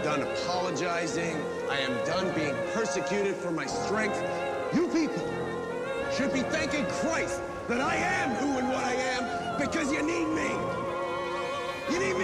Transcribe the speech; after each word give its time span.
am 0.00 0.04
done 0.04 0.22
apologizing. 0.22 1.36
I 1.68 1.78
am 1.78 1.92
done 2.06 2.34
being 2.34 2.54
persecuted 2.72 3.34
for 3.36 3.50
my 3.50 3.66
strength. 3.66 4.22
You 4.72 4.88
people 4.88 5.28
should 6.16 6.32
be 6.32 6.40
thanking 6.40 6.86
Christ 6.86 7.40
that 7.68 7.80
I 7.80 7.96
am 7.96 8.30
who 8.36 8.58
and 8.58 8.68
what 8.68 8.82
I 8.82 8.92
am 8.92 9.60
because 9.60 9.92
you 9.92 10.02
need 10.02 10.26
me. 10.28 10.50
You 11.92 11.98
need 11.98 12.16
me 12.16 12.19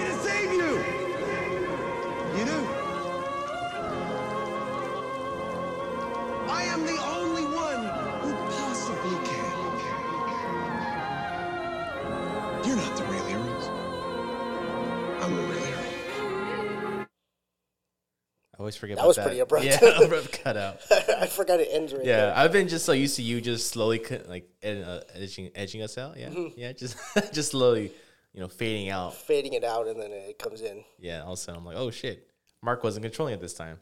always 18.67 18.77
forget 18.77 18.97
That 18.97 19.03
about 19.03 19.09
was 19.09 19.17
that. 19.17 19.25
pretty 19.27 19.41
abrupt. 19.41 19.65
Yeah, 19.65 19.79
abrupt 20.05 20.33
cut 20.43 20.57
out. 20.57 20.81
I 20.91 21.27
forgot 21.27 21.61
it 21.61 21.69
ends 21.71 21.93
right 21.93 22.05
Yeah, 22.05 22.17
there. 22.27 22.37
I've 22.37 22.53
been 22.53 22.69
just 22.69 22.85
so 22.85 22.93
used 22.93 23.17
to 23.17 23.23
you 23.23 23.41
just 23.41 23.69
slowly 23.71 23.99
cut, 23.99 24.29
like 24.29 24.49
uh, 24.65 25.01
edging 25.15 25.51
edging 25.55 25.83
us 25.83 25.97
out. 25.99 26.17
Yeah, 26.19 26.29
Mm-hmm. 26.29 26.59
yeah, 26.61 26.73
just 26.73 26.97
just 27.33 27.53
slowly, 27.53 27.93
you 28.35 28.41
know, 28.41 28.49
fading 28.49 28.91
out. 28.91 29.15
Fading 29.15 29.53
it 29.55 29.65
out 29.65 29.87
and 29.87 30.01
then 30.01 30.11
it 30.13 30.39
comes 30.39 30.61
in. 30.63 30.85
Yeah, 30.99 31.23
all 31.23 31.33
of 31.35 31.39
a 31.39 31.43
sudden 31.43 31.61
I'm 31.61 31.65
like, 31.67 31.77
oh 31.77 31.91
shit, 31.91 32.29
Mark 32.63 32.83
wasn't 32.85 33.05
controlling 33.05 33.35
it 33.35 33.41
this 33.41 33.55
time. 33.55 33.79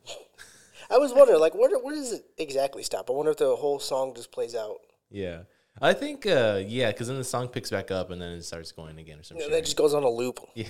I 0.90 0.98
was 0.98 1.14
wondering, 1.14 1.40
like, 1.40 1.54
where, 1.54 1.70
where 1.78 1.94
does 1.94 2.12
it 2.12 2.26
exactly 2.36 2.82
stop? 2.82 3.08
I 3.08 3.14
wonder 3.14 3.30
if 3.30 3.38
the 3.38 3.56
whole 3.56 3.78
song 3.80 4.12
just 4.14 4.30
plays 4.30 4.54
out. 4.54 4.76
Yeah, 5.10 5.44
I 5.80 5.92
think 5.94 6.26
uh 6.26 6.60
yeah, 6.66 6.90
because 6.92 7.08
then 7.08 7.16
the 7.16 7.24
song 7.24 7.48
picks 7.48 7.70
back 7.70 7.90
up 7.90 8.10
and 8.10 8.20
then 8.20 8.32
it 8.32 8.42
starts 8.44 8.70
going 8.72 8.98
again 8.98 9.18
or 9.18 9.22
some 9.22 9.36
You 9.38 9.44
know, 9.44 9.46
shit. 9.48 9.52
that 9.54 9.64
just 9.64 9.76
goes 9.76 9.94
on 9.94 10.02
a 10.02 10.10
loop 10.10 10.40
Yeah, 10.54 10.66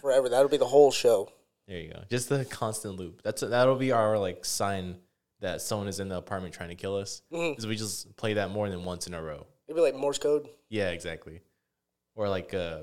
forever. 0.00 0.28
That'll 0.28 0.48
be 0.48 0.56
the 0.58 0.66
whole 0.66 0.90
show. 0.92 1.30
There 1.70 1.78
you 1.78 1.92
go. 1.92 2.02
Just 2.10 2.28
the 2.28 2.44
constant 2.44 2.96
loop. 2.96 3.22
That's 3.22 3.42
that'll 3.42 3.76
be 3.76 3.92
our 3.92 4.18
like 4.18 4.44
sign 4.44 4.96
that 5.40 5.62
someone 5.62 5.86
is 5.86 6.00
in 6.00 6.08
the 6.08 6.16
apartment 6.16 6.52
trying 6.52 6.70
to 6.70 6.74
kill 6.74 6.96
us. 6.96 7.22
Mm-hmm. 7.32 7.52
Because 7.52 7.66
we 7.68 7.76
just 7.76 8.14
play 8.16 8.34
that 8.34 8.50
more 8.50 8.68
than 8.68 8.84
once 8.84 9.06
in 9.06 9.14
a 9.14 9.22
row. 9.22 9.46
It'd 9.68 9.76
be 9.76 9.80
like 9.80 9.94
Morse 9.94 10.18
code. 10.18 10.48
Yeah, 10.68 10.90
exactly. 10.90 11.42
Or 12.16 12.28
like, 12.28 12.52
uh, 12.54 12.80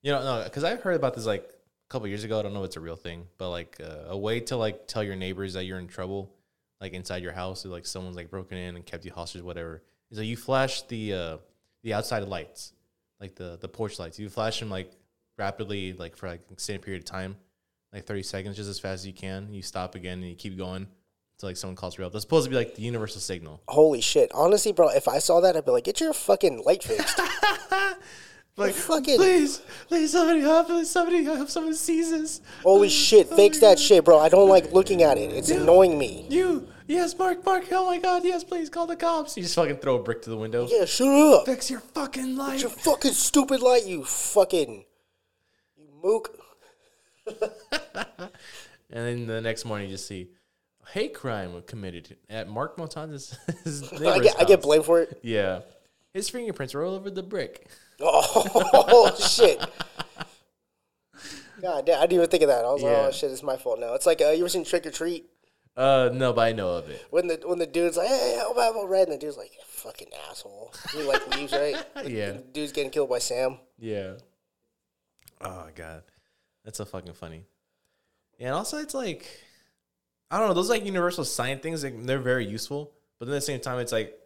you 0.00 0.10
know, 0.10 0.24
no, 0.24 0.44
because 0.44 0.64
I 0.64 0.74
heard 0.76 0.96
about 0.96 1.14
this 1.14 1.26
like 1.26 1.42
a 1.44 1.88
couple 1.90 2.08
years 2.08 2.24
ago. 2.24 2.38
I 2.38 2.42
don't 2.42 2.54
know 2.54 2.62
if 2.62 2.68
it's 2.68 2.76
a 2.76 2.80
real 2.80 2.96
thing, 2.96 3.26
but 3.36 3.50
like 3.50 3.78
uh, 3.84 4.08
a 4.08 4.16
way 4.16 4.40
to 4.40 4.56
like 4.56 4.86
tell 4.86 5.04
your 5.04 5.14
neighbors 5.14 5.52
that 5.52 5.66
you're 5.66 5.78
in 5.78 5.86
trouble, 5.86 6.34
like 6.80 6.94
inside 6.94 7.22
your 7.22 7.32
house, 7.32 7.66
or 7.66 7.68
like 7.68 7.84
someone's 7.84 8.16
like 8.16 8.30
broken 8.30 8.56
in 8.56 8.76
and 8.76 8.86
kept 8.86 9.04
you 9.04 9.12
hostage, 9.12 9.42
whatever, 9.42 9.82
is 10.10 10.16
that 10.16 10.24
you 10.24 10.38
flash 10.38 10.80
the 10.82 11.12
uh, 11.12 11.36
the 11.82 11.92
outside 11.92 12.22
lights, 12.24 12.72
like 13.20 13.34
the 13.34 13.58
the 13.60 13.68
porch 13.68 13.98
lights. 13.98 14.18
You 14.18 14.30
flash 14.30 14.58
them 14.58 14.70
like 14.70 14.90
rapidly, 15.36 15.92
like 15.92 16.16
for 16.16 16.28
like 16.28 16.40
an 16.48 16.54
extended 16.54 16.80
period 16.80 17.02
of 17.02 17.04
time, 17.04 17.36
like 17.92 18.04
thirty 18.04 18.22
seconds, 18.22 18.56
just 18.56 18.68
as 18.70 18.78
fast 18.78 19.00
as 19.00 19.06
you 19.06 19.12
can. 19.12 19.52
You 19.52 19.62
stop 19.62 19.94
again 19.94 20.18
and 20.18 20.28
you 20.28 20.34
keep 20.34 20.56
going 20.56 20.86
until 21.36 21.48
like 21.48 21.56
someone 21.56 21.76
calls 21.76 21.94
for 21.94 22.02
help. 22.02 22.12
That's 22.12 22.24
supposed 22.24 22.44
to 22.44 22.50
be 22.50 22.56
like 22.56 22.74
the 22.74 22.82
universal 22.82 23.20
signal. 23.20 23.62
Holy 23.68 24.00
shit. 24.00 24.30
Honestly, 24.34 24.72
bro, 24.72 24.88
if 24.90 25.08
I 25.08 25.18
saw 25.18 25.40
that, 25.40 25.56
I'd 25.56 25.64
be 25.64 25.70
like, 25.72 25.84
get 25.84 26.00
your 26.00 26.12
fucking 26.12 26.62
light 26.64 26.82
fixed. 26.82 27.20
Like, 28.54 28.74
fucking- 28.74 29.16
please, 29.16 29.62
please, 29.88 30.12
somebody 30.12 30.40
help! 30.40 30.66
Please, 30.66 30.90
somebody 30.90 31.24
help! 31.24 31.48
Someone 31.48 31.74
sees 31.74 32.12
us. 32.12 32.42
Holy 32.62 32.90
shit. 32.90 33.28
Oh 33.30 33.36
fix 33.36 33.60
that 33.60 33.78
shit, 33.78 34.04
bro. 34.04 34.18
I 34.18 34.28
don't 34.28 34.48
like 34.48 34.72
looking 34.72 35.02
at 35.02 35.16
it. 35.16 35.32
It's 35.32 35.48
annoying 35.48 35.96
me. 35.98 36.26
You, 36.28 36.68
yes, 36.86 37.16
Mark, 37.18 37.42
Mark, 37.46 37.64
oh 37.72 37.86
my 37.86 37.98
god, 37.98 38.24
yes, 38.24 38.44
please 38.44 38.68
call 38.68 38.86
the 38.86 38.94
cops. 38.94 39.38
You 39.38 39.42
just 39.42 39.54
fucking 39.54 39.76
throw 39.78 39.96
a 39.96 40.02
brick 40.02 40.20
to 40.22 40.30
the 40.30 40.36
window. 40.36 40.68
Yeah, 40.70 40.84
shut 40.84 41.08
up. 41.08 41.46
Fix 41.46 41.70
your 41.70 41.80
fucking 41.80 42.36
light. 42.36 42.60
Your 42.60 42.68
fucking 42.68 43.12
stupid 43.12 43.62
light, 43.62 43.86
you 43.86 44.04
fucking. 44.04 44.84
You 45.74 45.86
mook. 46.02 46.38
and 47.86 48.30
then 48.90 49.26
the 49.26 49.40
next 49.40 49.64
morning, 49.64 49.88
you 49.88 49.94
just 49.94 50.06
see 50.06 50.30
hate 50.90 51.14
crime 51.14 51.54
was 51.54 51.64
committed 51.66 52.16
at 52.28 52.48
Mark 52.48 52.76
Montan's 52.76 53.38
his 53.64 53.92
I 53.92 54.18
get, 54.18 54.40
I 54.40 54.44
get 54.44 54.62
blamed 54.62 54.84
for 54.84 55.00
it. 55.00 55.20
Yeah, 55.22 55.60
his 56.12 56.28
fingerprints 56.28 56.74
are 56.74 56.82
all 56.82 56.94
over 56.94 57.10
the 57.10 57.22
brick. 57.22 57.68
Oh, 58.00 59.14
shit. 59.16 59.60
God 61.60 61.86
damn, 61.86 61.98
I 61.98 62.02
didn't 62.02 62.12
even 62.14 62.28
think 62.28 62.42
of 62.42 62.48
that. 62.48 62.64
I 62.64 62.72
was 62.72 62.82
like, 62.82 62.92
Yeah. 62.92 63.06
oh 63.06 63.12
shit, 63.12 63.30
it's 63.30 63.44
my 63.44 63.56
fault 63.56 63.78
now. 63.78 63.94
It's 63.94 64.06
like, 64.06 64.20
uh, 64.20 64.30
you 64.30 64.40
ever 64.40 64.48
seen 64.48 64.64
Trick 64.64 64.84
or 64.84 64.90
Treat? 64.90 65.26
Uh, 65.76 66.10
no, 66.12 66.32
but 66.32 66.42
I 66.42 66.52
know 66.52 66.70
of 66.70 66.90
it. 66.90 67.06
When 67.10 67.28
the 67.28 67.40
when 67.44 67.58
the 67.58 67.66
dude's 67.66 67.96
like, 67.96 68.08
hey, 68.08 68.36
how 68.38 68.50
about 68.50 68.72
about 68.72 68.88
red? 68.90 69.08
And 69.08 69.16
the 69.16 69.20
dude's 69.20 69.36
like, 69.38 69.52
fucking 69.66 70.08
asshole. 70.28 70.74
He 70.92 71.02
like 71.04 71.26
leaves, 71.36 71.52
right? 71.52 71.76
Yeah. 72.04 72.32
The 72.32 72.44
dude's 72.52 72.72
getting 72.72 72.90
killed 72.90 73.08
by 73.08 73.20
Sam. 73.20 73.58
Yeah. 73.78 74.14
Oh 75.40 75.68
god, 75.74 76.02
that's 76.64 76.78
so 76.78 76.84
fucking 76.84 77.14
funny. 77.14 77.44
Yeah, 78.38 78.48
and 78.48 78.56
also 78.56 78.78
it's 78.78 78.94
like, 78.94 79.26
I 80.30 80.38
don't 80.38 80.48
know, 80.48 80.54
those 80.54 80.70
like 80.70 80.84
universal 80.84 81.24
sign 81.24 81.60
things, 81.60 81.84
like, 81.84 82.04
they're 82.04 82.18
very 82.18 82.46
useful. 82.46 82.92
But 83.18 83.26
then 83.26 83.34
at 83.36 83.38
the 83.38 83.46
same 83.46 83.60
time, 83.60 83.78
it's 83.78 83.92
like 83.92 84.18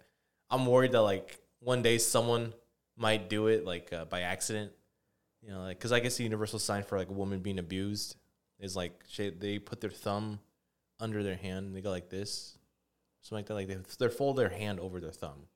I'm 0.51 0.67
worried 0.67 0.93
that 0.93 1.03
like 1.03 1.39
one 1.61 1.83
day 1.83 1.99
someone 1.99 2.55
might 2.97 3.29
do 3.29 3.49
it 3.49 3.65
like 3.65 3.93
uh, 3.93 4.05
by 4.07 4.23
accident. 4.23 4.73
You 5.43 5.53
know, 5.53 5.61
like 5.61 5.79
because 5.79 5.93
I 5.93 6.01
guess 6.01 6.17
the 6.17 6.25
universal 6.25 6.59
sign 6.59 6.83
for 6.83 6.99
like 6.99 7.09
a 7.09 7.13
woman 7.13 7.41
being 7.41 7.59
abused 7.59 8.17
is 8.59 8.75
like 8.75 9.03
they 9.19 9.59
put 9.59 9.81
their 9.81 9.91
thumb 9.91 10.41
under 10.99 11.23
their 11.23 11.37
hand 11.37 11.67
and 11.67 11.77
they 11.77 11.83
go 11.83 11.91
like 11.91 12.09
this, 12.09 12.57
something 13.21 13.41
like 13.41 13.47
that. 13.47 13.55
Like 13.55 13.69
they 13.69 14.07
they 14.07 14.13
fold 14.13 14.37
their 14.37 14.49
hand 14.49 14.81
over 14.81 15.01
their 15.01 15.13
thumb. 15.13 15.47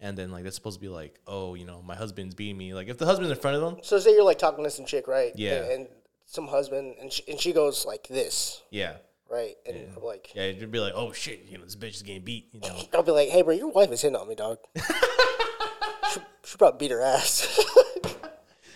And 0.00 0.18
then 0.18 0.32
like 0.32 0.42
that's 0.42 0.56
supposed 0.56 0.78
to 0.78 0.80
be 0.80 0.88
like, 0.88 1.20
oh, 1.26 1.54
you 1.54 1.64
know, 1.64 1.82
my 1.82 1.94
husband's 1.94 2.34
beating 2.34 2.58
me. 2.58 2.74
Like 2.74 2.88
if 2.88 2.98
the 2.98 3.06
husband's 3.06 3.30
in 3.30 3.38
front 3.38 3.56
of 3.56 3.62
them, 3.62 3.82
So 3.82 3.98
say 3.98 4.12
you're 4.12 4.24
like 4.24 4.38
talking 4.38 4.64
to 4.64 4.70
some 4.70 4.86
chick, 4.86 5.06
right? 5.06 5.32
Yeah. 5.36 5.70
And 5.70 5.88
some 6.26 6.48
husband, 6.48 6.96
and 7.00 7.12
she, 7.12 7.22
and 7.28 7.40
she 7.40 7.52
goes 7.52 7.84
like 7.86 8.06
this, 8.08 8.62
yeah, 8.70 8.94
right? 9.30 9.54
And 9.66 9.76
I'm 9.96 10.02
like, 10.02 10.32
yeah, 10.34 10.44
it'd 10.44 10.70
be 10.70 10.80
like, 10.80 10.92
oh 10.94 11.12
shit, 11.12 11.46
you 11.48 11.58
know, 11.58 11.64
this 11.64 11.76
bitch 11.76 11.94
is 11.94 12.02
getting 12.02 12.22
beat. 12.22 12.48
You 12.52 12.60
know, 12.60 12.76
I'll 12.94 13.02
be 13.02 13.12
like, 13.12 13.28
hey, 13.28 13.42
bro, 13.42 13.54
your 13.54 13.70
wife 13.70 13.90
is 13.90 14.02
hitting 14.02 14.16
on 14.16 14.28
me, 14.28 14.34
dog. 14.34 14.58
she, 16.12 16.20
she 16.44 16.56
probably 16.56 16.78
beat 16.78 16.90
her 16.92 17.02
ass. 17.02 17.58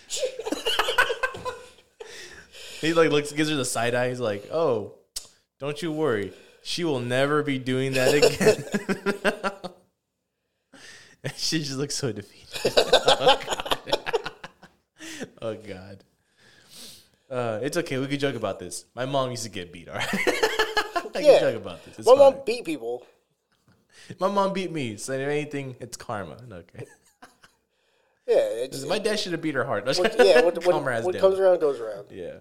he 2.81 2.93
like 2.93 3.11
looks, 3.11 3.31
gives 3.31 3.49
her 3.49 3.55
the 3.55 3.65
side 3.65 3.95
eye. 3.95 4.09
He's 4.09 4.19
like, 4.19 4.49
oh, 4.51 4.93
don't 5.59 5.81
you 5.81 5.91
worry, 5.91 6.33
she 6.63 6.83
will 6.83 6.99
never 6.99 7.43
be 7.43 7.59
doing 7.59 7.93
that 7.93 8.13
again. 8.13 8.63
And 11.23 11.33
she 11.35 11.59
just 11.59 11.77
looks 11.77 11.95
so 11.95 12.11
defeated. 12.11 12.73
oh 12.77 13.39
god. 13.45 13.77
oh 15.41 15.55
god. 15.55 16.03
Uh, 17.29 17.59
it's 17.61 17.75
okay. 17.77 17.97
We 17.97 18.07
could 18.07 18.19
joke 18.19 18.35
about 18.35 18.59
this. 18.59 18.85
My 18.95 19.05
mom 19.05 19.31
used 19.31 19.43
to 19.43 19.49
get 19.49 19.71
beat. 19.73 19.89
All 19.89 19.95
right. 19.95 20.07
I 20.15 21.19
Yeah. 21.19 21.39
can 21.39 21.39
joke 21.53 21.55
about 21.61 21.83
this. 21.85 21.99
It's 21.99 22.07
My 22.07 22.13
fine. 22.15 22.19
mom 22.33 22.35
beat 22.45 22.63
people. 22.65 23.05
My 24.19 24.29
mom 24.29 24.53
beat 24.53 24.71
me. 24.71 24.95
So 24.97 25.13
if 25.13 25.27
anything, 25.27 25.75
it's 25.79 25.97
karma. 25.97 26.37
Okay. 26.51 26.85
Yeah, 28.29 28.35
it's, 28.39 28.85
My 28.85 28.99
dad 28.99 29.17
should 29.19 29.31
have 29.31 29.41
beat 29.41 29.55
her 29.55 29.63
hard. 29.63 29.85
what, 29.85 29.97
yeah. 30.19 30.41
What, 30.41 30.65
what, 30.65 30.83
what 31.05 31.17
comes 31.17 31.39
around 31.39 31.61
goes 31.61 31.79
around. 31.79 32.07
Yeah. 32.11 32.33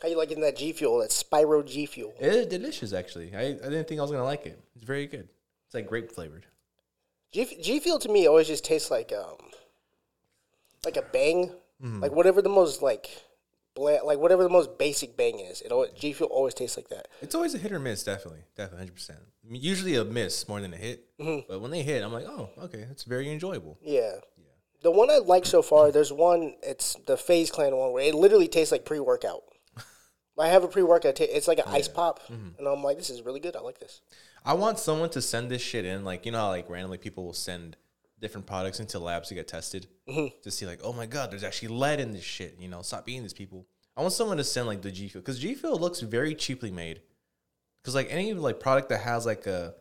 How 0.00 0.06
you 0.06 0.16
liking 0.16 0.40
that 0.42 0.56
G 0.56 0.72
fuel? 0.72 0.98
That 1.00 1.10
Spyro 1.10 1.66
G 1.66 1.86
fuel. 1.86 2.14
It 2.20 2.32
is 2.32 2.46
delicious, 2.46 2.92
actually. 2.92 3.34
I, 3.34 3.40
I 3.40 3.52
didn't 3.54 3.88
think 3.88 3.98
I 3.98 4.02
was 4.02 4.12
gonna 4.12 4.22
like 4.22 4.46
it. 4.46 4.62
It's 4.76 4.84
very 4.84 5.08
good. 5.08 5.28
It's 5.66 5.74
like 5.74 5.88
grape 5.88 6.12
flavored. 6.12 6.46
G, 7.32 7.46
G 7.60 7.80
fuel 7.80 7.98
to 7.98 8.08
me 8.08 8.28
always 8.28 8.46
just 8.46 8.64
tastes 8.64 8.92
like 8.92 9.12
um, 9.12 9.38
like 10.84 10.96
a 10.96 11.02
bang, 11.02 11.50
Mm-hmm. 11.82 12.00
like 12.02 12.12
whatever 12.12 12.40
the 12.40 12.48
most 12.48 12.80
like, 12.80 13.10
bland, 13.74 14.04
like 14.04 14.18
whatever 14.18 14.42
the 14.42 14.48
most 14.48 14.78
basic 14.78 15.16
bang 15.16 15.38
is. 15.40 15.60
It 15.60 15.72
always, 15.72 15.90
G 15.92 16.12
fuel 16.12 16.30
always 16.30 16.54
tastes 16.54 16.76
like 16.76 16.88
that. 16.88 17.08
It's 17.22 17.34
always 17.34 17.54
a 17.54 17.58
hit 17.58 17.72
or 17.72 17.78
miss, 17.78 18.02
definitely, 18.04 18.44
definitely, 18.56 18.78
hundred 18.78 18.94
percent. 18.94 19.18
Usually 19.50 19.94
a 19.96 20.04
miss 20.04 20.48
more 20.48 20.60
than 20.60 20.72
a 20.72 20.76
hit, 20.76 21.06
but 21.18 21.60
when 21.60 21.70
they 21.70 21.82
hit, 21.82 22.02
I'm 22.02 22.12
like, 22.12 22.26
oh, 22.26 22.50
okay, 22.64 22.86
it's 22.90 23.04
very 23.04 23.30
enjoyable. 23.30 23.78
Yeah. 23.82 24.12
The 24.82 24.90
one 24.90 25.10
I 25.10 25.16
like 25.18 25.46
so 25.46 25.62
far, 25.62 25.90
there's 25.90 26.12
one. 26.12 26.54
It's 26.62 26.94
the 27.06 27.16
FaZe 27.16 27.50
Clan 27.50 27.74
one 27.74 27.92
where 27.92 28.04
it 28.04 28.14
literally 28.14 28.48
tastes 28.48 28.70
like 28.70 28.84
pre 28.84 29.00
workout. 29.00 29.42
I 30.38 30.48
have 30.48 30.62
a 30.64 30.68
pre 30.68 30.82
workout. 30.82 31.20
It's 31.20 31.48
like 31.48 31.58
an 31.58 31.64
ice 31.68 31.88
pop, 31.88 32.20
Mm-hmm. 32.28 32.58
and 32.58 32.68
I'm 32.68 32.82
like, 32.82 32.98
this 32.98 33.08
is 33.10 33.22
really 33.22 33.40
good. 33.40 33.56
I 33.56 33.60
like 33.60 33.78
this. 33.80 34.02
I 34.44 34.52
want 34.52 34.78
someone 34.78 35.08
to 35.10 35.22
send 35.22 35.50
this 35.50 35.62
shit 35.62 35.86
in, 35.86 36.04
like 36.04 36.26
you 36.26 36.32
know 36.32 36.38
how 36.38 36.48
like 36.48 36.68
randomly 36.68 36.98
people 36.98 37.24
will 37.24 37.32
send 37.32 37.76
different 38.24 38.46
products 38.46 38.80
into 38.80 38.98
labs 38.98 39.28
to 39.28 39.34
get 39.34 39.46
tested 39.46 39.86
mm-hmm. 40.08 40.28
to 40.42 40.50
see 40.50 40.64
like, 40.64 40.80
oh 40.82 40.94
my 40.94 41.04
god, 41.04 41.30
there's 41.30 41.44
actually 41.44 41.68
lead 41.68 42.00
in 42.00 42.12
this 42.12 42.24
shit. 42.24 42.56
You 42.58 42.68
know, 42.68 42.80
stop 42.80 43.06
eating 43.08 43.22
these 43.22 43.34
people. 43.34 43.66
I 43.96 44.00
want 44.00 44.14
someone 44.14 44.38
to 44.38 44.44
send 44.44 44.66
like 44.66 44.80
the 44.80 44.90
G 44.90 45.08
Fuel 45.08 45.20
because 45.20 45.38
G 45.38 45.54
Fuel 45.54 45.78
looks 45.78 46.00
very 46.00 46.34
cheaply 46.34 46.70
made. 46.70 47.02
Because 47.82 47.94
like 47.94 48.08
any 48.10 48.32
like 48.32 48.60
product 48.60 48.88
that 48.88 49.02
has 49.02 49.26
like 49.26 49.46
a 49.46 49.74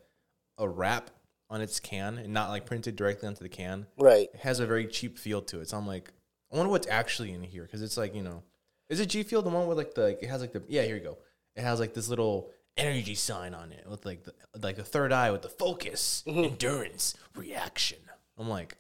a 0.58 0.68
wrap 0.68 1.10
on 1.50 1.62
its 1.62 1.80
can 1.80 2.18
and 2.18 2.34
not 2.34 2.50
like 2.50 2.66
printed 2.66 2.96
directly 2.96 3.28
onto 3.28 3.44
the 3.44 3.50
can, 3.50 3.88
Right. 3.98 4.30
it 4.34 4.42
has 4.42 4.60
a 4.60 4.66
very 4.66 4.88
cheap 4.88 5.18
feel 5.18 5.42
to 5.44 5.62
it. 5.62 5.70
So 5.70 5.78
I'm 5.78 5.88
like, 5.88 6.12
I 6.52 6.58
wonder 6.58 6.70
what's 6.70 6.88
actually 6.88 7.32
in 7.32 7.44
here 7.44 7.64
because 7.64 7.82
it's 7.82 7.98
like 7.98 8.14
you 8.14 8.24
know, 8.24 8.44
is 8.90 9.00
it 9.00 9.08
G 9.08 9.24
Fuel 9.24 9.42
the 9.42 9.50
one 9.50 9.68
with 9.68 9.78
like 9.78 9.94
the 9.94 10.02
like, 10.02 10.20
it 10.22 10.30
has 10.30 10.42
like 10.42 10.52
the 10.52 10.64
yeah 10.68 10.84
here 10.84 10.98
you 10.98 11.02
go. 11.02 11.18
It 11.56 11.62
has 11.62 11.80
like 11.80 11.94
this 11.94 12.10
little 12.10 12.52
energy 12.76 13.16
sign 13.16 13.54
on 13.54 13.72
it 13.72 13.86
with 13.90 14.06
like 14.06 14.24
the 14.26 14.34
like 14.62 14.76
the 14.76 14.84
third 14.84 15.12
eye 15.14 15.32
with 15.32 15.42
the 15.42 15.50
focus, 15.50 16.24
mm-hmm. 16.28 16.44
endurance, 16.44 17.16
reaction. 17.36 18.00
I'm 18.44 18.50
like, 18.50 18.76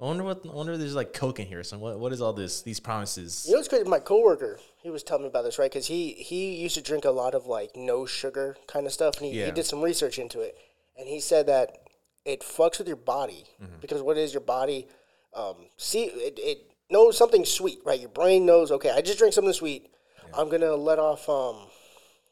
I 0.00 0.04
wonder 0.04 0.24
what. 0.24 0.40
I 0.46 0.54
wonder 0.54 0.72
if 0.72 0.78
there's 0.78 0.94
like 0.94 1.12
coke 1.12 1.40
in 1.40 1.46
here. 1.46 1.62
So 1.62 1.76
what? 1.78 1.98
What 1.98 2.12
is 2.12 2.22
all 2.22 2.32
this? 2.32 2.62
These 2.62 2.80
promises? 2.80 3.44
You 3.46 3.52
know 3.52 3.58
what's 3.58 3.68
crazy? 3.68 3.84
My 3.84 3.98
coworker, 3.98 4.58
he 4.82 4.88
was 4.90 5.02
telling 5.02 5.24
me 5.24 5.28
about 5.28 5.42
this, 5.44 5.58
right? 5.58 5.70
Because 5.70 5.86
he 5.88 6.12
he 6.12 6.54
used 6.56 6.76
to 6.76 6.82
drink 6.82 7.04
a 7.04 7.10
lot 7.10 7.34
of 7.34 7.46
like 7.46 7.76
no 7.76 8.06
sugar 8.06 8.56
kind 8.66 8.86
of 8.86 8.92
stuff, 8.92 9.18
and 9.18 9.26
he, 9.26 9.38
Yeah. 9.40 9.46
he 9.46 9.50
did 9.52 9.66
some 9.66 9.82
research 9.82 10.18
into 10.18 10.40
it, 10.40 10.56
and 10.96 11.06
he 11.08 11.20
said 11.20 11.46
that 11.48 11.76
it 12.24 12.40
fucks 12.40 12.78
with 12.78 12.86
your 12.86 12.96
body 12.96 13.44
Mm-hmm. 13.62 13.80
because 13.80 14.00
what 14.00 14.16
is 14.16 14.32
your 14.32 14.40
body 14.40 14.86
um, 15.34 15.56
see 15.76 16.04
it, 16.04 16.38
it 16.38 16.70
knows 16.90 17.18
something 17.18 17.44
sweet, 17.44 17.80
right? 17.84 18.00
Your 18.00 18.08
brain 18.08 18.46
knows, 18.46 18.70
okay, 18.72 18.90
I 18.90 19.02
just 19.02 19.18
drank 19.18 19.34
something 19.34 19.52
sweet, 19.52 19.90
I'm 20.32 20.48
gonna 20.48 20.74
let 20.74 20.98
off 20.98 21.28
um, 21.28 21.66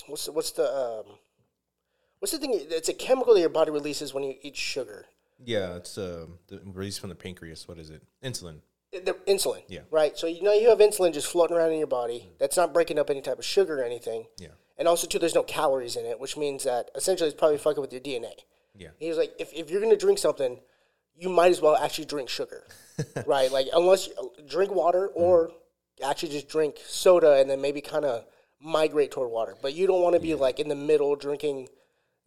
what's 0.06 0.24
the, 0.26 0.32
what's 0.32 0.52
the 0.52 0.64
um, 0.64 1.16
what's 2.20 2.32
the 2.32 2.38
thing? 2.38 2.52
It's 2.54 2.88
a 2.88 2.94
chemical 2.94 3.34
that 3.34 3.40
your 3.40 3.48
body 3.50 3.70
releases 3.70 4.14
when 4.14 4.22
you 4.24 4.34
eat 4.42 4.56
sugar. 4.56 5.06
Yeah, 5.44 5.76
it's 5.76 5.98
uh, 5.98 6.26
the 6.48 6.60
release 6.64 6.98
from 6.98 7.10
the 7.10 7.14
pancreas. 7.14 7.68
What 7.68 7.78
is 7.78 7.90
it? 7.90 8.02
Insulin. 8.22 8.60
Uh, 8.94 9.00
the 9.04 9.12
insulin. 9.28 9.62
Yeah. 9.68 9.80
Right. 9.90 10.16
So 10.16 10.26
you 10.26 10.42
know 10.42 10.52
you 10.52 10.70
have 10.70 10.78
insulin 10.78 11.12
just 11.12 11.26
floating 11.26 11.56
around 11.56 11.72
in 11.72 11.78
your 11.78 11.86
body. 11.86 12.26
Mm. 12.26 12.38
That's 12.38 12.56
not 12.56 12.72
breaking 12.72 12.98
up 12.98 13.10
any 13.10 13.20
type 13.20 13.38
of 13.38 13.44
sugar 13.44 13.80
or 13.80 13.84
anything. 13.84 14.26
Yeah. 14.38 14.48
And 14.78 14.86
also 14.88 15.06
too, 15.06 15.18
there's 15.18 15.34
no 15.34 15.42
calories 15.42 15.96
in 15.96 16.04
it, 16.04 16.20
which 16.20 16.36
means 16.36 16.64
that 16.64 16.90
essentially 16.94 17.28
it's 17.28 17.38
probably 17.38 17.58
fucking 17.58 17.80
with 17.80 17.92
your 17.92 18.02
DNA. 18.02 18.32
Yeah. 18.74 18.88
He 18.98 19.08
was 19.08 19.16
like, 19.16 19.32
if, 19.38 19.52
if 19.52 19.70
you're 19.70 19.80
gonna 19.80 19.96
drink 19.96 20.18
something, 20.18 20.58
you 21.18 21.28
might 21.28 21.50
as 21.50 21.60
well 21.60 21.76
actually 21.76 22.04
drink 22.04 22.28
sugar, 22.28 22.64
right? 23.26 23.50
Like 23.50 23.66
unless 23.72 24.06
you 24.06 24.14
uh, 24.18 24.42
drink 24.48 24.74
water 24.74 25.08
mm. 25.08 25.20
or 25.20 25.50
actually 26.04 26.30
just 26.30 26.48
drink 26.48 26.76
soda 26.86 27.36
and 27.36 27.48
then 27.48 27.60
maybe 27.60 27.80
kind 27.80 28.04
of 28.04 28.24
migrate 28.60 29.10
toward 29.10 29.30
water. 29.30 29.54
But 29.60 29.74
you 29.74 29.86
don't 29.86 30.02
want 30.02 30.14
to 30.14 30.20
be 30.20 30.34
like 30.34 30.60
in 30.60 30.68
the 30.68 30.74
middle 30.74 31.16
drinking 31.16 31.68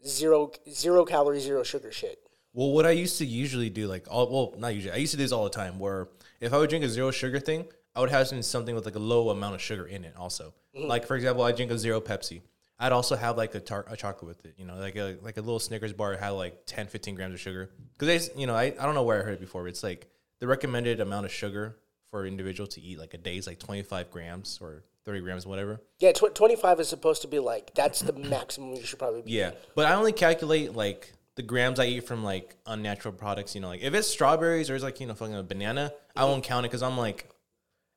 zero 0.05 0.51
zero 0.69 1.05
calorie 1.05 1.39
zero 1.39 1.63
sugar 1.63 1.91
shit. 1.91 2.19
Well, 2.59 2.71
what 2.71 2.85
I 2.85 2.91
used 2.91 3.19
to 3.19 3.25
usually 3.25 3.69
do, 3.69 3.87
like 3.87 4.05
all 4.09 4.29
well, 4.29 4.59
not 4.59 4.75
usually. 4.75 4.91
I 4.93 4.97
used 4.97 5.11
to 5.11 5.17
do 5.17 5.23
this 5.23 5.31
all 5.31 5.45
the 5.45 5.49
time. 5.49 5.79
Where 5.79 6.09
if 6.41 6.51
I 6.51 6.57
would 6.57 6.69
drink 6.69 6.83
a 6.83 6.89
zero 6.89 7.09
sugar 7.09 7.39
thing, 7.39 7.65
I 7.95 8.01
would 8.01 8.09
have 8.09 8.27
something 8.43 8.75
with 8.75 8.83
like 8.83 8.95
a 8.95 8.99
low 8.99 9.29
amount 9.29 9.55
of 9.55 9.61
sugar 9.61 9.87
in 9.87 10.03
it. 10.03 10.13
Also, 10.17 10.53
mm. 10.75 10.85
like 10.85 11.07
for 11.07 11.15
example, 11.15 11.41
I 11.45 11.53
drink 11.53 11.71
a 11.71 11.77
zero 11.77 12.01
Pepsi. 12.01 12.41
I'd 12.77 12.91
also 12.91 13.15
have 13.15 13.37
like 13.37 13.55
a, 13.55 13.61
tar- 13.61 13.85
a 13.87 13.95
chocolate 13.95 14.27
with 14.27 14.45
it. 14.45 14.55
You 14.57 14.65
know, 14.65 14.75
like 14.75 14.97
a 14.97 15.15
like 15.21 15.37
a 15.37 15.39
little 15.39 15.59
Snickers 15.59 15.93
bar 15.93 16.17
had 16.17 16.31
like 16.31 16.65
10, 16.65 16.87
15 16.87 17.15
grams 17.15 17.33
of 17.33 17.39
sugar. 17.39 17.69
Because 17.97 18.29
you 18.35 18.45
know, 18.45 18.55
I, 18.55 18.63
I 18.77 18.85
don't 18.85 18.93
know 18.93 19.03
where 19.03 19.21
I 19.21 19.23
heard 19.23 19.35
it 19.35 19.39
before. 19.39 19.63
But 19.63 19.69
it's 19.69 19.83
like 19.83 20.09
the 20.41 20.47
recommended 20.47 20.99
amount 20.99 21.27
of 21.27 21.31
sugar 21.31 21.77
for 22.11 22.23
an 22.23 22.27
individual 22.27 22.67
to 22.67 22.81
eat 22.81 22.99
like 22.99 23.13
a 23.13 23.17
day 23.17 23.37
is 23.37 23.47
like 23.47 23.59
twenty 23.59 23.83
five 23.83 24.11
grams 24.11 24.59
or 24.61 24.83
thirty 25.05 25.21
grams, 25.21 25.45
whatever. 25.45 25.79
Yeah, 25.99 26.11
tw- 26.11 26.35
25 26.35 26.81
is 26.81 26.89
supposed 26.89 27.21
to 27.21 27.29
be 27.29 27.39
like 27.39 27.73
that's 27.73 28.01
the 28.01 28.11
maximum 28.11 28.73
you 28.73 28.83
should 28.83 28.99
probably 28.99 29.21
be. 29.21 29.31
Yeah, 29.31 29.51
but 29.75 29.85
I 29.85 29.93
only 29.93 30.11
calculate 30.11 30.73
like 30.73 31.13
the 31.39 31.43
grams 31.43 31.79
I 31.79 31.85
eat 31.85 32.05
from 32.05 32.21
like 32.21 32.57
unnatural 32.65 33.13
products. 33.13 33.55
You 33.55 33.61
know, 33.61 33.69
like 33.69 33.81
if 33.81 33.93
it's 33.93 34.09
strawberries 34.09 34.69
or 34.69 34.75
it's 34.75 34.83
like 34.83 34.99
you 34.99 35.07
know 35.07 35.13
fucking 35.13 35.35
a 35.35 35.41
banana, 35.41 35.93
I 36.13 36.25
won't 36.25 36.43
count 36.43 36.65
it 36.65 36.69
because 36.69 36.83
I'm 36.83 36.97
like, 36.97 37.29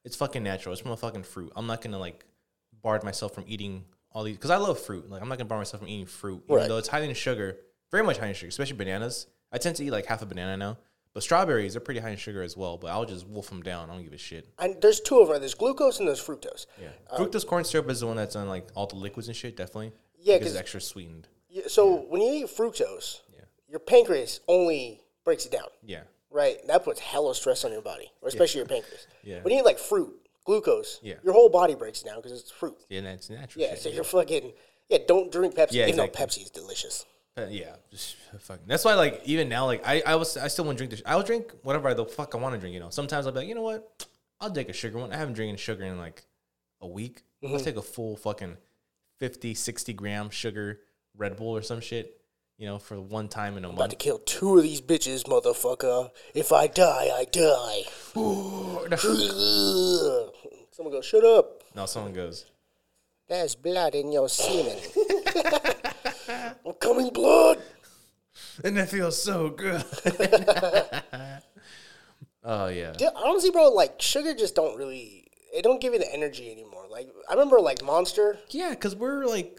it's 0.04 0.14
fucking 0.14 0.44
natural. 0.44 0.72
It's 0.72 0.80
from 0.80 0.92
a 0.92 0.96
fucking 0.96 1.24
fruit. 1.24 1.52
I'm 1.56 1.66
not 1.66 1.82
gonna 1.82 1.98
like 1.98 2.24
bar 2.84 3.00
myself 3.02 3.34
from 3.34 3.44
eating 3.48 3.84
all 4.12 4.22
these 4.22 4.36
because 4.36 4.50
I 4.50 4.58
love 4.58 4.78
fruit. 4.78 5.10
Like 5.10 5.20
I'm 5.22 5.28
not 5.28 5.38
gonna 5.38 5.48
bar 5.48 5.58
myself 5.58 5.80
from 5.80 5.88
eating 5.88 6.06
fruit, 6.06 6.42
even 6.44 6.56
Right. 6.56 6.68
though 6.68 6.78
it's 6.78 6.86
high 6.86 7.00
in 7.00 7.12
sugar, 7.14 7.56
very 7.90 8.04
much 8.04 8.18
high 8.18 8.28
in 8.28 8.34
sugar, 8.34 8.48
especially 8.48 8.76
bananas. 8.76 9.26
I 9.50 9.58
tend 9.58 9.74
to 9.76 9.84
eat 9.84 9.90
like 9.90 10.06
half 10.06 10.22
a 10.22 10.26
banana 10.26 10.56
now, 10.56 10.78
but 11.12 11.24
strawberries 11.24 11.74
are 11.74 11.80
pretty 11.80 11.98
high 11.98 12.10
in 12.10 12.16
sugar 12.16 12.44
as 12.44 12.56
well. 12.56 12.78
But 12.78 12.92
I'll 12.92 13.04
just 13.06 13.26
wolf 13.26 13.48
them 13.48 13.60
down. 13.64 13.90
I 13.90 13.94
don't 13.94 14.04
give 14.04 14.12
a 14.12 14.18
shit. 14.18 14.48
And 14.60 14.80
there's 14.80 15.00
two 15.00 15.18
of 15.18 15.26
them. 15.30 15.40
There's 15.40 15.54
glucose 15.54 15.98
and 15.98 16.06
there's 16.06 16.24
fructose. 16.24 16.66
Yeah, 16.80 16.90
um, 17.10 17.26
fructose 17.26 17.44
corn 17.44 17.64
syrup 17.64 17.90
is 17.90 17.98
the 18.00 18.06
one 18.06 18.14
that's 18.16 18.36
on 18.36 18.48
like 18.48 18.68
all 18.76 18.86
the 18.86 18.94
liquids 18.96 19.26
and 19.26 19.36
shit. 19.36 19.56
Definitely. 19.56 19.90
Yeah, 20.16 20.36
because 20.36 20.50
'cause- 20.50 20.52
it's 20.52 20.60
extra 20.60 20.80
sweetened. 20.80 21.26
Yeah, 21.48 21.64
So 21.66 21.96
when 22.08 22.22
you 22.22 22.44
eat 22.44 22.46
fructose, 22.46 23.20
Yeah. 23.28 23.31
Your 23.72 23.80
pancreas 23.80 24.40
only 24.46 25.00
breaks 25.24 25.46
it 25.46 25.50
down, 25.52 25.66
Yeah. 25.82 26.02
right? 26.30 26.58
That 26.66 26.84
puts 26.84 27.00
hella 27.00 27.34
stress 27.34 27.64
on 27.64 27.72
your 27.72 27.80
body, 27.80 28.12
or 28.20 28.28
especially 28.28 28.58
your 28.58 28.68
pancreas. 28.68 29.06
Yeah. 29.24 29.40
When 29.42 29.52
you 29.52 29.60
eat 29.60 29.64
like 29.64 29.78
fruit, 29.78 30.14
glucose, 30.44 31.00
Yeah. 31.02 31.14
your 31.24 31.32
whole 31.32 31.48
body 31.48 31.74
breaks 31.74 32.02
down 32.02 32.16
because 32.16 32.38
it's 32.38 32.50
fruit. 32.50 32.76
Yeah, 32.90 33.00
that's 33.00 33.30
natural. 33.30 33.64
Yeah. 33.64 33.74
So 33.76 33.88
you're 33.88 34.04
fucking 34.04 34.52
yeah. 34.90 34.98
Don't 35.08 35.32
drink 35.32 35.54
Pepsi, 35.54 35.72
Yeah, 35.72 35.86
even 35.86 35.96
though. 35.96 36.08
Pepsi 36.08 36.42
is 36.42 36.50
delicious. 36.50 37.06
Uh, 37.38 37.46
yeah, 37.48 37.76
just 37.90 38.16
fucking. 38.40 38.66
That's 38.66 38.84
why, 38.84 38.92
like, 38.92 39.22
even 39.24 39.48
now, 39.48 39.64
like, 39.64 39.80
I, 39.88 40.02
I 40.04 40.16
was, 40.16 40.36
I 40.36 40.48
still 40.48 40.66
want 40.66 40.76
to 40.76 40.80
drink 40.80 40.90
this. 40.90 41.02
I'll 41.06 41.22
drink 41.22 41.50
whatever 41.62 41.94
the 41.94 42.04
fuck 42.04 42.34
I 42.34 42.38
want 42.38 42.54
to 42.54 42.60
drink. 42.60 42.74
You 42.74 42.80
know, 42.80 42.90
sometimes 42.90 43.26
I'll 43.26 43.32
be 43.32 43.38
like, 43.38 43.48
you 43.48 43.54
know 43.54 43.62
what, 43.62 44.06
I'll 44.38 44.50
take 44.50 44.68
a 44.68 44.74
sugar 44.74 44.98
one. 44.98 45.14
I 45.14 45.16
haven't 45.16 45.32
drinking 45.32 45.56
sugar 45.56 45.84
in 45.84 45.96
like 45.96 46.24
a 46.82 46.86
week. 46.86 47.22
Mm-hmm. 47.42 47.52
Let's 47.52 47.64
take 47.64 47.76
a 47.76 47.82
full 47.82 48.16
fucking 48.16 48.58
50, 49.18 49.54
60 49.54 49.92
gram 49.94 50.28
sugar 50.28 50.80
Red 51.16 51.36
Bull 51.36 51.56
or 51.56 51.62
some 51.62 51.80
shit. 51.80 52.20
You 52.62 52.68
know, 52.68 52.78
for 52.78 53.00
one 53.00 53.26
time 53.26 53.56
in 53.56 53.64
a 53.64 53.70
About 53.70 53.78
month. 53.78 53.90
to 53.90 53.96
kill 53.96 54.18
two 54.18 54.56
of 54.56 54.62
these 54.62 54.80
bitches, 54.80 55.24
motherfucker. 55.24 56.12
If 56.32 56.52
I 56.52 56.68
die, 56.68 57.10
I 57.12 57.24
die. 57.24 57.82
Someone 60.70 60.92
goes, 60.94 61.04
shut 61.04 61.24
up. 61.24 61.64
no, 61.74 61.86
someone 61.86 62.12
goes, 62.12 62.46
There's 63.28 63.56
blood 63.56 63.96
in 63.96 64.12
your 64.12 64.28
semen. 64.28 64.78
I'm 66.64 66.74
coming 66.74 67.10
blood. 67.12 67.58
and 68.62 68.76
that 68.76 68.90
feels 68.90 69.20
so 69.20 69.48
good. 69.50 69.84
oh 72.44 72.68
yeah, 72.68 72.92
Yeah, 72.96 73.10
honestly, 73.16 73.50
bro, 73.50 73.70
like 73.70 74.00
sugar 74.00 74.34
just 74.34 74.54
don't 74.54 74.78
really. 74.78 75.26
It 75.52 75.62
don't 75.64 75.80
give 75.80 75.94
you 75.94 75.98
the 75.98 76.14
energy 76.14 76.52
anymore. 76.52 76.84
Like 76.88 77.08
I 77.28 77.32
remember, 77.32 77.58
like 77.58 77.82
Monster. 77.82 78.38
yeah, 78.50 78.70
because 78.70 78.94
we're 78.94 79.26
like. 79.26 79.58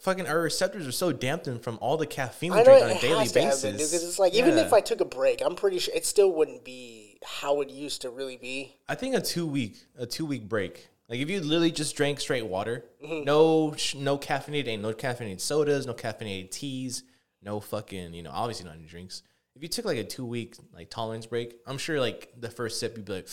Fucking 0.00 0.26
our 0.26 0.40
receptors 0.40 0.86
are 0.86 0.92
so 0.92 1.12
dampened 1.12 1.62
from 1.62 1.78
all 1.82 1.96
the 1.98 2.06
caffeine 2.06 2.54
we 2.54 2.62
drink 2.64 2.82
on 2.82 2.90
a 2.90 3.00
daily 3.00 3.24
basis. 3.28 3.62
been, 3.62 3.72
dude, 3.72 3.80
'cause 3.80 4.02
it's 4.02 4.18
like 4.18 4.32
even 4.32 4.56
Yeah. 4.56 4.64
if 4.66 4.72
I 4.72 4.80
took 4.80 5.00
a 5.00 5.04
break, 5.04 5.42
I'm 5.42 5.54
pretty 5.54 5.78
sure 5.78 5.94
it 5.94 6.06
still 6.06 6.32
wouldn't 6.32 6.64
be 6.64 7.18
how 7.22 7.60
it 7.60 7.68
used 7.68 8.00
to 8.02 8.10
really 8.10 8.38
be. 8.38 8.76
I 8.88 8.94
think 8.94 9.14
a 9.14 9.20
two 9.20 9.46
week 9.46 9.76
a 9.98 10.06
two 10.06 10.24
week 10.24 10.48
break. 10.48 10.88
Like 11.08 11.18
if 11.20 11.28
you 11.28 11.40
literally 11.40 11.70
just 11.70 11.94
drank 11.96 12.18
straight 12.20 12.46
water, 12.46 12.86
Mm-hmm. 13.04 13.24
no 13.24 13.74
no 13.96 14.16
caffeinated, 14.16 14.80
no 14.80 14.94
caffeinated 14.94 15.40
sodas, 15.40 15.86
no 15.86 15.92
caffeinated 15.92 16.50
teas, 16.50 17.02
no 17.42 17.60
fucking 17.60 18.14
you 18.14 18.22
know 18.22 18.30
obviously 18.32 18.64
not 18.64 18.76
any 18.76 18.86
drinks. 18.86 19.22
If 19.54 19.62
you 19.62 19.68
took 19.68 19.84
like 19.84 19.98
a 19.98 20.04
two 20.04 20.24
week 20.24 20.54
like 20.72 20.88
tolerance 20.88 21.26
break, 21.26 21.56
I'm 21.66 21.76
sure 21.76 22.00
like 22.00 22.32
the 22.38 22.48
first 22.50 22.80
sip 22.80 22.96
you'd 22.96 23.04
be 23.04 23.12
like, 23.12 23.28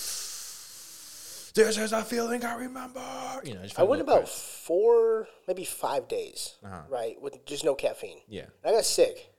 "This 1.65 1.77
is 1.77 1.91
a 1.93 2.03
feeling 2.03 2.43
I 2.45 2.55
remember." 2.55 3.01
You 3.43 3.55
know, 3.55 3.63
just 3.63 3.77
I 3.79 3.83
went 3.83 4.01
about 4.01 4.29
four, 4.29 5.27
maybe 5.47 5.65
five 5.65 6.07
days, 6.07 6.55
Uh-huh. 6.63 6.81
right, 6.89 7.21
with 7.21 7.45
just 7.45 7.63
no 7.65 7.75
caffeine. 7.75 8.21
Yeah. 8.29 8.45
I 8.63 8.71
got 8.71 8.85
sick. 8.85 9.33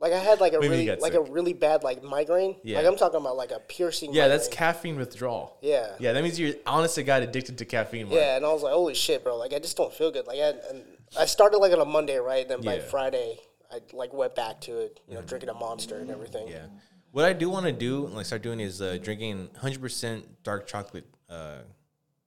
like 0.00 0.12
I 0.12 0.18
had 0.18 0.40
like 0.40 0.52
a 0.52 0.60
mean 0.60 0.70
really 0.70 0.86
like 0.88 1.12
sick? 1.12 1.14
a 1.14 1.20
really 1.22 1.52
bad 1.52 1.82
like 1.82 2.02
migraine. 2.02 2.56
Yeah. 2.62 2.78
Like 2.78 2.86
I'm 2.86 2.96
talking 2.96 3.20
about 3.20 3.36
like 3.36 3.50
a 3.50 3.58
piercing. 3.58 4.12
Yeah, 4.14 4.28
that's 4.28 4.46
caffeine 4.48 4.96
withdrawal. 4.96 5.58
Yeah. 5.60 5.88
yeah, 5.98 6.12
that 6.12 6.22
means 6.22 6.38
you're 6.38 6.54
honest 6.66 6.94
to 6.96 7.02
God 7.02 7.22
addicted 7.22 7.58
to 7.58 7.64
caffeine. 7.64 8.06
Yeah, 8.08 8.36
and 8.36 8.44
I 8.44 8.52
was 8.52 8.62
like, 8.62 8.72
holy 8.72 8.94
shit, 8.94 9.24
bro! 9.24 9.36
Like 9.36 9.52
I 9.52 9.58
just 9.58 9.76
don't 9.76 9.92
feel 9.92 10.10
good. 10.12 10.26
Like 10.26 10.38
I, 10.38 10.52
and 10.70 10.82
I 11.18 11.26
started 11.26 11.58
like 11.58 11.72
on 11.72 11.80
a 11.80 11.84
Monday, 11.84 12.18
right? 12.18 12.42
And 12.42 12.50
then 12.50 12.60
by 12.62 12.74
Yeah. 12.74 12.80
Mm-hmm. 12.80 12.90
Friday, 12.90 13.38
I 13.72 13.80
like 13.92 14.12
went 14.12 14.34
back 14.36 14.60
to 14.62 14.78
it, 14.78 15.00
you 15.08 15.14
know, 15.14 15.22
drinking 15.22 15.48
a 15.48 15.54
monster 15.54 15.96
and 15.98 16.10
everything. 16.10 16.48
Yeah. 16.48 16.66
What 17.12 17.24
I 17.24 17.32
do 17.32 17.48
want 17.48 17.66
to 17.66 17.72
do, 17.72 18.06
and 18.06 18.14
like 18.14 18.26
start 18.26 18.42
doing, 18.42 18.60
is 18.60 18.80
uh, 18.82 18.98
drinking 19.02 19.48
100% 19.60 20.22
dark 20.42 20.66
chocolate 20.66 21.06
uh, 21.28 21.58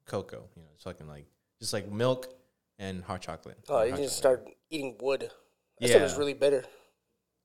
cocoa. 0.05 0.43
You 0.55 0.63
know, 0.63 0.67
it's 0.73 0.83
fucking 0.83 1.07
like 1.07 1.25
just 1.59 1.73
like 1.73 1.91
milk 1.91 2.27
and 2.79 3.03
hot 3.03 3.21
chocolate. 3.21 3.57
Oh, 3.69 3.81
you 3.83 3.89
chocolate. 3.91 4.05
just 4.07 4.17
start 4.17 4.47
eating 4.69 4.95
wood. 4.99 5.29
That 5.79 5.89
stuff 5.89 6.01
was 6.01 6.17
really 6.17 6.33
bitter. 6.33 6.63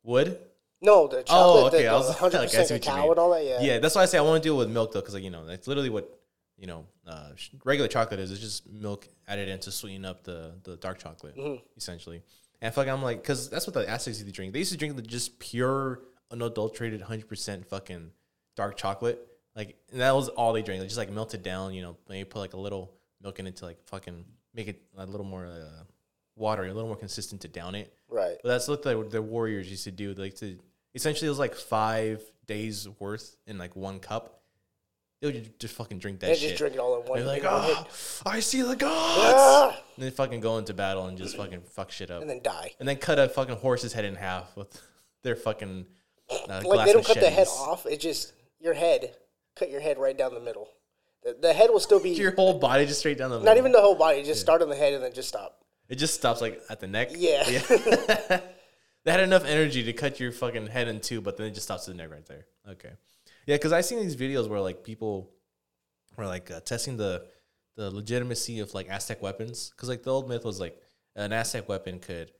wood. 0.02 0.38
No, 0.82 1.06
the 1.08 1.22
chocolate. 1.22 1.26
Oh, 1.30 1.54
chocolate, 1.64 1.74
okay. 1.74 1.82
the, 1.84 1.88
I 1.88 1.94
was 1.94 2.14
100% 2.16 2.20
like, 2.34 2.54
I 2.54 2.64
see 2.64 2.78
cacao 2.78 3.10
and 3.10 3.18
all 3.18 3.30
that. 3.30 3.44
Yeah. 3.44 3.60
Yeah, 3.62 3.78
that's 3.78 3.94
why 3.94 4.02
I 4.02 4.06
say 4.06 4.18
I 4.18 4.20
want 4.20 4.42
to 4.42 4.46
do 4.48 4.54
it 4.54 4.58
with 4.58 4.70
milk 4.70 4.92
though, 4.92 5.00
because 5.00 5.14
like 5.14 5.22
you 5.24 5.30
know, 5.30 5.46
that's 5.46 5.66
literally 5.66 5.90
what 5.90 6.10
you 6.58 6.66
know, 6.66 6.86
uh, 7.06 7.30
regular 7.64 7.88
chocolate 7.88 8.18
is. 8.20 8.30
It's 8.30 8.40
just 8.40 8.66
milk 8.70 9.08
added 9.28 9.48
in 9.48 9.58
to 9.60 9.70
sweeten 9.70 10.04
up 10.06 10.24
the 10.24 10.52
the 10.64 10.76
dark 10.76 10.98
chocolate, 10.98 11.36
Mm-hmm. 11.36 11.62
essentially. 11.76 12.22
And 12.62 12.72
fuck, 12.74 12.88
I'm 12.88 13.02
like, 13.02 13.20
because 13.22 13.50
that's 13.50 13.66
what 13.66 13.74
the 13.74 13.80
Aztecs 13.88 14.18
used 14.18 14.26
to 14.26 14.32
drink. 14.32 14.52
They 14.54 14.60
used 14.60 14.72
to 14.72 14.78
drink 14.78 14.96
the 14.96 15.02
just 15.02 15.38
pure, 15.38 16.00
unadulterated, 16.30 17.00
hundred 17.00 17.28
percent 17.28 17.66
fucking 17.66 18.10
dark 18.56 18.76
chocolate. 18.76 19.26
Like 19.54 19.76
and 19.90 20.00
that 20.00 20.14
was 20.14 20.28
all 20.28 20.52
they 20.52 20.62
drank. 20.62 20.80
They 20.80 20.86
just 20.86 20.98
like 20.98 21.10
melted 21.10 21.42
down. 21.42 21.74
You 21.74 21.82
know, 21.82 21.96
they 22.08 22.24
put 22.24 22.40
like 22.40 22.54
a 22.54 22.58
little 22.60 22.92
milk 23.22 23.38
in 23.38 23.46
it 23.46 23.56
to 23.56 23.64
like 23.64 23.82
fucking 23.86 24.24
make 24.54 24.68
it 24.68 24.82
a 24.96 25.06
little 25.06 25.26
more 25.26 25.46
uh, 25.46 25.84
watery, 26.34 26.70
a 26.70 26.74
little 26.74 26.88
more 26.88 26.96
consistent 26.96 27.40
to 27.42 27.48
down 27.48 27.74
it. 27.74 27.92
Right. 28.08 28.36
But 28.42 28.48
that's 28.48 28.68
what 28.68 28.82
the, 28.82 29.02
the 29.08 29.22
Warriors 29.22 29.70
used 29.70 29.84
to 29.84 29.90
do. 29.90 30.14
Like 30.14 30.34
to 30.36 30.58
essentially, 30.94 31.26
it 31.26 31.30
was 31.30 31.38
like 31.38 31.54
five 31.54 32.22
days 32.46 32.88
worth 32.98 33.36
in 33.46 33.58
like 33.58 33.76
one 33.76 33.98
cup. 34.00 34.40
They 35.20 35.28
would 35.28 35.34
just, 35.34 35.58
just 35.58 35.74
fucking 35.74 35.98
drink 35.98 36.20
that 36.20 36.26
shit. 36.26 36.36
They 36.36 36.40
shit. 36.40 36.48
just 36.50 36.58
drink 36.58 36.74
it 36.74 36.78
all 36.78 37.00
in 37.00 37.08
one. 37.08 37.18
They're 37.18 37.26
like, 37.26 37.42
in 37.42 37.50
one 37.50 37.62
hit. 37.64 37.76
oh, 37.78 38.22
I 38.26 38.40
see 38.40 38.60
the 38.60 38.76
gods. 38.76 39.34
Ah! 39.34 39.82
And 39.96 40.04
they 40.04 40.10
fucking 40.10 40.40
go 40.40 40.58
into 40.58 40.74
battle 40.74 41.06
and 41.06 41.16
just 41.16 41.36
fucking 41.36 41.62
fuck 41.62 41.90
shit 41.90 42.10
up. 42.10 42.20
and 42.20 42.28
then 42.28 42.40
die. 42.42 42.72
And 42.78 42.86
then 42.88 42.96
cut 42.96 43.18
a 43.18 43.28
fucking 43.28 43.56
horse's 43.56 43.94
head 43.94 44.04
in 44.04 44.14
half 44.14 44.54
with 44.56 44.80
their 45.22 45.34
fucking 45.36 45.86
uh, 46.30 46.62
Like 46.64 46.86
they 46.86 46.92
don't 46.92 47.04
cut 47.04 47.20
the 47.20 47.30
head 47.30 47.48
off. 47.48 47.86
It 47.86 48.00
just 48.00 48.32
your 48.60 48.74
head. 48.74 49.14
Cut 49.56 49.70
your 49.70 49.80
head 49.80 49.98
right 49.98 50.16
down 50.16 50.34
the 50.34 50.40
middle. 50.40 50.68
The, 51.22 51.36
the 51.40 51.52
head 51.52 51.70
will 51.70 51.80
still 51.80 52.00
be 52.00 52.10
Your 52.10 52.34
whole 52.34 52.58
body 52.58 52.86
just 52.86 53.00
straight 53.00 53.18
down 53.18 53.30
the 53.30 53.36
middle. 53.36 53.46
not 53.46 53.58
even 53.58 53.72
the 53.72 53.80
whole 53.80 53.96
body. 53.96 54.22
Just 54.22 54.40
start 54.40 54.62
on 54.62 54.68
the 54.68 54.76
head 54.76 54.92
and 54.92 55.02
then 55.02 55.12
just 55.12 55.28
stop. 55.28 55.64
It 55.88 55.96
just 55.96 56.14
stops 56.14 56.40
like 56.40 56.60
at 56.68 56.80
the 56.80 56.86
neck. 56.86 57.10
Yeah. 57.14 57.42
they 59.06 59.12
had 59.12 59.20
enough 59.20 59.44
energy 59.44 59.84
to 59.84 59.92
cut 59.92 60.18
your 60.20 60.32
fucking 60.32 60.66
head 60.66 60.88
in 60.88 61.00
two, 61.00 61.20
but 61.20 61.36
then 61.36 61.46
it 61.46 61.52
just 61.52 61.66
stops 61.66 61.88
at 61.88 61.96
the 61.96 62.02
neck 62.02 62.10
right 62.10 62.26
there. 62.26 62.46
Okay, 62.68 62.90
yeah, 63.46 63.54
because 63.54 63.72
I 63.72 63.80
seen 63.80 64.00
these 64.00 64.16
videos 64.16 64.48
where 64.48 64.60
like 64.60 64.82
people 64.82 65.30
were 66.16 66.26
like 66.26 66.50
uh, 66.50 66.60
testing 66.60 66.96
the 66.96 67.26
the 67.76 67.90
legitimacy 67.90 68.58
of 68.58 68.74
like 68.74 68.88
Aztec 68.88 69.22
weapons, 69.22 69.70
because 69.70 69.88
like 69.88 70.02
the 70.02 70.10
old 70.10 70.28
myth 70.28 70.44
was 70.44 70.58
like 70.58 70.80
an 71.14 71.32
Aztec 71.32 71.68
weapon 71.68 72.00
could 72.00 72.32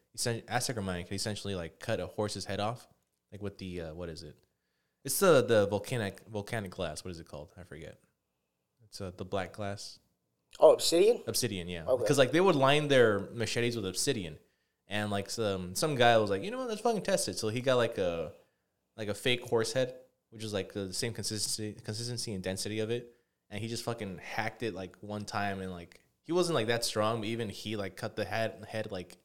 Aztec 0.49 0.76
or 0.76 0.83
Mayan 0.83 1.05
could 1.05 1.14
essentially 1.14 1.55
like 1.55 1.78
cut 1.78 2.00
a 2.00 2.07
horse's 2.07 2.45
head 2.45 2.59
off, 2.59 2.88
like 3.37 3.43
with 3.43 3.59
the 3.59 3.83
uh, 3.83 3.95
what 3.95 4.09
is 4.09 4.23
it? 4.23 4.35
It's 5.05 5.19
the 5.21 5.43
the 5.43 5.66
volcanic 5.66 6.21
volcanic 6.33 6.71
glass. 6.71 7.05
What 7.05 7.11
is 7.11 7.21
it 7.21 7.28
called? 7.28 7.49
I 7.59 7.64
forget. 7.64 7.99
It's 8.85 9.00
uh, 9.00 9.12
the 9.14 9.25
black 9.25 9.52
glass. 9.52 9.99
Oh, 10.59 10.73
obsidian. 10.73 11.21
Obsidian, 11.26 11.69
yeah. 11.69 11.85
Okay. 11.87 12.02
Because 12.02 12.16
like 12.16 12.33
they 12.33 12.40
would 12.40 12.57
line 12.57 12.88
their 12.88 13.28
machetes 13.35 13.76
with 13.76 13.85
obsidian, 13.85 14.38
and 14.88 15.11
like 15.11 15.28
some 15.28 15.75
some 15.75 15.97
guy 15.97 16.16
was 16.16 16.31
like, 16.31 16.43
you 16.43 16.50
know 16.50 16.59
what, 16.59 16.69
let's 16.69 16.81
fucking 16.81 17.02
test 17.02 17.28
it. 17.28 17.38
So 17.38 17.49
he 17.49 17.61
got 17.61 17.76
like 17.76 17.99
a 17.99 18.33
like 18.97 19.09
a 19.09 19.14
fake 19.14 19.43
horse 19.43 19.75
head, 19.75 19.95
which 20.31 20.43
is 20.43 20.55
like 20.55 20.73
the 20.73 20.93
same 20.95 21.12
consistency 21.12 21.76
consistency 21.85 22.33
and 22.33 22.43
density 22.43 22.81
of 22.81 22.90
it, 22.90 23.14
and 23.50 23.61
he 23.61 23.69
just 23.69 23.85
fucking 23.85 24.19
hacked 24.23 24.62
it 24.62 24.75
like 24.75 24.97
one 25.02 25.26
time, 25.26 25.61
and 25.61 25.71
like 25.71 26.00
he 26.23 26.33
wasn't 26.33 26.55
like 26.55 26.69
that 26.69 26.87
strong, 26.87 27.21
but 27.21 27.28
even 27.28 27.50
he 27.50 27.76
like 27.76 27.97
cut 27.97 28.16
the 28.16 28.25
head 28.25 28.66
head 28.66 28.90
like 28.90 29.19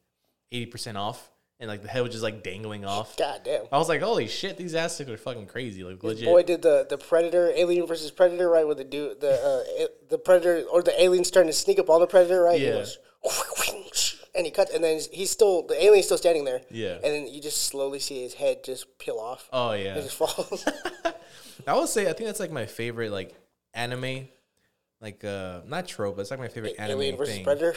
eighty 0.50 0.66
percent 0.66 0.98
off, 0.98 1.30
and 1.60 1.68
like 1.68 1.82
the 1.82 1.88
head 1.88 2.02
was 2.02 2.10
just 2.10 2.22
like 2.22 2.42
dangling 2.42 2.84
off. 2.84 3.16
God 3.16 3.40
damn. 3.44 3.64
I 3.70 3.78
was 3.78 3.88
like, 3.88 4.00
holy 4.00 4.26
shit, 4.26 4.56
these 4.56 4.74
Aztecs 4.74 5.08
are 5.08 5.16
fucking 5.16 5.46
crazy, 5.46 5.84
like 5.84 6.02
legit. 6.02 6.24
Boy, 6.26 6.42
did 6.42 6.62
the, 6.62 6.86
the 6.88 6.98
predator, 6.98 7.52
alien 7.54 7.86
versus 7.86 8.10
predator, 8.10 8.48
right? 8.48 8.66
With 8.66 8.78
the 8.78 8.84
dude, 8.84 9.20
the 9.20 9.32
uh, 9.32 9.86
the 10.10 10.18
predator 10.18 10.64
or 10.72 10.82
the 10.82 11.00
alien's 11.00 11.28
starting 11.28 11.50
to 11.50 11.56
sneak 11.56 11.78
up 11.78 11.88
on 11.88 12.00
the 12.00 12.06
predator, 12.06 12.42
right? 12.42 12.60
Yeah. 12.60 12.84
and 14.34 14.44
he 14.46 14.50
cuts, 14.50 14.72
and 14.74 14.82
then 14.82 15.00
he's 15.12 15.30
still 15.30 15.66
the 15.66 15.82
alien's 15.82 16.06
still 16.06 16.18
standing 16.18 16.44
there. 16.44 16.62
Yeah. 16.70 16.94
and 16.94 17.04
then 17.04 17.28
you 17.28 17.40
just 17.40 17.66
slowly 17.66 17.98
see 18.00 18.22
his 18.22 18.34
head 18.34 18.64
just 18.64 18.98
peel 18.98 19.18
off. 19.18 19.48
oh 19.52 19.72
yeah, 19.72 19.94
It 19.96 20.02
just 20.02 20.16
falls. 20.16 20.64
I 21.66 21.76
would 21.76 21.88
say 21.88 22.08
I 22.08 22.12
think 22.12 22.26
that's 22.26 22.40
like 22.40 22.50
my 22.50 22.66
favorite 22.66 23.12
like 23.12 23.34
anime, 23.74 24.28
like 25.00 25.24
uh 25.24 25.60
not 25.66 25.86
trope, 25.86 26.16
but 26.16 26.22
it's 26.22 26.30
like 26.30 26.40
my 26.40 26.48
favorite 26.48 26.74
anime 26.78 26.98
alien 26.98 27.16
versus 27.16 27.34
thing. 27.36 27.44
predator. 27.44 27.74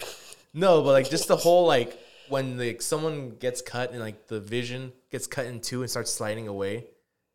No, 0.54 0.82
but 0.82 0.92
like 0.92 1.10
just 1.10 1.28
the 1.28 1.36
whole 1.38 1.68
like 1.68 2.00
when 2.30 2.58
like 2.58 2.82
someone 2.82 3.32
gets 3.40 3.62
cut 3.62 3.92
and 3.92 4.00
like 4.00 4.28
the 4.28 4.40
vision 4.40 4.92
gets 5.12 5.28
cut 5.28 5.46
in 5.46 5.62
two 5.62 5.82
and 5.82 5.90
starts 5.90 6.12
sliding 6.12 6.48
away, 6.48 6.86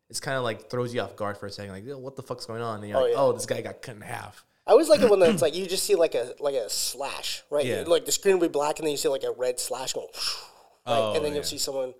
it's 0.09 0.19
kind 0.19 0.37
of 0.37 0.43
like 0.43 0.69
throws 0.69 0.93
you 0.93 1.01
off 1.01 1.15
guard 1.15 1.37
for 1.37 1.45
a 1.45 1.51
second. 1.51 1.71
Like, 1.73 1.85
what 1.97 2.15
the 2.15 2.23
fuck's 2.23 2.45
going 2.45 2.61
on? 2.61 2.79
And 2.81 2.89
you're 2.89 2.97
Oh, 2.97 3.01
like, 3.03 3.11
yeah. 3.13 3.17
oh, 3.19 3.31
this 3.33 3.45
guy 3.45 3.61
got 3.61 3.81
cut 3.81 3.95
in 3.95 4.01
half. 4.01 4.43
I 4.67 4.71
always 4.71 4.89
like 4.89 5.01
it 5.01 5.09
when 5.09 5.21
it's 5.23 5.41
like 5.41 5.55
you 5.55 5.65
just 5.65 5.83
see 5.85 5.95
like 5.95 6.15
a 6.15 6.33
like 6.39 6.55
a 6.55 6.69
slash, 6.69 7.43
right? 7.49 7.65
Yeah. 7.65 7.83
Like 7.87 8.05
the 8.05 8.11
screen 8.11 8.35
will 8.39 8.47
be 8.47 8.51
black, 8.51 8.79
and 8.79 8.85
then 8.85 8.91
you 8.91 8.97
see 8.97 9.07
like 9.09 9.23
a 9.23 9.31
red 9.31 9.59
slash 9.59 9.93
going, 9.93 10.07
right? 10.13 10.85
Oh, 10.85 11.13
and 11.15 11.23
then 11.23 11.31
yeah. 11.31 11.35
you'll 11.35 11.43
see 11.45 11.57
someone 11.57 11.93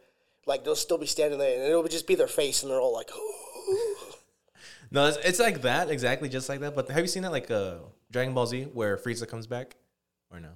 like 0.46 0.64
they'll 0.64 0.76
still 0.76 0.98
be 0.98 1.06
standing 1.08 1.40
there, 1.40 1.56
and 1.60 1.64
it'll 1.68 1.84
just 1.88 2.08
be 2.08 2.16
their 2.16 2.28
face, 2.28 2.62
and 2.64 2.72
they're 2.72 2.80
all 2.82 2.94
like, 2.94 3.10
No, 4.94 5.08
it's, 5.08 5.18
it's 5.24 5.40
like 5.40 5.62
that 5.62 5.90
exactly, 5.90 6.28
just 6.28 6.50
like 6.50 6.60
that. 6.60 6.76
But 6.76 6.90
have 6.90 7.00
you 7.02 7.08
seen 7.08 7.24
that 7.24 7.32
like 7.32 7.50
uh 7.50 7.76
Dragon 8.12 8.34
Ball 8.34 8.46
Z 8.46 8.64
where 8.74 8.98
Frieza 8.98 9.28
comes 9.28 9.48
back, 9.48 9.76
or 10.32 10.40
no? 10.40 10.50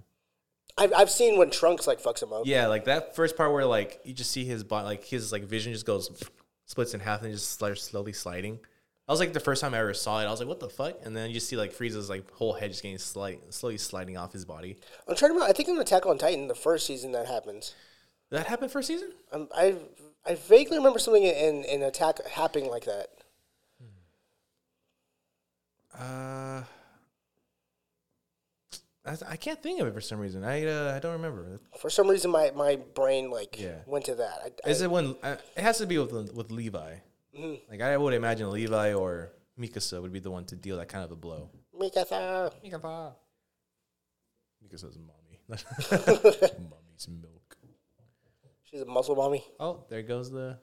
I've 0.77 0.93
I've 0.93 1.09
seen 1.09 1.37
when 1.37 1.49
Trunks 1.49 1.87
like 1.87 2.01
fucks 2.01 2.21
him 2.21 2.33
up. 2.33 2.43
Yeah, 2.45 2.67
like 2.67 2.85
that 2.85 3.15
first 3.15 3.37
part 3.37 3.51
where 3.53 3.65
like 3.65 4.01
you 4.03 4.13
just 4.13 4.31
see 4.31 4.45
his 4.45 4.63
body, 4.63 4.85
like 4.85 5.03
his 5.05 5.31
like 5.31 5.43
vision 5.43 5.71
just 5.73 5.85
goes 5.85 6.09
splits 6.65 6.93
in 6.93 6.99
half 6.99 7.21
and 7.21 7.31
just 7.31 7.51
starts 7.51 7.81
slowly 7.83 8.13
sliding. 8.13 8.59
I 9.07 9.11
was 9.11 9.19
like 9.19 9.33
the 9.33 9.39
first 9.39 9.61
time 9.61 9.75
I 9.75 9.79
ever 9.79 9.93
saw 9.93 10.19
it, 10.21 10.25
I 10.25 10.31
was 10.31 10.39
like, 10.39 10.49
what 10.49 10.59
the 10.59 10.69
fuck? 10.69 10.95
And 11.03 11.15
then 11.15 11.29
you 11.29 11.35
just 11.35 11.47
see 11.47 11.55
like 11.55 11.73
Frieza's 11.73 12.09
like 12.09 12.29
whole 12.31 12.53
head 12.53 12.71
just 12.71 12.81
getting 12.81 12.97
slight, 12.97 13.53
slowly 13.53 13.77
sliding 13.77 14.17
off 14.17 14.33
his 14.33 14.45
body. 14.45 14.77
I'm 15.07 15.15
trying 15.15 15.29
to 15.29 15.33
remember. 15.35 15.49
I 15.49 15.53
think 15.53 15.69
in 15.69 15.77
Attack 15.77 16.07
on 16.07 16.17
Titan, 16.17 16.47
the 16.47 16.55
first 16.55 16.87
season 16.87 17.11
that 17.11 17.27
happens. 17.27 17.75
Did 18.31 18.39
that 18.39 18.47
happened 18.47 18.71
first 18.71 18.87
season? 18.87 19.11
Um, 19.31 19.47
I 19.55 19.75
I 20.25 20.35
vaguely 20.35 20.77
remember 20.77 20.99
something 20.99 21.23
in 21.23 21.63
in 21.65 21.83
Attack 21.83 22.25
happening 22.27 22.69
like 22.69 22.85
that. 22.85 23.09
Uh, 25.97 26.63
I, 29.05 29.17
I 29.29 29.35
can't 29.37 29.61
think 29.61 29.79
of 29.81 29.87
it 29.87 29.93
for 29.93 30.01
some 30.01 30.19
reason. 30.19 30.43
I 30.43 30.65
uh, 30.65 30.93
I 30.95 30.99
don't 30.99 31.13
remember. 31.13 31.59
For 31.79 31.89
some 31.89 32.07
reason, 32.07 32.31
my, 32.31 32.51
my 32.55 32.77
brain 32.95 33.29
like 33.29 33.59
Yeah. 33.59 33.77
went 33.85 34.05
to 34.05 34.15
that. 34.15 34.53
I, 34.65 34.69
Is 34.69 34.81
I, 34.81 34.85
it 34.85 34.91
when 34.91 35.15
uh, 35.23 35.35
it 35.55 35.61
has 35.61 35.77
to 35.79 35.85
be 35.85 35.97
with 35.97 36.33
with 36.33 36.51
Levi? 36.51 36.95
Like 37.69 37.81
I 37.81 37.97
would 37.97 38.13
imagine 38.13 38.49
Levi 38.49 38.93
or 38.93 39.31
Mikasa 39.59 40.01
would 40.01 40.13
be 40.13 40.19
the 40.19 40.31
one 40.31 40.45
to 40.45 40.55
deal 40.55 40.77
that 40.77 40.87
kind 40.87 41.03
of 41.03 41.11
a 41.11 41.15
blow. 41.15 41.49
Mikasa. 41.79 42.51
Mikasa. 42.63 43.13
Mikasa's 44.63 44.97
mommy. 44.97 45.39
Mommy's 45.49 47.07
milk. 47.07 47.57
She's 48.63 48.81
a 48.81 48.85
muscle 48.85 49.15
mommy. 49.15 49.43
Oh, 49.59 49.83
there 49.89 50.01
goes 50.01 50.31
the, 50.31 50.57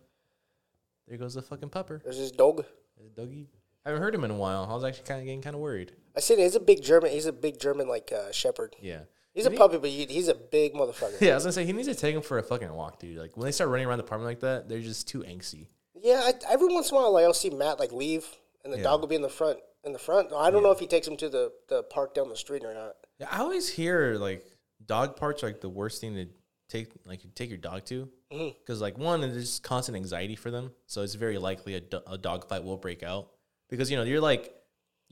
there 1.06 1.18
goes 1.18 1.34
the 1.34 1.42
fucking 1.42 1.68
pupper, 1.70 2.02
There's 2.02 2.18
this 2.18 2.32
dog. 2.32 2.64
There's 2.96 3.10
Dougie. 3.10 3.46
I 3.84 3.90
haven't 3.90 4.02
heard 4.02 4.14
him 4.14 4.24
in 4.24 4.30
a 4.30 4.36
while. 4.36 4.66
I 4.68 4.74
was 4.74 4.84
actually 4.84 5.04
kind 5.06 5.20
of 5.20 5.26
getting 5.26 5.42
kind 5.42 5.54
of 5.54 5.60
worried. 5.60 5.92
I 6.16 6.20
said 6.20 6.38
he's 6.38 6.54
a 6.54 6.60
big 6.60 6.82
German. 6.82 7.10
He's 7.10 7.26
a 7.26 7.32
big 7.32 7.58
German 7.60 7.88
like 7.88 8.12
uh, 8.12 8.32
shepherd. 8.32 8.76
Yeah. 8.80 9.00
He's 9.34 9.46
a 9.46 9.50
puppy, 9.50 9.78
but 9.78 9.88
he, 9.88 10.04
he's 10.04 10.28
a 10.28 10.34
big 10.34 10.74
motherfucker. 10.74 11.18
Yeah, 11.20 11.32
I 11.32 11.34
was 11.36 11.44
gonna 11.44 11.52
say 11.54 11.64
he 11.64 11.72
needs 11.72 11.88
to 11.88 11.94
take 11.94 12.14
him 12.14 12.20
for 12.20 12.38
a 12.38 12.42
fucking 12.42 12.70
walk, 12.72 12.98
dude. 12.98 13.16
Like 13.16 13.34
when 13.36 13.46
they 13.46 13.52
start 13.52 13.70
running 13.70 13.86
around 13.86 13.98
the 13.98 14.04
apartment 14.04 14.26
like 14.28 14.40
that, 14.40 14.68
they're 14.68 14.80
just 14.80 15.08
too 15.08 15.20
angsty. 15.20 15.68
Yeah, 16.02 16.20
I, 16.24 16.32
every 16.52 16.68
once 16.68 16.90
in 16.90 16.96
a 16.96 17.00
while, 17.00 17.12
like, 17.14 17.24
I'll 17.24 17.32
see 17.32 17.48
Matt 17.48 17.78
like 17.80 17.92
leave, 17.92 18.26
and 18.64 18.72
the 18.72 18.76
Yeah. 18.76 18.82
dog 18.82 19.00
will 19.00 19.08
be 19.08 19.14
in 19.16 19.22
the 19.22 19.28
front. 19.30 19.58
In 19.84 19.92
the 19.92 19.98
front, 19.98 20.32
I 20.36 20.50
don't 20.50 20.62
know 20.62 20.70
if 20.70 20.78
he 20.80 20.86
takes 20.86 21.08
him 21.08 21.16
to 21.16 21.28
the, 21.28 21.50
the 21.68 21.82
park 21.84 22.14
down 22.14 22.28
the 22.28 22.36
street 22.36 22.62
or 22.64 22.72
not. 22.74 22.92
Yeah, 23.18 23.26
I 23.30 23.38
always 23.38 23.68
hear 23.68 24.14
like 24.16 24.44
dog 24.84 25.16
parks 25.16 25.42
are 25.42 25.46
like 25.46 25.60
the 25.60 25.68
worst 25.68 26.00
thing 26.00 26.14
to 26.14 26.26
take 26.68 26.88
like 27.06 27.24
you 27.24 27.30
take 27.34 27.48
your 27.48 27.58
dog 27.58 27.84
to 27.86 28.08
because 28.30 28.80
like 28.80 28.96
one 28.98 29.22
it's 29.24 29.34
just 29.34 29.62
constant 29.62 29.96
anxiety 29.96 30.36
for 30.36 30.50
them, 30.50 30.72
so 30.86 31.00
it's 31.02 31.14
very 31.14 31.38
likely 31.38 31.74
a, 31.74 31.80
do- 31.80 32.02
a 32.06 32.18
dog 32.18 32.48
fight 32.48 32.62
will 32.64 32.76
break 32.76 33.02
out 33.02 33.30
because 33.70 33.90
you 33.90 33.96
know 33.96 34.02
you're 34.02 34.20
like 34.20 34.54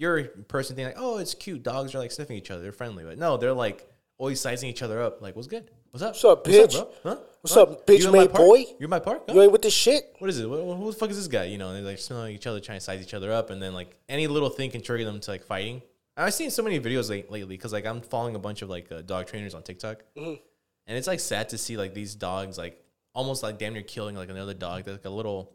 you're 0.00 0.24
person 0.48 0.74
thinking 0.74 0.94
like 0.94 1.02
oh 1.04 1.18
it's 1.18 1.34
cute 1.34 1.62
dogs 1.62 1.94
are 1.94 1.98
like 1.98 2.10
sniffing 2.10 2.36
each 2.36 2.50
other 2.50 2.62
they're 2.62 2.72
friendly 2.72 3.04
but 3.04 3.18
no 3.18 3.36
they're 3.36 3.52
like 3.52 3.86
always 4.18 4.40
sizing 4.40 4.68
each 4.70 4.82
other 4.82 5.00
up 5.02 5.20
like 5.20 5.36
what's 5.36 5.46
good 5.48 5.70
what's 5.90 6.02
up 6.02 6.10
What's 6.14 6.24
up, 6.24 6.44
bitch? 6.44 6.72
bro? 6.72 6.88
Huh? 7.02 7.16
What's 7.42 7.54
Huh? 7.54 7.62
up, 7.62 7.86
bitch 7.86 8.00
You 8.00 8.06
in 8.06 8.12
my 8.12 8.18
made 8.20 8.32
boy? 8.32 8.64
you're 8.78 8.88
my 8.88 8.98
park 8.98 9.22
Huh? 9.28 9.34
You 9.34 9.42
ain't 9.42 9.52
with 9.52 9.62
this 9.62 9.74
shit. 9.74 10.14
what 10.18 10.30
is 10.30 10.38
it? 10.40 10.48
What, 10.48 10.58
who 10.76 10.90
the 10.90 10.96
fuck 10.96 11.10
is 11.10 11.16
this 11.16 11.28
guy? 11.28 11.44
You 11.44 11.58
know, 11.58 11.72
they're 11.72 11.82
like 11.82 11.98
smelling 11.98 12.34
each 12.34 12.46
other, 12.46 12.60
trying 12.60 12.78
to 12.78 12.84
size 12.84 13.02
each 13.02 13.14
other 13.14 13.30
up, 13.32 13.50
and 13.50 13.60
then 13.62 13.72
like 13.74 13.96
any 14.08 14.26
little 14.26 14.50
thing 14.50 14.70
can 14.70 14.82
trigger 14.82 15.04
them 15.04 15.20
to 15.20 15.30
like 15.30 15.42
fighting. 15.44 15.82
I've 16.16 16.34
seen 16.34 16.50
so 16.50 16.62
many 16.62 16.78
videos 16.80 17.08
late, 17.08 17.30
lately 17.30 17.56
because 17.56 17.72
like 17.72 17.86
I'm 17.86 18.00
following 18.02 18.34
a 18.34 18.38
bunch 18.38 18.60
of 18.62 18.68
like 18.68 18.92
uh, 18.92 19.00
dog 19.02 19.26
trainers 19.26 19.54
on 19.54 19.62
TikTok, 19.62 20.02
and 20.16 20.38
it's 20.86 21.06
like 21.06 21.20
sad 21.20 21.48
to 21.50 21.58
see 21.58 21.76
like 21.78 21.94
these 21.94 22.14
dogs 22.14 22.58
like 22.58 22.82
almost 23.14 23.42
like 23.42 23.58
damn 23.58 23.72
near 23.72 23.82
killing 23.82 24.16
like 24.16 24.28
another 24.28 24.54
dog 24.54 24.84
that's 24.84 24.98
like 24.98 25.04
a 25.06 25.10
little, 25.10 25.52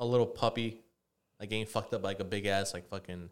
a 0.00 0.04
little 0.04 0.26
puppy, 0.26 0.80
like 1.38 1.48
getting 1.50 1.66
fucked 1.66 1.94
up 1.94 2.02
by, 2.02 2.08
like 2.08 2.20
a 2.20 2.24
big 2.24 2.46
ass 2.46 2.74
like 2.74 2.88
fucking 2.88 3.30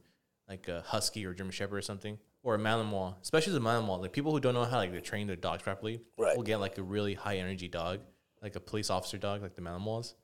like 0.48 0.68
a 0.68 0.82
husky 0.86 1.24
or 1.26 1.34
German 1.34 1.52
Shepherd 1.52 1.76
or 1.78 1.82
something 1.82 2.18
or 2.42 2.54
a 2.54 2.58
Malinois, 2.58 3.14
especially 3.22 3.52
the 3.52 3.60
Malinois. 3.60 4.00
Like 4.00 4.12
people 4.12 4.32
who 4.32 4.40
don't 4.40 4.54
know 4.54 4.64
how 4.64 4.78
like 4.78 4.92
to 4.92 5.00
train 5.00 5.26
their 5.26 5.36
dogs 5.36 5.62
properly 5.62 6.00
Right. 6.16 6.36
will 6.36 6.44
get 6.44 6.58
like 6.60 6.78
a 6.78 6.82
really 6.82 7.14
high 7.14 7.36
energy 7.36 7.68
dog, 7.68 8.00
like 8.42 8.56
a 8.56 8.60
police 8.60 8.90
officer 8.90 9.18
dog, 9.18 9.42
like 9.42 9.54
the 9.54 9.62
Malinois, 9.62 10.14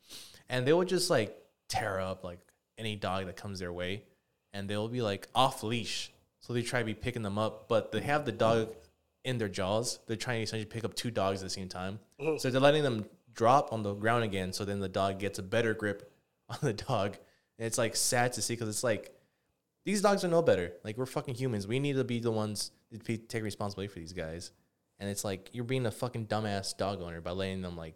and 0.48 0.66
they 0.66 0.72
will 0.72 0.84
just 0.84 1.10
like 1.10 1.36
tear 1.68 2.00
up 2.00 2.24
like 2.24 2.38
any 2.78 2.96
dog 2.96 3.26
that 3.26 3.36
comes 3.36 3.58
their 3.58 3.72
way, 3.72 4.04
and 4.52 4.68
they'll 4.68 4.88
be 4.88 5.02
like 5.02 5.28
off 5.34 5.62
leash. 5.62 6.12
So 6.40 6.52
they 6.52 6.62
try 6.62 6.80
to 6.80 6.84
be 6.84 6.94
picking 6.94 7.22
them 7.22 7.38
up, 7.38 7.68
but 7.68 7.90
they 7.90 8.00
have 8.02 8.24
the 8.24 8.32
dog 8.32 8.74
in 9.24 9.38
their 9.38 9.48
jaws. 9.48 9.98
They're 10.06 10.16
trying 10.16 10.40
to 10.40 10.42
essentially 10.42 10.66
pick 10.66 10.84
up 10.84 10.94
two 10.94 11.10
dogs 11.10 11.40
at 11.40 11.46
the 11.46 11.50
same 11.50 11.68
time. 11.68 11.98
Mm-hmm. 12.20 12.36
So 12.36 12.50
they're 12.50 12.60
letting 12.60 12.82
them 12.82 13.06
drop 13.32 13.72
on 13.72 13.82
the 13.82 13.94
ground 13.94 14.24
again. 14.24 14.52
So 14.52 14.64
then 14.66 14.78
the 14.80 14.88
dog 14.88 15.18
gets 15.18 15.38
a 15.38 15.42
better 15.42 15.72
grip 15.72 16.12
on 16.50 16.58
the 16.60 16.74
dog. 16.74 17.16
And 17.58 17.66
it's 17.66 17.78
like 17.78 17.96
sad 17.96 18.34
to 18.34 18.42
see 18.42 18.54
because 18.54 18.68
it's 18.68 18.84
like 18.84 19.14
these 19.84 20.00
dogs 20.00 20.24
are 20.24 20.28
no 20.28 20.42
better. 20.42 20.72
Like 20.82 20.96
we're 20.96 21.06
fucking 21.06 21.34
humans. 21.34 21.66
We 21.66 21.78
need 21.78 21.96
to 21.96 22.04
be 22.04 22.20
the 22.20 22.30
ones 22.30 22.70
to 22.92 22.98
be, 22.98 23.18
take 23.18 23.42
responsibility 23.42 23.92
for 23.92 23.98
these 23.98 24.12
guys. 24.12 24.50
And 24.98 25.10
it's 25.10 25.24
like 25.24 25.50
you're 25.52 25.64
being 25.64 25.86
a 25.86 25.90
fucking 25.90 26.26
dumbass 26.26 26.76
dog 26.76 27.02
owner 27.02 27.20
by 27.20 27.32
letting 27.32 27.62
them 27.62 27.76
like 27.76 27.94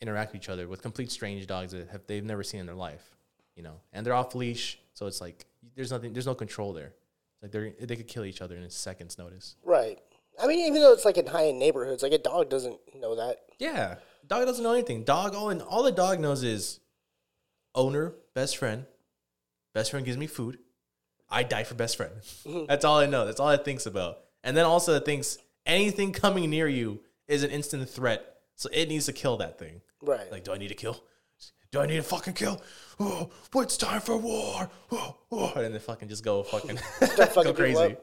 interact 0.00 0.32
with 0.32 0.42
each 0.42 0.48
other 0.48 0.66
with 0.66 0.82
complete 0.82 1.10
strange 1.10 1.46
dogs 1.46 1.72
that 1.72 1.88
have 1.90 2.02
they've 2.06 2.24
never 2.24 2.42
seen 2.42 2.60
in 2.60 2.66
their 2.66 2.74
life, 2.74 3.10
you 3.54 3.62
know. 3.62 3.80
And 3.92 4.04
they're 4.04 4.14
off 4.14 4.34
leash, 4.34 4.78
so 4.94 5.06
it's 5.06 5.20
like 5.20 5.46
there's 5.76 5.90
nothing, 5.90 6.12
there's 6.12 6.26
no 6.26 6.34
control 6.34 6.72
there. 6.72 6.94
Like 7.42 7.52
they 7.52 7.74
they 7.80 7.96
could 7.96 8.08
kill 8.08 8.24
each 8.24 8.40
other 8.40 8.56
in 8.56 8.62
a 8.62 8.70
second's 8.70 9.18
notice. 9.18 9.56
Right. 9.64 9.98
I 10.42 10.46
mean, 10.46 10.60
even 10.66 10.80
though 10.80 10.92
it's 10.92 11.04
like 11.04 11.18
in 11.18 11.26
high 11.26 11.48
end 11.48 11.58
neighborhoods, 11.58 12.02
like 12.02 12.12
a 12.12 12.18
dog 12.18 12.48
doesn't 12.48 12.78
know 12.98 13.16
that. 13.16 13.40
Yeah, 13.58 13.96
dog 14.26 14.46
doesn't 14.46 14.64
know 14.64 14.72
anything. 14.72 15.04
Dog 15.04 15.34
all 15.34 15.50
and 15.50 15.60
all 15.62 15.82
the 15.82 15.92
dog 15.92 16.18
knows 16.18 16.42
is 16.42 16.80
owner, 17.74 18.14
best 18.34 18.56
friend. 18.56 18.86
Best 19.74 19.90
friend 19.90 20.04
gives 20.04 20.16
me 20.18 20.26
food. 20.26 20.58
I 21.30 21.42
die 21.42 21.64
for 21.64 21.74
best 21.74 21.96
friend. 21.96 22.12
That's 22.68 22.84
all 22.84 22.98
I 22.98 23.06
know. 23.06 23.24
That's 23.24 23.40
all 23.40 23.50
it 23.50 23.64
thinks 23.64 23.86
about. 23.86 24.18
And 24.42 24.56
then 24.56 24.64
also 24.64 24.94
it 24.94 25.04
thinks 25.04 25.38
anything 25.66 26.12
coming 26.12 26.50
near 26.50 26.66
you 26.66 27.00
is 27.28 27.42
an 27.42 27.50
instant 27.50 27.88
threat, 27.88 28.40
so 28.56 28.68
it 28.72 28.88
needs 28.88 29.06
to 29.06 29.12
kill 29.12 29.36
that 29.36 29.58
thing. 29.58 29.80
Right. 30.02 30.30
Like, 30.32 30.44
do 30.44 30.52
I 30.52 30.58
need 30.58 30.68
to 30.68 30.74
kill? 30.74 31.02
Do 31.70 31.80
I 31.80 31.86
need 31.86 31.96
to 31.96 32.02
fucking 32.02 32.34
kill? 32.34 32.60
Oh, 32.98 33.30
it's 33.56 33.76
time 33.76 34.00
for 34.00 34.16
war. 34.16 34.68
Oh, 34.90 35.16
oh. 35.30 35.52
And 35.54 35.72
then 35.72 35.80
fucking 35.80 36.08
just 36.08 36.24
go 36.24 36.42
fucking, 36.42 36.76
fucking 37.00 37.42
go 37.44 37.54
crazy. 37.54 37.96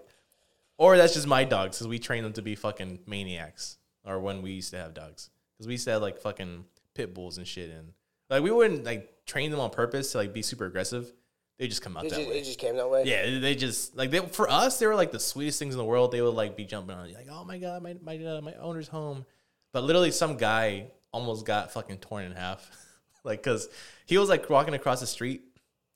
Or 0.77 0.95
that's 0.95 1.13
just 1.13 1.27
my 1.27 1.43
dogs 1.43 1.77
because 1.77 1.87
we 1.87 1.99
train 1.99 2.23
them 2.23 2.33
to 2.33 2.41
be 2.41 2.55
fucking 2.55 2.99
maniacs. 3.05 3.77
Or 4.05 4.19
when 4.19 4.41
we 4.41 4.51
used 4.51 4.71
to 4.71 4.77
have 4.77 4.93
dogs, 4.93 5.29
because 5.53 5.67
we 5.67 5.73
used 5.73 5.85
to 5.85 5.91
have 5.91 6.01
like 6.01 6.19
fucking 6.19 6.63
pit 6.93 7.13
bulls 7.13 7.37
and 7.37 7.45
shit, 7.45 7.69
and 7.71 7.91
like 8.29 8.41
we 8.41 8.51
wouldn't 8.51 8.85
like 8.85 9.25
train 9.25 9.51
them 9.51 9.59
on 9.59 9.69
purpose 9.69 10.13
to 10.13 10.19
like 10.19 10.33
be 10.33 10.41
super 10.41 10.65
aggressive. 10.65 11.11
They 11.57 11.67
just 11.67 11.81
come 11.81 11.97
out 11.97 12.05
It 12.05 12.09
that 12.11 12.17
just, 12.17 12.29
way. 12.29 12.37
it 12.39 12.43
just 12.43 12.59
came 12.59 12.75
that 12.77 12.89
way. 12.89 13.03
Yeah, 13.05 13.39
they 13.39 13.55
just 13.55 13.95
like 13.95 14.11
they 14.11 14.19
for 14.19 14.49
us 14.49 14.77
they 14.77 14.85
were 14.85 14.95
like 14.95 15.11
the 15.11 15.19
sweetest 15.19 15.57
things 15.57 15.73
in 15.73 15.77
the 15.79 15.85
world. 15.85 16.11
They 16.11 16.21
would 16.21 16.35
like 16.35 16.55
be 16.55 16.65
jumping 16.65 16.95
on 16.95 17.11
like, 17.13 17.27
oh 17.31 17.43
my 17.43 17.57
god, 17.57 17.81
my 17.81 17.95
my 18.01 18.17
uh, 18.23 18.41
my 18.41 18.53
owner's 18.55 18.87
home, 18.87 19.25
but 19.73 19.83
literally 19.83 20.11
some 20.11 20.37
guy 20.37 20.91
almost 21.11 21.45
got 21.45 21.71
fucking 21.71 21.97
torn 21.97 22.25
in 22.25 22.31
half, 22.33 22.69
like 23.23 23.41
because 23.43 23.69
he 24.05 24.17
was 24.19 24.29
like 24.29 24.49
walking 24.49 24.75
across 24.75 24.99
the 24.99 25.07
street, 25.07 25.41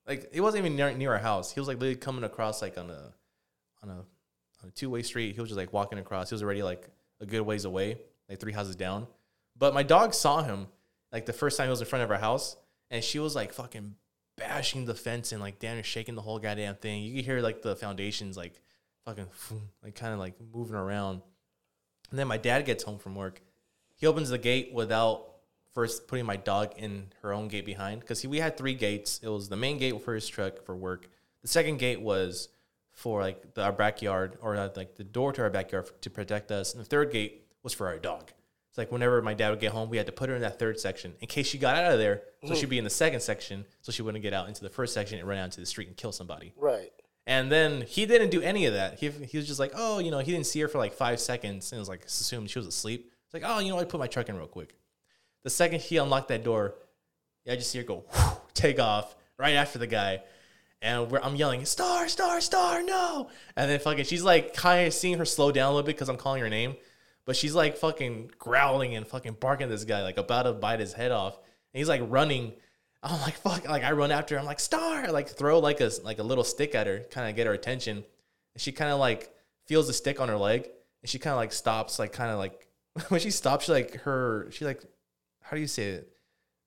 like 0.08 0.34
he 0.34 0.40
wasn't 0.40 0.66
even 0.66 0.76
near 0.76 0.92
near 0.94 1.12
our 1.14 1.20
house. 1.20 1.52
He 1.54 1.60
was 1.60 1.68
like 1.68 1.78
literally 1.78 1.96
coming 1.96 2.24
across 2.24 2.62
like 2.62 2.78
on 2.80 2.90
a 2.90 3.14
on 3.84 3.90
a, 3.90 3.94
on 4.64 4.70
a 4.70 4.72
two 4.72 4.90
way 4.90 5.04
street. 5.04 5.36
He 5.36 5.42
was 5.42 5.50
just 5.50 5.58
like 5.58 5.72
walking 5.74 6.00
across. 6.00 6.30
He 6.30 6.34
was 6.34 6.42
already 6.42 6.64
like 6.64 6.88
a 7.20 7.26
good 7.28 7.42
ways 7.42 7.66
away, 7.66 7.98
like 8.28 8.40
three 8.40 8.54
houses 8.54 8.76
down. 8.76 9.06
But 9.58 9.76
my 9.76 9.84
dog 9.84 10.16
saw 10.16 10.42
him 10.42 10.68
like 11.12 11.28
the 11.28 11.34
first 11.34 11.56
time 11.58 11.68
he 11.68 11.70
was 11.70 11.82
in 11.82 11.88
front 11.88 12.04
of 12.04 12.10
our 12.10 12.18
house, 12.18 12.56
and 12.90 13.04
she 13.04 13.20
was 13.20 13.36
like 13.36 13.54
fucking 13.54 13.94
bashing 14.42 14.86
the 14.86 14.96
fence 14.96 15.32
and 15.32 15.42
like 15.42 15.60
damn 15.60 15.76
near 15.76 15.84
shaking 15.84 16.16
the 16.16 16.22
whole 16.22 16.40
goddamn 16.40 16.76
thing. 16.76 17.04
You 17.04 17.16
could 17.16 17.26
hear 17.26 17.42
like 17.42 17.62
the 17.62 17.76
foundations 17.76 18.36
like 18.36 18.60
fucking 19.06 19.28
like 19.84 19.96
kind 19.96 20.14
of 20.14 20.20
like 20.20 20.36
moving 20.54 20.76
around. 20.76 21.22
And 22.10 22.20
then 22.20 22.28
my 22.28 22.38
dad 22.38 22.66
gets 22.66 22.84
home 22.84 23.00
from 23.00 23.16
work. 23.16 23.42
He 23.96 24.08
opens 24.08 24.30
the 24.30 24.38
gate 24.38 24.74
without 24.74 25.28
first 25.74 26.08
putting 26.08 26.26
my 26.26 26.36
dog 26.36 26.74
in 26.78 27.08
her 27.22 27.34
own 27.34 27.48
gate 27.48 27.66
behind 27.66 28.02
because 28.02 28.26
we 28.26 28.40
had 28.40 28.58
three 28.58 28.74
gates. 28.74 29.20
It 29.24 29.30
was 29.30 29.48
the 29.48 29.56
main 29.56 29.78
gate 29.78 30.02
for 30.02 30.14
his 30.14 30.28
truck 30.28 30.66
for 30.66 30.76
work. 30.76 31.08
The 31.42 31.48
second 31.48 31.78
gate 31.78 32.02
was 32.02 32.50
for 32.92 33.22
like 33.22 33.54
the, 33.54 33.64
our 33.64 33.72
backyard 33.72 34.38
or 34.42 34.56
uh, 34.56 34.70
like 34.76 34.96
the 34.96 35.04
door 35.04 35.32
to 35.34 35.42
our 35.44 35.50
backyard 35.50 35.90
to 36.02 36.10
protect 36.10 36.52
us. 36.52 36.74
And 36.74 36.84
the 36.84 36.88
third 36.88 37.12
gate 37.12 37.46
was 37.64 37.74
for 37.74 37.88
our 37.88 38.00
dog. 38.00 38.32
Like 38.82 38.92
whenever 38.92 39.22
my 39.22 39.36
dad 39.36 39.52
would 39.52 39.60
get 39.60 39.74
home, 39.74 39.92
we 39.92 39.98
had 39.98 40.08
to 40.08 40.12
put 40.12 40.28
her 40.28 40.36
in 40.36 40.42
that 40.42 40.58
third 40.58 40.80
section 40.80 41.14
in 41.22 41.28
case 41.28 41.46
she 41.46 41.60
got 41.60 41.76
out 41.76 41.94
of 41.94 42.00
there. 42.00 42.24
So 42.42 42.48
mm-hmm. 42.48 42.56
she'd 42.56 42.70
be 42.70 42.80
in 42.80 42.84
the 42.84 42.90
second 42.90 43.20
section, 43.20 43.64
so 43.84 43.92
she 43.92 44.02
wouldn't 44.02 44.24
get 44.24 44.34
out 44.34 44.48
into 44.48 44.64
the 44.64 44.72
first 44.72 44.96
section 44.96 45.20
and 45.20 45.28
run 45.28 45.38
out 45.38 45.46
into 45.46 45.60
the 45.60 45.68
street 45.68 45.88
and 45.88 45.96
kill 45.96 46.12
somebody. 46.12 46.52
Right. 46.58 46.92
And 47.28 47.52
then 47.52 47.84
he 47.84 48.08
didn't 48.08 48.32
do 48.32 48.42
any 48.42 48.66
of 48.66 48.74
that. 48.74 48.98
He, 48.98 49.10
he 49.10 49.38
was 49.38 49.46
just 49.46 49.60
like, 49.60 49.74
oh, 49.76 50.00
you 50.00 50.10
know, 50.10 50.18
he 50.18 50.32
didn't 50.32 50.48
see 50.48 50.62
her 50.62 50.68
for 50.68 50.80
like 50.80 50.94
five 50.94 51.20
seconds 51.20 51.72
and 51.72 51.78
it 51.78 51.80
was 51.82 51.90
like 51.90 52.06
assumed 52.06 52.50
she 52.50 52.58
was 52.58 52.68
asleep. 52.68 53.12
It's 53.26 53.34
like, 53.36 53.44
oh, 53.46 53.60
you 53.60 53.70
know, 53.70 53.78
I 53.78 53.84
put 53.84 54.00
my 54.00 54.08
truck 54.08 54.30
in 54.30 54.36
real 54.36 54.48
quick. 54.48 54.74
The 55.44 55.52
second 55.52 55.82
he 55.82 55.98
unlocked 55.98 56.30
that 56.30 56.44
door, 56.44 56.74
yeah, 57.46 57.54
I 57.54 57.56
just 57.58 57.70
see 57.70 57.78
her 57.78 57.84
go 57.84 58.06
take 58.56 58.80
off 58.80 59.16
right 59.38 59.54
after 59.54 59.78
the 59.78 59.86
guy. 59.86 60.24
And 60.82 61.12
we're, 61.12 61.20
I'm 61.22 61.36
yelling, 61.36 61.64
star, 61.66 62.08
star, 62.08 62.42
star, 62.42 62.82
no. 62.82 63.30
And 63.56 63.70
then 63.70 63.80
fucking, 63.80 64.06
she's 64.06 64.24
like 64.24 64.56
kind 64.56 64.88
of 64.88 64.94
seeing 64.94 65.20
her 65.20 65.26
slow 65.26 65.52
down 65.52 65.68
a 65.68 65.76
little 65.76 65.86
bit 65.86 65.96
because 65.96 66.10
I'm 66.10 66.18
calling 66.18 66.42
her 66.42 66.50
name. 66.50 66.76
But 67.26 67.36
she's 67.36 67.54
like 67.54 67.78
fucking 67.78 68.32
growling 68.40 68.96
and 68.96 69.08
fucking 69.08 69.38
barking 69.40 69.66
at 69.66 69.70
this 69.70 69.84
guy, 69.84 70.04
like 70.04 70.18
about 70.18 70.44
to 70.44 70.54
bite 70.54 70.80
his 70.80 70.94
head 70.94 71.12
off. 71.12 71.38
And 71.38 71.80
he's 71.80 71.90
like 71.90 72.02
running. 72.06 72.54
I'm 73.04 73.20
like, 73.22 73.36
fuck. 73.36 73.68
Like 73.68 73.84
I 73.84 73.92
run 73.92 74.12
after 74.12 74.36
her. 74.36 74.40
I'm 74.40 74.46
like, 74.46 74.60
star. 74.60 75.12
Like 75.12 75.30
throw 75.30 75.60
like 75.60 75.82
a, 75.82 75.92
like 76.04 76.20
a 76.20 76.24
little 76.24 76.44
stick 76.44 76.76
at 76.76 76.88
her, 76.88 77.00
kind 77.12 77.30
of 77.30 77.36
get 77.36 77.48
her 77.48 77.54
attention. 77.54 77.98
And 77.98 78.62
she 78.62 78.72
kind 78.72 78.92
of 78.92 79.00
like 79.00 79.34
feels 79.68 79.88
the 79.88 79.94
stick 79.94 80.20
on 80.20 80.30
her 80.30 80.38
leg. 80.38 80.68
And 81.02 81.10
she 81.10 81.20
kind 81.20 81.34
of 81.34 81.38
like 81.38 81.54
stops, 81.54 82.00
like 82.00 82.14
kind 82.14 82.32
of 82.32 82.38
like, 82.38 82.68
when 83.10 83.20
she 83.20 83.32
stops, 83.32 83.66
she 83.66 83.72
like 83.72 84.02
her, 84.02 84.48
she 84.52 84.66
like, 84.66 84.82
how 85.42 85.56
do 85.56 85.62
you 85.62 85.68
say 85.68 85.90
it? 85.90 86.12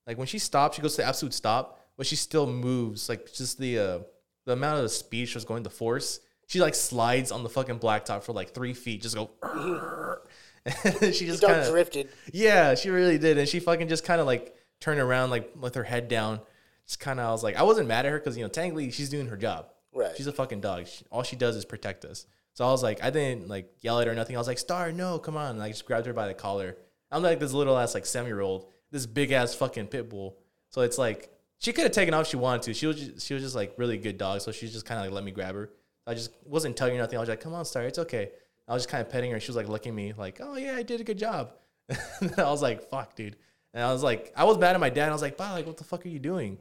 Like 0.07 0.17
when 0.17 0.27
she 0.27 0.39
stops, 0.39 0.75
she 0.75 0.81
goes 0.81 0.95
to 0.97 1.03
absolute 1.03 1.33
stop, 1.33 1.79
but 1.97 2.05
she 2.05 2.15
still 2.15 2.45
moves. 2.47 3.09
Like 3.09 3.33
just 3.33 3.57
the 3.57 3.79
uh, 3.79 3.99
the 4.45 4.53
amount 4.53 4.77
of 4.77 4.83
the 4.83 4.89
speed 4.89 5.27
she 5.27 5.35
was 5.35 5.45
going 5.45 5.63
to 5.63 5.69
force. 5.69 6.19
She 6.47 6.61
like 6.61 6.75
slides 6.75 7.31
on 7.31 7.43
the 7.43 7.49
fucking 7.49 7.79
blacktop 7.79 8.23
for 8.23 8.33
like 8.33 8.51
three 8.53 8.73
feet, 8.73 9.01
just 9.01 9.15
go. 9.15 9.31
she 11.13 11.25
just 11.25 11.41
kind 11.43 11.61
of 11.61 11.69
drifted. 11.69 12.09
yeah, 12.33 12.75
she 12.75 12.89
really 12.89 13.17
did, 13.17 13.37
and 13.37 13.47
she 13.47 13.59
fucking 13.59 13.87
just 13.87 14.03
kind 14.03 14.19
of 14.19 14.27
like 14.27 14.55
turned 14.79 14.99
around, 14.99 15.29
like 15.29 15.51
with 15.59 15.75
her 15.75 15.83
head 15.83 16.07
down. 16.07 16.39
Just 16.87 16.99
kind 16.99 17.19
of, 17.19 17.27
I 17.27 17.31
was 17.31 17.43
like, 17.43 17.55
I 17.55 17.63
wasn't 17.63 17.87
mad 17.87 18.05
at 18.05 18.11
her 18.11 18.19
because 18.19 18.37
you 18.37 18.43
know 18.43 18.49
technically 18.49 18.91
she's 18.91 19.09
doing 19.09 19.27
her 19.27 19.37
job. 19.37 19.67
Right. 19.93 20.15
She's 20.15 20.27
a 20.27 20.33
fucking 20.33 20.61
dog. 20.61 20.87
She, 20.87 21.05
all 21.11 21.23
she 21.23 21.35
does 21.35 21.55
is 21.55 21.65
protect 21.65 22.05
us. 22.05 22.25
So 22.53 22.65
I 22.65 22.71
was 22.71 22.83
like, 22.83 23.03
I 23.03 23.09
didn't 23.09 23.47
like 23.47 23.71
yell 23.81 23.99
at 23.99 24.07
her 24.07 24.13
or 24.13 24.15
nothing. 24.15 24.35
I 24.35 24.39
was 24.39 24.47
like, 24.47 24.59
Star, 24.59 24.91
no, 24.91 25.19
come 25.19 25.37
on. 25.37 25.51
And 25.55 25.63
I 25.63 25.69
just 25.69 25.85
grabbed 25.85 26.05
her 26.07 26.13
by 26.13 26.27
the 26.27 26.33
collar. 26.33 26.77
I'm 27.11 27.21
like 27.23 27.39
this 27.39 27.53
little 27.53 27.77
ass 27.77 27.93
like 27.93 28.05
seven 28.05 28.27
year 28.27 28.41
old, 28.41 28.71
this 28.91 29.05
big 29.05 29.31
ass 29.31 29.53
fucking 29.55 29.87
pit 29.87 30.09
bull. 30.09 30.37
So 30.69 30.81
it's 30.81 30.97
like 30.97 31.29
she 31.59 31.73
could 31.73 31.83
have 31.83 31.91
taken 31.91 32.13
off 32.13 32.23
if 32.23 32.27
she 32.27 32.37
wanted 32.37 32.63
to. 32.63 32.73
She 32.73 32.87
was 32.87 32.97
just, 32.97 33.25
she 33.25 33.33
was 33.33 33.43
just 33.43 33.55
like 33.55 33.73
really 33.77 33.97
good 33.97 34.17
dog. 34.17 34.41
So 34.41 34.51
she 34.51 34.67
just 34.67 34.85
kind 34.85 34.99
of 34.99 35.05
like 35.05 35.13
let 35.13 35.23
me 35.23 35.31
grab 35.31 35.55
her. 35.55 35.69
I 36.07 36.13
just 36.13 36.31
wasn't 36.45 36.77
tugging 36.77 36.97
nothing. 36.97 37.17
I 37.17 37.19
was 37.19 37.29
like, 37.29 37.41
come 37.41 37.53
on, 37.53 37.65
Star, 37.65 37.83
it's 37.83 37.99
okay. 37.99 38.31
I 38.67 38.73
was 38.73 38.83
just 38.83 38.89
kind 38.89 39.01
of 39.05 39.11
petting 39.11 39.31
her. 39.31 39.39
She 39.39 39.49
was 39.49 39.55
like 39.55 39.67
looking 39.67 39.91
at 39.91 39.95
me 39.95 40.13
like, 40.17 40.39
oh 40.41 40.55
yeah, 40.55 40.75
I 40.75 40.83
did 40.83 41.01
a 41.01 41.03
good 41.03 41.19
job. 41.19 41.51
I 41.91 42.43
was 42.43 42.61
like, 42.61 42.89
fuck, 42.89 43.15
dude. 43.15 43.35
And 43.73 43.83
I 43.83 43.91
was 43.91 44.03
like, 44.03 44.33
I 44.35 44.45
was 44.45 44.57
mad 44.57 44.73
at 44.73 44.79
my 44.79 44.89
dad. 44.89 45.09
I 45.09 45.13
was 45.13 45.21
like, 45.21 45.37
bah, 45.37 45.53
like, 45.53 45.67
what 45.67 45.77
the 45.77 45.83
fuck 45.83 46.05
are 46.05 46.09
you 46.09 46.19
doing? 46.19 46.57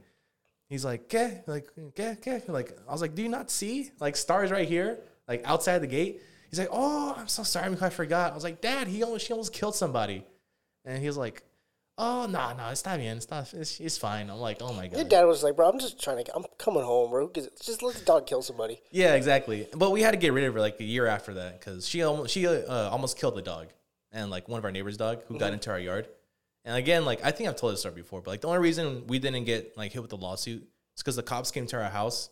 He's 0.69 0.85
like, 0.85 1.05
"Okay, 1.05 1.43
like, 1.47 1.69
okay, 1.79 2.13
okay." 2.13 2.43
Like, 2.49 2.77
I 2.89 2.93
was 2.93 3.01
like, 3.01 3.15
"Do 3.15 3.23
you 3.23 3.29
not 3.29 3.51
see? 3.51 3.91
Like, 4.01 4.17
stars 4.17 4.51
right 4.51 4.67
here, 4.67 4.99
like 5.29 5.43
outside 5.45 5.79
the 5.79 5.87
gate." 5.87 6.23
He's 6.51 6.59
like, 6.59 6.71
"Oh, 6.73 7.15
I'm 7.17 7.29
so 7.29 7.43
sorry, 7.43 7.77
I 7.81 7.91
forgot." 7.91 8.33
I 8.33 8.35
was 8.35 8.45
like, 8.45 8.61
"Dad, 8.61 8.89
he 8.89 9.03
almost, 9.03 9.27
she 9.27 9.33
almost 9.33 9.53
killed 9.53 9.75
somebody," 9.75 10.25
and 10.85 11.01
he 11.01 11.07
was 11.07 11.17
like, 11.17 11.43
"Oh, 11.97 12.27
no, 12.27 12.53
no, 12.55 12.69
it's 12.71 12.85
not 12.85 12.99
bien. 12.99 13.17
It's 13.17 13.31
not. 13.31 13.53
It's, 13.55 13.79
it's 13.81 13.97
fine." 13.99 14.31
I'm 14.31 14.39
like, 14.39 14.59
"Oh 14.61 14.73
my 14.73 14.89
god. 14.89 14.97
Your 14.99 15.09
dad 15.09 15.25
was 15.25 15.43
like, 15.43 15.57
bro, 15.57 15.69
I'm 15.69 15.79
just 15.79 16.03
trying 16.03 16.25
to, 16.25 16.35
I'm 16.37 16.45
coming 16.59 16.83
home, 16.83 17.11
bro. 17.11 17.29
'cause 17.29 17.49
Just 17.63 17.83
let 17.83 17.95
the 17.95 18.05
dog 18.05 18.27
kill 18.27 18.43
somebody. 18.43 18.81
Yeah, 18.91 19.15
exactly. 19.15 19.69
But 19.75 19.91
we 19.93 20.03
had 20.03 20.11
to 20.13 20.17
get 20.17 20.33
rid 20.33 20.45
of 20.45 20.55
her 20.55 20.61
like 20.61 20.81
a 20.81 20.85
year 20.85 21.07
after 21.07 21.35
that 21.35 21.61
because 21.61 21.87
she 21.89 22.03
almost 22.03 22.33
she 22.33 22.47
uh, 22.47 22.91
almost 22.91 23.19
killed 23.19 23.37
the 23.37 23.43
dog 23.43 23.69
and 24.13 24.31
like 24.31 24.49
one 24.49 24.59
of 24.59 24.65
our 24.65 24.73
neighbors' 24.73 24.97
dog 24.97 25.23
who 25.27 25.39
got 25.39 25.53
into 25.53 25.71
our 25.71 25.79
yard. 25.79 26.09
And 26.65 26.77
again, 26.77 27.05
like 27.05 27.25
I 27.25 27.31
think 27.31 27.49
I've 27.49 27.57
told 27.57 27.73
this 27.75 27.81
story 27.81 27.95
before, 27.95 28.21
but 28.23 28.31
like 28.31 28.41
the 28.41 28.49
only 28.49 28.61
reason 28.61 29.07
we 29.07 29.19
didn't 29.19 29.45
get 29.45 29.77
like 29.77 29.93
hit 29.93 30.01
with 30.03 30.11
the 30.11 30.17
lawsuit 30.17 30.63
is 30.97 31.03
because 31.03 31.17
the 31.17 31.23
cops 31.23 31.51
came 31.51 31.67
to 31.69 31.77
our 31.83 31.91
house 31.91 32.31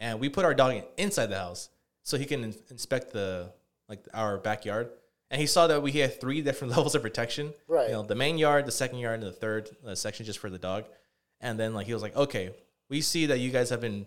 and 0.00 0.20
we 0.20 0.28
put 0.28 0.44
our 0.44 0.54
dog 0.54 0.82
inside 0.96 1.26
the 1.26 1.38
house 1.38 1.70
so 2.02 2.16
he 2.18 2.24
can 2.24 2.44
in- 2.44 2.54
inspect 2.70 3.12
the 3.12 3.52
like 3.88 4.06
our 4.12 4.36
backyard. 4.38 4.90
And 5.30 5.40
he 5.40 5.46
saw 5.46 5.66
that 5.66 5.82
we 5.82 5.92
had 5.92 6.20
three 6.20 6.40
different 6.40 6.72
levels 6.76 6.94
of 6.94 7.02
protection. 7.02 7.52
Right. 7.66 7.88
You 7.88 7.94
know, 7.94 8.02
the 8.02 8.14
main 8.14 8.38
yard, 8.38 8.66
the 8.66 8.72
second 8.72 8.98
yard, 8.98 9.20
and 9.20 9.28
the 9.28 9.32
third 9.32 9.70
uh, 9.86 9.94
section 9.94 10.24
just 10.26 10.38
for 10.38 10.50
the 10.50 10.58
dog. 10.58 10.84
And 11.40 11.58
then 11.58 11.74
like 11.74 11.86
he 11.86 11.94
was 11.94 12.02
like, 12.02 12.16
okay, 12.16 12.54
we 12.88 13.00
see 13.00 13.26
that 13.26 13.38
you 13.38 13.50
guys 13.50 13.70
have 13.70 13.80
been 13.80 14.06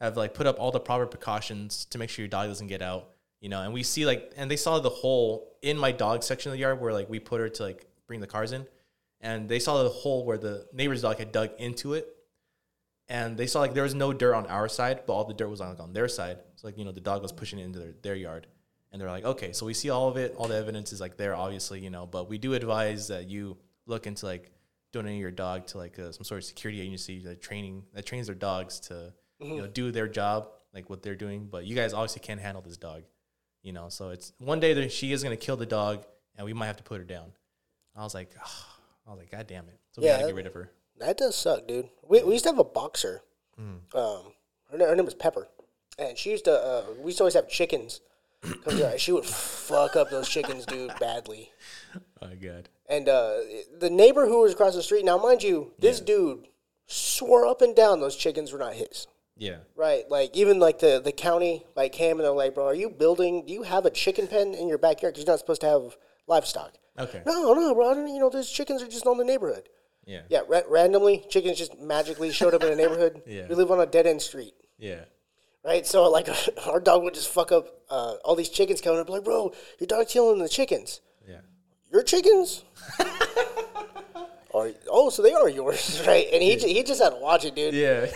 have 0.00 0.16
like 0.16 0.34
put 0.34 0.46
up 0.46 0.58
all 0.58 0.70
the 0.70 0.80
proper 0.80 1.06
precautions 1.06 1.84
to 1.86 1.98
make 1.98 2.10
sure 2.10 2.22
your 2.22 2.28
dog 2.28 2.48
doesn't 2.48 2.68
get 2.68 2.82
out. 2.82 3.10
You 3.40 3.48
know, 3.48 3.62
and 3.62 3.72
we 3.72 3.82
see 3.82 4.04
like, 4.04 4.32
and 4.36 4.50
they 4.50 4.56
saw 4.56 4.78
the 4.80 4.90
hole 4.90 5.56
in 5.62 5.78
my 5.78 5.92
dog 5.92 6.22
section 6.22 6.50
of 6.50 6.54
the 6.54 6.60
yard 6.60 6.80
where 6.80 6.92
like 6.92 7.08
we 7.08 7.18
put 7.18 7.40
her 7.40 7.48
to 7.48 7.62
like 7.62 7.86
bring 8.06 8.20
the 8.20 8.26
cars 8.26 8.52
in, 8.52 8.66
and 9.20 9.48
they 9.48 9.58
saw 9.58 9.82
the 9.82 9.88
hole 9.88 10.26
where 10.26 10.36
the 10.36 10.66
neighbor's 10.74 11.02
dog 11.02 11.18
had 11.18 11.32
dug 11.32 11.50
into 11.58 11.94
it, 11.94 12.06
and 13.08 13.38
they 13.38 13.46
saw 13.46 13.60
like 13.60 13.72
there 13.72 13.82
was 13.82 13.94
no 13.94 14.12
dirt 14.12 14.34
on 14.34 14.46
our 14.46 14.68
side, 14.68 15.00
but 15.06 15.14
all 15.14 15.24
the 15.24 15.32
dirt 15.32 15.48
was 15.48 15.62
on 15.62 15.70
like 15.70 15.80
on 15.80 15.94
their 15.94 16.08
side. 16.08 16.38
So 16.56 16.68
like 16.68 16.76
you 16.76 16.84
know 16.84 16.92
the 16.92 17.00
dog 17.00 17.22
was 17.22 17.32
pushing 17.32 17.58
it 17.58 17.64
into 17.64 17.78
their, 17.78 17.94
their 18.02 18.14
yard, 18.14 18.46
and 18.92 19.00
they're 19.00 19.10
like, 19.10 19.24
okay, 19.24 19.52
so 19.52 19.66
we 19.66 19.74
see 19.74 19.90
all 19.90 20.08
of 20.08 20.16
it, 20.16 20.34
all 20.36 20.48
the 20.48 20.56
evidence 20.56 20.92
is 20.92 21.00
like 21.00 21.16
there, 21.16 21.34
obviously, 21.34 21.80
you 21.80 21.90
know, 21.90 22.06
but 22.06 22.28
we 22.28 22.38
do 22.38 22.54
advise 22.54 23.08
that 23.08 23.28
you 23.28 23.56
look 23.86 24.06
into 24.06 24.26
like 24.26 24.50
donating 24.92 25.20
your 25.20 25.30
dog 25.30 25.66
to 25.68 25.78
like 25.78 25.98
uh, 25.98 26.12
some 26.12 26.24
sort 26.24 26.38
of 26.38 26.44
security 26.44 26.80
agency 26.80 27.20
that 27.20 27.40
training 27.40 27.84
that 27.94 28.06
trains 28.06 28.26
their 28.26 28.34
dogs 28.34 28.80
to 28.80 29.12
you 29.38 29.56
know 29.56 29.66
do 29.66 29.90
their 29.90 30.08
job 30.08 30.48
like 30.74 30.90
what 30.90 31.02
they're 31.02 31.14
doing. 31.14 31.48
But 31.50 31.64
you 31.66 31.76
guys 31.76 31.92
obviously 31.92 32.20
can't 32.20 32.40
handle 32.40 32.62
this 32.62 32.76
dog, 32.76 33.02
you 33.62 33.72
know. 33.72 33.88
So 33.88 34.10
it's 34.10 34.32
one 34.38 34.60
day 34.60 34.72
that 34.74 34.92
she 34.92 35.12
is 35.12 35.22
gonna 35.22 35.36
kill 35.36 35.56
the 35.56 35.66
dog, 35.66 36.04
and 36.36 36.44
we 36.44 36.52
might 36.52 36.66
have 36.66 36.76
to 36.78 36.82
put 36.82 36.98
her 36.98 37.04
down. 37.04 37.32
I 37.96 38.02
was 38.02 38.14
like, 38.14 38.30
I 39.06 39.10
was 39.10 39.18
like, 39.18 39.30
God 39.30 39.46
damn 39.46 39.68
it! 39.68 39.78
So 39.92 40.02
we 40.02 40.08
Yeah, 40.08 40.18
to 40.18 40.26
get 40.26 40.34
rid 40.34 40.46
of 40.46 40.54
her. 40.54 40.70
That 40.98 41.16
does 41.16 41.34
suck, 41.34 41.66
dude. 41.66 41.88
We, 42.06 42.22
we 42.22 42.34
used 42.34 42.44
to 42.44 42.50
have 42.50 42.58
a 42.58 42.64
boxer. 42.64 43.22
Hmm. 43.56 43.96
Um, 43.96 44.32
her, 44.70 44.78
her 44.78 44.94
name 44.94 45.04
was 45.06 45.14
Pepper, 45.14 45.48
and 45.98 46.16
she 46.16 46.30
used 46.30 46.44
to. 46.44 46.52
Uh, 46.52 46.84
we 46.98 47.06
used 47.06 47.18
to 47.18 47.24
always 47.24 47.34
have 47.34 47.48
chickens. 47.48 48.00
'Cause, 48.42 48.80
uh, 48.80 48.96
she 48.96 49.12
would 49.12 49.24
fuck 49.26 49.96
up 49.96 50.10
those 50.10 50.28
chickens, 50.28 50.64
dude, 50.66 50.92
badly. 50.98 51.50
Oh 51.94 52.00
my 52.28 52.34
God. 52.34 52.68
And 52.88 53.08
uh, 53.08 53.34
the 53.78 53.90
neighbor 53.90 54.26
who 54.26 54.40
was 54.42 54.52
across 54.52 54.74
the 54.74 54.82
street. 54.82 55.04
Now, 55.04 55.18
mind 55.18 55.42
you, 55.42 55.72
this 55.78 56.00
dude 56.00 56.48
swore 56.86 57.46
up 57.46 57.60
and 57.62 57.76
down 57.76 58.00
those 58.00 58.16
chickens 58.16 58.52
were 58.52 58.58
not 58.58 58.74
his. 58.74 59.06
Yeah. 59.36 59.58
Right, 59.76 60.04
like 60.10 60.36
even 60.36 60.58
like 60.58 60.80
the 60.80 61.00
the 61.02 61.12
county 61.12 61.64
like 61.76 61.92
came 61.92 62.16
and 62.18 62.20
they're 62.24 62.32
like, 62.32 62.54
bro, 62.54 62.66
are 62.66 62.74
you 62.74 62.90
building? 62.90 63.46
Do 63.46 63.52
you 63.52 63.62
have 63.62 63.86
a 63.86 63.90
chicken 63.90 64.26
pen 64.26 64.54
in 64.54 64.68
your 64.68 64.76
backyard? 64.78 65.14
Because 65.14 65.24
you're 65.24 65.32
not 65.32 65.38
supposed 65.38 65.60
to 65.62 65.68
have 65.68 65.96
livestock. 66.26 66.74
Okay. 66.98 67.22
No, 67.24 67.54
no, 67.54 67.74
bro. 67.74 67.90
I 67.90 67.94
don't, 67.94 68.08
you 68.08 68.18
know, 68.20 68.28
those 68.28 68.50
chickens 68.50 68.82
are 68.82 68.88
just 68.88 69.06
on 69.06 69.16
the 69.18 69.24
neighborhood. 69.24 69.68
Yeah. 70.04 70.22
Yeah, 70.28 70.40
ra- 70.48 70.62
randomly, 70.68 71.24
chickens 71.30 71.56
just 71.56 71.78
magically 71.78 72.32
showed 72.32 72.52
up 72.54 72.62
in 72.64 72.72
a 72.72 72.76
neighborhood. 72.76 73.22
Yeah. 73.26 73.46
We 73.48 73.54
live 73.54 73.70
on 73.70 73.80
a 73.80 73.86
dead 73.86 74.06
end 74.06 74.20
street, 74.20 74.54
Yeah. 74.78 75.04
Right? 75.64 75.86
So, 75.86 76.08
like, 76.10 76.28
our 76.66 76.80
dog 76.80 77.02
would 77.02 77.14
just 77.14 77.28
fuck 77.28 77.52
up 77.52 77.68
uh, 77.90 78.14
all 78.24 78.34
these 78.36 78.48
chickens 78.48 78.80
coming 78.80 79.00
up, 79.00 79.08
like, 79.08 79.24
bro, 79.24 79.52
your 79.78 79.86
dog's 79.86 80.12
killing 80.12 80.38
the 80.38 80.48
chickens. 80.48 81.00
Yeah. 81.28 81.40
Your 81.92 82.02
chickens? 82.02 82.64
or, 84.50 84.72
oh, 84.88 85.10
so 85.10 85.22
they 85.22 85.32
are 85.32 85.48
yours, 85.48 86.02
right? 86.06 86.26
And 86.32 86.42
he, 86.42 86.56
ju- 86.56 86.66
he 86.66 86.82
just 86.82 87.02
had 87.02 87.10
to 87.10 87.16
watch 87.16 87.44
it, 87.44 87.54
dude. 87.54 87.74
Yeah. 87.74 88.06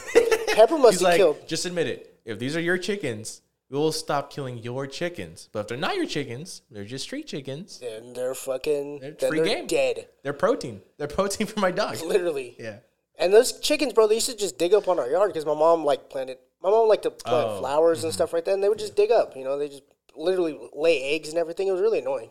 Pepper 0.54 0.78
must 0.78 0.92
He's 0.94 1.00
have 1.00 1.08
like, 1.10 1.16
killed. 1.16 1.48
just 1.48 1.64
admit 1.66 1.86
it. 1.86 2.18
If 2.24 2.38
these 2.38 2.56
are 2.56 2.60
your 2.60 2.78
chickens, 2.78 3.42
we 3.70 3.78
will 3.78 3.92
stop 3.92 4.30
killing 4.32 4.58
your 4.58 4.86
chickens. 4.86 5.48
But 5.52 5.60
if 5.60 5.68
they're 5.68 5.78
not 5.78 5.96
your 5.96 6.06
chickens, 6.06 6.62
they're 6.70 6.84
just 6.84 7.04
street 7.04 7.26
chickens. 7.26 7.78
Then 7.80 8.12
they're 8.12 8.34
fucking 8.34 9.00
They're 9.00 9.28
free 9.28 9.40
they're 9.40 9.46
game. 9.56 9.66
dead. 9.66 10.08
They're 10.22 10.32
protein. 10.32 10.80
They're 10.96 11.08
protein 11.08 11.46
for 11.46 11.60
my 11.60 11.70
dog. 11.70 12.00
Literally. 12.02 12.56
Yeah. 12.58 12.76
And 13.18 13.32
those 13.32 13.58
chickens, 13.60 13.92
bro, 13.92 14.06
they 14.08 14.14
used 14.14 14.28
to 14.30 14.36
just 14.36 14.58
dig 14.58 14.74
up 14.74 14.88
on 14.88 14.98
our 14.98 15.08
yard 15.08 15.30
because 15.32 15.46
my 15.46 15.54
mom 15.54 15.84
like 15.84 16.08
planted. 16.10 16.38
My 16.64 16.70
mom 16.70 16.88
liked 16.88 17.02
to 17.04 17.10
plant 17.10 17.46
Oh, 17.48 17.58
flowers 17.60 18.02
and 18.04 18.12
stuff 18.12 18.32
like 18.32 18.46
that, 18.46 18.54
and 18.54 18.62
they 18.64 18.68
would 18.70 18.78
just 18.78 18.96
dig 18.96 19.10
up. 19.12 19.36
You 19.36 19.44
know, 19.44 19.58
they 19.58 19.68
just 19.68 19.82
literally 20.16 20.58
lay 20.72 21.14
eggs 21.14 21.28
and 21.28 21.38
everything. 21.38 21.68
It 21.68 21.72
was 21.72 21.80
really 21.82 21.98
annoying. 22.00 22.30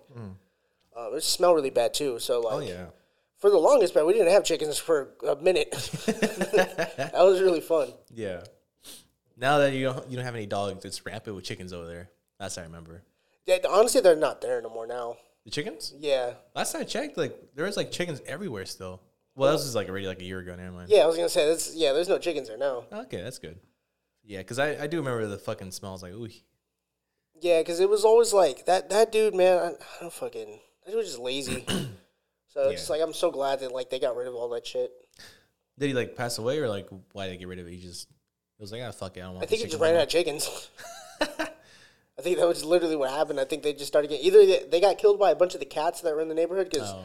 Uh, 0.97 1.11
it 1.13 1.23
smelled 1.23 1.55
really 1.55 1.69
bad 1.69 1.93
too. 1.93 2.17
So 2.19 2.41
like, 2.41 2.53
Oh 2.53 2.59
yeah. 2.59 2.85
for 3.37 3.49
the 3.49 3.57
longest, 3.57 3.95
man, 3.95 4.05
we 4.05 4.13
didn't 4.13 4.31
have 4.31 4.43
chickens 4.43 4.77
for 4.79 5.11
a 5.27 5.35
minute. 5.35 5.71
that 6.07 7.11
was 7.15 7.41
really 7.41 7.61
fun. 7.61 7.93
Yeah. 8.11 8.43
Now 9.37 9.59
that 9.59 9.73
you 9.73 9.85
don't 9.85 10.09
you 10.09 10.15
don't 10.17 10.25
have 10.25 10.35
any 10.35 10.45
dogs, 10.45 10.83
it's 10.85 11.05
rampant 11.05 11.35
with 11.35 11.45
chickens 11.45 11.71
over 11.73 11.85
there. 11.87 12.09
Last 12.39 12.57
I 12.57 12.63
remember. 12.63 13.03
Yeah, 13.45 13.57
honestly, 13.69 14.01
they're 14.01 14.15
not 14.15 14.41
there 14.41 14.61
no 14.61 14.69
more 14.69 14.87
now. 14.87 15.17
The 15.45 15.51
chickens? 15.51 15.93
Yeah, 15.99 16.33
Last 16.55 16.71
time 16.71 16.81
I 16.81 16.85
checked, 16.85 17.17
like 17.17 17.37
there 17.55 17.65
was 17.65 17.75
like 17.75 17.91
chickens 17.91 18.21
everywhere 18.25 18.65
still. 18.65 19.01
Well, 19.35 19.49
that 19.49 19.53
was 19.53 19.63
just 19.63 19.75
like 19.75 19.89
already 19.89 20.07
like 20.07 20.21
a 20.21 20.23
year 20.23 20.39
ago. 20.39 20.55
Never 20.55 20.71
mind. 20.71 20.89
yeah, 20.89 20.99
I 21.03 21.05
was 21.07 21.17
gonna 21.17 21.27
say 21.29 21.47
that's 21.49 21.75
yeah. 21.75 21.91
There's 21.93 22.07
no 22.07 22.17
chickens 22.19 22.47
there 22.47 22.57
now. 22.57 22.85
Okay, 22.91 23.21
that's 23.21 23.39
good. 23.39 23.59
Yeah, 24.23 24.39
because 24.39 24.59
I, 24.59 24.83
I 24.83 24.87
do 24.87 24.97
remember 24.97 25.25
the 25.27 25.37
fucking 25.37 25.71
smells 25.71 26.03
like 26.03 26.13
ooh. 26.13 26.29
Yeah, 27.41 27.59
because 27.59 27.79
it 27.79 27.89
was 27.89 28.05
always 28.05 28.33
like 28.33 28.65
that. 28.65 28.89
That 28.89 29.11
dude, 29.11 29.35
man, 29.35 29.57
I, 29.57 29.67
I 29.67 30.01
don't 30.01 30.13
fucking. 30.13 30.59
That 30.85 30.91
dude 30.91 30.97
was 30.97 31.07
just 31.07 31.19
lazy. 31.19 31.65
so 32.47 32.69
it's 32.69 32.81
just 32.81 32.89
like 32.89 33.01
I'm 33.01 33.13
so 33.13 33.31
glad 33.31 33.59
that 33.59 33.71
like 33.71 33.89
they 33.89 33.99
got 33.99 34.15
rid 34.15 34.27
of 34.27 34.35
all 34.35 34.49
that 34.49 34.65
shit. 34.65 34.91
Did 35.77 35.87
he 35.87 35.93
like 35.93 36.15
pass 36.15 36.37
away 36.37 36.59
or 36.59 36.69
like 36.69 36.87
why 37.11 37.25
did 37.25 37.33
they 37.33 37.37
get 37.37 37.47
rid 37.47 37.59
of 37.59 37.67
it? 37.67 37.71
He 37.71 37.81
just 37.81 38.09
it 38.09 38.61
was 38.61 38.71
like 38.71 38.81
ah 38.81 38.91
fuck 38.91 39.17
it, 39.17 39.21
I 39.21 39.23
don't 39.23 39.33
want. 39.33 39.43
I 39.43 39.47
think 39.47 39.61
he 39.61 39.67
just 39.67 39.81
ran 39.81 39.95
out 39.95 40.03
of 40.03 40.09
chickens. 40.09 40.69
I 41.19 42.21
think 42.21 42.37
that 42.37 42.47
was 42.47 42.63
literally 42.63 42.95
what 42.95 43.09
happened. 43.09 43.39
I 43.39 43.45
think 43.45 43.63
they 43.63 43.73
just 43.73 43.87
started 43.87 44.07
getting 44.07 44.25
either 44.25 44.45
they, 44.45 44.65
they 44.69 44.79
got 44.79 44.99
killed 44.99 45.19
by 45.19 45.31
a 45.31 45.35
bunch 45.35 45.55
of 45.55 45.59
the 45.59 45.65
cats 45.65 46.01
that 46.01 46.13
were 46.13 46.21
in 46.21 46.29
the 46.29 46.35
neighborhood 46.35 46.69
because. 46.69 46.91
Oh, 46.91 47.03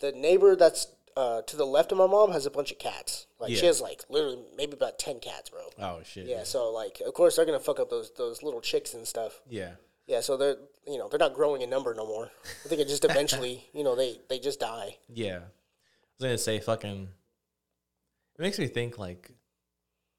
the 0.00 0.12
neighbor 0.12 0.56
that's 0.56 0.86
uh, 1.16 1.42
to 1.42 1.56
the 1.56 1.66
left 1.66 1.92
of 1.92 1.98
my 1.98 2.06
mom 2.06 2.32
has 2.32 2.46
a 2.46 2.50
bunch 2.50 2.70
of 2.72 2.78
cats. 2.78 3.26
Like 3.38 3.54
she 3.54 3.66
has 3.66 3.80
like 3.80 4.02
literally 4.08 4.38
maybe 4.56 4.72
about 4.72 4.98
ten 4.98 5.20
cats, 5.20 5.50
bro. 5.50 5.60
oh 5.78 6.00
shit. 6.04 6.26
Yeah, 6.26 6.44
so 6.44 6.70
like 6.70 7.00
of 7.04 7.14
course 7.14 7.36
they're 7.36 7.44
gonna 7.44 7.60
fuck 7.60 7.80
up 7.80 7.90
those 7.90 8.10
those 8.16 8.42
little 8.42 8.60
chicks 8.60 8.94
and 8.94 9.06
stuff. 9.06 9.40
Yeah. 9.48 9.72
Yeah, 10.06 10.20
so 10.20 10.36
they're 10.36 10.56
you 10.86 10.98
know 10.98 11.08
they're 11.08 11.18
not 11.18 11.34
growing 11.34 11.62
in 11.62 11.70
number 11.70 11.94
no 11.94 12.06
more. 12.06 12.30
I 12.64 12.68
think 12.68 12.80
it 12.80 12.88
just 12.88 13.04
eventually 13.04 13.68
you 13.72 13.84
know 13.84 13.94
they 13.94 14.18
they 14.28 14.38
just 14.38 14.60
die. 14.60 14.96
Yeah. 15.08 15.38
I 15.38 16.12
was 16.18 16.22
gonna 16.22 16.38
say 16.38 16.60
fucking. 16.60 17.08
It 18.38 18.42
makes 18.42 18.58
me 18.58 18.66
think 18.66 18.98
like, 18.98 19.30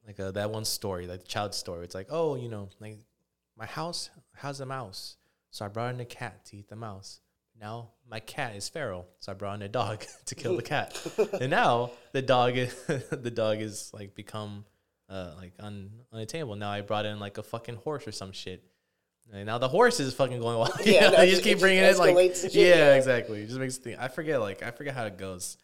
like 0.06 0.18
uh, 0.20 0.30
that 0.32 0.50
one 0.50 0.64
story, 0.64 1.06
like 1.06 1.20
the 1.20 1.26
child 1.26 1.54
story. 1.54 1.84
It's 1.84 1.94
like, 1.94 2.06
oh, 2.10 2.36
you 2.36 2.48
know, 2.48 2.68
like 2.80 2.98
my 3.58 3.66
house 3.66 4.10
has 4.36 4.60
a 4.60 4.66
mouse, 4.66 5.16
so 5.50 5.64
I 5.64 5.68
brought 5.68 5.94
in 5.94 6.00
a 6.00 6.04
cat 6.04 6.44
to 6.46 6.56
eat 6.56 6.68
the 6.68 6.76
mouse. 6.76 7.20
Now 7.62 7.90
my 8.10 8.18
cat 8.18 8.56
is 8.56 8.68
feral, 8.68 9.06
so 9.20 9.30
I 9.30 9.34
brought 9.36 9.54
in 9.54 9.62
a 9.62 9.68
dog 9.68 10.04
to 10.26 10.34
kill 10.34 10.56
the 10.56 10.62
cat. 10.62 11.00
and 11.40 11.50
now 11.50 11.92
the 12.10 12.20
dog, 12.20 12.58
is, 12.58 12.74
the 12.86 13.30
dog 13.30 13.62
is 13.62 13.90
like 13.94 14.16
become, 14.16 14.64
uh, 15.08 15.32
like 15.36 15.52
un, 15.60 15.90
unattainable. 16.12 16.56
Now 16.56 16.70
I 16.70 16.80
brought 16.80 17.06
in 17.06 17.20
like 17.20 17.38
a 17.38 17.42
fucking 17.42 17.76
horse 17.76 18.06
or 18.06 18.12
some 18.12 18.32
shit. 18.32 18.64
And 19.32 19.46
now 19.46 19.58
the 19.58 19.68
horse 19.68 20.00
is 20.00 20.12
fucking 20.12 20.40
going 20.40 20.58
wild. 20.58 20.84
Yeah, 20.84 21.10
no, 21.10 21.24
just 21.24 21.44
keep 21.44 21.60
bringing 21.60 21.84
it 21.84 21.96
like, 21.96 22.16
yeah, 22.52 22.94
exactly. 22.94 23.42
It 23.42 23.46
just 23.46 23.60
makes 23.60 23.78
the. 23.78 24.02
I 24.02 24.08
forget 24.08 24.40
like 24.40 24.64
I 24.64 24.72
forget 24.72 24.94
how 24.94 25.06
it 25.06 25.16
goes. 25.16 25.56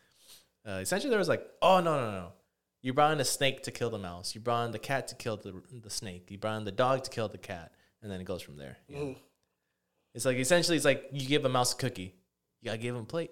Uh, 0.66 0.78
essentially, 0.80 1.10
there 1.10 1.18
was 1.18 1.28
like, 1.28 1.44
oh 1.60 1.80
no 1.80 1.98
no 1.98 2.10
no, 2.12 2.32
you 2.80 2.94
brought 2.94 3.12
in 3.12 3.20
a 3.20 3.24
snake 3.24 3.64
to 3.64 3.72
kill 3.72 3.90
the 3.90 3.98
mouse. 3.98 4.34
You 4.34 4.40
brought 4.40 4.66
in 4.66 4.70
the 4.70 4.78
cat 4.78 5.08
to 5.08 5.16
kill 5.16 5.36
the 5.36 5.60
the 5.82 5.90
snake. 5.90 6.30
You 6.30 6.38
brought 6.38 6.56
in 6.58 6.64
the 6.64 6.72
dog 6.72 7.02
to 7.04 7.10
kill 7.10 7.28
the 7.28 7.36
cat, 7.36 7.72
and 8.00 8.10
then 8.10 8.20
it 8.20 8.24
goes 8.24 8.40
from 8.40 8.56
there. 8.56 8.78
Yeah. 8.88 8.98
Mm-hmm. 8.98 9.20
It's 10.14 10.24
like 10.24 10.36
essentially, 10.36 10.76
it's 10.76 10.84
like 10.84 11.08
you 11.12 11.26
give 11.26 11.44
a 11.44 11.48
mouse 11.48 11.72
a 11.72 11.76
cookie. 11.76 12.14
You 12.60 12.66
gotta 12.66 12.78
give 12.78 12.94
him 12.94 13.02
a 13.02 13.06
plate. 13.06 13.30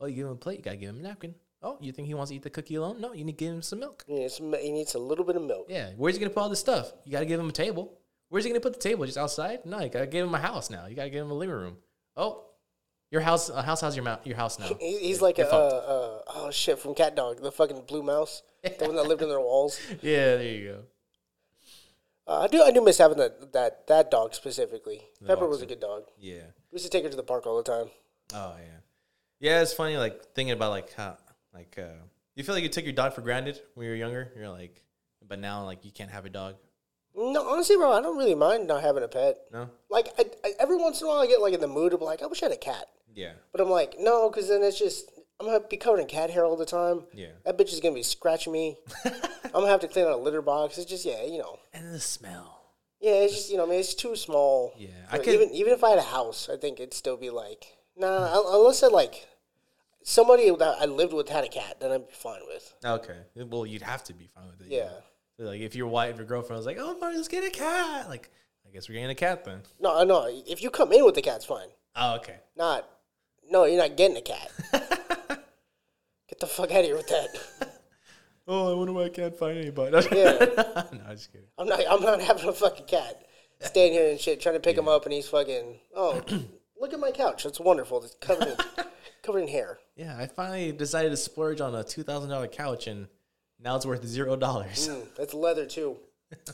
Oh, 0.00 0.06
you 0.06 0.16
give 0.16 0.26
him 0.26 0.32
a 0.32 0.36
plate. 0.36 0.58
You 0.58 0.64
gotta 0.64 0.76
give 0.76 0.90
him 0.90 1.00
a 1.00 1.02
napkin. 1.02 1.34
Oh, 1.62 1.78
you 1.80 1.92
think 1.92 2.08
he 2.08 2.14
wants 2.14 2.30
to 2.30 2.36
eat 2.36 2.42
the 2.42 2.50
cookie 2.50 2.74
alone? 2.74 3.00
No, 3.00 3.12
you 3.12 3.24
need 3.24 3.38
to 3.38 3.44
give 3.44 3.54
him 3.54 3.62
some 3.62 3.78
milk. 3.78 4.04
He 4.06 4.14
needs, 4.14 4.36
some, 4.36 4.52
he 4.54 4.72
needs 4.72 4.94
a 4.94 4.98
little 4.98 5.24
bit 5.24 5.36
of 5.36 5.42
milk. 5.42 5.66
Yeah, 5.68 5.90
where's 5.96 6.16
he 6.16 6.20
gonna 6.20 6.30
put 6.30 6.40
all 6.40 6.48
this 6.48 6.60
stuff? 6.60 6.92
You 7.04 7.12
gotta 7.12 7.26
give 7.26 7.38
him 7.38 7.48
a 7.48 7.52
table. 7.52 7.98
Where's 8.28 8.44
he 8.44 8.50
gonna 8.50 8.60
put 8.60 8.72
the 8.72 8.80
table? 8.80 9.06
Just 9.06 9.18
outside? 9.18 9.64
No, 9.64 9.80
you 9.80 9.88
gotta 9.88 10.06
give 10.06 10.26
him 10.26 10.34
a 10.34 10.38
house 10.38 10.70
now. 10.70 10.86
You 10.86 10.96
gotta 10.96 11.10
give 11.10 11.24
him 11.24 11.30
a 11.30 11.34
living 11.34 11.54
room. 11.54 11.76
Oh, 12.16 12.46
your 13.12 13.20
house, 13.20 13.50
a 13.50 13.62
house 13.62 13.82
has 13.82 13.94
your 13.94 14.04
mou- 14.04 14.16
your 14.24 14.36
house 14.36 14.58
now. 14.58 14.74
He, 14.80 14.98
he's 14.98 15.20
like 15.20 15.38
a 15.38 15.42
You're 15.42 15.52
uh, 15.52 15.56
uh, 15.56 16.22
oh 16.34 16.50
shit 16.50 16.78
from 16.78 16.94
CatDog, 16.94 17.42
the 17.42 17.52
fucking 17.52 17.82
blue 17.82 18.02
mouse, 18.02 18.42
the 18.62 18.86
one 18.86 18.96
that 18.96 19.06
lived 19.06 19.22
in 19.22 19.28
their 19.28 19.38
walls. 19.40 19.78
yeah, 20.00 20.36
there 20.36 20.42
you 20.42 20.68
go. 20.68 20.82
Uh, 22.26 22.40
I 22.40 22.46
do 22.46 22.62
I 22.62 22.70
do 22.70 22.80
miss 22.84 22.98
having 22.98 23.18
that 23.18 23.52
that 23.52 23.86
that 23.88 24.10
dog 24.10 24.34
specifically. 24.34 25.02
Pepper 25.26 25.48
was 25.48 25.62
a 25.62 25.66
good 25.66 25.80
dog. 25.80 26.04
Yeah. 26.18 26.42
We 26.70 26.76
used 26.76 26.84
to 26.84 26.90
take 26.90 27.04
her 27.04 27.10
to 27.10 27.16
the 27.16 27.22
park 27.22 27.46
all 27.46 27.56
the 27.56 27.62
time. 27.64 27.90
Oh 28.34 28.54
yeah, 28.58 28.78
yeah. 29.40 29.60
It's 29.62 29.72
funny, 29.74 29.96
like 29.96 30.22
thinking 30.34 30.52
about 30.52 30.70
like 30.70 30.92
how, 30.94 31.18
like, 31.52 31.76
uh, 31.78 31.98
you 32.36 32.44
feel 32.44 32.54
like 32.54 32.62
you 32.62 32.70
took 32.70 32.84
your 32.84 32.92
dog 32.94 33.12
for 33.14 33.20
granted 33.20 33.60
when 33.74 33.84
you 33.86 33.90
were 33.90 33.96
younger. 33.96 34.32
You're 34.36 34.48
like, 34.48 34.82
but 35.26 35.38
now 35.38 35.64
like 35.64 35.84
you 35.84 35.90
can't 35.90 36.10
have 36.10 36.24
a 36.24 36.30
dog. 36.30 36.54
No, 37.14 37.46
honestly, 37.46 37.76
bro, 37.76 37.92
I 37.92 38.00
don't 38.00 38.16
really 38.16 38.34
mind 38.34 38.66
not 38.68 38.82
having 38.82 39.02
a 39.02 39.08
pet. 39.08 39.36
No. 39.52 39.68
Like 39.90 40.08
I, 40.18 40.24
I, 40.44 40.52
every 40.60 40.76
once 40.76 41.00
in 41.00 41.06
a 41.06 41.10
while, 41.10 41.18
I 41.20 41.26
get 41.26 41.42
like 41.42 41.52
in 41.54 41.60
the 41.60 41.68
mood 41.68 41.92
of 41.92 42.00
like 42.00 42.22
I 42.22 42.26
wish 42.26 42.42
I 42.42 42.46
had 42.46 42.52
a 42.52 42.56
cat, 42.56 42.86
Yeah. 43.14 43.32
but 43.50 43.60
I'm 43.60 43.68
like 43.68 43.96
no, 43.98 44.30
because 44.30 44.48
then 44.48 44.62
it's 44.62 44.78
just 44.78 45.10
I'm 45.42 45.48
gonna 45.52 45.60
be 45.68 45.76
covered 45.76 45.98
in 46.00 46.06
cat 46.06 46.30
hair 46.30 46.44
all 46.44 46.56
the 46.56 46.64
time. 46.66 47.02
Yeah. 47.12 47.28
That 47.44 47.58
bitch 47.58 47.72
is 47.72 47.80
gonna 47.80 47.94
be 47.96 48.02
scratching 48.04 48.52
me. 48.52 48.78
I'm 49.04 49.50
gonna 49.52 49.66
have 49.68 49.80
to 49.80 49.88
clean 49.88 50.06
out 50.06 50.12
a 50.12 50.16
litter 50.16 50.40
box. 50.42 50.78
It's 50.78 50.88
just 50.88 51.04
yeah, 51.04 51.24
you 51.24 51.38
know. 51.38 51.58
And 51.74 51.92
the 51.92 51.98
smell. 52.00 52.60
Yeah, 53.00 53.14
it's 53.14 53.34
just 53.34 53.50
you 53.50 53.56
know, 53.56 53.64
I 53.66 53.68
mean, 53.70 53.80
it's 53.80 53.94
too 53.94 54.14
small. 54.14 54.72
Yeah, 54.78 54.88
I 55.10 55.16
I 55.16 55.18
could- 55.18 55.34
even 55.34 55.50
even 55.50 55.72
if 55.72 55.82
I 55.82 55.90
had 55.90 55.98
a 55.98 56.02
house, 56.02 56.48
I 56.52 56.56
think 56.56 56.78
it'd 56.78 56.94
still 56.94 57.16
be 57.16 57.30
like 57.30 57.64
nah. 57.96 58.38
un- 58.38 58.44
Unless 58.54 58.84
I 58.84 58.86
like 58.86 59.26
somebody 60.04 60.48
that 60.50 60.76
I 60.80 60.84
lived 60.86 61.12
with 61.12 61.28
had 61.28 61.42
a 61.44 61.48
cat, 61.48 61.80
then 61.80 61.90
I'd 61.90 62.06
be 62.06 62.14
fine 62.14 62.40
with. 62.46 62.74
Okay. 62.84 63.18
Well, 63.36 63.66
you'd 63.66 63.82
have 63.82 64.04
to 64.04 64.14
be 64.14 64.28
fine 64.32 64.46
with 64.46 64.60
it. 64.66 64.72
Yeah. 64.72 64.90
So, 65.38 65.44
like 65.46 65.60
if 65.60 65.74
your 65.74 65.88
wife 65.88 66.20
or 66.20 66.24
girlfriend 66.24 66.58
was 66.58 66.66
like, 66.66 66.78
"Oh, 66.78 66.96
Marty, 67.00 67.16
let's 67.16 67.26
get 67.28 67.42
a 67.42 67.50
cat," 67.50 68.08
like 68.08 68.30
I 68.64 68.70
guess 68.70 68.88
we're 68.88 68.94
getting 68.94 69.10
a 69.10 69.14
cat 69.16 69.44
then. 69.44 69.62
No, 69.80 70.04
no. 70.04 70.28
If 70.46 70.62
you 70.62 70.70
come 70.70 70.92
in 70.92 71.04
with 71.04 71.16
the 71.16 71.22
cat, 71.22 71.36
it's 71.36 71.44
fine. 71.46 71.68
Oh, 71.96 72.14
okay. 72.16 72.36
Not, 72.56 72.88
no, 73.50 73.64
you're 73.64 73.76
not 73.76 73.96
getting 73.96 74.16
a 74.16 74.22
cat. 74.22 74.50
The 76.42 76.48
fuck 76.48 76.72
out 76.72 76.80
of 76.80 76.84
here 76.86 76.96
with 76.96 77.06
that. 77.06 77.28
Oh, 78.48 78.72
I 78.72 78.74
wonder 78.74 78.92
why 78.92 79.04
I 79.04 79.08
can't 79.08 79.38
find 79.38 79.56
anybody. 79.56 79.92
Yeah. 80.10 80.32
no, 80.92 81.00
I'm 81.06 81.14
just 81.14 81.30
kidding. 81.30 81.46
I'm 81.56 81.68
not. 81.68 81.80
I'm 81.88 82.02
not 82.02 82.20
having 82.20 82.48
a 82.48 82.52
fucking 82.52 82.86
cat. 82.86 83.24
Staying 83.60 83.92
here 83.92 84.10
and 84.10 84.18
shit, 84.18 84.40
trying 84.40 84.56
to 84.56 84.60
pick 84.60 84.76
him 84.76 84.88
up, 84.88 85.04
and 85.04 85.12
he's 85.12 85.28
fucking. 85.28 85.78
Oh, 85.94 86.20
look 86.80 86.92
at 86.92 86.98
my 86.98 87.12
couch. 87.12 87.46
It's 87.46 87.60
wonderful. 87.60 88.02
It's 88.02 88.16
covered 88.20 88.48
in, 88.48 88.56
covered 89.22 89.38
in 89.42 89.48
hair. 89.48 89.78
Yeah, 89.94 90.16
I 90.18 90.26
finally 90.26 90.72
decided 90.72 91.10
to 91.10 91.16
splurge 91.16 91.60
on 91.60 91.72
a 91.76 91.84
two 91.84 92.02
thousand 92.02 92.30
dollar 92.30 92.48
couch, 92.48 92.88
and 92.88 93.06
now 93.60 93.76
it's 93.76 93.86
worth 93.86 94.04
zero 94.04 94.34
dollars. 94.34 94.88
Mm, 94.88 95.06
it's 95.20 95.34
leather 95.34 95.64
too. 95.64 95.98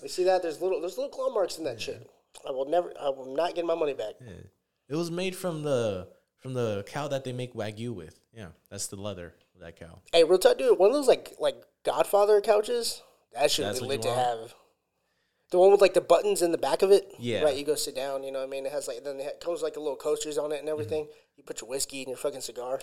You 0.02 0.10
see 0.10 0.24
that? 0.24 0.42
There's 0.42 0.60
little. 0.60 0.82
There's 0.82 0.98
little 0.98 1.10
claw 1.10 1.32
marks 1.32 1.56
in 1.56 1.64
that 1.64 1.80
shit. 1.80 2.06
I 2.46 2.50
will 2.50 2.68
never. 2.68 2.92
I 3.00 3.08
will 3.08 3.34
not 3.34 3.54
get 3.54 3.64
my 3.64 3.74
money 3.74 3.94
back. 3.94 4.16
It 4.90 4.94
was 4.94 5.10
made 5.10 5.34
from 5.34 5.62
the 5.62 6.08
from 6.40 6.52
the 6.52 6.84
cow 6.86 7.08
that 7.08 7.24
they 7.24 7.32
make 7.32 7.54
wagyu 7.54 7.94
with. 7.94 8.20
Yeah, 8.34 8.48
that's 8.70 8.88
the 8.88 8.96
leather 8.96 9.32
that 9.60 9.78
cow. 9.78 9.98
Hey, 10.12 10.24
real 10.24 10.38
talk, 10.38 10.58
dude. 10.58 10.78
One 10.78 10.90
of 10.90 10.94
those 10.94 11.08
like 11.08 11.34
like 11.38 11.56
Godfather 11.84 12.40
couches. 12.40 13.02
That 13.34 13.50
should 13.50 13.64
That's 13.66 13.80
be 13.80 13.86
lit 13.86 14.02
to 14.02 14.08
want? 14.08 14.20
have. 14.20 14.54
The 15.50 15.58
one 15.58 15.70
with 15.70 15.80
like 15.80 15.94
the 15.94 16.00
buttons 16.00 16.42
in 16.42 16.52
the 16.52 16.58
back 16.58 16.82
of 16.82 16.90
it. 16.90 17.10
Yeah. 17.18 17.42
Right. 17.42 17.56
You 17.56 17.64
go 17.64 17.74
sit 17.74 17.94
down. 17.94 18.22
You 18.22 18.32
know 18.32 18.40
what 18.40 18.48
I 18.48 18.50
mean? 18.50 18.66
It 18.66 18.72
has 18.72 18.86
like 18.88 19.04
then 19.04 19.18
it 19.20 19.40
comes 19.40 19.54
with, 19.56 19.62
like 19.62 19.76
a 19.76 19.80
little 19.80 19.96
coasters 19.96 20.36
on 20.38 20.52
it 20.52 20.60
and 20.60 20.68
everything. 20.68 21.04
Mm-hmm. 21.04 21.12
You 21.36 21.44
put 21.44 21.60
your 21.60 21.70
whiskey 21.70 22.00
and 22.00 22.08
your 22.08 22.16
fucking 22.16 22.40
cigar. 22.40 22.80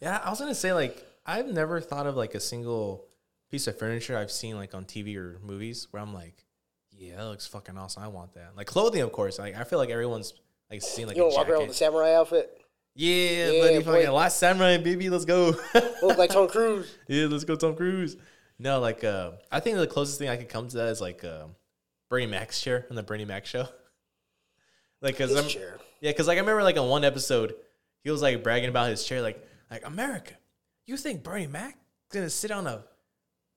Yeah, 0.00 0.20
I 0.24 0.30
was 0.30 0.40
gonna 0.40 0.54
say 0.54 0.72
like 0.72 1.04
I've 1.26 1.46
never 1.46 1.80
thought 1.80 2.06
of 2.06 2.16
like 2.16 2.34
a 2.34 2.40
single 2.40 3.06
piece 3.50 3.66
of 3.66 3.78
furniture 3.78 4.16
I've 4.18 4.32
seen 4.32 4.56
like 4.56 4.74
on 4.74 4.84
TV 4.84 5.16
or 5.16 5.38
movies 5.42 5.86
where 5.90 6.02
I'm 6.02 6.12
like, 6.12 6.44
yeah, 6.90 7.16
that 7.16 7.24
looks 7.26 7.46
fucking 7.46 7.78
awesome. 7.78 8.02
I 8.02 8.08
want 8.08 8.34
that. 8.34 8.56
Like 8.56 8.66
clothing, 8.66 9.02
of 9.02 9.12
course. 9.12 9.38
Like 9.38 9.54
I 9.56 9.64
feel 9.64 9.78
like 9.78 9.90
everyone's 9.90 10.34
like 10.70 10.82
seen 10.82 11.06
like 11.06 11.16
You 11.16 11.24
a 11.24 11.28
walk 11.28 11.48
around 11.48 11.48
with 11.48 11.58
jacket. 11.60 11.68
the 11.68 11.74
samurai 11.74 12.14
outfit. 12.14 12.63
Yeah, 12.94 13.50
Yeah, 13.50 13.60
buddy, 13.60 13.82
fucking 13.82 14.10
last 14.12 14.38
samurai, 14.38 14.78
baby, 14.78 15.10
let's 15.10 15.24
go. 15.24 15.54
Look 16.02 16.16
like 16.16 16.30
Tom 16.30 16.48
Cruise. 16.48 16.94
yeah, 17.08 17.26
let's 17.26 17.44
go, 17.44 17.56
Tom 17.56 17.74
Cruise. 17.74 18.16
No, 18.58 18.78
like 18.78 19.02
uh, 19.02 19.32
I 19.50 19.60
think 19.60 19.78
the 19.78 19.86
closest 19.86 20.18
thing 20.18 20.28
I 20.28 20.36
could 20.36 20.48
come 20.48 20.68
to 20.68 20.76
that 20.76 20.88
is 20.88 21.00
like 21.00 21.24
uh, 21.24 21.46
Bernie 22.08 22.26
Mac's 22.26 22.60
chair 22.60 22.86
on 22.88 22.96
the 22.96 23.02
Bernie 23.02 23.24
Mac 23.24 23.46
show. 23.46 23.66
like, 25.02 25.18
cause 25.18 25.30
His 25.30 25.38
I'm, 25.38 25.48
chair. 25.48 25.78
yeah, 26.00 26.12
cause 26.12 26.28
like 26.28 26.36
I 26.38 26.40
remember 26.40 26.62
like 26.62 26.78
on 26.78 26.88
one 26.88 27.04
episode, 27.04 27.54
he 28.04 28.10
was 28.10 28.22
like 28.22 28.44
bragging 28.44 28.68
about 28.68 28.90
his 28.90 29.04
chair, 29.04 29.22
like 29.22 29.44
like 29.70 29.84
America, 29.84 30.34
you 30.86 30.96
think 30.96 31.24
Bernie 31.24 31.48
Mac 31.48 31.76
gonna 32.12 32.30
sit 32.30 32.52
on 32.52 32.68
a 32.68 32.84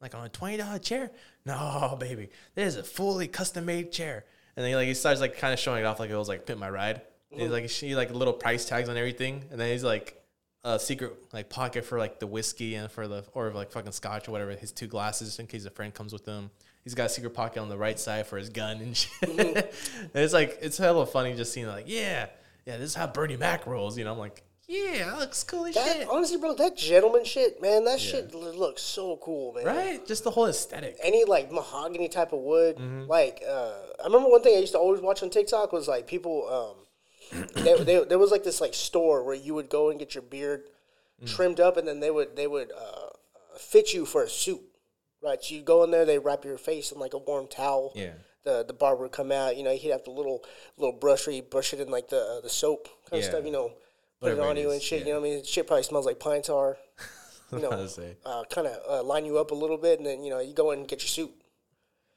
like 0.01 0.15
on 0.15 0.25
a 0.25 0.29
twenty 0.29 0.57
dollar 0.57 0.79
chair? 0.79 1.11
No, 1.45 1.95
baby, 1.99 2.29
there's 2.55 2.75
a 2.75 2.83
fully 2.83 3.27
custom 3.27 3.65
made 3.65 3.91
chair. 3.91 4.25
And 4.55 4.65
then 4.65 4.73
like 4.73 4.87
he 4.87 4.95
starts 4.95 5.21
like 5.21 5.37
kind 5.37 5.53
of 5.53 5.59
showing 5.59 5.83
it 5.83 5.85
off 5.85 5.99
like 5.99 6.09
it 6.09 6.17
was 6.17 6.27
like 6.27 6.47
Pimp 6.47 6.59
My 6.59 6.69
Ride. 6.71 7.01
He's 7.29 7.51
like 7.51 7.69
she 7.69 7.95
like 7.95 8.11
little 8.11 8.33
price 8.33 8.65
tags 8.65 8.89
on 8.89 8.97
everything, 8.97 9.43
and 9.51 9.59
then 9.59 9.71
he's 9.71 9.83
like 9.83 10.21
a 10.63 10.79
secret 10.79 11.13
like 11.33 11.49
pocket 11.49 11.85
for 11.85 11.99
like 11.99 12.19
the 12.19 12.27
whiskey 12.27 12.75
and 12.75 12.89
for 12.91 13.07
the 13.07 13.23
or 13.33 13.51
like 13.51 13.71
fucking 13.71 13.91
scotch 13.91 14.27
or 14.27 14.31
whatever. 14.31 14.51
His 14.51 14.71
two 14.71 14.87
glasses 14.87 15.37
in 15.39 15.47
case 15.47 15.65
a 15.65 15.69
friend 15.69 15.93
comes 15.93 16.13
with 16.13 16.25
him. 16.25 16.49
he's 16.83 16.95
got 16.95 17.05
a 17.07 17.09
secret 17.09 17.31
pocket 17.33 17.59
on 17.59 17.69
the 17.69 17.77
right 17.77 17.99
side 17.99 18.25
for 18.27 18.37
his 18.37 18.49
gun 18.49 18.77
and 18.79 18.95
shit. 18.97 19.11
Mm-hmm. 19.29 19.57
and 20.13 20.23
it's 20.23 20.33
like 20.33 20.57
it's 20.61 20.77
hella 20.77 21.05
funny 21.05 21.35
just 21.35 21.51
seeing 21.53 21.67
like, 21.67 21.85
yeah, 21.87 22.27
yeah, 22.65 22.77
this 22.77 22.89
is 22.91 22.95
how 22.95 23.07
Bernie 23.07 23.37
Mac 23.37 23.67
rolls. 23.67 23.97
You 23.97 24.05
know, 24.05 24.13
I'm 24.13 24.17
like, 24.17 24.41
yeah, 24.67 25.05
that 25.11 25.19
looks 25.19 25.43
cool 25.43 25.65
as 25.65 25.75
That, 25.75 25.95
shit, 25.97 26.07
honestly, 26.09 26.37
bro, 26.37 26.53
that 26.55 26.75
gentleman 26.77 27.23
shit, 27.23 27.61
man, 27.61 27.85
that 27.85 27.99
shit 28.01 28.33
looks 28.33 28.81
so 28.81 29.17
cool, 29.21 29.53
man. 29.53 29.65
right? 29.65 30.05
Just 30.07 30.23
the 30.25 30.31
whole 30.31 30.47
aesthetic. 30.47 30.97
Any 31.03 31.23
like 31.25 31.51
mahogany 31.51 32.07
type 32.09 32.31
of 32.33 32.39
wood, 32.39 32.77
Mm-hmm. 32.77 33.03
like 33.09 33.41
uh, 33.47 33.71
I 34.01 34.05
remember 34.05 34.29
one 34.29 34.41
thing 34.41 34.55
I 34.55 34.59
used 34.59 34.73
to 34.73 34.79
always 34.79 35.01
watch 35.01 35.23
on 35.23 35.29
TikTok 35.29 35.71
was 35.73 35.87
like 35.89 36.07
people. 36.07 36.47
Um, 36.49 36.83
they, 37.55 37.83
they, 37.83 38.03
there 38.05 38.19
was 38.19 38.31
like 38.31 38.43
this 38.43 38.61
like 38.61 38.73
store 38.73 39.23
where 39.23 39.35
you 39.35 39.53
would 39.53 39.69
go 39.69 39.89
and 39.89 39.99
get 39.99 40.13
your 40.15 40.21
beard 40.23 40.63
Mm. 41.19 41.35
trimmed 41.35 41.59
up, 41.59 41.77
and 41.77 41.87
then 41.87 41.99
they 41.99 42.11
would 42.11 42.35
they 42.35 42.45
would 42.45 42.71
uh, 42.71 43.09
fit 43.57 43.91
you 43.91 44.05
for 44.05 44.21
a 44.21 44.29
suit, 44.29 44.61
right? 45.23 45.43
So 45.43 45.55
you 45.55 45.63
go 45.63 45.83
in 45.83 45.89
there, 45.89 46.05
they 46.05 46.19
wrap 46.19 46.45
your 46.45 46.59
face 46.59 46.91
in 46.91 46.99
like 46.99 47.15
a 47.15 47.17
warm 47.17 47.47
towel. 47.47 47.91
Yeah. 47.95 48.11
The 48.43 48.63
the 48.63 48.73
barber 48.73 49.01
would 49.01 49.11
come 49.13 49.31
out, 49.31 49.57
you 49.57 49.63
know, 49.63 49.73
he'd 49.75 49.89
have 49.89 50.03
the 50.03 50.11
little 50.11 50.43
little 50.77 50.93
brush 50.95 51.25
where 51.25 51.35
you 51.35 51.41
brush 51.41 51.73
it 51.73 51.79
in 51.79 51.89
like 51.89 52.09
the 52.09 52.21
uh, 52.21 52.41
the 52.41 52.49
soap 52.49 52.87
kind 53.09 53.19
Yeah. 53.19 53.27
of 53.29 53.33
stuff, 53.33 53.45
you 53.45 53.51
know, 53.51 53.69
put 53.69 54.29
Whatever 54.29 54.41
it 54.41 54.45
on 54.51 54.57
you 54.57 54.69
and 54.69 54.79
shit. 54.79 54.99
yeah. 54.99 55.05
You 55.07 55.13
know 55.15 55.21
what 55.21 55.27
I 55.27 55.31
mean? 55.37 55.43
Shit 55.43 55.65
probably 55.65 55.81
smells 55.81 56.05
like 56.05 56.19
pine 56.19 56.43
tar. 56.43 56.77
You 57.51 57.59
know, 57.61 57.69
I 57.71 57.75
was 57.77 57.95
gonna 57.95 58.09
say. 58.09 58.17
uh, 58.25 58.43
kind 58.51 58.67
of 58.67 58.77
uh, 58.87 59.01
line 59.03 59.25
you 59.25 59.37
up 59.39 59.49
a 59.51 59.55
little 59.55 59.77
bit, 59.77 59.97
and 59.99 60.05
then 60.05 60.21
you 60.21 60.29
know 60.29 60.39
you 60.39 60.53
go 60.53 60.69
in 60.71 60.79
and 60.79 60.87
get 60.87 61.01
your 61.01 61.07
suit. 61.07 61.31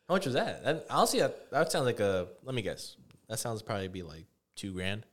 How 0.08 0.14
much 0.16 0.24
was 0.26 0.34
that? 0.34 0.62
that 0.64 0.86
honestly, 0.90 1.20
that, 1.20 1.50
that 1.52 1.70
sounds 1.72 1.86
like 1.86 2.00
a. 2.00 2.26
Let 2.44 2.54
me 2.54 2.62
guess. 2.62 2.96
That 3.28 3.38
sounds 3.38 3.62
probably 3.62 3.86
be 3.88 4.02
like 4.02 4.26
two 4.60 4.72
grand. 4.72 5.06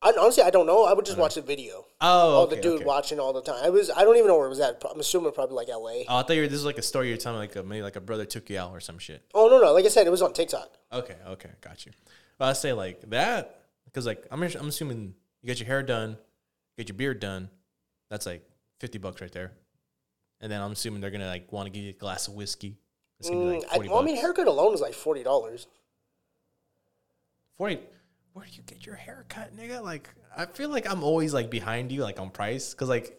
I, 0.00 0.12
honestly, 0.18 0.44
I 0.44 0.50
don't 0.50 0.66
know. 0.66 0.84
I 0.84 0.92
would 0.92 1.04
just 1.04 1.18
watch 1.18 1.34
the 1.34 1.42
video. 1.42 1.84
Oh, 2.00 2.42
okay, 2.42 2.56
the 2.56 2.62
dude 2.62 2.74
okay. 2.76 2.84
watching 2.84 3.18
all 3.18 3.32
the 3.32 3.42
time. 3.42 3.56
I 3.64 3.70
was. 3.70 3.90
I 3.90 4.04
don't 4.04 4.16
even 4.16 4.28
know 4.28 4.36
where 4.36 4.46
it 4.46 4.50
was 4.50 4.60
at. 4.60 4.80
I'm 4.88 5.00
assuming 5.00 5.32
probably 5.32 5.56
like 5.56 5.68
L.A. 5.68 6.04
Oh, 6.08 6.18
I 6.18 6.22
thought 6.22 6.36
you 6.36 6.42
were, 6.42 6.46
this 6.46 6.58
was 6.58 6.64
like 6.64 6.78
a 6.78 6.82
story 6.82 7.08
you're 7.08 7.16
telling, 7.16 7.40
like 7.40 7.56
a, 7.56 7.64
maybe 7.64 7.82
like 7.82 7.96
a 7.96 8.00
brother 8.00 8.24
took 8.24 8.48
you 8.48 8.58
out 8.58 8.70
or 8.70 8.78
some 8.78 8.98
shit. 8.98 9.24
Oh 9.34 9.48
no, 9.48 9.60
no. 9.60 9.72
Like 9.72 9.84
I 9.84 9.88
said, 9.88 10.06
it 10.06 10.10
was 10.10 10.22
on 10.22 10.32
TikTok. 10.32 10.70
Okay, 10.92 11.16
okay, 11.26 11.50
got 11.60 11.84
you. 11.84 11.92
But 12.38 12.48
I 12.48 12.52
say 12.52 12.72
like 12.72 13.00
that 13.10 13.62
because 13.86 14.06
like 14.06 14.24
I'm 14.30 14.40
I'm 14.42 14.68
assuming 14.68 15.14
you 15.42 15.46
get 15.46 15.58
your 15.58 15.66
hair 15.66 15.82
done, 15.82 16.16
get 16.76 16.88
your 16.88 16.96
beard 16.96 17.18
done. 17.18 17.50
That's 18.08 18.24
like 18.24 18.48
fifty 18.78 18.98
bucks 18.98 19.20
right 19.20 19.32
there, 19.32 19.52
and 20.40 20.50
then 20.50 20.60
I'm 20.60 20.72
assuming 20.72 21.00
they're 21.00 21.10
gonna 21.10 21.26
like 21.26 21.52
want 21.52 21.66
to 21.66 21.70
give 21.72 21.82
you 21.82 21.90
a 21.90 21.94
glass 21.94 22.28
of 22.28 22.34
whiskey. 22.34 22.78
It's 23.18 23.28
gonna 23.28 23.40
be 23.40 23.58
like 23.58 23.68
Mm, 23.68 23.84
I, 23.84 23.88
well, 23.88 23.98
I 23.98 24.04
mean, 24.04 24.14
bucks. 24.14 24.22
haircut 24.22 24.46
alone 24.46 24.74
is 24.74 24.80
like 24.80 24.94
forty 24.94 25.24
dollars. 25.24 25.66
Forty. 27.56 27.80
Where 28.32 28.46
do 28.46 28.52
you 28.54 28.62
get 28.66 28.86
your 28.86 28.94
haircut, 28.96 29.56
nigga? 29.56 29.82
Like 29.82 30.08
I 30.36 30.46
feel 30.46 30.68
like 30.70 30.90
I'm 30.90 31.02
always 31.02 31.34
like 31.34 31.50
behind 31.50 31.90
you, 31.92 32.02
like 32.02 32.18
on 32.20 32.30
price, 32.30 32.72
because 32.74 32.88
like. 32.88 33.14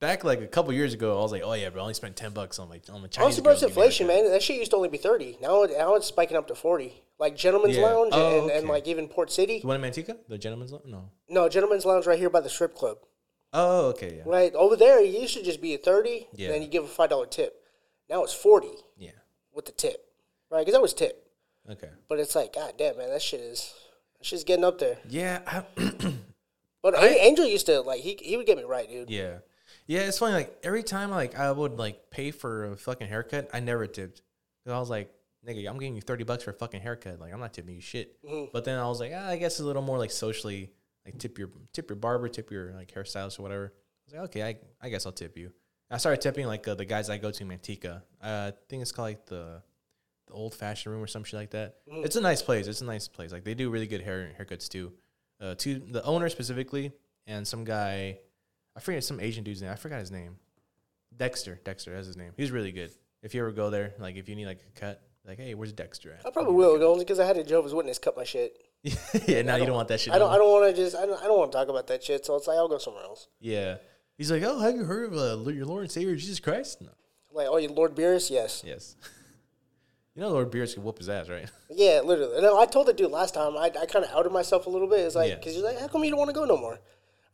Back 0.00 0.24
like 0.24 0.40
a 0.40 0.48
couple 0.48 0.72
years 0.72 0.94
ago, 0.94 1.16
I 1.16 1.22
was 1.22 1.30
like, 1.30 1.42
"Oh 1.44 1.52
yeah, 1.52 1.70
bro, 1.70 1.80
I 1.80 1.82
only 1.84 1.94
spent 1.94 2.16
ten 2.16 2.32
bucks 2.32 2.58
on 2.58 2.68
like 2.68 2.82
on 2.92 3.02
the 3.02 3.06
Chinese." 3.08 3.24
Honestly, 3.38 3.42
girl 3.42 3.44
bro, 3.44 3.52
it's 3.52 3.60
to 3.60 3.66
give 3.68 3.76
me 3.76 3.82
a 3.82 3.84
inflation, 3.84 4.06
man. 4.08 4.30
That 4.32 4.42
shit 4.42 4.58
used 4.58 4.72
to 4.72 4.76
only 4.76 4.88
be 4.88 4.98
thirty. 4.98 5.38
Now, 5.40 5.62
it, 5.62 5.70
now 5.78 5.94
it's 5.94 6.08
spiking 6.08 6.36
up 6.36 6.48
to 6.48 6.56
forty. 6.56 7.04
Like 7.20 7.36
Gentleman's 7.36 7.76
Yeah. 7.76 7.84
Lounge 7.84 8.10
Oh, 8.12 8.42
and, 8.42 8.50
and 8.50 8.68
like 8.68 8.88
even 8.88 9.06
Port 9.06 9.30
City. 9.30 9.60
The 9.60 9.66
one 9.68 9.76
in 9.80 9.88
Manteca, 9.88 10.16
the 10.28 10.38
gentleman's 10.38 10.72
Lounge. 10.72 10.86
no. 10.86 11.10
No, 11.28 11.48
Gentleman's 11.48 11.84
Lounge 11.84 12.04
right 12.08 12.18
here 12.18 12.30
by 12.30 12.40
the 12.40 12.48
strip 12.48 12.74
club. 12.74 12.96
Oh, 13.52 13.90
okay, 13.90 14.16
yeah, 14.16 14.22
Right 14.26 14.52
over 14.54 14.74
there, 14.74 15.00
it 15.00 15.08
used 15.08 15.36
to 15.36 15.42
just 15.44 15.62
be 15.62 15.72
a 15.74 15.78
thirty. 15.78 16.26
Yeah. 16.34 16.46
And 16.46 16.54
then 16.56 16.62
you 16.62 16.68
give 16.68 16.82
a 16.82 16.88
five 16.88 17.10
dollar 17.10 17.26
tip. 17.26 17.62
Now 18.10 18.24
it's 18.24 18.34
forty 18.34 18.74
yeah, 18.96 19.10
with 19.54 19.66
the 19.66 19.72
tip, 19.72 20.04
right? 20.50 20.62
Because 20.62 20.72
that 20.74 20.82
was 20.82 20.94
tip. 20.94 21.30
okay, 21.70 21.90
But 22.08 22.18
it's 22.18 22.34
like, 22.34 22.54
god 22.54 22.72
damn, 22.76 22.98
man, 22.98 23.10
that 23.10 23.22
shit 23.22 23.38
is, 23.38 23.72
shit's 24.22 24.44
getting 24.44 24.64
up 24.64 24.78
there. 24.78 24.98
yeah. 25.08 25.40
I, 25.46 25.64
But 26.82 26.94
A- 26.94 27.24
Angel 27.24 27.46
used 27.46 27.66
to 27.66 27.80
like 27.82 28.00
he 28.00 28.18
he 28.20 28.36
would 28.36 28.46
get 28.46 28.56
me 28.56 28.64
right, 28.64 28.88
dude. 28.88 29.08
Yeah. 29.10 29.38
Yeah, 29.86 30.00
it's 30.00 30.18
funny. 30.18 30.34
Like 30.34 30.58
every 30.62 30.82
time, 30.82 31.10
like 31.10 31.38
I 31.38 31.50
would 31.50 31.78
like 31.78 32.10
pay 32.10 32.30
for 32.32 32.72
a 32.72 32.76
fucking 32.76 33.06
haircut, 33.08 33.50
I 33.52 33.60
never 33.60 33.86
tipped. 33.86 34.22
'Cause 34.64 34.72
I 34.74 34.78
was 34.78 34.90
like, 34.90 35.12
nigga, 35.46 35.68
I'm 35.68 35.78
giving 35.78 35.94
you 35.94 36.02
thirty 36.02 36.24
bucks 36.24 36.42
for 36.44 36.50
a 36.50 36.54
fucking 36.54 36.80
haircut. 36.80 37.20
Like 37.20 37.32
I'm 37.32 37.40
not 37.40 37.52
tipping 37.52 37.74
you 37.76 37.80
shit. 37.80 38.16
But 38.52 38.64
then 38.64 38.78
I 38.78 38.86
was 38.88 38.98
like, 39.00 39.12
ah, 39.14 39.28
I 39.28 39.36
guess 39.36 39.60
a 39.60 39.64
little 39.64 39.82
more 39.82 39.98
like 39.98 40.10
socially, 40.10 40.70
like 41.04 41.18
tip 41.18 41.38
your 41.38 41.50
tip 41.72 41.88
your 41.88 41.96
barber, 41.96 42.28
tip 42.28 42.50
your 42.50 42.72
like 42.74 42.92
hairstylist 42.92 43.38
or 43.38 43.42
whatever. 43.42 43.66
I 43.66 44.04
was 44.06 44.14
like, 44.14 44.22
okay, 44.30 44.42
I, 44.42 44.56
I 44.80 44.88
guess 44.88 45.06
I'll 45.06 45.12
tip 45.12 45.36
you. 45.38 45.52
I 45.90 45.98
started 45.98 46.20
tipping 46.20 46.46
like 46.46 46.66
uh, 46.66 46.74
the 46.74 46.84
guys 46.84 47.10
I 47.10 47.18
go 47.18 47.30
to 47.30 47.42
in 47.42 47.48
Manteca. 47.48 48.02
Uh, 48.20 48.50
I 48.50 48.52
think 48.68 48.82
it's 48.82 48.90
called 48.92 49.06
like 49.08 49.26
the 49.26 49.62
old 50.32 50.54
fashioned 50.54 50.92
room 50.92 51.02
or 51.02 51.06
some 51.06 51.24
shit 51.24 51.38
like 51.38 51.50
that. 51.50 51.76
It's 51.86 52.16
a 52.16 52.20
nice 52.20 52.42
place. 52.42 52.66
It's 52.66 52.80
a 52.80 52.84
nice 52.84 53.08
place. 53.08 53.32
Like 53.32 53.44
they 53.44 53.54
do 53.54 53.70
really 53.70 53.86
good 53.86 54.02
hair 54.02 54.30
haircuts 54.38 54.68
too. 54.68 54.92
Uh, 55.40 55.54
to 55.56 55.78
the 55.78 56.04
owner 56.04 56.28
specifically 56.28 56.92
and 57.26 57.46
some 57.46 57.64
guy, 57.64 58.18
I 58.76 58.80
forget 58.80 59.04
some 59.04 59.20
Asian 59.20 59.44
dude's 59.44 59.62
name. 59.62 59.70
I 59.70 59.76
forgot 59.76 60.00
his 60.00 60.10
name. 60.10 60.36
Dexter. 61.16 61.60
Dexter. 61.64 61.94
That's 61.94 62.06
his 62.06 62.16
name. 62.16 62.32
He's 62.36 62.50
really 62.50 62.72
good. 62.72 62.90
If 63.22 63.34
you 63.34 63.40
ever 63.42 63.52
go 63.52 63.70
there, 63.70 63.94
like 63.98 64.16
if 64.16 64.28
you 64.28 64.36
need 64.36 64.46
like 64.46 64.60
a 64.66 64.80
cut, 64.80 65.02
like 65.26 65.38
hey, 65.38 65.54
where's 65.54 65.72
Dexter 65.72 66.18
I 66.24 66.30
probably 66.30 66.54
will 66.54 66.82
only 66.82 67.04
because 67.04 67.20
I 67.20 67.26
had 67.26 67.36
a 67.36 67.44
Jehovah's 67.44 67.74
Witness 67.74 67.98
cut 67.98 68.16
my 68.16 68.24
shit. 68.24 68.56
yeah. 68.82 69.42
Now 69.42 69.56
you 69.56 69.66
don't 69.66 69.76
want 69.76 69.88
that 69.88 70.00
shit. 70.00 70.12
I 70.12 70.18
don't. 70.18 70.28
on. 70.28 70.34
I 70.34 70.38
don't 70.38 70.50
want 70.50 70.74
to 70.74 70.82
just. 70.82 70.96
I 70.96 71.06
don't. 71.06 71.20
I 71.22 71.26
don't 71.26 71.38
want 71.38 71.52
to 71.52 71.58
talk 71.58 71.68
about 71.68 71.86
that 71.88 72.02
shit. 72.02 72.26
So 72.26 72.36
it's 72.36 72.46
like 72.46 72.56
I'll 72.56 72.68
go 72.68 72.78
somewhere 72.78 73.04
else. 73.04 73.28
Yeah. 73.40 73.76
He's 74.18 74.30
like, 74.30 74.42
oh, 74.42 74.58
have 74.60 74.74
you 74.74 74.84
heard 74.84 75.12
of 75.12 75.46
uh, 75.46 75.50
your 75.50 75.66
Lord 75.66 75.82
and 75.82 75.90
Savior 75.90 76.14
Jesus 76.16 76.38
Christ? 76.38 76.80
No. 76.80 76.90
Like, 77.32 77.48
oh, 77.48 77.56
you 77.56 77.68
Lord 77.68 77.94
Beerus? 77.94 78.30
Yes. 78.30 78.62
Yes. 78.64 78.96
you 80.14 80.22
know, 80.22 80.30
Lord 80.30 80.50
Beerus 80.50 80.74
could 80.74 80.82
whoop 80.84 80.98
his 80.98 81.08
ass, 81.08 81.28
right? 81.28 81.48
Yeah, 81.70 82.00
literally. 82.04 82.40
No, 82.42 82.58
I 82.58 82.66
told 82.66 82.86
the 82.86 82.92
dude 82.92 83.10
last 83.10 83.32
time. 83.34 83.56
I, 83.56 83.64
I 83.80 83.86
kind 83.86 84.04
of 84.04 84.10
outed 84.12 84.30
myself 84.32 84.66
a 84.66 84.70
little 84.70 84.86
bit. 84.88 85.00
It's 85.00 85.14
like 85.14 85.30
Yeah. 85.30 85.36
because 85.36 85.54
he's 85.54 85.62
like, 85.62 85.78
how 85.80 85.88
come 85.88 86.04
you 86.04 86.10
don't 86.10 86.18
want 86.18 86.28
to 86.28 86.34
go 86.34 86.44
no 86.44 86.56
more? 86.58 86.78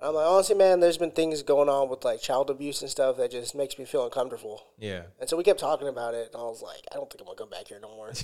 I'm 0.00 0.14
like, 0.14 0.26
honestly, 0.28 0.54
man, 0.54 0.78
there's 0.78 0.96
been 0.96 1.10
things 1.10 1.42
going 1.42 1.68
on 1.68 1.88
with 1.88 2.04
like 2.04 2.20
child 2.22 2.50
abuse 2.50 2.80
and 2.82 2.88
stuff 2.90 3.16
that 3.16 3.32
just 3.32 3.56
makes 3.56 3.78
me 3.80 3.84
feel 3.84 4.04
uncomfortable. 4.04 4.62
Yeah. 4.78 5.02
And 5.18 5.28
so 5.28 5.36
we 5.36 5.42
kept 5.42 5.58
talking 5.58 5.88
about 5.88 6.14
it, 6.14 6.28
and 6.32 6.36
I 6.40 6.44
was 6.44 6.62
like, 6.62 6.82
I 6.92 6.94
don't 6.94 7.10
think 7.10 7.20
I'm 7.20 7.26
gonna 7.26 7.36
come 7.36 7.50
back 7.50 7.66
here 7.68 7.78
no 7.82 7.88
more. 7.96 8.12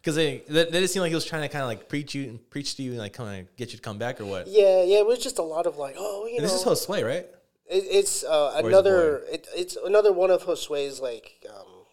Because 0.00 0.16
they, 0.16 0.42
they, 0.46 0.64
they 0.64 0.80
just 0.80 0.92
seemed 0.92 1.00
like 1.02 1.08
he 1.08 1.14
was 1.14 1.24
trying 1.24 1.40
to 1.42 1.48
kind 1.48 1.62
of 1.62 1.68
like 1.68 1.88
preach 1.88 2.14
you, 2.14 2.24
and 2.24 2.50
preach 2.50 2.74
to 2.76 2.82
you, 2.82 2.90
and 2.90 2.98
like 2.98 3.14
kind 3.14 3.40
of 3.40 3.56
get 3.56 3.70
you 3.70 3.78
to 3.78 3.82
come 3.82 3.96
back 3.96 4.20
or 4.20 4.26
what. 4.26 4.46
yeah, 4.48 4.82
yeah, 4.82 4.98
it 4.98 5.06
was 5.06 5.18
just 5.18 5.38
a 5.38 5.42
lot 5.42 5.64
of 5.66 5.78
like, 5.78 5.94
oh, 5.98 6.26
you 6.26 6.36
And 6.36 6.44
know, 6.44 6.50
this 6.52 6.60
is 6.60 6.66
Josue, 6.66 7.02
right? 7.06 7.26
it, 7.66 7.84
it's 7.90 8.22
uh, 8.22 8.52
it 8.58 8.66
another, 8.66 9.22
it, 9.32 9.48
it's 9.56 9.76
another 9.76 10.12
one 10.12 10.30
of 10.30 10.42
Josue's 10.44 11.00
like 11.00 11.42
um, 11.48 11.86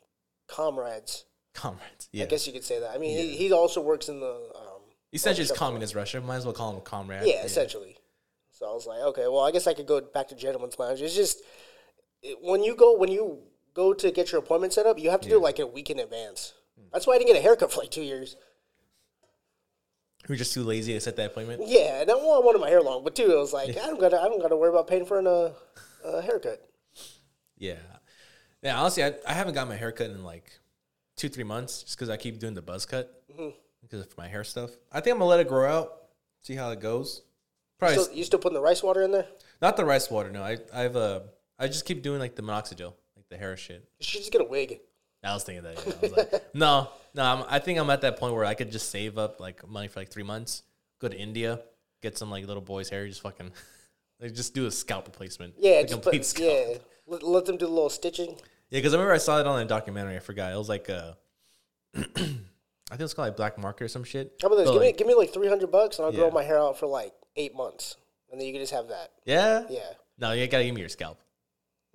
comrades. 0.48 1.24
Comrades. 1.54 2.08
Yeah. 2.12 2.24
I 2.24 2.28
guess 2.28 2.48
you 2.48 2.54
could 2.54 2.64
say 2.64 2.80
that. 2.80 2.92
I 2.92 2.98
mean, 2.98 3.18
he, 3.18 3.36
he 3.36 3.52
also 3.52 3.82
works 3.82 4.08
in 4.10 4.20
the. 4.20 4.32
Um, 4.56 4.82
Essentially, 5.14 5.44
it's 5.48 5.58
communist 5.58 5.94
Russia. 5.96 6.22
Might 6.22 6.38
as 6.38 6.46
well 6.46 6.54
call 6.54 6.72
him 6.72 6.78
a 6.78 6.82
comrade. 6.82 7.24
yeah, 7.26 7.44
essentially. 7.44 7.98
So 8.52 8.70
I 8.70 8.74
was 8.74 8.86
like, 8.86 9.02
okay, 9.02 9.24
well, 9.28 9.40
I 9.42 9.52
guess 9.52 9.68
I 9.68 9.74
could 9.74 9.88
go 9.88 10.00
back 10.00 10.28
to 10.30 10.36
Gentleman's 10.36 10.78
Lounge. 10.80 11.02
It's 11.02 11.16
just 11.16 11.42
it, 12.22 12.38
when 12.42 12.64
you 12.64 12.76
go 12.76 12.96
when 12.98 13.10
you 13.12 13.40
go 13.74 13.94
to 13.94 14.12
get 14.12 14.32
your 14.32 14.40
appointment 14.40 14.72
set 14.74 14.86
up, 14.86 14.98
you 15.00 15.10
have 15.10 15.20
to 15.22 15.30
do 15.30 15.36
it 15.38 15.42
like 15.42 15.60
a 15.60 15.68
week 15.68 15.90
in 15.90 16.00
advance. 16.00 16.54
That's 16.94 17.06
why 17.08 17.16
I 17.16 17.18
didn't 17.18 17.34
get 17.34 17.40
a 17.40 17.42
haircut 17.42 17.72
for 17.74 17.80
like 17.82 17.92
two 17.92 18.04
years. 18.04 18.36
We're 20.30 20.36
just 20.36 20.54
too 20.54 20.64
lazy 20.64 20.94
to 20.94 21.00
set 21.02 21.16
that 21.18 21.32
appointment. 21.32 21.64
Yeah, 21.66 22.02
and 22.02 22.12
I 22.12 22.16
wa- 22.16 22.38
I 22.38 22.40
wanted 22.46 22.60
my 22.60 22.70
hair 22.70 22.82
long, 22.82 23.04
but 23.04 23.16
two, 23.16 23.32
I 23.34 23.36
was 23.40 23.52
like 23.54 23.70
I 23.72 23.88
don't 23.88 24.00
gotta 24.00 24.22
I 24.22 24.26
don't 24.26 24.42
gotta 24.42 24.56
worry 24.56 24.70
about 24.70 24.88
paying 24.88 25.06
for 25.06 25.18
an, 25.20 25.28
uh, 25.28 25.52
a 26.06 26.22
haircut. 26.22 26.62
Yeah. 27.58 27.76
Yeah, 28.62 28.80
honestly, 28.80 29.04
I, 29.04 29.14
I 29.28 29.34
haven't 29.34 29.56
got 29.56 29.68
my 29.68 29.76
haircut 29.76 30.12
in 30.12 30.24
like 30.24 30.52
two, 31.22 31.30
three 31.30 31.44
months 31.44 31.84
just 31.84 31.96
because 31.96 32.10
I 32.10 32.18
keep 32.18 32.40
doing 32.40 32.56
the 32.56 32.64
buzz 32.64 32.88
cut 32.88 33.24
because 33.84 34.02
of 34.02 34.18
my 34.18 34.28
hair 34.28 34.44
stuff. 34.44 34.72
I 34.92 35.02
think 35.02 35.14
I'm 35.14 35.20
to 35.20 35.26
let 35.26 35.40
it 35.40 35.48
grow 35.48 35.70
out, 35.72 36.08
see 36.42 36.56
how 36.56 36.72
it 36.72 36.80
goes. 36.80 37.22
Probably 37.78 37.98
Still, 38.04 38.16
you 38.16 38.24
still 38.24 38.40
putting 38.40 38.56
the 38.56 38.62
rice 38.62 38.82
water 38.82 39.04
in 39.04 39.12
there? 39.12 39.28
not 39.62 39.78
the 39.78 39.86
rice 39.86 40.10
water, 40.10 40.32
no. 40.32 40.42
I, 40.42 40.58
I've, 40.74 40.96
uh, 40.96 41.20
I 41.60 41.68
just 41.68 41.86
keep 41.86 42.02
doing 42.02 42.20
like 42.20 42.36
the 42.36 42.42
minoxidil, 42.42 42.94
like 43.16 43.30
the 43.30 43.38
hair 43.38 43.56
shit. 43.56 43.88
You 44.00 44.04
should 44.04 44.22
just 44.22 44.32
get 44.32 44.42
a 44.42 44.46
wig. 44.46 44.80
I 45.24 45.36
was 45.36 45.44
thinking 45.44 45.64
that. 45.64 45.86
Yeah. 45.86 45.94
I 45.94 46.02
was 46.02 46.12
like, 46.12 46.44
no, 46.56 46.90
no. 47.14 47.24
I'm, 47.24 47.46
I 47.48 47.60
think 47.60 47.78
I'm 47.78 47.92
at 47.92 48.02
that 48.02 48.18
point 48.18 48.34
where 48.34 48.46
I 48.46 48.56
could 48.56 48.72
just 48.72 48.90
save 48.90 49.20
up 49.20 49.40
like 49.40 49.68
money 49.70 49.90
for 49.90 50.00
like 50.00 50.10
three 50.10 50.24
months, 50.24 50.64
go 51.00 51.08
to 51.08 51.16
India, 51.16 51.60
get 52.02 52.18
some 52.18 52.32
like 52.32 52.48
little 52.48 52.64
boy's 52.64 52.90
hair, 52.90 53.08
just 53.08 53.22
fucking, 53.22 53.52
like 54.20 54.34
just 54.34 54.56
do 54.56 54.66
a 54.66 54.72
scalp 54.72 55.06
replacement. 55.06 55.54
Yeah, 55.60 55.82
a 55.82 55.88
complete 55.88 56.20
put, 56.22 56.26
scalp. 56.26 56.68
yeah. 56.72 56.78
Let, 57.06 57.22
let 57.22 57.46
them 57.46 57.58
do 57.58 57.68
a 57.68 57.68
little 57.68 57.92
stitching. 57.92 58.38
Yeah, 58.72 58.80
because 58.80 58.94
I 58.94 58.98
remember 58.98 59.14
I 59.14 59.18
saw 59.18 59.40
it 59.40 59.46
on 59.46 59.62
a 59.62 59.66
documentary. 59.66 60.16
I 60.16 60.20
forgot. 60.20 60.52
It 60.52 60.58
was 60.58 60.70
like 60.70 60.90
uh, 60.90 61.14
I 61.96 62.00
think 62.00 63.00
it 63.00 63.00
was 63.00 63.14
called 63.14 63.28
like 63.28 63.38
Black 63.38 63.58
Market 63.58 63.84
or 63.84 63.88
some 63.90 64.04
shit. 64.04 64.34
How 64.42 64.48
about 64.48 64.58
this? 64.58 64.70
But, 64.70 64.74
give 64.74 64.82
me 64.82 64.88
like, 64.88 64.98
give 64.98 65.08
me 65.08 65.14
like 65.14 65.34
three 65.34 65.48
hundred 65.48 65.72
bucks, 65.72 66.00
and 66.00 66.06
I'll 66.06 66.12
grow 66.12 66.32
my 66.32 66.44
hair 66.44 66.58
out 66.58 66.80
for 66.80 66.88
like 66.88 67.14
eight 67.36 67.54
months, 67.54 67.98
and 68.32 68.40
then 68.40 68.48
you 68.48 68.54
can 68.54 68.62
just 68.62 68.74
have 68.74 68.88
that. 68.88 69.12
yeah, 69.26 69.66
Yeah. 69.70 69.82
No, 70.18 70.32
you 70.32 70.48
gotta 70.48 70.64
give 70.64 70.74
me 70.74 70.82
your 70.82 70.90
scalp. 70.90 71.20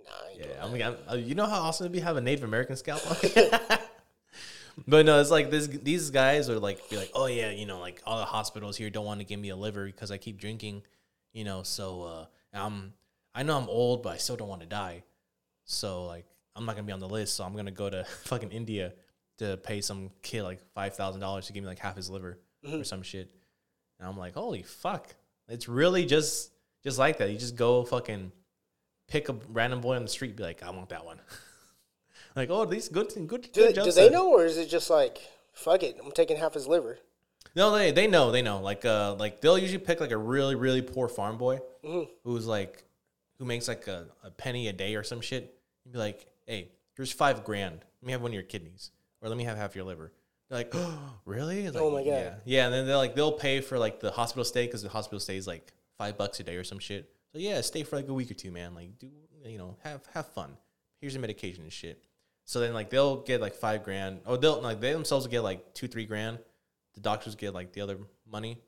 Nah, 0.05 0.11
I 0.11 0.37
Yeah, 0.39 0.67
doing 0.67 0.83
I'm. 0.83 0.93
I'm, 0.93 0.99
uh, 1.09 1.15
you 1.17 1.35
know 1.35 1.47
how 1.47 1.61
awesome 1.62 1.85
it'd 1.85 1.93
be 1.93 2.01
to 2.01 2.05
have 2.05 2.17
a 2.17 2.21
Native 2.21 2.45
American 2.45 2.77
scalp. 2.77 3.03
but 4.87 5.07
no, 5.07 5.21
it's 5.21 5.31
like 5.31 5.51
this. 5.51 5.67
These 5.67 6.11
guys 6.11 6.51
are 6.51 6.59
like 6.59 6.91
be 6.91 6.97
like, 6.97 7.11
oh 7.15 7.27
yeah, 7.27 7.51
you 7.51 7.67
know, 7.67 7.79
like 7.79 8.03
all 8.07 8.19
the 8.19 8.25
hospitals 8.25 8.77
here 8.77 8.91
don't 8.91 9.07
want 9.07 9.21
to 9.21 9.25
give 9.25 9.41
me 9.41 9.49
a 9.49 9.57
liver 9.57 9.87
because 9.87 10.11
I 10.11 10.19
keep 10.19 10.39
drinking, 10.39 10.83
you 11.33 11.45
know. 11.45 11.62
So 11.62 12.03
uh, 12.03 12.27
I'm, 12.53 12.93
I 13.35 13.43
know 13.43 13.57
I'm 13.57 13.69
old, 13.69 14.03
but 14.03 14.11
I 14.11 14.17
still 14.19 14.37
don't 14.37 14.49
want 14.49 14.61
to 14.61 14.67
die. 14.67 15.05
So 15.65 16.05
like, 16.05 16.27
I'm 16.57 16.64
not 16.66 16.75
gonna 16.75 16.87
be 16.87 16.92
on 16.92 17.01
the 17.01 17.09
list. 17.09 17.37
So 17.37 17.45
I'm 17.45 17.55
gonna 17.55 17.71
go 17.71 17.88
to 17.90 18.05
fucking 18.25 18.51
India 18.51 18.92
to 19.38 19.57
pay 19.59 19.81
some 19.81 20.11
kid 20.23 20.42
like 20.42 20.61
five 20.75 20.95
thousand 20.97 21.21
dollars 21.21 21.47
to 21.47 21.53
give 21.53 21.62
me 21.62 21.69
like 21.69 21.79
half 21.79 21.97
his 21.97 22.09
liver 22.11 22.38
or 22.73 22.85
some 22.85 23.03
shit. 23.03 23.31
And 24.01 24.09
I'm 24.09 24.16
like, 24.16 24.35
holy 24.35 24.62
fuck! 24.62 25.14
It's 25.49 25.69
really 25.69 26.05
just 26.07 26.51
just 26.83 26.99
like 26.99 27.19
that. 27.19 27.31
You 27.31 27.38
just 27.38 27.57
go 27.57 27.85
fucking 27.85 28.33
pick 29.09 29.29
a 29.29 29.37
random 29.51 29.81
boy 29.81 29.97
on 29.97 30.03
the 30.03 30.09
street, 30.09 30.37
be 30.37 30.42
like, 30.42 30.62
I 30.62 30.71
want 30.71 30.88
that 30.88 31.05
one. 31.05 31.21
like, 32.37 32.51
oh, 32.51 32.64
these 32.64 32.88
good, 32.88 33.09
good, 33.27 33.42
Do, 33.53 33.73
good 33.73 33.75
do 33.75 33.92
they 33.92 34.11
know, 34.11 34.31
or 34.33 34.45
is 34.45 34.57
it 34.57 34.69
just 34.69 34.90
like 34.90 35.19
fuck 35.53 35.83
it? 35.83 35.97
I'm 36.05 36.12
taking 36.12 36.37
half 36.37 36.55
his 36.55 36.66
liver. 36.66 36.99
No, 37.55 37.71
they 37.77 37.90
they 37.90 38.07
know 38.07 38.31
they 38.33 38.42
know. 38.42 38.61
Like 38.61 38.85
uh, 38.85 39.14
like 39.14 39.40
they'll 39.40 39.57
usually 39.59 39.79
pick 39.79 40.01
like 40.01 40.11
a 40.11 40.19
really 40.19 40.55
really 40.55 40.83
poor 40.83 41.09
farm 41.09 41.38
boy 41.38 41.61
Mm-hmm. 41.85 42.11
who's 42.25 42.47
like 42.47 42.83
who 43.38 43.45
makes 43.45 43.69
like 43.69 43.87
a, 43.87 44.07
a 44.25 44.31
penny 44.31 44.66
a 44.69 44.73
day 44.73 44.95
or 44.97 45.05
some 45.05 45.21
shit. 45.21 45.55
And 45.85 45.92
be 45.92 45.99
like, 45.99 46.27
hey, 46.47 46.71
here's 46.97 47.13
five 47.13 47.45
grand. 47.45 47.85
Let 48.01 48.07
me 48.07 48.13
have 48.13 48.23
one 48.23 48.31
of 48.31 48.35
your 48.35 48.43
kidneys, 48.43 48.91
or 49.21 49.29
let 49.29 49.37
me 49.37 49.45
have 49.45 49.57
half 49.57 49.75
your 49.75 49.85
liver. 49.85 50.13
They're 50.49 50.59
like, 50.59 50.71
oh, 50.75 51.15
really? 51.25 51.67
It's 51.67 51.77
Oh 51.77 51.91
my 51.91 52.03
God. 52.03 52.09
Yeah, 52.09 52.35
yeah. 52.45 52.65
And 52.67 52.75
then 52.75 52.87
they're 52.87 52.97
like, 52.97 53.15
they'll 53.15 53.33
pay 53.33 53.61
for 53.61 53.79
like 53.79 54.01
the 54.01 54.11
hospital 54.11 54.45
stay 54.45 54.67
because 54.67 54.83
the 54.83 54.89
hospital 54.89 55.21
stay 55.21 55.37
is 55.37 55.47
like 55.47 55.73
five 55.99 56.17
bucks 56.17 56.41
a 56.41 56.45
day 56.45 56.57
or 56.57 56.65
some 56.65 56.79
shit. 56.79 57.11
So 57.33 57.39
yeah, 57.39 57.61
stay 57.61 57.83
for 57.83 57.97
like 57.97 58.09
a 58.09 58.15
week 58.15 58.31
or 58.31 58.35
two, 58.35 58.51
man. 58.51 58.75
Like, 58.75 58.99
do 58.99 59.09
you 59.45 59.59
know, 59.59 59.77
have 59.83 60.03
have 60.15 60.27
fun. 60.29 60.57
Here's 61.01 61.15
your 61.15 61.21
medication 61.21 61.63
and 61.63 61.73
shit. 61.73 62.03
So 62.45 62.61
then 62.61 62.73
like 62.75 62.91
they'll 62.91 63.23
get 63.23 63.41
like 63.41 63.55
five 63.55 63.83
grand. 63.83 64.21
Oh, 64.25 64.37
they'll 64.37 64.61
like 64.61 64.81
they 64.81 64.93
themselves 64.93 65.27
will 65.27 65.33
get 65.33 65.41
like 65.41 65.75
two 65.75 65.89
three 65.89 66.07
grand. 66.07 66.39
The 66.95 67.01
doctors 67.01 67.35
get 67.35 67.53
like 67.53 67.73
the 67.73 67.81
other 67.83 67.99
money, 68.31 68.59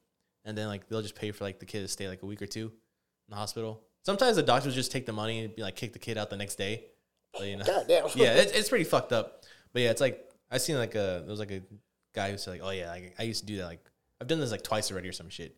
and 0.44 0.58
then 0.58 0.66
like 0.66 0.88
they'll 0.88 1.02
just 1.02 1.14
pay 1.14 1.30
for 1.30 1.44
like 1.44 1.60
the 1.60 1.66
kid 1.66 1.80
to 1.80 1.88
stay 1.88 2.08
like 2.08 2.22
a 2.22 2.26
week 2.26 2.42
or 2.42 2.46
two 2.46 2.66
in 2.66 3.30
the 3.30 3.36
hospital. 3.36 3.82
Sometimes 4.04 4.36
the 4.36 4.42
doctors 4.42 4.74
just 4.74 4.92
take 4.92 5.06
the 5.06 5.12
money 5.12 5.44
and 5.44 5.54
be 5.54 5.62
like 5.62 5.76
kick 5.76 5.92
the 5.92 5.98
kid 5.98 6.18
out 6.18 6.30
the 6.30 6.36
next 6.36 6.56
day. 6.56 6.86
But, 7.32 7.46
you 7.46 7.56
know, 7.56 7.64
God 7.64 7.84
damn. 7.88 8.06
yeah, 8.14 8.34
it's, 8.34 8.52
it's 8.52 8.68
pretty 8.68 8.84
fucked 8.84 9.12
up. 9.12 9.44
But 9.72 9.82
yeah, 9.82 9.90
it's 9.90 10.00
like 10.00 10.24
I 10.50 10.58
seen 10.58 10.76
like 10.76 10.94
a 10.94 11.20
there 11.24 11.30
was 11.30 11.38
like 11.40 11.50
a 11.50 11.62
guy 12.14 12.30
who's 12.30 12.46
like, 12.46 12.60
oh 12.62 12.70
yeah, 12.70 12.90
I, 12.90 13.12
I 13.18 13.22
used 13.24 13.40
to 13.40 13.46
do 13.46 13.58
that. 13.58 13.66
Like 13.66 13.84
I've 14.20 14.26
done 14.26 14.40
this 14.40 14.50
like 14.50 14.62
twice 14.62 14.90
already 14.90 15.08
or 15.08 15.12
some 15.12 15.28
shit. 15.28 15.54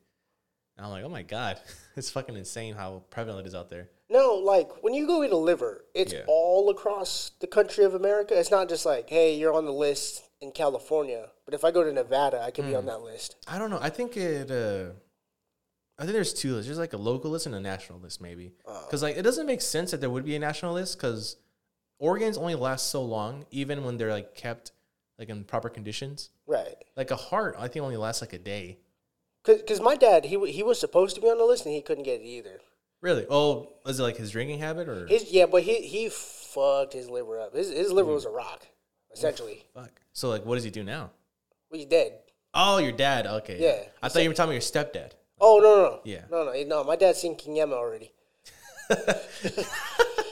And 0.76 0.84
I'm 0.86 0.92
like, 0.92 1.04
oh 1.04 1.08
my 1.08 1.22
god, 1.22 1.60
it's 1.96 2.10
fucking 2.10 2.36
insane 2.36 2.74
how 2.74 3.02
prevalent 3.10 3.46
it 3.46 3.48
is 3.48 3.54
out 3.54 3.68
there. 3.70 3.88
No, 4.10 4.34
like 4.34 4.82
when 4.82 4.92
you 4.94 5.06
go 5.06 5.22
eat 5.22 5.30
a 5.30 5.36
liver, 5.36 5.84
it's 5.94 6.12
Yeah. 6.12 6.24
all 6.26 6.68
across 6.70 7.30
the 7.40 7.46
country 7.46 7.84
of 7.84 7.94
America. 7.94 8.38
It's 8.38 8.50
not 8.50 8.68
just 8.68 8.84
like, 8.84 9.08
hey, 9.08 9.36
you're 9.36 9.54
on 9.54 9.64
the 9.64 9.72
list 9.72 10.24
in 10.40 10.50
California, 10.50 11.28
but 11.44 11.54
if 11.54 11.64
I 11.64 11.70
go 11.70 11.84
to 11.84 11.92
Nevada, 11.92 12.40
I 12.42 12.50
could 12.50 12.64
Hmm. 12.64 12.70
be 12.70 12.76
on 12.76 12.86
that 12.86 13.02
list. 13.02 13.36
I 13.46 13.58
don't 13.58 13.70
know. 13.70 13.78
I 13.80 13.90
think 13.90 14.16
it. 14.16 14.50
uh 14.50 14.92
I 15.98 16.04
think 16.04 16.14
there's 16.14 16.32
two 16.32 16.54
lists. 16.54 16.66
There's 16.66 16.78
like 16.78 16.94
a 16.94 16.98
local 16.98 17.30
list 17.30 17.44
and 17.44 17.54
a 17.54 17.60
national 17.60 18.00
list, 18.00 18.22
maybe. 18.22 18.54
Because 18.64 19.02
like 19.02 19.16
it 19.16 19.22
doesn't 19.22 19.46
make 19.46 19.60
sense 19.60 19.90
that 19.90 20.00
there 20.00 20.08
would 20.10 20.24
be 20.24 20.34
a 20.34 20.38
national 20.38 20.72
list 20.72 20.96
because 20.96 21.36
organs 22.00 22.36
only 22.36 22.56
last 22.56 22.90
so 22.90 23.02
long, 23.02 23.44
even 23.52 23.84
when 23.84 23.96
they're 23.96 24.10
like 24.10 24.34
kept 24.34 24.72
like 25.18 25.28
in 25.28 25.44
proper 25.44 25.68
conditions. 25.68 26.30
Right. 26.48 26.74
Like 26.96 27.12
a 27.12 27.16
heart, 27.16 27.54
I 27.58 27.68
think 27.68 27.84
only 27.84 27.96
lasts 27.96 28.20
like 28.22 28.32
a 28.32 28.38
day. 28.38 28.78
Because 29.44 29.80
my 29.80 29.94
dad, 29.94 30.24
he, 30.24 30.50
he 30.50 30.62
was 30.64 30.80
supposed 30.80 31.14
to 31.14 31.20
be 31.22 31.28
on 31.28 31.38
the 31.38 31.44
list 31.44 31.64
and 31.64 31.74
he 31.74 31.80
couldn't 31.80 32.04
get 32.04 32.20
it 32.20 32.24
either. 32.26 32.60
Really? 33.00 33.24
Oh, 33.30 33.68
was 33.86 34.00
it 34.00 34.02
like 34.02 34.16
his 34.16 34.30
drinking 34.32 34.58
habit 34.58 34.88
or? 34.88 35.06
His 35.06 35.30
yeah, 35.32 35.46
but 35.46 35.62
he 35.62 35.76
he 35.82 36.10
fucked 36.10 36.92
his 36.92 37.08
liver 37.08 37.40
up. 37.40 37.54
His 37.54 37.70
his 37.70 37.90
Hmm. 37.90 37.96
liver 37.96 38.12
was 38.12 38.24
a 38.26 38.30
rock, 38.30 38.66
essentially. 39.12 39.64
Fuck. 39.74 39.92
So 40.12 40.28
like, 40.28 40.44
what 40.44 40.56
does 40.56 40.64
he 40.64 40.70
do 40.70 40.82
now? 40.82 41.10
Well, 41.70 41.78
he's 41.78 41.86
dead. 41.86 42.18
Oh, 42.52 42.76
your 42.78 42.92
dad. 42.92 43.26
Okay. 43.26 43.56
Yeah. 43.58 43.88
I 44.02 44.08
thought 44.08 44.22
you 44.22 44.28
were 44.28 44.34
talking 44.34 44.54
about 44.54 44.62
your 44.74 44.84
stepdad. 44.84 45.12
Oh 45.40 45.58
no 45.58 45.76
no 45.76 45.82
no. 45.82 46.00
Yeah. 46.04 46.24
No 46.30 46.44
no 46.44 46.62
no. 46.64 46.84
My 46.84 46.96
dad's 46.96 47.18
seen 47.20 47.36
King 47.36 47.54
Yemma 47.56 47.72
already. 47.72 48.12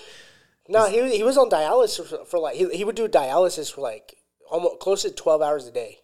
no, 0.69 0.87
he 0.89 1.01
was- 1.01 1.13
he 1.13 1.23
was 1.23 1.37
on 1.39 1.49
dialysis 1.51 2.07
for, 2.07 2.25
for 2.25 2.39
like 2.39 2.57
he, 2.57 2.69
he 2.77 2.85
would 2.85 2.97
do 2.97 3.09
dialysis 3.09 3.73
for 3.73 3.81
like 3.81 4.17
almost 4.51 4.79
close 4.81 5.03
to 5.03 5.11
twelve 5.11 5.43
hours 5.43 5.67
a 5.67 5.73
day. 5.73 5.99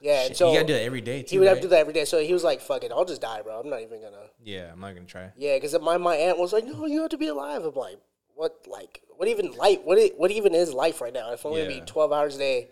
Yeah, 0.00 0.26
and 0.26 0.36
so 0.36 0.48
you 0.52 0.54
gotta 0.58 0.66
do 0.68 0.72
that 0.74 0.82
every 0.82 1.00
day 1.00 1.22
too. 1.22 1.34
he 1.34 1.38
would 1.40 1.48
have 1.48 1.56
to 1.58 1.62
do 1.62 1.68
that 1.68 1.80
every 1.80 1.92
day. 1.92 2.04
So 2.04 2.20
he 2.20 2.32
was 2.32 2.44
like, 2.44 2.60
"Fuck 2.60 2.84
it, 2.84 2.92
I'll 2.92 3.04
just 3.04 3.20
die, 3.20 3.42
bro. 3.42 3.58
I'm 3.58 3.68
not 3.68 3.80
even 3.82 4.00
gonna." 4.00 4.26
Yeah, 4.42 4.70
I'm 4.72 4.78
not 4.80 4.94
gonna 4.94 5.06
try. 5.06 5.32
Yeah, 5.36 5.56
because 5.56 5.76
my 5.80 5.96
my 5.96 6.14
aunt 6.14 6.38
was 6.38 6.52
like, 6.52 6.64
"No, 6.66 6.86
you 6.86 7.00
have 7.02 7.10
to 7.10 7.18
be 7.18 7.26
alive." 7.26 7.64
I'm 7.64 7.74
like, 7.74 7.98
"What? 8.36 8.64
Like, 8.68 9.02
what 9.16 9.26
even 9.28 9.50
life? 9.52 9.80
What 9.82 9.98
what 10.16 10.30
even 10.30 10.54
is 10.54 10.72
life 10.72 11.00
right 11.00 11.12
now? 11.12 11.32
If 11.32 11.44
I'm 11.44 11.52
Yeah. 11.54 11.66
be 11.66 11.80
twelve 11.84 12.12
hours 12.12 12.36
a 12.36 12.38
day." 12.38 12.68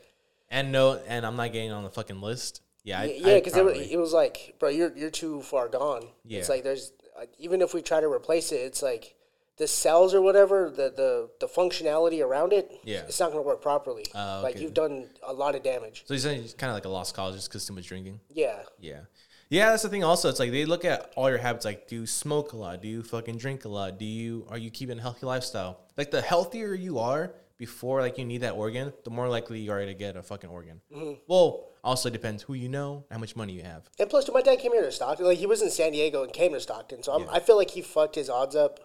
And 0.50 0.70
no, 0.70 1.00
and 1.08 1.26
I'm 1.26 1.34
not 1.34 1.52
getting 1.52 1.72
on 1.72 1.82
the 1.82 1.90
fucking 1.90 2.20
list. 2.20 2.60
Yeah, 2.84 3.00
I, 3.00 3.04
yeah, 3.06 3.34
because 3.34 3.56
it, 3.56 3.64
was- 3.64 3.78
it 3.90 3.96
was 3.98 4.12
like, 4.12 4.54
bro, 4.60 4.68
you're 4.68 4.96
you're 4.96 5.10
too 5.10 5.42
far 5.42 5.66
gone. 5.68 6.06
Yeah. 6.24 6.38
It's 6.38 6.48
like 6.48 6.62
there's 6.62 6.92
uh, 7.20 7.24
even 7.40 7.60
if 7.60 7.74
we 7.74 7.82
try 7.82 8.00
to 8.00 8.06
replace 8.06 8.52
it, 8.52 8.58
it's 8.60 8.80
like 8.82 9.16
the 9.58 9.66
cells 9.66 10.14
or 10.14 10.20
whatever, 10.20 10.70
the 10.70 10.92
the 10.94 11.30
the 11.40 11.46
functionality 11.46 12.22
around 12.24 12.52
it, 12.52 12.70
Yeah. 12.84 13.00
it's 13.08 13.18
not 13.20 13.30
gonna 13.30 13.42
work 13.42 13.62
properly. 13.62 14.04
Oh, 14.14 14.40
Like 14.42 14.58
you've 14.60 14.74
done 14.74 15.08
a 15.22 15.32
lot 15.32 15.54
of 15.54 15.62
damage. 15.62 16.04
So 16.06 16.14
it's 16.14 16.24
kind 16.54 16.70
of 16.70 16.74
like 16.74 16.84
a 16.84 16.88
lost 16.90 17.14
cause 17.14 17.34
just 17.34 17.48
because 17.48 17.66
too 17.66 17.72
much 17.74 17.86
drinking. 17.86 18.20
Yeah, 18.30 18.62
Yeah, 18.78 19.00
yeah. 19.48 19.70
That's 19.70 19.82
the 19.82 19.88
thing. 19.88 20.04
Also, 20.04 20.28
it's 20.28 20.38
like 20.40 20.50
they 20.50 20.64
look 20.66 20.84
at 20.84 21.12
all 21.16 21.28
your 21.30 21.38
habits. 21.38 21.64
Like, 21.64 21.88
do 21.88 21.96
you 21.96 22.06
smoke 22.06 22.52
a 22.52 22.56
lot? 22.56 22.82
Do 22.82 22.88
you 22.88 23.02
fucking 23.02 23.38
drink 23.38 23.64
a 23.64 23.68
lot? 23.68 23.98
Do 23.98 24.04
you 24.04 24.46
are 24.50 24.58
you 24.58 24.70
keeping 24.70 24.98
a 24.98 25.02
healthy 25.02 25.26
lifestyle? 25.26 25.80
Like, 25.96 26.10
the 26.10 26.20
healthier 26.20 26.74
you 26.74 26.98
are 26.98 27.34
before 27.58 28.02
like 28.02 28.18
you 28.18 28.24
need 28.26 28.42
that 28.42 28.52
organ, 28.52 28.92
the 29.04 29.10
more 29.10 29.28
likely 29.28 29.60
you 29.60 29.72
are 29.72 29.82
to 29.86 29.94
get 29.94 30.14
a 30.16 30.22
fucking 30.22 30.50
organ. 30.50 30.82
Mm-hmm. 30.94 31.12
Well, 31.26 31.68
also 31.82 32.10
depends 32.10 32.42
who 32.42 32.52
you 32.52 32.68
know, 32.68 33.04
how 33.10 33.16
much 33.16 33.34
money 33.36 33.54
you 33.54 33.62
have. 33.62 33.88
and 33.98 34.10
plus, 34.10 34.28
my 34.30 34.42
dad 34.42 34.58
came 34.58 34.72
here 34.72 34.82
to 34.82 34.92
Stockton. 34.92 35.24
Like 35.24 35.38
he 35.38 35.46
was 35.46 35.62
in 35.62 35.70
San 35.70 35.92
Diego 35.92 36.22
and 36.24 36.30
came 36.32 36.52
to 36.52 36.60
Stockton, 36.60 37.02
so 37.02 37.12
I'm, 37.14 37.26
I 37.30 37.40
feel 37.40 37.56
like 37.56 37.70
he 37.70 37.80
fucked 37.80 38.16
his 38.16 38.28
odds 38.28 38.54
up. 38.54 38.80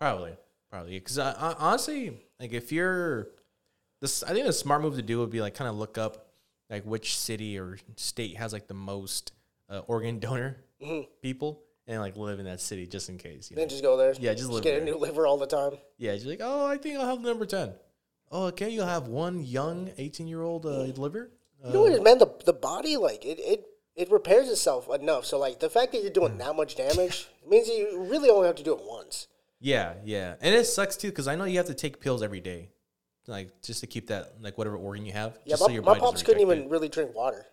Probably, 0.00 0.36
probably. 0.70 0.98
Because 0.98 1.18
honestly, 1.18 2.18
like 2.40 2.52
if 2.52 2.72
you're 2.72 3.28
this, 4.00 4.22
I 4.22 4.32
think 4.32 4.46
the 4.46 4.52
smart 4.52 4.82
move 4.82 4.96
to 4.96 5.02
do 5.02 5.18
would 5.20 5.30
be 5.30 5.40
like 5.40 5.54
kind 5.54 5.68
of 5.68 5.76
look 5.76 5.96
up 5.98 6.28
like 6.68 6.84
which 6.84 7.16
city 7.16 7.58
or 7.58 7.78
state 7.96 8.36
has 8.36 8.52
like 8.52 8.66
the 8.66 8.74
most 8.74 9.32
uh, 9.70 9.80
organ 9.86 10.18
donor 10.20 10.56
people, 11.22 11.62
and 11.86 12.00
like 12.00 12.16
live 12.16 12.38
in 12.38 12.44
that 12.44 12.60
city 12.60 12.86
just 12.86 13.08
in 13.08 13.16
case. 13.18 13.50
You 13.50 13.56
know? 13.56 13.62
Then 13.62 13.68
just 13.68 13.82
go 13.82 13.96
there. 13.96 14.14
Yeah, 14.18 14.34
just 14.34 14.50
live 14.50 14.62
get 14.62 14.72
there. 14.72 14.82
a 14.82 14.84
new 14.84 14.96
liver 14.98 15.26
all 15.26 15.38
the 15.38 15.46
time. 15.46 15.72
Yeah, 15.98 16.14
just 16.14 16.26
like 16.26 16.40
oh, 16.42 16.66
I 16.66 16.76
think 16.76 16.98
I'll 16.98 17.06
have 17.06 17.20
number 17.20 17.46
ten. 17.46 17.72
Oh, 18.30 18.46
okay, 18.46 18.68
you'll 18.70 18.86
have 18.86 19.08
one 19.08 19.44
young 19.44 19.90
eighteen 19.98 20.26
year 20.28 20.42
old 20.42 20.66
uh, 20.66 20.70
liver. 21.00 21.30
You 21.64 21.72
know 21.72 21.80
what 21.82 21.92
it 21.92 21.94
is, 21.96 22.00
man? 22.02 22.18
The 22.18 22.28
the 22.44 22.52
body 22.52 22.96
like 22.96 23.24
it 23.24 23.38
it. 23.40 23.66
It 23.94 24.10
repairs 24.12 24.50
itself 24.50 24.90
enough, 24.94 25.24
so 25.24 25.38
like 25.38 25.58
the 25.58 25.70
fact 25.70 25.92
that 25.92 26.02
you're 26.02 26.10
Mm. 26.10 26.14
doing 26.14 26.36
that 26.36 26.54
much 26.54 26.76
damage 26.76 27.28
means 27.48 27.66
you 27.66 28.06
really 28.10 28.28
only 28.28 28.46
have 28.46 28.56
to 28.56 28.62
do 28.62 28.74
it 28.74 28.80
once. 28.84 29.26
Yeah, 29.60 29.94
yeah, 30.04 30.34
and 30.40 30.54
it 30.54 30.64
sucks 30.66 30.96
too 30.96 31.08
because 31.08 31.26
I 31.28 31.34
know 31.34 31.44
you 31.44 31.56
have 31.56 31.66
to 31.66 31.74
take 31.74 32.00
pills 32.00 32.22
every 32.22 32.40
day, 32.40 32.70
like 33.26 33.50
just 33.62 33.80
to 33.80 33.86
keep 33.86 34.08
that 34.08 34.34
like 34.40 34.58
whatever 34.58 34.76
organ 34.76 35.06
you 35.06 35.12
have. 35.12 35.38
Yeah, 35.44 35.56
my, 35.60 35.74
so 35.74 35.82
my 35.82 35.98
pops 35.98 36.22
couldn't 36.22 36.42
even 36.42 36.62
it. 36.64 36.70
really 36.70 36.88
drink 36.88 37.14
water. 37.14 37.46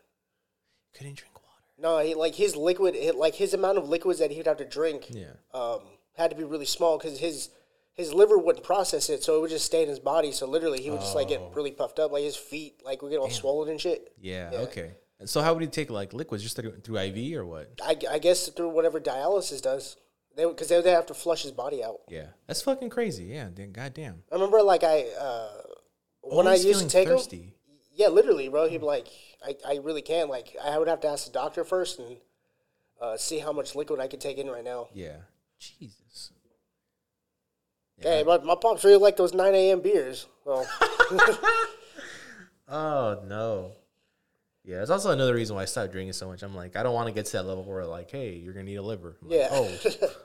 couldn't 0.98 1.16
drink 1.16 1.34
water. 1.36 1.44
No, 1.80 2.06
he, 2.06 2.14
like 2.14 2.36
his 2.36 2.56
liquid, 2.56 2.96
like 3.16 3.36
his 3.36 3.54
amount 3.54 3.78
of 3.78 3.88
liquids 3.90 4.20
that 4.20 4.32
he'd 4.32 4.46
have 4.48 4.58
to 4.58 4.66
drink, 4.66 5.08
Yeah. 5.10 5.28
um, 5.54 5.80
had 6.18 6.30
to 6.30 6.36
be 6.36 6.44
really 6.44 6.66
small 6.66 6.98
because 6.98 7.20
his 7.20 7.50
his 7.96 8.12
liver 8.14 8.38
wouldn't 8.38 8.66
process 8.66 9.10
it, 9.10 9.24
so 9.24 9.38
it 9.38 9.42
would 9.42 9.50
just 9.52 9.66
stay 9.66 9.84
in 9.84 9.90
his 9.90 10.00
body. 10.00 10.32
So 10.32 10.46
literally, 10.48 10.82
he 10.82 10.90
would 10.92 11.00
just 11.00 11.16
like 11.16 11.30
get 11.30 11.40
Oh. 11.40 11.52
really 11.54 11.72
puffed 11.72 12.00
up, 12.00 12.12
like 12.12 12.24
his 12.24 12.36
feet, 12.36 12.82
like 12.84 13.02
would 13.02 13.12
get 13.12 13.20
all 13.20 13.30
swollen 13.30 13.70
and 13.70 13.80
shit. 13.80 14.12
Yeah, 14.20 14.50
okay. 14.54 14.92
So 15.26 15.42
how 15.42 15.54
would 15.54 15.62
he 15.64 15.70
take 15.70 15.90
like 15.90 16.12
liquids 16.12 16.44
just 16.44 16.58
through, 16.58 16.82
through 16.82 16.98
IV 16.98 17.38
or 17.38 17.46
what? 17.46 17.70
I, 17.82 17.96
I 18.12 18.20
guess 18.20 18.50
through 18.50 18.70
whatever 18.70 19.00
dialysis 19.00 19.62
does, 19.62 19.96
they 20.36 20.46
because 20.46 20.70
they 20.70 20.76
would 20.76 20.86
have 20.86 21.06
to 21.08 21.14
flush 21.14 21.44
his 21.44 21.52
body 21.52 21.84
out. 21.84 22.02
Yeah, 22.08 22.28
that's 22.48 22.62
fucking 22.62 22.90
crazy. 22.90 23.26
Yeah, 23.26 23.50
then 23.54 23.72
goddamn. 23.72 24.24
I 24.32 24.36
remember 24.36 24.62
like 24.62 24.84
I 24.84 25.06
uh, 25.20 25.50
when 26.22 26.48
I 26.48 26.56
used 26.56 26.82
to 26.82 26.88
take 26.88 27.08
him, 27.08 27.52
yeah, 27.94 28.08
literally, 28.08 28.50
bro. 28.50 28.68
He'd 28.68 28.80
be 28.80 28.86
like, 28.86 29.08
I, 29.46 29.56
I 29.68 29.80
really 29.84 30.02
can't. 30.02 30.30
Like 30.30 30.56
I 30.64 30.78
would 30.78 30.88
have 30.88 31.02
to 31.02 31.08
ask 31.08 31.26
the 31.26 31.32
doctor 31.32 31.64
first 31.64 32.00
and 32.00 32.18
uh, 33.02 33.18
see 33.18 33.40
how 33.40 33.52
much 33.52 33.76
liquid 33.76 34.00
I 34.00 34.08
could 34.08 34.22
take 34.22 34.38
in 34.38 34.48
right 34.48 34.64
now. 34.64 34.88
Yeah, 34.94 35.18
Jesus. 35.60 36.32
Hey, 38.00 38.24
my, 38.24 38.38
my 38.40 38.56
pops 38.56 38.84
really 38.84 38.98
like 38.98 39.16
those 39.16 39.34
9 39.34 39.54
a.m. 39.56 39.80
beers. 39.80 40.28
Well, 40.44 40.68
Oh 42.68 43.22
no. 43.28 43.74
Yeah, 44.66 44.82
it's 44.82 44.90
also 44.90 45.12
another 45.12 45.34
reason 45.34 45.56
why 45.56 45.64
I 45.64 45.66
stopped 45.66 45.92
drinking 45.92 46.14
so 46.14 46.28
much. 46.28 46.42
I'm 46.42 46.56
like, 46.56 46.76
I 46.76 46.84
don't 46.84 46.94
want 46.94 47.08
to 47.08 47.14
get 47.14 47.26
to 47.28 47.32
that 47.34 47.44
level 47.44 47.64
where 47.64 47.86
like, 47.86 48.10
hey, 48.12 48.34
you're 48.36 48.54
gonna 48.54 48.64
need 48.66 48.76
a 48.78 48.82
liver. 48.82 49.18
I'm 49.22 49.30
like, 49.30 49.40
Yeah. 49.40 49.48
oh, 49.52 49.72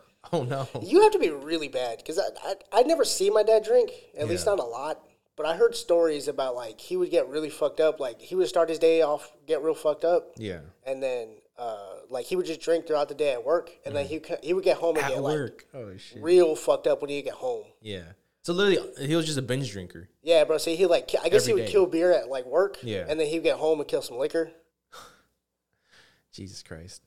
oh 0.33 0.43
no. 0.45 0.69
you 0.83 1.03
have 1.03 1.13
to 1.13 1.19
be 1.19 1.31
really 1.31 1.69
bad 1.69 1.99
because 1.99 2.19
I, 2.19 2.25
I 2.45 2.55
I 2.81 2.83
never 2.83 3.05
see 3.05 3.31
my 3.31 3.43
dad 3.43 3.65
drink, 3.65 3.91
at 4.17 4.29
least 4.29 4.47
not 4.47 4.59
a 4.59 4.65
lot. 4.65 5.03
But 5.37 5.47
I 5.47 5.55
heard 5.57 5.75
stories 5.77 6.27
about 6.29 6.55
like 6.57 6.81
he 6.81 6.97
would 6.97 7.11
get 7.11 7.29
really 7.29 7.51
fucked 7.51 7.81
up. 7.81 8.01
Like 8.01 8.21
he 8.21 8.35
would 8.35 8.49
start 8.49 8.69
his 8.69 8.79
day 8.79 9.03
off, 9.03 9.33
get 9.47 9.63
real 9.63 9.75
fucked 9.75 10.05
up, 10.05 10.33
Yeah. 10.37 10.61
and 10.85 11.01
then 11.03 11.29
uh, 11.57 11.95
like 12.09 12.27
he 12.27 12.35
would 12.37 12.47
just 12.47 12.61
drink 12.61 12.87
throughout 12.87 13.09
the 13.09 13.15
day 13.15 13.33
at 13.33 13.45
work, 13.45 13.71
and 13.87 13.95
then 13.95 14.07
he 14.07 14.21
he 14.43 14.53
would 14.53 14.65
get 14.65 14.77
home 14.79 14.97
and 14.97 15.05
Mm. 15.05 15.09
At 15.09 15.15
get 15.15 15.23
like 15.23 15.35
work. 15.37 15.65
oh 15.75 15.97
shit. 15.97 16.23
real 16.23 16.55
fucked 16.57 16.87
up 16.89 17.01
when 17.03 17.11
he 17.11 17.23
get 17.23 17.35
home. 17.35 17.65
Yeah. 17.81 18.03
So 18.43 18.53
literally, 18.53 19.07
he 19.07 19.15
was 19.17 19.27
just 19.27 19.37
a 19.39 19.43
binge 19.43 19.71
drinker. 19.73 20.09
Yeah, 20.23 20.45
bro. 20.45 20.59
So 20.59 20.71
he 20.71 20.87
like 20.87 21.11
I 21.23 21.29
guess 21.29 21.43
Every 21.43 21.47
he 21.47 21.53
would 21.55 21.67
day. 21.67 21.73
kill 21.73 21.87
beer 21.87 22.13
at 22.13 22.29
like 22.29 22.47
work, 22.47 22.79
Yeah. 22.83 23.05
and 23.09 23.19
then 23.21 23.27
he 23.27 23.35
would 23.35 23.45
get 23.45 23.57
home 23.57 23.81
and 23.81 23.89
kill 23.89 24.01
some 24.03 24.17
liquor. 24.19 24.51
Jesus 26.33 26.63
Christ. 26.63 27.03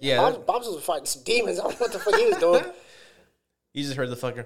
Yeah. 0.00 0.18
Bob's, 0.18 0.36
that- 0.36 0.46
Bob's 0.46 0.66
was 0.68 0.84
fighting 0.84 1.06
some 1.06 1.22
demons. 1.22 1.58
I 1.60 1.62
don't 1.64 1.72
know 1.72 1.78
what 1.78 1.92
the 1.92 1.98
fuck 1.98 2.14
he 2.16 2.26
was 2.26 2.36
doing. 2.38 2.64
you 3.72 3.82
just 3.84 3.96
heard 3.96 4.10
the 4.10 4.16
fucking 4.16 4.44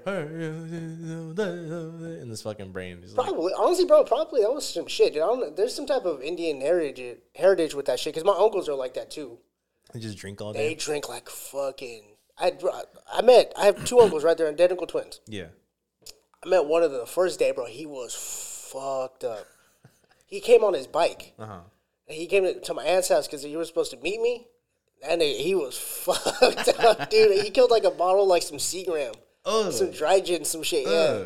in 2.23 2.29
this 2.29 2.43
fucking 2.43 2.73
brain. 2.73 2.99
He's 3.03 3.15
like, 3.15 3.27
Probably, 3.27 3.53
honestly, 3.57 3.85
bro, 3.87 4.05
probably 4.05 4.43
that 4.43 4.53
was 4.53 4.69
some 4.69 4.87
shit. 4.87 5.15
Dude. 5.15 5.23
I 5.23 5.27
don't 5.27 5.41
know. 5.41 5.51
There's 5.51 5.75
some 5.75 5.87
type 5.87 6.05
of 6.05 6.23
Indian 6.23 6.61
heritage 6.61 7.19
heritage 7.35 7.75
with 7.75 7.87
that 7.87 7.99
shit 7.99 8.15
because 8.15 8.25
my 8.27 8.37
uncles 8.39 8.69
are 8.69 8.75
like 8.75 8.95
that 8.95 9.11
too. 9.11 9.39
they 9.93 10.01
just 10.01 10.19
drink 10.19 10.41
all 10.41 10.53
day. 10.53 10.59
They 10.69 10.75
day. 10.75 10.81
drink 10.81 11.09
like 11.09 11.29
fucking. 11.29 12.05
I 12.39 12.53
I 13.13 13.23
met. 13.23 13.53
I 13.59 13.67
have 13.67 13.85
two 13.85 13.99
uncles 14.01 14.25
right 14.25 14.37
there, 14.37 14.49
identical 14.49 14.87
twins. 14.87 15.21
Yeah. 15.27 15.47
I 16.45 16.49
met 16.49 16.65
one 16.67 16.83
of 16.83 16.91
them 16.91 17.01
the 17.01 17.07
first 17.07 17.39
day, 17.39 17.53
bro. 17.53 17.67
He 17.67 17.87
was 17.87 18.15
fucked 18.73 19.25
up. 19.25 19.47
He 20.27 20.41
came 20.41 20.63
on 20.65 20.75
his 20.75 20.87
bike. 20.87 21.35
Uh 21.39 21.47
huh. 21.47 21.59
And 22.09 22.17
he 22.17 22.27
came 22.27 22.45
to, 22.61 22.75
my 22.75 22.85
aunt's 22.85 23.09
house 23.09 23.27
because 23.27 23.43
he 23.43 23.57
was 23.57 23.69
supposed 23.69 23.91
to 23.93 23.97
meet 23.99 24.21
me. 24.21 24.47
And 25.09 25.23
he, 25.23 25.43
he 25.43 25.55
was 25.55 25.79
fucked 26.05 26.69
up, 26.81 27.11
dude. 27.11 27.43
He 27.43 27.51
killed 27.51 27.71
like 27.71 27.85
a 27.85 27.91
bottle, 27.91 28.27
like 28.27 28.43
some 28.43 28.59
Seagram, 28.59 29.15
Oh. 29.45 29.71
some 29.71 29.91
dry 29.91 30.21
gin, 30.21 30.45
some 30.45 30.63
shit. 30.63 30.87
Yeah. 30.87 31.25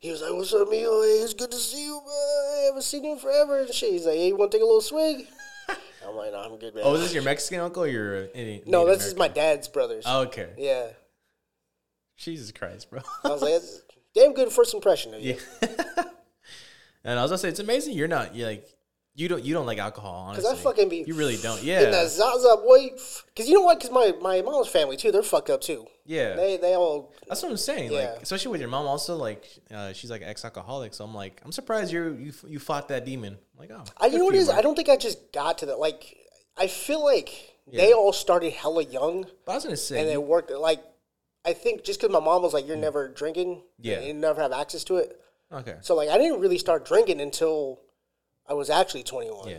He 0.00 0.10
was 0.10 0.20
like, 0.20 0.32
"What's 0.34 0.52
up, 0.52 0.68
Mio? 0.68 1.00
Hey, 1.02 1.08
it's 1.22 1.32
good 1.32 1.50
to 1.50 1.56
see 1.56 1.86
you, 1.86 1.98
bro. 2.04 2.12
I 2.12 2.64
haven't 2.66 2.82
seen 2.82 3.04
you 3.04 3.12
in 3.12 3.18
forever." 3.18 3.60
And 3.60 3.72
shit. 3.72 3.90
He's 3.92 4.04
like, 4.04 4.16
"Hey, 4.16 4.28
you 4.28 4.36
want 4.36 4.50
to 4.50 4.58
take 4.58 4.62
a 4.62 4.66
little 4.66 4.82
swig?" 4.82 5.26
I'm 6.06 6.14
like, 6.14 6.30
"No, 6.32 6.40
I'm 6.40 6.58
good, 6.58 6.74
man." 6.74 6.84
Oh, 6.86 6.94
is 6.94 7.00
this 7.00 7.14
your 7.14 7.22
Mexican 7.22 7.60
uncle 7.60 7.84
or 7.84 7.88
your 7.88 8.24
Indian? 8.34 8.64
no, 8.66 8.84
this 8.86 9.06
is 9.06 9.16
my 9.16 9.28
dad's 9.28 9.66
brothers. 9.68 10.04
Oh, 10.06 10.22
okay. 10.24 10.50
Yeah. 10.58 10.88
Jesus 12.18 12.52
Christ, 12.52 12.90
bro. 12.90 13.00
I 13.24 13.28
was 13.28 13.40
like, 13.40 13.52
"That's 13.52 13.80
damn 14.14 14.32
good 14.34 14.50
first 14.52 14.74
impression 14.74 15.14
of 15.14 15.20
you." 15.22 15.36
yeah. 15.62 15.68
and 17.04 17.18
I 17.18 17.22
was 17.22 17.30
gonna 17.30 17.38
say 17.38 17.48
it's 17.48 17.60
amazing 17.60 17.94
you're 17.94 18.08
not 18.08 18.34
you 18.34 18.46
like 18.46 18.66
you 19.16 19.28
don't 19.28 19.44
you 19.44 19.54
don't 19.54 19.66
like 19.66 19.78
alcohol 19.78 20.26
honestly. 20.28 20.50
Cause 20.50 20.60
I 20.60 20.62
fucking 20.62 20.88
be 20.88 21.04
you 21.06 21.14
really 21.14 21.36
don't 21.36 21.60
in 21.60 21.66
yeah 21.66 21.90
that 21.90 22.08
Zaza 22.08 22.56
boy. 22.64 22.90
Cause 23.36 23.46
you 23.48 23.54
know 23.54 23.60
what? 23.62 23.80
Cause 23.80 23.90
my 23.90 24.12
my 24.20 24.42
mom's 24.42 24.68
family 24.68 24.96
too. 24.96 25.12
They're 25.12 25.22
fucked 25.22 25.50
up 25.50 25.60
too. 25.60 25.86
yeah 26.04 26.34
They 26.34 26.56
they 26.56 26.74
all 26.74 27.14
that's 27.28 27.40
what 27.42 27.50
I'm 27.52 27.56
saying 27.56 27.92
Yeah. 27.92 27.98
like 28.12 28.22
especially 28.22 28.50
with 28.50 28.60
your 28.60 28.70
mom 28.70 28.86
also 28.86 29.14
like 29.16 29.44
uh, 29.72 29.92
she's 29.92 30.10
like 30.10 30.22
ex 30.22 30.44
alcoholic 30.44 30.94
so 30.94 31.04
I'm 31.04 31.14
like 31.14 31.40
I'm 31.44 31.52
surprised 31.52 31.92
you 31.92 32.14
you 32.14 32.32
you 32.48 32.58
fought 32.58 32.88
that 32.88 33.04
demon 33.04 33.34
I'm 33.54 33.58
like 33.60 33.70
oh 33.70 33.84
I 33.98 34.06
you 34.06 34.18
know 34.18 34.24
what 34.24 34.34
it 34.34 34.38
is. 34.38 34.48
I 34.48 34.62
don't 34.62 34.74
think 34.74 34.88
I 34.88 34.96
just 34.96 35.32
got 35.32 35.58
to 35.58 35.66
that. 35.66 35.78
Like 35.78 36.16
I 36.56 36.66
feel 36.66 37.04
like 37.04 37.30
they 37.72 37.92
all 37.92 38.12
started 38.12 38.52
hella 38.52 38.82
young 38.84 39.26
but 39.46 39.52
I 39.52 39.54
was 39.54 39.64
gonna 39.64 39.76
say 39.76 40.00
and 40.00 40.08
it 40.10 40.20
worked. 40.22 40.50
Like 40.50 40.82
I 41.44 41.52
think 41.52 41.84
just 41.84 42.00
because 42.00 42.12
my 42.12 42.20
mom 42.20 42.42
was 42.42 42.52
like, 42.54 42.66
"You're 42.66 42.76
never 42.76 43.08
drinking," 43.08 43.62
Yeah. 43.78 44.00
you 44.00 44.14
never 44.14 44.40
have 44.40 44.52
access 44.52 44.84
to 44.84 44.96
it. 44.96 45.20
okay 45.52 45.76
So 45.82 45.94
like 45.94 46.08
I 46.08 46.18
didn't 46.18 46.40
really 46.40 46.58
start 46.58 46.84
drinking 46.84 47.20
until 47.20 47.80
I 48.46 48.54
was 48.54 48.70
actually 48.70 49.02
21. 49.04 49.48
yeah 49.48 49.58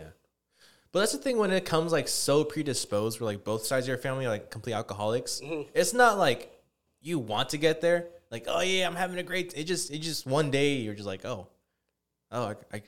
but 0.92 1.00
that's 1.00 1.12
the 1.12 1.18
thing 1.18 1.36
when 1.36 1.50
it 1.50 1.64
comes 1.66 1.92
like 1.92 2.08
so 2.08 2.42
predisposed 2.44 3.20
where 3.20 3.26
like 3.26 3.44
both 3.44 3.66
sides 3.66 3.84
of 3.84 3.88
your 3.88 3.98
family 3.98 4.24
are 4.26 4.30
like 4.30 4.50
complete 4.50 4.72
alcoholics 4.74 5.40
Mm-hmm. 5.40 5.68
it's 5.74 5.92
not 5.92 6.16
like 6.18 6.40
you 7.00 7.18
want 7.18 7.50
to 7.50 7.58
get 7.58 7.80
there 7.80 8.08
like 8.30 8.44
oh 8.48 8.60
yeah 8.60 8.86
I'm 8.86 8.94
having 8.96 9.18
a 9.18 9.22
great 9.22 9.52
it 9.56 9.64
just 9.64 9.90
it 9.90 9.98
just 9.98 10.26
one 10.26 10.50
day 10.50 10.74
you're 10.76 10.94
just 10.94 11.06
like 11.06 11.24
oh 11.24 11.48
oh 12.32 12.44
I 12.46 12.54
I, 12.76 12.82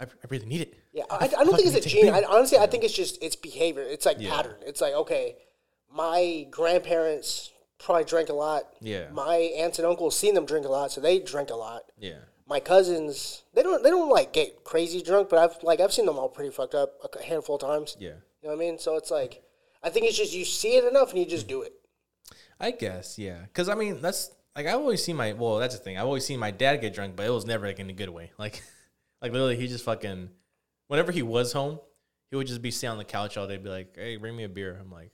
I, 0.00 0.04
I 0.04 0.26
really 0.30 0.46
need 0.46 0.60
it 0.62 0.74
Yeah, 0.92 1.04
I, 1.10 1.24
I 1.24 1.44
don't 1.44 1.56
think 1.56 1.66
it's 1.74 1.84
a 1.86 1.88
gene. 1.88 2.08
I, 2.10 2.22
honestly, 2.28 2.58
I 2.58 2.66
think 2.66 2.84
it's 2.84 2.94
just 2.94 3.20
it's 3.22 3.36
behavior. 3.36 3.82
It's 3.82 4.06
like 4.06 4.18
Yeah. 4.20 4.30
pattern. 4.34 4.56
It's 4.64 4.80
like 4.80 4.94
okay, 4.94 5.36
my 5.92 6.46
grandparents 6.50 7.50
probably 7.78 8.04
drank 8.04 8.28
a 8.28 8.34
lot. 8.34 8.64
Yeah. 8.80 9.08
My 9.12 9.36
aunts 9.36 9.78
and 9.78 9.86
uncles 9.86 10.16
seen 10.18 10.34
them 10.34 10.46
drink 10.46 10.66
a 10.66 10.70
lot, 10.70 10.92
so 10.92 11.00
they 11.00 11.18
drink 11.20 11.50
a 11.50 11.54
lot. 11.54 11.82
yeah 11.98 12.18
My 12.46 12.60
cousins, 12.60 13.42
they 13.54 13.62
don't 13.62 13.82
they 13.82 13.90
don't 13.90 14.10
like 14.10 14.32
get 14.32 14.64
crazy 14.64 15.02
drunk, 15.02 15.28
but 15.28 15.38
I've 15.38 15.62
like 15.62 15.80
I've 15.80 15.92
seen 15.92 16.06
them 16.06 16.18
all 16.18 16.28
pretty 16.28 16.50
fucked 16.50 16.74
up 16.74 16.94
a 17.18 17.22
handful 17.22 17.56
of 17.56 17.60
times. 17.62 17.96
yeah 17.98 18.08
You 18.42 18.48
know 18.48 18.50
what 18.50 18.56
I 18.56 18.58
mean? 18.58 18.78
So 18.78 18.96
it's 18.96 19.10
like 19.10 19.42
I 19.82 19.90
think 19.90 20.06
it's 20.06 20.16
just 20.16 20.34
you 20.34 20.44
see 20.44 20.76
it 20.76 20.84
enough 20.84 21.10
and 21.10 21.18
you 21.20 21.26
just 21.26 21.46
do 21.48 21.62
it. 21.62 21.72
I 22.60 22.72
guess, 22.72 23.18
yeah. 23.18 23.42
Because 23.42 23.68
I 23.68 23.74
mean, 23.76 24.00
that's 24.00 24.30
like 24.56 24.66
I've 24.66 24.80
always 24.80 25.04
seen 25.04 25.16
my 25.16 25.32
well, 25.34 25.58
that's 25.58 25.76
the 25.76 25.82
thing. 25.82 25.96
I've 25.98 26.06
always 26.06 26.24
seen 26.26 26.40
my 26.40 26.50
dad 26.50 26.80
get 26.80 26.94
drunk, 26.94 27.14
but 27.14 27.26
it 27.26 27.30
was 27.30 27.46
never 27.46 27.66
like 27.66 27.78
in 27.78 27.88
a 27.90 27.92
good 27.92 28.10
way. 28.10 28.32
Like, 28.38 28.62
like 29.22 29.32
literally, 29.32 29.56
he 29.56 29.68
just 29.68 29.84
fucking. 29.84 30.30
Whenever 30.88 31.12
he 31.12 31.22
was 31.22 31.52
home, 31.52 31.78
he 32.30 32.36
would 32.36 32.46
just 32.46 32.62
be 32.62 32.70
sitting 32.70 32.90
on 32.90 32.98
the 32.98 33.04
couch 33.04 33.36
all 33.36 33.46
day, 33.46 33.56
be 33.58 33.68
like, 33.68 33.94
"Hey, 33.94 34.16
bring 34.16 34.34
me 34.34 34.44
a 34.44 34.48
beer." 34.48 34.76
I'm 34.80 34.90
like, 34.90 35.12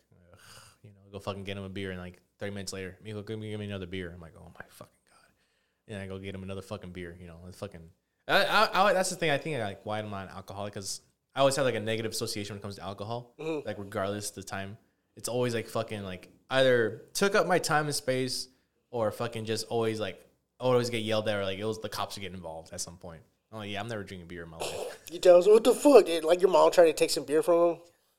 you 0.82 0.90
know, 0.90 0.96
go 1.12 1.18
fucking 1.18 1.44
get 1.44 1.56
him 1.56 1.64
a 1.64 1.68
beer, 1.68 1.90
and 1.90 2.00
like 2.00 2.20
thirty 2.38 2.52
minutes 2.52 2.72
later, 2.72 2.98
Mijo, 3.04 3.26
give 3.26 3.38
me, 3.38 3.50
give 3.50 3.60
me 3.60 3.66
another 3.66 3.86
beer. 3.86 4.12
I'm 4.14 4.20
like, 4.20 4.34
oh 4.38 4.50
my 4.54 4.64
fucking 4.68 4.92
god, 5.08 5.94
and 5.94 6.02
I 6.02 6.06
go 6.06 6.18
get 6.18 6.34
him 6.34 6.42
another 6.42 6.62
fucking 6.62 6.90
beer. 6.90 7.16
You 7.20 7.26
know, 7.26 7.38
it's 7.48 7.58
fucking. 7.58 7.82
I, 8.26 8.44
I, 8.44 8.90
I, 8.90 8.92
that's 8.92 9.10
the 9.10 9.16
thing. 9.16 9.30
I 9.30 9.38
think 9.38 9.56
I 9.56 9.64
like 9.64 9.80
why 9.84 9.98
I'm 9.98 10.10
not 10.10 10.28
an 10.28 10.34
alcoholic 10.34 10.72
because 10.72 11.02
I 11.34 11.40
always 11.40 11.56
have 11.56 11.64
like 11.66 11.74
a 11.74 11.80
negative 11.80 12.12
association 12.12 12.54
when 12.54 12.60
it 12.60 12.62
comes 12.62 12.76
to 12.76 12.82
alcohol. 12.82 13.34
Mm-hmm. 13.38 13.66
Like 13.66 13.78
regardless 13.78 14.30
of 14.30 14.36
the 14.36 14.42
time, 14.42 14.78
it's 15.16 15.28
always 15.28 15.54
like 15.54 15.68
fucking 15.68 16.02
like 16.02 16.30
either 16.50 17.02
took 17.12 17.34
up 17.34 17.46
my 17.46 17.58
time 17.58 17.86
and 17.86 17.94
space 17.94 18.48
or 18.90 19.10
fucking 19.10 19.44
just 19.44 19.66
always 19.68 20.00
like 20.00 20.24
always 20.60 20.90
get 20.90 21.02
yelled 21.02 21.28
at 21.28 21.36
or 21.36 21.44
like 21.44 21.58
it 21.58 21.64
was 21.64 21.80
the 21.80 21.88
cops 21.88 22.16
would 22.16 22.22
get 22.22 22.32
involved 22.32 22.72
at 22.72 22.80
some 22.80 22.96
point. 22.96 23.22
Oh 23.52 23.62
yeah, 23.62 23.80
I'm 23.80 23.88
never 23.88 24.02
drinking 24.02 24.28
beer 24.28 24.44
in 24.44 24.50
my 24.50 24.58
life. 24.58 25.00
You 25.12 25.18
tell 25.18 25.36
us 25.36 25.46
what 25.46 25.62
the 25.62 25.74
fuck, 25.74 26.06
dude? 26.06 26.24
Like 26.24 26.40
your 26.40 26.50
mom 26.50 26.72
trying 26.72 26.86
to 26.86 26.92
take 26.92 27.10
some 27.10 27.24
beer 27.24 27.42
from 27.42 27.72
him. 27.72 27.78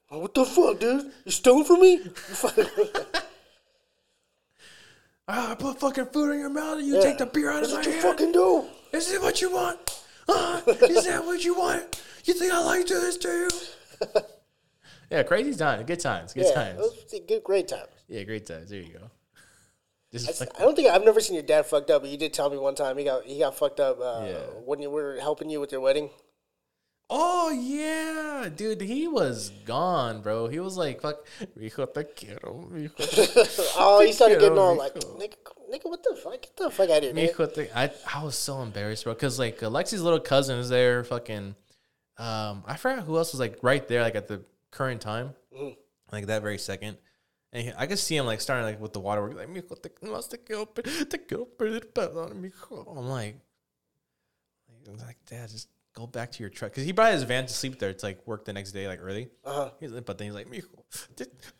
What 0.09 0.33
the 0.35 0.45
fuck, 0.45 0.79
dude? 0.79 1.11
You 1.25 1.31
stole 1.31 1.63
from 1.63 1.81
me? 1.81 1.99
Ah, 5.27 5.51
I 5.51 5.55
put 5.55 5.79
fucking 5.79 6.07
food 6.07 6.33
in 6.33 6.39
your 6.39 6.49
mouth 6.49 6.77
and 6.77 6.87
you 6.87 6.95
Yeah. 6.95 7.01
take 7.01 7.17
the 7.17 7.25
beer 7.25 7.49
out 7.51 7.61
That's 7.61 7.73
of 7.73 7.79
my 7.79 7.83
hand. 7.83 7.95
what 7.95 8.03
you 8.03 8.11
fucking 8.11 8.31
do. 8.31 8.65
Is 8.91 9.11
it 9.11 9.21
what 9.21 9.41
you 9.41 9.51
want? 9.51 9.79
Ah, 10.29 10.61
is 10.67 11.05
that 11.05 11.25
what 11.25 11.43
you 11.43 11.55
want? 11.55 12.01
You 12.25 12.33
think 12.33 12.51
I 12.53 12.63
like 12.63 12.85
to 12.87 12.93
do 12.93 12.99
this 13.01 13.17
to 13.17 13.27
you? 13.29 13.49
yeah, 15.11 15.23
crazy 15.23 15.53
time, 15.55 15.83
good 15.85 15.99
times, 15.99 16.33
good 16.33 16.45
Yeah, 16.45 16.53
times. 16.53 17.05
good, 17.27 17.43
great 17.43 17.67
times. 17.67 17.89
Yeah, 18.07 18.23
great 18.23 18.45
times. 18.45 18.69
There 18.69 18.79
you 18.81 18.93
go. 18.93 19.11
Just 20.11 20.41
I 20.41 20.45
like, 20.45 20.57
don't 20.59 20.75
think 20.75 20.87
I've 20.89 21.03
never 21.03 21.19
seen 21.19 21.33
your 21.35 21.43
dad 21.43 21.65
fucked 21.65 21.89
up, 21.89 22.03
but 22.03 22.09
you 22.11 22.17
did 22.17 22.33
tell 22.33 22.49
me 22.49 22.57
one 22.57 22.73
time 22.75 22.97
he 22.97 23.03
got 23.03 23.25
he 23.25 23.39
got 23.39 23.55
fucked 23.57 23.79
up 23.79 23.99
uh, 23.99 24.23
Yeah. 24.25 24.37
when 24.63 24.79
you 24.81 24.89
were 24.89 25.17
helping 25.19 25.49
you 25.49 25.59
with 25.59 25.71
your 25.71 25.81
wedding. 25.81 26.09
Oh 27.09 27.51
yeah, 27.51 28.49
dude, 28.55 28.81
he 28.81 29.07
was 29.07 29.49
gone, 29.65 30.21
bro. 30.21 30.47
He 30.47 30.59
was 30.59 30.77
like, 30.77 31.01
"Fuck, 31.01 31.25
te 31.37 32.03
quiero, 32.15 32.67
mijo 32.71 33.73
Oh, 33.77 34.01
he 34.01 34.11
started 34.11 34.39
getting 34.39 34.57
all 34.57 34.75
like, 34.75 34.95
nigga, 34.95 35.35
nigga, 35.71 35.85
what 35.85 36.03
the 36.03 36.15
fuck? 36.21 36.41
Get 36.41 36.55
the 36.57 36.69
fuck 36.69 36.89
out 36.89 37.03
of 37.03 37.15
here. 37.15 37.29
Mijo 37.29 37.53
te- 37.53 37.69
I 37.75 37.91
I 38.13 38.23
was 38.23 38.35
so 38.37 38.61
embarrassed, 38.61 39.03
bro, 39.03 39.13
because 39.13 39.39
like 39.39 39.59
Alexi's 39.59 40.01
little 40.01 40.19
cousin 40.19 40.59
is 40.59 40.69
there, 40.69 41.03
fucking. 41.03 41.55
Um, 42.17 42.63
I 42.65 42.77
forgot 42.77 43.03
who 43.03 43.17
else 43.17 43.33
was 43.33 43.39
like 43.39 43.59
right 43.61 43.85
there, 43.87 44.01
like 44.01 44.15
at 44.15 44.27
the 44.27 44.41
current 44.71 45.01
time, 45.01 45.33
like 46.11 46.27
that 46.27 46.41
very 46.41 46.57
second. 46.57 46.97
And 47.51 47.67
he, 47.67 47.73
I 47.77 47.87
could 47.87 47.99
see 47.99 48.15
him 48.17 48.25
like 48.25 48.41
starting 48.41 48.65
like 48.65 48.81
with 48.81 48.93
the 48.93 48.99
water, 48.99 49.31
like 49.31 49.49
mijo 49.49 49.81
te 49.81 49.89
más 50.03 50.29
te 50.29 50.37
quiero, 50.37 50.65
te 50.65 51.17
quiero 51.17 51.45
pedir 51.45 51.91
perdón, 51.93 52.41
mijo. 52.41 52.85
I'm 52.97 53.07
like, 53.07 53.37
like, 54.87 54.99
like, 55.05 55.17
dad, 55.25 55.49
just 55.49 55.67
go 55.95 56.05
back 56.05 56.31
to 56.33 56.41
your 56.43 56.49
truck, 56.49 56.71
because 56.71 56.83
he 56.83 56.91
brought 56.91 57.13
his 57.13 57.23
van 57.23 57.45
to 57.47 57.53
sleep 57.53 57.79
there 57.79 57.93
to 57.93 58.05
like 58.05 58.19
work 58.27 58.45
the 58.45 58.53
next 58.53 58.71
day, 58.73 58.87
like 58.87 58.99
early. 59.01 59.29
Uh-huh. 59.43 59.71
He's 59.79 59.91
like, 59.91 60.05
but 60.05 60.17
then 60.17 60.27
he's 60.27 60.35
like, 60.35 60.47
mijo, 60.47 60.65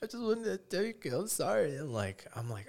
I 0.01 0.05
just 0.05 0.21
wanted 0.23 0.43
to 0.43 0.57
tell 0.57 0.83
you, 0.83 0.93
I'm 1.17 1.27
sorry. 1.27 1.75
I'm 1.77 1.91
like, 1.93 2.25
I'm 2.35 2.49
like. 2.49 2.67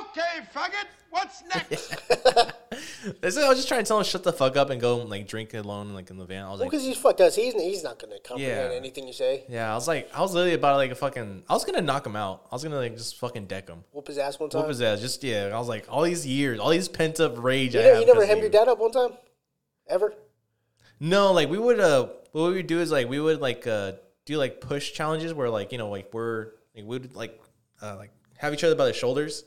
Okay, 0.00 0.46
faggot, 0.54 0.86
what's 1.10 1.42
next? 1.52 1.90
That's 3.20 3.36
it. 3.36 3.42
I 3.42 3.48
was 3.48 3.58
just 3.58 3.66
trying 3.66 3.82
to 3.82 3.88
tell 3.88 3.98
him 3.98 4.04
shut 4.04 4.22
the 4.22 4.32
fuck 4.32 4.56
up 4.56 4.70
and 4.70 4.80
go 4.80 4.98
like 4.98 5.26
drink 5.26 5.54
alone 5.54 5.92
like 5.92 6.08
in 6.08 6.18
the 6.18 6.24
van. 6.24 6.44
I 6.44 6.50
was 6.50 6.60
Well, 6.60 6.66
like, 6.66 6.70
because 6.70 6.84
he's 6.84 6.96
fucked 6.96 7.20
us. 7.20 7.34
He's 7.34 7.52
he's 7.54 7.82
not 7.82 7.98
gonna 7.98 8.20
comprehend 8.20 8.70
Yeah. 8.72 8.76
anything 8.76 9.08
you 9.08 9.12
say. 9.12 9.42
yeah, 9.48 9.72
I 9.72 9.74
was 9.74 9.88
like, 9.88 10.08
I 10.14 10.20
was 10.20 10.34
literally 10.34 10.54
about 10.54 10.72
to, 10.72 10.76
like 10.76 10.92
a 10.92 10.94
fucking. 10.94 11.42
I 11.48 11.52
was 11.52 11.64
gonna 11.64 11.80
knock 11.82 12.06
him 12.06 12.14
out. 12.14 12.46
I 12.52 12.54
was 12.54 12.62
gonna 12.62 12.76
like 12.76 12.96
just 12.96 13.16
fucking 13.18 13.46
deck 13.46 13.68
him. 13.68 13.82
Whoop 13.90 14.06
his 14.06 14.18
ass 14.18 14.38
one 14.38 14.50
time. 14.50 14.60
Whoop 14.60 14.68
his 14.68 14.80
ass. 14.82 15.00
Just 15.00 15.24
yeah. 15.24 15.50
I 15.52 15.58
was 15.58 15.66
like, 15.68 15.86
all 15.90 16.02
these 16.02 16.24
years, 16.24 16.60
all 16.60 16.70
these 16.70 16.86
pent 16.88 17.18
up 17.18 17.34
rage. 17.42 17.74
you, 17.74 17.80
I 17.80 17.82
never, 17.82 17.94
have 17.96 18.00
you 18.02 18.06
never 18.06 18.20
'cause 18.20 18.22
of 18.22 18.28
hemmed 18.28 18.42
your 18.42 18.50
dad 18.52 18.68
up 18.68 18.78
one 18.78 18.92
time, 18.92 19.10
ever? 19.88 20.14
No, 21.00 21.32
like 21.32 21.48
we 21.48 21.58
would. 21.58 21.80
Uh, 21.80 22.08
what 22.32 22.48
we 22.48 22.56
would 22.56 22.66
do 22.66 22.80
is 22.80 22.90
like 22.90 23.08
we 23.08 23.20
would 23.20 23.40
like 23.40 23.66
uh 23.66 23.92
do 24.24 24.36
like 24.36 24.60
push 24.60 24.92
challenges 24.92 25.34
where 25.34 25.50
like 25.50 25.72
you 25.72 25.78
know 25.78 25.90
like 25.90 26.12
we're 26.12 26.52
like 26.74 26.84
we 26.84 26.98
would 26.98 27.14
like 27.14 27.40
uh 27.82 27.96
like 27.96 28.10
have 28.38 28.52
each 28.52 28.64
other 28.64 28.74
by 28.74 28.86
the 28.86 28.92
shoulders. 28.92 29.44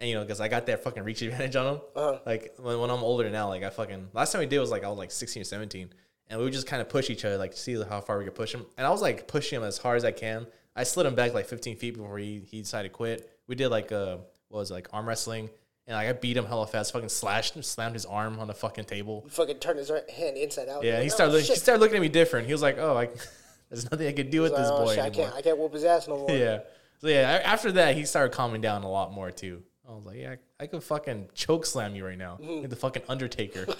And 0.00 0.08
you 0.08 0.14
know, 0.14 0.22
because 0.22 0.40
I 0.40 0.46
got 0.46 0.66
that 0.66 0.84
fucking 0.84 1.02
reach 1.02 1.22
advantage 1.22 1.56
on 1.56 1.74
him. 1.74 1.80
Uh-huh. 1.96 2.20
Like 2.24 2.54
when, 2.58 2.78
when 2.78 2.90
I'm 2.90 3.02
older 3.02 3.28
now, 3.30 3.48
like 3.48 3.64
I 3.64 3.70
fucking 3.70 4.08
last 4.12 4.32
time 4.32 4.40
we 4.40 4.46
did 4.46 4.60
was 4.60 4.70
like 4.70 4.84
I 4.84 4.88
was 4.88 4.98
like 4.98 5.10
16 5.10 5.40
or 5.40 5.44
17, 5.44 5.90
and 6.28 6.38
we 6.38 6.44
would 6.44 6.52
just 6.52 6.66
kind 6.66 6.80
of 6.80 6.88
push 6.88 7.10
each 7.10 7.24
other, 7.24 7.36
like 7.36 7.52
see 7.52 7.80
how 7.82 8.00
far 8.00 8.18
we 8.18 8.24
could 8.24 8.34
push 8.34 8.54
him. 8.54 8.64
And 8.76 8.86
I 8.86 8.90
was 8.90 9.02
like 9.02 9.26
pushing 9.26 9.56
him 9.58 9.64
as 9.64 9.78
hard 9.78 9.96
as 9.96 10.04
I 10.04 10.12
can. 10.12 10.46
I 10.76 10.84
slid 10.84 11.06
him 11.06 11.16
back 11.16 11.34
like 11.34 11.46
15 11.46 11.76
feet 11.76 11.94
before 11.96 12.18
he, 12.18 12.42
he 12.46 12.60
decided 12.60 12.90
to 12.90 12.94
quit. 12.94 13.28
We 13.48 13.56
did 13.56 13.68
like 13.70 13.90
uh 13.90 14.18
what 14.48 14.60
was 14.60 14.70
it, 14.70 14.74
like 14.74 14.88
arm 14.92 15.08
wrestling, 15.08 15.50
and 15.88 15.96
like, 15.96 16.06
I 16.08 16.12
beat 16.12 16.36
him 16.36 16.44
hella 16.44 16.66
fast. 16.66 16.92
Fucking 16.92 17.08
slashed 17.08 17.56
him, 17.56 17.62
slammed 17.62 17.94
his 17.94 18.04
arm 18.04 18.38
on 18.38 18.46
the 18.46 18.54
fucking 18.54 18.84
table. 18.84 19.22
He 19.24 19.30
fucking 19.30 19.56
turned 19.58 19.78
his 19.78 19.90
right 19.90 20.08
hand 20.08 20.36
inside 20.36 20.68
out. 20.68 20.84
Yeah, 20.84 21.02
he 21.02 21.08
started 21.08 21.32
oh, 21.32 21.36
look, 21.38 21.44
he 21.44 21.54
started 21.56 21.80
looking 21.80 21.96
at 21.96 22.02
me 22.02 22.08
different. 22.08 22.46
He 22.46 22.52
was 22.52 22.62
like, 22.62 22.78
oh, 22.78 22.92
like 22.92 23.16
there's 23.70 23.90
nothing 23.90 24.06
I 24.06 24.12
could 24.12 24.30
do 24.30 24.42
with 24.42 24.52
He's 24.52 24.60
this 24.60 24.70
oh, 24.70 24.84
boy 24.84 24.94
shit, 24.94 25.04
I 25.04 25.10
can't 25.10 25.34
I 25.34 25.40
can't 25.42 25.58
whoop 25.58 25.72
his 25.72 25.84
ass 25.84 26.06
no 26.06 26.18
more. 26.18 26.30
Yeah. 26.30 26.60
So 27.00 27.08
yeah, 27.08 27.40
after 27.44 27.72
that, 27.72 27.96
he 27.96 28.04
started 28.04 28.34
calming 28.34 28.60
down 28.60 28.82
a 28.82 28.90
lot 28.90 29.12
more 29.12 29.30
too. 29.30 29.62
I 29.88 29.92
was 29.92 30.04
like, 30.04 30.18
yeah, 30.18 30.34
I, 30.60 30.64
I 30.64 30.66
could 30.66 30.82
fucking 30.82 31.30
choke 31.32 31.64
slam 31.64 31.94
you 31.94 32.04
right 32.04 32.18
now, 32.18 32.38
Mm-hmm. 32.42 32.60
like 32.60 32.70
the 32.70 32.76
fucking 32.76 33.02
Undertaker, 33.08 33.64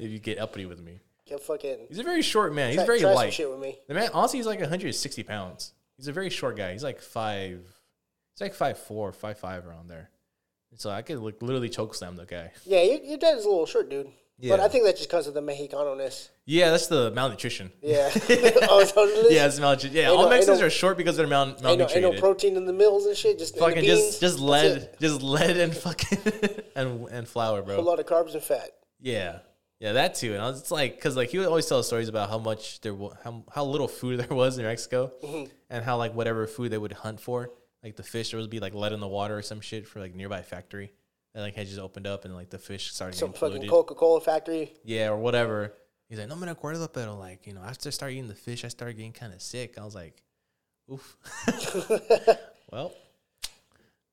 if 0.00 0.10
you 0.10 0.18
get 0.18 0.38
uppity 0.38 0.64
with 0.64 0.80
me. 0.82 1.00
Can't 1.26 1.42
fucking 1.42 1.86
He's 1.88 1.98
a 1.98 2.02
very 2.02 2.22
short 2.22 2.54
man. 2.54 2.68
He's 2.70 2.76
try, 2.78 2.86
very 2.86 3.00
try 3.00 3.12
light. 3.12 3.32
shit 3.34 3.50
with 3.50 3.60
me. 3.60 3.78
The 3.86 3.94
man, 3.94 4.08
honestly, 4.14 4.38
he's 4.38 4.46
like 4.46 4.60
160 4.60 5.22
pounds. 5.24 5.74
He's 5.98 6.08
a 6.08 6.12
very 6.12 6.30
short 6.30 6.56
guy. 6.56 6.72
He's 6.72 6.82
like 6.82 7.00
five. 7.00 7.60
He's 8.34 8.40
like 8.40 8.54
five 8.54 8.78
four, 8.78 9.12
five 9.12 9.38
five 9.38 9.66
around 9.66 9.88
there. 9.90 10.08
So 10.76 10.90
I 10.90 11.02
could 11.02 11.18
like 11.18 11.40
literally 11.42 11.68
choke 11.68 11.94
slam 11.94 12.16
the 12.16 12.24
guy. 12.24 12.50
Yeah, 12.64 12.82
your, 12.82 13.00
your 13.02 13.18
dad 13.18 13.36
is 13.38 13.44
a 13.44 13.48
little 13.48 13.66
short, 13.66 13.90
dude. 13.90 14.08
Yeah. 14.38 14.56
But 14.56 14.60
I 14.60 14.68
think 14.68 14.84
that's 14.84 14.98
just 14.98 15.08
because 15.10 15.28
of 15.28 15.34
the 15.34 15.40
Mexicano-ness. 15.42 16.30
Yeah, 16.46 16.70
that's 16.70 16.88
the 16.88 17.12
malnutrition. 17.12 17.70
Yeah. 17.80 18.10
oh, 18.68 18.84
totally. 18.84 19.36
Yeah, 19.36 19.46
it's 19.46 19.60
malnutrition. 19.60 19.94
Yeah, 19.96 20.08
Ain't 20.08 20.16
all 20.18 20.24
no- 20.24 20.30
Mexicans 20.30 20.58
no- 20.60 20.66
are 20.66 20.70
short 20.70 20.96
because 20.96 21.16
they're 21.16 21.28
mal- 21.28 21.48
Ain't 21.50 21.62
no, 21.62 21.70
ain't 21.88 22.02
no 22.02 22.12
protein 22.18 22.56
in 22.56 22.64
the 22.66 22.72
mills 22.72 23.06
and 23.06 23.16
shit. 23.16 23.38
Just 23.38 23.56
fucking 23.56 23.84
just 23.84 24.20
just 24.20 24.40
lead, 24.40 24.88
just 25.00 25.22
lead 25.22 25.56
and 25.58 25.76
fucking 25.76 26.18
and 26.76 27.06
and 27.08 27.28
flour, 27.28 27.62
bro. 27.62 27.78
A 27.78 27.80
lot 27.80 28.00
of 28.00 28.06
carbs 28.06 28.32
and 28.34 28.42
fat. 28.42 28.70
Yeah, 29.00 29.40
yeah, 29.78 29.92
that 29.92 30.14
too. 30.16 30.32
And 30.32 30.42
I 30.42 30.48
was 30.48 30.58
it's 30.60 30.70
like, 30.72 31.00
cause 31.00 31.16
like 31.16 31.28
he 31.30 31.38
would 31.38 31.46
always 31.46 31.66
tell 31.66 31.82
stories 31.84 32.08
about 32.08 32.28
how 32.28 32.38
much 32.38 32.80
there 32.80 32.94
was, 32.94 33.14
how 33.22 33.44
how 33.54 33.64
little 33.64 33.86
food 33.88 34.18
there 34.26 34.36
was 34.36 34.58
in 34.58 34.64
Mexico, 34.64 35.12
Mm-hmm. 35.22 35.52
and 35.70 35.84
how 35.84 35.98
like 35.98 36.14
whatever 36.14 36.46
food 36.48 36.72
they 36.72 36.78
would 36.78 36.92
hunt 36.92 37.20
for, 37.20 37.50
like 37.82 37.96
the 37.96 38.02
fish, 38.02 38.30
there 38.30 38.40
would 38.40 38.50
be 38.50 38.60
like 38.60 38.74
lead 38.74 38.92
in 38.92 39.00
the 39.00 39.08
water 39.08 39.36
or 39.36 39.42
some 39.42 39.60
shit 39.60 39.86
for 39.86 40.00
like 40.00 40.14
nearby 40.14 40.42
factory 40.42 40.92
that 41.34 41.40
like 41.40 41.54
had 41.54 41.66
just 41.66 41.78
opened 41.78 42.06
up 42.06 42.24
and 42.24 42.34
like 42.34 42.50
the 42.50 42.58
fish 42.58 42.92
started 42.92 43.16
Some 43.16 43.32
fucking. 43.32 43.68
Coca 43.68 43.94
Cola 43.94 44.20
factory. 44.20 44.72
Yeah, 44.84 45.08
or 45.08 45.16
whatever. 45.16 45.74
He's 46.08 46.18
like, 46.18 46.28
no 46.28 46.36
me 46.36 46.46
acuerdo, 46.46 46.92
pero 46.92 47.16
like 47.16 47.46
you 47.46 47.54
know, 47.54 47.62
after 47.62 47.88
I 47.88 47.92
started 47.92 48.14
eating 48.14 48.28
the 48.28 48.34
fish, 48.34 48.64
I 48.64 48.68
started 48.68 48.96
getting 48.96 49.12
kind 49.12 49.32
of 49.32 49.40
sick. 49.40 49.78
I 49.78 49.84
was 49.84 49.94
like, 49.94 50.22
oof. 50.92 51.16
well, 52.70 52.92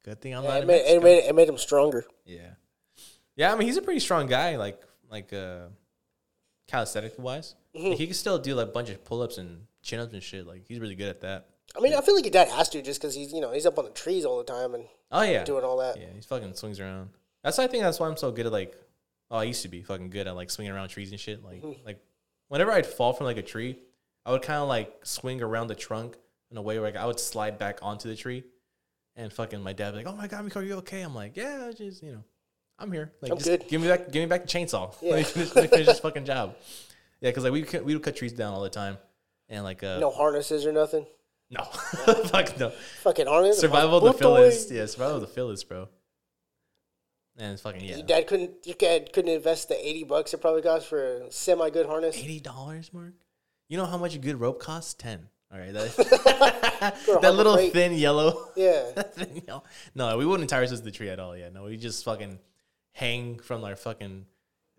good 0.06 0.22
thing 0.22 0.34
I'm 0.34 0.44
Yeah, 0.44 0.50
not 0.50 0.62
it, 0.62 0.68
made, 0.68 0.86
it, 0.86 1.04
made, 1.04 1.24
it 1.26 1.36
made 1.36 1.50
him 1.50 1.58
stronger. 1.58 2.06
Yeah. 2.26 2.52
Yeah, 3.36 3.54
I 3.54 3.58
mean 3.58 3.68
he's 3.68 3.78
a 3.78 3.82
pretty 3.82 4.00
strong 4.00 4.28
guy, 4.28 4.56
like 4.56 4.82
like 5.12 5.34
uh 5.34 5.68
calisthenic 6.68 7.14
wise. 7.18 7.56
Mm-hmm. 7.76 7.90
Like, 7.90 7.98
he 7.98 8.06
can 8.06 8.16
still 8.16 8.40
do 8.40 8.56
like 8.56 8.68
a 8.68 8.72
bunch 8.72 8.90
of 8.90 9.04
pull 9.04 9.22
ups 9.22 9.38
and 9.38 9.64
chin 9.82 10.00
ups 10.00 10.14
and 10.14 10.24
shit. 10.24 10.48
Like 10.48 10.66
he's 10.68 10.80
really 10.80 10.96
good 10.96 11.10
at 11.10 11.22
that. 11.22 11.49
I 11.78 11.82
mean, 11.82 11.94
I 11.94 12.02
feel 12.02 12.16
like 12.16 12.26
your 12.26 12.32
dad 12.32 12.48
has 12.50 12.70
to 12.70 12.82
just 12.82 13.00
because 13.02 13.16
he's 13.16 13.32
you 13.34 13.42
know 13.42 13.52
he's 13.52 13.66
up 13.66 13.78
on 13.80 13.86
the 13.86 13.92
trees 13.92 14.26
all 14.26 14.38
the 14.38 14.44
time 14.44 14.74
and 14.74 14.86
Oh 15.12 15.22
yeah. 15.22 15.44
doing 15.44 15.64
all 15.64 15.78
that. 15.78 15.98
Yeah, 16.00 16.08
he 16.14 16.22
fucking 16.22 16.54
swings 16.56 16.80
around. 16.80 17.10
That's 17.44 17.58
why 17.58 17.64
I 17.66 17.68
think 17.68 17.84
that's 17.84 18.00
why 18.00 18.08
I'm 18.08 18.18
so 18.18 18.32
good 18.32 18.46
at 18.48 18.52
like 18.52 18.76
oh 19.32 19.38
I 19.38 19.44
used 19.44 19.62
to 19.62 19.68
be 19.68 19.82
fucking 19.84 20.10
good 20.10 20.28
at 20.28 20.36
like 20.36 20.50
swinging 20.50 20.74
around 20.74 20.90
trees 20.90 21.12
and 21.12 21.20
shit. 21.20 21.44
Like 21.44 21.62
Mm-hmm. 21.62 21.86
like 21.86 22.00
whenever 22.48 22.72
I'd 22.72 22.86
fall 22.86 23.14
from 23.14 23.26
like 23.26 23.38
a 23.38 23.42
tree, 23.44 23.78
I 24.26 24.32
would 24.32 24.42
kinda 24.42 24.64
like 24.64 25.06
swing 25.06 25.42
around 25.42 25.68
the 25.68 25.76
trunk 25.76 26.18
in 26.52 26.58
a 26.58 26.62
way 26.62 26.80
where 26.80 26.90
like 26.92 26.96
I 27.00 27.06
would 27.06 27.20
slide 27.20 27.58
back 27.60 27.80
onto 27.82 28.10
the 28.10 28.16
tree. 28.16 28.44
And 29.16 29.32
fucking 29.34 29.62
my 29.62 29.74
dad 29.74 29.94
would 29.94 30.00
be 30.00 30.06
like, 30.06 30.14
Oh 30.14 30.18
my 30.18 30.28
god, 30.28 30.46
Miko, 30.46 30.60
are 30.60 30.64
you 30.64 30.76
okay? 30.78 31.02
I'm 31.02 31.14
like, 31.16 31.36
Yeah, 31.38 31.72
just 31.76 32.02
you 32.04 32.14
know, 32.14 32.24
I'm 32.80 32.92
here. 32.92 33.12
Like 33.22 33.32
I'm 33.32 33.38
just 33.38 33.50
good. 33.50 33.68
give 33.68 33.82
me 33.82 33.88
back 33.88 34.12
give 34.12 34.22
me 34.22 34.26
back 34.26 34.42
the 34.42 34.48
chainsaw. 34.48 34.94
Yeah. 35.02 35.12
Let 35.12 35.36
me 35.36 35.44
finish, 35.46 35.70
finish 35.70 35.86
this 35.88 36.00
fucking 36.00 36.26
job. 36.26 36.56
Yeah, 37.22 37.30
because 37.30 37.44
like 37.44 37.54
we 37.54 37.64
we 37.82 37.94
would 37.94 38.04
cut 38.04 38.16
trees 38.16 38.34
down 38.34 38.54
all 38.54 38.62
the 38.64 38.70
time. 38.70 38.98
And 39.50 39.64
like 39.64 39.84
uh 39.84 40.00
No 40.00 40.10
harnesses 40.10 40.66
or 40.66 40.72
nothing. 40.72 41.06
No. 41.50 41.64
Fuck 42.26 42.60
no. 42.60 42.72
Fucking 43.02 43.28
harness. 43.28 43.60
Survival 43.60 43.98
of 43.98 44.04
the 44.04 44.14
fittest. 44.14 44.72
Yeah, 44.72 44.86
survival 44.86 45.16
of 45.16 45.22
the 45.22 45.28
fittest, 45.28 45.68
bro. 45.68 45.90
And 47.38 47.54
it's 47.54 47.62
fucking 47.62 47.82
yeah. 47.82 47.98
Your 47.98 48.06
dad 48.06 48.28
couldn't. 48.28 48.52
Your 48.66 48.76
dad 48.76 49.14
couldn't 49.14 49.32
invest 49.32 49.70
the 49.70 49.88
eighty 49.88 50.04
bucks 50.04 50.34
it 50.34 50.42
probably 50.42 50.62
cost 50.62 50.88
for 50.88 51.02
a 51.02 51.32
semi 51.32 51.70
good 51.70 51.86
harness. 51.86 52.18
Eighty 52.18 52.40
dollars, 52.40 52.92
Mark. 52.94 53.14
You 53.70 53.78
know 53.78 53.86
how 53.86 53.98
much 53.98 54.14
a 54.16 54.20
good 54.20 54.40
rope 54.40 54.60
costs? 54.60 54.94
Ten. 54.94 55.30
All 55.52 55.58
right, 55.58 55.74
that, 55.74 57.00
that 57.22 57.34
little 57.34 57.56
Freight. 57.56 57.74
thin 57.74 57.94
yellow. 57.94 58.50
Yeah. 58.56 58.84
thin 59.14 59.42
yellow. 59.48 59.64
No, 59.96 60.16
we 60.18 60.26
wouldn't 60.26 60.48
tie 60.48 60.58
ourselves 60.58 60.82
to 60.82 60.86
the 60.86 60.92
tree 60.92 61.10
at 61.10 61.20
all. 61.20 61.36
Yeah, 61.36 61.50
no, 61.50 61.64
we 61.64 61.76
just 61.76 62.04
fucking 62.04 62.38
hang 62.92 63.40
from 63.40 63.64
our 63.64 63.76
fucking 63.76 64.26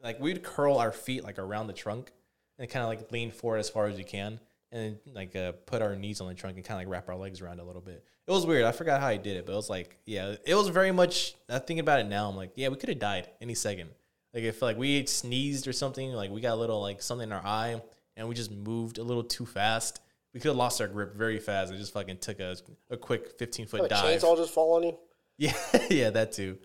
like 0.02 0.20
we'd 0.20 0.42
curl 0.44 0.78
our 0.78 0.92
feet 0.92 1.24
like 1.24 1.38
around 1.38 1.66
the 1.66 1.72
trunk 1.72 2.12
and 2.58 2.70
kind 2.70 2.82
of 2.84 2.88
like 2.88 3.10
lean 3.10 3.32
forward 3.32 3.58
as 3.58 3.68
far 3.68 3.86
as 3.86 3.96
we 3.96 4.04
can, 4.04 4.38
and 4.72 4.98
like 5.14 5.34
uh, 5.34 5.52
put 5.66 5.82
our 5.82 5.96
knees 5.96 6.20
on 6.20 6.28
the 6.28 6.34
trunk 6.34 6.56
and 6.56 6.64
kind 6.64 6.80
of 6.80 6.86
like 6.86 6.92
wrap 6.92 7.08
our 7.08 7.16
legs 7.16 7.40
around 7.40 7.60
a 7.60 7.64
little 7.64 7.82
bit. 7.82 8.04
It 8.26 8.30
was 8.30 8.46
weird. 8.46 8.64
I 8.64 8.72
forgot 8.72 9.00
how 9.00 9.08
I 9.08 9.16
did 9.16 9.36
it, 9.36 9.46
but 9.46 9.52
it 9.52 9.56
was 9.56 9.70
like 9.70 9.98
yeah, 10.06 10.36
it 10.44 10.54
was 10.54 10.68
very 10.68 10.92
much. 10.92 11.34
I 11.48 11.58
think 11.58 11.80
about 11.80 12.00
it 12.00 12.06
now. 12.06 12.28
I'm 12.28 12.36
like 12.36 12.52
yeah, 12.54 12.68
we 12.68 12.76
could 12.76 12.88
have 12.88 12.98
died 12.98 13.28
any 13.40 13.54
second. 13.54 13.90
Like 14.32 14.44
if 14.44 14.62
like 14.62 14.76
we 14.76 15.04
sneezed 15.06 15.66
or 15.66 15.72
something, 15.72 16.12
like 16.12 16.30
we 16.30 16.40
got 16.40 16.54
a 16.54 16.60
little 16.60 16.80
like 16.80 17.02
something 17.02 17.28
in 17.28 17.32
our 17.32 17.44
eye, 17.44 17.80
and 18.16 18.28
we 18.28 18.34
just 18.34 18.52
moved 18.52 18.98
a 18.98 19.02
little 19.02 19.24
too 19.24 19.46
fast. 19.46 20.00
We 20.32 20.38
could 20.38 20.48
have 20.48 20.56
lost 20.56 20.80
our 20.80 20.86
grip 20.86 21.16
very 21.16 21.38
fast. 21.38 21.72
It 21.72 21.78
just 21.78 21.92
fucking 21.92 22.18
took 22.18 22.38
a, 22.38 22.56
a 22.88 22.96
quick 22.96 23.38
15 23.38 23.66
foot 23.66 23.90
dive. 23.90 24.20
chainsaw 24.20 24.36
just 24.36 24.52
fall 24.52 24.76
on 24.76 24.84
you. 24.84 24.96
Yeah, 25.40 25.54
yeah, 25.88 26.10
that 26.10 26.32
too. 26.32 26.58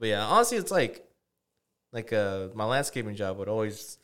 But 0.00 0.08
yeah, 0.08 0.24
honestly, 0.24 0.56
it's 0.56 0.70
like, 0.70 1.06
like 1.92 2.10
uh, 2.10 2.48
my 2.54 2.64
landscaping 2.64 3.14
job 3.16 3.36
would 3.36 3.48
always, 3.48 3.98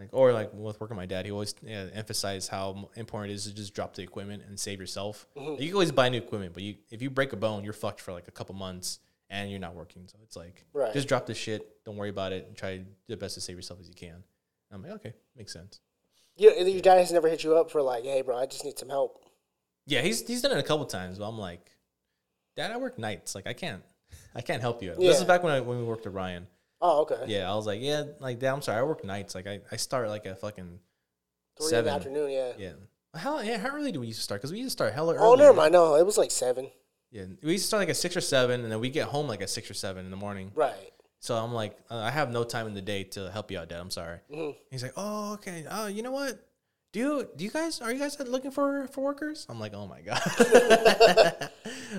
like, 0.00 0.08
or 0.12 0.32
like 0.32 0.50
with 0.52 0.80
working 0.80 0.96
with 0.96 1.02
my 1.02 1.06
dad, 1.06 1.26
he 1.26 1.30
always 1.30 1.54
yeah, 1.62 1.86
emphasize 1.92 2.48
how 2.48 2.88
important 2.96 3.32
it 3.32 3.34
is 3.34 3.44
to 3.44 3.54
just 3.54 3.74
drop 3.74 3.94
the 3.94 4.02
equipment 4.02 4.42
and 4.48 4.58
save 4.58 4.80
yourself. 4.80 5.26
Mm-hmm. 5.36 5.62
You 5.62 5.68
can 5.68 5.74
always 5.74 5.92
buy 5.92 6.08
new 6.08 6.18
equipment, 6.18 6.54
but 6.54 6.62
you 6.62 6.76
if 6.90 7.02
you 7.02 7.10
break 7.10 7.32
a 7.32 7.36
bone, 7.36 7.64
you're 7.64 7.72
fucked 7.72 8.00
for 8.00 8.12
like 8.12 8.26
a 8.26 8.30
couple 8.30 8.54
months 8.54 8.98
and 9.28 9.50
you're 9.50 9.60
not 9.60 9.74
working. 9.74 10.02
So 10.06 10.18
it's 10.22 10.36
like, 10.36 10.64
Right. 10.72 10.92
just 10.92 11.06
drop 11.06 11.26
the 11.26 11.34
shit. 11.34 11.84
Don't 11.84 11.96
worry 11.96 12.08
about 12.08 12.32
it. 12.32 12.46
And 12.46 12.56
try 12.56 12.82
the 13.06 13.16
best 13.16 13.34
to 13.34 13.40
save 13.40 13.56
yourself 13.56 13.78
as 13.80 13.88
you 13.88 13.94
can. 13.94 14.24
I'm 14.72 14.82
like, 14.82 14.92
okay, 14.92 15.12
makes 15.36 15.52
sense. 15.52 15.80
You, 16.36 16.52
your 16.52 16.80
dad 16.80 16.98
has 16.98 17.12
never 17.12 17.28
hit 17.28 17.44
you 17.44 17.56
up 17.56 17.70
for 17.70 17.82
like, 17.82 18.04
hey, 18.04 18.22
bro, 18.22 18.36
I 18.36 18.46
just 18.46 18.64
need 18.64 18.78
some 18.78 18.88
help. 18.88 19.24
Yeah, 19.86 20.00
he's 20.00 20.26
he's 20.26 20.42
done 20.42 20.52
it 20.52 20.58
a 20.58 20.62
couple 20.62 20.86
times, 20.86 21.18
but 21.18 21.28
I'm 21.28 21.38
like, 21.38 21.70
Dad, 22.56 22.70
I 22.70 22.76
work 22.76 22.98
nights. 22.98 23.34
Like 23.34 23.46
I 23.46 23.52
can't, 23.52 23.82
I 24.34 24.40
can't 24.40 24.60
help 24.60 24.82
you. 24.82 24.94
This 24.94 25.18
is 25.18 25.24
back 25.24 25.42
when 25.42 25.52
I 25.52 25.60
when 25.60 25.78
we 25.78 25.84
worked 25.84 26.06
at 26.06 26.12
Ryan. 26.12 26.46
Oh, 26.80 27.02
okay. 27.02 27.24
Yeah, 27.26 27.50
I 27.50 27.54
was 27.54 27.66
like, 27.66 27.80
yeah, 27.82 28.04
like 28.20 28.38
Dad, 28.38 28.52
I'm 28.54 28.62
sorry, 28.62 28.78
I 28.78 28.82
work 28.82 29.04
nights. 29.04 29.34
Like 29.34 29.46
I, 29.46 29.60
I 29.70 29.76
start 29.76 30.08
like 30.08 30.24
a 30.26 30.34
fucking 30.34 30.78
Three 31.58 31.64
in 31.66 31.70
seven. 31.70 31.84
the 31.84 31.90
afternoon. 31.92 32.30
Yeah. 32.30 32.52
Yeah. 32.58 32.72
How 33.14 33.40
yeah, 33.40 33.58
how 33.58 33.68
early 33.76 33.92
do 33.92 34.00
we 34.00 34.06
used 34.06 34.20
to 34.20 34.22
start? 34.24 34.40
Because 34.40 34.52
we 34.52 34.58
used 34.58 34.68
to 34.68 34.72
start 34.72 34.94
hella 34.94 35.14
early. 35.14 35.24
Oh, 35.26 35.34
never 35.34 35.52
mind. 35.52 35.72
No, 35.72 35.96
it 35.96 36.06
was 36.06 36.16
like 36.16 36.30
seven. 36.30 36.70
Yeah, 37.10 37.24
we 37.42 37.52
used 37.52 37.64
to 37.64 37.68
start 37.68 37.80
like 37.82 37.88
at 37.90 37.96
six 37.96 38.16
or 38.16 38.20
seven, 38.20 38.62
and 38.62 38.70
then 38.72 38.78
we 38.80 38.88
get 38.88 39.08
home 39.08 39.26
like 39.26 39.42
at 39.42 39.50
six 39.50 39.68
or 39.70 39.74
seven 39.74 40.04
in 40.04 40.10
the 40.10 40.16
morning. 40.16 40.52
Right. 40.54 40.92
So 41.18 41.34
I'm 41.36 41.52
like, 41.52 41.76
uh, 41.90 41.96
I 41.98 42.10
have 42.10 42.30
no 42.30 42.44
time 42.44 42.66
in 42.66 42.72
the 42.74 42.80
day 42.80 43.02
to 43.04 43.30
help 43.30 43.50
you 43.50 43.58
out, 43.58 43.68
Dad. 43.68 43.80
I'm 43.80 43.90
sorry. 43.90 44.20
Mhm. 44.32 44.56
He's 44.70 44.82
like, 44.82 44.94
oh, 44.96 45.34
okay. 45.34 45.66
Oh, 45.70 45.86
you 45.86 46.02
know 46.02 46.12
what? 46.12 46.38
Do 46.92 47.00
you 47.00 47.28
do 47.36 47.44
you 47.44 47.50
guys 47.50 47.80
are 47.80 47.92
you 47.92 47.98
guys 47.98 48.18
looking 48.20 48.50
for 48.52 48.86
for 48.88 49.02
workers? 49.04 49.44
I'm 49.50 49.60
like, 49.60 49.74
oh 49.74 49.86
my 49.86 50.00
god. 50.00 51.50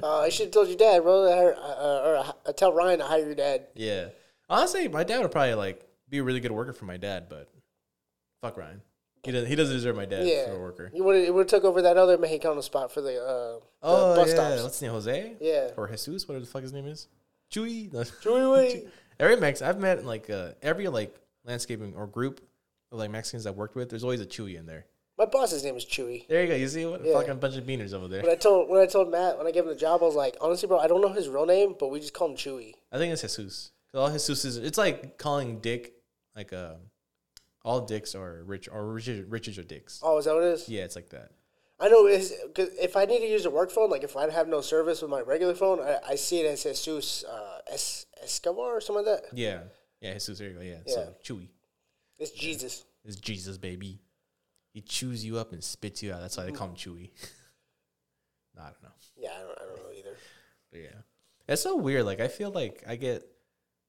Uh, 0.02 0.22
I 0.22 0.30
should 0.30 0.46
have 0.46 0.54
told 0.54 0.70
your 0.70 0.78
dad, 0.78 1.04
bro. 1.04 1.24
Uh, 1.26 2.02
or 2.06 2.16
uh, 2.48 2.54
tell 2.54 2.72
Ryan 2.72 3.00
to 3.00 3.06
hire 3.06 3.26
your 3.26 3.36
dad. 3.36 3.68
Yeah. 3.76 4.08
Honestly, 4.52 4.88
my 4.88 5.04
dad 5.04 5.20
would 5.22 5.32
probably 5.32 5.54
like 5.56 5.84
be 6.10 6.18
a 6.20 6.24
really 6.24 6.40
good 6.40 6.52
worker 6.52 6.74
for 6.74 6.86
my 6.86 6.98
dad, 6.98 7.28
but 7.30 7.50
fuck 8.42 8.58
Ryan. 8.58 8.82
He 9.24 9.32
doesn't. 9.32 9.48
He 9.48 9.56
doesn't 9.56 9.76
deserve 9.76 9.96
my 9.96 10.06
dad 10.06 10.26
Yeah. 10.28 10.48
for 10.48 10.54
a 10.54 10.60
worker. 10.60 10.92
You 10.94 11.04
would 11.04 11.26
have 11.26 11.34
would 11.36 11.48
took 11.48 11.64
over 11.64 11.82
that 11.84 11.98
other 11.98 12.18
Mexicano 12.18 12.62
spot 12.64 12.92
for 12.92 13.02
the, 13.02 13.22
uh, 13.24 13.54
the 13.60 13.62
Oh 13.84 14.16
bus 14.16 14.28
yeah. 14.30 14.34
stops. 14.34 14.64
What's 14.64 14.76
his 14.76 14.82
name? 14.82 14.92
Jose. 14.92 15.34
Yeah. 15.40 15.70
Or 15.78 15.88
Jesus, 15.88 16.28
whatever 16.28 16.44
the 16.46 16.52
fuck 16.52 16.64
his 16.64 16.74
name 16.74 16.88
is. 16.88 17.08
Chewy. 17.52 17.92
No. 17.94 18.02
Chewy. 18.02 18.88
every 19.20 19.36
Mex 19.38 19.62
I've 19.62 19.80
met 19.80 20.06
like 20.06 20.30
uh, 20.30 20.50
every 20.62 20.88
like 20.88 21.16
landscaping 21.46 21.94
or 21.96 22.08
group 22.08 22.42
of 22.92 22.98
like 23.00 23.12
Mexicans 23.12 23.46
I've 23.46 23.56
worked 23.58 23.76
with. 23.76 23.90
There's 23.90 24.04
always 24.04 24.22
a 24.22 24.26
Chewy 24.26 24.58
in 24.58 24.66
there. 24.66 24.86
My 25.20 25.26
boss's 25.26 25.64
name 25.64 25.76
is 25.76 25.86
Chewy. 25.86 26.28
There 26.28 26.42
you 26.42 26.48
go. 26.48 26.56
You 26.56 26.68
see 26.68 26.86
what 26.88 27.02
a 27.02 27.08
Yeah. 27.08 27.14
fucking 27.14 27.38
bunch 27.38 27.56
of 27.56 27.64
beaners 27.64 27.94
over 27.94 28.08
there. 28.08 28.24
When 28.24 28.32
I 28.32 28.36
told 28.36 28.70
when 28.70 28.82
I 28.82 28.88
told 28.88 29.12
Matt 29.12 29.38
when 29.38 29.46
I 29.46 29.52
gave 29.52 29.64
him 29.64 29.70
the 29.70 29.76
job, 29.76 30.02
I 30.02 30.06
was 30.08 30.16
like, 30.16 30.36
honestly, 30.42 30.68
bro, 30.68 30.80
I 30.80 30.88
don't 30.88 31.00
know 31.02 31.10
his 31.14 31.30
real 31.30 31.46
name, 31.46 31.76
but 31.80 31.90
we 31.90 32.00
just 32.00 32.14
call 32.14 32.30
him 32.30 32.36
Chewy. 32.36 32.74
I 32.92 32.98
think 32.98 33.14
it's 33.14 33.22
Jesus. 33.22 33.72
All 33.94 34.12
Jesus 34.12 34.46
is 34.46 34.58
it's 34.58 34.78
like 34.78 35.18
calling 35.18 35.60
Dick 35.60 35.94
like 36.36 36.54
uh, 36.54 36.76
all 37.64 37.82
dicks 37.82 38.16
are 38.16 38.44
rich 38.44 38.70
or 38.72 38.86
riches, 38.94 39.26
riches 39.30 39.58
are 39.58 39.64
dicks. 39.64 40.00
Oh, 40.04 40.18
is 40.18 40.26
that 40.26 40.34
what 40.34 40.44
it 40.44 40.54
is? 40.54 40.70
Yeah, 40.70 40.84
it's 40.84 40.96
like 40.96 41.10
that. 41.10 41.32
I 41.80 41.90
know 41.90 42.06
is 42.06 42.34
cause 42.56 42.70
if 42.80 42.96
I 42.96 43.06
need 43.06 43.20
to 43.20 43.28
use 43.28 43.46
a 43.46 43.50
work 43.50 43.72
phone, 43.72 43.90
like 43.90 44.04
if 44.04 44.16
I 44.16 44.30
have 44.30 44.48
no 44.48 44.62
service 44.62 45.02
with 45.02 45.10
my 45.10 45.22
regular 45.22 45.56
phone, 45.56 45.80
I, 45.80 45.98
I 46.10 46.16
see 46.16 46.42
it 46.42 46.46
as 46.46 46.64
Jesus 46.64 47.24
uh, 47.24 47.60
es- 47.72 48.06
Escobar 48.22 48.78
or 48.78 48.82
something 48.82 49.06
like 49.06 49.22
that. 49.22 49.30
Yeah. 49.34 49.62
Yeah, 50.00 50.14
Jesus, 50.14 50.40
there 50.40 50.50
you 50.50 50.56
go. 50.56 50.62
Yeah. 50.62 50.76
Yeah. 50.86 50.94
So 50.94 51.16
Chewy 51.24 51.48
It's 52.20 52.32
Jesus. 52.32 52.86
It's 53.04 53.16
Jesus, 53.16 53.58
baby. 53.58 54.00
He 54.74 54.82
chews 54.82 55.26
you 55.26 55.38
up 55.38 55.54
and 55.54 55.64
spits 55.64 56.02
you 56.04 56.14
out. 56.14 56.22
That's 56.22 56.38
why 56.38 56.46
they 56.46 56.52
call 56.52 56.68
him 56.68 56.76
Chewy. 56.76 57.10
no, 58.56 58.62
I 58.62 58.66
don't 58.66 58.84
know. 58.84 58.90
Yeah, 59.18 59.32
I 59.36 59.42
don't, 59.42 59.58
I 59.60 59.66
don't 59.66 59.84
know 59.84 59.98
either. 59.98 60.18
But 60.72 60.80
yeah. 60.82 61.02
It's 61.48 61.64
so 61.64 61.76
weird. 61.76 62.06
Like 62.06 62.20
I 62.20 62.28
feel 62.28 62.52
like 62.52 62.84
I 62.88 62.96
get 62.96 63.28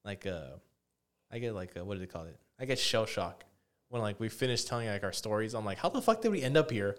like 0.05 0.25
uh 0.25 0.57
I 1.31 1.39
get 1.39 1.53
like 1.53 1.75
uh 1.77 1.83
what 1.83 1.95
do 1.95 1.99
they 1.99 2.07
call 2.07 2.25
it? 2.25 2.37
I 2.59 2.65
get 2.65 2.79
shell 2.79 3.05
shock 3.05 3.43
when 3.89 4.01
like 4.01 4.19
we 4.19 4.29
finish 4.29 4.63
telling 4.63 4.87
like 4.87 5.03
our 5.03 5.13
stories. 5.13 5.53
I'm 5.53 5.65
like, 5.65 5.77
how 5.77 5.89
the 5.89 6.01
fuck 6.01 6.21
did 6.21 6.31
we 6.31 6.41
end 6.41 6.57
up 6.57 6.71
here? 6.71 6.97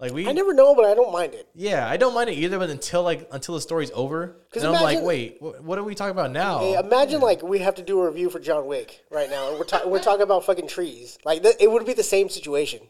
Like 0.00 0.12
we 0.12 0.28
I 0.28 0.32
never 0.32 0.52
know, 0.52 0.74
but 0.74 0.84
I 0.84 0.94
don't 0.94 1.12
mind 1.12 1.34
it. 1.34 1.48
Yeah, 1.54 1.88
I 1.88 1.96
don't 1.96 2.14
mind 2.14 2.28
it 2.28 2.34
either, 2.34 2.58
but 2.58 2.68
until 2.68 3.04
like 3.04 3.28
until 3.30 3.54
the 3.54 3.60
story's 3.60 3.92
over, 3.94 4.36
because 4.50 4.64
I'm 4.64 4.72
like, 4.72 5.02
wait, 5.02 5.36
what, 5.40 5.62
what 5.62 5.78
are 5.78 5.84
we 5.84 5.94
talking 5.94 6.10
about 6.10 6.32
now? 6.32 6.58
Hey, 6.58 6.74
imagine 6.74 7.20
like 7.20 7.42
we 7.42 7.60
have 7.60 7.76
to 7.76 7.82
do 7.82 8.00
a 8.00 8.06
review 8.06 8.28
for 8.28 8.40
John 8.40 8.66
Wick 8.66 9.04
right 9.10 9.30
now, 9.30 9.50
and 9.50 9.58
we're 9.58 9.64
ta- 9.64 9.86
we're 9.86 10.02
talking 10.02 10.22
about 10.22 10.44
fucking 10.44 10.66
trees. 10.66 11.16
Like 11.24 11.42
th- 11.42 11.56
it 11.60 11.70
would 11.70 11.86
be 11.86 11.94
the 11.94 12.02
same 12.02 12.28
situation. 12.28 12.80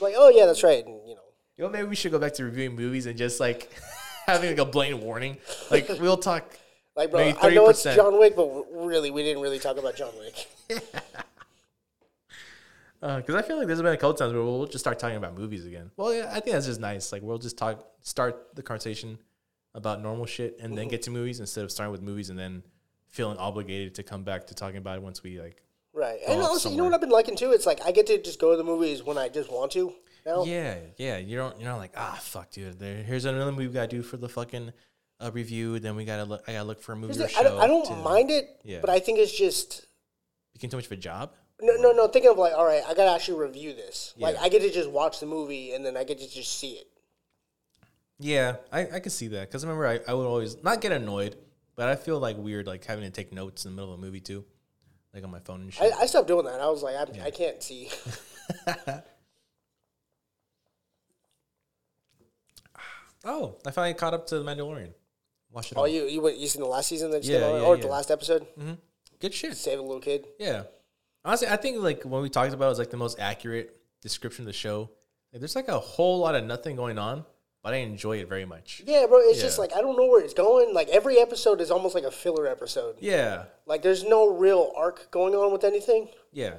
Like, 0.00 0.14
oh 0.16 0.30
yeah, 0.30 0.46
that's 0.46 0.64
right, 0.64 0.84
and 0.84 1.08
you 1.08 1.14
know. 1.14 1.20
You 1.56 1.64
know, 1.64 1.70
maybe 1.70 1.86
we 1.86 1.94
should 1.94 2.10
go 2.10 2.18
back 2.18 2.34
to 2.34 2.44
reviewing 2.44 2.74
movies 2.74 3.06
and 3.06 3.16
just 3.16 3.38
like 3.38 3.70
having 4.26 4.50
like 4.50 4.58
a 4.58 4.64
blatant 4.64 5.02
warning. 5.02 5.38
Like 5.70 5.88
we'll 6.00 6.16
talk. 6.16 6.58
Like, 6.96 7.10
bro, 7.10 7.20
Maybe 7.20 7.38
I 7.40 7.50
know 7.50 7.68
it's 7.68 7.84
30%. 7.84 7.96
John 7.96 8.18
Wick, 8.18 8.36
but 8.36 8.66
really, 8.72 9.10
we 9.10 9.22
didn't 9.22 9.42
really 9.42 9.58
talk 9.58 9.78
about 9.78 9.96
John 9.96 10.12
Wick. 10.18 10.48
Because 10.68 10.84
uh, 13.34 13.38
I 13.38 13.42
feel 13.42 13.58
like 13.58 13.66
there's 13.66 13.82
been 13.82 13.92
a 13.92 13.96
couple 13.96 14.14
times 14.14 14.32
where 14.32 14.42
we'll 14.42 14.66
just 14.66 14.84
start 14.84 14.98
talking 14.98 15.16
about 15.16 15.36
movies 15.36 15.66
again. 15.66 15.90
Well, 15.96 16.14
yeah, 16.14 16.28
I 16.30 16.40
think 16.40 16.54
that's 16.54 16.66
just 16.66 16.80
nice. 16.80 17.10
Like 17.12 17.22
we'll 17.22 17.38
just 17.38 17.58
talk, 17.58 17.84
start 18.02 18.54
the 18.54 18.62
conversation 18.62 19.18
about 19.74 20.00
normal 20.02 20.26
shit, 20.26 20.56
and 20.60 20.78
then 20.78 20.86
get 20.86 21.02
to 21.02 21.10
movies 21.10 21.40
instead 21.40 21.64
of 21.64 21.72
starting 21.72 21.90
with 21.90 22.02
movies 22.02 22.30
and 22.30 22.38
then 22.38 22.62
feeling 23.08 23.38
obligated 23.38 23.96
to 23.96 24.02
come 24.04 24.22
back 24.22 24.46
to 24.46 24.54
talking 24.54 24.76
about 24.76 24.96
it 24.96 25.02
once 25.02 25.22
we 25.22 25.40
like. 25.40 25.62
Right. 25.92 26.18
And 26.28 26.40
also, 26.40 26.70
you 26.70 26.76
know 26.76 26.84
what 26.84 26.94
I've 26.94 27.00
been 27.00 27.10
liking 27.10 27.36
too? 27.36 27.52
It's 27.52 27.66
like 27.66 27.80
I 27.84 27.90
get 27.90 28.06
to 28.06 28.20
just 28.20 28.40
go 28.40 28.52
to 28.52 28.56
the 28.56 28.64
movies 28.64 29.02
when 29.02 29.18
I 29.18 29.28
just 29.28 29.50
want 29.50 29.72
to. 29.72 29.92
Now. 30.26 30.44
Yeah, 30.44 30.76
yeah. 30.96 31.18
You 31.18 31.36
don't. 31.36 31.58
You're 31.60 31.70
not 31.70 31.78
like 31.78 31.92
ah 31.96 32.18
fuck, 32.20 32.50
dude. 32.50 32.78
There, 32.78 33.02
here's 33.02 33.24
another 33.24 33.52
movie 33.52 33.66
we 33.66 33.74
gotta 33.74 33.88
do 33.88 34.02
for 34.02 34.16
the 34.16 34.28
fucking 34.28 34.72
uh, 35.20 35.30
review. 35.32 35.78
Then 35.78 35.96
we 35.96 36.04
gotta 36.04 36.24
look. 36.24 36.42
I 36.48 36.52
gotta 36.52 36.64
look 36.64 36.82
for 36.82 36.92
a 36.92 36.96
movie 36.96 37.20
or 37.22 37.28
show. 37.28 37.40
I 37.40 37.42
don't, 37.42 37.60
I 37.60 37.66
don't 37.66 37.86
to- 37.86 37.96
mind 37.96 38.30
it, 38.30 38.60
Yeah. 38.64 38.80
but 38.80 38.90
I 38.90 39.00
think 39.00 39.18
it's 39.18 39.36
just 39.36 39.86
became 40.52 40.70
too 40.70 40.76
much 40.76 40.86
of 40.86 40.92
a 40.92 40.96
job. 40.96 41.32
No, 41.60 41.74
no, 41.76 41.92
no. 41.92 42.08
Thinking 42.08 42.30
of 42.30 42.38
like, 42.38 42.52
all 42.52 42.66
right, 42.66 42.82
I 42.86 42.94
gotta 42.94 43.12
actually 43.12 43.38
review 43.40 43.74
this. 43.74 44.12
Like, 44.16 44.36
I 44.38 44.48
get 44.48 44.62
to 44.62 44.70
just 44.70 44.90
watch 44.90 45.20
the 45.20 45.26
movie 45.26 45.72
and 45.72 45.84
then 45.86 45.96
I 45.96 46.04
get 46.04 46.18
to 46.18 46.28
just 46.28 46.58
see 46.58 46.72
it. 46.72 46.86
Yeah, 48.18 48.56
I, 48.72 48.80
I 48.86 49.00
could 49.00 49.12
see 49.12 49.28
that 49.28 49.48
because 49.48 49.64
I 49.64 49.68
remember 49.68 49.86
I, 49.86 50.00
I 50.10 50.14
would 50.14 50.26
always 50.26 50.62
not 50.62 50.80
get 50.80 50.92
annoyed, 50.92 51.36
but 51.76 51.88
I 51.88 51.96
feel 51.96 52.18
like 52.18 52.36
weird 52.38 52.66
like 52.66 52.84
having 52.84 53.04
to 53.04 53.10
take 53.10 53.32
notes 53.32 53.64
in 53.64 53.72
the 53.72 53.76
middle 53.76 53.92
of 53.94 53.98
a 54.00 54.02
movie 54.02 54.20
too, 54.20 54.44
like 55.12 55.24
on 55.24 55.30
my 55.30 55.40
phone 55.40 55.62
and 55.62 55.72
shit. 55.72 55.92
I, 55.92 56.02
I 56.02 56.06
stopped 56.06 56.28
doing 56.28 56.44
that. 56.46 56.60
I 56.60 56.68
was 56.68 56.82
like, 56.82 56.96
I'm, 56.96 57.08
I 57.22 57.30
can't 57.30 57.62
see. 57.62 57.88
oh, 63.24 63.56
I 63.66 63.70
finally 63.70 63.94
caught 63.94 64.14
up 64.14 64.26
to 64.28 64.38
the 64.38 64.44
Mandalorian. 64.44 64.92
Watch 65.54 65.72
it. 65.72 65.78
Oh, 65.78 65.82
all. 65.82 65.88
you 65.88 66.04
you 66.06 66.20
went, 66.20 66.36
you 66.36 66.46
seen 66.48 66.60
the 66.62 66.68
last 66.68 66.88
season 66.88 67.10
that 67.12 67.20
just 67.20 67.30
Yeah, 67.30 67.40
came 67.40 67.48
out, 67.56 67.60
yeah, 67.60 67.66
or 67.66 67.76
yeah. 67.76 67.82
the 67.82 67.88
last 67.88 68.10
episode? 68.10 68.46
Mm-hmm. 68.58 68.72
Good 69.20 69.32
shit. 69.32 69.56
Save 69.56 69.78
a 69.78 69.82
little 69.82 70.00
kid. 70.00 70.26
Yeah. 70.38 70.64
Honestly, 71.24 71.48
I 71.48 71.56
think 71.56 71.78
like 71.82 72.02
when 72.02 72.20
we 72.22 72.28
talked 72.28 72.52
about 72.52 72.64
it, 72.64 72.66
it 72.66 72.70
was 72.70 72.78
like 72.78 72.90
the 72.90 72.96
most 72.98 73.18
accurate 73.18 73.74
description 74.02 74.42
of 74.42 74.46
the 74.46 74.52
show. 74.52 74.90
Like, 75.32 75.40
there's 75.40 75.56
like 75.56 75.68
a 75.68 75.78
whole 75.78 76.18
lot 76.18 76.34
of 76.34 76.44
nothing 76.44 76.76
going 76.76 76.98
on, 76.98 77.24
but 77.62 77.72
I 77.72 77.78
enjoy 77.78 78.18
it 78.18 78.28
very 78.28 78.44
much. 78.44 78.82
Yeah, 78.84 79.06
bro. 79.06 79.18
It's 79.20 79.40
just 79.40 79.56
Yeah. 79.56 79.62
like 79.62 79.74
I 79.76 79.80
don't 79.80 79.96
know 79.96 80.06
where 80.06 80.22
it's 80.22 80.34
going. 80.34 80.74
Like 80.74 80.88
every 80.88 81.18
episode 81.18 81.60
is 81.60 81.70
almost 81.70 81.94
like 81.94 82.04
a 82.04 82.10
filler 82.10 82.46
episode. 82.46 82.96
Yeah. 83.00 83.44
Like 83.64 83.82
there's 83.82 84.04
no 84.04 84.28
real 84.36 84.72
arc 84.76 85.10
going 85.10 85.34
on 85.34 85.52
with 85.52 85.64
anything. 85.64 86.08
Yeah. 86.32 86.54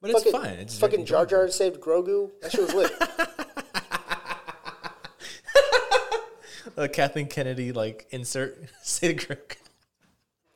But 0.00 0.10
it's 0.12 0.30
fine. 0.30 0.54
It's 0.60 0.78
fucking 0.78 1.04
Jar 1.06 1.22
enjoyable. 1.24 1.46
Jar 1.46 1.50
saved 1.50 1.80
Grogu. 1.80 2.30
That 2.40 2.52
shit 2.52 2.60
was 2.60 2.74
lit. 2.74 2.92
Uh, 6.76 6.88
Kathleen 6.92 7.26
Kennedy 7.26 7.72
like 7.72 8.06
insert 8.10 8.58
say 8.82 9.12
the 9.12 9.14
Grogu. 9.14 9.56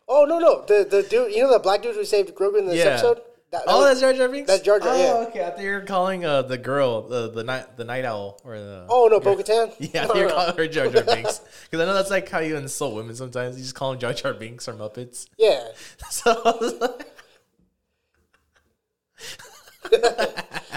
oh 0.08 0.24
no 0.24 0.38
no 0.38 0.64
the 0.66 0.86
the 0.88 1.02
dude 1.02 1.32
you 1.34 1.42
know 1.42 1.52
the 1.52 1.58
black 1.58 1.82
dude 1.82 1.94
who 1.94 2.04
saved 2.04 2.34
Grogu 2.34 2.58
in 2.58 2.66
this 2.66 2.76
Yeah. 2.76 2.92
episode. 2.92 3.20
That, 3.52 3.66
that 3.66 3.70
Oh, 3.74 3.80
was- 3.80 3.88
that's 3.88 4.00
Jar 4.00 4.12
Jar 4.14 4.28
Binks. 4.30 4.50
that's 4.50 4.62
Jar 4.62 4.78
Jar, 4.80 4.94
Oh, 4.94 4.96
yeah. 4.96 5.26
okay. 5.28 5.44
I 5.44 5.50
thought 5.50 5.60
you 5.60 5.72
were 5.72 5.80
calling 5.82 6.24
uh 6.24 6.40
the 6.40 6.56
girl 6.56 7.02
the 7.02 7.30
the 7.30 7.44
night 7.44 7.76
the 7.76 7.84
night 7.84 8.04
owl 8.06 8.40
or 8.44 8.58
the 8.58 8.86
oh 8.88 9.08
no, 9.10 9.20
Bo-Katan. 9.20 9.74
yeah. 9.92 10.04
I 10.04 10.06
No, 10.08 10.14
you're 10.14 10.30
calling 10.30 10.56
her 10.56 10.66
Jar 10.68 10.88
Jar 10.88 11.02
Binks 11.04 11.40
because 11.64 11.80
I 11.80 11.84
know 11.84 11.92
that's 11.92 12.08
like 12.10 12.28
how 12.30 12.38
you 12.38 12.56
insult 12.56 12.94
women 12.94 13.14
sometimes. 13.14 13.56
You 13.58 13.62
just 13.62 13.74
call 13.74 13.90
them 13.90 14.00
Jar 14.00 14.14
Jar 14.14 14.32
Binks 14.32 14.68
or 14.68 14.72
Muppets. 14.72 15.26
Yeah. 15.36 15.64
So 16.10 16.30
I 16.30 16.56
was 16.58 16.74
like, 16.80 17.08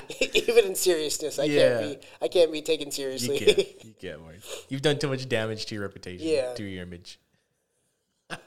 Even 0.33 0.65
in 0.65 0.75
seriousness, 0.75 1.39
I 1.39 1.45
Yeah. 1.45 1.79
can't 1.79 2.01
be 2.01 2.07
I 2.21 2.27
can't 2.27 2.51
be 2.51 2.61
taken 2.61 2.87
you 2.87 2.91
seriously. 2.91 3.39
can't 3.39 3.57
you 3.85 3.93
can't 3.99 4.21
worry. 4.25 4.39
You've 4.69 4.81
done 4.81 4.97
too 4.99 5.07
much 5.07 5.27
damage 5.29 5.65
to 5.67 5.75
your 5.75 5.83
reputation. 5.83 6.27
Yeah. 6.27 6.53
To 6.53 6.63
your 6.63 6.83
image. 6.83 7.19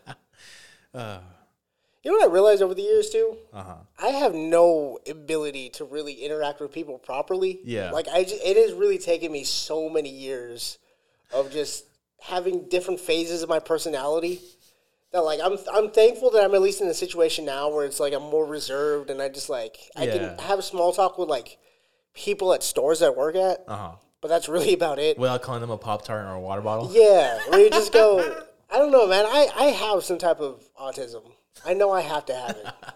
You 2.04 2.12
know 2.12 2.18
what 2.18 2.30
I 2.30 2.32
realized 2.32 2.62
over 2.62 2.74
the 2.74 2.82
years 2.82 3.10
too? 3.10 3.36
Uh 3.52 3.62
huh. 3.62 3.74
I 4.00 4.08
have 4.08 4.32
no 4.34 4.98
ability 5.08 5.68
to 5.70 5.84
really 5.84 6.14
interact 6.14 6.60
with 6.60 6.72
people 6.72 6.96
properly. 6.98 7.60
Yeah. 7.64 7.90
Like 7.90 8.06
I, 8.08 8.22
just, 8.22 8.40
it 8.42 8.56
has 8.56 8.72
really 8.72 8.98
taken 8.98 9.30
me 9.32 9.44
so 9.44 9.90
many 9.90 10.08
years 10.08 10.78
of 11.34 11.52
just 11.52 11.84
having 12.20 12.68
different 12.68 13.00
phases 13.00 13.42
of 13.42 13.48
my 13.48 13.58
personality. 13.58 14.40
That 15.12 15.20
like 15.20 15.40
I'm, 15.42 15.56
I'm 15.72 15.90
thankful 15.90 16.30
that 16.32 16.44
I'm 16.44 16.54
at 16.54 16.60
least 16.60 16.80
in 16.82 16.88
a 16.88 16.94
situation 16.94 17.44
now 17.46 17.70
where 17.70 17.86
it's 17.86 17.98
like 18.00 18.12
I'm 18.12 18.22
more 18.24 18.44
reserved 18.44 19.08
and 19.10 19.22
I 19.22 19.28
just 19.28 19.48
like 19.48 19.78
I 19.96 20.04
Yeah. 20.04 20.34
can 20.36 20.38
have 20.46 20.58
a 20.58 20.62
small 20.62 20.92
talk 20.92 21.18
with 21.18 21.28
like 21.28 21.58
people 22.14 22.52
at 22.52 22.62
stores 22.62 23.00
that 23.00 23.06
I 23.06 23.10
work 23.10 23.34
at, 23.36 23.64
Uh 23.66 23.76
huh. 23.76 23.92
but 24.20 24.28
that's 24.28 24.48
really 24.48 24.74
about 24.80 24.98
it. 24.98 25.18
Without 25.18 25.42
calling 25.42 25.60
them 25.62 25.70
a 25.70 25.78
pop 25.78 26.04
tart 26.04 26.26
or 26.26 26.32
a 26.34 26.40
water 26.40 26.60
bottle. 26.62 26.90
Yeah, 26.92 27.38
where 27.48 27.60
you 27.60 27.70
just 27.70 27.92
go. 27.92 28.42
I 28.70 28.76
don't 28.78 28.92
know, 28.92 29.06
man. 29.06 29.24
I, 29.26 29.48
I 29.56 29.64
have 29.66 30.04
some 30.04 30.18
type 30.18 30.40
of 30.40 30.62
autism. 30.78 31.22
I 31.64 31.72
know 31.72 31.90
I 31.90 32.02
have 32.02 32.26
to 32.26 32.34
have 32.34 32.56
it. 32.56 32.66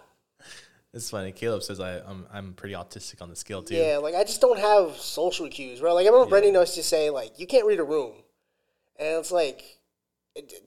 It's 0.95 1.09
funny. 1.09 1.31
Caleb 1.31 1.63
says 1.63 1.79
I, 1.79 1.97
I'm 2.01 2.27
I'm 2.31 2.53
pretty 2.53 2.75
autistic 2.75 3.19
on 3.19 3.29
the 3.29 3.35
scale 3.35 3.63
too. 3.63 3.73
Yeah, 3.73 3.97
like 3.97 4.13
I 4.13 4.23
just 4.23 4.41
don't 4.41 4.59
have 4.59 4.95
social 4.97 5.49
cues, 5.49 5.81
right? 5.81 5.91
Like 5.91 6.05
I 6.05 6.09
remember 6.09 6.29
Brendan 6.29 6.53
used 6.53 6.75
to 6.75 6.83
say, 6.83 7.09
like, 7.09 7.39
you 7.39 7.47
can't 7.47 7.65
read 7.65 7.79
a 7.79 7.83
room, 7.83 8.13
and 8.99 9.17
it's 9.17 9.31
like, 9.31 9.79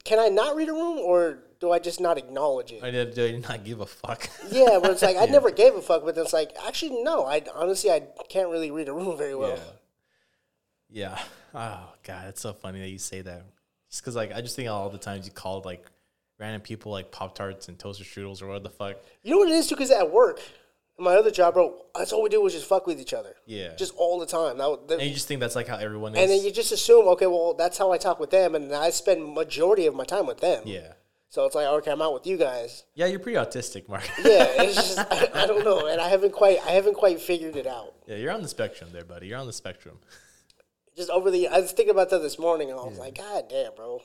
can 0.04 0.18
I 0.18 0.28
not 0.28 0.56
read 0.56 0.68
a 0.68 0.72
room, 0.72 0.98
or 0.98 1.38
do 1.60 1.72
I 1.72 1.78
just 1.78 2.00
not 2.00 2.18
acknowledge 2.18 2.72
it? 2.72 2.82
I 2.82 2.90
did, 2.90 3.14
did 3.14 3.42
not 3.48 3.64
give 3.64 3.80
a 3.80 3.86
fuck. 3.86 4.28
yeah, 4.50 4.78
but 4.80 4.92
it's 4.92 5.02
like 5.02 5.16
I 5.16 5.26
never 5.30 5.50
gave 5.50 5.74
a 5.74 5.82
fuck, 5.82 6.04
but 6.04 6.16
it's 6.16 6.32
like 6.32 6.52
actually 6.66 7.02
no, 7.02 7.24
I 7.24 7.42
honestly 7.54 7.90
I 7.90 8.02
can't 8.28 8.50
really 8.50 8.70
read 8.70 8.88
a 8.88 8.92
room 8.92 9.16
very 9.16 9.34
well. 9.34 9.50
yeah. 9.50 9.62
Yeah. 10.88 11.18
Oh 11.54 11.92
god, 12.04 12.28
it's 12.28 12.40
so 12.40 12.52
funny 12.52 12.80
that 12.80 12.88
you 12.88 12.98
say 12.98 13.22
that. 13.22 13.44
Just 13.90 14.02
because 14.02 14.14
like 14.14 14.32
I 14.32 14.40
just 14.40 14.56
think 14.56 14.68
all 14.68 14.88
the 14.88 14.98
times 14.98 15.26
you 15.26 15.32
called 15.32 15.64
like 15.64 15.84
random 16.38 16.60
people 16.60 16.92
like 16.92 17.10
pop 17.10 17.34
tarts 17.34 17.68
and 17.68 17.78
toaster 17.78 18.04
strudels 18.04 18.42
or 18.42 18.46
what 18.46 18.62
the 18.62 18.70
fuck. 18.70 18.96
You 19.22 19.32
know 19.32 19.38
what 19.38 19.48
it 19.48 19.54
is 19.54 19.66
too? 19.68 19.74
Because 19.74 19.90
at 19.90 20.12
work, 20.12 20.40
my 20.98 21.14
other 21.16 21.30
job, 21.30 21.54
bro, 21.54 21.74
that's 21.94 22.12
all 22.12 22.22
we 22.22 22.28
do 22.30 22.40
was 22.40 22.52
just 22.54 22.66
fuck 22.66 22.86
with 22.86 22.98
each 23.00 23.12
other. 23.12 23.34
Yeah. 23.46 23.74
just 23.76 23.94
all 23.96 24.18
the 24.18 24.26
time. 24.26 24.58
That, 24.58 24.88
that- 24.88 24.98
And 25.00 25.08
you 25.08 25.14
just 25.14 25.28
think 25.28 25.40
that's 25.40 25.54
like 25.56 25.68
how 25.68 25.76
everyone 25.76 26.14
is. 26.14 26.20
and 26.22 26.30
then 26.30 26.42
you 26.44 26.50
just 26.50 26.72
assume, 26.72 27.06
okay, 27.08 27.26
well, 27.26 27.54
that's 27.54 27.76
how 27.78 27.92
I 27.92 27.98
talk 27.98 28.18
with 28.20 28.30
them, 28.30 28.54
and 28.54 28.72
I 28.74 28.90
spend 28.90 29.34
majority 29.34 29.86
of 29.86 29.94
my 29.94 30.04
time 30.04 30.26
with 30.26 30.38
them. 30.40 30.62
yeah. 30.66 30.92
So 31.28 31.44
it's 31.44 31.54
like, 31.56 31.66
okay, 31.66 31.90
I'm 31.90 32.00
out 32.00 32.14
with 32.14 32.26
you 32.26 32.36
guys. 32.38 32.84
Yeah, 32.94 33.06
you're 33.06 33.18
pretty 33.18 33.36
autistic, 33.36 33.88
Mark. 33.88 34.04
Yeah, 34.24 34.46
it's 34.62 34.74
just 34.94 34.98
I, 34.98 35.28
I 35.42 35.46
don't 35.46 35.64
know, 35.64 35.86
and 35.86 36.00
I 36.00 36.08
haven't 36.08 36.32
quite 36.32 36.58
I 36.64 36.70
haven't 36.70 36.94
quite 36.94 37.20
figured 37.20 37.56
it 37.56 37.66
out. 37.66 37.94
yeah, 38.06 38.16
you're 38.16 38.32
on 38.32 38.42
the 38.42 38.48
spectrum 38.48 38.90
there, 38.92 39.04
buddy. 39.04 39.26
You're 39.26 39.38
on 39.38 39.46
the 39.46 39.52
spectrum. 39.52 39.98
Just 40.96 41.10
over 41.10 41.30
the, 41.30 41.48
I 41.48 41.60
was 41.60 41.72
thinking 41.72 41.90
about 41.90 42.08
that 42.10 42.20
this 42.22 42.38
morning, 42.38 42.70
and 42.70 42.80
I 42.80 42.84
was 42.84 42.98
like, 42.98 43.16
God 43.18 43.50
damn, 43.50 43.74
bro. 43.74 44.00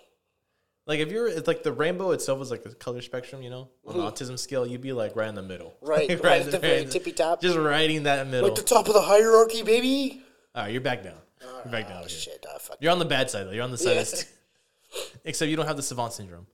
Like 0.91 0.99
if 0.99 1.09
you're, 1.09 1.29
it's 1.29 1.47
like 1.47 1.63
the 1.63 1.71
rainbow 1.71 2.11
itself 2.11 2.41
is 2.41 2.51
like 2.51 2.63
the 2.63 2.75
color 2.75 3.01
spectrum, 3.01 3.41
you 3.41 3.49
know, 3.49 3.69
on 3.87 3.95
the 3.95 4.03
autism 4.03 4.37
scale, 4.37 4.67
you'd 4.67 4.81
be 4.81 4.91
like 4.91 5.15
right 5.15 5.29
in 5.29 5.35
the 5.35 5.41
middle, 5.41 5.73
Mm-hmm. 5.81 5.85
Right, 5.89 6.09
Like, 6.09 6.21
right 6.23 6.41
in 6.41 6.47
at 6.47 6.51
the 6.51 6.59
very 6.59 6.81
in 6.81 6.89
tippy 6.89 7.13
top. 7.13 7.41
just 7.41 7.57
right 7.57 7.89
in 7.89 8.03
that 8.03 8.27
middle. 8.27 8.49
Like 8.49 8.57
the 8.57 8.61
top 8.63 8.89
of 8.89 8.93
the 8.93 9.01
hierarchy, 9.01 9.63
baby. 9.63 10.21
All 10.53 10.63
right, 10.63 10.71
you're 10.73 10.81
back 10.81 11.01
down. 11.01 11.15
You're 11.41 11.71
back 11.71 11.87
down. 11.87 12.01
Oh 12.03 12.07
shit, 12.09 12.45
I 12.53 12.57
fuck. 12.59 12.75
You're 12.81 12.91
on 12.91 12.99
the 12.99 13.05
bad 13.05 13.29
side 13.29 13.47
though. 13.47 13.51
You're 13.51 13.63
on 13.63 13.71
the 13.71 13.77
side, 13.77 13.95
Yeah. 13.95 15.01
except 15.23 15.49
you 15.49 15.55
don't 15.55 15.67
have 15.67 15.77
the 15.77 15.81
savant 15.83 16.11
syndrome. 16.11 16.45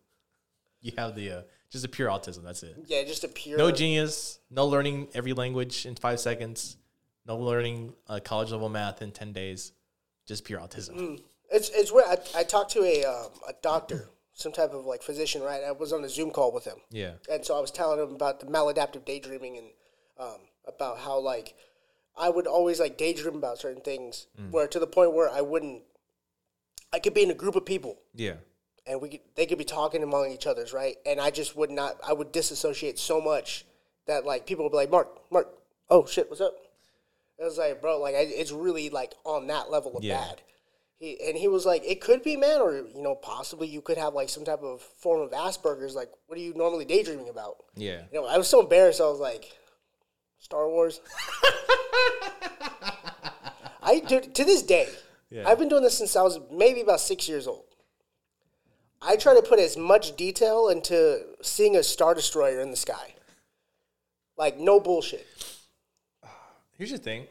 You 0.82 0.92
have 1.00 1.16
the 1.16 1.32
uh, 1.32 1.42
just 1.72 1.84
a 1.84 1.88
pure 1.88 2.08
autism. 2.10 2.44
That's 2.44 2.62
it. 2.62 2.76
Yeah, 2.86 3.04
just 3.06 3.24
a 3.24 3.28
pure. 3.28 3.58
No 3.58 3.72
genius. 3.72 4.38
No 4.52 4.68
learning 4.68 5.08
every 5.16 5.34
language 5.34 5.88
in 5.88 5.96
five 5.96 6.20
seconds. 6.20 6.78
No 7.26 7.38
learning 7.38 7.94
uh, 8.08 8.20
college 8.24 8.52
level 8.52 8.70
math 8.70 9.02
in 9.02 9.12
ten 9.12 9.34
days. 9.34 9.72
Just 10.28 10.46
pure 10.46 10.60
autism. 10.60 10.96
Mm. 10.96 11.22
It's 11.50 11.70
it's 11.70 11.92
where 11.92 12.06
I, 12.08 12.18
I 12.36 12.44
talked 12.44 12.72
to 12.74 12.84
a 12.84 13.04
um, 13.06 13.32
a 13.50 13.54
doctor, 13.64 14.10
some 14.38 14.52
type 14.52 14.72
of 14.74 14.86
like 14.86 15.02
physician, 15.02 15.42
right? 15.42 15.64
I 15.64 15.72
was 15.72 15.92
on 15.92 16.04
a 16.04 16.10
Zoom 16.10 16.30
call 16.32 16.52
with 16.54 16.64
him. 16.66 16.78
Yeah. 16.92 17.14
and 17.30 17.44
so 17.44 17.58
I 17.58 17.60
was 17.60 17.72
telling 17.72 18.00
him 18.00 18.14
about 18.16 18.40
the 18.40 18.46
maladaptive 18.46 19.04
daydreaming 19.04 19.58
and 19.58 19.68
um, 20.20 20.40
about 20.68 21.00
how 21.00 21.20
like 21.20 21.56
I 22.16 22.30
would 22.30 22.46
always 22.48 22.80
like 22.80 22.98
daydream 22.98 23.36
about 23.36 23.58
certain 23.60 23.82
things, 23.82 24.28
where 24.52 24.68
to 24.68 24.80
the 24.80 24.88
point 24.88 25.14
where 25.14 25.30
I 25.30 25.42
wouldn't. 25.42 25.82
I 26.94 27.00
could 27.00 27.14
be 27.14 27.24
in 27.24 27.32
a 27.32 27.36
group 27.36 27.56
of 27.56 27.66
people 27.66 28.00
Yeah. 28.16 28.36
and 28.86 29.02
we 29.02 29.10
could, 29.10 29.20
they 29.36 29.46
could 29.46 29.58
be 29.58 29.66
talking 29.66 30.02
among 30.04 30.32
each 30.32 30.48
other's 30.48 30.72
right, 30.72 30.96
and 31.06 31.20
I 31.20 31.32
just 31.32 31.56
would 31.58 31.70
not. 31.72 31.98
I 32.08 32.14
would 32.14 32.32
disassociate 32.32 32.98
so 33.00 33.20
much 33.20 33.66
that 34.06 34.24
like 34.26 34.46
people 34.46 34.64
would 34.66 34.72
be 34.72 34.78
like, 34.78 34.92
"Mark, 34.92 35.10
Mark, 35.32 35.50
oh 35.90 36.06
shit, 36.06 36.30
what's 36.30 36.42
up?" 36.42 36.54
It 37.40 37.44
was 37.44 37.58
like, 37.58 37.82
bro, 37.82 38.00
like 38.00 38.16
I, 38.16 38.20
it's 38.20 38.52
really 38.52 38.90
like 38.90 39.14
on 39.24 39.48
that 39.48 39.70
level 39.70 39.98
of 39.98 40.04
Yeah. 40.04 40.18
bad. 40.20 40.42
He 41.00 41.20
and 41.28 41.38
he 41.38 41.48
was 41.48 41.66
like, 41.66 41.84
it 41.86 42.02
could 42.02 42.24
be, 42.24 42.36
man, 42.36 42.60
or 42.60 42.74
you 42.76 43.02
know, 43.04 43.16
possibly 43.16 43.68
you 43.68 43.82
could 43.82 43.98
have 43.98 44.14
like 44.14 44.30
some 44.30 44.44
type 44.44 44.64
of 44.64 44.82
form 44.82 45.22
of 45.22 45.32
Asperger's. 45.32 45.96
Like, 45.96 46.10
what 46.26 46.38
are 46.38 46.42
you 46.42 46.54
normally 46.56 46.86
daydreaming 46.86 47.30
about? 47.30 47.58
Yeah. 47.76 48.02
You 48.12 48.22
know, 48.22 48.28
I 48.28 48.38
was 48.38 48.48
so 48.48 48.62
embarrassed. 48.62 49.00
I 49.00 49.06
was 49.06 49.20
like, 49.20 49.52
Star 50.40 50.68
Wars. 50.68 51.00
I 53.84 54.00
do 54.00 54.20
to 54.20 54.44
this 54.44 54.64
day. 54.64 54.90
Yeah. 55.30 55.48
I've 55.48 55.60
been 55.60 55.70
doing 55.70 55.84
this 55.84 55.98
since 55.98 56.16
I 56.16 56.24
was 56.24 56.40
maybe 56.52 56.82
about 56.82 57.00
six 57.00 57.30
years 57.30 57.48
old. 57.48 57.66
I 59.02 59.16
try 59.16 59.36
to 59.36 59.42
put 59.42 59.60
as 59.60 59.78
much 59.78 60.16
detail 60.16 60.70
into 60.70 61.22
seeing 61.42 61.76
a 61.76 61.84
star 61.84 62.16
destroyer 62.16 62.60
in 62.60 62.72
the 62.72 62.78
sky. 62.78 63.14
Like 64.36 64.58
no 64.60 64.80
bullshit. 64.80 65.28
Here's 66.78 66.92
the 66.92 66.98
thing. 66.98 67.28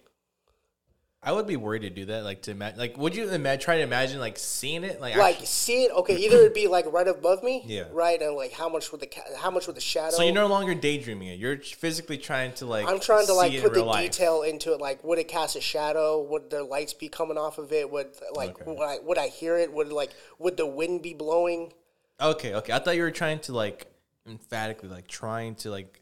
I 1.23 1.33
would 1.33 1.47
be 1.49 1.57
worried 1.57 1.83
to 1.83 1.91
do 1.91 2.05
that. 2.07 2.23
Like 2.23 2.43
to 2.43 2.53
imagine. 2.53 2.79
Like, 2.79 2.97
would 2.99 3.17
you 3.17 3.29
imagine? 3.31 3.61
Try 3.61 3.77
to 3.79 3.83
imagine 3.83 4.21
like 4.21 4.39
seeing 4.39 4.85
it. 4.85 5.01
Like, 5.01 5.17
Like 5.17 5.33
actually- 5.35 5.47
see 5.47 5.83
it. 5.85 5.91
Okay, 5.91 6.15
either 6.17 6.37
it'd 6.37 6.55
be 6.55 6.69
like 6.69 6.85
right 6.93 7.09
above 7.09 7.43
me. 7.43 7.63
Yeah. 7.67 7.85
Right, 7.91 8.21
and 8.23 8.37
like 8.37 8.53
how 8.53 8.69
much 8.69 8.93
with 8.93 9.01
the 9.01 9.09
ca- 9.09 9.35
how 9.37 9.51
much 9.51 9.67
with 9.67 9.75
the 9.75 9.83
shadow. 9.83 10.11
so 10.15 10.23
you're 10.23 10.33
no 10.33 10.47
longer 10.47 10.75
daydreaming 10.75 11.29
it. 11.29 11.39
You're 11.41 11.57
physically 11.59 12.19
trying 12.19 12.53
to 12.55 12.67
like. 12.67 12.87
I'm 12.87 13.01
trying 13.01 13.27
to 13.27 13.35
like 13.35 13.61
put 13.61 13.75
the 13.75 13.83
life. 13.83 14.13
detail 14.13 14.43
into 14.43 14.73
it. 14.73 14.81
Like, 14.81 15.03
would 15.03 15.19
it 15.19 15.27
cast 15.27 15.57
a 15.57 15.61
shadow? 15.61 16.23
Would 16.23 16.51
there 16.51 16.63
lights 16.63 16.93
be 16.93 17.09
coming 17.09 17.39
off 17.39 17.59
of 17.59 17.73
it? 17.73 17.91
Would 17.91 18.09
like 18.35 18.51
Okay. 18.61 18.71
would 18.71 18.85
I 18.87 18.99
would 19.03 19.19
I 19.19 19.27
hear 19.29 19.57
it? 19.57 19.73
Would 19.73 19.89
like 19.93 20.11
would 20.39 20.57
the 20.57 20.67
wind 20.67 21.03
be 21.03 21.13
blowing? 21.15 21.73
Okay, 22.21 22.55
okay. 22.55 22.73
I 22.73 22.79
thought 22.79 22.95
you 22.95 23.03
were 23.03 23.11
trying 23.11 23.41
to 23.41 23.53
like 23.53 23.87
emphatically 24.29 24.89
like 24.89 25.09
trying 25.09 25.55
to 25.57 25.71
like 25.71 26.01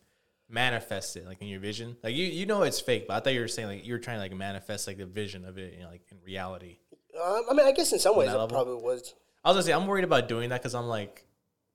manifest 0.54 1.16
it 1.16 1.26
like 1.26 1.42
in 1.42 1.48
your 1.48 1.60
vision. 1.60 1.96
Like 2.02 2.14
you 2.14 2.24
you 2.26 2.46
know 2.46 2.62
it's 2.62 2.80
fake, 2.80 3.06
but 3.08 3.14
I 3.14 3.20
thought 3.20 3.34
you 3.34 3.40
were 3.40 3.48
saying 3.48 3.68
like 3.68 3.84
you 3.86 3.92
were 3.92 3.98
trying 3.98 4.16
to 4.16 4.20
like 4.22 4.32
manifest 4.34 4.86
like 4.86 4.96
the 4.96 5.06
vision 5.06 5.44
of 5.44 5.58
it, 5.58 5.74
you 5.74 5.80
know, 5.82 5.90
like 5.90 6.02
in 6.10 6.18
reality. 6.24 6.78
Um, 7.22 7.42
I 7.50 7.54
mean, 7.54 7.66
I 7.66 7.72
guess 7.72 7.92
in 7.92 7.98
some 7.98 8.16
ways 8.16 8.28
it 8.30 8.32
level? 8.32 8.48
probably 8.48 8.74
was. 8.76 9.14
I 9.44 9.50
was 9.50 9.56
gonna 9.56 9.62
say 9.64 9.72
I'm 9.72 9.86
worried 9.86 10.04
about 10.04 10.28
doing 10.28 10.48
that 10.50 10.60
because 10.62 10.74
I'm 10.74 10.86
like, 10.86 11.26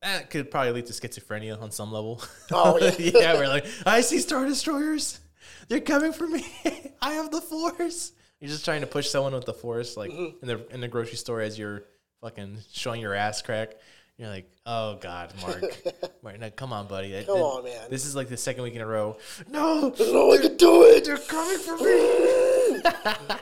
that 0.01 0.29
could 0.29 0.49
probably 0.49 0.71
lead 0.71 0.87
to 0.87 0.93
schizophrenia 0.93 1.61
on 1.61 1.71
some 1.71 1.91
level. 1.91 2.21
Oh, 2.51 2.77
yeah. 2.99 3.11
yeah, 3.13 3.33
we're 3.35 3.47
like, 3.47 3.65
I 3.85 4.01
see 4.01 4.19
star 4.19 4.45
destroyers. 4.45 5.19
They're 5.67 5.79
coming 5.81 6.13
for 6.13 6.25
me. 6.27 6.43
I 7.01 7.13
have 7.13 7.29
the 7.31 7.41
force. 7.41 8.13
You're 8.39 8.49
just 8.49 8.63
trying 8.65 8.81
to 8.81 8.87
push 8.87 9.09
someone 9.09 9.33
with 9.33 9.45
the 9.45 9.53
force, 9.53 9.95
like 9.97 10.11
Mm-hmm. 10.11 10.37
in 10.41 10.47
the 10.47 10.73
in 10.73 10.81
the 10.81 10.87
grocery 10.87 11.17
store 11.17 11.41
as 11.41 11.59
you're 11.59 11.83
fucking 12.21 12.57
showing 12.71 13.01
your 13.01 13.13
ass 13.13 13.41
crack. 13.41 13.75
You're 14.19 14.27
like, 14.27 14.51
oh 14.65 14.97
god, 14.99 15.33
Mark, 15.41 15.63
Mark, 16.23 16.39
no, 16.41 16.49
come 16.51 16.73
on, 16.73 16.87
buddy. 16.87 17.11
Come 17.23 17.37
that- 17.37 17.41
on, 17.41 17.63
man. 17.63 17.89
This 17.89 18.05
is 18.05 18.17
like 18.17 18.27
the 18.27 18.35
second 18.35 18.63
week 18.63 18.75
in 18.75 18.81
a 18.81 18.85
row. 18.85 19.15
No, 19.49 19.91
There's 19.91 20.11
no 20.11 20.27
way 20.27 20.39
to 20.39 20.49
do 20.53 20.83
it. 20.83 21.05
they're 21.05 21.17
coming 21.17 21.57
for 21.57 21.77
me. 21.77 22.81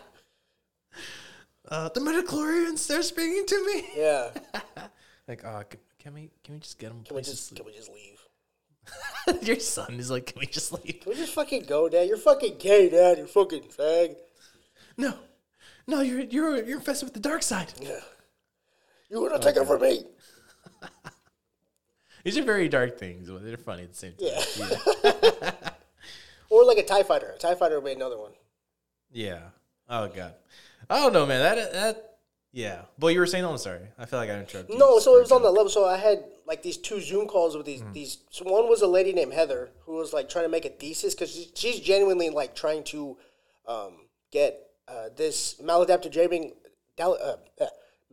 uh, 1.69 1.89
the 1.89 1.99
midichlorians, 1.99 2.85
they're 2.87 3.01
speaking 3.01 3.45
to 3.47 3.65
me. 3.65 3.89
Yeah. 3.97 4.29
Like, 5.27 5.43
uh, 5.43 5.63
can, 5.63 5.79
can 5.99 6.13
we 6.13 6.29
can 6.41 6.53
we 6.53 6.61
just 6.61 6.79
get 6.79 6.87
them? 6.87 7.03
Can 7.03 7.13
we 7.17 7.21
just 7.21 7.53
can 7.53 7.65
we 7.65 7.73
just 7.73 7.91
leave? 7.91 9.41
Your 9.45 9.59
son 9.59 9.95
is 9.95 10.09
like, 10.09 10.27
can 10.27 10.39
we 10.39 10.45
just 10.45 10.71
leave? 10.71 11.01
Can 11.01 11.09
we 11.11 11.15
just 11.17 11.33
fucking 11.33 11.63
go, 11.65 11.89
Dad? 11.89 12.07
You're 12.07 12.15
fucking 12.15 12.55
gay, 12.59 12.87
Dad. 12.89 13.17
You're 13.17 13.27
fucking 13.27 13.63
fag. 13.63 14.15
No, 14.95 15.15
no, 15.85 15.99
you're 15.99 16.21
you're 16.21 16.63
you're 16.63 16.77
infested 16.77 17.07
with 17.07 17.13
the 17.13 17.19
dark 17.19 17.43
side. 17.43 17.73
Yeah. 17.81 17.99
You 19.09 19.19
wanna 19.21 19.37
take 19.37 19.57
it 19.57 19.67
from 19.67 19.81
me? 19.81 20.05
These 22.23 22.37
are 22.37 22.43
very 22.43 22.67
dark 22.67 22.99
things, 22.99 23.29
but 23.29 23.43
they're 23.45 23.57
funny 23.57 23.83
at 23.83 23.91
the 23.91 23.97
same 23.97 24.13
time. 24.13 24.29
Yeah. 24.29 24.69
Yeah. 25.03 25.51
Or 26.49 26.63
like 26.63 26.77
a 26.77 26.83
TIE 26.83 27.03
fighter. 27.03 27.33
A 27.35 27.37
TIE 27.37 27.55
fighter 27.55 27.75
would 27.75 27.85
be 27.85 27.91
another 27.91 28.17
one. 28.17 28.31
Yeah. 29.11 29.39
Oh 29.89 30.07
god. 30.07 30.33
I 30.89 31.01
don't 31.01 31.11
know, 31.11 31.25
man. 31.25 31.41
That 31.41 31.73
that. 31.73 32.17
Yeah. 32.53 32.83
But 32.97 33.07
you 33.07 33.19
were 33.19 33.25
saying, 33.25 33.43
oh, 33.43 33.51
I'm 33.51 33.57
sorry. 33.57 33.81
I 33.99 34.05
feel 34.05 34.17
like 34.17 34.29
I 34.29 34.39
interrupted. 34.39 34.69
you. 34.69 34.77
No, 34.79 34.99
so 34.99 35.17
it 35.17 35.21
was 35.21 35.31
on 35.33 35.43
the 35.43 35.51
level. 35.51 35.69
So 35.69 35.85
I 35.85 35.97
had 35.97 36.23
like 36.45 36.63
these 36.63 36.77
two 36.77 37.01
Zoom 37.01 37.27
calls 37.27 37.57
with 37.57 37.65
these 37.65 37.83
these. 37.91 38.19
So 38.29 38.45
one 38.45 38.69
was 38.69 38.81
a 38.81 38.87
lady 38.87 39.11
named 39.11 39.33
Heather 39.33 39.71
who 39.85 39.95
was 39.97 40.13
like 40.13 40.29
trying 40.29 40.45
to 40.45 40.49
make 40.49 40.63
a 40.63 40.69
thesis 40.69 41.13
because 41.13 41.49
she's 41.53 41.81
genuinely 41.81 42.29
like 42.29 42.55
trying 42.55 42.83
to 42.85 43.17
um, 43.67 43.93
get 44.31 44.57
uh, 44.87 45.09
this 45.15 45.55
maladaptive 45.61 46.11
daydreaming, 46.11 46.53
uh, 46.97 47.11
uh, 47.11 47.35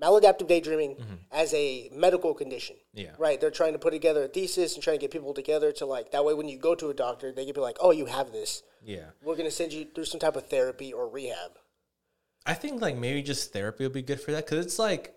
maladaptive 0.01 0.49
daydreaming 0.49 0.97
as 1.31 1.55
a 1.55 1.91
medical 1.95 2.35
condition. 2.35 2.77
Yeah. 2.93 3.11
Right. 3.19 3.41
They're 3.41 3.51
trying 3.51 3.73
to 3.75 3.79
put 3.79 3.93
together 3.93 4.25
a 4.25 4.29
thesis 4.29 4.75
and 4.75 4.83
trying 4.83 4.99
to 4.99 5.01
get 5.01 5.11
people 5.11 5.35
together 5.35 5.73
to 5.73 5.87
like 5.87 6.11
that 6.13 6.25
way 6.25 6.35
when 6.35 6.49
you 6.49 6.59
go 6.59 6.75
to 6.75 6.91
a 6.91 6.95
doctor 6.95 7.33
they 7.33 7.45
can 7.45 7.55
be 7.55 7.61
like, 7.61 7.77
oh, 7.81 7.91
you 7.91 8.07
have 8.07 8.33
this. 8.33 8.63
Yeah. 8.83 9.11
We're 9.23 9.37
gonna 9.37 9.51
send 9.51 9.73
you 9.73 9.87
through 9.95 10.07
some 10.07 10.21
type 10.21 10.37
of 10.37 10.47
therapy 10.47 10.93
or 10.93 11.09
rehab. 11.09 11.53
I 12.47 12.55
think 12.55 12.83
like 12.83 12.97
maybe 12.97 13.23
just 13.23 13.53
therapy 13.53 13.85
would 13.85 13.93
be 13.93 14.03
good 14.03 14.21
for 14.21 14.33
that 14.33 14.47
because 14.47 14.65
it's 14.65 14.79
like 14.79 15.15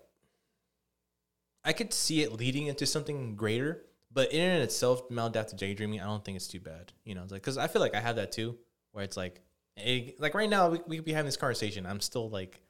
I 1.64 1.72
could 1.72 1.92
see 1.92 2.22
it 2.22 2.32
leading 2.32 2.66
into 2.66 2.86
something 2.86 3.36
greater, 3.36 3.84
but 4.12 4.32
in 4.32 4.40
and 4.40 4.62
itself, 4.62 5.08
maladaptive 5.10 5.56
daydreaming, 5.58 6.00
I 6.00 6.04
don't 6.04 6.24
think 6.24 6.36
it's 6.36 6.48
too 6.48 6.60
bad. 6.60 6.92
You 7.04 7.14
know, 7.14 7.22
it's 7.24 7.32
like 7.32 7.42
because 7.42 7.58
I 7.58 7.66
feel 7.66 7.82
like 7.82 7.94
I 7.94 8.00
have 8.00 8.16
that 8.16 8.32
too, 8.32 8.56
where 8.92 9.04
it's 9.04 9.16
like, 9.16 9.42
eh, 9.76 10.12
like 10.18 10.34
right 10.34 10.48
now 10.48 10.70
we 10.70 10.80
we 10.86 10.96
could 10.96 11.04
be 11.04 11.12
having 11.12 11.26
this 11.26 11.36
conversation. 11.36 11.84
I'm 11.84 12.00
still 12.00 12.30
like 12.30 12.60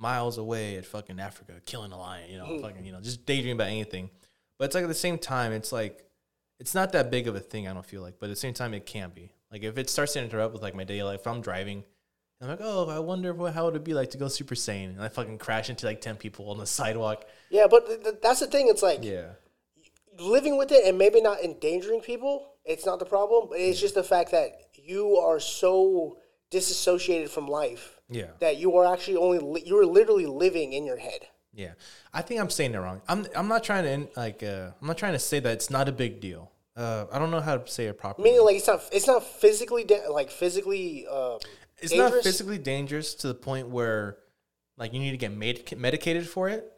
miles 0.00 0.38
away 0.38 0.76
at 0.76 0.86
fucking 0.86 1.20
Africa, 1.20 1.54
killing 1.66 1.92
a 1.92 1.98
lion. 1.98 2.30
You 2.30 2.38
know, 2.38 2.46
hmm. 2.46 2.60
fucking 2.60 2.84
you 2.84 2.92
know, 2.92 3.00
just 3.00 3.26
daydreaming 3.26 3.56
about 3.56 3.68
anything. 3.68 4.10
But 4.58 4.66
it's 4.66 4.74
like 4.74 4.84
at 4.84 4.88
the 4.88 4.94
same 4.94 5.18
time, 5.18 5.52
it's 5.52 5.72
like 5.72 6.04
it's 6.58 6.74
not 6.74 6.92
that 6.92 7.10
big 7.10 7.28
of 7.28 7.36
a 7.36 7.40
thing. 7.40 7.68
I 7.68 7.72
don't 7.72 7.86
feel 7.86 8.02
like, 8.02 8.18
but 8.18 8.26
at 8.26 8.30
the 8.30 8.36
same 8.36 8.54
time, 8.54 8.74
it 8.74 8.86
can 8.86 9.10
be. 9.10 9.32
Like 9.50 9.62
if 9.62 9.78
it 9.78 9.90
starts 9.90 10.14
to 10.14 10.22
interrupt 10.22 10.52
with 10.52 10.62
like 10.62 10.74
my 10.74 10.84
daily 10.84 11.02
life, 11.02 11.20
if 11.20 11.26
I'm 11.26 11.40
driving 11.40 11.84
I'm 12.40 12.48
like, 12.48 12.60
oh, 12.62 12.88
I 12.88 12.98
wonder 13.00 13.34
what, 13.34 13.52
how 13.52 13.68
it 13.68 13.74
would 13.74 13.84
be 13.84 13.92
like 13.92 14.10
to 14.10 14.18
go 14.18 14.28
Super 14.28 14.54
Saiyan. 14.54 14.90
And 14.90 15.02
I 15.02 15.08
fucking 15.08 15.38
crash 15.38 15.68
into 15.68 15.86
like 15.86 16.00
10 16.00 16.16
people 16.16 16.50
on 16.50 16.58
the 16.58 16.66
sidewalk. 16.78 17.26
Yeah, 17.50 17.66
but 17.70 17.86
th- 17.86 18.02
th- 18.02 18.14
that's 18.22 18.40
the 18.40 18.46
thing. 18.46 18.68
It's 18.68 18.82
like 18.82 19.04
Yeah. 19.04 19.32
living 20.18 20.56
with 20.56 20.72
it 20.72 20.86
and 20.86 20.96
maybe 20.96 21.20
not 21.20 21.40
endangering 21.40 22.00
people. 22.00 22.46
It's 22.64 22.86
not 22.86 22.98
the 22.98 23.04
problem. 23.04 23.48
But 23.50 23.60
it's 23.60 23.80
just 23.80 23.94
the 23.94 24.02
fact 24.02 24.30
that 24.30 24.52
you 24.74 25.16
are 25.16 25.38
so 25.38 26.16
disassociated 26.50 27.30
from 27.30 27.46
life 27.46 27.99
Yeah. 28.10 28.30
that 28.40 28.56
you 28.58 28.76
are 28.76 28.92
actually 28.92 29.16
only 29.16 29.38
li- 29.38 29.62
you 29.64 29.78
are 29.78 29.86
literally 29.86 30.26
living 30.26 30.72
in 30.72 30.84
your 30.84 30.98
head. 30.98 31.20
Yeah. 31.54 31.72
I 32.12 32.22
think 32.22 32.40
I'm 32.40 32.50
saying 32.50 32.74
it 32.74 32.78
wrong. 32.78 33.00
I'm, 33.08 33.26
I'm 33.36 33.48
not 33.48 33.64
trying 33.64 33.84
to, 33.84 34.20
like, 34.20 34.42
uh, 34.42 34.70
I'm 34.80 34.86
not 34.86 34.98
trying 34.98 35.12
to 35.12 35.18
say 35.18 35.40
that 35.40 35.52
it's 35.52 35.70
not 35.70 35.88
a 35.88 35.92
big 35.92 36.20
deal. 36.20 36.50
Uh, 36.76 37.06
I 37.12 37.18
don't 37.18 37.30
know 37.30 37.40
how 37.40 37.56
to 37.58 37.70
say 37.70 37.86
it 37.86 37.98
properly. 37.98 38.30
Meaning, 38.30 38.44
like 38.44 38.56
it's 38.56 38.66
not 38.66 38.82
it's 38.92 39.06
not 39.06 39.24
physically 39.24 39.84
da- 39.84 40.08
like 40.08 40.30
physically. 40.30 41.06
Uh, 41.10 41.38
it's 41.78 41.92
not 41.92 42.04
dangerous? 42.04 42.24
physically 42.24 42.58
dangerous 42.58 43.14
to 43.16 43.28
the 43.28 43.34
point 43.34 43.68
where, 43.68 44.16
like, 44.78 44.92
you 44.92 45.00
need 45.00 45.10
to 45.10 45.16
get 45.16 45.32
med- 45.32 45.76
medicated 45.76 46.28
for 46.28 46.48
it, 46.48 46.72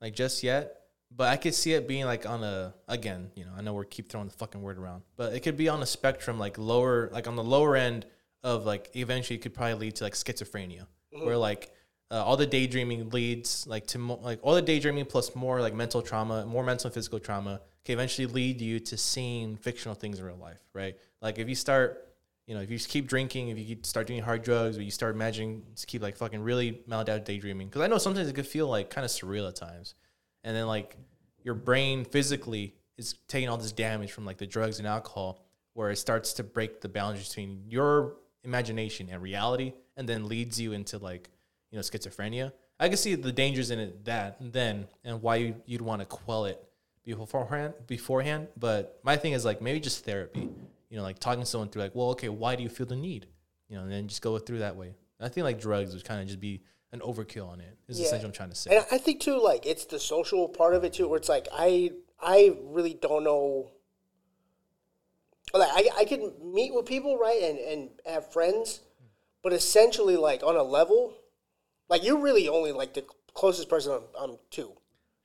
like, 0.00 0.14
just 0.14 0.42
yet. 0.42 0.80
But 1.14 1.28
I 1.28 1.36
could 1.36 1.54
see 1.54 1.72
it 1.74 1.86
being 1.86 2.06
like 2.06 2.26
on 2.26 2.42
a 2.42 2.74
again, 2.88 3.30
you 3.34 3.44
know, 3.44 3.52
I 3.56 3.60
know 3.62 3.72
we 3.74 3.84
keep 3.86 4.08
throwing 4.08 4.26
the 4.26 4.34
fucking 4.34 4.62
word 4.62 4.78
around, 4.78 5.02
but 5.16 5.32
it 5.32 5.40
could 5.40 5.56
be 5.56 5.68
on 5.68 5.82
a 5.82 5.86
spectrum, 5.86 6.38
like 6.38 6.58
lower, 6.58 7.08
like 7.12 7.28
on 7.28 7.36
the 7.36 7.44
lower 7.44 7.76
end 7.76 8.06
of 8.44 8.64
like 8.64 8.90
eventually 8.94 9.36
it 9.36 9.42
could 9.42 9.54
probably 9.54 9.74
lead 9.74 9.96
to 9.96 10.04
like 10.04 10.12
schizophrenia, 10.12 10.86
where 11.10 11.36
like 11.36 11.72
uh, 12.10 12.22
all 12.22 12.36
the 12.36 12.46
daydreaming 12.46 13.10
leads 13.10 13.66
like 13.66 13.86
to 13.88 13.98
mo- 13.98 14.20
like 14.22 14.38
all 14.42 14.54
the 14.54 14.62
daydreaming 14.62 15.06
plus 15.06 15.34
more 15.34 15.60
like 15.60 15.74
mental 15.74 16.02
trauma, 16.02 16.46
more 16.46 16.62
mental 16.62 16.86
and 16.88 16.94
physical 16.94 17.18
trauma 17.18 17.60
can 17.84 17.94
eventually 17.94 18.26
lead 18.26 18.60
you 18.60 18.78
to 18.78 18.96
seeing 18.96 19.56
fictional 19.56 19.94
things 19.94 20.20
in 20.20 20.24
real 20.24 20.36
life, 20.36 20.60
right? 20.74 20.96
Like 21.20 21.38
if 21.38 21.48
you 21.48 21.54
start, 21.54 22.14
you 22.46 22.54
know, 22.54 22.60
if 22.60 22.70
you 22.70 22.76
just 22.76 22.90
keep 22.90 23.08
drinking, 23.08 23.48
if 23.48 23.58
you 23.58 23.78
start 23.82 24.06
doing 24.06 24.22
hard 24.22 24.42
drugs, 24.42 24.76
or 24.78 24.82
you 24.82 24.90
start 24.90 25.14
imagining, 25.14 25.62
just 25.74 25.86
keep 25.86 26.02
like 26.02 26.16
fucking 26.16 26.42
really 26.42 26.82
maladaptive 26.88 27.24
daydreaming, 27.24 27.68
because 27.68 27.82
I 27.82 27.86
know 27.86 27.98
sometimes 27.98 28.28
it 28.28 28.34
could 28.34 28.46
feel 28.46 28.68
like 28.68 28.90
kind 28.90 29.04
of 29.04 29.10
surreal 29.10 29.48
at 29.48 29.56
times 29.56 29.94
and 30.44 30.54
then 30.54 30.66
like 30.66 30.96
your 31.42 31.54
brain 31.54 32.04
physically 32.04 32.74
is 32.96 33.14
taking 33.26 33.48
all 33.48 33.56
this 33.56 33.72
damage 33.72 34.12
from 34.12 34.24
like 34.24 34.36
the 34.36 34.46
drugs 34.46 34.78
and 34.78 34.86
alcohol 34.86 35.44
where 35.72 35.90
it 35.90 35.96
starts 35.96 36.34
to 36.34 36.44
break 36.44 36.80
the 36.80 36.88
boundaries 36.88 37.28
between 37.28 37.64
your 37.68 38.16
imagination 38.44 39.08
and 39.10 39.22
reality 39.22 39.72
and 39.96 40.08
then 40.08 40.28
leads 40.28 40.60
you 40.60 40.72
into 40.72 40.98
like 40.98 41.30
you 41.70 41.76
know 41.76 41.82
schizophrenia 41.82 42.52
i 42.78 42.88
can 42.88 42.96
see 42.96 43.14
the 43.14 43.32
dangers 43.32 43.70
in 43.70 43.78
it 43.78 44.04
that 44.04 44.36
then 44.40 44.86
and 45.04 45.20
why 45.22 45.36
you, 45.36 45.54
you'd 45.66 45.82
want 45.82 46.00
to 46.00 46.06
quell 46.06 46.44
it 46.44 46.62
beforehand 47.04 47.74
beforehand 47.86 48.48
but 48.58 48.98
my 49.02 49.16
thing 49.16 49.32
is 49.32 49.44
like 49.44 49.60
maybe 49.60 49.80
just 49.80 50.04
therapy 50.04 50.48
you 50.88 50.96
know 50.96 51.02
like 51.02 51.18
talking 51.18 51.40
to 51.40 51.46
someone 51.46 51.68
through 51.68 51.82
like 51.82 51.94
well 51.94 52.10
okay 52.10 52.28
why 52.28 52.54
do 52.56 52.62
you 52.62 52.68
feel 52.68 52.86
the 52.86 52.96
need 52.96 53.26
you 53.68 53.76
know 53.76 53.82
and 53.82 53.90
then 53.92 54.08
just 54.08 54.22
go 54.22 54.38
through 54.38 54.58
that 54.60 54.76
way 54.76 54.94
i 55.20 55.28
think 55.28 55.44
like 55.44 55.60
drugs 55.60 55.92
would 55.94 56.04
kind 56.04 56.20
of 56.20 56.26
just 56.26 56.40
be 56.40 56.60
an 56.92 57.00
overkill 57.00 57.48
on 57.48 57.60
it 57.60 57.76
is 57.88 57.98
Yeah. 57.98 58.06
essentially 58.06 58.18
what 58.20 58.26
i'm 58.28 58.32
trying 58.32 58.50
to 58.50 58.54
say 58.56 58.76
And 58.76 58.86
I 58.90 58.98
think 58.98 59.20
too, 59.20 59.38
like 59.42 59.66
it's 59.66 59.84
the 59.86 59.98
social 59.98 60.48
part 60.48 60.74
of 60.74 60.84
it 60.84 60.92
too, 60.92 61.08
where 61.08 61.18
it's 61.18 61.28
like 61.28 61.48
I 61.52 61.90
I 62.22 62.56
really 62.62 62.94
don't 62.94 63.24
know. 63.24 63.70
Like 65.54 65.70
I 65.72 66.00
I 66.00 66.04
can 66.04 66.32
meet 66.42 66.74
with 66.74 66.84
people 66.86 67.16
right 67.18 67.40
and 67.42 67.58
and 67.58 67.90
have 68.06 68.32
friends, 68.32 68.80
but 69.42 69.52
essentially 69.52 70.16
like 70.16 70.42
on 70.42 70.56
a 70.56 70.62
level, 70.62 71.14
like 71.88 72.04
you're 72.04 72.18
really 72.20 72.48
only 72.48 72.72
like 72.72 72.94
the 72.94 73.04
closest 73.34 73.68
person 73.68 73.92
I'm, 73.92 74.30
I'm 74.30 74.38
to, 74.50 74.72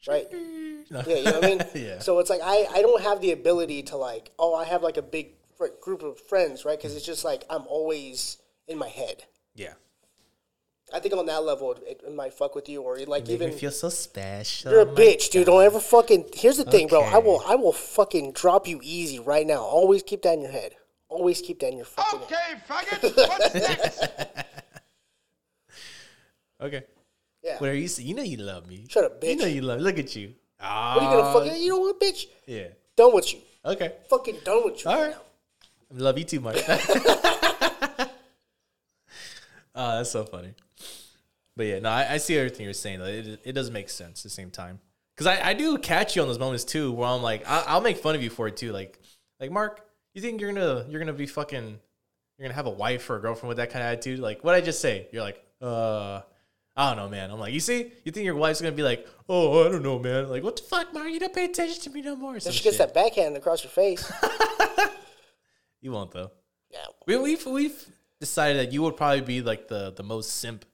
right? 0.08 0.30
Mm-hmm. 0.32 1.10
Yeah, 1.10 1.16
you 1.16 1.24
know 1.24 1.32
what 1.34 1.44
I 1.44 1.48
mean. 1.48 1.62
Yeah. 1.76 2.00
So 2.00 2.20
it's 2.20 2.30
like 2.30 2.42
I 2.44 2.68
I 2.74 2.82
don't 2.82 3.02
have 3.02 3.22
the 3.22 3.32
ability 3.32 3.84
to 3.84 3.98
like 3.98 4.32
oh 4.40 4.54
I 4.56 4.66
have 4.66 4.84
like 4.84 4.98
a 4.98 5.02
big 5.02 5.30
fr- 5.58 5.76
group 5.82 6.04
of 6.04 6.20
friends 6.20 6.64
right 6.66 6.78
because 6.78 6.96
it's 6.96 7.06
just 7.06 7.24
like 7.26 7.44
I'm 7.50 7.66
always 7.68 8.38
in 8.68 8.78
my 8.78 8.90
head. 8.90 9.24
yeah 9.56 9.74
I 10.94 11.00
think 11.00 11.14
on 11.16 11.26
that 11.28 11.44
level 11.44 11.72
it, 11.74 12.02
it 12.06 12.14
might 12.16 12.34
fuck 12.34 12.56
with 12.56 12.68
you 12.70 12.82
or 12.82 12.98
like 13.00 13.24
Make 13.24 13.30
even 13.36 13.50
me 13.50 13.56
feel 13.56 13.72
so 13.72 13.90
special. 13.90 14.72
you're 14.72 14.82
a 14.82 14.86
my 14.86 14.92
bitch, 14.94 15.30
dude. 15.30 15.46
Don't 15.46 15.64
ever 15.64 15.80
fucking. 15.80 16.26
Here's 16.34 16.58
the 16.58 16.64
thing, 16.66 16.88
bro. 16.88 17.02
I 17.04 17.18
will, 17.18 17.42
I 17.48 17.56
will 17.56 17.74
fucking 17.74 18.34
drop 18.34 18.68
you 18.68 18.80
easy 18.84 19.20
right 19.20 19.46
now. 19.46 19.62
Always 19.62 20.04
keep 20.04 20.22
that 20.24 20.34
in 20.34 20.42
your 20.42 20.52
head. 20.52 20.74
Always 21.10 21.42
keep 21.42 21.60
that 21.60 21.70
in 21.70 21.78
your 21.78 21.86
fucking 21.86 22.20
head. 22.20 22.28
Okay, 22.28 23.00
faggot. 23.02 23.18
What's 23.30 23.54
next? 23.54 24.08
Okay. 26.62 26.84
Yeah. 27.42 27.58
What 27.60 27.70
are 27.70 27.74
you? 27.74 27.88
You 28.00 28.14
know 28.16 28.24
you 28.24 28.36
love 28.38 28.68
me. 28.68 28.86
Shut 28.90 29.06
up, 29.06 29.24
You 29.24 29.38
know 29.38 29.46
you 29.46 29.62
love 29.62 29.78
me. 29.78 29.84
Look 29.86 29.98
at 29.98 30.14
you. 30.14 30.34
Ah. 30.60 30.96
What 30.96 31.04
are 31.04 31.06
you 31.06 31.22
gonna 31.22 31.34
fucking? 31.34 31.64
You 31.64 31.70
know 31.70 31.80
what, 31.80 32.00
bitch? 32.02 32.26
Yeah. 32.46 32.68
Done 32.98 33.14
with 33.14 33.34
you. 33.34 33.40
Okay. 33.64 33.94
Fucking 34.10 34.38
done 34.44 34.66
with 34.66 34.84
you. 34.84 34.92
All 34.92 34.98
right 34.98 35.08
right. 35.08 35.16
now. 35.92 35.98
I 35.98 36.04
love 36.04 36.18
you 36.18 36.26
too 36.26 36.42
much. 36.42 36.62
Oh, 39.82 39.98
that's 39.98 40.12
so 40.12 40.26
funny. 40.26 40.54
But 41.56 41.66
yeah, 41.68 41.80
no, 41.80 41.90
I, 41.90 42.14
I 42.14 42.18
see 42.18 42.38
everything 42.38 42.66
you're 42.66 42.74
saying. 42.74 43.00
Though. 43.00 43.06
It, 43.06 43.40
it 43.46 43.54
does 43.54 43.72
make 43.72 43.90
sense 43.90 44.20
at 44.20 44.24
the 44.24 44.30
same 44.30 44.50
time. 44.52 44.80
Because 45.16 45.28
I, 45.28 45.50
I 45.50 45.54
do 45.54 45.78
catch 45.78 46.16
you 46.16 46.22
on 46.22 46.28
those 46.28 46.38
moments 46.40 46.66
too, 46.66 46.92
where 46.92 47.08
I'm 47.08 47.22
like, 47.22 47.48
I, 47.48 47.64
I'll 47.68 47.82
make 47.82 47.98
fun 47.98 48.14
of 48.16 48.22
you 48.22 48.30
for 48.30 48.48
it 48.50 48.58
too. 48.58 48.72
Like, 48.74 49.00
like 49.40 49.52
Mark, 49.52 49.82
you 50.14 50.22
think 50.22 50.42
you're 50.42 50.52
gonna 50.52 50.86
you're 50.90 51.00
gonna 51.00 51.14
be 51.14 51.28
fucking 51.28 51.64
you're 52.38 52.44
gonna 52.46 52.54
have 52.56 52.66
a 52.66 52.72
wife 52.72 53.10
or 53.10 53.16
a 53.16 53.22
girlfriend 53.22 53.48
with 53.48 53.58
that 53.58 53.70
kind 53.70 53.84
of 53.86 53.92
attitude? 53.94 54.20
Like, 54.20 54.44
what 54.44 54.54
I 54.54 54.60
just 54.62 54.82
say? 54.82 55.08
You're 55.14 55.24
like, 55.24 55.42
uh, 55.62 56.22
I 56.76 56.90
don't 56.90 56.98
know, 56.98 57.10
man. 57.10 57.32
I'm 57.32 57.40
like, 57.40 57.54
you 57.54 57.60
see, 57.62 57.92
you 58.04 58.12
think 58.12 58.26
your 58.26 58.36
wife's 58.36 58.60
gonna 58.62 58.74
be 58.74 58.84
like, 58.84 59.08
oh, 59.30 59.66
I 59.66 59.70
don't 59.72 59.84
know, 59.84 59.98
man. 60.00 60.30
Like, 60.30 60.44
what 60.44 60.58
the 60.58 60.64
fuck, 60.64 60.94
Mark? 60.94 61.10
You 61.10 61.20
don't 61.20 61.34
pay 61.34 61.46
attention 61.46 61.82
to 61.84 61.90
me 61.90 62.02
no 62.02 62.16
more. 62.18 62.36
or 62.36 62.40
some 62.42 62.52
She 62.52 62.64
gets 62.64 62.78
shit. 62.78 62.94
that 62.94 62.94
backhand 62.94 63.38
across 63.38 63.64
your 63.64 63.72
face. 63.72 64.12
You 65.82 65.92
won't 65.94 66.12
though. 66.12 66.32
yeah. 66.72 66.86
We, 67.08 67.16
we've 67.18 67.46
we've 67.46 67.86
decided 68.20 68.58
that 68.60 68.74
you 68.74 68.82
would 68.84 68.98
probably 68.98 69.22
be 69.22 69.42
like 69.42 69.68
the 69.68 69.94
the 69.96 70.04
most 70.04 70.38
simp 70.38 70.66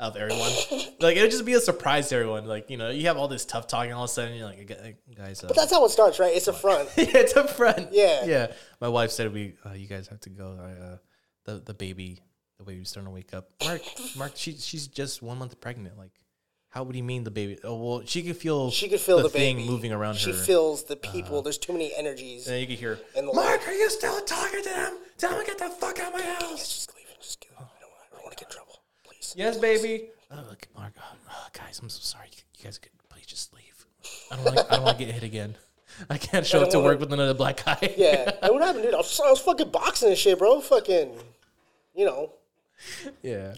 of 0.00 0.16
everyone. 0.16 0.50
like 1.00 1.16
it 1.16 1.22
would 1.22 1.30
just 1.30 1.44
be 1.44 1.54
a 1.54 1.60
surprise 1.60 2.08
to 2.08 2.16
everyone. 2.16 2.46
Like 2.46 2.70
you 2.70 2.76
know, 2.76 2.90
you 2.90 3.06
have 3.06 3.16
all 3.16 3.28
this 3.28 3.44
tough 3.44 3.66
talking, 3.66 3.92
all 3.92 4.04
of 4.04 4.10
a 4.10 4.12
sudden 4.12 4.36
you're 4.36 4.46
like, 4.46 4.68
guys, 5.16 5.42
uh, 5.42 5.48
But 5.48 5.56
that's 5.56 5.72
how 5.72 5.84
it 5.84 5.90
starts, 5.90 6.18
right? 6.18 6.34
It's 6.34 6.48
a 6.48 6.52
front. 6.52 6.88
yeah, 6.96 7.06
it's 7.14 7.34
a 7.34 7.46
front. 7.46 7.88
Yeah. 7.92 8.24
yeah. 8.24 8.52
My 8.80 8.88
wife 8.88 9.10
said 9.10 9.32
we, 9.32 9.54
uh, 9.66 9.72
you 9.72 9.86
guys 9.86 10.08
have 10.08 10.20
to 10.20 10.30
go. 10.30 10.58
I, 10.60 10.84
uh, 10.84 10.96
the 11.44 11.62
the 11.64 11.74
baby, 11.74 12.20
the 12.58 12.64
baby's 12.64 12.90
starting 12.90 13.08
to 13.08 13.14
wake 13.14 13.34
up. 13.34 13.50
Mark, 13.64 13.82
Mark, 14.16 14.32
she 14.34 14.56
she's 14.56 14.86
just 14.86 15.22
one 15.22 15.38
month 15.38 15.60
pregnant. 15.60 15.98
Like, 15.98 16.12
how 16.70 16.82
would 16.84 16.94
you 16.96 17.02
mean 17.02 17.24
the 17.24 17.30
baby? 17.30 17.58
Oh 17.64 17.76
well, 17.76 18.02
she 18.04 18.22
could 18.22 18.36
feel 18.36 18.70
She 18.70 18.88
could 18.88 19.00
feel 19.00 19.22
the, 19.22 19.28
thing 19.28 19.56
baby 19.56 19.68
moving 19.68 19.92
around 19.92 20.14
She 20.16 20.30
her. 20.30 20.36
Uh-huh. 20.36 20.44
feels 20.46 20.84
the 20.84 20.96
people. 20.96 21.42
There's 21.42 21.58
too 21.58 21.72
many 21.72 21.92
energies. 21.96 22.46
and 22.46 22.54
then 22.54 22.60
you 22.60 22.66
could 22.66 22.78
hear, 22.78 22.98
And 23.16 23.28
the 23.28 23.32
Mark, 23.32 23.66
are 23.66 23.72
you 23.72 23.88
still 23.90 24.20
talking 24.22 24.62
to 24.62 24.68
them? 24.68 24.98
Tell 25.16 25.30
them 25.30 25.40
to 25.40 25.46
get 25.46 25.58
the 25.58 25.68
fuck 25.70 25.98
out 25.98 26.12
of 26.14 26.20
my 26.20 26.22
house. 26.26 26.58
Just 26.58 26.94
leave. 26.94 27.06
Just 27.20 27.40
give 27.40 27.50
it. 27.52 27.56
I 27.58 27.62
don't, 27.80 27.90
I 27.92 28.14
don't 28.16 28.22
want 28.24 28.36
to 28.36 28.44
get 28.44 28.50
in 28.50 28.56
trouble. 28.56 28.82
Please. 29.04 29.34
Yes, 29.36 29.56
baby. 29.56 30.08
Oh, 30.30 30.44
look, 30.48 30.68
Mark. 30.76 30.92
Oh, 30.98 31.02
oh, 31.30 31.46
guys, 31.52 31.80
I'm 31.82 31.88
so 31.88 32.00
sorry. 32.02 32.28
You, 32.30 32.38
you 32.58 32.64
guys 32.64 32.78
could 32.78 32.92
please 33.08 33.26
just 33.26 33.52
leave. 33.54 33.86
I 34.30 34.36
don't 34.36 34.44
want. 34.54 34.58
I 34.70 34.76
don't 34.76 34.84
want 34.84 34.98
to 34.98 35.04
get 35.04 35.14
hit 35.14 35.22
again. 35.24 35.56
I 36.10 36.16
can't 36.18 36.46
show 36.46 36.62
up 36.62 36.70
to 36.70 36.76
wanna- 36.78 36.88
work 36.90 37.00
with 37.00 37.12
another 37.12 37.34
black 37.34 37.64
guy. 37.64 37.94
Yeah. 37.96 38.30
Hey, 38.42 38.50
what 38.50 38.62
happened, 38.62 38.84
dude? 38.84 38.94
I 38.94 38.98
was, 38.98 39.20
I 39.24 39.30
was 39.30 39.40
fucking 39.40 39.70
boxing 39.70 40.10
and 40.10 40.18
shit, 40.18 40.38
bro. 40.38 40.60
Fucking, 40.60 41.10
you 41.96 42.04
know. 42.06 42.32
Yeah. 43.22 43.54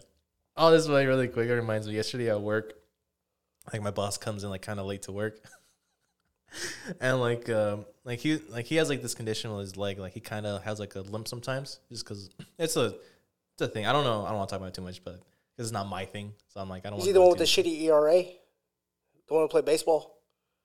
Oh, 0.57 0.71
this 0.71 0.81
is 0.81 0.89
like 0.89 1.07
really 1.07 1.27
quick. 1.27 1.47
It 1.49 1.53
reminds 1.53 1.87
me 1.87 1.93
yesterday 1.93 2.29
at 2.31 2.41
work. 2.41 2.73
Like 3.71 3.81
my 3.81 3.91
boss 3.91 4.17
comes 4.17 4.43
in 4.43 4.49
like 4.49 4.61
kind 4.61 4.79
of 4.79 4.85
late 4.85 5.03
to 5.03 5.11
work, 5.11 5.39
and 6.99 7.19
like 7.21 7.49
um 7.49 7.85
like 8.03 8.19
he 8.19 8.39
like 8.49 8.65
he 8.65 8.75
has 8.77 8.89
like 8.89 9.01
this 9.01 9.13
condition 9.13 9.51
with 9.51 9.61
his 9.61 9.77
leg. 9.77 9.99
Like 9.99 10.13
he 10.13 10.19
kind 10.19 10.45
of 10.45 10.63
has 10.63 10.79
like 10.79 10.95
a 10.95 11.01
limp 11.01 11.27
sometimes, 11.27 11.79
just 11.89 12.03
because 12.03 12.29
it's 12.57 12.75
a 12.75 12.95
it's 13.53 13.61
a 13.61 13.67
thing. 13.67 13.85
I 13.85 13.93
don't 13.93 14.03
know. 14.03 14.25
I 14.25 14.29
don't 14.29 14.37
want 14.37 14.49
to 14.49 14.53
talk 14.53 14.59
about 14.61 14.69
it 14.69 14.73
too 14.73 14.81
much, 14.81 15.03
but 15.03 15.13
'cause 15.57 15.67
it's 15.67 15.71
not 15.71 15.87
my 15.87 16.05
thing. 16.05 16.33
So 16.47 16.59
I'm 16.59 16.69
like 16.69 16.85
I 16.85 16.89
don't. 16.89 16.99
Is 16.99 17.05
he 17.05 17.11
the 17.11 17.21
one 17.21 17.29
with 17.29 17.37
the 17.37 17.43
much. 17.43 17.55
shitty 17.55 17.81
ERA? 17.83 18.23
The 19.27 19.33
one 19.33 19.43
who 19.43 19.47
played 19.47 19.65
baseball? 19.65 20.17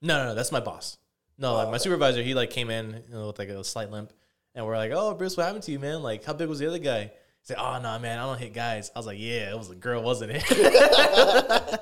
No, 0.02 0.16
no, 0.18 0.24
no, 0.30 0.34
that's 0.34 0.52
my 0.52 0.60
boss. 0.60 0.96
No, 1.38 1.54
like 1.54 1.70
my 1.70 1.76
supervisor, 1.76 2.22
he 2.22 2.32
like 2.34 2.50
came 2.50 2.70
in 2.70 3.02
you 3.08 3.14
know, 3.14 3.26
with 3.26 3.38
like 3.38 3.50
a 3.50 3.62
slight 3.62 3.90
limp, 3.90 4.12
and 4.54 4.64
we're 4.64 4.76
like, 4.76 4.90
"Oh, 4.94 5.12
Bruce, 5.14 5.36
what 5.36 5.44
happened 5.44 5.64
to 5.64 5.72
you, 5.72 5.78
man? 5.78 6.02
Like, 6.02 6.24
how 6.24 6.32
big 6.32 6.48
was 6.48 6.58
the 6.60 6.66
other 6.66 6.78
guy?" 6.78 7.12
Said, 7.46 7.56
"Oh 7.58 7.78
no, 7.80 7.98
man, 7.98 8.18
I 8.18 8.24
don't 8.26 8.38
hit 8.38 8.52
guys." 8.52 8.90
I 8.94 8.98
was 8.98 9.06
like, 9.06 9.18
"Yeah, 9.20 9.50
it 9.50 9.56
was 9.56 9.70
a 9.70 9.74
girl, 9.76 10.02
wasn't 10.02 10.32
it?" 10.34 10.42
it 10.50 11.80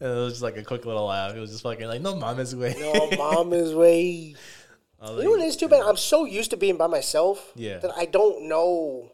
was 0.00 0.32
just 0.34 0.42
like 0.42 0.56
a 0.56 0.62
quick 0.64 0.86
little 0.86 1.06
laugh. 1.06 1.34
It 1.36 1.40
was 1.40 1.50
just 1.50 1.62
fucking 1.62 1.86
like, 1.86 2.00
"No, 2.00 2.14
mom 2.16 2.38
is 2.40 2.54
way." 2.56 2.74
No, 2.78 3.10
mom 3.16 3.52
is 3.52 3.74
way. 3.74 4.34
I 5.00 5.06
You 5.10 5.12
like, 5.14 5.24
know 5.24 5.30
what 5.30 5.40
it 5.40 5.44
is 5.46 5.56
too 5.56 5.68
bad? 5.68 5.82
I'm 5.82 5.96
so 5.96 6.24
used 6.24 6.50
to 6.50 6.56
being 6.56 6.76
by 6.76 6.86
myself 6.88 7.52
Yeah. 7.54 7.78
that 7.78 7.92
I 7.96 8.04
don't 8.06 8.48
know 8.48 9.12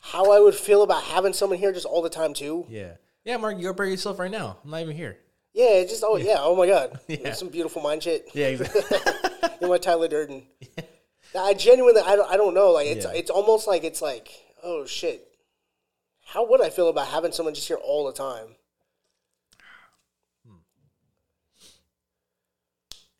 how 0.00 0.32
I 0.32 0.40
would 0.40 0.54
feel 0.56 0.82
about 0.82 1.04
having 1.04 1.32
someone 1.32 1.58
here 1.58 1.72
just 1.72 1.86
all 1.86 2.02
the 2.02 2.10
time 2.10 2.34
too. 2.34 2.66
yeah, 2.68 2.92
yeah, 3.24 3.36
Mark, 3.36 3.56
you're 3.60 3.72
by 3.74 3.84
yourself 3.84 4.18
right 4.18 4.30
now. 4.30 4.58
I'm 4.64 4.70
not 4.70 4.80
even 4.80 4.96
here. 4.96 5.18
Yeah, 5.52 5.74
it's 5.74 5.92
just 5.92 6.02
oh 6.04 6.16
yeah, 6.16 6.38
oh 6.40 6.56
my 6.56 6.66
god, 6.66 6.98
Yeah. 7.08 7.32
Some 7.34 7.48
beautiful 7.48 7.80
mind 7.82 8.02
shit. 8.02 8.28
Yeah, 8.34 8.46
exactly. 8.48 8.82
You're 9.60 9.70
my 9.70 9.78
Tyler 9.78 10.08
Durden. 10.08 10.42
I 11.38 11.54
genuinely, 11.54 12.00
I 12.04 12.16
don't, 12.16 12.30
I 12.30 12.36
don't 12.36 12.54
know. 12.54 12.70
Like 12.72 12.86
it's, 12.88 13.04
Yeah. 13.04 13.12
it's 13.12 13.30
almost 13.30 13.66
like 13.68 13.84
it's 13.84 14.00
like, 14.02 14.28
oh 14.64 14.86
shit. 14.86 15.28
How 16.24 16.48
would 16.48 16.62
I 16.62 16.70
feel 16.70 16.88
about 16.88 17.08
having 17.08 17.32
someone 17.32 17.54
just 17.54 17.68
here 17.68 17.76
all 17.76 18.06
the 18.06 18.12
time? 18.12 18.56
Hmm. 20.46 20.56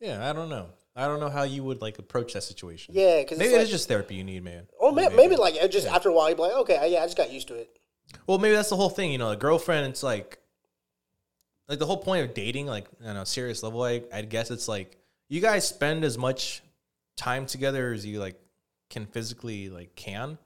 yeah, 0.01 0.29
I 0.29 0.33
don't 0.33 0.49
know. 0.49 0.69
I 0.97 1.07
don't 1.07 1.21
know 1.21 1.29
how 1.29 1.43
you 1.43 1.65
would 1.65 1.83
like 1.83 1.99
approach 1.99 2.35
that 2.35 2.43
situation. 2.43 2.95
Yeah, 2.95 3.21
because 3.21 3.39
maybe 3.39 3.49
it's 3.49 3.55
like, 3.55 3.63
it's 3.63 3.71
just 3.71 3.89
therapy 3.89 4.15
you 4.15 4.25
need, 4.25 4.45
man. 4.45 4.67
Oh, 4.81 4.93
may, 4.93 5.09
maybe, 5.09 5.37
like 5.37 5.57
it 5.57 5.73
just 5.73 5.89
after 5.89 6.09
a 6.09 6.13
while, 6.13 6.29
you'd 6.29 6.37
be 6.37 6.43
like, 6.43 6.53
okay, 6.53 6.91
yeah, 6.91 7.01
I 7.01 7.07
just 7.07 7.17
got 7.17 7.33
used 7.33 7.49
to 7.49 7.55
it. 7.55 7.79
Well, 8.27 8.39
maybe 8.39 8.55
that's 8.55 8.71
the 8.71 8.77
whole 8.77 8.91
thing. 8.91 9.11
You 9.11 9.19
know, 9.19 9.31
a 9.31 9.37
girlfriend. 9.37 9.89
It's 9.89 10.05
like, 10.05 10.39
like 11.69 11.81
the 11.81 11.87
whole 11.87 11.97
point 11.97 12.25
of 12.25 12.35
dating, 12.35 12.67
like 12.67 12.87
on 13.05 13.17
a 13.17 13.27
serious 13.27 13.63
level. 13.63 13.83
I 13.83 14.03
I 14.13 14.23
guess 14.23 14.51
it's 14.51 14.69
like 14.69 14.97
you 15.29 15.41
guys 15.41 15.67
spend 15.67 16.05
as 16.05 16.17
much 16.17 16.63
time 17.17 17.47
together 17.47 17.93
as 17.93 18.07
you 18.07 18.21
like 18.21 18.41
can 18.91 19.07
physically 19.07 19.71
like 19.71 19.97
can. 19.97 20.39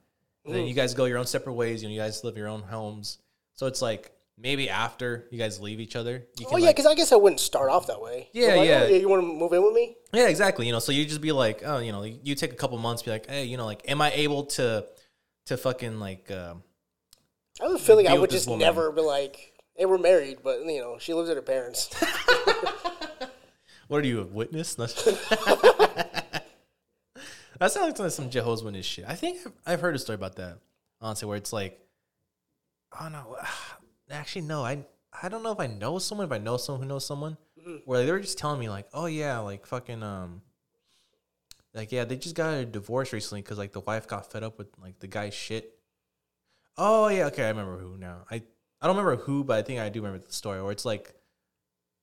And 0.49 0.59
then 0.59 0.67
you 0.67 0.73
guys 0.73 0.93
go 0.93 1.05
your 1.05 1.17
own 1.17 1.27
separate 1.27 1.53
ways. 1.53 1.81
You 1.81 1.89
know, 1.89 1.95
you 1.95 1.99
guys 1.99 2.23
live 2.23 2.37
your 2.37 2.47
own 2.47 2.61
homes. 2.61 3.19
So 3.55 3.67
it's 3.67 3.81
like 3.81 4.11
maybe 4.37 4.69
after 4.69 5.27
you 5.31 5.37
guys 5.37 5.59
leave 5.59 5.79
each 5.79 5.95
other, 5.95 6.23
you 6.37 6.45
Oh 6.45 6.51
can 6.51 6.59
yeah, 6.59 6.67
like, 6.67 6.75
because 6.75 6.89
I 6.89 6.95
guess 6.95 7.11
I 7.11 7.17
wouldn't 7.17 7.39
start 7.39 7.69
off 7.69 7.87
that 7.87 8.01
way. 8.01 8.29
Yeah, 8.33 8.55
like, 8.55 8.67
yeah. 8.67 8.87
oh, 8.89 8.93
you 8.93 9.09
want 9.09 9.21
to 9.21 9.27
move 9.27 9.53
in 9.53 9.63
with 9.63 9.73
me? 9.73 9.97
Yeah, 10.13 10.27
exactly. 10.27 10.65
You 10.65 10.71
know, 10.71 10.79
so 10.79 10.91
you 10.91 11.05
just 11.05 11.21
be 11.21 11.31
like, 11.31 11.61
oh, 11.65 11.79
you 11.79 11.91
know, 11.91 12.03
you 12.03 12.35
take 12.35 12.53
a 12.53 12.55
couple 12.55 12.77
months, 12.77 13.03
be 13.03 13.11
like, 13.11 13.29
hey, 13.29 13.45
you 13.45 13.57
know, 13.57 13.65
like, 13.65 13.81
am 13.89 14.01
I 14.01 14.11
able 14.11 14.45
to, 14.45 14.85
to 15.47 15.57
fucking 15.57 15.99
like, 15.99 16.31
um, 16.31 16.63
I 17.61 17.65
have 17.65 17.75
a 17.75 17.77
feeling 17.77 18.07
I 18.07 18.11
Deal 18.11 18.21
would 18.21 18.29
with 18.29 18.31
this 18.31 18.41
just 18.41 18.49
woman. 18.49 18.65
never 18.65 18.91
be 18.91 19.01
like, 19.01 19.53
hey, 19.75 19.85
we're 19.85 19.97
married, 19.97 20.39
but 20.43 20.65
you 20.65 20.79
know, 20.79 20.97
she 20.99 21.13
lives 21.13 21.29
at 21.29 21.35
her 21.35 21.41
parents. 21.41 21.93
what 23.87 24.01
are 24.03 24.07
you 24.07 24.21
a 24.21 24.25
witness? 24.25 24.77
that 27.59 27.71
sounds 27.71 27.99
like 27.99 28.11
some 28.11 28.29
Jehovah's 28.29 28.63
Witness 28.63 28.85
shit. 28.85 29.05
I 29.07 29.15
think 29.15 29.39
I've, 29.45 29.53
I've 29.65 29.81
heard 29.81 29.95
a 29.95 29.99
story 29.99 30.15
about 30.15 30.35
that. 30.37 30.59
Honestly, 31.01 31.27
where 31.27 31.37
it's 31.37 31.53
like, 31.53 31.79
oh 32.99 33.09
no, 33.09 33.37
actually 34.11 34.43
no, 34.43 34.63
I 34.63 34.85
I 35.21 35.29
don't 35.29 35.43
know 35.43 35.51
if 35.51 35.59
I 35.59 35.67
know 35.67 35.99
someone. 35.99 36.25
If 36.25 36.31
I 36.31 36.37
know 36.37 36.57
someone 36.57 36.83
who 36.83 36.89
knows 36.89 37.05
someone, 37.05 37.37
where 37.85 38.05
they 38.05 38.11
were 38.11 38.19
just 38.19 38.37
telling 38.37 38.59
me 38.59 38.69
like, 38.69 38.87
oh 38.93 39.05
yeah, 39.05 39.39
like 39.39 39.65
fucking 39.65 40.03
um. 40.03 40.41
Like 41.73 41.91
yeah, 41.91 42.05
they 42.05 42.15
just 42.15 42.35
got 42.35 42.55
a 42.55 42.65
divorce 42.65 43.13
recently 43.13 43.41
because 43.41 43.57
like 43.57 43.73
the 43.73 43.81
wife 43.81 44.07
got 44.07 44.31
fed 44.31 44.43
up 44.43 44.57
with 44.57 44.67
like 44.81 44.99
the 44.99 45.07
guy's 45.07 45.33
shit. 45.33 45.77
Oh 46.77 47.09
yeah, 47.09 47.25
okay, 47.27 47.45
I 47.45 47.49
remember 47.49 47.77
who 47.77 47.97
now. 47.97 48.25
I 48.31 48.41
I 48.81 48.87
don't 48.87 48.97
remember 48.97 49.21
who, 49.21 49.43
but 49.43 49.57
I 49.57 49.61
think 49.61 49.79
I 49.79 49.89
do 49.89 50.01
remember 50.01 50.25
the 50.25 50.33
story 50.33 50.61
where 50.61 50.71
it's 50.71 50.85
like 50.85 51.13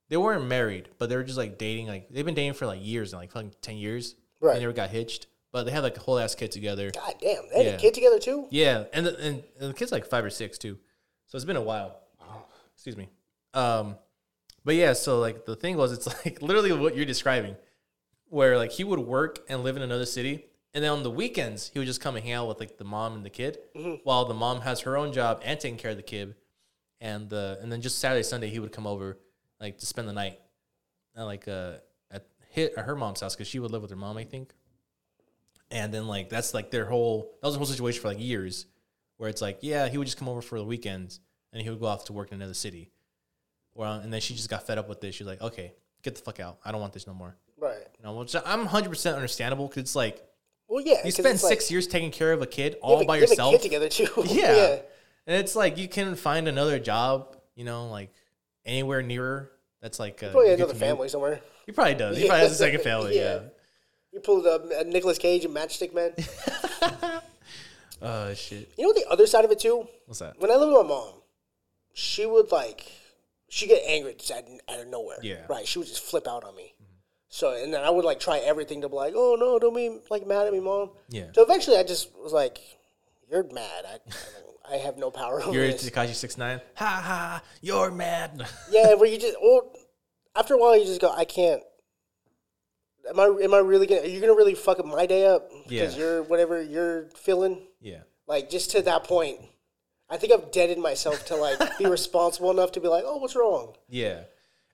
they 0.09 0.16
weren't 0.16 0.46
married, 0.46 0.90
but 0.98 1.09
they 1.09 1.16
were 1.16 1.24
just 1.24 1.38
like 1.38 1.59
dating. 1.59 1.88
Like 1.88 2.09
they've 2.11 2.24
been 2.24 2.34
dating 2.34 2.54
for 2.54 2.66
like 2.66 2.84
years, 2.84 3.12
and 3.12 3.20
like 3.20 3.32
fucking 3.32 3.54
ten 3.61 3.76
years. 3.76 4.14
Right. 4.40 4.54
They 4.54 4.61
never 4.61 4.72
got 4.72 4.90
hitched, 4.90 5.26
but 5.57 5.64
they 5.64 5.72
had 5.72 5.82
like 5.82 5.96
a 5.96 6.00
whole 6.00 6.18
ass 6.18 6.34
kid 6.34 6.52
together. 6.52 6.90
God 6.90 7.14
damn, 7.18 7.42
they 7.50 7.57
had 7.64 7.66
Yeah. 7.66 7.72
a 7.72 7.78
kid 7.78 7.94
together 7.94 8.18
too. 8.18 8.46
Yeah, 8.50 8.84
and 8.92 9.07
the, 9.07 9.18
and, 9.18 9.42
and 9.59 9.70
the 9.70 9.74
kid's 9.74 9.90
like 9.90 10.04
five 10.04 10.22
or 10.22 10.28
six 10.28 10.59
too, 10.59 10.78
so 11.26 11.36
it's 11.36 11.46
been 11.46 11.57
a 11.57 11.62
while. 11.62 11.96
Excuse 12.74 12.94
me. 12.98 13.09
Um, 13.54 13.96
but 14.66 14.74
yeah, 14.74 14.92
so 14.92 15.18
like 15.18 15.46
the 15.46 15.57
thing 15.57 15.78
was, 15.78 15.92
it's 15.92 16.07
like 16.26 16.42
literally 16.42 16.72
what 16.72 16.94
you're 16.94 17.07
describing, 17.07 17.57
where 18.28 18.59
like 18.59 18.70
he 18.72 18.84
would 18.84 18.98
work 18.98 19.38
and 19.48 19.64
live 19.64 19.76
in 19.76 19.82
another 19.82 20.04
city, 20.04 20.44
and 20.74 20.84
then 20.84 20.90
on 20.90 21.02
the 21.02 21.11
weekends 21.11 21.70
he 21.72 21.78
would 21.78 21.86
just 21.86 22.02
come 22.02 22.16
and 22.16 22.24
hang 22.24 22.34
out 22.34 22.48
with 22.48 22.61
like 22.61 22.76
the 22.76 22.84
mom 22.84 23.14
and 23.14 23.24
the 23.24 23.30
kid, 23.30 23.59
while 24.04 24.26
the 24.26 24.34
mom 24.34 24.61
has 24.61 24.80
her 24.80 24.94
own 24.98 25.11
job 25.14 25.40
and 25.42 25.59
taking 25.59 25.78
care 25.78 25.92
of 25.92 25.96
the 25.96 26.02
kid, 26.02 26.34
and 27.00 27.30
the 27.30 27.59
and 27.62 27.72
then 27.72 27.80
just 27.80 27.98
Saturday 27.98 28.22
Sunday 28.22 28.50
he 28.50 28.59
would 28.59 28.72
come 28.72 28.86
over 28.86 29.16
like 29.59 29.78
to 29.78 29.86
spend 29.86 30.07
the 30.07 30.12
night, 30.12 30.38
at 31.16 31.22
like 31.22 31.48
uh 31.48 31.72
at 32.11 32.26
hit 32.50 32.74
at 32.76 32.84
her 32.84 32.94
mom's 32.94 33.22
house 33.22 33.34
because 33.34 33.48
she 33.48 33.59
would 33.59 33.70
live 33.70 33.80
with 33.80 33.90
her 33.90 33.96
mom 33.96 34.18
I 34.18 34.24
think, 34.24 34.52
and 35.70 35.92
then 35.92 36.06
like 36.06 36.28
that's 36.28 36.54
like 36.54 36.70
their 36.70 36.84
whole 36.86 37.36
that 37.40 37.46
was 37.46 37.54
the 37.54 37.58
whole 37.58 37.66
situation 37.66 38.00
for 38.00 38.08
like 38.08 38.20
years, 38.20 38.66
where 39.16 39.28
it's 39.28 39.42
like 39.42 39.58
yeah 39.62 39.88
he 39.88 39.98
would 39.98 40.06
just 40.06 40.18
come 40.18 40.28
over 40.28 40.42
for 40.42 40.58
the 40.58 40.64
weekends 40.64 41.20
and 41.52 41.62
he 41.62 41.70
would 41.70 41.80
go 41.80 41.86
off 41.86 42.04
to 42.06 42.12
work 42.12 42.30
in 42.30 42.36
another 42.36 42.54
city, 42.54 42.90
well 43.74 43.94
and 43.94 44.12
then 44.12 44.20
she 44.20 44.34
just 44.34 44.50
got 44.50 44.66
fed 44.66 44.78
up 44.78 44.88
with 44.88 45.00
this 45.00 45.14
she's 45.14 45.26
like 45.26 45.40
okay 45.40 45.72
get 46.02 46.14
the 46.14 46.22
fuck 46.22 46.40
out 46.40 46.58
I 46.64 46.72
don't 46.72 46.80
want 46.80 46.92
this 46.92 47.06
no 47.06 47.14
more 47.14 47.36
Right. 47.58 47.78
you 47.98 48.04
know 48.04 48.14
which 48.14 48.34
I'm 48.36 48.60
100 48.60 48.88
percent 48.90 49.16
understandable 49.16 49.66
because 49.66 49.80
it's 49.82 49.96
like 49.96 50.22
Well, 50.68 50.82
yeah. 50.84 51.04
you 51.04 51.10
spend 51.10 51.28
it's 51.34 51.42
like- 51.42 51.52
six 51.54 51.70
years 51.70 51.86
taking 51.86 52.10
care 52.10 52.32
of 52.32 52.42
a 52.42 52.46
kid 52.46 52.76
all 52.82 53.00
a- 53.00 53.04
by 53.04 53.16
a 53.16 53.20
yourself 53.20 53.52
kid 53.54 53.62
together 53.62 53.88
too. 53.88 54.08
yeah. 54.26 54.78
And 55.26 55.36
it's 55.40 55.56
like 55.56 55.78
you 55.78 55.88
can 55.88 56.14
find 56.16 56.46
another 56.48 56.78
job, 56.78 57.36
you 57.56 57.64
know, 57.64 57.88
like 57.88 58.12
anywhere 58.64 59.02
nearer. 59.02 59.50
That's 59.80 59.98
like 59.98 60.22
uh, 60.22 60.30
Probably 60.30 60.52
another 60.52 60.74
family 60.74 61.08
somewhere. 61.08 61.40
He 61.64 61.72
probably 61.72 61.94
does. 61.94 62.16
He 62.18 62.26
probably 62.28 62.42
has 62.42 62.52
a 62.52 62.56
second 62.56 62.82
family. 62.82 63.16
yeah. 63.18 63.22
Yeah. 63.34 63.40
You 64.16 64.22
pulled 64.22 64.46
up 64.46 64.64
uh, 64.64 64.82
Nicolas 64.84 65.18
Cage 65.18 65.44
and 65.44 65.54
Matchstick 65.54 65.94
Man. 65.94 66.12
Oh 68.02 68.34
shit. 68.34 68.70
you 68.76 68.86
know 68.86 68.92
the 68.92 69.08
other 69.10 69.26
side 69.26 69.46
of 69.46 69.50
it 69.50 69.58
too. 69.58 69.88
What's 70.04 70.18
that? 70.18 70.38
When 70.38 70.50
I 70.50 70.56
lived 70.56 70.70
with 70.70 70.82
my 70.82 70.88
mom, 70.88 71.14
she 71.94 72.26
would 72.26 72.52
like 72.52 72.84
she 73.48 73.66
get 73.66 73.82
angry 73.86 74.14
just 74.18 74.30
out, 74.30 74.44
out 74.68 74.80
of 74.80 74.88
nowhere. 74.88 75.16
Yeah. 75.22 75.36
Mm-hmm. 75.36 75.52
Right. 75.52 75.66
She 75.66 75.78
would 75.78 75.88
just 75.88 76.02
flip 76.02 76.28
out 76.28 76.44
on 76.44 76.54
me. 76.54 76.74
So 77.28 77.54
and 77.54 77.72
then 77.72 77.82
I 77.82 77.88
would 77.88 78.04
like 78.04 78.20
try 78.20 78.38
everything 78.38 78.82
to 78.82 78.90
be 78.90 78.94
like, 78.94 79.14
oh 79.16 79.36
no, 79.40 79.58
don't 79.58 79.74
be 79.74 79.98
like 80.10 80.26
mad 80.26 80.46
at 80.46 80.52
me, 80.52 80.60
mom. 80.60 80.90
Yeah. 81.08 81.28
So 81.34 81.42
eventually 81.42 81.78
I 81.78 81.84
just 81.84 82.14
was 82.16 82.34
like, 82.34 82.58
you're 83.30 83.44
mad. 83.44 83.84
I, 83.88 84.74
I, 84.74 84.76
have 84.76 84.98
no 84.98 85.10
power 85.10 85.42
over 85.42 85.52
You're. 85.52 85.72
Tekashi 85.72 86.14
six 86.14 86.36
nine. 86.36 86.60
Ha 86.74 87.02
ha. 87.02 87.42
You're 87.62 87.90
mad. 87.90 88.46
Yeah, 88.70 88.92
where 88.94 89.08
you 89.08 89.18
just 89.18 89.36
well, 89.42 89.72
after 90.36 90.52
a 90.52 90.58
while 90.58 90.76
you 90.76 90.84
just 90.84 91.00
go, 91.00 91.10
I 91.10 91.24
can't. 91.24 91.62
Am 93.09 93.20
I 93.20 93.24
am 93.42 93.54
I 93.54 93.59
really 93.59 93.86
gonna? 93.86 94.02
Are 94.02 94.07
you 94.07 94.20
gonna 94.20 94.34
really 94.34 94.54
fuck 94.54 94.78
up 94.78 94.86
my 94.86 95.07
day 95.07 95.26
up? 95.26 95.50
Because 95.68 95.96
Yeah. 95.96 96.00
you're 96.00 96.22
whatever 96.22 96.62
you're 96.62 97.09
feeling. 97.11 97.66
yeah. 97.80 98.00
Like 98.26 98.50
just 98.50 98.72
to 98.72 98.82
that 98.82 99.04
point, 99.04 99.40
I 100.09 100.16
think 100.16 100.32
I've 100.32 100.50
deaded 100.50 100.78
myself 100.78 101.26
to 101.26 101.36
like 101.36 101.78
be 101.78 101.86
responsible 101.86 102.50
enough 102.50 102.72
to 102.72 102.80
be 102.80 102.88
like, 102.88 103.04
oh, 103.07 103.18
what's 103.18 103.36
wrong? 103.36 103.74
Yeah. 103.88 104.22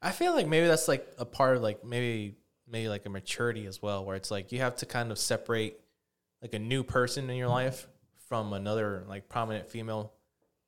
I 0.00 0.10
feel 0.10 0.32
like 0.34 0.48
maybe 0.48 0.66
that's 0.66 0.88
like 0.88 1.06
a 1.18 1.24
part 1.24 1.56
of 1.56 1.62
like 1.62 1.84
maybe 1.84 2.36
maybe 2.68 2.88
like 2.88 3.06
a 3.06 3.10
maturity 3.10 3.66
as 3.66 3.80
well, 3.80 4.04
where 4.04 4.16
it's 4.16 4.30
like 4.30 4.52
you 4.52 4.60
have 4.60 4.76
to 4.76 4.86
kind 4.86 5.10
of 5.10 5.18
separate 5.18 5.78
like 6.40 6.54
a 6.54 6.58
new 6.58 6.82
person 6.82 7.30
in 7.30 7.36
your 7.36 7.46
mm-hmm. 7.46 7.54
life 7.54 7.86
from 8.28 8.52
another 8.52 9.04
like 9.08 9.28
prominent 9.28 9.68
female 9.68 10.12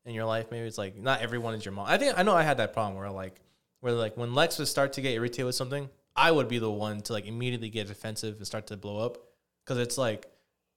in 0.05 0.15
your 0.15 0.25
life. 0.25 0.51
Maybe 0.51 0.67
it's 0.67 0.79
like 0.79 0.97
not 0.97 1.21
everyone 1.21 1.55
is 1.55 1.65
your 1.65 1.73
mom. 1.73 1.87
I 1.89 1.99
think 1.99 2.19
I 2.19 2.23
know 2.23 2.35
I 2.35 2.43
had 2.43 2.59
that 2.59 2.73
problem 2.73 2.97
where 2.97 3.11
like 3.11 3.41
where 3.81 3.93
like 3.93 4.17
when 4.17 4.35
Lex 4.35 4.59
would 4.59 4.69
start 4.69 4.93
to 4.95 5.01
get 5.01 5.15
irritated 5.15 5.47
with 5.47 5.55
something, 5.55 5.89
I 6.17 6.31
would 6.31 6.49
be 6.49 6.59
the 6.59 6.71
one 6.71 7.01
to 7.03 7.13
like 7.13 7.27
immediately 7.27 7.71
get 7.71 7.89
defensive 7.89 8.37
and 8.37 8.47
start 8.47 8.69
to 8.69 8.77
blow 8.77 8.99
up 8.99 9.19
because 9.65 9.79
it's 9.79 9.99
like 9.99 10.27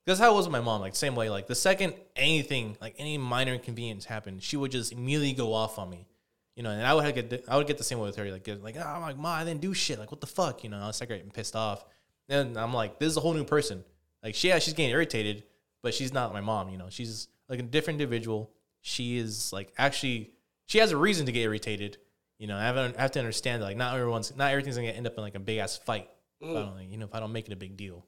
that's 0.05 0.19
how 0.19 0.31
it 0.31 0.35
was 0.35 0.45
with 0.45 0.53
my 0.53 0.61
mom. 0.61 0.81
Like 0.81 0.95
same 0.95 1.15
way, 1.15 1.29
like 1.29 1.47
the 1.47 1.55
second 1.55 1.93
anything 2.15 2.77
like 2.81 2.95
any 2.97 3.17
minor 3.17 3.53
inconvenience 3.53 4.05
happened, 4.05 4.41
she 4.41 4.55
would 4.57 4.71
just 4.71 4.91
immediately 4.93 5.33
go 5.33 5.53
off 5.53 5.77
on 5.77 5.89
me. 5.89 6.07
You 6.55 6.63
know, 6.63 6.71
and 6.71 6.81
I 6.81 6.93
would 6.93 7.13
get 7.13 7.43
I 7.47 7.57
would 7.57 7.67
get 7.67 7.77
the 7.77 7.83
same 7.83 7.99
way 7.99 8.07
with 8.07 8.15
her. 8.15 8.31
Like, 8.31 8.43
get, 8.43 8.63
like, 8.63 8.77
oh, 8.77 8.81
I'm 8.81 9.01
like, 9.01 9.17
ma, 9.17 9.33
I 9.33 9.43
didn't 9.43 9.61
do 9.61 9.75
shit. 9.75 9.99
Like, 9.99 10.09
what 10.09 10.21
the 10.21 10.27
fuck? 10.27 10.63
You 10.63 10.71
know, 10.71 10.79
I 10.79 10.87
was 10.87 10.99
like 10.99 11.09
getting 11.09 11.29
pissed 11.29 11.55
off. 11.55 11.85
And 12.29 12.57
I'm 12.57 12.73
like, 12.73 12.97
this 12.97 13.09
is 13.11 13.17
a 13.17 13.19
whole 13.19 13.33
new 13.33 13.43
person. 13.43 13.83
Like, 14.23 14.33
she, 14.33 14.47
yeah, 14.47 14.57
she's 14.57 14.73
getting 14.73 14.91
irritated, 14.91 15.43
but 15.83 15.93
she's 15.93 16.11
not 16.11 16.33
my 16.33 16.41
mom. 16.41 16.69
You 16.69 16.77
know, 16.77 16.87
she's 16.89 17.27
like 17.47 17.59
a 17.59 17.63
different 17.63 18.01
individual. 18.01 18.49
She 18.81 19.17
is 19.17 19.53
like 19.53 19.71
actually, 19.77 20.31
she 20.65 20.79
has 20.79 20.91
a 20.91 20.97
reason 20.97 21.25
to 21.27 21.31
get 21.31 21.41
irritated. 21.41 21.97
You 22.39 22.47
know, 22.47 22.57
I 22.57 22.63
have, 22.63 22.75
to- 22.75 22.99
I 22.99 23.01
have 23.01 23.11
to 23.11 23.19
understand 23.19 23.61
that 23.61 23.65
like 23.65 23.77
not 23.77 23.95
everyone's, 23.95 24.35
not 24.35 24.51
everything's 24.51 24.75
gonna 24.75 24.89
end 24.89 25.07
up 25.07 25.15
in 25.17 25.23
like 25.23 25.35
a 25.35 25.39
big 25.39 25.57
ass 25.57 25.77
fight. 25.77 26.09
If 26.39 26.49
I 26.49 26.53
don't, 26.53 26.75
like, 26.75 26.91
you 26.91 26.97
know, 26.97 27.05
if 27.05 27.15
I 27.15 27.19
don't 27.19 27.31
make 27.31 27.47
it 27.47 27.53
a 27.53 27.55
big 27.57 27.75
deal. 27.77 28.05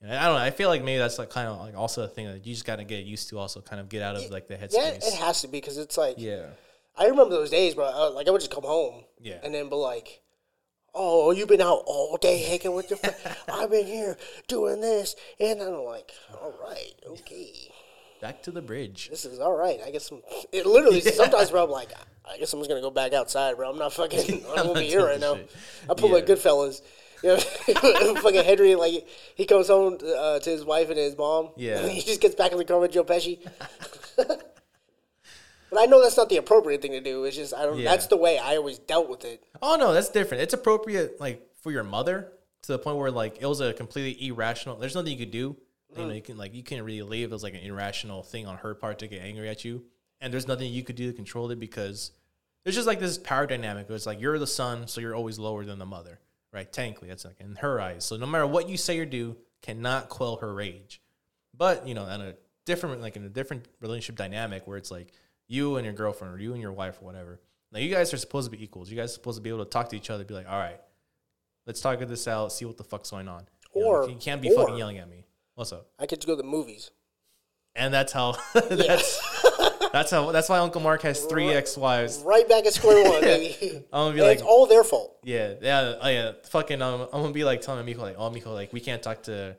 And 0.00 0.10
I 0.12 0.24
don't 0.26 0.34
know. 0.36 0.40
I 0.42 0.50
feel 0.50 0.68
like 0.70 0.82
maybe 0.82 0.98
that's 0.98 1.18
like 1.18 1.28
kind 1.30 1.46
of 1.48 1.58
like 1.58 1.74
also 1.76 2.02
a 2.04 2.08
thing 2.08 2.26
that 2.26 2.46
you 2.46 2.54
just 2.54 2.64
gotta 2.66 2.84
get 2.84 3.04
used 3.04 3.28
to. 3.30 3.38
Also, 3.38 3.60
kind 3.60 3.80
of 3.80 3.88
get 3.90 4.02
out 4.02 4.16
of 4.16 4.30
like 4.30 4.48
the 4.48 4.54
headspace. 4.54 4.72
Yeah, 4.74 4.88
it 4.92 5.14
has 5.14 5.40
to 5.42 5.48
be 5.48 5.58
because 5.60 5.76
it's 5.78 5.96
like 5.98 6.16
Yeah. 6.18 6.46
I 6.98 7.06
remember 7.06 7.34
those 7.34 7.50
days, 7.50 7.74
bro. 7.74 8.12
Like 8.14 8.26
I 8.28 8.30
would 8.30 8.40
just 8.40 8.50
come 8.50 8.64
home, 8.64 9.04
Yeah. 9.20 9.40
and 9.42 9.52
then 9.54 9.68
be 9.68 9.76
like, 9.76 10.22
"Oh, 10.94 11.30
you've 11.32 11.48
been 11.48 11.60
out 11.60 11.82
all 11.86 12.16
day 12.16 12.38
hanging 12.38 12.74
with 12.74 12.88
your 12.88 12.96
friend. 12.98 13.14
I've 13.52 13.70
been 13.70 13.84
here 13.86 14.16
doing 14.48 14.80
this," 14.80 15.14
and 15.38 15.60
I'm 15.60 15.84
like, 15.84 16.12
"All 16.32 16.54
right, 16.64 16.94
okay, 17.06 17.70
Back 18.20 18.42
to 18.44 18.50
the 18.50 18.62
bridge. 18.62 19.08
this 19.10 19.24
is 19.24 19.38
all 19.40 19.56
right." 19.56 19.80
I 19.84 19.90
guess 19.90 20.10
I'm, 20.10 20.22
it 20.52 20.66
literally 20.66 21.00
sometimes, 21.20 21.50
bro. 21.50 21.64
I'm 21.64 21.70
like, 21.70 21.90
I 22.30 22.38
guess 22.38 22.52
I'm 22.52 22.60
just 22.60 22.68
gonna 22.70 22.80
go 22.80 22.90
back 22.90 23.12
outside, 23.12 23.56
bro. 23.56 23.70
I'm 23.70 23.78
not 23.78 23.92
fucking. 23.92 24.44
I 24.48 24.60
I'm 24.60 24.66
won't 24.66 24.74
not 24.74 24.76
be 24.80 24.86
here 24.88 25.04
right 25.06 25.20
now. 25.20 25.36
shit. 25.36 25.50
I 25.90 26.00
my 26.00 26.18
Yeah. 26.18 26.24
Goodfellas. 26.24 26.82
You 27.22 27.30
know, 27.30 28.14
fucking 28.20 28.44
Henry, 28.44 28.74
like 28.74 29.06
he 29.34 29.46
comes 29.46 29.68
home 29.68 29.98
uh, 30.06 30.38
to 30.38 30.50
his 30.50 30.64
wife 30.64 30.90
and 30.90 30.98
his 30.98 31.16
mom. 31.16 31.50
Yeah. 31.56 31.78
and 31.80 31.90
he 31.90 32.02
just 32.02 32.20
gets 32.20 32.34
back 32.34 32.52
in 32.52 32.58
the 32.58 32.64
car 32.64 32.78
with 32.78 32.92
Joe 32.92 33.04
Pesci. 33.04 33.38
but 34.16 34.52
I 35.78 35.86
know 35.86 36.02
that's 36.02 36.16
not 36.16 36.28
the 36.28 36.36
appropriate 36.36 36.82
thing 36.82 36.92
to 36.92 37.00
do. 37.00 37.24
It's 37.24 37.36
just 37.36 37.54
I 37.54 37.64
don't. 37.64 37.78
Yeah. 37.78 37.90
That's 37.90 38.06
the 38.06 38.16
way 38.16 38.38
I 38.38 38.56
always 38.56 38.78
dealt 38.78 39.08
with 39.08 39.24
it. 39.24 39.42
Oh 39.62 39.76
no, 39.76 39.92
that's 39.92 40.10
different. 40.10 40.42
It's 40.42 40.54
appropriate 40.54 41.20
like 41.20 41.46
for 41.62 41.72
your 41.72 41.82
mother 41.84 42.32
to 42.62 42.72
the 42.72 42.78
point 42.78 42.98
where 42.98 43.10
like 43.10 43.38
it 43.40 43.46
was 43.46 43.60
a 43.60 43.72
completely 43.72 44.28
irrational. 44.28 44.76
There's 44.76 44.94
nothing 44.94 45.12
you 45.12 45.18
could 45.18 45.30
do. 45.32 45.56
You 45.96 46.04
know, 46.04 46.10
mm. 46.10 46.16
you 46.16 46.22
can 46.22 46.36
like 46.36 46.54
you 46.54 46.62
can't 46.62 46.84
really 46.84 47.02
leave. 47.02 47.30
It 47.30 47.32
was 47.32 47.42
like 47.42 47.54
an 47.54 47.60
irrational 47.60 48.22
thing 48.22 48.46
on 48.46 48.56
her 48.58 48.74
part 48.74 48.98
to 49.00 49.06
get 49.06 49.22
angry 49.22 49.48
at 49.48 49.64
you, 49.64 49.84
and 50.20 50.32
there's 50.32 50.48
nothing 50.48 50.72
you 50.72 50.82
could 50.82 50.96
do 50.96 51.10
to 51.10 51.12
control 51.12 51.50
it 51.50 51.60
because 51.60 52.12
there's 52.64 52.74
just 52.74 52.86
like 52.86 53.00
this 53.00 53.18
power 53.18 53.46
dynamic. 53.46 53.88
Where 53.88 53.96
it's 53.96 54.06
like 54.06 54.20
you're 54.20 54.38
the 54.38 54.46
son, 54.46 54.88
so 54.88 55.00
you're 55.00 55.14
always 55.14 55.38
lower 55.38 55.64
than 55.64 55.78
the 55.78 55.86
mother, 55.86 56.20
right? 56.52 56.70
Technically, 56.70 57.08
that's 57.08 57.24
like 57.24 57.40
in 57.40 57.56
her 57.56 57.80
eyes. 57.80 58.04
So 58.04 58.16
no 58.16 58.26
matter 58.26 58.46
what 58.46 58.68
you 58.68 58.76
say 58.76 58.98
or 58.98 59.06
do, 59.06 59.36
cannot 59.62 60.08
quell 60.08 60.36
her 60.36 60.52
rage. 60.52 61.00
But 61.56 61.86
you 61.86 61.94
know, 61.94 62.06
in 62.08 62.20
a 62.20 62.34
different 62.64 63.00
like 63.00 63.16
in 63.16 63.24
a 63.24 63.28
different 63.28 63.66
relationship 63.80 64.16
dynamic 64.16 64.66
where 64.66 64.76
it's 64.76 64.90
like 64.90 65.12
you 65.48 65.76
and 65.76 65.84
your 65.84 65.94
girlfriend 65.94 66.34
or 66.34 66.38
you 66.38 66.52
and 66.52 66.60
your 66.60 66.72
wife 66.72 66.98
or 67.00 67.04
whatever. 67.04 67.40
Now 67.72 67.78
you 67.78 67.92
guys 67.92 68.12
are 68.12 68.18
supposed 68.18 68.50
to 68.50 68.56
be 68.56 68.62
equals. 68.62 68.90
You 68.90 68.96
guys 68.96 69.10
are 69.10 69.14
supposed 69.14 69.38
to 69.38 69.42
be 69.42 69.50
able 69.50 69.64
to 69.64 69.70
talk 69.70 69.88
to 69.90 69.96
each 69.96 70.10
other, 70.10 70.24
be 70.24 70.34
like, 70.34 70.48
all 70.48 70.58
right, 70.58 70.80
let's 71.66 71.80
talk 71.80 71.98
this 72.00 72.28
out, 72.28 72.52
see 72.52 72.64
what 72.64 72.76
the 72.76 72.84
fuck's 72.84 73.10
going 73.10 73.28
on. 73.28 73.46
You 73.74 73.82
know, 73.82 73.88
Or- 73.88 74.08
you 74.08 74.16
can't 74.16 74.40
be 74.40 74.50
or- 74.50 74.56
fucking 74.56 74.76
yelling 74.76 74.98
at 74.98 75.08
me. 75.08 75.25
What's 75.56 75.72
up? 75.72 75.88
I 75.98 76.06
could 76.06 76.20
just 76.20 76.26
go 76.28 76.34
to 76.36 76.42
the 76.42 76.46
movies. 76.48 76.90
And 77.74 77.92
that's 77.92 78.12
how 78.12 78.36
that's 78.54 79.20
that's 79.92 80.10
how 80.10 80.30
that's 80.30 80.48
why 80.48 80.58
Uncle 80.58 80.80
Mark 80.80 81.02
has 81.02 81.24
three 81.24 81.48
ex 81.48 81.76
wives. 81.76 82.22
Right 82.24 82.48
back 82.48 82.64
at 82.66 82.74
square 82.74 83.10
one, 83.10 83.20
baby. 83.22 83.56
I'm 83.92 84.12
gonna 84.12 84.12
be 84.14 84.18
And 84.20 84.28
like, 84.28 84.38
it's 84.38 84.46
all 84.46 84.66
their 84.66 84.84
fault. 84.84 85.16
yeah, 85.24 85.54
yeah, 85.60 85.94
oh 86.00 86.08
yeah, 86.08 86.32
fucking. 86.50 86.80
Um, 86.80 87.08
I'm 87.12 87.22
gonna 87.22 87.32
be 87.32 87.44
like 87.44 87.60
telling 87.62 87.84
Miko 87.84 88.02
like, 88.02 88.16
oh 88.18 88.30
Miko, 88.30 88.52
like 88.54 88.72
we 88.72 88.80
can't 88.80 89.02
talk 89.02 89.22
to 89.24 89.56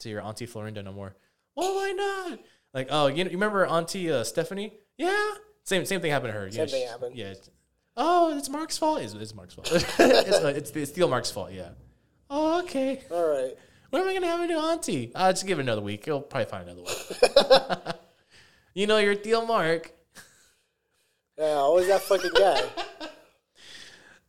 to 0.00 0.08
your 0.08 0.22
auntie 0.22 0.46
Florinda 0.46 0.82
no 0.84 0.92
more. 0.92 1.16
Well, 1.56 1.74
why 1.74 1.92
not? 1.92 2.38
Like, 2.72 2.88
oh, 2.90 3.08
you, 3.08 3.24
you 3.24 3.30
remember 3.30 3.66
Auntie 3.66 4.12
uh, 4.12 4.22
Stephanie? 4.24 4.72
Yeah, 4.96 5.32
same 5.64 5.84
same 5.86 6.00
thing 6.00 6.10
happened 6.12 6.32
to 6.34 6.38
her. 6.38 6.50
Same 6.50 6.60
yeah, 6.60 6.66
thing 6.66 6.82
she- 6.82 6.88
happened. 6.88 7.16
Yeah. 7.16 7.30
it's- 7.30 7.50
Oh, 8.00 8.38
it's 8.38 8.48
Mark's 8.48 8.78
fault. 8.78 9.00
It's, 9.02 9.12
it's 9.14 9.34
Mark's 9.34 9.54
fault. 9.54 9.72
it's, 9.72 9.98
uh, 9.98 10.52
it's 10.54 10.70
it's 10.70 10.90
still 10.92 11.08
Mark's 11.08 11.32
fault. 11.32 11.50
Yeah. 11.50 11.70
Oh, 12.30 12.60
okay. 12.62 13.00
All 13.10 13.28
right. 13.28 13.56
When 13.90 14.02
am 14.02 14.08
I 14.08 14.14
gonna 14.14 14.26
have 14.26 14.40
a 14.40 14.46
new 14.46 14.58
auntie? 14.58 15.12
Uh, 15.14 15.32
just 15.32 15.46
give 15.46 15.58
it 15.58 15.62
another 15.62 15.80
week. 15.80 16.06
You'll 16.06 16.20
probably 16.20 16.44
find 16.50 16.68
another 16.68 16.82
one. 16.82 17.94
you 18.74 18.86
know 18.86 18.98
your 18.98 19.14
deal, 19.14 19.46
Mark. 19.46 19.92
Yeah, 21.38 21.54
always 21.54 21.86
that 21.88 22.02
fucking 22.02 22.32
guy. 22.36 22.62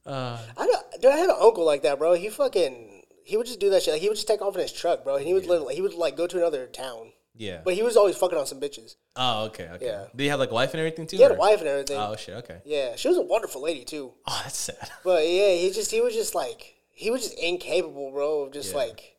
Uh, 0.05 0.39
I 0.57 0.65
don't, 0.65 1.01
dude, 1.01 1.11
I 1.11 1.17
had 1.17 1.29
an 1.29 1.35
uncle 1.39 1.63
like 1.65 1.83
that, 1.83 1.99
bro. 1.99 2.13
He 2.13 2.29
fucking 2.29 3.03
he 3.25 3.37
would 3.37 3.45
just 3.45 3.59
do 3.59 3.69
that 3.69 3.83
shit. 3.83 3.93
Like 3.93 4.01
he 4.01 4.07
would 4.09 4.15
just 4.15 4.27
take 4.27 4.41
off 4.41 4.55
in 4.55 4.61
his 4.61 4.71
truck, 4.73 5.03
bro. 5.03 5.17
And 5.17 5.25
he 5.27 5.33
would 5.35 5.45
literally 5.45 5.75
he 5.75 5.81
would 5.81 5.93
like 5.93 6.15
go 6.17 6.25
to 6.25 6.37
another 6.37 6.65
town. 6.65 7.11
yeah. 7.35 7.61
But 7.63 7.75
he 7.75 7.83
was 7.83 7.95
always 7.95 8.15
fucking 8.17 8.37
on 8.37 8.47
some 8.47 8.59
bitches. 8.59 8.95
Oh, 9.15 9.45
okay, 9.47 9.69
okay. 9.73 9.85
Yeah. 9.85 10.05
Did 10.15 10.23
he 10.23 10.29
have 10.29 10.39
like 10.39 10.49
a 10.49 10.53
wife 10.53 10.71
and 10.73 10.79
everything 10.79 11.05
too? 11.05 11.17
He 11.17 11.21
had 11.21 11.31
a 11.33 11.35
wife 11.35 11.59
and 11.59 11.67
everything. 11.67 11.97
Oh 11.99 12.15
shit. 12.15 12.35
Okay. 12.37 12.59
Yeah, 12.65 12.95
she 12.95 13.07
was 13.07 13.17
a 13.17 13.21
wonderful 13.21 13.61
lady 13.61 13.83
too. 13.85 14.13
Oh, 14.27 14.39
that's 14.43 14.57
sad. 14.57 14.89
But 15.03 15.27
yeah, 15.27 15.51
he 15.53 15.69
just 15.71 15.91
he 15.91 16.01
was 16.01 16.15
just 16.15 16.33
like 16.33 16.75
he 16.89 17.11
was 17.11 17.21
just 17.21 17.37
incapable, 17.37 18.11
bro, 18.11 18.43
of 18.43 18.53
just 18.53 18.71
Yeah. 18.71 18.77
like 18.79 19.15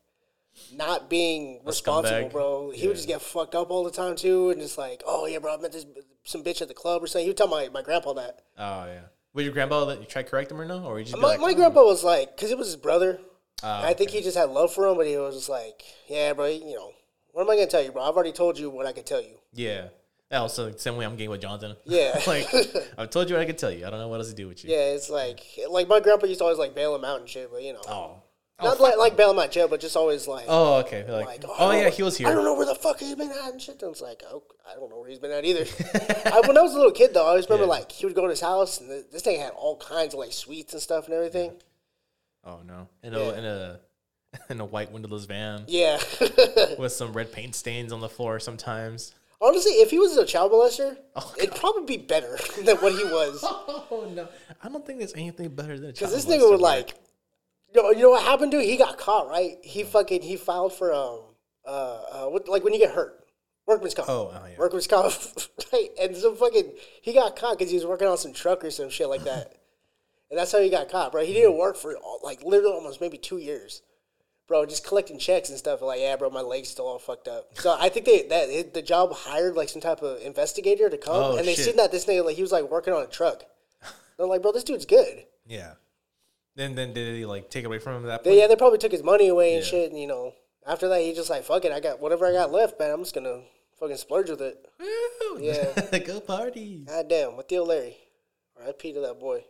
not 0.73 1.09
being 1.09 1.61
responsible, 1.65 2.29
scumbag. 2.29 2.31
bro. 2.31 2.71
He 2.71 2.81
Yeah. 2.81 2.87
would 2.87 2.95
just 2.97 3.07
get 3.07 3.21
fucked 3.21 3.55
up 3.55 3.69
all 3.71 3.83
the 3.83 3.91
time 3.91 4.15
too, 4.15 4.49
and 4.49 4.61
just 4.61 4.77
like, 4.77 5.01
oh 5.05 5.25
yeah, 5.25 5.39
bro, 5.39 5.53
I 5.53 5.57
met 5.57 5.71
this 5.71 5.85
some 6.23 6.43
bitch 6.43 6.61
at 6.61 6.67
the 6.67 6.73
club 6.73 7.03
or 7.03 7.07
something. 7.07 7.25
He 7.25 7.29
would 7.29 7.37
tell 7.37 7.47
my, 7.47 7.69
my 7.69 7.81
grandpa 7.81 8.13
that. 8.13 8.41
Oh 8.57 8.85
yeah. 8.85 9.01
Would 9.33 9.45
your 9.45 9.53
grandpa 9.53 9.85
that 9.85 9.99
you 9.99 10.05
try 10.05 10.23
to 10.23 10.29
correct 10.29 10.51
him 10.51 10.59
or 10.59 10.65
no, 10.65 10.83
or 10.83 10.99
you 10.99 11.05
just 11.05 11.17
My, 11.17 11.29
like, 11.29 11.39
my 11.39 11.51
"Oh." 11.51 11.55
grandpa 11.55 11.83
was 11.83 12.03
like, 12.03 12.35
because 12.35 12.51
it 12.51 12.57
was 12.57 12.67
his 12.67 12.75
brother. 12.75 13.19
Oh, 13.63 13.67
I 13.69 13.93
think 13.93 14.09
he 14.09 14.21
just 14.21 14.35
had 14.37 14.49
love 14.49 14.73
for 14.73 14.87
him, 14.87 14.97
but 14.97 15.05
he 15.07 15.15
was 15.17 15.35
just 15.35 15.49
like, 15.49 15.83
yeah, 16.07 16.33
bro, 16.33 16.47
you 16.47 16.73
know, 16.75 16.91
what 17.31 17.43
am 17.43 17.49
I 17.49 17.55
gonna 17.55 17.67
tell 17.67 17.81
you, 17.83 17.91
bro? 17.91 18.01
I've 18.03 18.15
already 18.15 18.31
told 18.33 18.57
you 18.59 18.69
what 18.69 18.85
I 18.85 18.91
could 18.91 19.05
tell 19.05 19.21
you. 19.21 19.37
Yeah. 19.53 19.87
Oh, 20.33 20.43
also 20.43 20.69
the 20.71 20.79
same 20.79 20.95
way 20.97 21.05
I'm 21.05 21.15
getting 21.15 21.29
with 21.29 21.41
Jonathan. 21.41 21.75
Yeah. 21.85 22.19
like 22.27 22.47
I've 22.97 23.09
told 23.09 23.29
you 23.29 23.35
what 23.35 23.41
I 23.41 23.45
could 23.45 23.57
tell 23.57 23.71
you. 23.71 23.85
I 23.85 23.89
don't 23.89 23.99
know 23.99 24.07
what 24.07 24.17
else 24.19 24.29
to 24.29 24.35
do 24.35 24.47
with 24.47 24.63
you. 24.63 24.71
Yeah, 24.71 24.93
it's 24.93 25.09
like 25.09 25.41
like 25.69 25.87
my 25.87 25.99
grandpa 25.99 26.25
used 26.27 26.39
to 26.39 26.45
always 26.45 26.59
like 26.59 26.73
bail 26.75 26.95
him 26.95 27.03
out 27.05 27.19
and 27.19 27.27
shit, 27.29 27.51
but 27.51 27.61
you 27.63 27.73
know, 27.73 27.81
Oh. 27.87 28.21
Not 28.63 28.79
oh, 28.79 28.83
like 28.83 28.97
like 28.97 29.17
bail 29.17 29.31
him 29.31 29.39
out 29.39 29.45
of 29.45 29.51
jail, 29.51 29.67
but 29.67 29.79
just 29.79 29.95
always 29.95 30.27
like. 30.27 30.45
Oh, 30.47 30.75
okay. 30.79 31.03
Like, 31.09 31.25
Like, 31.25 31.43
oh, 31.47 31.69
I 31.69 31.81
yeah, 31.81 31.87
oh, 31.87 31.91
he 31.91 32.03
was 32.03 32.17
here. 32.17 32.27
I 32.27 32.33
don't 32.33 32.43
know 32.43 32.53
where 32.53 32.65
the 32.65 32.75
fuck 32.75 32.99
he's 32.99 33.15
been 33.15 33.31
at 33.31 33.51
and 33.51 33.61
shit. 33.61 33.81
And 33.81 33.91
it's 33.91 34.01
like, 34.01 34.23
oh, 34.29 34.43
I 34.69 34.75
don't 34.75 34.89
know 34.89 34.99
where 34.99 35.09
he's 35.09 35.19
been 35.19 35.31
at 35.31 35.45
either. 35.45 35.65
I, 36.25 36.41
when 36.45 36.57
I 36.57 36.61
was 36.61 36.73
a 36.73 36.77
little 36.77 36.91
kid, 36.91 37.13
though, 37.13 37.25
I 37.25 37.29
always 37.29 37.45
remember 37.49 37.65
Yeah. 37.65 37.79
like 37.79 37.91
he 37.91 38.05
would 38.05 38.15
go 38.15 38.23
to 38.23 38.29
his 38.29 38.41
house 38.41 38.79
and 38.79 38.89
th- 38.89 39.05
this 39.11 39.21
thing 39.21 39.39
had 39.39 39.51
all 39.51 39.77
kinds 39.77 40.13
of 40.13 40.19
like 40.19 40.33
sweets 40.33 40.73
and 40.73 40.81
stuff 40.81 41.05
and 41.05 41.13
everything. 41.13 41.51
Oh 42.43 42.59
no. 42.65 42.87
In 43.03 43.13
a 43.13 43.19
in 43.33 43.45
a 43.45 43.79
in 44.49 44.59
a 44.61 44.65
white 44.65 44.91
windowless 44.91 45.25
van 45.25 45.63
Yeah. 45.67 45.99
with 46.79 46.91
some 46.93 47.13
red 47.13 47.31
paint 47.31 47.55
stains 47.55 47.91
on 47.91 47.99
the 47.99 48.09
floor 48.09 48.39
sometimes. 48.39 49.13
Honestly, 49.43 49.71
if 49.73 49.89
he 49.89 49.97
was 49.97 50.15
a 50.17 50.25
child 50.25 50.51
molester, 50.51 50.95
Oh, 51.15 51.33
it'd 51.37 51.55
probably 51.55 51.97
be 51.97 52.03
better 52.03 52.37
than 52.63 52.77
what 52.77 52.93
he 52.93 53.03
was. 53.05 53.39
Oh 53.43 54.07
no. 54.13 54.27
I 54.63 54.69
don't 54.69 54.85
think 54.85 54.99
there's 54.99 55.15
anything 55.15 55.49
better 55.49 55.77
than 55.79 55.89
a 55.89 55.93
Because 55.93 56.11
this 56.13 56.25
nigga 56.27 56.47
would 56.49 56.61
like, 56.61 56.93
you 57.73 57.81
know, 57.81 57.91
you 57.91 58.01
know 58.03 58.09
what 58.11 58.23
happened 58.23 58.51
to? 58.51 58.59
him? 58.59 58.65
He 58.65 58.77
got 58.77 58.97
caught, 58.97 59.29
right? 59.29 59.57
He 59.63 59.83
fucking 59.83 60.21
he 60.21 60.35
filed 60.37 60.73
for 60.73 60.93
um 60.93 61.21
uh, 61.65 62.01
uh 62.11 62.25
what, 62.27 62.47
like 62.47 62.63
when 62.63 62.73
you 62.73 62.79
get 62.79 62.93
hurt, 62.93 63.23
workman's 63.67 63.93
comp. 63.93 64.09
Oh, 64.09 64.31
oh, 64.33 64.45
yeah. 64.47 64.57
workman's 64.57 64.87
comp. 64.87 65.13
right? 65.73 65.89
And 65.99 66.15
some 66.15 66.35
fucking 66.35 66.71
he 67.01 67.13
got 67.13 67.35
caught 67.35 67.57
because 67.57 67.71
he 67.71 67.75
was 67.77 67.85
working 67.85 68.07
on 68.07 68.17
some 68.17 68.33
truck 68.33 68.63
or 68.63 68.71
some 68.71 68.89
shit 68.89 69.09
like 69.09 69.23
that, 69.23 69.53
and 70.29 70.39
that's 70.39 70.51
how 70.51 70.59
he 70.59 70.69
got 70.69 70.89
caught, 70.89 71.11
bro. 71.11 71.23
He 71.23 71.33
didn't 71.33 71.57
work 71.57 71.77
for 71.77 71.95
like 72.23 72.43
literally 72.43 72.75
almost 72.75 73.01
maybe 73.01 73.17
two 73.17 73.37
years. 73.37 73.81
Bro, 74.47 74.65
just 74.65 74.85
collecting 74.85 75.17
checks 75.17 75.47
and 75.47 75.57
stuff. 75.57 75.81
Like, 75.81 76.01
yeah, 76.01 76.17
bro, 76.17 76.29
my 76.29 76.41
leg's 76.41 76.67
still 76.67 76.85
all 76.85 76.99
fucked 76.99 77.29
up. 77.29 77.57
So 77.57 77.77
I 77.79 77.87
think 77.87 78.05
they 78.05 78.23
that 78.23 78.49
it, 78.49 78.73
the 78.73 78.81
job 78.81 79.13
hired 79.13 79.55
like 79.55 79.69
some 79.69 79.81
type 79.81 80.01
of 80.01 80.21
investigator 80.21 80.89
to 80.89 80.97
come, 80.97 81.15
Oh, 81.15 81.37
and 81.37 81.47
they 81.47 81.55
shit. 81.55 81.65
seen 81.67 81.75
that 81.77 81.93
this 81.93 82.05
nigga 82.05 82.25
like 82.25 82.35
he 82.35 82.41
was 82.41 82.51
like 82.51 82.69
working 82.69 82.93
on 82.93 83.01
a 83.01 83.07
truck. 83.07 83.45
They're 84.17 84.27
like, 84.27 84.41
bro, 84.41 84.51
this 84.51 84.65
dude's 84.65 84.85
good. 84.85 85.23
Yeah. 85.47 85.75
Then 86.55 86.75
then 86.75 86.93
did 86.93 87.15
he 87.15 87.25
like 87.25 87.49
take 87.49 87.65
away 87.65 87.79
from 87.79 87.95
him 87.97 88.03
at 88.05 88.07
that 88.07 88.23
point? 88.23 88.35
yeah, 88.37 88.47
they 88.47 88.55
probably 88.55 88.77
took 88.77 88.91
his 88.91 89.03
money 89.03 89.27
away 89.29 89.55
and 89.55 89.63
Yeah. 89.63 89.69
shit. 89.69 89.91
And 89.91 89.99
you 89.99 90.07
know, 90.07 90.33
after 90.67 90.87
that, 90.89 91.01
he 91.01 91.13
just 91.13 91.29
like, 91.29 91.43
fuck 91.43 91.63
it, 91.65 91.71
I 91.71 91.79
got 91.79 91.99
whatever 92.01 92.25
I 92.27 92.33
got 92.33 92.51
left, 92.51 92.79
man. 92.79 92.91
I'm 92.91 93.01
just 93.01 93.15
gonna 93.15 93.41
fucking 93.79 93.97
splurge 93.97 94.29
with 94.29 94.41
it. 94.41 94.65
Woo! 94.79 95.39
Yeah. 95.41 95.97
Go 96.05 96.19
party. 96.19 96.83
God 96.87 97.07
damn, 97.09 97.37
with 97.37 97.47
Theo 97.47 97.63
Larry. 97.65 97.97
R.I.P. 98.59 98.93
to 98.93 98.99
that 99.01 99.19
boy. 99.19 99.43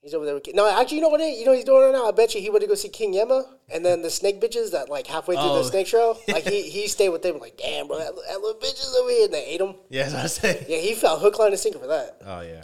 He's 0.00 0.14
over 0.14 0.24
there. 0.24 0.34
With, 0.34 0.46
no, 0.54 0.68
actually, 0.70 0.98
you 0.98 1.02
know 1.02 1.08
what? 1.08 1.20
You 1.20 1.44
know 1.44 1.50
what 1.50 1.56
he's 1.56 1.64
doing 1.64 1.82
right 1.82 1.92
now. 1.92 2.06
I 2.06 2.12
bet 2.12 2.32
you 2.34 2.40
he 2.40 2.48
went 2.48 2.62
to 2.62 2.68
go 2.68 2.74
see 2.76 2.88
King 2.88 3.12
Yemma, 3.12 3.42
and 3.70 3.84
then 3.84 4.02
the 4.02 4.10
snake 4.10 4.40
bitches 4.40 4.70
that 4.70 4.88
like 4.88 5.06
halfway 5.08 5.34
through 5.34 5.44
Oh. 5.50 5.58
the 5.58 5.64
snake 5.64 5.88
trail, 5.88 6.16
like 6.28 6.44
he 6.44 6.62
he 6.62 6.86
stayed 6.86 7.08
with 7.08 7.22
them. 7.22 7.40
Like, 7.40 7.56
damn, 7.58 7.88
bro, 7.88 7.98
that, 7.98 8.12
that 8.28 8.40
little 8.40 8.60
bitch 8.60 8.78
is 8.78 8.96
over 9.00 9.10
here, 9.10 9.24
and 9.24 9.34
they 9.34 9.44
ate 9.44 9.60
him. 9.60 9.74
Yeah, 9.90 10.08
that's 10.08 10.40
what 10.40 10.48
I 10.50 10.52
say. 10.54 10.66
Yeah, 10.68 10.78
he 10.78 10.94
fell 10.94 11.18
hook, 11.18 11.38
line, 11.40 11.50
and 11.50 11.58
sinker 11.58 11.80
for 11.80 11.88
that. 11.88 12.18
Oh 12.24 12.40
yeah. 12.42 12.62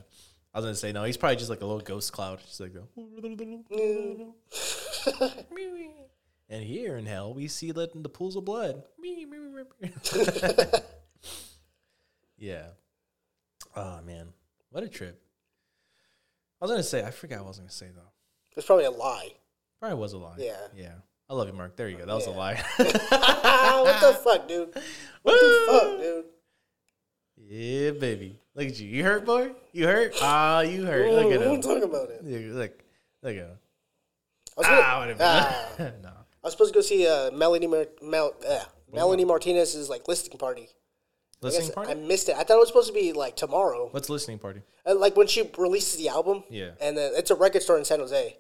I 0.55 0.59
was 0.59 0.65
gonna 0.67 0.75
say 0.75 0.93
no. 0.93 1.05
He's 1.05 1.17
probably 1.17 1.37
just 1.37 1.51
like 1.51 1.63
a 1.63 1.67
little 1.67 1.81
ghost 1.81 2.13
cloud, 2.13 2.41
just 2.41 2.61
like 2.61 2.75
the. 2.75 2.83
Mm. 2.99 4.33
and 6.51 6.63
here 6.63 6.97
in 6.97 7.07
hell, 7.07 7.33
we 7.33 7.49
see 7.49 7.73
the, 7.73 7.91
the 7.95 8.09
pools 8.09 8.37
of 8.37 8.45
blood. 8.45 8.83
yeah. 12.37 12.67
Oh 13.75 14.01
man, 14.03 14.29
what 14.71 14.85
a 14.85 14.89
trip! 14.89 15.23
I 16.61 16.65
was 16.67 16.71
gonna 16.71 16.83
say 16.83 17.03
I 17.03 17.11
forgot 17.11 17.39
what 17.39 17.47
I 17.47 17.49
was 17.49 17.59
gonna 17.59 17.71
say 17.71 17.89
though. 17.95 18.13
It's 18.57 18.67
probably 18.67 18.85
a 18.85 18.91
lie. 18.91 19.31
Probably 19.81 19.99
was 19.99 20.13
a 20.13 20.19
lie. 20.19 20.37
Yeah. 20.39 20.57
yeah. 20.77 20.95
I 21.29 21.35
love 21.35 21.49
you, 21.49 21.55
Mark. 21.55 21.77
There 21.77 21.89
you 21.89 21.97
go. 21.97 22.05
That 22.05 22.15
was 22.15 22.27
a 22.27 22.31
lie. 22.31 22.55
what 22.77 22.93
the 22.93 24.21
fuck, 24.23 24.47
dude? 24.47 24.69
What 25.23 25.41
the 25.41 25.67
fuck, 25.67 25.83
dude? 26.01 26.25
Yeah, 27.53 27.91
baby. 27.93 28.39
Look 28.55 28.67
at 28.69 28.81
you. 28.81 28.89
You 28.89 29.05
hurt, 29.05 29.25
boy? 29.25 29.53
You 29.73 29.87
hurt? 29.87 30.15
Ah, 30.21 30.61
you 30.61 30.85
hurt. 30.85 31.11
Look 31.11 31.33
at 31.33 31.43
I'm 31.43 31.55
him. 31.55 31.61
talking 31.61 31.83
about 31.85 32.11
it. 32.11 32.25
Look, 32.25 32.55
look, 32.55 32.83
look 33.23 33.33
at 33.37 33.49
him. 33.51 33.59
I 34.59 34.63
Ah, 34.65 34.99
whatever. 35.01 35.19
Ah. 35.23 35.69
no. 36.03 36.09
I 36.09 36.47
was 36.47 36.53
supposed 36.53 36.73
to 36.73 36.79
go 36.79 36.83
see 36.83 37.07
uh, 37.07 37.31
Melanie 37.31 37.67
Mar- 37.67 37.87
Mel- 38.03 38.35
uh, 38.49 38.65
Melanie 38.93 39.25
Martinez's 39.25 39.89
like 39.89 40.09
listening 40.09 40.39
party. 40.39 40.69
I, 40.71 41.47
Listening 41.47 41.73
party? 41.73 41.91
I 41.91 41.95
missed 41.95 42.29
it. 42.29 42.37
I 42.37 42.45
thought 42.45 42.57
it 42.57 42.61
was 42.61 42.69
supposed 42.69 42.89
to 42.89 42.95
be 42.95 43.13
like 43.13 43.35
tomorrow, 43.37 43.89
What's 43.91 44.09
listening 44.09 44.39
party? 44.39 44.61
Uh, 44.87 44.95
like 44.95 45.17
when 45.17 45.27
she 45.27 45.51
releases 45.59 45.97
the 45.97 46.09
album. 46.09 46.45
Yeah. 46.49 46.71
And 46.81 46.97
then 46.97 47.13
it's 47.17 47.31
a 47.31 47.35
record 47.35 47.63
store 47.63 47.79
in 47.79 47.85
San 47.85 47.99
Jose. 47.99 48.37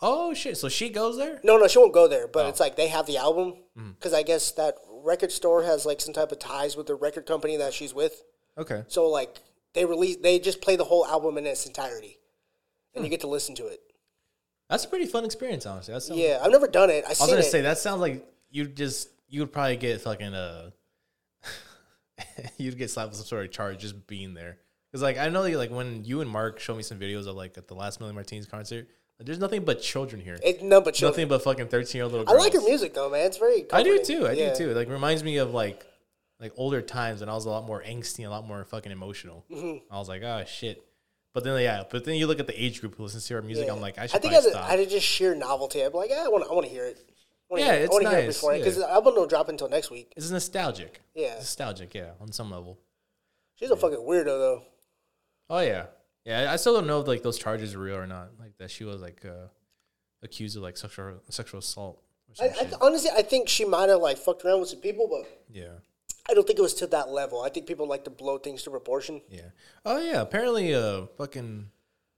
Oh 0.00 0.32
shit! 0.34 0.56
So 0.56 0.68
she 0.68 0.88
goes 0.88 1.16
there? 1.16 1.40
No, 1.44 1.58
no, 1.58 1.68
she 1.68 1.78
won't 1.78 1.92
go 1.92 2.08
there. 2.08 2.24
Oh. 2.24 2.30
But 2.32 2.46
it's 2.46 2.58
like 2.60 2.76
they 2.76 2.88
have 2.88 3.06
the 3.06 3.18
album 3.18 3.54
Mm-hmm. 3.78 3.90
because 3.92 4.12
I 4.14 4.22
guess 4.22 4.50
that 4.52 4.76
record 5.04 5.32
store 5.32 5.62
has 5.64 5.84
like 5.86 6.00
some 6.00 6.12
type 6.14 6.30
of 6.32 6.38
ties 6.38 6.76
with 6.76 6.86
the 6.86 6.94
record 6.94 7.24
company 7.26 7.56
that 7.56 7.72
she's 7.74 7.94
with. 7.94 8.22
Okay. 8.58 8.84
So 8.88 9.08
like 9.08 9.38
they 9.74 9.84
release, 9.84 10.16
they 10.16 10.38
just 10.38 10.60
play 10.60 10.76
the 10.76 10.84
whole 10.84 11.06
album 11.06 11.38
in 11.38 11.46
its 11.46 11.66
entirety, 11.66 12.18
and 12.94 13.00
Hmm. 13.00 13.04
you 13.04 13.10
get 13.10 13.20
to 13.20 13.26
listen 13.28 13.54
to 13.56 13.66
it. 13.66 13.80
That's 14.68 14.84
a 14.84 14.88
pretty 14.88 15.06
fun 15.06 15.24
experience, 15.24 15.66
honestly. 15.66 15.92
That 15.94 16.00
sounds, 16.02 16.18
Yeah, 16.20 16.40
I've 16.42 16.50
never 16.52 16.66
done 16.68 16.90
it. 16.90 17.04
I 17.04 17.08
I 17.08 17.10
was 17.10 17.18
gonna 17.20 17.36
it. 17.38 17.42
say 17.44 17.60
that 17.62 17.78
sounds 17.78 18.00
like 18.00 18.26
you 18.50 18.66
just 18.66 19.08
you 19.28 19.40
would 19.40 19.52
probably 19.52 19.76
get 19.76 20.00
fucking 20.00 20.34
uh 20.34 20.70
you'd 22.58 22.78
get 22.78 22.90
slapped 22.90 23.10
with 23.10 23.18
some 23.18 23.26
sort 23.26 23.44
of 23.44 23.50
charge 23.50 23.78
just 23.78 24.06
being 24.06 24.34
there. 24.34 24.58
Because 24.90 25.02
like 25.02 25.18
I 25.18 25.28
know 25.28 25.44
you 25.44 25.58
like 25.58 25.70
when 25.70 26.04
you 26.04 26.20
and 26.20 26.30
Mark 26.30 26.58
showed 26.60 26.76
me 26.76 26.82
some 26.82 26.98
videos 26.98 27.26
of 27.26 27.34
like 27.36 27.56
at 27.56 27.66
the 27.68 27.74
last 27.74 28.00
Millie 28.00 28.12
Martinez 28.12 28.46
concert, 28.46 28.88
like, 29.18 29.26
there's 29.26 29.38
nothing 29.38 29.64
but 29.64 29.80
children 29.80 30.20
here. 30.20 30.38
It's 30.42 30.62
no, 30.62 30.80
but 30.80 30.94
children. 30.94 31.12
nothing 31.12 31.28
but 31.28 31.42
fucking 31.42 31.68
thirteen 31.68 31.98
year 31.98 32.04
old 32.04 32.12
little 32.12 32.28
I 32.28 32.36
like 32.38 32.52
your 32.52 32.64
music 32.64 32.92
though, 32.94 33.08
man. 33.10 33.26
It's 33.26 33.38
very. 33.38 33.64
I 33.72 33.82
do 33.82 34.02
too. 34.04 34.26
I 34.26 34.32
Yeah. 34.32 34.52
do 34.52 34.66
too. 34.66 34.74
Like 34.74 34.88
reminds 34.88 35.24
me 35.24 35.38
of 35.38 35.54
like 35.54 35.86
like 36.42 36.52
older 36.56 36.82
times 36.82 37.20
when 37.20 37.28
I 37.28 37.34
was 37.34 37.46
a 37.46 37.50
lot 37.50 37.64
more 37.64 37.82
angsty 37.82 38.18
and 38.18 38.26
a 38.26 38.30
lot 38.30 38.46
more 38.46 38.64
fucking 38.64 38.90
emotional. 38.90 39.46
Mm-hmm. 39.50 39.94
I 39.94 39.98
was 39.98 40.08
like, 40.08 40.22
oh 40.22 40.44
shit. 40.46 40.84
But 41.32 41.44
then 41.44 41.58
yeah, 41.62 41.84
but 41.88 42.04
then 42.04 42.16
you 42.16 42.26
look 42.26 42.40
at 42.40 42.48
the 42.48 42.62
age 42.62 42.80
group 42.80 42.96
who 42.96 43.04
listens 43.04 43.26
to 43.28 43.34
her 43.34 43.42
music. 43.42 43.66
Yeah. 43.66 43.72
I'm 43.72 43.80
like, 43.80 43.96
I 43.96 44.02
I 44.02 44.06
think 44.08 44.34
a, 44.34 44.42
stop. 44.42 44.70
out 44.70 44.78
of 44.78 44.88
just 44.88 45.06
sheer 45.06 45.34
novelty, 45.34 45.82
I'd 45.82 45.92
be 45.92 45.98
like, 45.98 46.10
yeah, 46.10 46.24
I 46.26 46.28
want, 46.28 46.44
I 46.50 46.52
want 46.52 46.66
to 46.66 46.72
hear 46.72 46.84
it. 46.84 46.98
I 47.50 47.58
Yeah, 47.58 47.64
hear, 47.66 47.74
it's 47.84 47.90
I 47.90 47.92
want 47.92 48.04
to 48.04 48.10
hear 48.10 48.18
it 48.18 48.24
nice, 48.26 48.34
before 48.34 48.54
because 48.54 48.76
yeah. 48.76 48.86
the 48.86 48.92
album 48.92 49.14
don't 49.14 49.30
drop 49.30 49.48
until 49.48 49.68
next 49.68 49.90
week. 49.90 50.12
it's 50.16 50.30
nostalgic. 50.30 51.00
Yeah. 51.14 51.28
It's 51.28 51.42
nostalgic. 51.42 51.94
Yeah, 51.94 52.10
on 52.20 52.32
some 52.32 52.50
level. 52.50 52.78
She's 53.54 53.70
a 53.70 53.76
fucking 53.76 53.98
weirdo 53.98 54.24
though. 54.24 54.62
Oh 55.48 55.60
yeah, 55.60 55.86
yeah. 56.24 56.52
I 56.52 56.56
still 56.56 56.74
don't 56.74 56.88
know 56.88 57.00
if 57.00 57.06
like 57.06 57.22
those 57.22 57.38
charges 57.38 57.74
are 57.76 57.78
real 57.78 57.96
or 57.96 58.06
not. 58.08 58.30
Like 58.40 58.58
that 58.58 58.70
she 58.72 58.82
was 58.84 59.00
like 59.00 59.24
uh, 59.24 59.46
accused 60.22 60.56
of 60.56 60.64
like 60.64 60.76
sexual 60.76 61.20
sexual 61.28 61.60
assault. 61.60 62.02
I, 62.40 62.46
I, 62.46 62.52
shit. 62.52 62.74
honestly, 62.80 63.10
I 63.16 63.22
think 63.22 63.48
she 63.48 63.64
might 63.64 63.88
have 63.88 64.00
like 64.00 64.18
fucked 64.18 64.44
around 64.44 64.60
with 64.60 64.70
some 64.70 64.80
people, 64.80 65.06
but 65.08 65.30
yeah, 65.54 65.68
I 66.28 66.34
don't 66.34 66.46
think 66.46 66.58
it 66.58 66.62
was 66.62 66.74
to 66.74 66.86
that 66.88 67.10
level. 67.10 67.42
I 67.42 67.48
think 67.48 67.66
people 67.66 67.88
like 67.88 68.04
to 68.04 68.10
blow 68.10 68.38
things 68.38 68.62
to 68.64 68.70
proportion. 68.70 69.20
yeah. 69.30 69.50
Oh 69.84 69.98
yeah. 70.00 70.20
Apparently, 70.20 70.74
uh, 70.74 71.06
fucking 71.18 71.68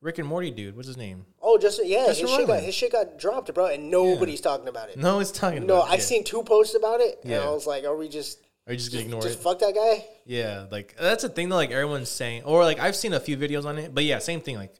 Rick 0.02 0.18
and 0.18 0.28
Morty 0.28 0.50
dude. 0.50 0.76
What's 0.76 0.88
his 0.88 0.96
name? 0.98 1.24
Oh, 1.40 1.56
just 1.56 1.80
yeah, 1.84 2.06
Justin 2.06 2.26
his 2.26 2.36
shit, 2.36 2.46
got, 2.46 2.62
his 2.62 2.74
shit 2.74 2.92
got 2.92 3.18
dropped, 3.18 3.52
bro, 3.54 3.66
and 3.66 3.90
nobody's 3.90 4.40
talking 4.42 4.68
about 4.68 4.90
it. 4.90 4.98
No, 4.98 5.20
it's 5.20 5.30
talking. 5.32 5.64
No, 5.66 5.80
I've 5.80 5.94
yeah. 6.00 6.04
seen 6.04 6.24
two 6.24 6.42
posts 6.42 6.74
about 6.74 7.00
it, 7.00 7.20
and 7.22 7.30
Yeah. 7.32 7.40
I 7.40 7.50
was 7.50 7.66
like, 7.66 7.84
are 7.84 7.96
we 7.96 8.08
just 8.08 8.40
Are 8.66 8.72
you 8.74 8.78
just 8.78 8.92
gonna 8.92 9.04
ignore 9.04 9.22
just 9.22 9.38
it? 9.38 9.42
fuck 9.42 9.58
that 9.60 9.74
guy? 9.74 10.04
Yeah, 10.26 10.66
like 10.70 10.94
that's 11.00 11.22
the 11.22 11.30
thing 11.30 11.48
that 11.48 11.54
like 11.54 11.70
everyone's 11.70 12.10
saying, 12.10 12.42
or 12.44 12.62
like 12.64 12.78
I've 12.78 12.96
seen 12.96 13.14
a 13.14 13.20
few 13.20 13.38
videos 13.38 13.64
on 13.64 13.78
it, 13.78 13.94
but 13.94 14.04
yeah, 14.04 14.18
same 14.18 14.42
thing. 14.42 14.56
Like, 14.56 14.74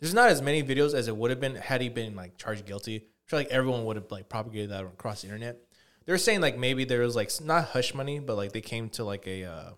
there's 0.00 0.14
not 0.14 0.30
as 0.30 0.42
many 0.42 0.64
videos 0.64 0.94
as 0.94 1.06
it 1.06 1.16
would 1.16 1.30
have 1.30 1.40
been 1.40 1.54
had 1.54 1.80
he 1.80 1.88
been 1.88 2.16
like 2.16 2.36
charged 2.36 2.66
guilty. 2.66 2.96
I 2.96 3.30
feel 3.30 3.38
like 3.38 3.48
everyone 3.48 3.84
would 3.84 3.96
have 3.96 4.10
like 4.10 4.28
propagated 4.28 4.70
that 4.70 4.82
across 4.84 5.22
the 5.22 5.28
internet. 5.28 5.58
They're 6.06 6.18
saying 6.18 6.40
like 6.40 6.58
maybe 6.58 6.84
there 6.84 7.00
was 7.00 7.16
like 7.16 7.30
not 7.42 7.64
hush 7.66 7.94
money, 7.94 8.18
but 8.18 8.36
like 8.36 8.52
they 8.52 8.60
came 8.60 8.88
to 8.90 9.04
like 9.04 9.26
a 9.26 9.44
uh, 9.44 9.70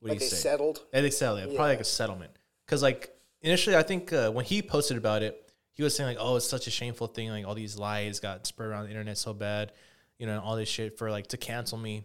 what 0.00 0.10
Like 0.10 0.12
do 0.12 0.18
they 0.20 0.24
you 0.26 0.30
say? 0.30 0.36
settled. 0.36 0.84
Yeah, 0.92 1.00
they 1.00 1.10
settled 1.10 1.40
it. 1.40 1.46
Probably 1.56 1.72
like 1.72 1.80
a 1.80 1.84
settlement. 1.84 2.32
Because 2.66 2.82
like 2.82 3.16
initially, 3.42 3.76
I 3.76 3.82
think 3.82 4.12
uh, 4.12 4.30
when 4.30 4.44
he 4.44 4.62
posted 4.62 4.96
about 4.96 5.22
it, 5.22 5.42
he 5.72 5.82
was 5.82 5.94
saying 5.96 6.08
like, 6.08 6.18
"Oh, 6.20 6.36
it's 6.36 6.48
such 6.48 6.66
a 6.66 6.70
shameful 6.70 7.08
thing. 7.08 7.28
Like 7.30 7.46
all 7.46 7.54
these 7.54 7.76
lies 7.76 8.20
got 8.20 8.46
spread 8.46 8.68
around 8.68 8.84
the 8.84 8.90
internet 8.90 9.18
so 9.18 9.32
bad, 9.34 9.72
you 10.18 10.26
know, 10.26 10.32
and 10.32 10.40
all 10.40 10.56
this 10.56 10.68
shit 10.68 10.98
for 10.98 11.10
like 11.10 11.26
to 11.28 11.36
cancel 11.36 11.78
me." 11.78 12.04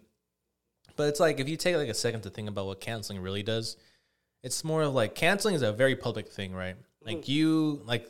But 0.95 1.07
it's 1.09 1.20
like 1.20 1.39
if 1.39 1.47
you 1.47 1.55
take 1.57 1.76
like 1.76 1.88
a 1.89 1.93
second 1.93 2.22
to 2.22 2.30
think 2.30 2.49
about 2.49 2.66
what 2.66 2.82
canceling 2.82 3.22
really 3.22 3.43
does, 3.43 3.78
it's 4.43 4.64
more 4.64 4.82
of 4.82 4.93
like 4.93 5.16
canceling 5.16 5.55
is 5.55 5.62
a 5.62 5.72
very 5.72 5.95
public 5.95 6.28
thing, 6.30 6.53
right? 6.53 6.76
Like 7.03 7.28
you 7.28 7.82
like 7.86 8.07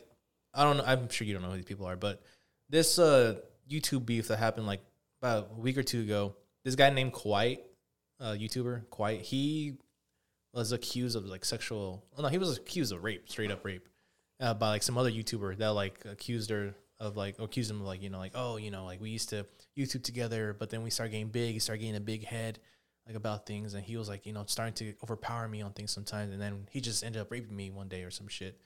I 0.54 0.64
don't 0.64 0.78
know. 0.78 0.84
I'm 0.86 1.08
sure 1.08 1.26
you 1.26 1.32
don't 1.34 1.42
know 1.42 1.50
who 1.50 1.56
these 1.56 1.64
people 1.64 1.86
are, 1.86 1.96
but 1.96 2.22
this 2.68 2.98
uh 2.98 3.36
YouTube 3.70 4.04
beef 4.06 4.28
that 4.28 4.38
happened 4.38 4.66
like 4.66 4.80
about 5.22 5.50
a 5.56 5.60
week 5.60 5.78
or 5.78 5.82
two 5.82 6.00
ago. 6.00 6.34
This 6.64 6.74
guy 6.74 6.90
named 6.90 7.12
Quiet, 7.12 7.64
uh, 8.20 8.32
YouTuber 8.32 8.90
Quiet, 8.90 9.22
he 9.22 9.74
was 10.52 10.72
accused 10.72 11.16
of 11.16 11.24
like 11.26 11.44
sexual. 11.44 12.04
Oh 12.16 12.22
no, 12.22 12.28
he 12.28 12.38
was 12.38 12.58
accused 12.58 12.92
of 12.92 13.04
rape, 13.04 13.28
straight 13.28 13.50
up 13.50 13.64
rape, 13.64 13.88
uh, 14.40 14.54
by 14.54 14.68
like 14.68 14.82
some 14.82 14.98
other 14.98 15.10
YouTuber 15.10 15.58
that 15.58 15.68
like 15.68 16.04
accused 16.04 16.50
her 16.50 16.74
of 16.98 17.16
like 17.16 17.38
accused 17.38 17.70
him 17.70 17.80
of 17.80 17.86
like 17.86 18.02
you 18.02 18.10
know 18.10 18.18
like 18.18 18.32
oh 18.34 18.56
you 18.56 18.70
know 18.70 18.84
like 18.84 19.00
we 19.00 19.10
used 19.10 19.28
to 19.30 19.46
YouTube 19.78 20.02
together, 20.02 20.54
but 20.58 20.70
then 20.70 20.82
we 20.82 20.90
started 20.90 21.12
getting 21.12 21.28
big, 21.28 21.52
he 21.52 21.58
started 21.58 21.80
getting 21.80 21.96
a 21.96 22.00
big 22.00 22.24
head 22.24 22.58
like 23.06 23.16
about 23.16 23.46
things, 23.46 23.74
and 23.74 23.84
he 23.84 23.96
was 23.96 24.08
like 24.08 24.26
you 24.26 24.32
know 24.32 24.44
starting 24.46 24.74
to 24.74 24.94
overpower 25.02 25.48
me 25.48 25.62
on 25.62 25.72
things 25.72 25.92
sometimes, 25.92 26.32
and 26.32 26.42
then 26.42 26.66
he 26.70 26.80
just 26.80 27.04
ended 27.04 27.22
up 27.22 27.30
raping 27.30 27.56
me 27.56 27.70
one 27.70 27.88
day 27.88 28.02
or 28.02 28.10
some 28.10 28.28
shit. 28.28 28.60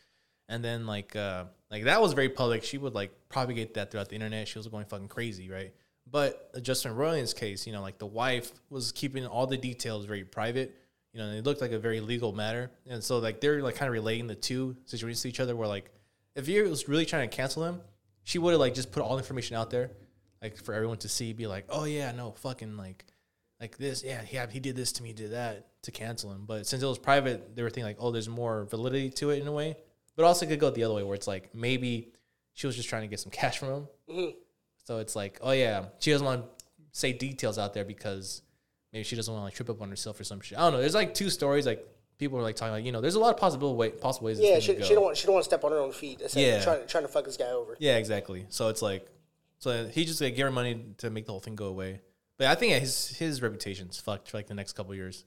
And 0.49 0.65
then 0.65 0.87
like 0.87 1.15
uh 1.17 1.45
like 1.71 1.85
that 1.85 2.01
was 2.01 2.15
very 2.15 2.29
public. 2.31 2.65
She 2.65 2.79
would 2.79 2.95
like 2.95 3.13
propagate 3.29 3.75
that 3.75 3.91
throughout 3.91 4.09
the 4.09 4.15
internet. 4.15 4.49
She 4.49 4.59
was 4.59 4.69
going 4.69 4.87
fucking 4.87 5.09
crazy, 5.09 5.51
right? 5.51 5.75
But 6.11 6.63
Justin 6.63 6.95
Roiland's 6.95 7.35
case, 7.35 7.67
you 7.67 7.73
know, 7.73 7.83
like 7.83 7.99
the 7.99 8.07
wife 8.07 8.53
was 8.71 8.93
keeping 8.93 9.27
all 9.27 9.47
the 9.47 9.57
details 9.57 10.05
very 10.05 10.25
private. 10.25 10.77
You 11.13 11.21
know, 11.21 11.29
and 11.29 11.39
it 11.39 11.45
looked 11.45 11.63
like 11.63 11.73
a 11.73 11.79
very 11.79 12.01
legal 12.01 12.33
matter. 12.33 12.71
And 12.87 13.03
so 13.03 13.19
like 13.19 13.41
they're 13.41 13.63
like 13.63 13.77
kind 13.77 13.89
of 13.89 13.95
relating 13.95 14.27
the 14.27 14.35
two 14.35 14.77
situations 14.85 15.23
to 15.23 15.29
each 15.29 15.41
other. 15.41 15.57
Where 15.57 15.69
like 15.69 15.91
if 16.35 16.47
you 16.49 16.63
was 16.65 16.89
really 16.89 17.07
trying 17.07 17.29
to 17.29 17.35
cancel 17.35 17.65
him, 17.65 17.81
she 18.23 18.39
would 18.39 18.51
have 18.53 18.61
like 18.61 18.75
just 18.75 18.93
put 18.93 19.03
all 19.03 19.17
information 19.17 19.57
out 19.57 19.71
there, 19.71 19.91
like 20.43 20.57
for 20.59 20.75
everyone 20.75 20.99
to 20.99 21.09
see. 21.09 21.33
Be 21.33 21.47
like, 21.47 21.65
oh 21.71 21.85
yeah, 21.85 22.13
no, 22.13 22.33
fucking 22.33 22.77
like 22.77 23.07
like 23.61 23.79
this, 23.79 24.05
yeah, 24.05 24.21
yeah, 24.31 24.47
he 24.49 24.61
did 24.61 24.77
this 24.77 24.93
to 24.93 25.03
me, 25.03 25.13
did 25.13 25.33
that 25.33 25.69
to 25.83 25.91
cancel 25.91 26.31
him. 26.31 26.45
But 26.47 26.67
since 26.67 26.83
it 26.83 26.87
was 26.87 26.99
private, 26.99 27.57
they 27.57 27.63
were 27.63 27.71
thinking 27.71 27.85
like, 27.85 27.97
oh, 27.99 28.11
there's 28.11 28.29
more 28.29 28.65
validity 28.65 29.11
to 29.11 29.31
it 29.31 29.41
in 29.41 29.47
a 29.47 29.53
way. 29.53 29.77
But 30.15 30.25
also 30.25 30.47
could 30.47 30.61
go 30.61 30.71
the 30.71 30.85
other 30.85 30.95
way 30.95 31.03
where 31.03 31.15
it's 31.15 31.27
like 31.27 31.55
maybe 31.55 32.13
she 32.53 32.67
was 32.67 32.77
just 32.77 32.89
trying 32.89 33.03
to 33.03 33.09
get 33.09 33.21
some 33.21 33.31
cash 33.31 33.59
from 33.59 33.69
him. 33.69 33.89
Mm-hmm. 34.11 34.31
So 34.87 34.99
it's 34.99 35.17
like, 35.17 35.41
oh 35.43 35.51
yeah, 35.51 35.87
she 35.99 36.13
doesn't 36.13 36.25
want 36.25 36.45
to 36.45 36.65
say 36.93 37.13
details 37.13 37.59
out 37.59 37.75
there 37.75 37.85
because 37.85 38.43
maybe 38.93 39.03
she 39.03 39.17
doesn't 39.17 39.33
want 39.33 39.43
to 39.43 39.45
like 39.47 39.55
trip 39.55 39.69
up 39.69 39.83
on 39.83 39.91
herself 39.91 40.21
or 40.21 40.25
some 40.25 40.41
shit. 40.41 40.57
I 40.57 40.61
don't 40.63 40.75
know. 40.75 40.81
There's 40.81 40.95
like 40.95 41.13
two 41.13 41.29
stories 41.29 41.67
like 41.67 41.85
people 42.19 42.39
are 42.39 42.43
like 42.43 42.55
talking 42.55 42.73
like 42.73 42.85
you 42.85 42.93
know 42.93 43.01
there's 43.01 43.17
a 43.17 43.21
lot 43.21 43.35
of 43.35 43.41
possible 43.41 43.75
way 43.75 43.91
possible 43.91 44.27
ways. 44.27 44.39
Yeah, 44.39 44.61
she, 44.61 44.81
she 44.83 44.95
don't 44.95 45.03
want 45.03 45.17
she 45.17 45.27
don't 45.27 45.35
want 45.35 45.43
to 45.43 45.49
step 45.49 45.65
on 45.65 45.73
her 45.73 45.79
own 45.79 45.91
feet. 45.91 46.23
Yeah. 46.35 46.63
trying 46.63 46.87
trying 46.87 47.03
to 47.03 47.09
fuck 47.09 47.25
this 47.25 47.37
guy 47.37 47.51
over. 47.51 47.77
Yeah, 47.81 47.97
exactly. 47.97 48.47
So 48.49 48.69
it's 48.69 48.81
like, 48.81 49.07
so 49.59 49.89
he 49.89 50.05
just 50.05 50.21
like 50.21 50.37
gave 50.37 50.45
her 50.45 50.53
money 50.53 50.81
to 50.99 51.11
make 51.11 51.27
the 51.27 51.33
whole 51.33 51.41
thing 51.41 51.57
go 51.57 51.67
away. 51.67 52.01
But 52.39 52.47
I 52.47 52.55
think 52.55 52.71
yeah, 52.71 52.79
his 52.79 53.09
his 53.09 53.43
reputation's 53.43 53.99
fucked 53.99 54.31
for 54.31 54.37
like 54.37 54.47
the 54.47 54.55
next 54.55 54.75
couple 54.75 54.95
years. 54.95 55.25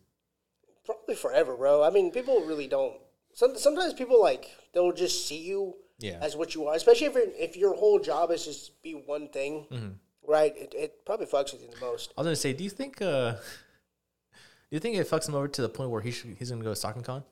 Probably 0.86 1.16
forever, 1.16 1.58
bro. 1.58 1.84
I 1.84 1.90
mean, 1.90 2.12
people 2.12 2.42
really 2.46 2.68
don't. 2.68 2.96
Some, 3.34 3.58
sometimes 3.58 3.94
people 3.94 4.22
like 4.22 4.50
they'll 4.74 4.94
just 4.94 5.28
see 5.28 5.38
you 5.38 5.76
Yeah. 6.00 6.18
as 6.22 6.36
what 6.36 6.56
you 6.56 6.66
are, 6.68 6.76
especially 6.76 7.08
if 7.08 7.14
you're, 7.14 7.24
if 7.38 7.58
your 7.58 7.76
whole 7.76 8.00
job 8.00 8.32
is 8.32 8.46
just 8.46 8.82
be 8.82 8.94
one 8.94 9.28
thing, 9.30 9.68
Mm-hmm. 9.72 9.90
right? 10.28 10.54
It, 10.58 10.74
it 10.78 11.06
probably 11.06 11.26
fucks 11.28 11.52
with 11.54 11.62
you 11.62 11.70
the 11.70 11.80
most. 11.86 12.14
I 12.18 12.22
was 12.22 12.26
gonna 12.26 12.36
say, 12.36 12.54
do 12.54 12.64
you 12.64 12.70
think 12.70 13.02
uh 13.02 13.34
do 13.34 14.76
you 14.76 14.80
think 14.80 14.98
it 14.98 15.08
fucks 15.10 15.28
him 15.28 15.36
over 15.36 15.48
to 15.48 15.62
the 15.62 15.70
point 15.70 15.90
where 15.90 16.02
he 16.02 16.12
should, 16.12 16.36
he's 16.40 16.50
gonna 16.52 16.64
go 16.64 16.70
to 16.70 16.76
Stockton 16.76 17.04
Con? 17.04 17.24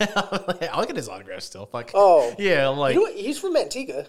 I'll 0.72 0.84
get 0.86 0.96
his 0.96 1.08
autograph 1.08 1.42
still. 1.42 1.66
Fuck. 1.66 1.90
Oh. 1.94 2.34
yeah. 2.38 2.68
I'm 2.70 2.76
like, 2.78 2.94
You 2.94 3.04
know? 3.04 3.12
He's 3.14 3.38
from 3.38 3.54
Manteca. 3.54 4.06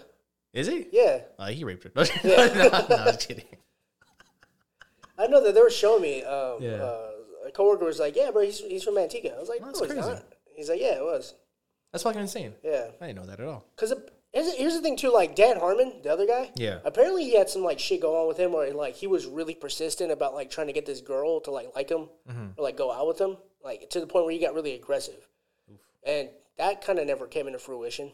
is 0.52 0.66
he? 0.68 0.86
Yeah, 0.92 1.20
Uh, 1.38 1.48
he 1.48 1.64
raped 1.64 1.84
her. 1.84 1.92
no, 1.96 2.04
no, 2.24 2.96
I'm 2.96 3.16
kidding. 3.16 3.44
I 5.18 5.26
know 5.26 5.42
that 5.42 5.54
they 5.54 5.60
were 5.60 5.70
showing 5.70 6.02
me. 6.02 6.22
Um, 6.22 6.58
Yeah. 6.60 6.74
uh, 6.82 7.10
a 7.46 7.50
coworker 7.50 7.84
was 7.86 7.98
like, 7.98 8.14
"Yeah, 8.16 8.30
bro, 8.30 8.42
he's, 8.42 8.60
he's 8.60 8.84
from 8.84 8.94
Manteca." 8.94 9.34
I 9.36 9.40
was 9.40 9.48
like, 9.48 9.60
That's 9.60 9.80
"No, 9.80 9.86
he's 9.86 9.96
not." 9.96 10.22
He's 10.54 10.68
like, 10.68 10.80
"Yeah, 10.80 10.96
it 10.96 11.02
was." 11.02 11.34
That's 11.92 12.04
fucking 12.04 12.20
insane. 12.20 12.54
Yeah, 12.62 12.88
I 13.00 13.06
didn't 13.08 13.20
know 13.20 13.26
that 13.26 13.40
at 13.40 13.46
all. 13.46 13.64
because 13.74 13.94
here's, 14.32 14.74
the 14.74 14.80
thing 14.82 14.96
too. 14.96 15.12
Like 15.12 15.34
Dan 15.34 15.58
Harmon, 15.58 15.94
the 16.02 16.12
other 16.12 16.26
guy. 16.26 16.50
Yeah. 16.54 16.78
Apparently, 16.84 17.24
he 17.24 17.34
had 17.36 17.48
some 17.48 17.62
like 17.62 17.78
shit 17.78 18.02
going 18.02 18.16
on 18.20 18.28
with 18.28 18.36
him, 18.38 18.52
where 18.52 18.72
like 18.74 18.94
he 18.94 19.06
was 19.06 19.26
really 19.26 19.54
persistent 19.54 20.12
about 20.12 20.34
like 20.34 20.50
trying 20.50 20.66
to 20.66 20.72
get 20.72 20.84
this 20.86 21.00
girl 21.00 21.40
to 21.40 21.50
like 21.50 21.74
like 21.74 21.88
him 21.90 22.08
Mm-hmm. 22.30 22.46
or 22.58 22.62
like 22.64 22.76
go 22.76 22.92
out 22.92 23.06
with 23.08 23.18
him, 23.20 23.36
like 23.64 23.88
to 23.90 24.00
the 24.00 24.06
point 24.06 24.26
where 24.26 24.32
he 24.34 24.38
got 24.40 24.54
really 24.54 24.74
aggressive, 24.74 25.26
and 26.06 26.28
that 26.58 26.84
kind 26.84 26.98
of 26.98 27.06
never 27.06 27.26
came 27.26 27.46
into 27.46 27.58
fruition. 27.58 28.12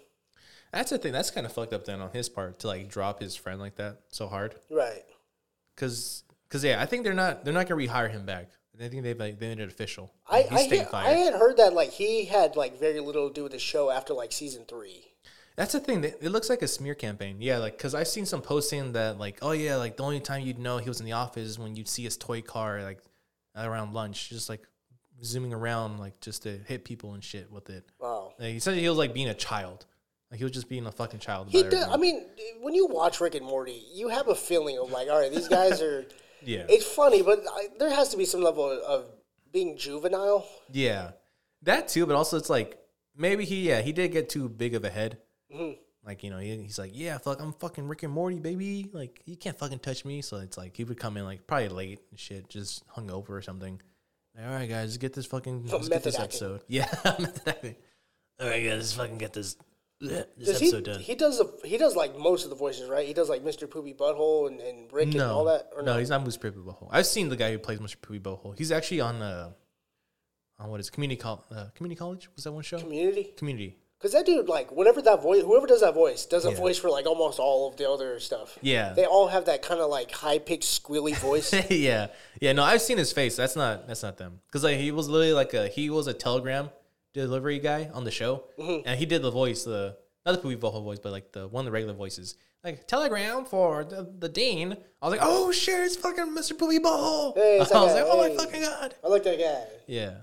That's 0.72 0.90
the 0.90 0.98
thing. 0.98 1.12
That's 1.12 1.30
kind 1.30 1.46
of 1.46 1.52
fucked 1.52 1.72
up 1.72 1.84
then 1.84 2.00
on 2.00 2.10
his 2.12 2.28
part 2.28 2.58
to 2.60 2.66
like 2.68 2.88
drop 2.88 3.20
his 3.20 3.34
friend 3.36 3.60
like 3.60 3.76
that 3.76 3.98
so 4.08 4.26
hard. 4.28 4.54
Right. 4.70 5.04
Cause, 5.76 6.22
cause 6.48 6.62
yeah, 6.64 6.80
I 6.80 6.86
think 6.86 7.02
they're 7.04 7.14
not 7.14 7.44
they're 7.44 7.54
not 7.54 7.68
gonna 7.68 7.80
rehire 7.80 8.10
him 8.10 8.24
back. 8.26 8.48
I 8.82 8.88
think 8.88 9.02
they 9.02 9.14
like, 9.14 9.38
they 9.38 9.48
made 9.48 9.60
it 9.60 9.68
official. 9.68 10.12
I 10.28 10.46
I, 10.50 10.66
staying. 10.66 10.86
I 10.92 11.10
had 11.10 11.34
heard 11.34 11.56
that 11.58 11.74
like 11.74 11.90
he 11.90 12.24
had 12.24 12.56
like 12.56 12.78
very 12.78 13.00
little 13.00 13.28
to 13.28 13.34
do 13.34 13.42
with 13.44 13.52
the 13.52 13.58
show 13.58 13.90
after 13.90 14.14
like 14.14 14.32
season 14.32 14.64
three. 14.66 15.12
That's 15.56 15.72
the 15.72 15.80
thing. 15.80 16.02
It 16.02 16.22
looks 16.22 16.50
like 16.50 16.62
a 16.62 16.68
smear 16.68 16.94
campaign. 16.94 17.36
Yeah, 17.38 17.58
like 17.58 17.76
because 17.76 17.94
I've 17.94 18.08
seen 18.08 18.26
some 18.26 18.42
posting 18.42 18.92
that 18.94 19.18
like, 19.18 19.38
oh 19.42 19.52
yeah, 19.52 19.76
like 19.76 19.96
the 19.96 20.02
only 20.02 20.20
time 20.20 20.42
you'd 20.42 20.58
know 20.58 20.78
he 20.78 20.88
was 20.88 20.98
in 20.98 21.06
the 21.06 21.12
office 21.12 21.48
is 21.48 21.58
when 21.58 21.76
you'd 21.76 21.88
see 21.88 22.02
his 22.02 22.16
toy 22.16 22.42
car 22.42 22.82
like 22.82 22.98
around 23.56 23.92
lunch, 23.92 24.30
just 24.30 24.48
like 24.48 24.66
zooming 25.22 25.54
around 25.54 25.98
like 25.98 26.20
just 26.20 26.42
to 26.42 26.58
hit 26.66 26.84
people 26.84 27.14
and 27.14 27.22
shit 27.22 27.50
with 27.52 27.70
it. 27.70 27.84
Wow. 28.00 28.34
Like, 28.38 28.54
he 28.54 28.58
said 28.58 28.76
he 28.76 28.88
was 28.88 28.98
like 28.98 29.14
being 29.14 29.28
a 29.28 29.34
child. 29.34 29.86
Like 30.30 30.38
he 30.38 30.44
was 30.44 30.52
just 30.52 30.68
being 30.68 30.86
a 30.86 30.92
fucking 30.92 31.20
child. 31.20 31.48
He 31.50 31.62
does. 31.62 31.86
I 31.88 31.96
mean, 31.96 32.26
when 32.60 32.74
you 32.74 32.86
watch 32.86 33.20
Rick 33.20 33.36
and 33.36 33.46
Morty, 33.46 33.84
you 33.94 34.08
have 34.08 34.26
a 34.26 34.34
feeling 34.34 34.78
of 34.78 34.90
like, 34.90 35.08
all 35.08 35.20
right, 35.20 35.30
these 35.30 35.48
guys 35.48 35.80
are. 35.80 36.04
yeah, 36.44 36.66
It's 36.68 36.86
funny, 36.86 37.22
but 37.22 37.40
I, 37.50 37.68
there 37.78 37.90
has 37.94 38.08
to 38.10 38.16
be 38.16 38.24
some 38.24 38.42
level 38.42 38.64
of, 38.70 39.06
being 39.52 39.76
juvenile. 39.76 40.44
yeah, 40.72 41.12
that 41.62 41.86
too. 41.88 42.06
But 42.06 42.16
also, 42.16 42.36
it's 42.36 42.50
like 42.50 42.76
maybe 43.16 43.44
he 43.44 43.68
yeah 43.68 43.80
he 43.82 43.92
did 43.92 44.10
get 44.10 44.28
too 44.28 44.48
big 44.48 44.74
of 44.74 44.84
a 44.84 44.90
head. 44.90 45.18
Mm-hmm. 45.54 45.80
Like 46.04 46.24
you 46.24 46.30
know 46.30 46.38
he, 46.38 46.56
he's 46.56 46.78
like 46.78 46.90
yeah 46.92 47.16
fuck 47.18 47.40
I'm 47.40 47.52
fucking 47.52 47.86
Rick 47.86 48.02
and 48.02 48.12
Morty 48.12 48.38
baby 48.40 48.90
like 48.92 49.22
you 49.26 49.36
can't 49.36 49.56
fucking 49.56 49.78
touch 49.78 50.04
me. 50.04 50.22
So 50.22 50.38
it's 50.38 50.58
like 50.58 50.76
he 50.76 50.82
would 50.84 50.98
come 50.98 51.16
in 51.16 51.24
like 51.24 51.46
probably 51.46 51.68
late 51.68 52.00
and 52.10 52.18
shit, 52.18 52.48
just 52.48 52.86
hungover 52.88 53.30
or 53.30 53.42
something. 53.42 53.80
Like, 54.36 54.46
all 54.46 54.52
right 54.52 54.68
guys, 54.68 54.96
get 54.98 55.12
this 55.12 55.26
fucking 55.26 55.66
let's 55.68 55.88
get 55.88 56.02
this 56.02 56.16
acting. 56.18 56.24
episode. 56.24 56.62
Yeah. 56.68 56.88
All 58.40 58.48
right 58.48 58.64
guys, 58.64 58.78
let's 58.78 58.92
fucking 58.94 59.18
get 59.18 59.32
this 59.32 59.56
this 60.08 60.26
Does 60.46 60.60
he? 60.60 60.80
done. 60.80 61.00
He 61.00 61.14
does. 61.14 61.38
The, 61.38 61.50
he 61.68 61.76
does 61.78 61.96
like 61.96 62.18
most 62.18 62.44
of 62.44 62.50
the 62.50 62.56
voices, 62.56 62.88
right? 62.88 63.06
He 63.06 63.14
does 63.14 63.28
like 63.28 63.42
Mr. 63.44 63.68
Poopy 63.68 63.94
Butthole 63.94 64.48
and, 64.48 64.60
and 64.60 64.92
Rick 64.92 65.12
and 65.12 65.22
all 65.22 65.44
that. 65.46 65.70
Or 65.76 65.82
no, 65.82 65.98
he's 65.98 66.10
not 66.10 66.24
Mr. 66.24 66.40
Poopy 66.40 66.58
Butthole. 66.58 66.88
I've 66.90 67.06
seen 67.06 67.28
the 67.28 67.36
guy 67.36 67.52
who 67.52 67.58
plays 67.58 67.78
Mr. 67.78 68.00
Poopy 68.00 68.20
Butthole. 68.20 68.56
He's 68.58 68.72
actually 68.72 69.00
on 69.00 69.22
uh, 69.22 69.50
on 70.58 70.70
what 70.70 70.80
is 70.80 70.88
it, 70.88 70.92
community 70.92 71.20
col- 71.20 71.44
uh, 71.50 71.66
community 71.74 71.98
college? 71.98 72.28
Was 72.34 72.44
that 72.44 72.52
one 72.52 72.62
show? 72.62 72.78
Community. 72.78 73.32
community. 73.36 73.78
Because 73.98 74.12
that 74.12 74.26
dude, 74.26 74.48
like, 74.50 74.70
whenever 74.70 75.00
that 75.00 75.22
voice, 75.22 75.42
whoever 75.42 75.66
does 75.66 75.80
that 75.80 75.94
voice, 75.94 76.26
does 76.26 76.44
a 76.44 76.50
Yeah. 76.50 76.56
voice 76.56 76.76
for 76.78 76.90
like 76.90 77.06
almost 77.06 77.38
all 77.38 77.68
of 77.68 77.76
the 77.76 77.88
other 77.88 78.20
stuff. 78.20 78.58
Yeah. 78.60 78.92
They 78.92 79.06
all 79.06 79.28
have 79.28 79.46
that 79.46 79.62
kind 79.62 79.80
of 79.80 79.88
like 79.88 80.10
high 80.10 80.38
pitched 80.38 80.82
squealy 80.84 81.16
voice. 81.16 81.52
yeah, 81.70 82.08
yeah. 82.38 82.52
No, 82.52 82.64
I've 82.64 82.82
seen 82.82 82.98
his 82.98 83.12
face. 83.12 83.34
That's 83.34 83.56
not 83.56 83.86
that's 83.86 84.02
not 84.02 84.18
them. 84.18 84.40
Because 84.46 84.62
like 84.62 84.76
he 84.76 84.90
was 84.90 85.08
literally 85.08 85.32
like 85.32 85.54
a 85.54 85.68
he 85.68 85.88
was 85.88 86.06
a 86.06 86.12
telegram 86.12 86.68
delivery 87.22 87.58
guy 87.60 87.90
on 87.94 88.04
the 88.04 88.10
show, 88.10 88.44
Mm-hmm. 88.58 88.86
and 88.86 88.98
he 88.98 89.06
did 89.06 89.22
the 89.22 89.30
voice 89.30 89.64
the 89.64 89.96
not 90.26 90.32
the 90.32 90.38
Poopy 90.38 90.56
Butthole 90.56 90.82
voice, 90.82 90.98
but 90.98 91.12
like 91.12 91.32
the 91.32 91.46
one 91.48 91.62
of 91.62 91.66
the 91.66 91.72
regular 91.72 91.94
voices. 91.94 92.36
Like 92.62 92.86
telegram 92.86 93.44
for 93.44 93.84
the, 93.84 94.10
the 94.18 94.28
dean. 94.28 94.72
I 95.02 95.06
was 95.06 95.12
like, 95.18 95.20
oh 95.22 95.52
shit, 95.52 95.80
it's 95.80 95.96
fucking 95.96 96.34
Mr. 96.34 96.58
Poopy 96.58 96.78
Butthole. 96.78 97.34
Hey, 97.36 97.56
I 97.56 97.58
was 97.60 97.70
like, 97.70 98.04
oh 98.06 98.26
my 98.28 98.34
fucking 98.34 98.62
god. 98.62 98.94
I 99.04 99.08
like 99.08 99.22
that 99.24 99.38
guy. 99.38 99.64
Yeah. 99.86 100.14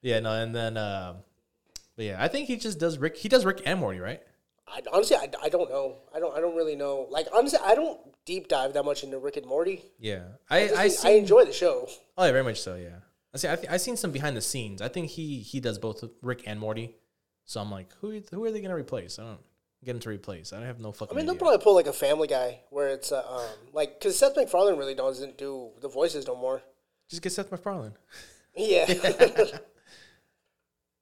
Yeah, 0.00 0.20
no, 0.20 0.32
and 0.32 0.54
then 0.54 0.76
um 0.78 1.16
but 1.96 2.06
yeah, 2.06 2.16
I 2.18 2.28
think 2.28 2.46
he 2.48 2.56
just 2.56 2.78
does 2.78 2.96
Rick 2.98 3.16
he 3.16 3.28
does 3.28 3.44
Rick 3.44 3.60
and 3.66 3.78
Morty, 3.78 3.98
right? 4.00 4.22
I, 4.72 4.80
honestly, 4.92 5.16
I, 5.16 5.28
I 5.42 5.48
don't 5.48 5.68
know. 5.68 5.96
I 6.14 6.20
don't. 6.20 6.32
I 6.36 6.40
don't 6.40 6.54
really 6.54 6.76
know. 6.76 7.06
Like 7.10 7.26
honestly, 7.34 7.58
I 7.62 7.74
don't 7.74 7.98
deep 8.24 8.46
dive 8.48 8.72
that 8.74 8.84
much 8.84 9.02
into 9.02 9.18
Rick 9.18 9.36
and 9.36 9.44
Morty. 9.46 9.82
Yeah. 9.98 10.22
I 10.48 10.68
I, 10.68 10.82
I, 10.82 10.88
seen, 10.88 11.18
enjoy 11.18 11.44
the 11.44 11.52
show. 11.52 11.88
Oh 12.16 12.24
yeah, 12.24 12.30
very 12.30 12.44
much 12.44 12.60
so, 12.60 12.76
yeah. 12.76 13.00
I 13.34 13.38
see 13.38 13.48
I 13.48 13.58
I 13.70 13.76
seen 13.76 13.96
some 13.96 14.10
behind 14.10 14.36
the 14.36 14.40
scenes. 14.40 14.82
I 14.82 14.88
think 14.88 15.10
he 15.10 15.40
he 15.40 15.60
does 15.60 15.78
both 15.78 16.04
Rick 16.22 16.42
and 16.46 16.58
Morty. 16.58 16.96
So 17.44 17.60
I'm 17.60 17.70
like, 17.70 17.88
who 18.00 18.20
who 18.30 18.44
are 18.44 18.50
they 18.50 18.60
going 18.60 18.70
to 18.70 18.76
replace? 18.76 19.18
I 19.18 19.24
don't 19.24 19.40
get 19.84 19.94
him 19.96 20.00
to 20.00 20.08
replace. 20.10 20.52
I 20.52 20.58
don't 20.58 20.66
have 20.66 20.80
no 20.80 20.92
fucking 20.92 21.16
I 21.16 21.16
mean, 21.16 21.26
they'll 21.26 21.36
probably 21.36 21.58
pull 21.58 21.74
like 21.74 21.86
a 21.86 21.92
Family 21.92 22.28
Guy 22.28 22.60
where 22.70 22.88
it's 22.88 23.12
uh, 23.12 23.24
um 23.28 23.48
like 23.72 23.98
because 23.98 24.18
Seth 24.18 24.36
MacFarlane 24.36 24.78
really 24.78 24.94
doesn't 24.94 25.38
do 25.38 25.70
the 25.80 25.88
voices 25.88 26.26
no 26.26 26.36
more. 26.36 26.62
Just 27.08 27.22
get 27.22 27.32
Seth 27.32 27.50
MacFarlane. 27.50 27.94
Yeah, 28.56 28.86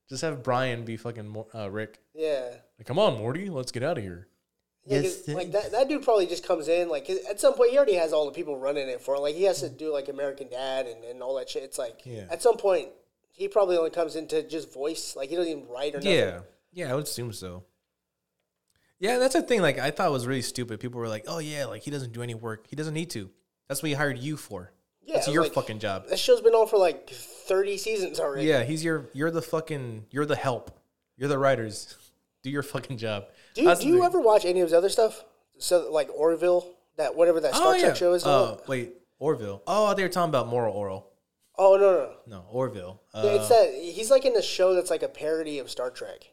Just 0.08 0.22
have 0.22 0.42
Brian 0.42 0.84
be 0.84 0.96
fucking 0.96 1.44
uh, 1.54 1.70
Rick. 1.70 1.98
yeah. 2.14 2.48
Like, 2.78 2.86
come 2.86 2.98
on, 2.98 3.18
Morty, 3.18 3.50
let's 3.50 3.72
get 3.72 3.82
out 3.82 3.98
of 3.98 4.04
here. 4.04 4.28
Yeah, 4.88 5.02
'cause, 5.02 5.28
like 5.28 5.52
that, 5.52 5.72
that 5.72 5.88
dude 5.88 6.02
probably 6.02 6.26
just 6.26 6.46
comes 6.46 6.66
in 6.68 6.88
like 6.88 7.10
at 7.10 7.38
some 7.38 7.54
point 7.54 7.70
he 7.70 7.76
already 7.76 7.94
has 7.94 8.12
all 8.12 8.24
the 8.24 8.32
people 8.32 8.58
running 8.58 8.88
it 8.88 9.02
for 9.02 9.14
him. 9.16 9.22
Like 9.22 9.34
he 9.34 9.44
has 9.44 9.60
to 9.60 9.68
mm. 9.68 9.76
do 9.76 9.92
like 9.92 10.08
American 10.08 10.48
Dad 10.48 10.86
and, 10.86 11.04
and 11.04 11.22
all 11.22 11.36
that 11.36 11.50
shit. 11.50 11.62
It's 11.62 11.78
like 11.78 12.00
Yeah. 12.04 12.24
at 12.30 12.42
some 12.42 12.56
point 12.56 12.88
he 13.30 13.48
probably 13.48 13.76
only 13.76 13.90
comes 13.90 14.16
in 14.16 14.26
to 14.28 14.42
just 14.42 14.72
voice. 14.72 15.14
Like 15.14 15.28
he 15.28 15.36
doesn't 15.36 15.50
even 15.50 15.68
write 15.68 15.94
or 15.94 15.98
nothing. 15.98 16.12
Yeah, 16.12 16.40
yeah, 16.72 16.90
I 16.90 16.94
would 16.94 17.04
assume 17.04 17.32
so. 17.32 17.64
Yeah, 18.98 19.18
that's 19.18 19.34
the 19.34 19.42
thing. 19.42 19.62
Like, 19.62 19.78
I 19.78 19.90
thought 19.90 20.10
was 20.10 20.26
really 20.26 20.42
stupid. 20.42 20.80
People 20.80 21.00
were 21.00 21.08
like, 21.08 21.24
"Oh 21.28 21.38
yeah, 21.38 21.66
like 21.66 21.82
he 21.82 21.90
doesn't 21.90 22.12
do 22.12 22.22
any 22.22 22.34
work. 22.34 22.66
He 22.68 22.76
doesn't 22.76 22.94
need 22.94 23.10
to. 23.10 23.30
That's 23.68 23.82
what 23.82 23.88
he 23.88 23.94
hired 23.94 24.18
you 24.18 24.36
for. 24.36 24.72
Yeah, 25.04 25.14
that's 25.14 25.28
your 25.28 25.44
like- 25.44 25.52
fucking 25.52 25.78
job." 25.78 26.08
That 26.08 26.18
show's 26.18 26.40
been 26.40 26.54
on 26.54 26.66
for 26.66 26.78
like 26.78 27.08
thirty 27.10 27.76
seasons 27.76 28.18
already. 28.18 28.46
Yeah, 28.46 28.64
he's 28.64 28.82
your. 28.84 29.08
You're 29.12 29.30
the 29.30 29.42
fucking. 29.42 30.06
You're 30.10 30.26
the 30.26 30.36
help. 30.36 30.80
You're 31.16 31.28
the 31.28 31.38
writers. 31.38 31.96
Do 32.42 32.50
your 32.50 32.62
fucking 32.62 32.98
job. 32.98 33.26
Do, 33.58 33.64
you- 33.64 33.76
do 33.76 33.86
you 33.88 34.04
ever 34.04 34.20
watch 34.20 34.44
any 34.44 34.60
of 34.60 34.66
his 34.66 34.72
other 34.72 34.88
stuff? 34.88 35.24
So 35.58 35.90
like 35.90 36.08
Orville, 36.14 36.66
that 36.96 37.14
whatever 37.16 37.40
that 37.40 37.54
Star 37.54 37.74
Oh, 37.74 37.78
Trek 37.80 37.96
show 37.96 38.12
is. 38.14 38.24
Uh, 38.24 38.58
wait, 38.68 38.94
Orville. 39.18 39.62
Oh, 39.66 39.94
they 39.94 40.02
were 40.02 40.08
talking 40.08 40.28
about 40.30 40.46
Moral 40.48 40.74
Orel. 40.74 41.04
oh 41.58 41.76
no 41.76 41.90
no. 41.90 42.12
no. 42.26 42.36
No, 42.38 42.44
Orville. 42.50 43.02
Uh, 43.12 43.22
it's 43.24 43.48
that 43.48 43.74
he's 43.74 44.10
like 44.10 44.24
in 44.24 44.36
a 44.36 44.42
show 44.42 44.74
that's 44.74 44.90
like 44.90 45.02
a 45.02 45.08
parody 45.08 45.58
of 45.58 45.70
Star 45.70 45.90
Trek. 45.90 46.30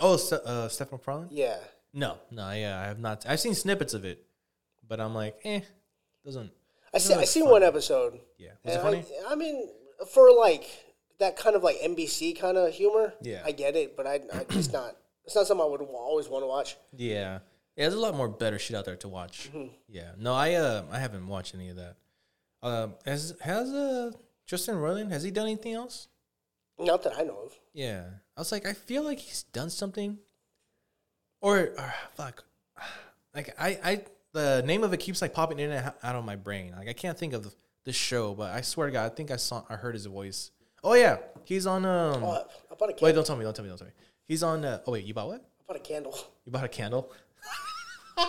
oh, 0.00 0.14
uh, 0.14 0.68
Stephen 0.68 0.98
McFarlane. 0.98 1.28
Yeah. 1.30 1.56
No, 1.92 2.18
no, 2.30 2.50
yeah, 2.52 2.78
I 2.80 2.84
have 2.86 3.00
not. 3.00 3.24
I've 3.28 3.40
seen 3.40 3.54
snippets 3.54 3.94
of 3.94 4.04
it, 4.04 4.24
but 4.86 5.00
I'm 5.00 5.14
like, 5.14 5.38
eh, 5.44 5.60
doesn't. 6.24 6.52
I 6.94 6.98
see. 6.98 7.14
I 7.14 7.24
seen 7.24 7.44
funny. 7.44 7.52
one 7.52 7.62
episode. 7.62 8.20
Yeah, 8.38 8.50
was 8.64 8.74
it 8.74 8.82
funny? 8.82 9.04
I, 9.28 9.32
I 9.32 9.34
mean, 9.34 9.68
for 10.12 10.30
like 10.32 10.64
that 11.18 11.36
kind 11.36 11.56
of 11.56 11.62
like 11.62 11.76
NBC 11.80 12.38
kind 12.38 12.56
of 12.56 12.72
humor. 12.72 13.14
Yeah. 13.22 13.42
I 13.44 13.52
get 13.52 13.74
it, 13.76 13.96
but 13.96 14.06
I, 14.06 14.20
I 14.32 14.44
it's 14.50 14.72
not. 14.72 14.96
It's 15.24 15.34
not 15.34 15.46
something 15.46 15.64
I 15.64 15.68
would 15.68 15.82
always 15.82 16.28
want 16.28 16.42
to 16.42 16.46
watch. 16.48 16.76
Yeah, 16.96 17.14
yeah. 17.14 17.38
There's 17.76 17.94
a 17.94 18.00
lot 18.00 18.14
more 18.14 18.28
better 18.28 18.58
shit 18.58 18.76
out 18.76 18.84
there 18.84 18.96
to 18.96 19.08
watch. 19.08 19.50
Mm-hmm. 19.54 19.72
Yeah, 19.88 20.12
no, 20.18 20.34
I 20.34 20.54
uh, 20.54 20.84
I 20.90 20.98
haven't 20.98 21.26
watched 21.26 21.54
any 21.54 21.70
of 21.70 21.76
that. 21.76 21.96
Um, 22.62 22.94
has 23.06 23.34
has 23.40 23.70
uh 23.70 24.12
Tristan 24.46 24.76
Roiland 24.76 25.10
has 25.10 25.22
he 25.22 25.30
done 25.30 25.46
anything 25.46 25.74
else? 25.74 26.08
Not 26.78 27.02
that 27.04 27.18
I 27.18 27.22
know 27.22 27.38
of. 27.44 27.58
Yeah, 27.72 28.04
I 28.36 28.40
was 28.40 28.52
like, 28.52 28.66
I 28.66 28.72
feel 28.72 29.02
like 29.02 29.18
he's 29.18 29.44
done 29.44 29.70
something, 29.70 30.18
or, 31.40 31.58
or 31.58 31.94
fuck, 32.14 32.44
like 33.34 33.54
I 33.58 33.78
I 33.82 34.04
the 34.32 34.62
name 34.64 34.84
of 34.84 34.92
it 34.92 35.00
keeps 35.00 35.22
like 35.22 35.32
popping 35.32 35.58
in 35.58 35.70
and 35.70 35.86
out 35.86 35.96
out 36.02 36.16
of 36.16 36.24
my 36.24 36.36
brain. 36.36 36.74
Like 36.76 36.88
I 36.88 36.92
can't 36.92 37.18
think 37.18 37.32
of 37.32 37.54
the 37.84 37.92
show, 37.92 38.34
but 38.34 38.52
I 38.52 38.60
swear 38.60 38.88
to 38.88 38.92
God, 38.92 39.10
I 39.10 39.14
think 39.14 39.30
I 39.30 39.36
saw 39.36 39.64
I 39.68 39.76
heard 39.76 39.94
his 39.94 40.06
voice. 40.06 40.50
Oh 40.82 40.94
yeah, 40.94 41.18
he's 41.44 41.66
on 41.66 41.84
um. 41.84 42.24
Oh, 42.24 42.30
I, 42.30 42.84
I 42.84 42.94
Wait, 43.00 43.12
don't 43.12 43.26
tell 43.26 43.36
me, 43.36 43.44
don't 43.44 43.54
tell 43.54 43.64
me, 43.64 43.68
don't 43.68 43.78
tell 43.78 43.86
me. 43.86 43.92
He's 44.30 44.42
on. 44.44 44.64
Uh, 44.64 44.78
oh 44.86 44.92
wait, 44.92 45.04
you 45.04 45.12
bought 45.12 45.26
what? 45.26 45.40
I 45.40 45.64
bought 45.66 45.76
a 45.76 45.80
candle. 45.80 46.16
You 46.46 46.52
bought 46.52 46.62
a 46.62 46.68
candle. 46.68 47.10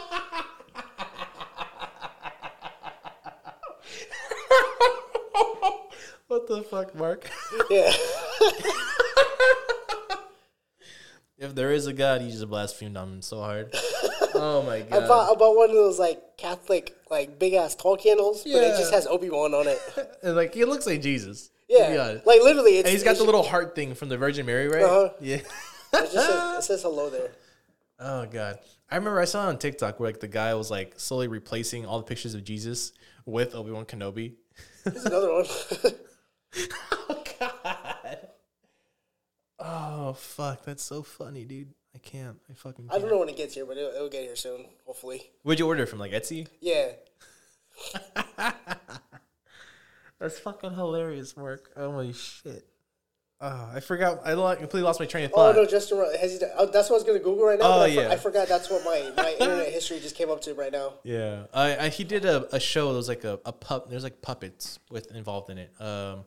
what 6.27 6.47
the 6.47 6.63
fuck, 6.63 6.95
Mark? 6.95 7.29
Yeah. 7.69 7.93
if 11.37 11.53
there 11.53 11.71
is 11.71 11.85
a 11.85 11.93
God, 11.93 12.23
you 12.23 12.31
just 12.31 12.49
blasphemed 12.49 12.97
on 12.97 13.07
him 13.09 13.21
so 13.21 13.39
hard. 13.39 13.71
Oh 14.33 14.63
my 14.63 14.77
I 14.77 14.81
god. 14.81 15.07
bought 15.09 15.29
I 15.29 15.35
bought 15.37 15.57
one 15.57 15.69
of 15.69 15.75
those 15.75 15.99
like 15.99 16.37
Catholic 16.37 16.95
like 17.11 17.37
big 17.37 17.53
ass 17.53 17.75
tall 17.75 17.97
candles, 17.97 18.43
but 18.43 18.63
it 18.63 18.77
just 18.77 18.91
has 18.93 19.05
Obi 19.05 19.29
Wan 19.29 19.53
on 19.53 19.67
it. 19.67 19.77
And, 20.23 20.37
like 20.37 20.53
he 20.53 20.63
looks 20.63 20.87
like 20.87 21.01
Jesus. 21.01 21.51
Yeah, 21.67 22.19
like 22.25 22.41
literally, 22.41 22.77
it's, 22.77 22.87
and 22.87 22.93
he's 22.93 23.03
got 23.03 23.17
the 23.17 23.23
little 23.23 23.43
heart 23.43 23.75
thing 23.75 23.93
from 23.93 24.07
the 24.09 24.17
Virgin 24.17 24.45
Mary, 24.45 24.67
right? 24.69 24.83
Uh-huh. 24.83 25.09
Yeah. 25.19 25.41
It 25.93 26.11
just 26.11 26.27
says, 26.27 26.59
it 26.59 26.61
says 26.63 26.81
hello 26.83 27.09
there. 27.09 27.31
Oh 28.03 28.25
god. 28.25 28.57
I 28.89 28.95
remember 28.95 29.19
I 29.19 29.25
saw 29.25 29.45
it 29.45 29.49
on 29.49 29.59
TikTok 29.59 29.99
where 29.99 30.09
like 30.09 30.19
the 30.19 30.27
guy 30.27 30.55
was 30.55 30.71
like 30.71 30.99
slowly 30.99 31.27
replacing 31.27 31.85
all 31.85 31.99
the 31.99 32.03
pictures 32.03 32.33
of 32.33 32.43
Jesus 32.43 32.93
with 33.27 33.53
Obi 33.53 33.69
Wan 33.69 33.85
Kenobi. 33.85 34.33
There's 34.83 35.05
another 35.05 35.31
one. 35.31 35.45
Oh 37.09 37.23
god. 37.39 38.27
Oh 39.59 40.13
fuck, 40.13 40.65
that's 40.65 40.81
so 40.83 41.03
funny, 41.03 41.45
dude. 41.45 41.75
I 41.93 41.99
can't. 41.99 42.37
I 42.49 42.53
fucking. 42.53 42.87
Can't. 42.87 42.97
I 42.97 42.99
don't 42.99 43.11
know 43.11 43.19
when 43.19 43.29
it 43.29 43.37
gets 43.37 43.53
here, 43.53 43.65
but 43.67 43.77
it'll, 43.77 43.91
it'll 43.91 44.09
get 44.09 44.23
here 44.23 44.35
soon, 44.35 44.65
hopefully. 44.85 45.29
Where'd 45.43 45.59
you 45.59 45.67
order 45.67 45.85
from? 45.85 45.99
Like 45.99 46.11
Etsy? 46.11 46.47
Yeah. 46.59 46.93
That's 50.19 50.39
fucking 50.39 50.73
hilarious, 50.73 51.37
Mark. 51.37 51.71
Oh 51.75 51.91
my 51.91 52.11
shit. 52.11 52.65
Oh, 53.43 53.69
I 53.73 53.79
forgot. 53.79 54.21
I 54.23 54.35
completely 54.55 54.83
lost 54.83 54.99
my 54.99 55.07
train 55.07 55.25
of 55.25 55.31
thought. 55.31 55.55
Oh 55.57 55.63
no, 55.63 55.67
Justin. 55.67 55.97
Has 56.19 56.39
he, 56.39 56.45
oh, 56.57 56.67
that's 56.67 56.89
what 56.91 56.97
I 56.97 56.99
was 56.99 57.03
gonna 57.03 57.17
Google 57.19 57.45
right 57.45 57.57
now. 57.57 57.65
Oh, 57.65 57.81
I, 57.81 57.89
for- 57.95 58.01
yeah. 58.01 58.09
I 58.11 58.15
forgot. 58.17 58.47
That's 58.47 58.69
what 58.69 58.83
my, 58.85 59.11
my 59.17 59.31
internet 59.39 59.69
history 59.73 59.99
just 59.99 60.15
came 60.15 60.29
up 60.29 60.41
to 60.41 60.53
right 60.53 60.71
now. 60.71 60.93
Yeah, 61.03 61.45
I, 61.51 61.85
I 61.85 61.89
he 61.89 62.03
did 62.03 62.23
a, 62.25 62.53
a 62.55 62.59
show. 62.59 62.89
There 62.89 62.97
was 62.97 63.07
like 63.09 63.23
a, 63.23 63.39
a 63.43 63.51
pup. 63.51 63.89
There's 63.89 64.03
like 64.03 64.21
puppets 64.21 64.77
with 64.91 65.09
involved 65.15 65.49
in 65.49 65.57
it. 65.57 65.71
Um, 65.81 66.25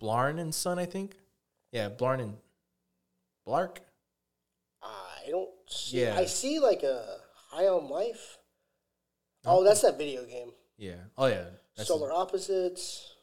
Blarn 0.00 0.38
and 0.38 0.54
Son, 0.54 0.78
I 0.78 0.86
think. 0.86 1.16
Yeah, 1.70 1.90
Blarn 1.90 2.20
and 2.20 2.34
Blark. 3.46 3.76
I 4.82 5.28
don't. 5.30 5.50
See, 5.68 6.00
Yeah. 6.02 6.16
I 6.16 6.24
see 6.24 6.60
like 6.60 6.82
a 6.82 7.18
High 7.50 7.66
on 7.68 7.88
Life. 7.90 8.38
Oh, 9.44 9.62
that's 9.62 9.82
that 9.82 9.98
video 9.98 10.24
game. 10.24 10.52
Yeah. 10.78 10.94
Oh 11.18 11.26
yeah. 11.26 11.44
Solar 11.76 12.10
Opposites. 12.12 13.14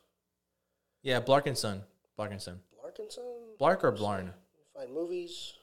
Yeah, 1.01 1.21
Blark 1.21 1.45
and 1.47 1.57
Son. 1.57 1.81
Blark 2.19 2.31
and 2.31 2.41
Son. 2.41 2.59
Blark 3.59 3.83
or 3.83 3.91
Blarn? 3.91 4.33
Find 4.75 4.93
movies. 4.93 5.53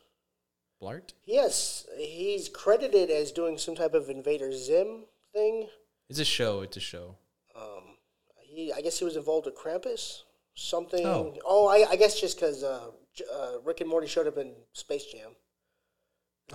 Blart? 0.81 1.13
Yes, 1.25 1.87
he's 1.99 2.49
credited 2.49 3.11
as 3.11 3.33
doing 3.33 3.59
some 3.59 3.75
type 3.75 3.95
of 3.95 4.09
Invader 4.09 4.53
Zim 4.53 5.05
thing. 5.33 5.69
It's 6.09 6.19
a 6.19 6.25
show. 6.25 6.63
It's 6.63 6.77
a 6.77 6.81
show. 6.81 7.17
Um, 7.55 7.97
he, 8.41 8.73
I 8.73 8.81
guess 8.81 8.99
he 8.99 9.05
was 9.05 9.17
involved 9.17 9.47
with 9.47 9.57
Krampus. 9.57 10.23
Something. 10.55 11.05
Oh. 11.05 11.35
Oh, 11.45 11.67
I, 11.67 11.91
I 11.91 11.97
guess 11.97 12.19
just 12.19 12.39
because 12.39 12.63
uh, 12.63 12.89
uh, 13.35 13.53
Rick 13.65 13.83
and 13.83 13.91
Morty 13.91 14.07
showed 14.07 14.27
up 14.27 14.39
in 14.39 14.53
Space 14.73 15.05
Jam. 15.05 15.33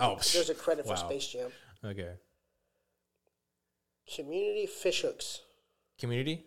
Oh, 0.00 0.18
There's 0.32 0.50
a 0.50 0.54
credit 0.54 0.84
for 0.84 0.94
wow. 0.94 1.08
Space 1.08 1.28
Jam. 1.28 1.50
Okay. 1.84 2.10
Community 4.12 4.66
Fishhooks. 4.66 5.40
Community? 5.98 6.46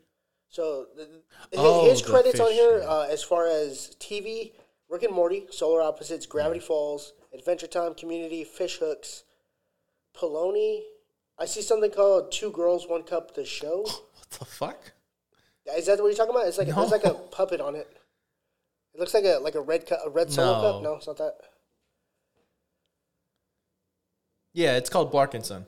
So 0.55 0.85
the, 0.95 1.03
the- 1.51 1.57
Oh, 1.57 1.89
his 1.89 2.01
credits 2.01 2.39
on 2.39 2.49
here, 2.53 2.77
yeah. 2.79 2.85
uh, 2.87 3.07
as 3.11 3.21
far 3.21 3.45
as 3.45 3.93
TV, 3.99 4.53
Rick 4.87 5.03
and 5.03 5.13
Morty, 5.13 5.47
Solar 5.51 5.81
Opposites, 5.81 6.25
Gravity 6.25 6.61
Falls, 6.61 7.11
Adventure 7.33 7.67
Time, 7.67 7.93
Community, 7.93 8.45
Fish 8.45 8.77
Hooks, 8.77 9.23
Poloni. 10.15 10.83
I 11.37 11.43
see 11.45 11.61
something 11.61 11.91
called 11.91 12.31
Two 12.31 12.51
Girls, 12.51 12.87
One 12.87 13.03
Cup, 13.03 13.35
the 13.35 13.43
show. 13.43 13.85
What 14.25 14.39
the 14.39 14.45
fuck? 14.45 14.91
Is 15.77 15.85
that 15.87 15.99
what 15.99 16.07
you're 16.07 16.15
talking 16.15 16.33
about? 16.35 16.47
It's 16.47 16.57
like 16.57 16.67
there's 16.67 16.91
like 16.91 17.03
a 17.05 17.13
puppet 17.13 17.59
on 17.61 17.75
it. 17.75 17.87
It 18.93 18.99
looks 18.99 19.13
like 19.13 19.23
a 19.25 19.39
like 19.41 19.55
a 19.55 19.61
red 19.61 19.85
cup, 19.85 19.99
a 20.05 20.09
red 20.09 20.31
solo 20.31 20.61
No. 20.61 20.71
cup. 20.73 20.81
No, 20.83 20.93
it's 20.95 21.07
not 21.07 21.17
that. 21.17 21.33
Yeah, 24.53 24.77
it's 24.77 24.89
called 24.89 25.11
Blark 25.13 25.33
and 25.33 25.45
Son. 25.45 25.65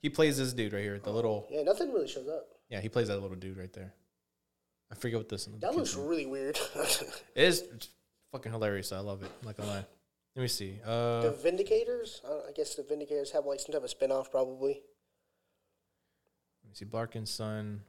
He 0.00 0.08
plays 0.10 0.38
this 0.38 0.52
dude 0.52 0.72
right 0.72 0.82
here. 0.82 0.98
The 1.02 1.10
little. 1.10 1.46
Yeah, 1.50 1.62
nothing 1.62 1.92
really 1.92 2.08
shows 2.08 2.28
up. 2.28 2.46
Yeah, 2.70 2.80
he 2.80 2.88
plays 2.88 3.08
that 3.08 3.20
little 3.20 3.36
dude 3.36 3.58
right 3.58 3.72
there. 3.72 3.92
I 4.92 4.94
forget 4.94 5.18
what 5.18 5.28
this. 5.28 5.48
That 5.60 5.74
looks 5.74 5.94
really 5.96 6.26
weird. 6.26 6.58
It 7.34 7.44
is 7.44 7.62
it's 7.62 7.88
fucking 8.30 8.52
hilarious. 8.52 8.92
I 8.92 8.98
love 8.98 9.22
it. 9.22 9.30
I'm 9.40 9.46
not 9.46 9.56
gonna 9.56 9.70
lie. 9.70 9.84
Let 10.36 10.42
me 10.42 10.48
see. 10.48 10.78
Uh, 10.84 11.22
the 11.22 11.32
Vindicators. 11.32 12.24
Uh, 12.24 12.48
I 12.48 12.52
guess 12.54 12.74
the 12.74 12.82
Vindicators 12.82 13.32
have 13.32 13.46
like 13.46 13.60
some 13.60 13.72
type 13.72 13.82
of 13.82 13.90
spinoff, 13.90 14.30
probably. 14.30 14.82
let 16.62 16.68
me 16.68 16.74
see. 16.74 16.84
Blark 16.84 17.14
and 17.14 17.26
Son. 17.28 17.80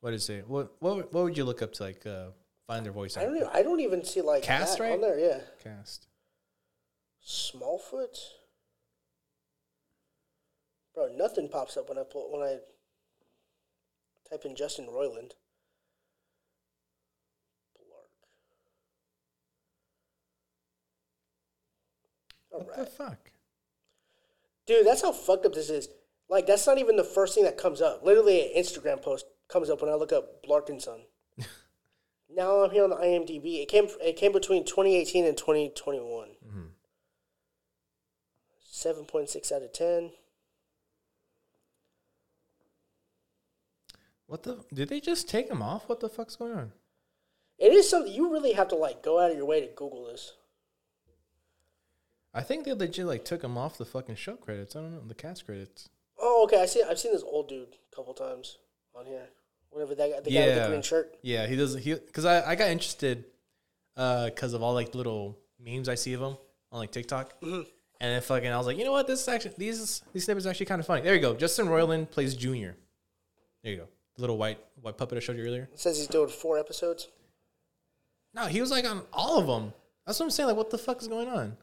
What 0.00 0.12
is 0.12 0.28
it? 0.28 0.46
What 0.46 0.74
what 0.80 1.12
what 1.12 1.24
would 1.24 1.36
you 1.36 1.44
look 1.44 1.62
up 1.62 1.72
to 1.74 1.82
like 1.84 2.06
uh, 2.06 2.26
find 2.66 2.84
their 2.84 2.92
voice 2.92 3.16
I 3.16 3.24
don't. 3.24 3.36
Even, 3.36 3.48
I 3.52 3.62
don't 3.62 3.80
even 3.80 4.04
see 4.04 4.20
like 4.20 4.42
Cast, 4.42 4.78
that 4.78 4.84
right? 4.84 4.92
on 4.92 5.00
there. 5.00 5.18
Yeah, 5.18 5.40
Cast. 5.64 6.06
Smallfoot. 7.26 8.18
Bro, 10.94 11.08
nothing 11.16 11.48
pops 11.48 11.76
up 11.76 11.88
when 11.88 11.98
I 11.98 12.02
pull 12.02 12.30
when 12.30 12.42
I 12.42 12.58
type 14.30 14.44
in 14.44 14.54
Justin 14.54 14.86
Roiland. 14.86 15.32
Blark. 17.76 18.12
All 22.56 22.64
What 22.66 22.76
right. 22.76 22.86
the 22.86 22.86
fuck? 22.86 23.30
Dude, 24.66 24.86
that's 24.86 25.02
how 25.02 25.12
fucked 25.12 25.46
up 25.46 25.54
this 25.54 25.70
is. 25.70 25.88
Like, 26.28 26.46
that's 26.46 26.66
not 26.66 26.78
even 26.78 26.96
the 26.96 27.04
first 27.04 27.34
thing 27.34 27.44
that 27.44 27.56
comes 27.56 27.80
up. 27.80 28.02
Literally, 28.04 28.52
an 28.52 28.62
Instagram 28.62 29.00
post 29.00 29.26
comes 29.48 29.70
up 29.70 29.80
when 29.80 29.90
I 29.90 29.94
look 29.94 30.12
up 30.12 30.44
Blarkinson. 30.44 31.02
now 32.34 32.62
I'm 32.64 32.70
here 32.70 32.82
on 32.82 32.90
the 32.90 32.96
IMDb. 32.96 33.62
It 33.62 33.68
came. 33.68 33.86
It 34.02 34.16
came 34.16 34.32
between 34.32 34.64
2018 34.64 35.24
and 35.24 35.36
2021. 35.36 36.28
Mm-hmm. 36.46 36.60
Seven 38.60 39.04
point 39.04 39.28
six 39.30 39.52
out 39.52 39.62
of 39.62 39.72
ten. 39.72 40.10
What 44.26 44.42
the? 44.42 44.64
Did 44.74 44.88
they 44.88 45.00
just 45.00 45.28
take 45.28 45.48
him 45.48 45.62
off? 45.62 45.88
What 45.88 46.00
the 46.00 46.08
fuck's 46.08 46.36
going 46.36 46.52
on? 46.52 46.72
It 47.58 47.72
is 47.72 47.88
something 47.88 48.12
you 48.12 48.30
really 48.30 48.52
have 48.52 48.68
to 48.68 48.74
like 48.76 49.02
go 49.02 49.18
out 49.20 49.30
of 49.30 49.36
your 49.36 49.46
way 49.46 49.60
to 49.60 49.68
Google 49.68 50.06
this. 50.06 50.32
I 52.36 52.42
think 52.42 52.64
they 52.64 52.72
legit 52.74 53.06
like 53.06 53.24
took 53.24 53.42
him 53.42 53.56
off 53.56 53.78
the 53.78 53.84
fucking 53.84 54.16
show 54.16 54.34
credits. 54.36 54.76
I 54.76 54.80
don't 54.80 54.92
know 54.92 55.00
the 55.06 55.14
cast 55.14 55.46
credits. 55.46 55.88
Oh, 56.20 56.44
okay. 56.44 56.60
I 56.62 56.66
see. 56.66 56.82
I've 56.88 56.98
seen 56.98 57.12
this 57.12 57.22
old 57.24 57.48
dude 57.48 57.68
a 57.92 57.96
couple 57.96 58.14
times 58.14 58.58
on 58.94 59.06
here. 59.06 59.26
Whatever 59.70 59.94
that 59.94 60.10
guy, 60.10 60.20
the 60.20 60.30
guy 60.30 60.46
with 60.46 60.62
the 60.62 60.68
green 60.68 60.82
shirt. 60.82 61.16
Yeah, 61.22 61.46
he 61.46 61.56
does. 61.56 61.74
He 61.74 61.94
because 61.94 62.24
I, 62.24 62.50
I 62.50 62.54
got 62.54 62.68
interested 62.68 63.24
because 63.94 64.52
of 64.52 64.62
all 64.62 64.74
like 64.74 64.94
little 64.94 65.38
memes 65.58 65.88
I 65.88 65.94
see 65.96 66.12
of 66.14 66.20
him 66.20 66.36
on 66.72 66.78
like 66.80 66.92
TikTok, 66.92 67.40
Mm-hmm. 67.40 67.54
and 68.00 68.12
then 68.14 68.20
fucking 68.22 68.48
I 68.50 68.56
was 68.58 68.66
like, 68.66 68.78
you 68.78 68.84
know 68.84 68.92
what, 68.92 69.06
this 69.06 69.20
is 69.22 69.28
actually 69.28 69.54
these 69.58 70.02
these 70.12 70.24
snippets 70.24 70.46
are 70.46 70.50
actually 70.50 70.66
kind 70.66 70.80
of 70.80 70.86
funny. 70.86 71.02
There 71.02 71.14
you 71.14 71.20
go. 71.20 71.34
Justin 71.34 71.66
Roiland 71.66 72.10
plays 72.10 72.34
Junior. 72.36 72.76
There 73.62 73.72
you 73.72 73.78
go. 73.78 73.88
The 74.16 74.20
little 74.22 74.38
white 74.38 74.58
white 74.80 74.96
puppet 74.96 75.16
I 75.18 75.20
showed 75.20 75.36
you 75.36 75.44
earlier. 75.44 75.68
It 75.72 75.80
says 75.80 75.98
he's 75.98 76.06
doing 76.06 76.28
four 76.28 76.58
episodes. 76.58 77.08
No, 78.34 78.46
he 78.46 78.60
was 78.60 78.70
like 78.70 78.84
on 78.84 79.02
all 79.12 79.38
of 79.38 79.46
them. 79.46 79.72
That's 80.06 80.18
what 80.20 80.26
I'm 80.26 80.30
saying. 80.30 80.48
Like, 80.48 80.56
what 80.56 80.70
the 80.70 80.78
fuck 80.78 81.00
is 81.02 81.08
going 81.08 81.28
on? 81.28 81.56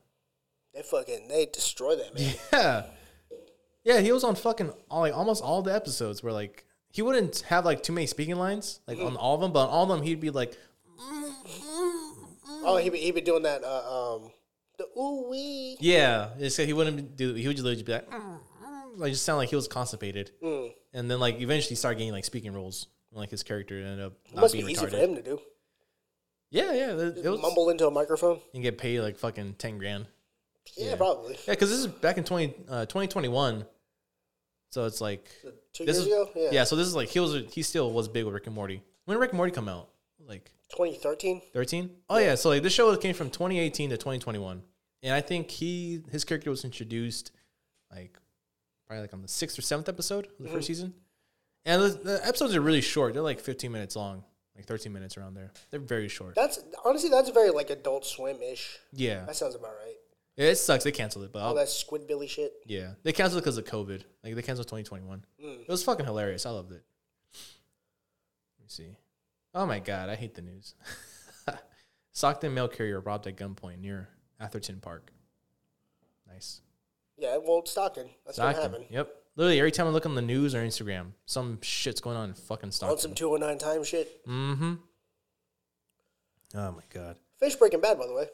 They 0.73 0.81
fucking 0.81 1.27
they 1.27 1.45
destroy 1.45 1.95
that 1.95 2.15
man. 2.15 2.35
Yeah, 3.85 3.95
yeah. 3.95 3.99
He 4.01 4.11
was 4.11 4.23
on 4.23 4.35
fucking 4.35 4.71
all, 4.89 5.01
like 5.01 5.13
almost 5.15 5.43
all 5.43 5.61
the 5.61 5.73
episodes 5.73 6.23
where 6.23 6.33
like 6.33 6.65
he 6.89 7.01
wouldn't 7.01 7.41
have 7.47 7.65
like 7.65 7.83
too 7.83 7.93
many 7.93 8.07
speaking 8.07 8.35
lines 8.35 8.79
like 8.87 8.99
on 8.99 9.15
all 9.17 9.35
of 9.35 9.41
them, 9.41 9.51
but 9.51 9.63
on 9.65 9.69
all 9.69 9.83
of 9.83 9.89
them 9.89 10.01
he'd 10.01 10.19
be 10.21 10.29
like, 10.29 10.57
Oh, 12.65 12.77
he 12.81 12.89
be, 12.89 12.97
he 12.97 13.11
be 13.11 13.21
doing 13.21 13.43
that. 13.43 13.63
Uh, 13.63 14.15
um, 14.15 14.31
the 14.77 14.85
ooh 14.97 15.27
wee. 15.29 15.77
Yeah, 15.79 16.29
it's, 16.39 16.55
he 16.57 16.71
wouldn't 16.73 17.15
do. 17.17 17.33
He 17.33 17.45
would 17.47 17.57
just 17.57 17.65
literally 17.65 17.83
be 17.83 17.91
like, 17.91 18.09
"Mm, 18.09 18.21
mm," 18.21 18.39
like 18.95 19.11
just 19.11 19.25
sound 19.25 19.37
like 19.37 19.49
he 19.49 19.55
was 19.55 19.67
constipated, 19.67 20.31
Mm. 20.41 20.71
and 20.93 21.11
then 21.11 21.19
like 21.19 21.41
eventually 21.41 21.69
he 21.69 21.75
started 21.75 21.97
getting 21.97 22.13
like 22.13 22.25
speaking 22.25 22.53
roles. 22.53 22.87
and, 23.11 23.19
Like 23.19 23.29
his 23.31 23.43
character 23.43 23.75
ended 23.77 23.99
up 23.99 24.13
It 24.29 24.35
not 24.35 24.41
must 24.41 24.53
be 24.53 24.59
being 24.59 24.71
easy 24.71 24.85
retarded. 24.85 24.89
for 24.91 24.97
him 24.97 25.15
to 25.15 25.21
do. 25.21 25.39
Yeah, 26.51 26.71
yeah, 26.73 26.91
it, 26.93 27.17
it 27.25 27.29
was. 27.29 27.41
Mumble 27.41 27.69
into 27.69 27.85
a 27.87 27.91
microphone. 27.91 28.39
And 28.53 28.63
get 28.63 28.77
paid 28.77 29.01
like 29.01 29.17
fucking 29.17 29.55
ten 29.55 29.77
grand. 29.77 30.05
Yeah, 30.77 30.89
Yeah. 30.91 30.95
probably. 30.95 31.33
Yeah, 31.47 31.53
because 31.53 31.69
this 31.69 31.79
is 31.79 31.87
back 31.87 32.17
in 32.17 32.23
20, 32.23 32.53
uh, 32.69 32.85
2021. 32.85 33.65
so 34.69 34.85
it's 34.85 35.01
like 35.01 35.29
Two 35.73 35.85
this 35.85 35.97
years 35.97 36.07
is 36.07 36.07
ago. 36.07 36.29
Yeah. 36.35 36.49
yeah. 36.51 36.63
So 36.63 36.75
this 36.75 36.87
is 36.87 36.95
like 36.95 37.09
he 37.09 37.19
was 37.19 37.43
he 37.53 37.61
still 37.63 37.91
was 37.91 38.07
big 38.07 38.25
with 38.25 38.33
Rick 38.33 38.47
and 38.47 38.55
Morty. 38.55 38.81
When 39.05 39.15
did 39.15 39.21
Rick 39.21 39.31
and 39.31 39.37
Morty 39.37 39.51
come 39.51 39.67
out? 39.69 39.89
Like 40.25 40.51
2013. 40.71 41.41
13 41.53 41.89
oh 42.09 42.17
yeah 42.17 42.33
so 42.35 42.49
like 42.49 42.63
this 42.63 42.73
show 42.73 42.95
came 42.95 43.13
from 43.13 43.29
2018 43.29 43.91
to 43.91 43.97
2021 43.97 44.63
and 45.03 45.13
i 45.13 45.21
think 45.21 45.51
he 45.51 46.01
his 46.11 46.23
character 46.23 46.49
was 46.49 46.63
introduced 46.65 47.31
like 47.91 48.17
probably 48.87 49.01
like 49.01 49.13
on 49.13 49.21
the 49.21 49.27
sixth 49.27 49.59
or 49.59 49.61
seventh 49.61 49.87
episode 49.87 50.25
of 50.25 50.31
the 50.45 50.49
first 50.49 50.65
season 50.65 50.93
and 51.65 51.79
the, 51.81 51.89
the 51.89 52.25
episodes 52.27 52.55
are 52.55 52.61
really 52.61 52.81
short 52.81 53.13
they're 53.13 53.21
like 53.21 53.39
15 53.39 53.71
minutes 53.71 53.95
long 53.95 54.23
like 54.55 54.65
13 54.65 54.91
minutes 54.91 55.15
around 55.17 55.35
there 55.35 55.51
they're 55.69 55.79
very 55.79 56.07
short 56.07 56.33
That's 56.33 56.59
honestly 56.83 57.09
that's 57.09 57.29
very 57.29 57.51
like 57.51 57.69
Adult 57.69 58.03
Swim 58.05 58.37
ish. 58.41 58.79
yeah 58.93 59.25
That 59.25 59.35
sounds 59.35 59.53
about 59.53 59.73
right. 59.85 59.95
It 60.37 60.55
sucks 60.55 60.83
they 60.83 60.91
canceled 60.91 61.25
it 61.25 61.31
but 61.31 61.39
All 61.39 61.49
I'll, 61.49 61.55
that 61.55 61.67
Squidbilly 61.67 62.27
shit. 62.29 62.53
yeah 62.65 62.93
they 63.03 63.11
canceled 63.13 63.39
it 63.39 63.43
because 63.43 63.57
of 63.57 63.65
covid 63.65 64.01
like 64.23 64.35
they 64.35 64.41
canceled 64.41 64.67
2021 64.67 65.25
it 65.39 65.67
was 65.69 65.83
fucking 65.83 66.05
hilarious 66.05 66.45
i 66.45 66.49
loved 66.49 66.71
it 66.71 66.83
let 68.59 68.63
me 68.63 68.67
see 68.67 68.97
oh 69.53 69.65
my 69.65 69.79
god 69.79 70.09
i 70.09 70.15
hate 70.15 70.33
the 70.35 70.41
news 70.41 70.75
stockton 72.11 72.53
mail 72.53 72.67
carrier 72.67 72.99
robbed 72.99 73.27
at 73.27 73.35
gunpoint 73.37 73.79
near 73.79 74.09
atherton 74.39 74.79
park 74.79 75.11
nice 76.31 76.61
Yeah, 77.17 77.37
well, 77.37 77.63
Stockton. 77.65 78.09
That's 78.25 78.39
what 78.39 78.53
Stockton. 78.55 78.61
happened. 78.71 78.85
Yep. 78.89 79.15
Literally 79.35 79.59
every 79.59 79.71
time 79.71 79.85
I 79.87 79.91
look 79.91 80.05
on 80.07 80.15
the 80.15 80.21
news 80.21 80.55
or 80.55 80.63
Instagram, 80.65 81.11
some 81.25 81.59
shit's 81.61 82.01
going 82.01 82.17
on 82.17 82.29
in 82.29 82.33
fucking 82.35 82.67
On 82.67 82.71
Stockton. 82.71 82.97
some 82.97 83.13
209 83.13 83.57
time 83.59 83.83
shit. 83.83 84.25
mm-hmm. 84.27 84.73
Oh 86.55 86.71
my 86.71 86.81
god. 86.91 87.17
Fish 87.39 87.55
Breaking 87.55 87.81
Bad, 87.81 87.99
by 87.99 88.07
the 88.07 88.13
way. 88.13 88.25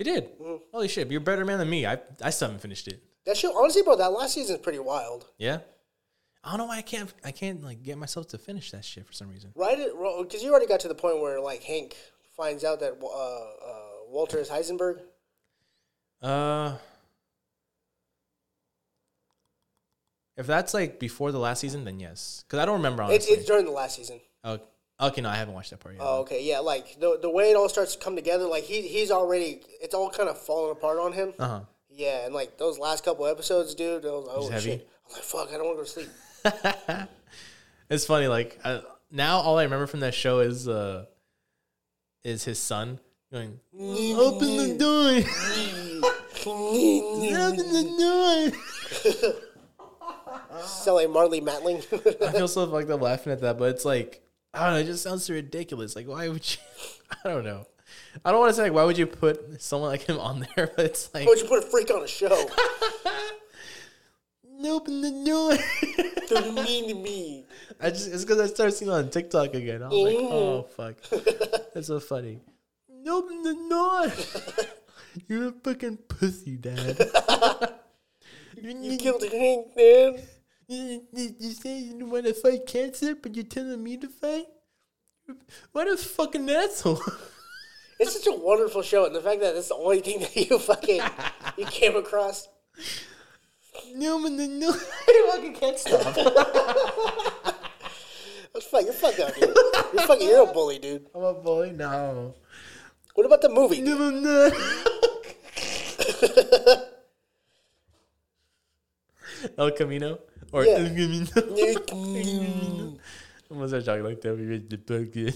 It 0.00 0.04
did. 0.04 0.30
Holy 0.72 0.88
shit, 0.88 1.10
you're 1.10 1.20
a 1.20 1.24
better 1.24 1.44
man 1.44 1.58
than 1.58 1.68
me. 1.68 1.84
I 1.84 1.98
I 2.22 2.30
still 2.30 2.48
haven't 2.48 2.62
finished 2.62 2.88
it. 2.88 3.02
That 3.26 3.36
shit, 3.36 3.50
honestly, 3.54 3.82
bro, 3.82 3.96
that 3.96 4.10
last 4.12 4.32
season's 4.34 4.60
pretty 4.60 4.78
wild. 4.78 5.26
Yeah. 5.36 5.58
I 6.42 6.48
don't 6.52 6.58
know 6.58 6.64
why 6.64 6.78
I 6.78 6.82
can't 6.82 7.12
I 7.22 7.32
can't 7.32 7.62
like 7.62 7.82
get 7.82 7.98
myself 7.98 8.28
to 8.28 8.38
finish 8.38 8.70
that 8.70 8.82
shit 8.82 9.06
for 9.06 9.12
some 9.12 9.28
reason. 9.28 9.52
Right? 9.54 9.76
Because 10.22 10.42
you 10.42 10.50
already 10.50 10.66
got 10.66 10.80
to 10.80 10.88
the 10.88 10.94
point 10.94 11.20
where, 11.20 11.38
like, 11.38 11.62
Hank 11.64 11.94
finds 12.34 12.64
out 12.64 12.80
that 12.80 12.94
uh, 13.02 13.06
uh, 13.06 13.88
Walter 14.08 14.38
is 14.38 14.48
Heisenberg. 14.48 15.00
Uh 16.22 16.78
if 20.38 20.46
that's 20.46 20.72
like 20.72 20.98
before 20.98 21.30
the 21.32 21.38
last 21.38 21.60
season, 21.60 21.84
then 21.84 22.00
yes. 22.00 22.44
Because 22.46 22.58
I 22.58 22.64
don't 22.64 22.76
remember 22.76 23.02
It's, 23.02 23.10
honestly. 23.26 23.34
it's 23.34 23.44
during 23.44 23.66
the 23.66 23.70
last 23.72 23.96
season. 23.96 24.20
oh, 24.44 24.60
okay, 25.08 25.20
no, 25.20 25.28
I 25.28 25.36
haven't 25.36 25.54
watched 25.54 25.70
that 25.70 25.80
part 25.80 25.94
yet. 25.94 26.02
Oh, 26.04 26.20
okay. 26.20 26.42
Yeah, 26.44 26.58
like, 26.60 26.98
the, 27.00 27.18
the 27.20 27.30
way 27.30 27.50
it 27.50 27.56
all 27.56 27.68
starts 27.68 27.94
to 27.96 28.02
come 28.02 28.16
together, 28.16 28.44
like, 28.44 28.64
he, 28.64 28.82
he's 28.82 29.10
already, 29.10 29.60
it's 29.80 29.94
all 29.94 30.10
kind 30.10 30.28
of 30.28 30.38
falling 30.38 30.72
apart 30.72 30.98
on 30.98 31.12
him. 31.12 31.32
Uh 31.38 31.48
huh. 31.48 31.60
Yeah, 31.90 32.24
and, 32.26 32.34
like, 32.34 32.58
those 32.58 32.78
last 32.78 33.04
couple 33.04 33.26
episodes, 33.26 33.74
dude, 33.74 34.04
I 34.04 34.08
was 34.10 34.26
like, 34.26 34.56
oh, 34.56 34.60
shit. 34.60 34.88
I'm 35.08 35.12
like, 35.14 35.22
fuck, 35.22 35.48
I 35.48 35.56
don't 35.58 35.66
want 35.66 35.86
to 35.86 35.94
go 35.94 36.02
to 36.02 36.08
sleep. 36.88 37.08
It's 37.90 38.06
funny, 38.06 38.28
like 38.28 38.56
uh, 38.62 38.82
now 39.10 39.38
all 39.40 39.58
I 39.58 39.64
remember 39.64 39.88
from 39.88 39.98
that 40.00 40.14
show 40.14 40.38
is 40.38 40.68
uh 40.68 41.06
is 42.22 42.44
his 42.44 42.60
son 42.60 43.00
going, 43.32 43.58
Open 43.74 44.56
the 44.56 44.76
door. 44.78 45.10
Open 46.46 47.72
the 47.72 48.52
door. 49.02 49.32
Sound 50.64 50.96
like 50.96 51.08
Marlee 51.08 51.42
Matlin. 51.42 51.78
I 52.28 52.30
feel 52.32 52.46
so 52.46 52.70
fucked 52.70 52.90
up 52.90 53.00
laughing 53.00 53.32
at 53.32 53.40
that, 53.40 53.58
but 53.58 53.70
it's 53.70 53.84
like 53.84 54.22
I 54.52 54.66
don't 54.66 54.74
know. 54.74 54.80
It 54.80 54.86
just 54.86 55.02
sounds 55.02 55.24
so 55.24 55.34
ridiculous. 55.34 55.94
Like, 55.94 56.08
why 56.08 56.28
would 56.28 56.50
you? 56.50 56.58
I 57.24 57.28
don't 57.28 57.44
know. 57.44 57.66
I 58.24 58.30
don't 58.30 58.40
want 58.40 58.50
to 58.50 58.54
say 58.54 58.62
like, 58.64 58.72
why 58.72 58.84
would 58.84 58.98
you 58.98 59.06
put 59.06 59.60
someone 59.60 59.90
like 59.90 60.02
him 60.02 60.18
on 60.18 60.46
there? 60.56 60.70
But 60.76 60.86
it's 60.86 61.12
like, 61.12 61.26
Why 61.26 61.30
would 61.30 61.40
you 61.40 61.48
put 61.48 61.64
a 61.64 61.66
freak 61.66 61.90
on 61.90 62.02
a 62.02 62.08
show? 62.08 62.48
open 64.68 65.00
the 65.00 65.10
door. 65.24 65.56
Don't 66.28 66.54
mean 66.54 66.88
to 66.88 66.94
me. 66.94 67.44
I 67.80 67.90
just 67.90 68.12
it's 68.12 68.24
because 68.24 68.40
I 68.40 68.46
started 68.46 68.72
seeing 68.72 68.90
it 68.90 68.94
on 68.94 69.10
TikTok 69.10 69.54
again. 69.54 69.82
I 69.82 69.88
was 69.88 70.04
like, 70.04 70.16
oh 70.16 70.62
fuck, 70.62 70.96
that's 71.74 71.86
so 71.86 72.00
funny. 72.00 72.40
Open 73.08 73.42
the 73.42 73.54
door. 73.68 74.66
You're 75.28 75.48
a 75.48 75.52
fucking 75.52 75.96
pussy, 76.08 76.56
dad. 76.56 76.98
You 78.62 78.98
killed 78.98 79.22
Hank, 79.22 79.74
man. 79.74 80.20
You, 80.70 81.02
you, 81.12 81.50
say 81.50 81.78
you 81.80 82.06
want 82.06 82.26
to 82.26 82.32
fight 82.32 82.64
cancer, 82.64 83.16
but 83.16 83.34
you're 83.34 83.44
telling 83.44 83.82
me 83.82 83.96
to 83.96 84.08
fight? 84.08 84.46
What 85.72 85.88
a 85.88 85.96
fucking 85.96 86.48
asshole. 86.48 87.02
It's 87.98 88.14
such 88.14 88.32
a 88.32 88.38
wonderful 88.38 88.80
show, 88.80 89.04
and 89.04 89.14
the 89.14 89.20
fact 89.20 89.42
that 89.42 89.54
it's 89.54 89.68
the 89.68 89.74
only 89.74 90.00
thing 90.00 90.20
that 90.20 90.34
you 90.34 90.58
fucking 90.58 91.02
you 91.58 91.66
came 91.66 91.96
across. 91.96 92.48
no, 93.94 94.18
man, 94.18 94.38
no, 94.38 94.46
no. 94.46 94.70
I 94.72 95.30
fucking 95.32 95.52
can't 95.52 95.78
stop. 95.78 96.14
That's 98.54 98.66
fuck, 98.70 98.84
you're 98.84 98.94
fucked 98.94 99.20
up, 99.20 99.34
dude. 99.34 99.54
You're 99.92 100.06
fucking, 100.06 100.26
you're 100.26 100.48
a 100.48 100.52
bully, 100.52 100.78
dude. 100.78 101.10
I'm 101.14 101.24
a 101.24 101.34
bully, 101.34 101.72
now. 101.72 102.32
What 103.12 103.26
about 103.26 103.42
the 103.42 103.50
movie? 103.50 103.82
No, 103.82 104.02
I'm 104.02 104.22
not. 104.22 104.52
El 109.58 109.72
Camino? 109.72 110.20
Or 110.52 110.64
Yeah. 110.64 110.88
Camino? 110.88 111.24
Mm. 111.24 112.98
I'm 113.50 113.58
gonna 113.58 114.02
like 114.02 114.20
that. 114.20 114.36
We 114.36 114.44
read 114.44 114.70
the 114.70 114.78
book. 114.78 115.08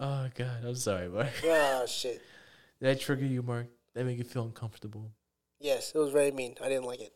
oh, 0.00 0.28
God. 0.34 0.64
I'm 0.64 0.74
sorry, 0.74 1.08
Mark. 1.08 1.28
Ah, 1.44 1.84
shit. 1.86 2.22
Did 2.80 2.90
I 2.90 2.94
trigger 2.94 3.26
you, 3.26 3.42
Mark? 3.42 3.66
That 3.94 4.00
I 4.00 4.04
make 4.04 4.18
you 4.18 4.24
feel 4.24 4.44
uncomfortable? 4.44 5.10
Yes, 5.60 5.92
it 5.94 5.98
was 5.98 6.10
very 6.10 6.30
mean. 6.30 6.56
I 6.62 6.68
didn't 6.68 6.84
like 6.84 7.00
it. 7.00 7.12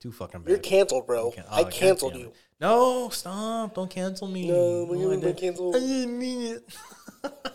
Too 0.00 0.12
fucking 0.12 0.40
bad. 0.42 0.50
You're 0.50 0.58
canceled, 0.58 1.06
bro. 1.06 1.30
Can- 1.30 1.44
I 1.50 1.62
oh, 1.62 1.64
canceled 1.66 2.12
goddamn 2.12 2.28
you. 2.28 2.34
No, 2.60 3.08
stop. 3.10 3.74
Don't 3.74 3.90
cancel 3.90 4.28
me. 4.28 4.48
No, 4.48 4.86
we're 4.88 5.12
I 5.12 5.16
didn't- 5.16 5.38
cancel. 5.38 5.74
I 5.74 5.80
didn't 5.80 6.18
mean 6.18 6.56
it. 6.56 6.76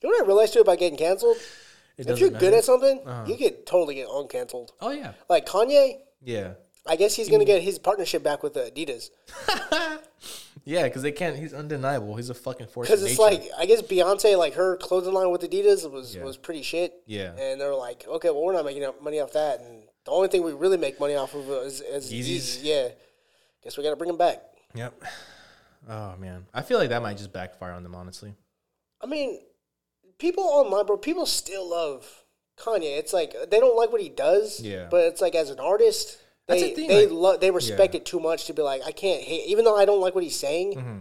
You 0.00 0.08
know 0.10 0.16
what 0.16 0.24
I 0.24 0.26
realized 0.28 0.52
too 0.52 0.60
about 0.60 0.78
getting 0.78 0.96
canceled? 0.96 1.36
If 1.98 2.20
you're 2.20 2.30
good 2.30 2.54
at 2.54 2.64
something, 2.64 3.00
uh-huh. 3.04 3.24
you 3.26 3.36
could 3.36 3.66
totally 3.66 3.96
get 3.96 4.08
uncanceled. 4.08 4.70
Oh, 4.80 4.90
yeah. 4.90 5.12
Like 5.28 5.46
Kanye, 5.46 5.98
Yeah. 6.22 6.54
I 6.86 6.96
guess 6.96 7.14
he's 7.14 7.28
gonna 7.28 7.44
hmm. 7.44 7.48
get 7.48 7.62
his 7.62 7.78
partnership 7.78 8.22
back 8.22 8.42
with 8.42 8.54
Adidas 8.54 9.10
Yeah, 10.64 10.84
because 10.84 11.02
they 11.02 11.12
can't. 11.12 11.36
He's 11.36 11.54
undeniable. 11.54 12.16
He's 12.16 12.30
a 12.30 12.34
fucking 12.34 12.66
force. 12.66 12.88
because 12.88 13.02
it's 13.02 13.18
like 13.18 13.42
I 13.56 13.66
guess 13.66 13.82
Beyonce, 13.82 14.36
like 14.36 14.54
her 14.54 14.76
clothing 14.76 15.14
line 15.14 15.30
with 15.30 15.42
Adidas 15.42 15.90
was 15.90 16.14
Yeah. 16.14 16.24
was 16.24 16.36
pretty 16.36 16.62
shit. 16.62 16.94
Yeah. 17.06 17.32
and 17.38 17.60
they're 17.60 17.74
like, 17.74 18.06
okay, 18.06 18.30
well 18.30 18.42
we're 18.44 18.52
not 18.52 18.64
making 18.64 18.86
money 19.02 19.20
off 19.20 19.32
that, 19.32 19.60
and 19.60 19.84
the 20.04 20.10
only 20.10 20.28
thing 20.28 20.42
we 20.42 20.52
really 20.52 20.76
make 20.76 20.98
money 21.00 21.14
off 21.14 21.34
of 21.34 21.48
is, 21.48 21.80
is 21.80 22.12
Yeezys. 22.12 22.28
Yeezys. 22.28 22.60
Yeah, 22.62 22.88
guess 23.62 23.76
we 23.76 23.82
got 23.82 23.90
to 23.90 23.96
bring 23.96 24.08
them 24.08 24.18
back. 24.18 24.42
Yep. 24.74 25.02
Oh 25.88 26.16
man, 26.18 26.44
I 26.52 26.60
feel 26.60 26.76
like 26.76 26.90
that 26.90 27.00
might 27.00 27.16
just 27.16 27.32
backfire 27.32 27.70
on 27.70 27.82
them. 27.82 27.94
Honestly. 27.94 28.34
I 29.00 29.06
mean, 29.06 29.38
people 30.18 30.44
online, 30.44 30.86
bro, 30.86 30.96
people 30.96 31.26
still 31.26 31.68
love 31.68 32.24
Kanye. 32.58 32.98
It's 32.98 33.12
like 33.12 33.34
they 33.50 33.60
don't 33.60 33.76
like 33.76 33.92
what 33.92 34.00
he 34.00 34.08
does. 34.08 34.60
Yeah. 34.60 34.88
But 34.90 35.04
it's 35.06 35.20
like 35.20 35.34
as 35.34 35.50
an 35.50 35.60
artist, 35.60 36.18
they 36.46 36.74
the 36.74 36.86
they 36.88 37.06
like- 37.06 37.12
lo- 37.12 37.36
they 37.36 37.50
respect 37.50 37.94
Yeah. 37.94 38.00
it 38.00 38.06
too 38.06 38.20
much 38.20 38.46
to 38.46 38.52
be 38.54 38.62
like, 38.62 38.82
I 38.84 38.92
can't 38.92 39.22
hate, 39.22 39.46
even 39.48 39.64
though 39.64 39.76
I 39.76 39.84
don't 39.84 40.00
like 40.00 40.14
what 40.14 40.24
he's 40.24 40.38
saying. 40.38 40.74
Mm-hmm. 40.74 40.98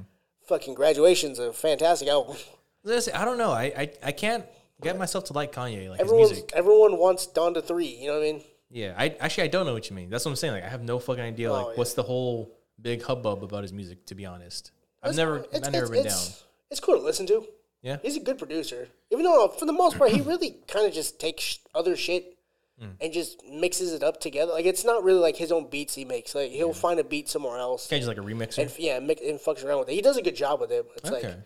Fucking 0.48 0.76
graduation's 0.76 1.39
a 1.39 1.52
fantastic 1.52 2.07
album. 2.07 2.38
Listen, 2.84 3.14
I 3.15 3.26
don't 3.26 3.38
know. 3.38 3.52
I, 3.52 3.64
I 3.77 3.91
I 4.03 4.11
can't 4.14 4.45
get 4.81 4.98
myself 4.98 5.26
to 5.26 5.34
like 5.34 5.52
Kanye, 5.52 5.89
like 5.89 5.99
his 5.99 6.11
music. 6.11 6.52
everyone 6.56 6.98
wants 6.98 7.26
to 7.27 7.61
three. 7.61 7.88
You 7.88 8.07
know 8.07 8.14
what 8.14 8.19
I 8.27 8.31
mean? 8.31 8.41
Yeah. 8.69 8.94
I 8.98 9.15
actually 9.19 9.44
I 9.45 9.48
don't 9.48 9.65
know 9.65 9.73
what 9.73 9.89
you 9.89 9.95
mean. 9.95 10.10
That's 10.10 10.23
what 10.23 10.31
I'm 10.31 10.38
saying. 10.38 10.53
Like 10.53 10.64
I 10.64 10.69
have 10.69 10.84
no 10.84 10.99
fucking 10.99 11.23
idea. 11.23 11.52
Like 11.52 11.65
Oh, 11.65 11.69
yeah. 11.72 11.76
what's 11.76 11.95
the 11.95 12.03
whole 12.03 12.56
big 12.81 13.02
hubbub 13.03 13.44
about 13.44 13.64
his 13.64 13.73
music? 13.73 14.06
To 14.06 14.15
be 14.15 14.26
honest, 14.26 14.72
I've 15.03 15.15
never 15.15 15.38
It's, 15.52 15.68
I've 15.68 15.73
never 15.73 15.85
it's, 15.85 15.91
been 15.91 16.06
it's, 16.06 16.27
down. 16.30 16.35
It's 16.72 16.80
cool 16.80 16.95
to 16.98 17.03
listen 17.03 17.26
to. 17.27 17.45
Yeah. 17.88 17.97
He's 18.03 18.18
a 18.18 18.19
good 18.19 18.38
producer. 18.38 18.89
Even 19.11 19.23
though, 19.23 19.47
for 19.47 19.65
the 19.65 19.73
most 19.73 19.97
part, 19.97 20.11
he 20.11 20.22
really 20.31 20.57
kind 20.68 20.85
of 20.85 20.93
just 20.93 21.19
takes 21.19 21.43
sh- 21.43 21.57
other 21.73 21.95
shit 21.95 22.34
Mm. 22.80 22.91
and 23.01 23.11
just 23.11 23.43
mixes 23.51 23.91
it 23.91 24.03
up 24.03 24.19
together. 24.19 24.51
Like, 24.51 24.68
it's 24.68 24.85
not 24.85 25.03
really 25.03 25.18
like 25.19 25.35
his 25.35 25.51
own 25.51 25.68
beats 25.68 25.95
he 25.95 26.05
makes. 26.05 26.35
Like, 26.35 26.51
he'll 26.51 26.73
find 26.73 26.99
a 26.99 27.03
beat 27.03 27.27
somewhere 27.27 27.57
else. 27.57 27.88
Can't 27.88 28.05
like 28.05 28.19
a 28.19 28.22
remixer. 28.22 28.59
And, 28.59 28.72
yeah, 28.77 28.99
mix, 28.99 29.19
and 29.19 29.39
fucks 29.39 29.65
around 29.65 29.80
with 29.80 29.89
it. 29.89 29.93
He 29.95 30.01
does 30.03 30.15
a 30.15 30.22
good 30.22 30.35
job 30.35 30.61
with 30.61 30.72
it. 30.72 30.85
But 30.88 30.97
it's 30.97 31.09
Okay. 31.11 31.27
like, 31.30 31.38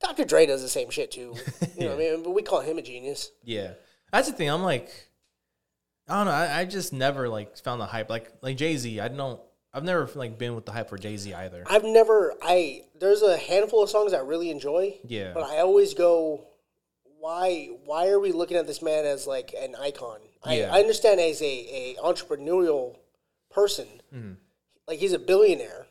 Dr. 0.00 0.24
Dre 0.24 0.46
does 0.46 0.62
the 0.62 0.68
same 0.68 0.88
shit, 0.90 1.10
too. 1.10 1.34
You 1.76 1.86
know 1.86 1.86
what 1.88 1.94
I 1.96 1.98
mean? 1.98 2.22
But 2.22 2.30
we 2.30 2.42
call 2.42 2.60
him 2.60 2.78
a 2.78 2.82
genius. 2.82 3.32
Yeah, 3.42 3.72
that's 4.12 4.28
the 4.30 4.34
thing. 4.36 4.48
I'm 4.48 4.62
like, 4.62 4.88
I 6.08 6.18
don't 6.18 6.26
know. 6.26 6.30
I, 6.30 6.60
I 6.60 6.64
just 6.64 6.92
never 6.92 7.28
like 7.28 7.56
found 7.58 7.80
the 7.80 7.86
hype. 7.86 8.08
Like 8.08 8.30
like 8.40 8.56
Jay 8.56 8.76
Z. 8.76 9.00
I 9.00 9.08
don't. 9.08 9.40
I've 9.76 9.84
never 9.84 10.08
like 10.14 10.38
been 10.38 10.54
with 10.54 10.64
the 10.64 10.72
hype 10.72 10.88
for 10.88 10.96
Jay 10.96 11.16
Z 11.18 11.34
either. 11.34 11.62
I've 11.68 11.84
never, 11.84 12.32
I, 12.42 12.84
there's 12.98 13.20
a 13.22 13.36
handful 13.36 13.82
of 13.82 13.90
songs 13.90 14.14
I 14.14 14.20
really 14.20 14.50
enjoy. 14.50 14.96
Yeah. 15.04 15.32
But 15.34 15.42
I 15.44 15.58
always 15.58 15.92
go, 15.92 16.46
why 17.20 17.70
why 17.84 18.08
are 18.08 18.18
we 18.18 18.32
looking 18.32 18.56
at 18.56 18.66
this 18.66 18.80
man 18.82 19.04
as 19.04 19.26
like 19.26 19.54
an 19.58 19.74
icon? 19.74 20.18
Yeah. 20.46 20.70
I, 20.72 20.78
I 20.78 20.80
understand 20.80 21.20
as 21.20 21.42
a, 21.42 21.44
a 21.46 21.96
entrepreneurial 22.02 22.96
person, 23.50 23.86
Mm-hmm. 24.14 24.32
like 24.88 24.98
he's 24.98 25.12
a 25.12 25.18
billionaire. 25.18 25.86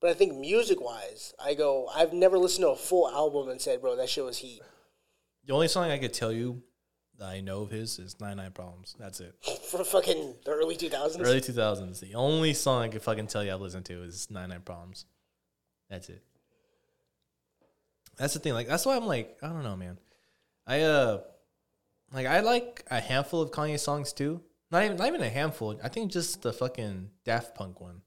But 0.00 0.10
I 0.10 0.14
think 0.14 0.36
music 0.38 0.80
wise, 0.80 1.34
I 1.42 1.54
go, 1.54 1.88
I've 1.94 2.12
never 2.12 2.38
listened 2.38 2.64
to 2.64 2.70
a 2.70 2.76
full 2.76 3.08
album 3.08 3.48
and 3.48 3.60
said, 3.60 3.80
bro, 3.80 3.96
that 3.96 4.08
shit 4.08 4.24
was 4.24 4.38
heat. 4.38 4.60
The 5.46 5.52
only 5.54 5.68
song 5.68 5.90
I 5.90 5.98
could 5.98 6.12
tell 6.12 6.30
you 6.32 6.62
that 7.18 7.26
I 7.28 7.40
know 7.40 7.62
of 7.62 7.70
his 7.70 7.98
is 7.98 8.20
99 8.20 8.52
Problems. 8.52 8.96
That's 8.98 9.20
it. 9.20 9.34
For 9.70 9.84
fucking 9.84 10.34
the 10.44 10.52
early 10.52 10.76
2000s. 10.76 11.20
Early 11.20 11.40
2000s. 11.40 12.00
The 12.00 12.14
only 12.14 12.54
song 12.54 12.82
I 12.82 12.88
could 12.88 13.02
fucking 13.02 13.28
tell 13.28 13.44
you 13.44 13.52
I've 13.52 13.60
listened 13.60 13.86
to 13.86 14.02
is 14.02 14.30
99 14.30 14.60
Problems. 14.62 15.06
That's 15.90 16.08
it. 16.08 16.22
That's 18.16 18.34
the 18.34 18.40
thing. 18.40 18.52
Like 18.52 18.68
that's 18.68 18.86
why 18.86 18.96
I'm 18.96 19.06
like, 19.06 19.38
I 19.42 19.48
don't 19.48 19.64
know, 19.64 19.76
man. 19.76 19.98
I 20.66 20.82
uh 20.82 21.20
like 22.12 22.26
I 22.26 22.40
like 22.40 22.84
a 22.90 23.00
handful 23.00 23.42
of 23.42 23.50
Kanye 23.50 23.78
songs 23.78 24.12
too. 24.12 24.40
Not 24.70 24.84
even 24.84 24.96
not 24.96 25.08
even 25.08 25.20
a 25.20 25.28
handful. 25.28 25.78
I 25.82 25.88
think 25.88 26.12
just 26.12 26.42
the 26.42 26.52
fucking 26.52 27.10
Daft 27.24 27.54
Punk 27.54 27.80
one. 27.80 28.02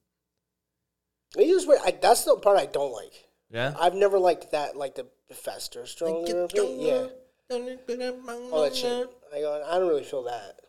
It 1.36 1.44
is 1.44 1.68
weird. 1.68 1.82
I, 1.84 1.92
that's 1.92 2.24
the 2.24 2.38
part 2.38 2.58
I 2.58 2.66
don't 2.66 2.94
like. 2.94 3.28
Yeah. 3.50 3.74
I've 3.80 3.94
never 3.94 4.18
liked 4.18 4.52
that, 4.52 4.76
like 4.76 4.96
the 4.96 5.08
faster, 5.34 5.86
stronger. 5.86 6.48
yeah. 6.54 7.08
All 7.50 8.62
that 8.64 8.76
shit. 8.76 9.10
I 9.34 9.40
go, 9.40 9.64
I 9.68 9.78
don't 9.80 9.88
really 9.88 10.04
feel 10.04 10.24
that. 10.24 10.60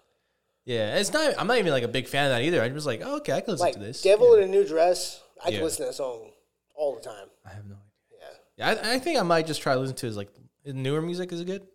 Yeah, 0.64 0.96
it's 0.96 1.12
not. 1.12 1.34
I'm 1.38 1.46
not 1.46 1.58
even 1.58 1.72
like 1.72 1.82
a 1.82 1.88
big 1.88 2.06
fan 2.08 2.26
of 2.26 2.30
that 2.30 2.42
either. 2.42 2.62
I'm 2.62 2.74
just 2.74 2.86
like, 2.86 3.00
oh, 3.02 3.16
okay, 3.16 3.32
I 3.32 3.40
can 3.40 3.52
listen 3.52 3.64
Like 3.66 3.74
to 3.74 3.80
this. 3.80 4.02
Devil 4.02 4.36
Yeah. 4.36 4.44
in 4.44 4.48
a 4.50 4.52
New 4.52 4.66
Dress, 4.66 5.22
I 5.44 5.48
Yeah. 5.48 5.56
can 5.56 5.64
listen 5.64 5.84
to 5.84 5.90
that 5.90 5.94
song 5.94 6.30
all 6.74 6.94
the 6.94 7.00
time. 7.00 7.28
I 7.44 7.50
have 7.50 7.64
no 7.64 7.76
idea. 7.76 8.28
Yeah. 8.58 8.74
Yeah, 8.76 8.90
I, 8.90 8.94
I 8.94 8.98
think 8.98 9.18
I 9.18 9.22
might 9.22 9.46
just 9.46 9.62
try 9.62 9.74
to 9.74 9.80
listen 9.80 9.96
to 9.96 10.06
his 10.06 10.16
like 10.16 10.28
his 10.62 10.74
newer 10.74 11.00
music. 11.00 11.32
Is 11.32 11.40
it 11.40 11.46
good? 11.46 11.66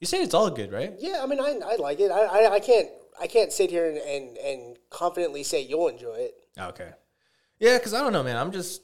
You 0.00 0.06
say 0.06 0.22
it's 0.22 0.34
all 0.34 0.50
good, 0.50 0.72
right? 0.72 0.92
Yeah, 0.98 1.20
I 1.22 1.26
mean, 1.26 1.40
I, 1.40 1.58
I 1.64 1.76
like 1.76 2.00
it. 2.00 2.10
I, 2.10 2.24
I, 2.24 2.52
I 2.54 2.60
can't 2.60 2.88
I 3.20 3.26
can't 3.28 3.52
sit 3.52 3.70
here 3.70 3.88
and, 3.88 3.98
and, 3.98 4.36
and 4.38 4.78
confidently 4.90 5.42
say 5.42 5.62
you'll 5.62 5.88
enjoy 5.88 6.14
it. 6.14 6.34
Oh, 6.58 6.68
okay. 6.68 6.90
Yeah, 7.58 7.78
because 7.78 7.94
I 7.94 8.00
don't 8.00 8.12
know, 8.12 8.22
man. 8.22 8.36
I'm 8.36 8.52
just. 8.52 8.82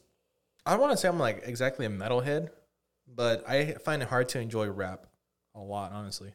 I 0.65 0.73
don't 0.73 0.81
want 0.81 0.93
to 0.93 0.97
say 0.97 1.09
I'm 1.09 1.19
like 1.19 1.43
exactly 1.45 1.85
a 1.87 1.91
metalhead, 1.91 2.49
but 3.07 3.49
I 3.49 3.73
find 3.85 4.03
it 4.03 4.09
hard 4.09 4.29
to 4.31 4.41
enjoy 4.41 4.69
rap 4.69 5.07
a 5.59 5.63
lot. 5.63 5.93
Honestly, 5.93 6.33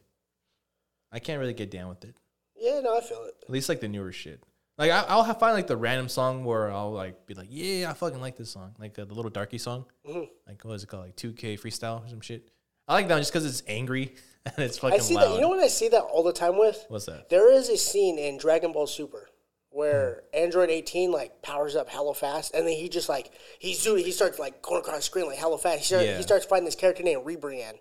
I 1.12 1.18
can't 1.18 1.40
really 1.40 1.54
get 1.54 1.70
down 1.70 1.88
with 1.88 2.04
it. 2.04 2.14
Yeah, 2.56 2.80
no, 2.80 2.96
I 2.96 3.00
feel 3.00 3.24
it. 3.24 3.34
At 3.42 3.50
least 3.50 3.68
like 3.68 3.80
the 3.80 3.88
newer 3.88 4.12
shit. 4.12 4.42
Like 4.78 4.90
I, 4.90 5.04
I'll 5.08 5.24
find 5.34 5.54
like 5.54 5.66
the 5.66 5.76
random 5.76 6.08
song 6.08 6.44
where 6.44 6.70
I'll 6.70 6.92
like 6.92 7.26
be 7.26 7.34
like, 7.34 7.48
yeah, 7.50 7.90
I 7.90 7.94
fucking 7.94 8.20
like 8.20 8.36
this 8.36 8.50
song, 8.50 8.74
like 8.78 8.98
uh, 8.98 9.04
the 9.04 9.14
Lil 9.14 9.28
Darkie 9.30 9.58
song. 9.58 9.84
Mm-hmm. 10.08 10.24
Like 10.46 10.64
what 10.64 10.74
is 10.74 10.82
it 10.84 10.88
called? 10.88 11.04
Like 11.04 11.16
2K 11.16 11.60
freestyle 11.60 12.04
or 12.04 12.08
some 12.08 12.20
shit. 12.20 12.48
I 12.88 12.94
like 12.94 13.08
that 13.08 13.14
one 13.14 13.20
just 13.22 13.32
because 13.32 13.46
it's 13.46 13.62
angry 13.68 14.14
and 14.46 14.58
it's 14.58 14.78
fucking 14.78 14.98
I 14.98 15.02
see 15.02 15.14
loud. 15.14 15.28
that. 15.30 15.34
You 15.36 15.40
know 15.42 15.48
what 15.48 15.60
I 15.60 15.68
see 15.68 15.88
that 15.90 16.02
all 16.02 16.22
the 16.22 16.32
time 16.32 16.58
with? 16.58 16.84
What's 16.88 17.06
that? 17.06 17.28
There 17.30 17.52
is 17.52 17.68
a 17.68 17.76
scene 17.76 18.18
in 18.18 18.36
Dragon 18.36 18.72
Ball 18.72 18.86
Super 18.86 19.28
where 19.70 20.22
Hmm. 20.32 20.42
Android 20.44 20.70
18 20.70 21.10
like 21.12 21.40
powers 21.42 21.76
up 21.76 21.88
hella 21.88 22.14
fast, 22.14 22.54
and 22.54 22.66
then 22.66 22.74
he 22.74 22.88
just 22.88 23.08
like 23.08 23.30
he's 23.58 23.82
doing 23.82 24.04
he 24.04 24.10
starts 24.12 24.38
like 24.38 24.60
going 24.62 24.80
across 24.80 24.96
the 24.96 25.02
screen 25.02 25.26
like 25.26 25.38
hella 25.38 25.58
fast. 25.58 25.78
He 25.78 25.84
starts, 25.84 26.04
Yeah. 26.04 26.10
Mm-hmm. 26.12 26.16
he 26.18 26.22
starts 26.24 26.44
fighting 26.46 26.64
this 26.64 26.74
character 26.76 27.02
named 27.04 27.24
Ribrianne. 27.24 27.78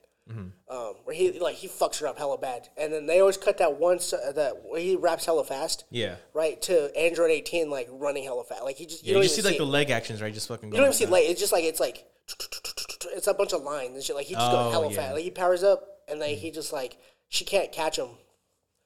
Um, 0.70 0.94
where 1.04 1.16
he 1.16 1.40
like 1.40 1.56
he 1.56 1.68
fucks 1.68 2.00
her 2.00 2.08
up 2.08 2.18
hella 2.18 2.38
bad, 2.38 2.70
and 2.78 2.92
then 2.92 3.06
they 3.06 3.20
always 3.20 3.38
cut 3.38 3.58
that 3.60 3.78
one 3.80 3.98
uh, 3.98 4.32
that 4.32 4.64
where 4.64 4.80
he 4.82 4.96
raps 4.96 5.26
hella 5.26 5.44
fast, 5.44 5.84
Yeah. 5.92 6.16
right 6.34 6.62
to 6.64 6.96
Android 6.98 7.32
18 7.32 7.70
like 7.70 7.88
running 7.92 8.24
hella 8.24 8.44
fast. 8.44 8.64
Like 8.64 8.78
he 8.78 8.86
just 8.86 9.04
you 9.04 9.10
Yeah, 9.10 9.14
don't 9.16 9.24
you 9.24 9.30
just 9.30 9.36
see 9.42 9.48
like 9.48 9.58
the 9.58 9.66
leg 9.66 9.90
actions, 9.92 10.22
right? 10.22 10.34
Just 10.34 10.48
fucking. 10.48 10.70
You 10.70 10.78
don't 10.78 10.86
even 10.88 10.94
see 10.94 11.06
light. 11.06 11.26
It's 11.30 11.40
just 11.40 11.52
like 11.54 11.64
it's 11.64 11.80
like 11.80 12.06
it's 13.16 13.28
a 13.28 13.34
bunch 13.34 13.54
of 13.54 13.62
lines 13.64 13.94
and 13.96 14.04
shit. 14.04 14.16
Like 14.16 14.26
he 14.26 14.34
just 14.36 14.50
Oh, 14.50 14.64
goes 14.64 14.72
hella 14.72 14.90
yeah. 14.90 14.96
fast. 14.98 15.14
Like 15.16 15.24
he 15.24 15.32
powers 15.32 15.64
up 15.64 15.86
and 16.08 16.22
then 16.22 16.36
he 16.36 16.52
just 16.52 16.74
like 16.74 16.98
she 17.30 17.46
can't 17.46 17.72
catch 17.72 17.98
him. 17.98 18.10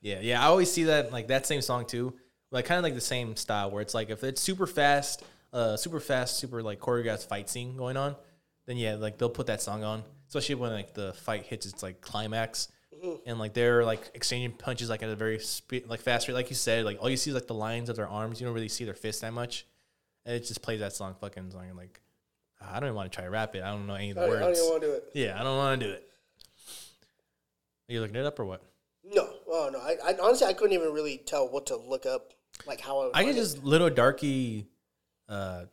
Yeah, 0.01 0.19
yeah. 0.21 0.41
I 0.41 0.45
always 0.47 0.71
see 0.71 0.83
that 0.85 1.11
like 1.11 1.27
that 1.27 1.45
same 1.45 1.61
song 1.61 1.85
too. 1.85 2.13
Like 2.51 2.65
kind 2.65 2.77
of 2.77 2.83
like 2.83 2.93
the 2.95 3.01
same 3.01 3.35
style 3.35 3.71
where 3.71 3.81
it's 3.81 3.93
like 3.93 4.09
if 4.09 4.23
it's 4.23 4.41
super 4.41 4.67
fast, 4.67 5.23
a 5.53 5.77
super 5.77 5.99
fast, 5.99 6.37
super 6.37 6.61
like 6.63 6.79
choreographed 6.79 7.27
fight 7.27 7.49
scene 7.49 7.75
going 7.77 7.97
on, 7.97 8.15
then 8.67 8.77
yeah, 8.77 8.95
like 8.95 9.17
they'll 9.17 9.29
put 9.29 9.47
that 9.47 9.61
song 9.61 9.83
on, 9.83 10.03
especially 10.27 10.55
when 10.55 10.71
like 10.71 10.93
the 10.93 11.13
fight 11.13 11.45
hits 11.45 11.65
its 11.65 11.83
like 11.83 12.01
climax, 12.01 12.69
and 13.25 13.39
like 13.39 13.53
they're 13.53 13.85
like 13.85 14.11
exchanging 14.13 14.51
punches 14.57 14.89
like 14.89 15.03
at 15.03 15.09
a 15.09 15.15
very 15.15 15.39
spe- 15.39 15.87
like 15.87 15.99
fast 15.99 16.27
rate, 16.27 16.33
like 16.33 16.49
you 16.49 16.55
said, 16.55 16.85
like 16.85 16.97
all 17.01 17.09
you 17.09 17.17
see 17.17 17.29
is 17.29 17.35
like 17.35 17.47
the 17.47 17.53
lines 17.53 17.89
of 17.89 17.95
their 17.95 18.07
arms. 18.07 18.39
You 18.39 18.47
don't 18.47 18.55
really 18.55 18.69
see 18.69 18.85
their 18.85 18.93
fists 18.93 19.21
that 19.21 19.33
much, 19.33 19.65
and 20.25 20.35
it 20.35 20.45
just 20.45 20.61
plays 20.61 20.79
that 20.79 20.93
song, 20.93 21.15
fucking 21.19 21.51
song, 21.51 21.65
and 21.67 21.77
like 21.77 22.01
I 22.61 22.79
don't 22.79 22.89
even 22.89 22.95
want 22.95 23.11
to 23.11 23.15
try 23.15 23.23
to 23.25 23.29
rap 23.29 23.55
it. 23.55 23.63
I 23.63 23.71
don't 23.71 23.87
know 23.87 23.93
any 23.93 24.11
of 24.11 24.15
the 24.15 24.23
I 24.23 24.27
don't, 24.27 24.37
I 24.37 24.39
don't 24.39 24.51
even 24.51 24.65
want 24.65 24.81
to 24.81 24.87
do 24.87 24.93
it. 24.93 25.09
Yeah, 25.13 25.39
I 25.39 25.43
don't 25.43 25.57
want 25.57 25.79
to 25.81 25.87
do 25.87 25.93
it. 25.93 26.09
Are 27.89 27.93
you 27.93 28.01
looking 28.01 28.15
it 28.15 28.25
up 28.25 28.39
or 28.39 28.45
what? 28.45 28.63
No, 29.03 29.29
oh 29.47 29.69
no. 29.71 29.79
I, 29.79 29.95
I 30.03 30.15
honestly 30.21 30.47
I 30.47 30.53
couldn't 30.53 30.73
even 30.73 30.91
really 30.91 31.17
tell 31.17 31.47
what 31.47 31.67
to 31.67 31.77
look 31.77 32.05
up, 32.05 32.33
like 32.65 32.81
how 32.81 33.11
I. 33.13 33.19
I 33.19 33.23
can 33.23 33.35
just 33.35 33.63
Lil 33.63 33.89
Darkie, 33.89 34.67
uh, 35.29 35.65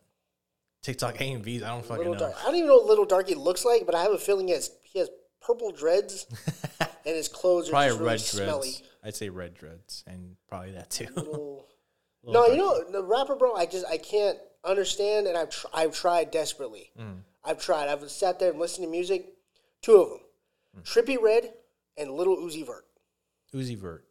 TikTok 0.85 1.17
AMVs. 1.17 1.63
I 1.63 1.69
don't 1.69 1.83
fucking 1.85 1.99
Little 1.99 2.15
know. 2.15 2.21
Dark. 2.21 2.35
I 2.41 2.45
don't 2.45 2.57
even 2.57 2.69
know 2.69 2.77
what 2.77 2.87
Lil 2.87 3.05
Darkie 3.07 3.35
looks 3.35 3.65
like, 3.65 3.87
but 3.87 3.95
I 3.95 4.03
have 4.03 4.13
a 4.13 4.19
feeling 4.19 4.47
he 4.49 4.55
has 4.55 4.71
he 4.85 4.99
has 5.01 5.09
purple 5.41 5.73
dreads, 5.73 6.27
and 6.81 6.89
his 7.17 7.29
clothes 7.29 7.69
are 7.69 7.73
Probably 7.73 7.89
just 7.91 8.01
really 8.01 8.11
red 8.11 8.21
smelly. 8.21 8.69
dreads. 8.71 8.83
I'd 9.03 9.15
say 9.17 9.29
red 9.31 9.55
dreads, 9.55 10.05
and 10.07 10.37
probably 10.49 10.73
that 10.73 10.91
too. 10.91 11.07
Little- 11.17 11.67
Little 12.23 12.43
no, 12.49 12.55
you 12.55 12.63
darky. 12.63 12.93
know 12.93 13.01
the 13.01 13.05
rapper, 13.05 13.35
bro. 13.35 13.55
I 13.55 13.67
just 13.67 13.85
I 13.87 13.99
can't 13.99 14.39
understand, 14.65 15.27
and 15.27 15.37
I've 15.37 15.51
tr- 15.51 15.67
I've 15.75 15.95
tried 15.95 16.31
desperately. 16.31 16.91
Mm. 16.99 17.17
I've 17.45 17.61
tried. 17.61 17.89
I've 17.91 18.11
sat 18.11 18.39
there 18.39 18.51
and 18.51 18.59
listened 18.61 18.87
to 18.87 18.91
music. 18.91 19.27
Two 19.83 19.97
of 19.97 20.09
them, 20.11 20.21
Mm. 20.79 20.83
Trippie 20.85 21.21
Redd 21.23 21.53
and 21.99 22.11
Lil 22.13 22.37
Uzi 22.39 22.65
Vert. 22.67 22.87
Uzi 23.55 23.77
Vert. 23.77 24.05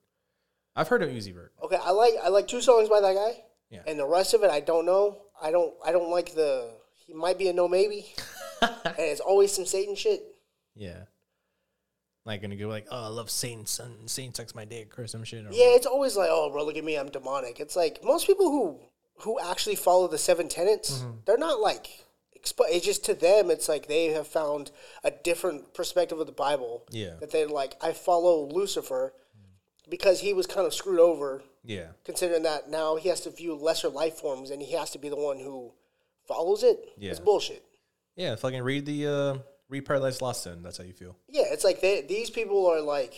I've 0.75 0.87
heard 0.87 1.01
of 1.03 1.09
Uzi 1.09 1.33
Vert. 1.33 1.51
Okay, 1.63 1.77
I 1.83 1.89
like 1.91 2.13
I 2.23 2.29
like 2.29 2.47
two 2.47 2.61
songs 2.61 2.87
by 2.89 3.01
that 3.01 3.15
guy, 3.15 3.43
Yeah. 3.71 3.81
and 3.87 3.97
the 3.99 4.05
rest 4.07 4.33
of 4.35 4.43
it 4.43 4.49
I 4.51 4.59
don't 4.59 4.85
know. 4.85 5.23
I 5.43 5.51
don't 5.51 5.73
I 5.85 5.91
don't 5.91 6.09
like 6.09 6.33
the. 6.33 6.71
He 6.95 7.13
might 7.13 7.37
be 7.37 7.49
a 7.49 7.53
no 7.53 7.67
maybe, 7.67 8.13
and 8.61 8.71
it's 8.97 9.19
always 9.19 9.51
some 9.51 9.65
Satan 9.65 9.95
shit. 9.95 10.23
Yeah. 10.75 11.03
Like 12.25 12.41
gonna 12.41 12.55
go 12.55 12.67
like, 12.69 12.87
oh, 12.89 13.03
I 13.03 13.07
love 13.07 13.29
Satan, 13.29 13.65
son. 13.65 14.07
Satan 14.07 14.33
sucks 14.33 14.55
my 14.55 14.63
dick 14.63 14.97
or 14.97 15.05
some 15.07 15.23
shit. 15.25 15.45
Or 15.45 15.49
Yeah, 15.51 15.75
it's 15.75 15.85
always 15.85 16.15
like, 16.15 16.29
oh, 16.31 16.49
bro, 16.49 16.63
look 16.65 16.77
at 16.77 16.83
me, 16.83 16.95
I'm 16.95 17.09
demonic. 17.09 17.59
It's 17.59 17.75
like 17.75 18.03
most 18.03 18.25
people 18.27 18.49
who 18.49 18.79
who 19.23 19.39
actually 19.41 19.75
follow 19.75 20.07
the 20.07 20.17
seven 20.17 20.47
tenets, 20.47 20.99
Mm-hmm. 20.99 21.11
they're 21.25 21.37
not 21.37 21.59
like. 21.59 21.87
expo- 22.39 22.69
It's 22.69 22.85
just 22.85 23.03
to 23.05 23.13
them, 23.13 23.51
it's 23.51 23.67
like 23.67 23.87
they 23.87 24.05
have 24.07 24.27
found 24.27 24.71
a 25.03 25.11
different 25.11 25.73
perspective 25.73 26.19
of 26.19 26.25
the 26.27 26.31
Bible. 26.33 26.85
Yeah. 26.89 27.15
that 27.19 27.31
they're 27.31 27.47
like, 27.49 27.75
I 27.81 27.91
follow 27.91 28.45
Lucifer 28.47 29.13
because 29.89 30.19
he 30.22 30.34
was 30.34 30.47
kind 30.47 30.65
of 30.65 30.73
screwed 30.73 30.99
over, 30.99 31.43
Yeah. 31.64 31.88
considering 32.05 32.43
that 32.43 32.69
now 32.69 32.95
he 32.95 33.10
has 33.10 33.22
to 33.22 33.30
view 33.30 33.55
lesser 33.55 33.89
life 33.89 34.15
forms 34.19 34.49
and 34.49 34.61
he 34.61 34.73
has 34.73 34.91
to 34.91 34.99
be 34.99 35.10
the 35.10 35.15
one 35.15 35.39
who 35.39 35.72
follows 36.27 36.64
it. 36.64 36.80
Yeah. 36.97 37.11
It's 37.11 37.19
bullshit. 37.19 37.64
Yeah. 38.15 38.35
Fucking 38.35 38.61
read 38.64 38.85
the 38.85 39.07
uh, 39.07 39.38
read 39.69 39.85
Paradise 39.85 40.22
Lost. 40.22 40.45
Then 40.45 40.61
that's 40.64 40.77
how 40.77 40.84
you 40.84 40.93
feel. 40.93 41.18
Yeah, 41.27 41.43
it's 41.47 41.64
like 41.64 41.81
they, 41.81 42.01
these 42.01 42.30
people 42.30 42.65
are 42.68 42.81
like 42.81 43.14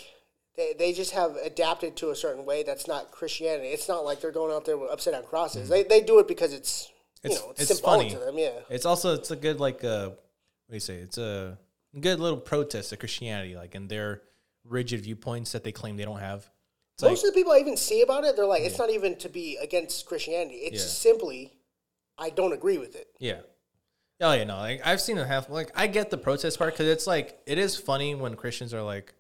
they, 0.58 0.74
they 0.78 0.94
just 0.94 1.12
have 1.12 1.36
adapted 1.36 1.98
to 1.98 2.12
a 2.12 2.16
certain 2.16 2.46
way 2.46 2.64
that's 2.64 2.88
not 2.88 3.12
Christianity. 3.12 3.68
It's 3.70 3.88
not 3.90 4.06
like 4.06 4.22
they're 4.22 4.32
going 4.32 4.54
out 4.56 4.66
there 4.66 4.78
with 4.78 4.90
upside 4.90 5.14
down 5.14 5.24
crosses. 5.24 5.68
They, 5.70 5.84
they 5.84 6.02
do 6.02 6.20
it 6.20 6.28
because 6.28 6.54
it's 6.54 6.90
you 7.24 7.30
Mm-hmm. 7.30 7.32
It's- 7.32 7.42
know 7.44 7.52
it's, 7.52 7.62
it's 7.62 7.80
symbolic 7.80 8.08
funny. 8.10 8.20
to 8.20 8.26
them. 8.26 8.38
Yeah, 8.38 8.60
It's 8.70 8.86
also 8.86 9.14
it's 9.16 9.32
a 9.32 9.36
good 9.36 9.60
like 9.60 9.84
uh, 9.84 10.10
what 10.10 10.18
do 10.70 10.76
you 10.76 10.80
say? 10.80 10.96
It's 10.96 11.18
a 11.18 11.58
good 12.00 12.20
little 12.20 12.40
protest 12.40 12.90
to 12.92 12.98
Christianity, 12.98 13.56
like 13.56 13.74
in 13.76 13.88
their 13.88 14.22
rigid 14.64 15.02
viewpoints 15.02 15.52
that 15.52 15.64
they 15.64 15.72
claim 15.72 15.98
they 15.98 16.06
don't 16.06 16.20
have. 16.20 16.50
It's 16.96 17.04
like, 17.04 17.12
most 17.12 17.26
of 17.26 17.34
the 17.34 17.38
people 17.38 17.52
I 17.52 17.58
even 17.60 17.76
see 17.78 18.02
about 18.02 18.24
it, 18.24 18.36
they're 18.38 18.46
like, 18.46 18.62
it's 18.62 18.80
not 18.80 18.90
even 18.90 19.18
to 19.18 19.28
be 19.30 19.58
against 19.62 20.06
Christianity. 20.06 20.56
It's 20.56 20.82
Yeah. 20.82 20.88
simply 21.12 21.54
I 22.18 22.30
don't 22.30 22.54
agree 22.54 22.78
with 22.78 22.96
it. 22.96 23.08
Yeah. 23.20 23.42
Oh 24.22 24.32
yeah, 24.32 24.46
no. 24.46 24.56
Like 24.56 24.82
I've 24.86 25.02
seen 25.02 25.18
it 25.18 25.28
have 25.28 25.50
like 25.50 25.72
I 25.76 25.88
get 25.88 26.10
the 26.10 26.18
protest 26.18 26.58
part 26.58 26.74
because 26.74 26.88
it's 26.88 27.06
like 27.06 27.38
it 27.46 27.58
is 27.58 27.76
funny 27.76 28.16
when 28.16 28.36
Christians 28.36 28.74
are 28.74 28.82
like, 28.82 29.14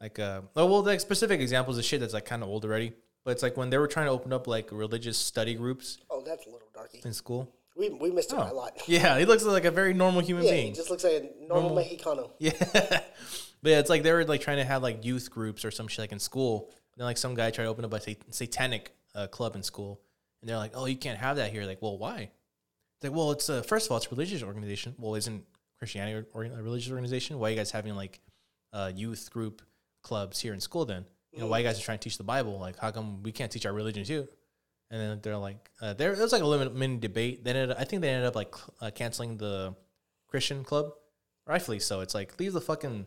like 0.00 0.18
uh, 0.18 0.40
oh 0.56 0.64
well, 0.66 0.82
like 0.82 1.00
specific 1.00 1.40
examples 1.42 1.76
of 1.76 1.84
shit 1.84 2.00
that's 2.00 2.14
like 2.14 2.24
kind 2.24 2.42
of 2.42 2.48
old 2.48 2.64
already. 2.64 2.94
But 3.26 3.32
it's 3.32 3.42
like 3.42 3.58
when 3.58 3.68
they 3.68 3.76
were 3.76 3.86
trying 3.86 4.06
to 4.06 4.12
open 4.12 4.32
up 4.32 4.46
like 4.46 4.70
religious 4.72 5.18
study 5.18 5.54
groups 5.54 5.98
Oh, 6.10 6.22
that's 6.24 6.46
a 6.46 6.50
Lil 6.50 6.60
Darkie. 6.74 7.02
in 7.04 7.12
school. 7.12 7.50
We, 7.76 7.90
we 7.90 8.10
missed 8.10 8.30
by 8.30 8.48
a 8.48 8.52
Oh. 8.52 8.56
lot. 8.56 8.72
Yeah, 8.88 9.18
he 9.18 9.26
looks 9.26 9.42
like 9.44 9.64
a 9.66 9.70
very 9.70 9.92
normal 9.92 10.20
human 10.22 10.44
Yeah, 10.44 10.52
he 10.52 10.62
being. 10.62 10.74
just 10.74 10.88
looks 10.88 11.04
like 11.04 11.12
a 11.40 11.46
normal, 11.46 11.76
Mexicano. 11.76 12.30
Yeah. 12.38 12.52
but 12.62 13.02
yeah, 13.62 13.78
it's 13.80 13.90
like 13.90 14.02
they 14.02 14.12
were 14.12 14.24
like 14.24 14.40
trying 14.40 14.56
to 14.58 14.64
have 14.64 14.82
like 14.82 15.04
youth 15.04 15.30
groups 15.30 15.64
or 15.66 15.70
some 15.70 15.88
shit 15.88 15.98
like 16.04 16.12
in 16.12 16.18
school. 16.18 16.70
Then 16.96 17.06
like 17.06 17.18
some 17.18 17.34
guy 17.34 17.50
tried 17.50 17.64
to 17.64 17.70
open 17.70 17.84
up 17.84 17.92
a 17.92 18.00
sat- 18.00 18.34
satanic 18.34 18.94
uh, 19.14 19.26
club 19.26 19.56
in 19.56 19.62
school, 19.62 20.00
and 20.40 20.48
they're 20.48 20.56
like, 20.56 20.72
"Oh, 20.74 20.86
you 20.86 20.96
can't 20.96 21.18
have 21.18 21.36
that 21.36 21.52
here." 21.52 21.64
Like, 21.64 21.82
well, 21.82 21.98
why? 21.98 22.30
It's 22.96 23.04
like, 23.04 23.12
well, 23.12 23.32
it's 23.32 23.48
uh, 23.50 23.62
first 23.62 23.86
of 23.86 23.92
all, 23.92 23.98
it's 23.98 24.06
a 24.06 24.10
religious 24.10 24.42
organization. 24.42 24.94
Well, 24.98 25.14
isn't 25.14 25.44
Christianity 25.78 26.26
or, 26.32 26.44
a 26.44 26.62
religious 26.62 26.90
organization? 26.90 27.38
Why 27.38 27.48
are 27.48 27.50
you 27.50 27.56
guys 27.56 27.70
having 27.70 27.96
like 27.96 28.20
uh, 28.72 28.92
youth 28.94 29.30
group 29.30 29.62
clubs 30.02 30.40
here 30.40 30.54
in 30.54 30.60
school? 30.60 30.84
Then 30.84 31.04
you 31.32 31.40
know 31.40 31.46
why 31.46 31.58
you 31.58 31.64
guys 31.64 31.78
are 31.78 31.82
trying 31.82 31.98
to 31.98 32.04
teach 32.04 32.18
the 32.18 32.24
Bible? 32.24 32.58
Like, 32.58 32.78
how 32.78 32.90
come 32.90 33.22
we 33.22 33.32
can't 33.32 33.50
teach 33.50 33.66
our 33.66 33.72
religion 33.72 34.04
too? 34.04 34.28
And 34.90 35.00
then 35.00 35.20
they're 35.22 35.36
like, 35.36 35.70
uh, 35.80 35.94
there 35.94 36.12
it 36.12 36.18
was 36.18 36.32
like 36.32 36.42
a 36.42 36.46
little 36.46 36.72
mini 36.72 36.98
debate. 36.98 37.44
Then 37.44 37.72
I 37.72 37.84
think 37.84 38.02
they 38.02 38.10
ended 38.10 38.26
up 38.26 38.36
like 38.36 38.54
uh, 38.80 38.90
canceling 38.94 39.36
the 39.36 39.74
Christian 40.28 40.62
club, 40.62 40.92
rightfully 41.46 41.80
so. 41.80 42.00
It's 42.00 42.14
like 42.14 42.38
leave 42.38 42.52
the 42.52 42.60
fucking. 42.60 43.06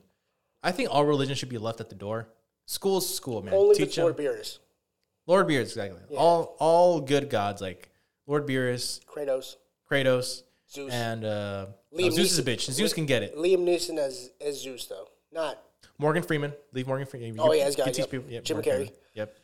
I 0.63 0.71
think 0.71 0.89
all 0.91 1.05
religion 1.05 1.35
should 1.35 1.49
be 1.49 1.57
left 1.57 1.79
at 1.79 1.89
the 1.89 1.95
door. 1.95 2.29
School's 2.67 3.13
school, 3.13 3.41
man. 3.41 3.53
Only 3.53 3.75
Teach 3.75 3.87
with 3.87 3.97
Lord 3.97 4.17
them. 4.17 4.25
Beers, 4.25 4.59
Lord 5.25 5.47
Beerus, 5.47 5.61
exactly. 5.61 5.99
All 6.15 6.55
all 6.59 7.01
good 7.01 7.29
gods 7.29 7.61
like 7.61 7.89
Lord 8.27 8.45
Beerus, 8.45 9.03
Kratos, 9.05 9.55
Kratos, 9.89 10.43
Zeus. 10.69 10.93
and 10.93 11.25
uh, 11.25 11.65
no, 11.91 12.09
Zeus 12.09 12.31
is 12.33 12.39
a 12.39 12.43
bitch. 12.43 12.69
Zeus 12.69 12.93
can 12.93 13.05
get 13.05 13.23
it. 13.23 13.35
Liam 13.35 13.59
Neeson 13.65 13.97
as 13.97 14.31
as 14.45 14.61
Zeus 14.61 14.85
though, 14.85 15.07
not 15.31 15.57
Morgan 15.97 16.23
Freeman. 16.23 16.53
Leave 16.73 16.87
Morgan 16.87 17.07
Freeman. 17.07 17.39
Oh, 17.39 17.53
yeah, 17.53 17.65
he's 17.65 17.77
you 17.77 17.83
got 17.83 17.93
teach 17.93 17.99
yep. 17.99 18.11
people. 18.11 18.29
Yep, 18.29 18.43
Jim 18.43 18.57
Morgan 18.57 18.71
Carrey. 18.71 18.77
Freeman. 18.77 18.93
Yep. 19.15 19.37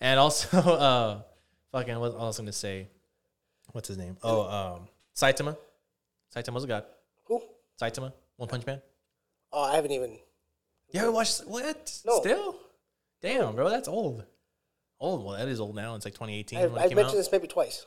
And 0.00 0.20
also, 0.20 0.58
uh, 0.58 1.22
fucking, 1.70 1.98
what 1.98 2.14
I 2.14 2.24
was 2.24 2.38
going 2.38 2.46
to 2.46 2.52
say? 2.52 2.88
What's 3.72 3.88
his 3.88 3.98
name? 3.98 4.16
Oh, 4.22 4.42
um, 4.42 4.88
Saitama. 5.14 5.56
Saitama's 6.34 6.64
a 6.64 6.66
god. 6.66 6.84
who? 7.24 7.40
Saitama, 7.80 8.12
One 8.36 8.48
Punch 8.48 8.66
Man. 8.66 8.82
Oh, 9.52 9.62
I 9.62 9.76
haven't 9.76 9.92
even. 9.92 10.18
You 10.90 11.00
haven't 11.00 11.14
watched 11.14 11.46
what? 11.46 12.00
No. 12.04 12.20
Still? 12.20 12.56
Damn, 13.22 13.54
bro, 13.54 13.68
that's 13.70 13.88
old. 13.88 14.24
Old. 15.00 15.24
Well, 15.24 15.36
that 15.38 15.48
is 15.48 15.60
old 15.60 15.74
now. 15.76 15.94
It's 15.94 16.04
like 16.04 16.14
2018 16.14 16.58
I've, 16.58 16.70
when 16.72 16.80
it 16.80 16.84
I've 16.84 16.88
came 16.90 16.96
mentioned 16.96 17.14
out. 17.16 17.18
this 17.18 17.32
maybe 17.32 17.48
twice. 17.48 17.86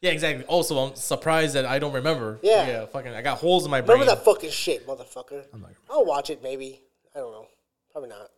Yeah, 0.00 0.10
exactly. 0.12 0.44
Also, 0.46 0.78
I'm 0.78 0.94
surprised 0.94 1.54
that 1.54 1.66
I 1.66 1.78
don't 1.78 1.92
remember. 1.92 2.38
Yeah. 2.42 2.66
Yeah, 2.66 2.86
fucking, 2.86 3.12
I 3.12 3.22
got 3.22 3.38
holes 3.38 3.64
in 3.64 3.70
my 3.70 3.80
brain. 3.80 3.98
Remember 4.00 4.14
that 4.14 4.24
fucking 4.24 4.50
shit, 4.50 4.86
motherfucker. 4.86 5.44
I'm 5.52 5.60
not, 5.62 5.70
I'll 5.90 6.04
watch 6.04 6.30
it 6.30 6.42
maybe. 6.42 6.80
I 7.14 7.18
don't 7.18 7.32
know. 7.32 7.46
Probably 7.90 8.10
not. 8.10 8.28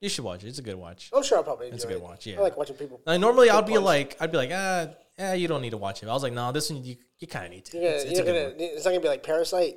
you 0.00 0.08
should 0.08 0.24
watch 0.24 0.42
it. 0.42 0.48
It's 0.48 0.58
a 0.58 0.62
good 0.62 0.74
watch. 0.76 1.10
I'm 1.14 1.22
sure 1.22 1.38
I'll 1.38 1.44
probably 1.44 1.68
It's 1.68 1.84
a 1.84 1.86
good 1.86 1.98
it. 1.98 2.02
watch, 2.02 2.26
yeah. 2.26 2.38
I 2.38 2.40
like 2.42 2.56
watching 2.56 2.76
people. 2.76 3.00
Like, 3.06 3.20
normally, 3.20 3.50
I'd 3.50 3.66
be 3.66 3.74
punch. 3.74 3.84
like, 3.84 4.16
I'd 4.20 4.32
be 4.32 4.36
like, 4.38 4.50
ah, 4.52 4.88
yeah, 5.18 5.34
you 5.34 5.46
don't 5.46 5.62
need 5.62 5.70
to 5.70 5.76
watch 5.76 6.02
it. 6.02 6.08
I 6.08 6.12
was 6.12 6.22
like, 6.24 6.32
no, 6.32 6.50
this 6.50 6.70
one 6.70 6.82
you, 6.84 6.96
you 7.18 7.26
kind 7.28 7.44
of 7.46 7.52
need 7.52 7.64
to. 7.66 7.78
You're 7.78 7.90
It's, 7.92 8.04
it's 8.04 8.12
a 8.12 8.16
you're 8.16 8.24
good 8.24 8.58
gonna, 8.58 8.64
it's 8.72 8.84
not 8.84 8.90
gonna 8.90 9.00
be 9.02 9.08
like 9.08 9.22
Parasite. 9.22 9.76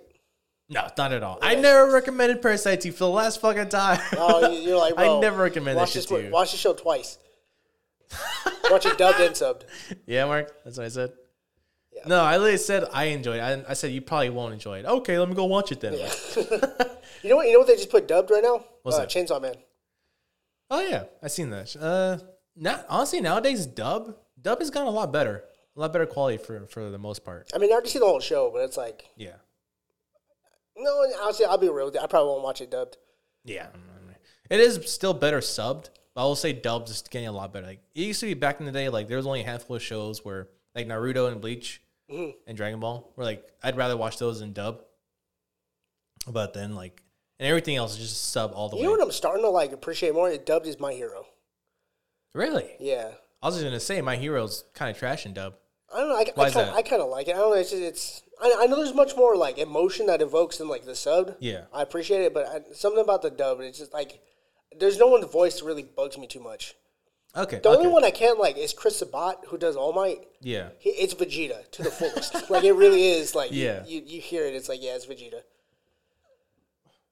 No, 0.71 0.87
not 0.97 1.11
at 1.11 1.21
all. 1.21 1.37
I 1.41 1.55
never 1.55 1.91
recommended 1.91 2.41
Parasite 2.41 2.79
to 2.81 2.87
you 2.87 2.91
for 2.93 2.99
the 2.99 3.09
last 3.09 3.41
fucking 3.41 3.67
time. 3.67 3.99
Oh, 4.13 4.49
you- 4.49 4.69
you're 4.69 4.77
like, 4.85 4.93
I 4.97 5.19
never 5.19 5.43
recommend 5.43 5.75
watch 5.77 5.89
shit 5.89 6.03
this, 6.03 6.05
to 6.05 6.23
you. 6.23 6.31
Watch 6.31 6.51
the 6.51 6.57
show 6.57 6.73
twice. 6.73 7.17
watch 8.69 8.85
it 8.85 8.97
dubbed 8.97 9.19
and 9.19 9.35
subbed. 9.35 9.63
yeah, 10.05 10.25
Mark, 10.25 10.51
that's 10.63 10.77
what 10.77 10.85
I 10.85 10.89
said. 10.89 11.11
Yeah. 11.93 12.03
No, 12.07 12.21
I 12.21 12.37
literally 12.37 12.57
said 12.57 12.85
I 12.93 13.05
enjoyed 13.05 13.37
it. 13.37 13.41
I, 13.41 13.71
I 13.71 13.73
said 13.73 13.91
you 13.91 14.01
probably 14.01 14.29
won't 14.29 14.53
enjoy 14.53 14.79
it. 14.79 14.85
Okay, 14.85 15.19
let 15.19 15.27
me 15.27 15.35
go 15.35 15.43
watch 15.43 15.73
it 15.73 15.81
then. 15.81 15.93
Yeah. 15.93 16.13
you 17.21 17.29
know 17.29 17.35
what? 17.35 17.47
You 17.47 17.53
know 17.53 17.59
what 17.59 17.67
they 17.67 17.75
just 17.75 17.89
put 17.91 18.07
dubbed 18.07 18.31
right 18.31 18.41
now? 18.43 18.63
What's 18.83 18.97
uh, 18.97 19.01
that? 19.01 19.09
Chainsaw 19.09 19.41
Man. 19.41 19.55
Oh 20.69 20.79
yeah, 20.79 21.03
I 21.21 21.27
seen 21.27 21.49
that. 21.49 21.75
Uh, 21.75 22.17
not 22.55 22.85
honestly 22.87 23.19
nowadays 23.19 23.65
dub 23.65 24.15
dub 24.41 24.59
has 24.59 24.69
gotten 24.69 24.87
a 24.87 24.91
lot 24.91 25.11
better, 25.11 25.43
a 25.75 25.79
lot 25.81 25.91
better 25.91 26.05
quality 26.05 26.37
for 26.37 26.65
for 26.67 26.89
the 26.89 26.97
most 26.97 27.25
part. 27.25 27.51
I 27.53 27.57
mean, 27.57 27.71
I 27.71 27.73
already 27.73 27.89
seen 27.89 27.99
the 27.99 28.07
whole 28.07 28.21
show, 28.21 28.49
but 28.53 28.59
it's 28.59 28.77
like, 28.77 29.09
Yeah, 29.17 29.35
no. 30.77 31.05
Honestly, 31.21 31.45
I'll 31.45 31.57
be 31.57 31.69
real. 31.69 31.85
with 31.85 31.95
you. 31.95 32.01
I 32.01 32.07
probably 32.07 32.29
won't 32.31 32.43
watch 32.43 32.61
it 32.61 32.71
dubbed. 32.71 32.97
yeah. 33.43 33.67
It 34.49 34.59
is 34.59 34.91
still 34.91 35.13
better 35.13 35.39
subbed, 35.39 35.89
but 36.13 36.21
I 36.21 36.25
will 36.25 36.35
say 36.35 36.51
dubbed 36.51 36.89
is 36.89 37.01
getting 37.03 37.29
a 37.29 37.31
lot 37.31 37.53
better. 37.53 37.67
Like 37.67 37.79
it 37.95 38.01
used 38.01 38.19
to 38.19 38.25
be 38.25 38.33
back 38.33 38.59
in 38.59 38.65
the 38.65 38.71
day, 38.73 38.89
like 38.89 39.07
there 39.07 39.15
was 39.15 39.25
only 39.25 39.39
a 39.41 39.45
handful 39.45 39.77
of 39.77 39.81
shows 39.81 40.25
where 40.25 40.49
like 40.75 40.87
Naruto 40.87 41.31
and 41.31 41.39
Bleach 41.41 41.81
Mm-hmm. 42.11 42.31
and 42.45 42.57
Dragon 42.57 42.81
Ball, 42.81 43.09
where 43.15 43.23
like 43.25 43.47
I'd 43.63 43.77
rather 43.77 43.95
watch 43.95 44.17
those 44.17 44.41
in 44.41 44.51
dub. 44.51 44.81
But 46.27 46.53
then 46.53 46.75
like 46.75 47.01
and 47.39 47.47
everything 47.47 47.77
else 47.77 47.93
is 47.93 47.99
just 48.09 48.31
sub 48.31 48.51
all 48.53 48.67
the 48.67 48.75
You 48.75 48.81
way. 48.81 48.83
You 48.83 48.87
know 48.89 48.99
what 48.99 49.05
I'm 49.05 49.11
starting 49.13 49.43
to 49.43 49.49
like 49.49 49.71
appreciate 49.71 50.13
more? 50.13 50.29
It 50.29 50.45
dubbed 50.45 50.67
is 50.67 50.77
my 50.79 50.91
hero. 50.93 51.25
really? 52.33 52.71
Yeah. 52.79 53.11
I 53.41 53.47
was 53.47 53.55
just 53.55 53.63
gonna 53.65 53.79
say 53.79 54.01
my 54.01 54.17
hero's 54.17 54.65
kind 54.73 54.91
of 54.91 54.97
trash 54.97 55.25
in 55.25 55.33
dub. 55.33 55.53
I 55.93 55.99
don't 55.99 56.09
know. 56.09 56.15
I, 56.15 56.25
Why 56.35 56.43
I 56.43 56.47
is 56.47 56.53
kind 56.53 56.67
that? 56.67 56.75
I 56.75 56.81
kind 56.81 57.01
of 57.01 57.09
like 57.09 57.27
it. 57.27 57.35
I 57.35 57.39
don't 57.39 57.51
know. 57.51 57.57
It's 57.57 57.71
just, 57.71 57.81
it's. 57.81 58.21
I, 58.41 58.59
I 58.61 58.65
know 58.67 58.77
there's 58.77 58.93
much 58.93 59.15
more 59.15 59.35
like 59.35 59.57
emotion 59.57 60.07
that 60.07 60.21
evokes 60.21 60.59
in 60.59 60.67
like 60.67 60.85
the 60.85 60.95
sub. 60.95 61.35
Yeah. 61.39 61.65
I 61.73 61.81
appreciate 61.81 62.21
it, 62.21 62.33
but 62.33 62.47
I, 62.47 62.73
something 62.73 63.01
about 63.01 63.21
the 63.21 63.29
dub, 63.29 63.59
it's 63.61 63.77
just 63.79 63.93
like 63.93 64.19
there's 64.77 64.97
no 64.97 65.07
one's 65.07 65.31
voice 65.31 65.59
that 65.59 65.65
really 65.65 65.83
bugs 65.83 66.17
me 66.17 66.27
too 66.27 66.39
much. 66.39 66.75
Okay. 67.35 67.59
The 67.63 67.69
only 67.69 67.85
okay. 67.85 67.93
one 67.93 68.03
I 68.03 68.11
can't 68.11 68.39
like 68.39 68.57
is 68.57 68.73
Chris 68.73 68.97
Sabat, 68.97 69.37
who 69.47 69.57
does 69.57 69.75
All 69.75 69.93
Might. 69.93 70.27
Yeah. 70.41 70.69
He, 70.79 70.89
it's 70.89 71.13
Vegeta 71.13 71.69
to 71.71 71.83
the 71.83 71.91
fullest. 71.91 72.49
like 72.49 72.63
it 72.63 72.73
really 72.73 73.07
is. 73.07 73.35
Like 73.35 73.51
Yeah. 73.51 73.85
you, 73.85 74.01
you 74.05 74.19
hear 74.19 74.45
it, 74.45 74.53
it's 74.53 74.67
like 74.67 74.81
yeah, 74.83 74.95
it's 74.95 75.05
Vegeta. 75.05 75.41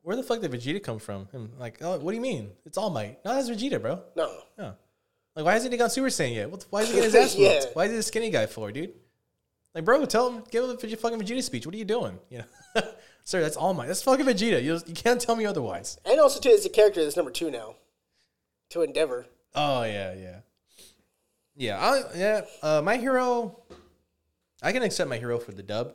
Where 0.01 0.15
the 0.15 0.23
fuck 0.23 0.41
did 0.41 0.51
Vegeta 0.51 0.81
come 0.81 0.99
from? 0.99 1.27
I'm 1.33 1.51
like, 1.59 1.77
oh, 1.81 1.99
what 1.99 2.11
do 2.11 2.15
you 2.15 2.21
mean? 2.21 2.51
It's 2.65 2.77
All 2.77 2.89
Might. 2.89 3.23
No, 3.23 3.35
that's 3.35 3.49
Vegeta, 3.49 3.81
bro. 3.81 4.01
No, 4.15 4.31
Yeah. 4.57 4.71
Like, 5.39 5.45
why 5.45 5.53
hasn't 5.53 5.71
he 5.71 5.77
got 5.77 5.89
Super 5.89 6.09
Saiyan 6.09 6.35
yet? 6.35 6.51
What, 6.51 6.65
why 6.69 6.81
is 6.81 6.89
he 6.89 6.95
getting 6.95 7.11
his 7.11 7.15
ass 7.15 7.33
whooped? 7.33 7.63
Yeah. 7.63 7.69
Why 7.71 7.85
is 7.85 7.91
he 7.91 7.97
a 7.97 8.03
skinny 8.03 8.29
guy 8.29 8.45
for, 8.45 8.73
dude? 8.73 8.91
Like, 9.73 9.85
bro, 9.85 10.05
tell 10.05 10.29
him, 10.29 10.43
give 10.51 10.65
him 10.65 10.75
the 10.75 10.97
fucking 10.97 11.17
Vegeta 11.17 11.41
speech. 11.41 11.65
What 11.65 11.73
are 11.73 11.77
you 11.77 11.85
doing? 11.85 12.19
You 12.29 12.39
know, 12.75 12.81
sir, 13.23 13.39
that's 13.39 13.55
All 13.55 13.73
Might. 13.73 13.87
That's 13.87 14.01
fucking 14.01 14.25
Vegeta. 14.25 14.61
You, 14.61 14.81
you 14.85 14.93
can't 14.93 15.21
tell 15.21 15.37
me 15.37 15.45
otherwise. 15.45 15.97
and 16.03 16.19
also 16.19 16.41
too, 16.41 16.49
it's 16.49 16.65
a 16.65 16.69
character 16.69 17.01
that's 17.01 17.15
number 17.15 17.31
two 17.31 17.49
now. 17.49 17.75
To 18.71 18.81
Endeavor. 18.81 19.27
Oh 19.55 19.83
yeah, 19.83 20.13
yeah, 20.13 20.39
yeah. 21.55 21.79
I, 21.79 22.03
yeah, 22.17 22.41
uh, 22.61 22.81
my 22.83 22.97
hero. 22.97 23.61
I 24.61 24.73
can 24.73 24.83
accept 24.83 25.09
my 25.09 25.19
hero 25.19 25.39
for 25.39 25.53
the 25.53 25.63
dub, 25.63 25.93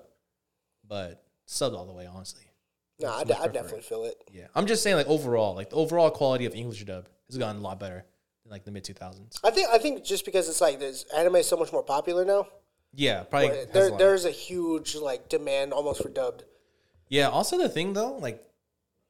but 0.88 1.22
subbed 1.46 1.74
all 1.76 1.84
the 1.84 1.92
way, 1.92 2.06
honestly. 2.06 2.46
No, 2.98 3.08
I, 3.08 3.24
much 3.24 3.36
I 3.38 3.48
definitely 3.48 3.80
it. 3.80 3.84
feel 3.84 4.04
it. 4.04 4.16
Yeah, 4.32 4.46
I'm 4.54 4.64
just 4.64 4.82
saying, 4.82 4.96
like 4.96 5.06
overall, 5.06 5.54
like 5.54 5.68
the 5.68 5.76
overall 5.76 6.10
quality 6.10 6.46
of 6.46 6.54
English 6.54 6.82
dub 6.86 7.08
has 7.28 7.36
gotten 7.36 7.60
a 7.60 7.62
lot 7.62 7.78
better 7.78 8.06
like 8.54 8.64
the 8.64 8.70
mid 8.70 8.84
2000s. 8.84 9.38
I 9.44 9.50
think 9.50 9.68
I 9.70 9.78
think 9.78 10.04
just 10.04 10.24
because 10.24 10.48
it's 10.48 10.60
like 10.60 10.78
this 10.78 11.04
anime 11.16 11.36
is 11.36 11.48
so 11.48 11.56
much 11.56 11.72
more 11.72 11.82
popular 11.82 12.24
now. 12.24 12.46
Yeah, 12.94 13.24
probably. 13.24 13.48
a 13.50 13.66
There, 13.66 13.90
lot. 13.90 13.98
there's 13.98 14.24
a 14.24 14.30
huge 14.30 14.94
like 14.96 15.28
demand 15.28 15.72
almost 15.72 16.02
for 16.02 16.08
dubbed. 16.08 16.44
Yeah. 17.08 17.28
Also, 17.28 17.58
the 17.58 17.68
thing 17.68 17.92
though, 17.92 18.12
like 18.16 18.42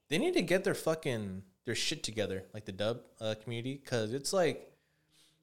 they 0.08 0.18
need 0.18 0.34
to 0.34 0.42
get 0.42 0.64
their 0.64 0.74
fucking 0.74 1.42
their 1.66 1.74
shit 1.74 2.02
together, 2.02 2.44
like 2.54 2.64
the 2.64 2.72
dub 2.72 3.00
uh, 3.20 3.34
community, 3.42 3.80
because 3.82 4.12
it's 4.14 4.32
like 4.32 4.70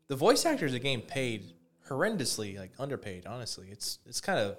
the 0.07 0.15
voice 0.15 0.45
actors 0.45 0.73
are 0.73 0.79
getting 0.79 1.01
paid 1.01 1.53
horrendously, 1.87 2.57
like 2.57 2.71
underpaid. 2.79 3.25
Honestly, 3.27 3.67
it's 3.71 3.99
it's 4.07 4.19
kind 4.21 4.39
of 4.39 4.57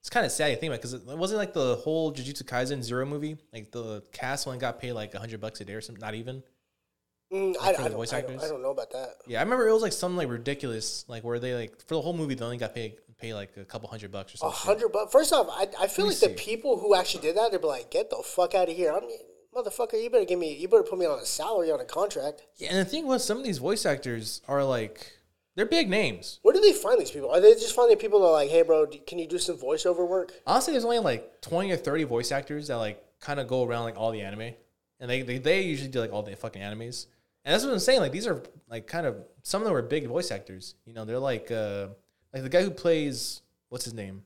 it's 0.00 0.08
kind 0.10 0.24
of 0.24 0.32
sad 0.32 0.54
to 0.54 0.56
think 0.56 0.70
about 0.70 0.78
because 0.80 0.94
it 0.94 1.04
wasn't 1.18 1.38
like 1.38 1.52
the 1.52 1.76
whole 1.76 2.12
Jujutsu 2.12 2.44
Kaisen 2.44 2.82
Zero 2.82 3.04
movie. 3.04 3.36
Like 3.52 3.70
the 3.72 4.02
cast 4.12 4.46
only 4.46 4.58
got 4.60 4.78
paid 4.80 4.92
like 4.92 5.12
hundred 5.14 5.40
bucks 5.40 5.60
a 5.60 5.64
day 5.64 5.74
or 5.74 5.80
something, 5.80 6.00
not 6.00 6.14
even. 6.14 6.42
Mm, 7.32 7.54
I, 7.60 7.72
for 7.74 7.80
I, 7.80 7.84
the 7.84 7.88
don't, 7.90 7.98
voice 7.98 8.12
I, 8.12 8.20
don't. 8.22 8.42
I 8.42 8.48
don't 8.48 8.62
know 8.62 8.70
about 8.70 8.90
that. 8.90 9.16
Yeah, 9.26 9.38
I 9.38 9.42
remember 9.42 9.68
it 9.68 9.72
was 9.72 9.82
like 9.82 9.92
something 9.92 10.16
like 10.16 10.28
ridiculous, 10.28 11.04
like 11.06 11.22
where 11.22 11.38
they 11.38 11.54
like 11.54 11.80
for 11.86 11.94
the 11.94 12.00
whole 12.00 12.12
movie 12.12 12.34
they 12.34 12.44
only 12.44 12.56
got 12.56 12.74
paid 12.74 12.96
pay 13.20 13.34
like 13.34 13.56
a 13.56 13.64
couple 13.64 13.88
hundred 13.88 14.10
bucks 14.10 14.34
or 14.34 14.38
something. 14.38 14.54
A 14.54 14.56
hundred 14.56 14.88
bucks. 14.88 15.12
First 15.12 15.32
off, 15.32 15.46
I, 15.50 15.68
I 15.78 15.86
feel 15.86 16.06
like 16.06 16.20
me 16.20 16.28
the 16.28 16.34
people 16.34 16.78
who 16.78 16.94
actually 16.94 17.22
did 17.22 17.36
that, 17.36 17.52
they'd 17.52 17.60
be 17.60 17.66
like, 17.66 17.90
"Get 17.90 18.10
the 18.10 18.22
fuck 18.24 18.54
out 18.54 18.68
of 18.68 18.76
here!" 18.76 18.92
I'm 18.92 19.08
motherfucker. 19.54 20.02
You 20.02 20.10
better 20.10 20.24
give 20.24 20.38
me. 20.38 20.56
You 20.56 20.68
better 20.68 20.82
put 20.82 20.98
me 20.98 21.06
on 21.06 21.18
a 21.18 21.26
salary 21.26 21.70
on 21.70 21.80
a 21.80 21.84
contract. 21.84 22.42
Yeah, 22.56 22.70
and 22.70 22.78
the 22.78 22.84
thing 22.84 23.06
was, 23.06 23.24
some 23.24 23.38
of 23.38 23.44
these 23.44 23.58
voice 23.58 23.86
actors 23.86 24.42
are 24.48 24.64
like 24.64 25.12
they're 25.54 25.66
big 25.66 25.90
names. 25.90 26.40
Where 26.42 26.54
do 26.54 26.60
they 26.60 26.72
find 26.72 27.00
these 27.00 27.10
people? 27.10 27.30
Are 27.30 27.40
they 27.40 27.52
just 27.52 27.74
finding 27.74 27.98
people 27.98 28.20
that 28.20 28.26
are 28.26 28.32
like, 28.32 28.50
"Hey, 28.50 28.62
bro, 28.62 28.86
can 29.06 29.18
you 29.18 29.28
do 29.28 29.38
some 29.38 29.56
voiceover 29.56 30.08
work?" 30.08 30.32
Honestly, 30.46 30.72
there's 30.72 30.84
only 30.84 30.98
like 30.98 31.40
twenty 31.42 31.70
or 31.70 31.76
thirty 31.76 32.04
voice 32.04 32.32
actors 32.32 32.68
that 32.68 32.76
like 32.76 33.04
kind 33.20 33.38
of 33.38 33.46
go 33.46 33.64
around 33.64 33.84
like 33.84 33.96
all 33.96 34.10
the 34.10 34.22
anime, 34.22 34.54
and 34.98 35.10
they, 35.10 35.22
they 35.22 35.38
they 35.38 35.62
usually 35.62 35.90
do 35.90 36.00
like 36.00 36.12
all 36.12 36.22
the 36.22 36.34
fucking 36.34 36.62
animes. 36.62 37.06
And 37.44 37.54
that's 37.54 37.64
what 37.64 37.72
I'm 37.72 37.78
saying. 37.78 38.00
Like 38.00 38.12
these 38.12 38.26
are 38.26 38.42
like 38.68 38.86
kind 38.86 39.06
of 39.06 39.16
some 39.42 39.62
of 39.62 39.66
them 39.66 39.74
are 39.76 39.82
big 39.82 40.06
voice 40.06 40.30
actors. 40.30 40.74
You 40.84 40.94
know, 40.94 41.04
they're 41.04 41.18
like 41.18 41.50
uh 41.50 41.88
like 42.32 42.42
the 42.42 42.48
guy 42.48 42.62
who 42.62 42.70
plays 42.70 43.42
what's 43.68 43.84
his 43.84 43.94
name? 43.94 44.22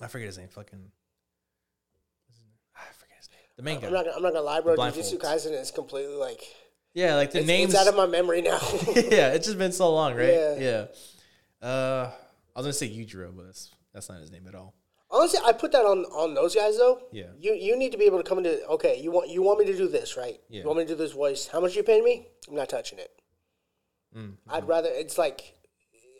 I 0.00 0.06
forget 0.06 0.26
his 0.26 0.38
name. 0.38 0.48
Fucking. 0.48 0.90
I 2.76 2.80
forget 2.92 3.16
his 3.16 3.30
name. 3.30 3.40
The 3.56 3.62
main 3.62 3.80
guy. 3.80 3.86
I'm 3.88 3.92
not. 3.92 4.04
gonna- 4.04 4.16
I'm 4.16 4.22
not 4.22 4.32
gonna 4.32 4.44
lie, 4.44 4.60
bro. 4.60 4.76
Jujutsu. 4.76 5.18
Kaisen 5.18 5.58
is 5.58 5.70
completely 5.70 6.14
like 6.14 6.42
yeah, 6.94 7.14
like 7.14 7.30
the 7.32 7.38
it's, 7.38 7.46
names. 7.46 7.74
it's 7.74 7.80
out 7.80 7.88
of 7.88 7.96
my 7.96 8.06
memory 8.06 8.42
now. 8.42 8.58
yeah, 8.94 9.32
it's 9.32 9.46
just 9.46 9.58
been 9.58 9.72
so 9.72 9.92
long, 9.92 10.14
right? 10.14 10.32
Yeah. 10.32 10.86
Yeah. 11.62 11.66
Uh, 11.66 12.10
I 12.54 12.60
was 12.60 12.66
gonna 12.66 12.72
say 12.72 12.88
Yujiro, 12.88 13.34
but 13.34 13.46
that's 13.46 13.70
that's 13.92 14.08
not 14.08 14.20
his 14.20 14.30
name 14.30 14.46
at 14.48 14.54
all. 14.54 14.74
Honestly, 15.10 15.40
I 15.44 15.52
put 15.52 15.72
that 15.72 15.84
on 15.84 16.04
on 16.06 16.34
those 16.34 16.54
guys 16.54 16.76
though. 16.76 17.02
Yeah. 17.12 17.26
You 17.38 17.54
you 17.54 17.76
need 17.76 17.92
to 17.92 17.98
be 17.98 18.04
able 18.04 18.18
to 18.18 18.28
come 18.28 18.38
into 18.38 18.64
okay. 18.66 19.00
You 19.00 19.10
want 19.10 19.30
you 19.30 19.42
want 19.42 19.58
me 19.58 19.64
to 19.66 19.76
do 19.76 19.88
this 19.88 20.16
right? 20.16 20.38
Yeah. 20.48 20.60
You 20.60 20.66
want 20.66 20.78
me 20.78 20.84
to 20.84 20.88
do 20.90 20.96
this 20.96 21.12
voice? 21.12 21.48
How 21.48 21.60
much 21.60 21.76
you 21.76 21.82
paying 21.82 22.04
me? 22.04 22.28
I'm 22.48 22.54
not 22.54 22.68
touching 22.68 22.98
it. 22.98 23.10
Mm, 24.16 24.34
I'd 24.48 24.68
rather 24.68 24.88
it's 24.90 25.18
like 25.18 25.54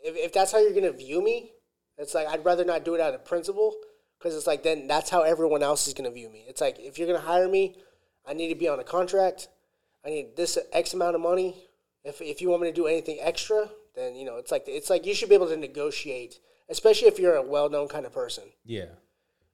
if 0.03 0.15
if 0.15 0.33
that's 0.33 0.51
how 0.51 0.59
you're 0.59 0.73
gonna 0.73 0.91
view 0.91 1.23
me, 1.23 1.51
it's 1.97 2.13
like 2.15 2.27
I'd 2.27 2.45
rather 2.45 2.65
not 2.65 2.83
do 2.83 2.95
it 2.95 3.01
out 3.01 3.13
of 3.13 3.25
principle 3.25 3.75
because 4.17 4.35
it's 4.35 4.47
like 4.47 4.63
then 4.63 4.87
that's 4.87 5.09
how 5.09 5.21
everyone 5.21 5.63
else 5.63 5.87
is 5.87 5.93
gonna 5.93 6.11
view 6.11 6.29
me. 6.29 6.45
It's 6.47 6.61
like 6.61 6.79
if 6.79 6.97
you're 6.97 7.07
gonna 7.07 7.19
hire 7.19 7.47
me, 7.47 7.75
I 8.27 8.33
need 8.33 8.49
to 8.49 8.55
be 8.55 8.67
on 8.67 8.79
a 8.79 8.83
contract. 8.83 9.49
I 10.05 10.09
need 10.09 10.35
this 10.35 10.57
X 10.71 10.93
amount 10.93 11.15
of 11.15 11.21
money. 11.21 11.55
If 12.03 12.21
if 12.21 12.41
you 12.41 12.49
want 12.49 12.61
me 12.63 12.69
to 12.69 12.73
do 12.73 12.87
anything 12.87 13.17
extra, 13.19 13.69
then 13.95 14.15
you 14.15 14.25
know 14.25 14.37
it's 14.37 14.51
like 14.51 14.63
it's 14.67 14.89
like 14.89 15.05
you 15.05 15.13
should 15.13 15.29
be 15.29 15.35
able 15.35 15.47
to 15.49 15.57
negotiate, 15.57 16.39
especially 16.69 17.07
if 17.07 17.19
you're 17.19 17.35
a 17.35 17.41
well 17.41 17.69
known 17.69 17.87
kind 17.87 18.05
of 18.05 18.13
person. 18.13 18.43
Yeah, 18.65 18.85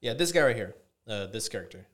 yeah. 0.02 0.14
This 0.14 0.32
guy 0.32 0.42
right 0.42 0.56
here, 0.56 0.76
uh, 1.08 1.28
this 1.28 1.50
character, 1.50 1.86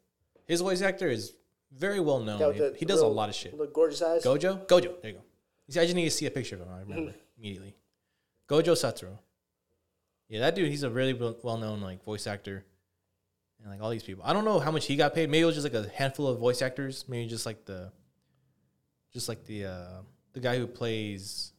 his 0.45 0.61
voice 0.61 0.81
actor 0.81 1.07
is 1.07 1.33
very 1.71 1.99
well 1.99 2.19
known. 2.19 2.53
He, 2.53 2.79
he 2.79 2.85
does 2.85 3.01
a 3.01 3.07
lot 3.07 3.29
of 3.29 3.35
shit. 3.35 3.57
The 3.57 3.67
gorgeous 3.67 4.01
eyes. 4.01 4.23
Gojo, 4.23 4.65
Gojo, 4.67 5.01
there 5.01 5.11
you 5.11 5.17
go. 5.17 5.23
You 5.67 5.73
see, 5.73 5.79
I 5.79 5.83
just 5.83 5.95
need 5.95 6.05
to 6.05 6.11
see 6.11 6.25
a 6.25 6.31
picture 6.31 6.55
of 6.55 6.61
him. 6.61 6.67
I 6.73 6.79
remember 6.87 7.13
immediately. 7.37 7.75
Gojo 8.49 8.73
Satoru. 8.73 9.17
Yeah, 10.27 10.41
that 10.41 10.55
dude. 10.55 10.69
He's 10.69 10.83
a 10.83 10.89
really 10.89 11.13
well 11.13 11.57
known 11.57 11.81
like 11.81 12.03
voice 12.03 12.27
actor, 12.27 12.65
and 13.61 13.71
like 13.71 13.81
all 13.81 13.89
these 13.89 14.03
people. 14.03 14.23
I 14.25 14.33
don't 14.33 14.45
know 14.45 14.59
how 14.59 14.71
much 14.71 14.85
he 14.85 14.95
got 14.95 15.13
paid. 15.13 15.29
Maybe 15.29 15.41
it 15.41 15.45
was 15.45 15.55
just 15.55 15.71
like 15.71 15.73
a 15.73 15.89
handful 15.89 16.27
of 16.27 16.39
voice 16.39 16.61
actors. 16.61 17.05
Maybe 17.07 17.27
just 17.29 17.45
like 17.45 17.65
the, 17.65 17.91
just 19.13 19.29
like 19.29 19.45
the 19.45 19.65
uh 19.65 20.01
the 20.33 20.39
guy 20.39 20.57
who 20.57 20.67
plays. 20.67 21.53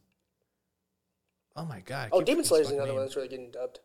Oh 1.56 1.64
my 1.64 1.80
god! 1.80 2.08
Oh, 2.12 2.22
Demon 2.22 2.44
Slayer 2.44 2.62
is 2.62 2.70
another 2.70 2.86
name. 2.86 2.94
one 2.96 3.04
that's 3.04 3.16
really 3.16 3.28
getting 3.28 3.50
dubbed. 3.50 3.80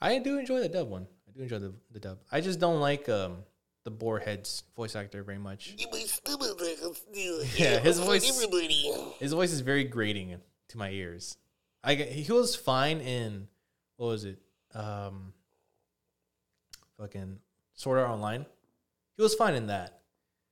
I 0.00 0.18
do 0.18 0.38
enjoy 0.38 0.60
the 0.60 0.68
dub 0.68 0.88
one. 0.88 1.06
I 1.28 1.32
do 1.36 1.42
enjoy 1.42 1.58
the, 1.60 1.72
the 1.92 2.00
dub. 2.00 2.18
I 2.30 2.40
just 2.40 2.60
don't 2.60 2.80
like 2.80 3.08
um 3.08 3.38
the 3.84 3.90
Boarhead's 3.90 4.64
voice 4.76 4.94
actor 4.96 5.22
very 5.22 5.38
much. 5.38 5.74
Yeah, 7.56 7.78
his 7.78 7.98
voice- 7.98 8.28
Everybody. 8.28 8.92
His 9.18 9.32
voice 9.32 9.52
is 9.52 9.60
very 9.60 9.84
grating 9.84 10.36
to 10.68 10.78
my 10.78 10.90
ears. 10.90 11.36
I 11.82 11.94
he 11.94 12.30
was 12.30 12.54
fine 12.56 13.00
in 13.00 13.48
what 13.96 14.08
was 14.08 14.24
it? 14.24 14.38
Um, 14.74 15.32
fucking 16.98 17.38
Sword 17.74 17.98
Art 18.00 18.10
Online. 18.10 18.46
He 19.16 19.22
was 19.22 19.34
fine 19.34 19.54
in 19.54 19.66
that. 19.68 20.00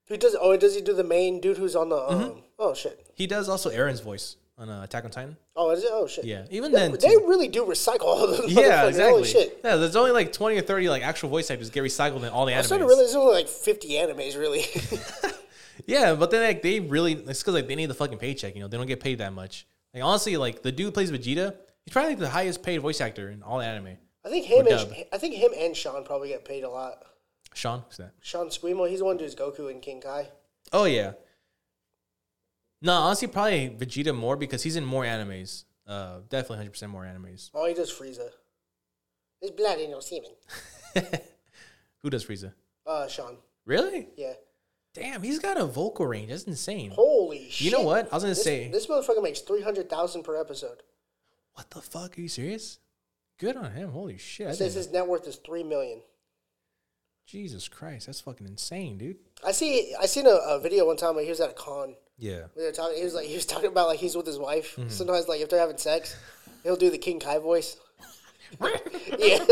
Who 0.09 0.17
does? 0.17 0.37
Oh, 0.41 0.57
does 0.57 0.75
he 0.75 0.81
do 0.81 0.95
the 0.95 1.05
main 1.05 1.41
dude 1.41 1.57
who's 1.59 1.77
on 1.77 1.89
the? 1.89 1.97
Um, 1.97 2.19
Mm-hmm. 2.21 2.41
Oh 2.59 2.75
shit. 2.75 3.11
He 3.15 3.27
does 3.27 3.49
also 3.51 3.71
Eren's 3.71 4.01
voice 4.01 4.37
on 4.59 4.69
uh, 4.71 4.83
Attack 4.83 5.05
on 5.05 5.11
Titan. 5.11 5.37
Oh, 5.55 5.71
is 5.71 5.85
it? 5.85 5.91
Oh 5.93 6.07
shit. 6.07 6.25
Yeah, 6.25 6.47
even 6.51 6.73
They, 6.73 6.79
then. 6.79 6.93
they 6.93 6.99
too. 7.15 7.25
really 7.27 7.49
do 7.49 7.65
recycle 7.65 8.03
all 8.05 8.27
those. 8.27 8.51
yeah, 8.53 8.87
exactly. 8.87 9.13
Holy 9.13 9.25
shit. 9.25 9.61
Yeah, 9.65 9.77
there's 9.77 9.97
only 9.97 10.13
like 10.13 10.33
twenty 10.33 10.57
or 10.57 10.63
thirty 10.63 10.89
like 10.89 11.03
actual 11.03 11.29
voice 11.29 11.51
actors 11.51 11.71
get 11.71 11.83
recycled 11.85 12.23
in 12.23 12.29
all 12.31 12.47
the 12.47 12.55
I 12.55 12.59
animes. 12.61 12.65
started 12.67 12.89
there's 12.89 13.15
only 13.15 13.35
like 13.35 13.49
50 13.49 13.89
animes, 13.91 14.39
really. 14.39 14.65
Yeah, 15.87 16.15
but 16.15 16.31
then 16.31 16.43
like 16.43 16.63
they 16.63 16.81
really 16.81 17.13
it's 17.13 17.43
because 17.43 17.55
like 17.55 17.69
they 17.69 17.75
need 17.75 17.87
the 17.87 17.95
fucking 17.95 18.19
paycheck. 18.19 18.55
You 18.55 18.63
know, 18.63 18.69
they 18.69 18.77
don't 18.79 18.87
get 18.87 19.01
paid 19.01 19.19
that 19.19 19.33
much. 19.35 19.67
Like 19.95 20.03
honestly, 20.03 20.37
like 20.37 20.63
the 20.63 20.73
dude 20.73 20.87
who 20.87 20.91
plays 20.91 21.13
Vegeta, 21.13 21.55
he's 21.85 21.93
probably 21.93 22.11
like 22.13 22.19
the 22.19 22.31
highest 22.31 22.63
paid 22.63 22.79
voice 22.79 23.01
actor 23.01 23.31
in 23.31 23.43
all 23.43 23.61
anime. 23.61 23.99
I 24.25 24.29
think 24.31 24.47
him 24.47 24.67
and. 24.67 25.05
I 25.13 25.19
think 25.19 25.35
him 25.35 25.53
and 25.57 25.77
Sean 25.77 26.03
probably 26.03 26.29
get 26.29 26.45
paid 26.45 26.65
a 26.65 26.71
lot. 26.71 27.05
Sean, 27.55 27.85
who's 27.87 27.99
that? 27.99 28.13
Sean 28.21 28.49
Schemmel, 28.49 28.89
he's 28.89 28.99
the 29.01 29.05
one 29.05 29.19
who 29.19 29.25
does 29.25 29.35
Goku 29.37 29.71
and 29.71 29.81
King 29.83 30.01
Kai. 30.01 30.29
Oh 30.73 30.85
yeah. 30.85 31.13
No, 32.87 32.93
honestly, 32.93 33.29
probably 33.29 33.69
Vegeta 33.79 34.15
more 34.17 34.37
because 34.37 34.63
he's 34.63 34.77
in 34.77 34.85
more 34.85 35.05
animes. 35.05 35.65
Uh, 35.87 36.21
definitely 36.29 36.57
hundred 36.59 36.71
percent 36.71 36.93
more 36.93 37.05
animes. 37.05 37.51
Oh, 37.53 37.67
he 37.67 37.75
does 37.75 37.93
Frieza. 37.93 38.31
There's 39.41 39.51
blood 39.51 39.79
in 39.79 39.91
your 39.91 40.01
semen. 40.01 40.31
Who 42.03 42.11
does 42.11 42.25
Frieza? 42.25 42.53
Uh, 42.87 43.07
Sean. 43.09 43.37
Really? 43.65 44.09
Yeah. 44.17 44.33
Damn, 44.95 45.23
he's 45.23 45.39
got 45.41 45.59
a 45.59 45.67
vocal 45.67 46.07
range. 46.07 46.31
That's 46.31 46.45
insane. 46.45 46.91
Holy 46.93 47.51
shit. 47.51 47.67
You 47.67 47.71
know 47.73 47.83
what? 47.83 48.11
I 48.11 48.17
was 48.17 48.23
gonna 48.23 48.35
This, 48.35 48.45
say, 48.45 48.71
this 48.71 48.87
motherfucker 48.87 49.23
makes 49.23 49.41
300000 49.41 50.23
per 50.23 50.41
episode. 50.41 50.83
what 51.55 51.69
the 51.71 51.83
fuck? 51.83 52.17
Are 52.17 52.21
you 52.21 52.29
serious? 52.29 52.79
Good 53.39 53.57
on 53.57 53.73
him. 53.73 53.91
Holy 53.91 54.17
shit! 54.17 54.47
I 54.47 54.51
says 54.51 54.59
didn't- 54.59 54.77
his 54.77 54.93
net 54.93 55.07
worth 55.07 55.27
is 55.29 55.37
3 55.37 55.63
million. 55.65 56.01
Jesus 57.27 57.67
Christ, 57.69 58.07
that's 58.07 58.21
fucking 58.21 58.47
insane, 58.47 58.97
dude. 58.99 59.17
I 59.45 59.51
see. 59.53 59.93
I 60.01 60.07
seen 60.07 60.27
a, 60.27 60.31
a 60.31 60.61
video 60.61 60.87
one 60.87 60.97
time 60.97 61.17
where 61.17 61.25
he 61.25 61.31
was 61.31 61.41
at 61.41 61.51
a 61.51 61.55
con. 61.55 61.97
Yeah. 62.19 62.45
We 62.57 62.65
were 62.65 62.73
talking. 62.73 62.99
He 62.99 63.05
was 63.05 63.15
like, 63.15 63.27
he 63.27 63.35
was 63.35 63.47
talking 63.47 63.69
about 63.69 63.89
like 63.89 63.99
he's 63.99 64.17
with 64.17 64.27
his 64.27 64.39
wife. 64.39 64.77
Mm-hmm. 64.77 64.89
Sometimes 64.89 65.29
like 65.29 65.41
if 65.41 65.51
they're 65.51 65.61
having 65.61 65.79
sex, 65.79 66.17
he'll 66.63 66.77
do 66.77 66.91
the 66.91 66.99
King 66.99 67.21
Kai 67.21 67.39
voice. 67.39 67.77
yeah, 69.19 69.45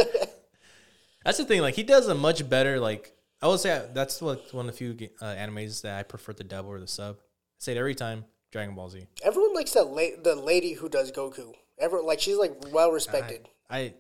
That's 1.25 1.39
the 1.39 1.45
thing. 1.45 1.61
Like 1.61 1.75
he 1.75 1.83
does 1.83 2.07
a 2.09 2.15
much 2.15 2.49
better. 2.49 2.79
Like 2.79 3.13
I 3.43 3.49
would 3.49 3.61
say 3.61 3.87
that's 3.93 4.23
what 4.23 4.53
one 4.55 4.69
of 4.69 4.73
the 4.73 4.79
few 4.79 5.09
uh, 5.21 5.25
animes 5.35 5.83
that 5.83 5.99
I 5.99 6.03
prefer 6.03 6.33
the 6.33 6.45
dub 6.45 6.67
or 6.67 6.79
the 6.79 6.87
sub. 6.87 7.17
I 7.17 7.21
say 7.59 7.73
it 7.73 7.79
every 7.79 7.95
time. 7.95 8.25
Dragon 8.53 8.77
Ball 8.77 8.89
Z. 8.89 9.05
everyone 9.25 9.53
likes 9.53 9.73
that 9.73 9.89
la- 9.89 10.23
the 10.23 10.37
lady 10.37 10.75
who 10.75 10.89
does 10.89 11.11
Goku. 11.11 11.53
Everyone 11.77 12.07
like 12.07 12.21
she's 12.21 12.37
like 12.37 12.55
well 12.73 12.93
respected. 12.93 13.49
I, 13.69 13.95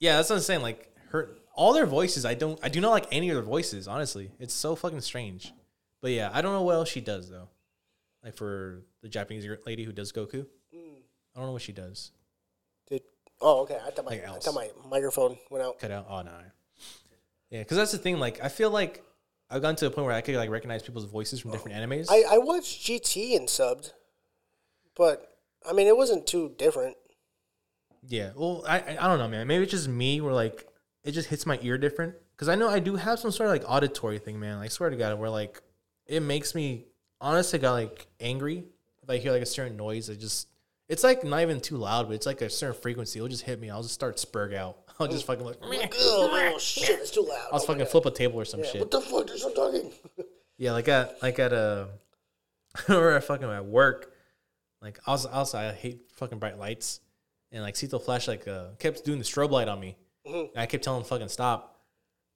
yeah, 0.00 0.16
that's 0.16 0.30
what 0.30 0.36
I'm 0.36 0.42
saying. 0.42 0.62
Like 0.62 0.90
her, 1.10 1.28
all 1.54 1.74
their 1.74 1.84
voices. 1.84 2.24
I 2.24 2.32
don't. 2.32 2.58
I 2.62 2.70
do 2.70 2.80
not 2.80 2.90
like 2.90 3.06
any 3.12 3.28
of 3.28 3.34
their 3.34 3.44
voices. 3.44 3.86
Honestly, 3.86 4.30
it's 4.38 4.54
so 4.54 4.74
fucking 4.74 5.02
strange. 5.02 5.52
But 6.00 6.12
yeah, 6.12 6.30
I 6.32 6.40
don't 6.40 6.54
know 6.54 6.62
what 6.62 6.76
else 6.76 6.88
she 6.88 7.02
does 7.02 7.28
though. 7.28 7.48
Like 8.24 8.36
for 8.36 8.82
the 9.02 9.08
Japanese 9.08 9.46
lady 9.66 9.84
who 9.84 9.92
does 9.92 10.12
Goku. 10.12 10.46
Mm. 10.74 11.00
I 11.34 11.38
don't 11.38 11.46
know 11.46 11.52
what 11.52 11.62
she 11.62 11.72
does. 11.72 12.12
Did 12.88 13.02
oh 13.40 13.60
okay? 13.62 13.78
I 13.84 13.90
thought 13.90 14.04
my 14.04 14.10
Like 14.12 14.28
I 14.28 14.38
thought 14.38 14.54
my 14.54 14.70
microphone 14.88 15.36
went 15.50 15.64
out. 15.64 15.78
Cut 15.78 15.90
out. 15.90 16.06
Oh 16.08 16.22
no. 16.22 16.32
Yeah, 17.50 17.60
because 17.60 17.76
that's 17.76 17.92
the 17.92 17.98
thing. 17.98 18.18
Like, 18.18 18.44
I 18.44 18.48
feel 18.48 18.70
like 18.70 19.02
I've 19.50 19.62
gotten 19.62 19.76
to 19.76 19.86
a 19.86 19.90
point 19.90 20.06
where 20.06 20.14
I 20.14 20.20
could 20.20 20.36
like 20.36 20.50
recognize 20.50 20.82
people's 20.82 21.06
voices 21.06 21.40
from 21.40 21.52
different 21.52 21.78
oh. 21.78 21.80
animes. 21.80 22.06
I 22.10 22.34
I 22.34 22.38
watched 22.38 22.86
GT 22.86 23.36
and 23.36 23.48
subbed, 23.48 23.92
but 24.96 25.36
I 25.68 25.72
mean 25.72 25.86
it 25.86 25.96
wasn't 25.96 26.26
too 26.26 26.54
different. 26.58 26.96
Yeah. 28.06 28.32
Well, 28.36 28.64
I 28.66 28.80
I 28.80 28.96
I 29.00 29.08
don't 29.08 29.18
know, 29.18 29.28
man. 29.28 29.46
Maybe 29.46 29.62
it's 29.62 29.72
just 29.72 29.88
me 29.88 30.20
where 30.20 30.34
like 30.34 30.66
it 31.04 31.12
just 31.12 31.28
hits 31.28 31.46
my 31.46 31.58
ear 31.62 31.78
different. 31.78 32.14
Because 32.34 32.48
I 32.48 32.54
know 32.54 32.68
I 32.68 32.78
do 32.78 32.94
have 32.94 33.18
some 33.18 33.32
sort 33.32 33.48
of 33.48 33.54
like 33.54 33.68
auditory 33.68 34.18
thing, 34.18 34.38
man. 34.38 34.58
I 34.58 34.68
swear 34.68 34.90
to 34.90 34.96
God, 34.96 35.18
where 35.18 35.30
like 35.30 35.62
it 36.06 36.20
makes 36.20 36.54
me 36.54 36.87
honestly 37.20 37.58
got 37.58 37.72
like 37.72 38.06
angry 38.20 38.64
if 39.02 39.10
I 39.10 39.18
hear 39.18 39.32
like 39.32 39.42
a 39.42 39.46
certain 39.46 39.76
noise. 39.76 40.08
It 40.08 40.20
just 40.20 40.48
it's 40.88 41.04
like 41.04 41.24
not 41.24 41.42
even 41.42 41.60
too 41.60 41.76
loud, 41.76 42.08
but 42.08 42.14
it's 42.14 42.26
like 42.26 42.40
a 42.40 42.50
certain 42.50 42.80
frequency. 42.80 43.18
It'll 43.18 43.28
just 43.28 43.42
hit 43.44 43.60
me. 43.60 43.70
I'll 43.70 43.82
just 43.82 43.94
start 43.94 44.16
spurg 44.16 44.54
out. 44.54 44.78
I'll 45.00 45.08
just 45.08 45.26
fucking 45.26 45.44
like 45.44 45.62
Like, 45.64 45.94
oh, 45.98 46.52
oh 46.54 46.58
shit, 46.58 46.98
it's 46.98 47.10
too 47.10 47.22
loud. 47.22 47.48
I'll 47.52 47.60
Oh 47.60 47.66
fucking 47.66 47.86
flip 47.86 48.06
a 48.06 48.10
table 48.10 48.40
or 48.40 48.44
some 48.44 48.60
Yeah, 48.60 48.66
shit. 48.66 48.80
What 48.80 48.90
the 48.90 49.00
fuck? 49.00 49.26
There's 49.26 49.44
no 49.44 49.52
talking. 49.52 49.92
Yeah, 50.60 50.72
like 50.72 50.88
at 50.88 51.22
like 51.22 51.38
at 51.38 51.52
a 51.52 51.86
or 52.88 53.12
at 53.12 53.22
fucking 53.22 53.48
at 53.48 53.64
work. 53.64 54.12
Like 54.82 54.98
I 55.06 55.12
was 55.12 55.54
I 55.54 55.72
hate 55.72 56.10
fucking 56.14 56.40
bright 56.40 56.58
lights, 56.58 56.98
and 57.52 57.62
like 57.62 57.76
Cito 57.76 58.00
Flash 58.00 58.26
like 58.26 58.48
uh, 58.48 58.70
kept 58.80 59.04
doing 59.04 59.18
the 59.20 59.24
strobe 59.24 59.52
light 59.52 59.68
on 59.68 59.78
me. 59.78 59.96
And 60.26 60.50
I 60.56 60.66
kept 60.66 60.82
telling 60.82 61.02
him 61.02 61.06
fucking 61.06 61.28
stop, 61.28 61.80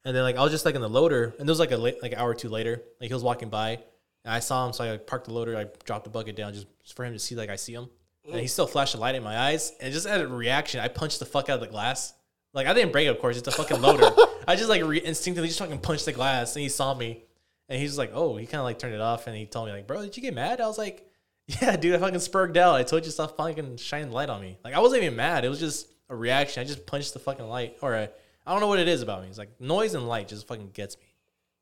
and 0.05 0.15
then 0.15 0.23
like 0.23 0.37
I 0.37 0.43
was 0.43 0.53
just 0.53 0.65
like 0.65 0.77
in 0.77 0.81
the 0.81 0.89
loader, 0.89 1.35
and 1.37 1.49
there 1.49 1.53
was 1.53 1.59
like 1.59 1.73
a 1.73 1.77
late, 1.77 2.01
like 2.01 2.13
an 2.13 2.19
hour 2.19 2.31
or 2.31 2.35
two 2.35 2.49
later, 2.49 2.81
like 3.01 3.09
he 3.09 3.15
was 3.15 3.25
walking 3.25 3.49
by, 3.49 3.81
and 4.25 4.35
I 4.35 4.39
saw 4.41 4.67
him, 4.67 4.73
so 4.73 4.85
I 4.85 4.91
like, 4.93 5.07
parked 5.07 5.27
the 5.27 5.35
loader, 5.35 5.57
I 5.57 5.67
dropped 5.85 6.05
the 6.05 6.11
bucket 6.11 6.37
down 6.37 6.53
just 6.55 6.67
for 6.95 7.05
him 7.05 7.13
to 7.13 7.19
see 7.19 7.35
like 7.35 7.51
I 7.51 7.57
see 7.57 7.73
him, 7.75 7.89
and 8.31 8.41
he 8.41 8.47
still 8.47 8.67
flashed 8.67 8.95
a 8.95 8.99
light 8.99 9.15
in 9.15 9.23
my 9.23 9.39
eyes, 9.39 9.73
and 9.81 9.93
just 9.93 10.07
had 10.07 10.21
a 10.21 10.29
reaction, 10.29 10.81
I 10.81 10.89
punched 10.89 11.19
the 11.19 11.27
fuck 11.27 11.49
out 11.49 11.55
of 11.57 11.61
the 11.61 11.67
glass. 11.67 12.15
Like 12.55 12.67
I 12.67 12.75
didn't 12.75 12.93
break 12.93 13.07
it, 13.07 13.11
of 13.11 13.19
course, 13.21 13.37
it's 13.39 13.49
a 13.49 13.53
fucking 13.53 13.81
loader. 13.81 14.11
I 14.49 14.57
just 14.57 14.69
like 14.69 14.85
re- 14.85 15.05
instinctively 15.05 15.49
just 15.49 15.59
fucking 15.61 15.79
punched 15.79 16.05
the 16.05 16.13
glass, 16.13 16.55
and 16.57 16.63
he 16.63 16.69
saw 16.69 16.95
me. 16.95 17.25
And 17.69 17.81
he's 17.81 17.97
like, 17.97 18.11
oh, 18.13 18.37
he 18.37 18.45
kind 18.45 18.59
of 18.59 18.65
like 18.65 18.79
turned 18.79 18.93
it 18.95 19.01
off 19.01 19.27
and 19.29 19.35
he 19.35 19.47
told 19.47 19.67
me, 19.67 19.73
like, 19.73 19.87
bro, 19.87 20.03
did 20.03 20.15
you 20.15 20.23
get 20.23 20.35
mad? 20.35 20.61
I 20.61 20.67
was 20.67 20.77
like, 20.77 21.09
yeah, 21.47 21.75
dude, 21.77 21.95
I 21.95 21.99
fucking 21.99 22.19
spurged 22.19 22.59
out. 22.59 22.75
I 22.75 22.83
told 22.83 23.03
you 23.03 23.07
to 23.07 23.13
stop 23.13 23.35
fucking 23.39 23.79
shining 23.79 24.11
light 24.11 24.29
on 24.29 24.43
me. 24.43 24.59
Like, 24.63 24.75
I 24.75 24.81
wasn't 24.81 25.05
even 25.05 25.17
mad. 25.17 25.47
It 25.47 25.49
was 25.49 25.61
just 25.61 25.89
a 26.11 26.15
reaction. 26.17 26.61
I 26.61 26.65
just 26.67 26.85
punched 26.85 27.15
the 27.15 27.19
fucking 27.21 27.47
light. 27.49 27.79
Or 27.81 27.95
I 27.97 28.11
I 28.47 28.51
don't 28.53 28.61
know 28.61 28.67
what 28.67 28.81
it 28.81 28.89
is 28.89 29.01
about 29.01 29.23
me. 29.23 29.29
It's 29.29 29.39
like 29.39 29.59
noise 29.59 29.95
and 29.95 30.07
light 30.07 30.29
just 30.29 30.47
fucking 30.49 30.71
gets 30.75 30.99
me. 30.99 31.05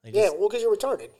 Like, 0.02 0.14
Yeah, 0.16 0.22
just- 0.24 0.38
well, 0.40 0.48
because 0.48 0.62
you're 0.62 0.74
retarded. 0.74 1.10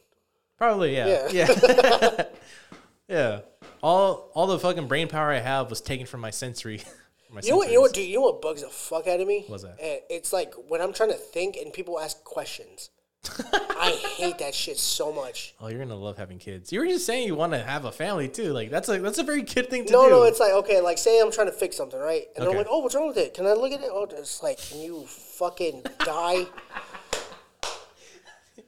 Probably, 0.61 0.95
yeah. 0.95 1.29
Yeah. 1.33 1.49
Yeah. 1.49 2.23
yeah. 3.09 3.41
All 3.83 4.31
all 4.35 4.47
the 4.47 4.59
fucking 4.59 4.87
brain 4.87 5.09
power 5.09 5.33
I 5.33 5.41
have 5.41 5.71
was 5.71 5.81
taken 5.81 6.07
from 6.07 6.21
my 6.21 6.31
sensory. 6.31 6.83
my 7.33 7.41
You 7.43 7.51
know 7.51 7.57
what? 7.57 7.69
You 7.69 7.75
know 7.77 7.81
what? 7.81 7.95
Dude, 7.95 8.07
you 8.09 8.17
know 8.17 8.23
what 8.23 8.43
bugs 8.43 8.63
the 8.63 8.69
fuck 8.69 9.07
out 9.09 9.21
of 9.21 9.27
me? 9.27 9.45
What's 9.49 9.63
that? 9.63 9.81
And 9.83 10.01
it's 10.11 10.33
like 10.33 10.53
when 10.69 10.81
I'm 10.81 10.93
trying 10.93 11.11
to 11.11 11.17
think 11.17 11.57
and 11.57 11.73
people 11.73 11.99
ask 11.99 12.23
questions. 12.25 12.91
I 13.43 13.91
hate 14.17 14.39
that 14.39 14.55
shit 14.55 14.79
so 14.79 15.13
much. 15.13 15.55
Oh, 15.61 15.69
you're 15.69 15.79
gonna 15.79 15.95
love 15.95 16.17
having 16.17 16.39
kids. 16.39 16.73
You 16.73 16.81
were 16.81 16.87
just 16.87 17.05
saying 17.05 17.27
you 17.27 17.35
want 17.35 17.53
to 17.53 17.59
have 17.59 17.85
a 17.85 17.93
family 17.93 18.29
too. 18.29 18.53
Like 18.55 18.71
that's 18.71 18.89
a 18.89 18.99
that's 18.99 19.19
a 19.19 19.23
very 19.23 19.43
kid 19.43 19.69
thing 19.69 19.85
to 19.87 19.93
No, 19.93 20.05
do. 20.05 20.11
no, 20.11 20.17
no, 20.21 20.23
it's 20.25 20.41
like 20.41 20.53
okay, 20.53 20.81
like 20.81 20.97
say 20.97 21.21
I'm 21.21 21.31
trying 21.31 21.49
to 21.49 21.53
fix 21.53 21.77
something, 21.77 22.01
right? 22.01 22.25
And 22.35 22.45
Okay. 22.45 22.51
I'm 22.53 22.57
like, 22.57 22.67
oh, 22.71 22.79
what's 22.79 22.95
wrong 22.95 23.09
with 23.09 23.19
it? 23.19 23.35
Can 23.35 23.47
I 23.47 23.53
look 23.53 23.73
at 23.73 23.81
it? 23.83 23.91
Oh, 23.93 24.07
it's 24.11 24.43
like, 24.43 24.59
can 24.59 24.81
you 24.81 25.05
fucking 25.07 25.85
die? 25.99 26.47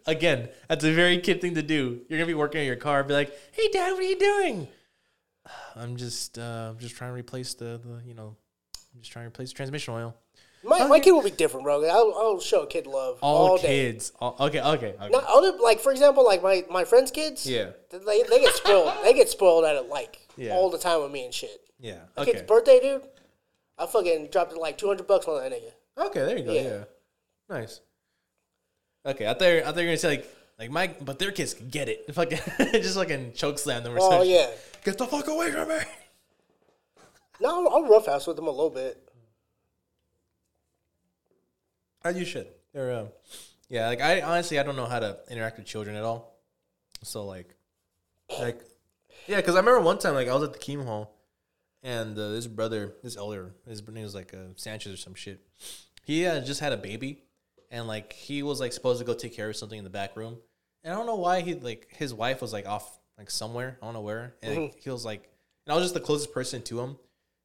Again, 0.06 0.48
that's 0.69 0.85
a 0.85 0.93
very 0.93 1.19
kid 1.19 1.40
thing 1.40 1.55
to 1.55 1.62
do. 1.62 2.01
You're 2.09 2.19
gonna 2.19 2.27
be 2.27 2.35
working 2.35 2.60
on 2.60 2.66
your 2.66 2.77
car, 2.77 3.01
and 3.01 3.09
be 3.09 3.14
like, 3.14 3.32
"Hey, 3.52 3.69
Dad, 3.73 3.93
what 3.93 4.01
are 4.01 4.06
you 4.06 4.19
doing?" 4.19 4.69
I'm 5.77 5.97
just, 5.97 6.39
uh, 6.39 6.69
I'm 6.70 6.78
just 6.78 6.94
trying 6.97 7.10
to 7.10 7.14
replace 7.14 7.55
the, 7.55 7.81
the, 7.85 8.02
you 8.06 8.14
know, 8.14 8.36
I'm 8.94 9.01
just 9.01 9.12
trying 9.12 9.24
to 9.24 9.28
replace 9.28 9.51
the 9.51 9.55
transmission 9.56 9.94
oil. 9.94 10.14
My, 10.64 10.86
my 10.86 11.01
kid 11.01 11.10
will 11.10 11.23
be 11.24 11.31
different, 11.32 11.64
bro. 11.64 11.85
I'll, 11.85 12.14
I'll 12.16 12.40
show 12.40 12.62
a 12.62 12.66
kid 12.69 12.86
love 12.86 13.19
All, 13.20 13.48
all, 13.48 13.56
day. 13.56 13.90
kids, 13.90 14.12
all, 14.20 14.36
okay, 14.39 14.60
okay, 14.60 14.94
okay. 14.94 15.09
Not 15.10 15.24
other 15.28 15.59
like 15.59 15.81
for 15.81 15.90
example, 15.90 16.24
like 16.24 16.40
my 16.40 16.64
my 16.70 16.85
friends' 16.85 17.10
kids. 17.10 17.44
Yeah. 17.48 17.70
They, 17.90 18.23
they 18.31 18.39
get 18.40 18.55
spoiled. 18.55 18.93
they 19.02 19.12
get 19.12 19.28
spoiled 19.28 19.64
at 19.64 19.74
it 19.74 19.89
like 19.89 20.20
Yeah. 20.36 20.52
all 20.52 20.70
the 20.70 20.78
time 20.78 21.02
with 21.02 21.10
me 21.10 21.24
and 21.24 21.35
shit. 21.35 21.69
yeah, 21.81 21.98
My 22.16 22.23
okay, 22.23 22.32
kid's 22.32 22.43
birthday, 22.44 22.78
dude. 22.81 23.02
I 23.77 23.86
fucking 23.86 24.28
dropped 24.31 24.56
like 24.56 24.78
two 24.78 24.86
hundred 24.86 25.09
bucks 25.09 25.27
on 25.27 25.43
that 25.43 25.51
nigga. 25.51 25.73
okay. 26.06 26.20
There 26.27 26.39
you 26.39 26.44
go. 26.44 26.52
Yeah. 26.52 26.62
Yeah, 26.62 26.85
nice. 27.48 27.81
Okay, 29.04 29.26
I 29.26 29.34
thought, 29.34 29.42
I 29.42 29.60
thought 29.62 29.76
you 29.76 29.82
were 29.82 29.84
gonna 29.86 29.96
say 29.96 30.08
like, 30.08 30.30
like 30.58 30.70
my, 30.70 30.86
but 31.00 31.18
their 31.18 31.32
kids 31.32 31.54
can 31.54 31.68
get 31.68 31.88
it. 31.88 32.04
Fucking, 32.14 32.38
just 32.72 32.94
fucking 32.96 33.32
choke 33.34 33.58
slam 33.58 33.82
them 33.82 33.94
or 33.94 33.98
Oh 34.00 34.10
something. 34.10 34.30
yeah. 34.30 34.48
get 34.84 34.96
the 34.98 35.06
fuck 35.06 35.26
away 35.28 35.50
from 35.50 35.68
me. 35.68 35.76
No, 37.40 37.66
I'll, 37.66 37.74
I'll 37.84 37.88
roughhouse 37.90 38.26
with 38.26 38.36
them 38.36 38.46
a 38.46 38.50
little 38.50 38.70
bit. 38.70 38.96
As 42.04 42.16
you 42.18 42.24
should. 42.24 42.48
They're, 42.72 42.92
um, 42.94 43.08
yeah, 43.68 43.86
like 43.88 44.00
I 44.00 44.20
honestly 44.22 44.58
I 44.58 44.62
don't 44.62 44.76
know 44.76 44.86
how 44.86 44.98
to 45.00 45.18
interact 45.30 45.58
with 45.58 45.66
children 45.66 45.96
at 45.96 46.02
all. 46.04 46.38
So 47.02 47.24
like, 47.24 47.54
like, 48.38 48.60
yeah, 49.26 49.36
because 49.36 49.54
I 49.54 49.58
remember 49.58 49.80
one 49.80 49.98
time 49.98 50.14
like 50.14 50.28
I 50.28 50.34
was 50.34 50.42
at 50.44 50.52
the 50.52 50.58
Kingdom 50.58 50.86
Hall, 50.86 51.14
and 51.82 52.18
uh, 52.18 52.30
this 52.30 52.46
brother, 52.46 52.94
this 53.02 53.16
elder, 53.16 53.54
his 53.68 53.86
name 53.86 54.02
was 54.04 54.14
like 54.14 54.32
uh, 54.34 54.52
Sanchez 54.56 54.92
or 54.92 54.96
some 54.96 55.14
shit. 55.14 55.40
He 56.04 56.26
uh, 56.26 56.40
just 56.40 56.60
had 56.60 56.72
a 56.72 56.76
baby, 56.76 57.22
and 57.73 57.89
like 57.89 58.12
he 58.12 58.44
was 58.44 58.61
like 58.61 58.73
supposed 58.73 59.01
to 59.01 59.05
go 59.05 59.15
take 59.15 59.35
care 59.35 59.49
of 59.49 59.57
something 59.57 59.78
in 59.78 59.82
the 59.82 59.90
back 59.90 60.16
room, 60.16 60.36
and 60.85 60.93
I 60.93 60.97
don't 60.97 61.07
know 61.07 61.16
why 61.16 61.40
he 61.40 61.55
like 61.55 61.89
his 61.90 62.15
wife 62.15 62.40
was 62.40 62.53
like 62.53 62.69
off 62.69 63.01
like 63.19 63.31
somewhere 63.31 63.78
I 63.82 63.86
don't 63.86 63.94
know 63.94 64.03
where, 64.03 64.35
and 64.43 64.55
like, 64.55 64.70
mm-hmm. 64.70 64.78
he 64.78 64.90
was 64.90 65.05
like, 65.05 65.28
and 65.66 65.73
I 65.73 65.77
was 65.77 65.85
just 65.85 65.94
the 65.94 66.01
closest 66.01 66.32
person 66.32 66.62
to 66.62 66.78
him, 66.78 66.97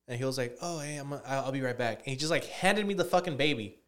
and 0.07 0.19
he 0.19 0.25
was 0.25 0.37
like, 0.37 0.55
oh 0.61 0.79
hey 0.79 0.97
I'm 0.97 1.11
I'll 1.13 1.21
I'll 1.25 1.51
be 1.51 1.61
right 1.61 1.77
back, 1.77 1.99
and 1.99 2.07
he 2.07 2.15
just 2.15 2.29
like 2.29 2.45
handed 2.45 2.85
me 2.85 2.93
the 2.93 3.05
fucking 3.05 3.37
baby. 3.37 3.79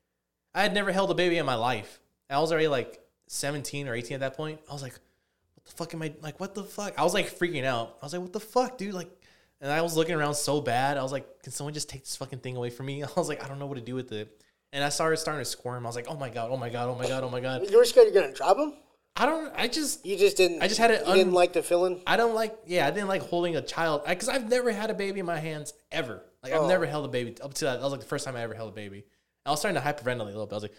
I 0.55 0.63
had 0.63 0.73
never 0.73 0.91
held 0.91 1.11
a 1.11 1.15
baby 1.15 1.37
in 1.37 1.45
my 1.45 1.55
life. 1.55 1.99
I 2.29 2.39
was 2.39 2.51
already 2.51 2.67
like 2.67 2.99
17 3.27 3.87
or 3.87 3.93
18 3.93 4.15
at 4.15 4.19
that 4.21 4.35
point. 4.35 4.59
I 4.69 4.73
was 4.73 4.81
like, 4.81 4.93
what 4.93 5.65
the 5.65 5.71
fuck 5.71 5.93
am 5.93 6.01
I 6.01 6.13
like? 6.21 6.39
What 6.39 6.55
the 6.55 6.63
fuck? 6.63 6.97
I 6.97 7.03
was 7.03 7.13
like 7.13 7.37
freaking 7.37 7.65
out. 7.65 7.97
I 8.01 8.05
was 8.05 8.13
like, 8.13 8.21
what 8.21 8.33
the 8.33 8.39
fuck, 8.39 8.77
dude? 8.77 8.93
Like, 8.93 9.09
and 9.61 9.71
I 9.71 9.81
was 9.81 9.95
looking 9.97 10.15
around 10.15 10.35
so 10.35 10.61
bad. 10.61 10.97
I 10.97 11.03
was 11.03 11.11
like, 11.11 11.43
can 11.43 11.51
someone 11.51 11.73
just 11.73 11.89
take 11.89 12.03
this 12.03 12.15
fucking 12.15 12.39
thing 12.39 12.55
away 12.55 12.69
from 12.69 12.85
me? 12.85 13.03
I 13.03 13.07
was 13.15 13.27
like, 13.27 13.43
I 13.43 13.47
don't 13.47 13.59
know 13.59 13.65
what 13.65 13.77
to 13.77 13.83
do 13.83 13.95
with 13.95 14.11
it. 14.11 14.43
And 14.71 14.83
I 14.83 14.89
started 14.89 15.17
starting 15.17 15.41
to 15.43 15.49
squirm. 15.49 15.85
I 15.85 15.89
was 15.89 15.95
like, 15.95 16.05
oh 16.07 16.15
my 16.15 16.29
god, 16.29 16.49
oh 16.51 16.57
my 16.57 16.69
god, 16.69 16.89
oh 16.89 16.95
my 16.95 17.07
god, 17.07 17.23
oh 17.23 17.29
my 17.29 17.39
god. 17.39 17.69
You 17.69 17.77
were 17.77 17.85
scared 17.85 18.13
you're 18.13 18.21
gonna 18.21 18.33
drop 18.33 18.57
him. 18.57 18.73
I 19.15 19.25
don't. 19.25 19.51
I 19.57 19.67
just. 19.67 20.05
You 20.05 20.15
just 20.17 20.37
didn't. 20.37 20.61
I 20.61 20.67
just 20.67 20.79
had 20.79 20.91
it 20.91 21.05
You 21.07 21.13
didn't 21.15 21.33
like 21.33 21.53
the 21.53 21.63
feeling. 21.63 22.01
I 22.05 22.15
don't 22.17 22.35
like. 22.35 22.55
Yeah, 22.67 22.87
I 22.87 22.91
didn't 22.91 23.09
like 23.09 23.23
holding 23.23 23.55
a 23.55 23.61
child 23.61 24.03
because 24.07 24.29
I've 24.29 24.47
never 24.47 24.71
had 24.71 24.89
a 24.89 24.93
baby 24.93 25.19
in 25.19 25.25
my 25.25 25.39
hands 25.39 25.73
ever. 25.91 26.23
Like 26.43 26.53
I've 26.53 26.61
Oh. 26.61 26.67
never 26.67 26.85
held 26.85 27.03
a 27.05 27.09
baby 27.09 27.35
up 27.41 27.53
to 27.55 27.65
that. 27.65 27.77
That 27.77 27.83
was 27.83 27.91
like 27.91 28.01
the 28.01 28.05
first 28.07 28.25
time 28.25 28.35
I 28.35 28.41
ever 28.41 28.53
held 28.53 28.69
a 28.69 28.75
baby. 28.75 29.03
I 29.45 29.49
was 29.51 29.59
starting 29.59 29.81
to 29.81 29.85
hyperventilate 29.85 30.21
a 30.21 30.23
little 30.25 30.45
bit. 30.45 30.53
I 30.53 30.55
was 30.55 30.63
like, 30.63 30.75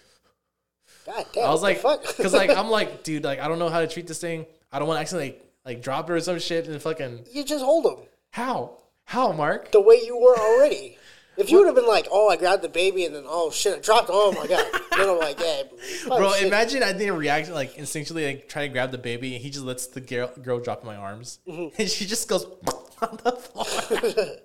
God 1.06 1.26
damn. 1.32 1.44
I 1.46 1.50
was 1.50 1.62
like, 1.62 1.82
because 1.82 2.32
like 2.32 2.50
I'm 2.56 2.70
like, 2.70 3.02
dude, 3.02 3.24
like 3.24 3.40
I 3.40 3.48
don't 3.48 3.58
know 3.58 3.68
how 3.68 3.80
to 3.80 3.88
treat 3.88 4.06
this 4.06 4.20
thing. 4.20 4.46
I 4.72 4.78
don't 4.78 4.86
want 4.88 4.98
to 4.98 5.02
accidentally 5.02 5.32
like, 5.32 5.76
like 5.76 5.82
drop 5.82 6.08
it 6.08 6.12
or 6.12 6.20
some 6.20 6.38
shit 6.38 6.68
and 6.68 6.80
fucking 6.80 7.26
you 7.32 7.44
just 7.44 7.64
hold 7.64 7.84
him 7.86 8.06
how 8.30 8.78
how 9.04 9.32
Mark, 9.32 9.72
the 9.72 9.80
way 9.80 10.00
you 10.04 10.16
were 10.16 10.38
already. 10.38 10.96
If 11.40 11.50
you 11.50 11.58
would 11.58 11.66
have 11.66 11.74
been 11.74 11.86
like, 11.86 12.06
oh, 12.10 12.28
I 12.28 12.36
grabbed 12.36 12.62
the 12.62 12.68
baby 12.68 13.04
and 13.04 13.14
then, 13.14 13.24
oh 13.26 13.50
shit, 13.50 13.76
I 13.76 13.80
dropped. 13.80 14.08
Oh 14.12 14.32
my 14.32 14.46
god. 14.46 14.66
then 14.96 15.08
I'm 15.08 15.18
like, 15.18 15.40
yeah, 15.40 15.62
bro. 16.06 16.32
shit. 16.32 16.46
Imagine 16.46 16.82
I 16.82 16.92
didn't 16.92 17.16
react 17.16 17.50
like 17.50 17.74
instinctually 17.74 18.26
like 18.26 18.48
try 18.48 18.66
to 18.66 18.72
grab 18.72 18.90
the 18.90 18.98
baby 18.98 19.34
and 19.34 19.42
he 19.42 19.50
just 19.50 19.64
lets 19.64 19.86
the 19.86 20.00
girl 20.00 20.30
girl 20.42 20.60
drop 20.60 20.80
in 20.82 20.86
my 20.86 20.96
arms 20.96 21.38
Mm-hmm. 21.48 21.80
and 21.80 21.90
she 21.90 22.06
just 22.06 22.28
goes 22.28 22.44
on 23.02 23.18
the 23.24 23.32
floor. 23.32 24.36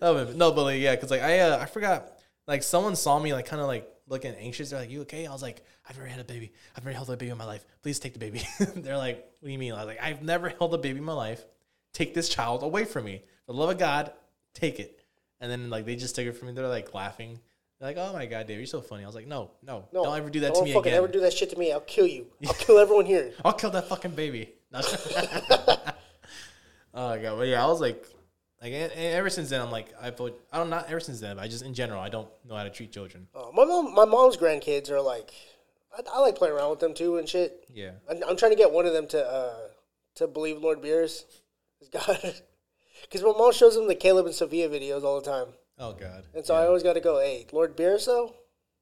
no, 0.00 0.24
but, 0.24 0.36
no, 0.36 0.52
but 0.52 0.62
like 0.64 0.80
yeah, 0.80 0.94
because 0.94 1.10
like 1.10 1.22
I 1.22 1.40
uh, 1.40 1.58
I 1.58 1.66
forgot 1.66 2.12
like 2.46 2.62
someone 2.62 2.94
saw 2.96 3.18
me 3.18 3.32
like 3.34 3.46
kind 3.46 3.60
of 3.60 3.66
like 3.66 3.88
looking 4.06 4.34
anxious. 4.34 4.70
They're 4.70 4.80
like, 4.80 4.90
"You 4.90 5.02
okay?" 5.02 5.26
I 5.26 5.32
was 5.32 5.42
like, 5.42 5.64
"I've 5.88 5.96
never 5.96 6.08
had 6.08 6.20
a 6.20 6.24
baby. 6.24 6.52
I've 6.76 6.84
never 6.84 6.94
held 6.94 7.10
a 7.10 7.16
baby 7.16 7.30
in 7.30 7.38
my 7.38 7.44
life. 7.44 7.64
Please 7.82 7.98
take 7.98 8.12
the 8.14 8.18
baby." 8.18 8.42
They're 8.76 8.96
like, 8.96 9.16
"What 9.40 9.46
do 9.48 9.52
you 9.52 9.58
mean?" 9.58 9.72
I 9.72 9.78
was 9.78 9.86
like, 9.86 10.02
"I've 10.02 10.22
never 10.22 10.48
held 10.48 10.72
a 10.74 10.78
baby 10.78 10.98
in 10.98 11.04
my 11.04 11.12
life. 11.12 11.44
Take 11.92 12.14
this 12.14 12.28
child 12.28 12.62
away 12.62 12.84
from 12.84 13.04
me. 13.04 13.22
For 13.46 13.52
the 13.52 13.58
love 13.58 13.70
of 13.70 13.78
God, 13.78 14.12
take 14.54 14.78
it." 14.80 14.97
And 15.40 15.50
then 15.50 15.70
like 15.70 15.84
they 15.86 15.96
just 15.96 16.14
took 16.14 16.26
it 16.26 16.32
from 16.36 16.48
me. 16.48 16.54
They're 16.54 16.68
like 16.68 16.92
laughing. 16.94 17.38
They're 17.78 17.88
like, 17.90 17.96
"Oh 17.96 18.12
my 18.12 18.26
God, 18.26 18.46
Dave, 18.48 18.58
you're 18.58 18.66
so 18.66 18.80
funny." 18.80 19.04
I 19.04 19.06
was 19.06 19.14
like, 19.14 19.26
"No, 19.28 19.52
no, 19.62 19.86
No, 19.92 20.04
don't 20.04 20.16
ever 20.18 20.30
do 20.30 20.40
that 20.40 20.54
to 20.54 20.64
me 20.64 20.74
again. 20.74 20.94
ever 20.94 21.06
do 21.08 21.20
that 21.20 21.32
shit 21.32 21.50
to 21.50 21.58
me. 21.58 21.70
I'll 21.72 21.80
kill 21.80 22.06
you. 22.06 22.26
I'll 22.46 22.54
kill 22.54 22.78
everyone 22.78 23.06
here. 23.06 23.32
I'll 23.44 23.52
kill 23.52 23.70
that 23.70 23.88
fucking 23.88 24.12
baby." 24.12 24.54
Oh 26.94 27.10
my 27.10 27.18
God, 27.18 27.36
but 27.38 27.46
yeah, 27.48 27.62
I 27.64 27.68
was 27.68 27.80
like. 27.80 28.04
Like 28.60 28.72
and, 28.72 28.90
and 28.90 29.14
ever 29.14 29.30
since 29.30 29.50
then, 29.50 29.60
I'm 29.60 29.70
like 29.70 29.94
I 30.02 30.10
thought 30.10 30.36
I 30.52 30.58
don't 30.58 30.68
not 30.68 30.90
ever 30.90 30.98
since 30.98 31.20
then, 31.20 31.36
but 31.36 31.42
I 31.44 31.46
just 31.48 31.64
in 31.64 31.74
general 31.74 32.00
I 32.00 32.08
don't 32.08 32.26
know 32.44 32.56
how 32.56 32.64
to 32.64 32.70
treat 32.70 32.90
children. 32.90 33.28
Uh, 33.32 33.50
my 33.54 33.64
mom, 33.64 33.94
my 33.94 34.04
mom's 34.04 34.36
grandkids 34.36 34.90
are 34.90 35.00
like, 35.00 35.30
I, 35.96 36.02
I 36.12 36.18
like 36.18 36.34
playing 36.34 36.54
around 36.54 36.70
with 36.70 36.80
them 36.80 36.92
too 36.92 37.18
and 37.18 37.28
shit. 37.28 37.64
Yeah, 37.72 37.92
I'm, 38.10 38.20
I'm 38.28 38.36
trying 38.36 38.50
to 38.50 38.56
get 38.56 38.72
one 38.72 38.84
of 38.84 38.92
them 38.92 39.06
to 39.08 39.24
uh, 39.24 39.54
to 40.16 40.26
believe 40.26 40.58
Lord 40.58 40.82
Beerus 40.82 41.22
is 41.80 41.88
God, 41.88 42.18
because 43.02 43.22
my 43.22 43.32
mom 43.36 43.52
shows 43.52 43.74
them 43.74 43.88
the 43.88 43.94
Caleb 43.94 44.26
and 44.26 44.34
Sophia 44.34 44.68
videos 44.68 45.02
all 45.04 45.20
the 45.20 45.26
time, 45.30 45.48
Oh 45.78 45.92
God. 45.92 46.24
and 46.34 46.44
so 46.44 46.54
I 46.54 46.66
always 46.66 46.82
got 46.82 46.94
to 46.94 47.00
go, 47.00 47.18
hey, 47.20 47.46
Lord 47.52 47.76
Beerus 47.76 48.06
though. 48.06 48.34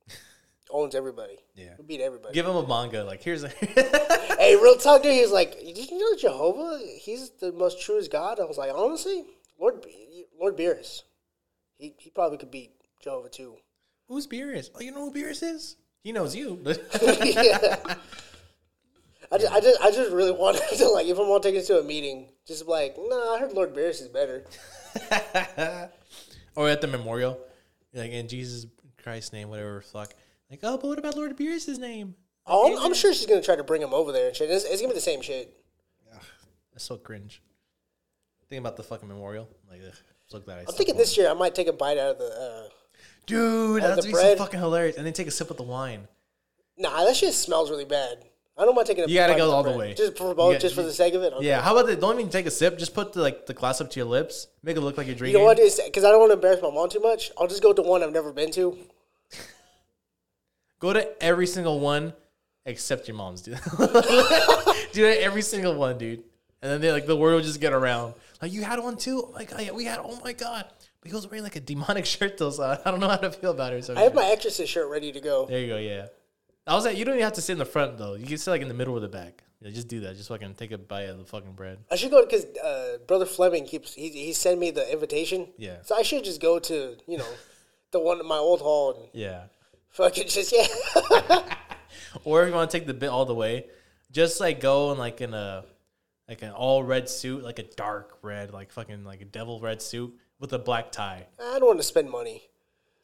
owns 0.71 0.95
everybody. 0.95 1.39
Yeah. 1.55 1.75
We 1.79 1.85
beat 1.85 2.01
everybody. 2.01 2.35
Give 2.35 2.47
him 2.47 2.57
a 2.57 2.67
manga. 2.67 3.05
Like 3.05 3.23
here's 3.23 3.45
a 3.45 3.49
hey, 4.39 4.57
real 4.57 4.77
talk, 4.77 5.03
dude. 5.03 5.13
He 5.13 5.21
was 5.23 5.31
like, 5.31 5.59
"Did 5.61 5.91
you 5.91 5.99
know 5.99 6.17
Jehovah? 6.17 6.81
He's 6.99 7.31
the 7.31 7.53
most 7.53 7.81
truest 7.81 8.11
God." 8.11 8.41
I 8.41 8.45
was 8.45 8.59
like, 8.59 8.73
honestly, 8.75 9.25
Lord, 9.59 9.87
Lord 10.39 10.57
Beerus, 10.57 11.03
he 11.79 11.95
he 11.99 12.11
probably 12.11 12.39
could 12.39 12.51
beat 12.51 12.73
Jehovah 13.01 13.29
too. 13.29 13.57
who's 14.09 14.27
Beerus? 14.27 14.71
Oh, 14.75 14.81
you 14.81 14.91
know 14.93 15.09
who 15.11 15.13
Beerus 15.13 15.43
is? 15.43 15.77
He 16.03 16.13
knows 16.13 16.35
you. 16.37 16.61
yeah. 17.03 17.95
I 19.33 19.39
just, 19.39 19.53
I 19.53 19.61
just, 19.61 19.81
I 19.81 19.91
just 19.91 20.13
really 20.13 20.31
wanted 20.39 20.63
to 20.77 20.89
like, 20.89 21.07
if 21.07 21.19
I'm 21.19 21.27
gonna 21.27 21.43
take 21.43 21.55
it 21.55 21.67
to 21.67 21.79
a 21.79 21.83
meeting, 21.83 22.29
just 22.47 22.67
like, 22.67 22.97
nah, 22.99 23.35
I 23.35 23.39
heard 23.39 23.53
Lord 23.53 23.75
Beerus 23.75 24.01
is 24.01 24.09
better. 24.09 24.45
or 26.57 26.69
at 26.69 26.81
the 26.81 26.87
memorial, 26.87 27.39
like 27.93 28.13
in 28.13 28.29
Jesus 28.29 28.67
Christ's 29.03 29.33
name, 29.33 29.49
whatever 29.49 29.81
fuck. 29.81 30.15
Like, 30.51 30.61
oh, 30.63 30.79
but 30.79 30.87
what 30.87 30.99
about 30.99 31.17
Lord 31.17 31.37
Beerus' 31.37 31.79
name? 31.79 32.15
Oh, 32.47 32.77
I'm, 32.77 32.87
I'm 32.87 32.95
sure 32.95 33.13
she's 33.13 33.27
gonna 33.27 33.43
try 33.43 33.57
to 33.57 33.65
bring 33.65 33.83
him 33.83 33.93
over 33.93 34.13
there 34.13 34.29
and 34.29 34.37
shit. 34.37 34.51
It's, 34.51 34.65
it's 34.65 34.81
gonna 34.81 34.93
be 34.93 34.95
the 34.95 35.01
same 35.01 35.23
shit. 35.23 35.53
That's 36.73 36.85
so 36.85 36.99
cringe. 36.99 37.41
Thinking 38.51 38.59
about 38.59 38.77
the 38.77 38.83
fucking 38.83 39.09
memorial, 39.09 39.49
like, 39.71 39.81
ugh, 39.85 39.95
so 40.27 40.39
glad 40.41 40.59
I. 40.59 40.61
I'm 40.61 40.75
thinking 40.75 40.99
this 40.99 41.17
year 41.17 41.31
I 41.31 41.33
might 41.33 41.55
take 41.55 41.69
a 41.69 41.73
bite 41.73 41.97
out 41.97 42.11
of 42.11 42.19
the. 42.19 42.27
Uh, 42.27 42.69
dude, 43.27 43.83
the 43.83 43.89
that's 43.89 44.05
be 44.05 44.13
so 44.13 44.37
fucking 44.37 44.61
hilarious. 44.61 44.97
And 44.99 45.07
then 45.07 45.15
take 45.15 45.27
a 45.27 45.31
sip 45.31 45.51
of 45.51 45.57
the 45.57 45.63
wine. 45.63 46.07
nah, 46.77 47.05
that 47.05 47.17
shit 47.17 47.33
smells 47.33 47.71
really 47.71 47.87
bad. 47.87 48.19
I 48.59 48.65
don't 48.65 48.75
mind 48.75 48.87
taking 48.87 49.05
a. 49.05 49.07
Sip. 49.07 49.11
You 49.11 49.17
gotta 49.17 49.35
bite 49.35 49.39
go 49.39 49.49
of 49.49 49.55
all 49.55 49.63
the 49.63 49.71
bread. 49.71 49.79
way. 49.79 49.95
just 49.95 50.17
for 50.17 50.29
You 50.29 50.35
both, 50.35 50.53
got- 50.55 50.61
just 50.63 50.75
for 50.75 50.83
the 50.83 50.93
sake 50.93 51.15
of 51.15 51.23
it. 51.23 51.35
Yeah, 51.41 51.61
how 51.61 51.77
about 51.77 51.87
the? 51.89 51.97
Don't 51.97 52.19
even 52.19 52.31
take 52.31 52.47
a 52.47 52.51
sip. 52.51 52.79
Just 52.79 52.95
put 52.95 53.13
the 53.13 53.21
like 53.21 53.47
the 53.47 53.53
glass 53.55 53.81
up 53.81 53.91
to 53.91 54.01
your 54.01 54.07
lips. 54.09 54.47
Make 54.63 54.77
it 54.77 54.81
look 54.81 54.97
like 54.97 55.07
you're 55.07 55.15
drinking. 55.17 55.39
You 55.41 55.47
drinking. 55.47 55.67
know 55.67 55.75
what? 55.77 55.85
Because 55.87 56.05
I 56.05 56.11
don't 56.11 56.21
want 56.21 56.31
to 56.31 56.35
embarrass 56.35 56.63
my 56.63 56.71
mom 56.71 56.89
too 56.89 57.01
much. 57.01 57.31
I'll 57.39 57.47
just 57.49 57.63
go 57.63 57.73
to 57.73 57.83
one 57.83 58.03
I've 58.03 58.13
never 58.13 58.33
been 58.33 58.51
to. 58.53 58.77
Go 60.79 60.93
to 60.93 61.23
every 61.23 61.47
single 61.47 61.81
one 61.81 62.13
except 62.67 63.09
your 63.09 63.17
mom's, 63.17 63.41
dude. 63.41 63.55
do 63.79 65.03
that 65.03 65.19
every 65.23 65.41
single 65.41 65.75
one, 65.75 65.97
dude. 65.97 66.23
And 66.61 66.71
then 66.71 66.81
they 66.83 66.93
like 66.93 67.07
the 67.07 67.17
word 67.17 67.35
will 67.35 67.41
just 67.41 67.61
get 67.63 67.73
around. 67.73 68.13
Like 68.43 68.53
you 68.53 68.63
had 68.63 68.79
one 68.81 68.97
too. 68.99 69.29
Like 69.33 69.53
oh, 69.57 69.61
yeah, 69.61 69.71
we 69.73 69.85
had. 69.87 69.99
Oh 70.01 70.21
my 70.23 70.33
god. 70.35 70.67
But 71.01 71.09
he 71.11 71.15
was 71.15 71.27
wearing 71.31 71.45
like 71.45 71.57
a 71.57 71.61
demonic 71.61 72.05
shirt 72.15 72.37
though, 72.37 72.51
so 72.51 72.79
I 72.85 72.91
don't 72.91 73.01
know 73.01 73.09
how 73.09 73.17
to 73.17 73.31
feel 73.31 73.53
about 73.53 73.73
it. 73.73 73.85
So 73.85 73.95
I 73.97 74.01
have 74.03 74.15
my 74.15 74.27
Exorcist 74.27 74.71
shirt 74.71 74.89
ready 74.91 75.13
to 75.13 75.21
go. 75.21 75.47
there 75.47 75.61
you 75.61 75.67
go. 75.69 75.79
Yeah. 75.79 76.07
I 76.67 76.75
was 76.75 76.85
like, 76.85 76.97
you 76.99 77.05
don't 77.05 77.15
even 77.15 77.25
have 77.25 77.35
to 77.35 77.41
sit 77.43 77.53
in 77.53 77.59
the 77.59 77.65
front 77.65 77.99
though. 77.99 78.15
You 78.15 78.27
can 78.27 78.39
sit 78.39 78.51
like 78.51 78.63
in 78.63 78.69
the 78.69 78.75
middle 78.75 78.95
or 78.95 79.01
the 79.01 79.09
back. 79.09 79.43
Yeah, 79.61 79.71
just 79.71 79.89
do 79.89 80.01
that. 80.01 80.17
Just 80.17 80.29
fucking 80.29 80.55
take 80.55 80.73
a 80.73 80.79
bite 80.79 81.03
of 81.05 81.19
the 81.19 81.25
fucking 81.25 81.53
bread. 81.53 81.79
I 81.91 81.97
should 81.97 82.11
go 82.11 82.25
because 82.25 82.45
uh, 82.63 82.99
brother 83.07 83.25
Fleming 83.27 83.65
keeps 83.65 83.95
he 83.95 84.09
he 84.11 84.33
sent 84.33 84.59
me 84.59 84.71
the 84.71 84.91
invitation. 84.93 85.49
Yeah. 85.57 85.77
So 85.83 85.97
I 85.97 86.03
should 86.03 86.25
just 86.25 86.41
go 86.41 86.59
to 86.59 86.97
you 87.07 87.19
know 87.19 87.29
the 87.93 88.01
one 88.01 88.25
my 88.27 88.37
old 88.37 88.61
hall 88.61 88.95
and 88.95 89.09
Yeah. 89.13 89.45
fucking 89.91 90.29
just 90.29 90.53
yeah. 90.53 91.43
Or 92.25 92.43
if 92.43 92.49
you 92.49 92.55
want 92.55 92.71
to 92.71 92.79
take 92.79 92.87
the 92.87 92.95
bit 92.95 93.09
all 93.09 93.25
the 93.27 93.35
way, 93.35 93.67
just 94.11 94.41
like 94.41 94.61
go 94.61 94.93
in 94.93 94.99
like 94.99 95.21
in 95.21 95.33
a 95.35 95.65
like 96.29 96.43
an 96.43 96.51
all 96.51 96.83
red 96.83 97.09
suit, 97.09 97.45
like 97.45 97.59
a 97.59 97.63
dark 97.63 98.19
red, 98.23 98.53
like 98.53 98.73
fucking 98.73 99.05
like 99.05 99.21
a 99.21 99.25
devil 99.25 99.61
red 99.61 99.81
suit 99.81 100.13
with 100.41 100.53
a 100.53 100.59
black 100.59 100.91
tie. 100.93 101.27
I 101.41 101.59
don't 101.59 101.67
want 101.69 101.79
to 101.79 101.85
spend 101.85 102.11
money. 102.11 102.43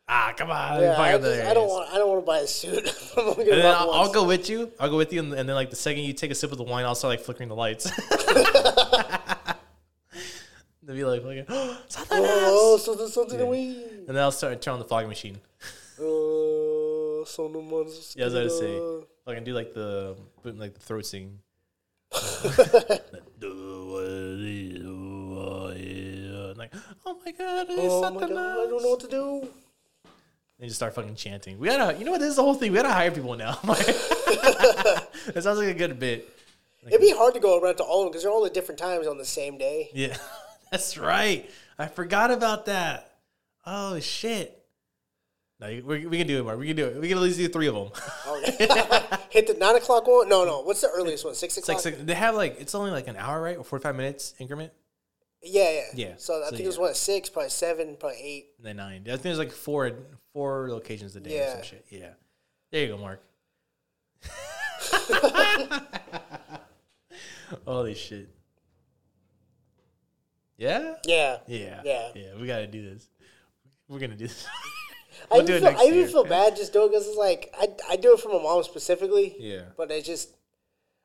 Ah, 0.08 0.34
come 0.36 0.50
on. 0.50 0.80
Yeah, 0.80 1.00
I, 1.00 1.16
just, 1.16 1.42
I 1.42 1.54
don't 1.54 1.68
want 1.68 1.90
I 1.92 1.98
don't 1.98 2.08
want 2.08 2.20
to 2.22 2.26
buy 2.26 2.38
a 2.38 2.46
suit. 2.46 2.86
I'm 3.16 3.28
only 3.28 3.44
gonna 3.44 3.56
And 3.56 3.62
then 3.64 3.74
I'll. 3.74 3.90
I'll 3.92 4.12
go 4.12 4.24
with 4.24 4.50
you. 4.50 4.70
I'll 4.78 4.90
go 4.90 4.96
with 4.96 5.12
you, 5.12 5.20
and, 5.20 5.32
and 5.32 5.48
then 5.48 5.54
like 5.54 5.70
the 5.70 5.76
second 5.76 6.02
you 6.04 6.12
take 6.12 6.30
a 6.30 6.34
sip 6.34 6.52
of 6.52 6.58
the 6.58 6.64
wine, 6.64 6.84
I'll 6.84 6.94
start 6.94 7.12
like 7.12 7.24
flickering 7.24 7.48
the 7.48 7.54
lights. 7.56 7.90
They'll 10.82 10.96
be 10.96 11.04
like, 11.04 11.22
fucking, 11.22 11.44
oh, 11.48 11.78
Oh, 12.10 12.76
something 12.78 13.08
something 13.08 13.38
to 13.38 13.46
we. 13.46 13.84
and 13.84 14.08
then 14.08 14.18
I'll 14.18 14.32
start 14.32 14.60
turn 14.60 14.74
on 14.74 14.80
the 14.80 14.84
fog 14.84 15.06
machine. 15.06 15.38
Uh, 15.98 17.24
someone's 17.24 18.14
Yeah, 18.16 18.26
as 18.26 18.34
I 18.34 18.42
was 18.42 18.58
say, 18.58 18.80
fucking 19.24 19.44
do 19.44 19.54
like 19.54 19.72
the 19.72 20.16
like 20.42 20.74
the 20.74 20.80
throat 20.80 21.06
singing. 21.06 21.38
like, 26.56 26.74
oh 27.06 27.18
my 27.24 27.30
god, 27.32 27.66
Oh 27.70 28.10
my 28.12 28.20
god, 28.20 28.30
I 28.30 28.66
don't 28.66 28.82
know 28.82 28.90
what 28.90 29.00
to 29.00 29.08
do. 29.08 29.48
And 30.62 30.68
just 30.68 30.78
start 30.78 30.94
fucking 30.94 31.16
chanting. 31.16 31.58
We 31.58 31.66
gotta, 31.66 31.98
you 31.98 32.04
know 32.04 32.12
what? 32.12 32.20
This 32.20 32.30
is 32.30 32.36
the 32.36 32.42
whole 32.44 32.54
thing. 32.54 32.70
We 32.70 32.76
gotta 32.76 32.92
hire 32.92 33.10
people 33.10 33.34
now. 33.34 33.54
that 33.64 35.40
sounds 35.40 35.58
like 35.58 35.66
a 35.68 35.74
good 35.74 35.98
bit. 35.98 36.28
It'd 36.86 37.00
be 37.00 37.10
hard 37.10 37.34
to 37.34 37.40
go 37.40 37.60
around 37.60 37.76
to 37.78 37.82
all 37.82 38.02
of 38.02 38.04
them 38.06 38.12
because 38.12 38.22
they're 38.22 38.32
all 38.32 38.46
at 38.46 38.54
different 38.54 38.78
times 38.78 39.08
on 39.08 39.18
the 39.18 39.24
same 39.24 39.58
day. 39.58 39.90
Yeah, 39.92 40.16
that's 40.70 40.96
right. 40.96 41.50
I 41.78 41.86
forgot 41.86 42.30
about 42.30 42.66
that. 42.66 43.10
Oh 43.66 43.98
shit. 43.98 44.56
No, 45.60 45.66
we, 45.84 46.06
we 46.06 46.18
can 46.18 46.26
do 46.28 46.38
it, 46.40 46.44
Mark. 46.44 46.58
We 46.58 46.66
can 46.68 46.76
do 46.76 46.86
it. 46.86 47.00
We 47.00 47.08
can 47.08 47.18
at 47.18 47.22
least 47.24 47.38
do 47.38 47.48
three 47.48 47.68
of 47.68 47.74
them. 47.74 47.90
Oh, 48.26 48.40
Hit 49.30 49.46
the 49.48 49.54
nine 49.58 49.76
o'clock 49.76 50.06
one. 50.06 50.28
No, 50.28 50.44
no. 50.44 50.60
What's 50.62 50.80
the 50.80 50.90
earliest 50.90 51.24
one? 51.24 51.34
Six 51.34 51.56
o'clock. 51.56 51.76
like, 51.76 51.82
six- 51.82 51.98
they 52.02 52.14
have 52.14 52.34
like 52.36 52.60
it's 52.60 52.74
only 52.74 52.90
like 52.90 53.08
an 53.08 53.16
hour, 53.16 53.40
right, 53.42 53.56
or 53.56 53.64
forty 53.64 53.82
five 53.82 53.94
minutes 53.96 54.34
increment, 54.38 54.72
Yeah, 55.42 55.70
yeah. 55.70 55.82
Yeah, 55.94 56.12
So 56.18 56.40
I 56.40 56.44
so 56.44 56.50
think 56.50 56.60
yeah. 56.60 56.64
it 56.64 56.66
was 56.68 56.78
one 56.78 56.90
at 56.90 56.96
six, 56.96 57.28
probably 57.30 57.50
seven, 57.50 57.96
probably 57.98 58.18
eight. 58.22 58.46
and 58.58 58.66
then 58.66 58.76
nine. 58.76 59.02
I 59.06 59.10
think 59.10 59.22
there's 59.22 59.38
like 59.38 59.52
four 59.52 59.90
four 60.32 60.68
locations 60.70 61.14
a 61.16 61.20
day 61.20 61.40
or 61.40 61.48
some 61.48 61.58
Yeah. 61.58 61.64
shit. 61.64 61.84
Yeah, 61.90 62.10
there 62.70 62.82
you 62.82 62.88
go, 62.88 62.98
Mark. 62.98 63.22
Holy 67.66 67.94
shit. 67.94 68.28
Yeah. 70.56 70.94
Yeah. 71.06 71.38
Yeah. 71.46 71.82
Yeah. 71.84 72.08
Yeah. 72.14 72.34
We 72.40 72.46
gotta 72.46 72.66
do 72.66 72.82
this. 72.94 73.08
We're 73.88 73.98
gonna 73.98 74.14
do 74.16 74.26
this. 74.28 74.46
I 75.30 75.36
We'll 75.36 75.42
even, 75.42 75.60
do 75.62 75.66
it 75.66 75.70
feel, 75.72 75.80
I 75.80 75.84
even 75.84 76.08
feel 76.08 76.24
bad 76.24 76.56
just 76.56 76.72
doing 76.72 76.90
this. 76.90 77.06
it's 77.06 77.16
like 77.16 77.54
I, 77.58 77.68
I 77.90 77.96
do 77.96 78.14
it 78.14 78.20
for 78.20 78.28
my 78.30 78.42
mom 78.42 78.62
specifically. 78.64 79.36
Yeah. 79.38 79.62
But 79.76 79.92
I 79.92 80.00
just 80.00 80.30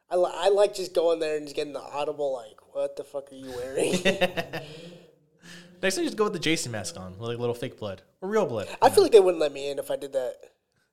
I, 0.09 0.15
I 0.15 0.49
like 0.49 0.73
just 0.73 0.93
going 0.93 1.19
there 1.19 1.35
and 1.37 1.45
just 1.45 1.55
getting 1.55 1.73
the 1.73 1.81
audible 1.81 2.33
like 2.33 2.57
what 2.73 2.95
the 2.95 3.03
fuck 3.03 3.31
are 3.31 3.35
you 3.35 3.51
wearing? 3.51 3.93
Next 5.81 5.95
time, 5.95 6.05
just 6.05 6.17
go 6.17 6.23
with 6.25 6.33
the 6.33 6.39
Jason 6.39 6.71
mask 6.71 6.97
on, 6.99 7.11
with 7.17 7.29
like 7.29 7.37
little 7.37 7.55
fake 7.55 7.77
blood 7.79 8.01
or 8.21 8.29
real 8.29 8.45
blood. 8.45 8.67
I 8.81 8.89
feel 8.89 9.03
like 9.03 9.11
they 9.11 9.19
wouldn't 9.19 9.41
let 9.41 9.51
me 9.53 9.69
in 9.69 9.79
if 9.79 9.91
I 9.91 9.95
did 9.95 10.13
that. 10.13 10.35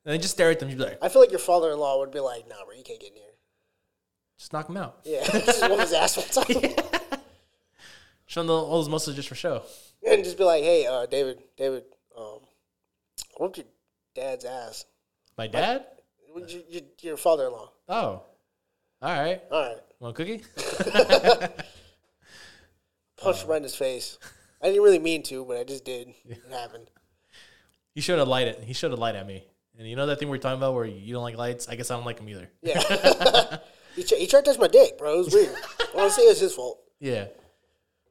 And 0.05 0.13
then 0.13 0.21
just 0.21 0.35
stare 0.35 0.51
at 0.51 0.61
them. 0.61 0.69
You'd 0.69 0.79
be 0.79 0.85
like, 0.85 0.99
I 1.01 1.09
feel 1.09 1.23
like 1.23 1.31
your 1.31 1.39
father-in-law 1.41 1.99
would 2.01 2.11
be 2.11 2.21
like, 2.21 2.47
"Nah, 2.49 2.63
bro, 2.67 2.75
you 2.77 2.83
can't 2.85 3.01
get 3.01 3.11
in 3.11 3.17
here." 3.17 3.25
just 4.37 4.53
knock 4.53 4.67
them 4.67 4.77
out. 4.77 4.99
Yeah, 5.05 5.25
just 5.33 5.63
whoop 5.63 5.81
his 5.81 5.93
ass 5.93 6.17
one 6.17 6.45
time, 6.45 6.73
Show 8.27 8.43
the, 8.43 8.53
all 8.53 8.79
those 8.83 8.89
muscles 8.89 9.17
just 9.17 9.29
for 9.29 9.35
show. 9.35 9.63
and 10.07 10.25
just 10.25 10.37
be 10.37 10.45
like, 10.45 10.63
"Hey, 10.63 10.87
uh, 10.87 11.07
David, 11.07 11.39
David, 11.57 11.85
um, 12.19 12.41
whooped 13.39 13.59
your 13.59 13.67
dad's 14.15 14.45
ass. 14.45 14.85
My 15.39 15.47
dad? 15.47 15.87
Your, 16.37 16.47
your, 16.69 16.83
your 17.01 17.17
father-in-law. 17.17 17.71
Oh. 17.89 17.95
All 17.95 18.23
right. 19.03 19.43
All 19.51 19.63
right, 19.63 19.77
Want 20.01 20.19
a 20.19 20.25
cookie? 20.25 20.43
punch 23.17 23.43
him 23.43 23.51
right 23.51 23.57
in 23.59 23.63
his 23.63 23.75
face. 23.75 24.19
I 24.65 24.69
didn't 24.69 24.83
really 24.83 24.99
mean 24.99 25.23
to, 25.25 25.45
but 25.45 25.59
I 25.59 25.65
just 25.65 25.85
did. 25.85 26.15
It 26.25 26.41
happened. 26.51 26.91
He 27.95 28.01
showed 28.01 28.19
a 28.19 28.25
light 28.25 28.49
at 28.49 28.65
he 28.65 28.73
showed 28.73 28.93
a 28.93 28.97
light 28.97 29.15
at 29.15 29.27
me. 29.27 29.45
And 29.79 29.87
you 29.87 29.95
know 29.95 30.07
that 30.07 30.19
thing 30.19 30.31
we 30.31 30.39
are 30.39 30.41
talking 30.41 30.57
about 30.57 30.75
where 30.75 30.87
you 30.87 31.13
don't 31.13 31.23
like 31.23 31.37
lights? 31.37 31.69
I 31.69 31.77
guess 31.77 31.91
I 31.91 31.97
don't 31.97 32.07
like 32.07 32.17
them 32.17 32.29
either. 32.29 32.49
Yeah. 32.63 32.81
he, 33.97 34.05
tr- 34.05 34.15
he 34.17 34.27
tried 34.27 34.45
to 34.45 34.53
touch 34.53 34.59
my 34.59 34.69
dick, 34.69 34.97
bro. 34.99 35.15
It 35.15 35.19
was 35.19 35.35
weird. 35.35 35.55
I 35.55 35.97
want 35.97 36.11
to 36.11 36.17
say 36.17 36.23
it 36.23 36.29
was 36.29 36.41
his 36.41 36.55
fault. 36.55 36.81
Yeah. 36.99 37.27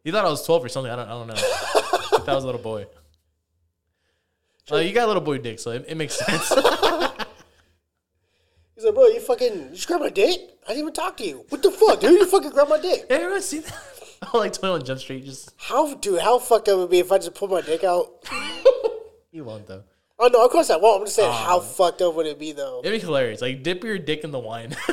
He 0.04 0.12
thought 0.12 0.26
I 0.26 0.30
was 0.30 0.46
12 0.46 0.66
or 0.66 0.70
something. 0.70 0.92
I 0.92 0.96
don't, 0.98 1.08
I 1.08 1.12
don't 1.12 1.28
know. 1.28 1.34
I 1.36 2.18
thought 2.20 2.30
I 2.30 2.36
was 2.36 2.44
a 2.44 2.48
little 2.48 2.62
boy. 2.62 2.86
Uh, 4.72 4.78
you 4.78 4.94
got 4.94 5.04
a 5.04 5.08
little 5.08 5.22
boy 5.22 5.38
dick, 5.38 5.60
so 5.60 5.72
it, 5.72 5.84
it 5.90 5.98
makes 5.98 6.16
sense. 6.16 6.48
He's 6.48 6.58
like, 8.86 8.96
bro, 8.96 9.08
you 9.08 9.20
fucking 9.20 9.54
you 9.54 9.70
just 9.72 9.88
grabbed 9.88 10.04
my 10.04 10.10
dick? 10.10 10.40
I 10.64 10.70
didn't 10.70 10.84
even 10.84 10.94
talk 10.94 11.18
to 11.18 11.26
you. 11.26 11.44
What 11.50 11.62
the 11.62 11.70
fuck, 11.70 12.00
dude? 12.00 12.12
You 12.12 12.26
fucking 12.26 12.52
grabbed 12.52 12.70
my 12.70 12.80
dick. 12.80 13.06
Hey, 13.10 13.16
everyone 13.16 13.42
see 13.42 13.60
that? 13.60 13.74
Oh, 14.34 14.38
like 14.40 14.54
21 14.54 14.86
Jump 14.86 15.00
Street. 15.00 15.26
Just 15.26 15.54
How, 15.58 15.96
dude? 15.96 16.22
How 16.22 16.40
fucked 16.40 16.70
up 16.70 16.78
would 16.78 16.86
it 16.86 16.92
be 16.92 17.00
if 17.00 17.12
I 17.12 17.18
just 17.18 17.34
pulled 17.36 17.52
my 17.52 17.62
dick 17.62 17.84
out? 17.84 18.08
you 19.32 19.44
won't 19.44 19.68
though. 19.68 19.84
Oh 20.18 20.30
no, 20.32 20.46
of 20.46 20.52
course 20.52 20.70
I 20.70 20.78
won't. 20.78 21.02
I'm 21.02 21.06
just 21.08 21.18
saying, 21.18 21.30
oh. 21.30 21.34
how 21.34 21.60
fucked 21.60 22.02
up 22.02 22.16
would 22.16 22.28
it 22.28 22.40
be 22.40 22.54
though? 22.54 22.82
It'd 22.84 22.94
be 22.94 23.00
hilarious. 23.06 23.42
Like 23.42 23.64
dip 23.64 23.84
your 23.84 23.98
dick 23.98 24.24
in 24.24 24.32
the 24.32 24.40
wine. 24.40 24.70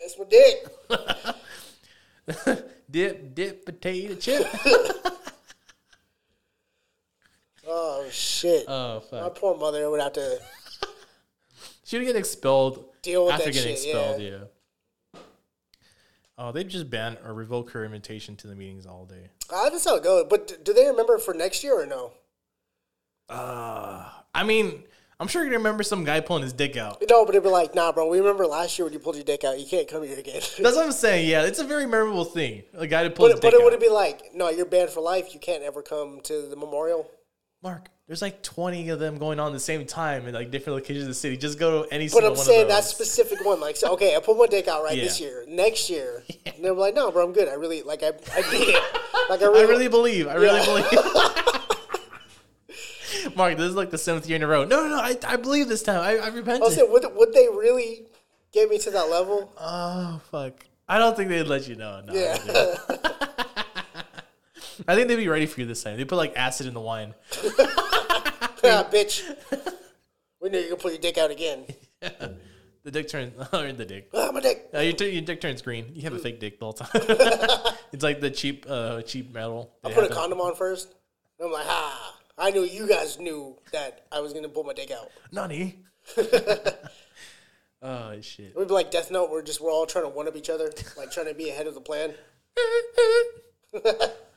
That's 0.00 0.18
my 0.18 0.24
dick. 0.28 0.66
dip, 2.90 3.34
dip, 3.34 3.64
potato 3.66 4.14
chip. 4.16 4.46
Oh 7.66 8.06
shit. 8.10 8.64
Oh 8.68 9.00
fuck. 9.00 9.12
my 9.12 9.20
fuck. 9.20 9.34
poor 9.36 9.56
mother 9.56 9.88
would 9.90 10.00
have 10.00 10.12
to. 10.14 10.38
She 11.84 11.98
would 11.98 12.06
get 12.06 12.16
expelled 12.16 12.84
Deal 13.02 13.26
with 13.26 13.34
after 13.34 13.46
that 13.46 13.52
getting 13.52 13.76
shit, 13.76 13.86
expelled. 13.86 14.20
yeah. 14.20 14.38
Oh, 16.36 16.50
they 16.50 16.64
just 16.64 16.90
ban 16.90 17.16
or 17.24 17.32
revoke 17.32 17.70
her 17.70 17.84
invitation 17.84 18.34
to 18.36 18.48
the 18.48 18.56
meetings 18.56 18.86
all 18.86 19.04
day. 19.04 19.30
Uh, 19.52 19.70
that's 19.70 19.84
how 19.84 19.96
it 19.96 20.02
goes. 20.02 20.26
But 20.28 20.64
do 20.64 20.72
they 20.72 20.86
remember 20.86 21.18
for 21.18 21.32
next 21.32 21.62
year 21.62 21.80
or 21.80 21.86
no? 21.86 22.12
Uh, 23.28 24.08
I 24.34 24.42
mean, 24.42 24.82
I'm 25.20 25.28
sure 25.28 25.44
you 25.44 25.52
remember 25.52 25.84
some 25.84 26.02
guy 26.04 26.20
pulling 26.20 26.42
his 26.42 26.52
dick 26.52 26.76
out. 26.76 27.02
No, 27.08 27.24
but 27.24 27.32
they'd 27.32 27.42
be 27.42 27.48
like, 27.48 27.74
nah, 27.74 27.92
bro. 27.92 28.08
We 28.08 28.18
remember 28.18 28.46
last 28.46 28.76
year 28.78 28.84
when 28.84 28.92
you 28.92 28.98
pulled 28.98 29.14
your 29.14 29.24
dick 29.24 29.44
out. 29.44 29.60
You 29.60 29.66
can't 29.66 29.86
come 29.86 30.02
here 30.02 30.18
again. 30.18 30.42
That's 30.58 30.76
what 30.76 30.84
I'm 30.84 30.92
saying. 30.92 31.28
Yeah, 31.28 31.44
it's 31.44 31.60
a 31.60 31.64
very 31.64 31.86
memorable 31.86 32.24
thing. 32.24 32.64
A 32.74 32.86
guy 32.86 33.04
to 33.04 33.10
pull 33.10 33.26
but 33.26 33.32
his 33.32 33.40
but 33.40 33.50
dick 33.52 33.60
it 33.60 33.64
would 33.64 33.78
be 33.78 33.88
like, 33.88 34.34
no, 34.34 34.48
you're 34.50 34.66
banned 34.66 34.90
for 34.90 35.00
life. 35.00 35.32
You 35.34 35.40
can't 35.40 35.62
ever 35.62 35.82
come 35.82 36.20
to 36.24 36.42
the 36.48 36.56
memorial. 36.56 37.08
Mark, 37.62 37.88
There's 38.06 38.20
like 38.20 38.42
20 38.42 38.90
of 38.90 38.98
them 38.98 39.16
going 39.16 39.40
on 39.40 39.46
at 39.46 39.52
the 39.54 39.60
same 39.60 39.86
time 39.86 40.26
in 40.26 40.34
like 40.34 40.50
different 40.50 40.74
locations 40.76 41.04
of 41.04 41.08
the 41.08 41.14
city. 41.14 41.38
Just 41.38 41.58
go 41.58 41.84
to 41.84 41.92
any 41.94 42.06
But 42.10 42.24
I'm 42.24 42.34
one 42.34 42.36
saying 42.36 42.68
that 42.68 42.84
specific 42.84 43.42
one, 43.44 43.60
like, 43.60 43.76
so, 43.76 43.92
okay, 43.94 44.14
I 44.14 44.20
put 44.20 44.36
my 44.36 44.46
dick 44.46 44.68
out 44.68 44.84
right 44.84 44.94
this 44.94 45.18
year. 45.20 45.44
Next 45.48 45.88
year, 45.88 46.22
and 46.46 46.62
they're 46.62 46.74
like, 46.74 46.94
no, 46.94 47.10
bro, 47.10 47.24
I'm 47.24 47.32
good. 47.32 47.48
I 47.48 47.54
really 47.54 47.80
like, 47.82 48.02
I, 48.02 48.08
I 48.08 48.42
beat 48.50 48.68
it. 48.68 48.82
Like, 49.30 49.40
I 49.40 49.46
really, 49.46 49.60
I 49.60 49.62
really, 49.62 49.88
believe. 49.88 50.28
I 50.28 50.34
really 50.34 50.58
Yeah. 50.60 50.66
believe. 50.66 50.84
Mark, 53.36 53.56
this 53.56 53.70
is 53.70 53.74
like 53.74 53.90
the 53.90 53.96
seventh 53.96 54.26
year 54.28 54.36
in 54.36 54.42
a 54.42 54.46
row. 54.46 54.64
No, 54.64 54.82
no, 54.82 54.88
no. 54.96 55.00
I, 55.00 55.16
I 55.26 55.36
believe 55.36 55.66
this 55.66 55.82
time. 55.82 56.00
I, 56.00 56.18
I 56.18 56.26
repented. 56.28 56.60
Oh, 56.62 56.68
saying, 56.68 56.92
would, 56.92 57.06
would 57.14 57.32
they 57.32 57.48
really 57.48 58.02
get 58.52 58.68
me 58.68 58.76
to 58.80 58.90
that 58.90 59.08
level? 59.08 59.50
oh 59.58 60.20
fuck! 60.30 60.52
I 60.86 60.98
don't 60.98 61.16
think 61.16 61.30
they'd 61.30 61.44
let 61.44 61.66
you 61.68 61.76
know. 61.76 62.02
No, 62.04 62.12
Yeah. 62.12 62.36
I 64.88 64.94
think 64.94 65.08
they'd 65.08 65.16
be 65.16 65.28
ready 65.28 65.46
for 65.46 65.60
you 65.60 65.66
this 65.66 65.82
time. 65.82 65.96
They 65.96 66.04
put 66.04 66.16
like 66.16 66.34
acid 66.36 66.66
in 66.66 66.74
the 66.74 66.80
wine. 66.80 67.14
yeah, 68.62 68.84
bitch. 68.84 69.22
We 70.40 70.50
knew 70.50 70.58
you 70.58 70.70
could 70.70 70.78
pull 70.78 70.90
your 70.90 71.00
dick 71.00 71.18
out 71.18 71.30
again. 71.30 71.66
The 72.84 72.90
dick 72.90 73.08
turns. 73.08 73.32
Or 73.52 73.72
the 73.72 73.86
dick. 73.86 74.10
Ah, 74.12 74.30
my 74.30 74.40
dick. 74.40 74.68
Uh, 74.74 74.80
your, 74.80 74.92
t- 74.92 75.08
your 75.08 75.22
dick 75.22 75.40
turns 75.40 75.62
green. 75.62 75.90
You 75.94 76.02
have 76.02 76.12
a 76.12 76.18
fake 76.18 76.38
dick 76.38 76.58
the 76.58 76.66
whole 76.66 76.74
time. 76.74 76.90
it's 77.92 78.02
like 78.02 78.20
the 78.20 78.30
cheap, 78.30 78.66
uh, 78.68 79.00
cheap 79.00 79.32
metal. 79.32 79.72
I 79.82 79.90
put 79.90 80.04
a 80.04 80.14
condom 80.14 80.38
on 80.40 80.54
first. 80.54 80.94
I'm 81.42 81.50
like, 81.50 81.64
ha. 81.64 82.18
I 82.36 82.50
knew 82.50 82.62
you 82.62 82.86
guys 82.86 83.18
knew 83.18 83.56
that 83.72 84.06
I 84.12 84.20
was 84.20 84.32
going 84.32 84.42
to 84.42 84.50
pull 84.50 84.64
my 84.64 84.74
dick 84.74 84.90
out. 84.90 85.10
Nani? 85.32 85.78
oh 87.82 88.20
shit! 88.20 88.54
We'd 88.54 88.68
be 88.68 88.74
like 88.74 88.90
Death 88.90 89.10
Note. 89.10 89.30
We're 89.30 89.40
just, 89.40 89.60
we're 89.62 89.70
all 89.70 89.86
trying 89.86 90.04
to 90.04 90.10
one 90.10 90.28
up 90.28 90.36
each 90.36 90.50
other, 90.50 90.70
like 90.98 91.10
trying 91.10 91.28
to 91.28 91.34
be 91.34 91.48
ahead 91.48 91.66
of 91.66 91.74
the 91.74 91.80
plan. 91.80 92.12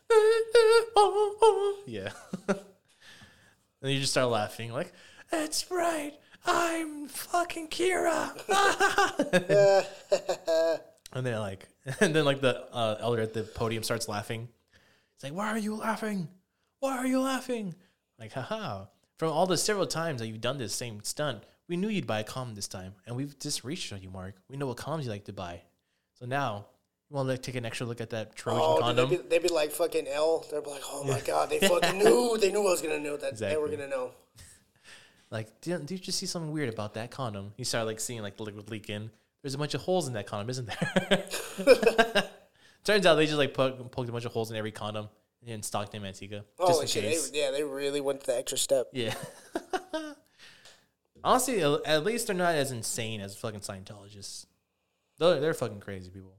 yeah. 1.85 2.09
and 2.47 3.91
you 3.91 3.99
just 3.99 4.11
start 4.11 4.29
laughing, 4.29 4.71
like, 4.71 4.93
"That's 5.31 5.69
right, 5.71 6.13
I'm 6.45 7.07
fucking 7.07 7.69
Kira." 7.69 8.31
and 11.13 11.25
then 11.25 11.39
like, 11.39 11.67
and 11.99 12.15
then 12.15 12.25
like 12.25 12.41
the 12.41 12.67
uh, 12.71 12.97
elder 12.99 13.21
at 13.21 13.34
the 13.34 13.43
podium 13.43 13.84
starts 13.84 14.07
laughing. 14.07 14.47
It's 15.15 15.23
like, 15.23 15.34
"Why 15.34 15.47
are 15.47 15.57
you 15.57 15.75
laughing? 15.75 16.27
Why 16.79 16.97
are 16.97 17.07
you 17.07 17.21
laughing?" 17.21 17.75
Like, 18.19 18.34
haha. 18.34 18.85
From 19.17 19.31
all 19.31 19.47
the 19.47 19.57
several 19.57 19.88
times 19.88 20.21
that 20.21 20.27
you've 20.27 20.41
done 20.41 20.59
this 20.59 20.75
same 20.75 21.01
stunt, 21.03 21.43
we 21.67 21.75
knew 21.75 21.88
you'd 21.89 22.05
buy 22.05 22.19
a 22.19 22.23
column 22.23 22.53
this 22.53 22.67
time, 22.67 22.93
and 23.05 23.15
we've 23.15 23.38
just 23.39 23.63
reached 23.63 23.91
on 23.91 24.01
you, 24.03 24.11
Mark. 24.11 24.35
We 24.47 24.57
know 24.57 24.67
what 24.67 24.77
columns 24.77 25.05
you 25.05 25.11
like 25.11 25.25
to 25.25 25.34
buy. 25.34 25.63
So 26.13 26.27
now, 26.27 26.67
you 27.09 27.15
want 27.15 27.27
to 27.27 27.34
like, 27.34 27.41
take 27.41 27.55
an 27.55 27.65
extra 27.65 27.85
look 27.85 28.01
at 28.01 28.09
that 28.09 28.35
Trojan 28.35 28.61
Oh, 28.63 28.77
condom? 28.79 29.09
they'd, 29.09 29.17
be, 29.17 29.29
they'd 29.29 29.43
be 29.43 29.49
like 29.49 29.71
fucking 29.71 30.07
L. 30.07 30.45
They'd 30.51 30.63
be 30.63 30.69
like, 30.69 30.81
oh 30.88 31.03
my 31.03 31.21
god, 31.21 31.49
they 31.49 31.59
fucking 31.67 31.97
knew. 31.97 32.38
They 32.38 32.51
knew 32.51 32.59
I 32.61 32.71
was 32.71 32.81
gonna 32.81 32.99
know 32.99 33.17
that. 33.17 33.38
They 33.38 33.57
were 33.57 33.69
gonna 33.69 33.88
know. 33.88 34.11
Like, 35.29 35.59
did, 35.59 35.91
you 35.91 35.97
just 35.97 36.17
see 36.19 36.25
something 36.25 36.53
weird 36.53 36.69
about 36.69 36.93
that 36.93 37.11
condom? 37.11 37.51
You 37.57 37.65
start 37.65 37.85
like 37.85 37.99
seeing 37.99 38.21
like 38.21 38.38
the 38.38 38.43
liquid 38.43 38.69
leak 38.71 38.89
in. 38.89 39.11
There's 39.41 39.55
a 39.55 39.57
bunch 39.57 39.73
of 39.73 39.81
holes 39.81 40.07
in 40.07 40.13
that 40.13 40.25
condom, 40.25 40.49
isn't 40.49 40.67
there? 40.69 41.25
Turns 42.85 43.05
out 43.05 43.15
they 43.15 43.25
just 43.25 43.38
like 43.38 43.53
put, 43.53 43.91
poked 43.91 44.07
a 44.07 44.11
bunch 44.13 44.23
of 44.23 44.31
holes 44.31 44.51
in 44.51 44.55
every 44.55 44.71
condom 44.71 45.09
and 45.45 45.65
stocked 45.65 45.91
them 45.91 46.05
Antigua 46.05 46.45
just 46.65 46.81
in 46.81 46.88
shit! 46.88 47.03
case. 47.03 47.29
They, 47.29 47.39
yeah, 47.39 47.51
they 47.51 47.61
really 47.63 47.99
went 47.99 48.23
the 48.23 48.38
extra 48.38 48.57
step. 48.57 48.88
Yeah. 48.93 49.13
Honestly, 51.25 51.61
at 51.61 51.81
at 51.85 52.05
least 52.05 52.27
they're 52.27 52.35
not 52.35 52.55
as 52.55 52.71
insane 52.71 53.19
as 53.19 53.35
fucking 53.35 53.59
Scientologists. 53.59 54.45
They're, 55.17 55.41
they're 55.41 55.53
fucking 55.53 55.81
crazy 55.81 56.09
people. 56.09 56.35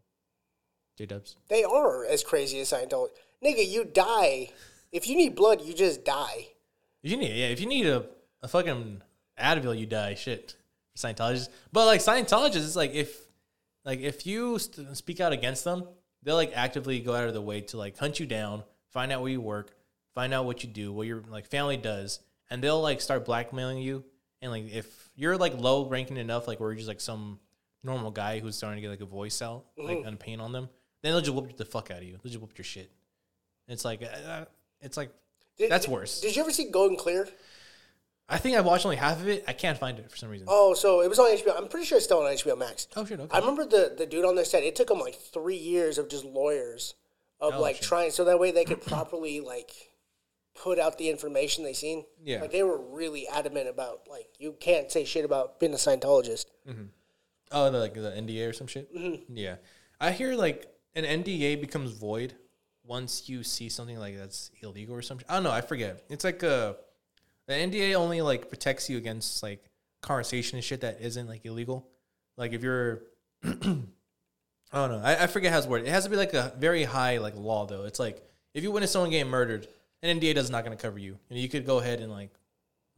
J 0.99 1.07
Dubs. 1.07 1.37
They 1.49 1.63
are 1.63 2.05
as 2.05 2.25
crazy 2.25 2.59
as 2.59 2.73
Scientology. 2.73 3.11
Nigga, 3.43 3.67
you 3.67 3.85
die. 3.85 4.51
If 4.91 5.07
you 5.07 5.17
need 5.17 5.37
blood, 5.37 5.63
you 5.63 5.73
just 5.73 6.05
die. 6.05 6.49
If 7.05 7.13
you 7.13 7.17
need, 7.17 7.37
yeah, 7.37 7.47
if 7.47 7.61
you 7.61 7.67
need 7.67 7.87
a, 7.87 8.05
a 8.43 8.49
fucking 8.49 9.01
Advil, 9.41 9.79
you 9.79 9.87
die. 9.87 10.15
Shit, 10.15 10.57
Scientologists. 10.97 11.51
But 11.73 11.87
like 11.87 12.01
Scientologists, 12.01 12.57
it's 12.57 12.75
like 12.75 12.95
if, 12.95 13.17
like 13.85 14.01
if 14.01 14.27
you 14.27 14.59
st- 14.59 14.97
speak 14.97 15.21
out 15.21 15.33
against 15.33 15.63
them, 15.63 15.85
they'll 16.25 16.35
like 16.35 16.51
actively 16.53 16.99
go 16.99 17.15
out 17.15 17.29
of 17.29 17.35
the 17.35 17.41
way 17.41 17.61
to 17.61 17.77
like 17.77 17.97
hunt 17.97 18.19
you 18.19 18.27
down, 18.27 18.65
find 18.91 19.13
out 19.13 19.21
where 19.21 19.31
you 19.31 19.41
work, 19.41 19.77
find 20.17 20.35
out 20.35 20.47
what 20.47 20.65
you 20.65 20.69
do, 20.69 20.93
what 20.93 21.07
your 21.07 21.23
like 21.31 21.47
family 21.47 21.77
does, 21.77 22.19
and 22.51 22.61
they'll 22.61 22.83
like 22.83 23.01
start 23.01 23.25
blackmailing 23.25 23.79
you. 23.79 24.05
And 24.43 24.51
like 24.51 24.73
if 24.73 25.11
you're 25.15 25.37
like 25.37 25.57
low 25.57 25.89
ranking 25.89 26.17
enough, 26.17 26.49
like 26.49 26.59
where 26.59 26.71
you're 26.71 26.77
just 26.77 26.89
like 26.89 27.01
some 27.01 27.39
normal 27.85 28.11
guy 28.11 28.41
who's 28.41 28.57
starting 28.57 28.79
to 28.79 28.81
get 28.83 28.91
like 28.91 29.01
a 29.01 29.07
voice 29.07 29.41
out, 29.43 29.67
like 29.77 29.99
mm-hmm. 29.99 30.09
and 30.09 30.19
pain 30.19 30.41
on 30.41 30.51
them, 30.51 30.69
then 31.03 31.13
they'll 31.13 31.21
just 31.21 31.35
whoop 31.35 31.57
the 31.57 31.65
fuck 31.65 31.91
out 31.91 31.99
of 31.99 32.05
you. 32.05 32.13
They'll 32.23 32.31
just 32.33 32.41
whoop 32.41 32.57
your 32.57 32.65
shit. 32.65 32.91
It's 33.69 33.85
like, 33.85 34.03
uh, 34.03 34.29
uh 34.29 34.45
it's 34.81 34.97
like 34.97 35.11
Did- 35.57 35.71
that's 35.71 35.87
worse. 35.89 36.21
Did 36.21 36.35
you 36.37 36.43
ever 36.43 36.51
see 36.53 36.71
Going 36.71 36.97
Clear? 36.97 37.29
I 38.31 38.37
think 38.37 38.57
I 38.59 38.61
watched 38.61 38.85
only 38.85 38.97
half 38.97 39.21
of 39.21 39.29
it. 39.29 39.43
I 39.49 39.55
can't 39.55 39.79
find 39.79 39.99
it 39.99 40.11
for 40.11 40.17
some 40.19 40.29
reason. 40.29 40.47
Oh, 40.51 40.75
so 40.75 41.01
it 41.01 41.09
was 41.09 41.19
on 41.19 41.31
HBO. 41.35 41.57
I'm 41.57 41.67
pretty 41.69 41.87
sure 41.87 41.97
it's 41.97 42.05
still 42.05 42.19
on 42.19 42.31
HBO 42.31 42.59
Max. 42.59 42.87
Oh, 42.95 43.05
shit, 43.07 43.19
okay. 43.19 43.35
I 43.35 43.41
remember 43.41 43.65
the 43.65 43.95
the 43.97 44.05
dude 44.05 44.25
on 44.27 44.35
there 44.35 44.45
said 44.45 44.63
it 44.65 44.77
took 44.77 44.91
him 44.91 44.99
like 44.99 45.15
three 45.15 45.57
years 45.57 45.97
of 45.97 46.09
just 46.11 46.25
lawyers 46.27 46.95
of 47.41 47.55
Oh, 47.55 47.61
like 47.61 47.77
shit. 47.77 47.85
trying 47.85 48.11
so 48.11 48.25
that 48.25 48.39
way 48.39 48.51
they 48.51 48.65
could 48.67 48.83
properly 48.87 49.41
like 49.41 49.71
put 50.55 50.79
out 50.79 50.99
the 50.99 51.09
information 51.09 51.65
they 51.65 51.73
seen. 51.73 52.05
Yeah. 52.23 52.41
like 52.43 52.53
they 52.53 52.63
were 52.63 52.77
really 52.79 53.27
adamant 53.29 53.67
about 53.69 54.01
like 54.11 54.27
you 54.39 54.55
can't 54.61 54.93
say 54.93 55.05
shit 55.07 55.25
about 55.25 55.59
being 55.59 55.73
a 55.73 55.77
Scientologist. 55.77 56.47
Mm-hmm. 56.69 56.83
Oh, 57.53 57.71
the, 57.71 57.79
like 57.79 57.95
the 57.95 58.11
NDA 58.11 58.51
or 58.51 58.53
some 58.53 58.67
shit. 58.67 58.95
Mm-hmm. 58.95 59.37
Yeah, 59.37 59.57
I 60.01 60.11
hear 60.13 60.35
like 60.35 60.67
an 61.05 61.23
NDA 61.23 61.61
becomes 61.61 61.93
void 61.93 62.35
once 62.85 63.29
you 63.29 63.43
see 63.43 63.69
something 63.69 63.99
like 63.99 64.17
that's 64.17 64.51
illegal 64.63 64.95
or 64.95 65.03
something. 65.03 65.27
I 65.29 65.35
don't 65.35 65.45
know. 65.45 65.51
I 65.51 65.61
forget. 65.61 66.03
It's 66.09 66.25
like 66.25 66.43
uh 66.43 66.75
the 67.47 67.55
NDA 67.55 67.95
only 67.95 68.21
like 68.21 68.49
protects 68.49 68.91
you 68.91 68.99
against 68.99 69.43
like 69.43 69.65
conversation 70.03 70.57
and 70.57 70.65
shit 70.65 70.83
that 70.83 70.99
isn't 71.01 71.27
like 71.27 71.45
illegal. 71.45 71.89
Like 72.37 72.53
if 72.53 72.63
you're, 72.63 73.03
I 73.45 73.49
don't 73.51 73.91
know. 74.73 75.01
I, 75.03 75.25
I 75.25 75.27
forget 75.27 75.51
how 75.53 75.59
it's 75.59 75.67
worded. 75.67 75.89
It 75.89 75.91
has 75.91 76.05
to 76.05 76.11
be 76.11 76.17
like 76.17 76.35
a 76.35 76.53
very 76.59 76.85
high 76.85 77.19
like 77.19 77.37
law 77.37 77.67
though. 77.67 77.85
It's 77.85 77.99
like 77.99 78.23
if 78.55 78.63
you 78.63 78.71
witness 78.71 78.93
someone 78.93 79.11
getting 79.11 79.31
murdered, 79.31 79.67
an 80.03 80.21
NDA 80.21 80.35
does 80.35 80.51
not 80.51 80.65
going 80.65 80.77
to 80.77 80.81
cover 80.81 80.99
you, 80.99 81.19
and 81.31 81.39
you 81.39 81.49
could 81.49 81.67
go 81.67 81.79
ahead 81.79 82.01
and 82.01 82.13
like 82.13 82.31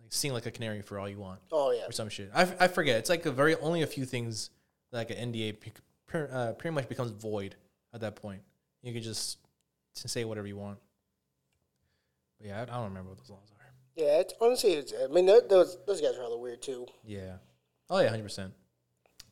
like 0.01 0.13
sing 0.13 0.33
like 0.33 0.47
a 0.47 0.51
canary 0.51 0.83
for 0.83 0.99
all 0.99 1.09
you 1.09 1.19
want 1.19 1.41
Oh 1.51 1.71
yeah, 1.71 1.87
or 1.87 1.93
some 1.93 2.09
shit. 2.09 2.31
I, 2.35 2.43
I 2.61 2.69
forget. 2.69 2.99
It's 2.99 3.09
like 3.11 3.25
a 3.27 3.33
very 3.33 3.57
only 3.57 3.83
a 3.83 3.87
few 3.87 4.05
things 4.05 4.51
like 4.93 5.11
an 5.11 5.33
NDA 5.33 5.57
uh, 6.33 6.53
pretty 6.53 6.75
much 6.75 6.89
becomes 6.89 7.13
void 7.13 7.55
at 7.93 8.01
that 8.01 8.17
point. 8.17 8.43
You 8.83 8.93
can 8.93 9.03
just 9.03 9.39
say 9.95 10.25
whatever 10.25 10.47
you 10.47 10.57
want. 10.57 10.79
But 12.39 12.49
yeah, 12.49 12.59
I, 12.61 12.63
I 12.63 12.65
don't 12.67 12.85
remember 12.85 13.11
what 13.11 13.19
those 13.19 13.31
laws 13.31 13.51
are. 13.59 13.73
yeah. 13.97 14.21
It's, 14.21 14.35
honestly, 14.41 14.73
it's, 14.75 14.93
I 15.03 15.13
mean 15.13 15.27
those 15.27 15.79
those 15.87 16.01
guys 16.01 16.17
are 16.17 16.23
hella 16.23 16.39
weird 16.39 16.63
too. 16.63 16.87
Yeah. 17.05 17.37
Oh 17.89 17.99
yeah, 18.01 18.09
hundred 18.09 18.23
percent. 18.25 18.53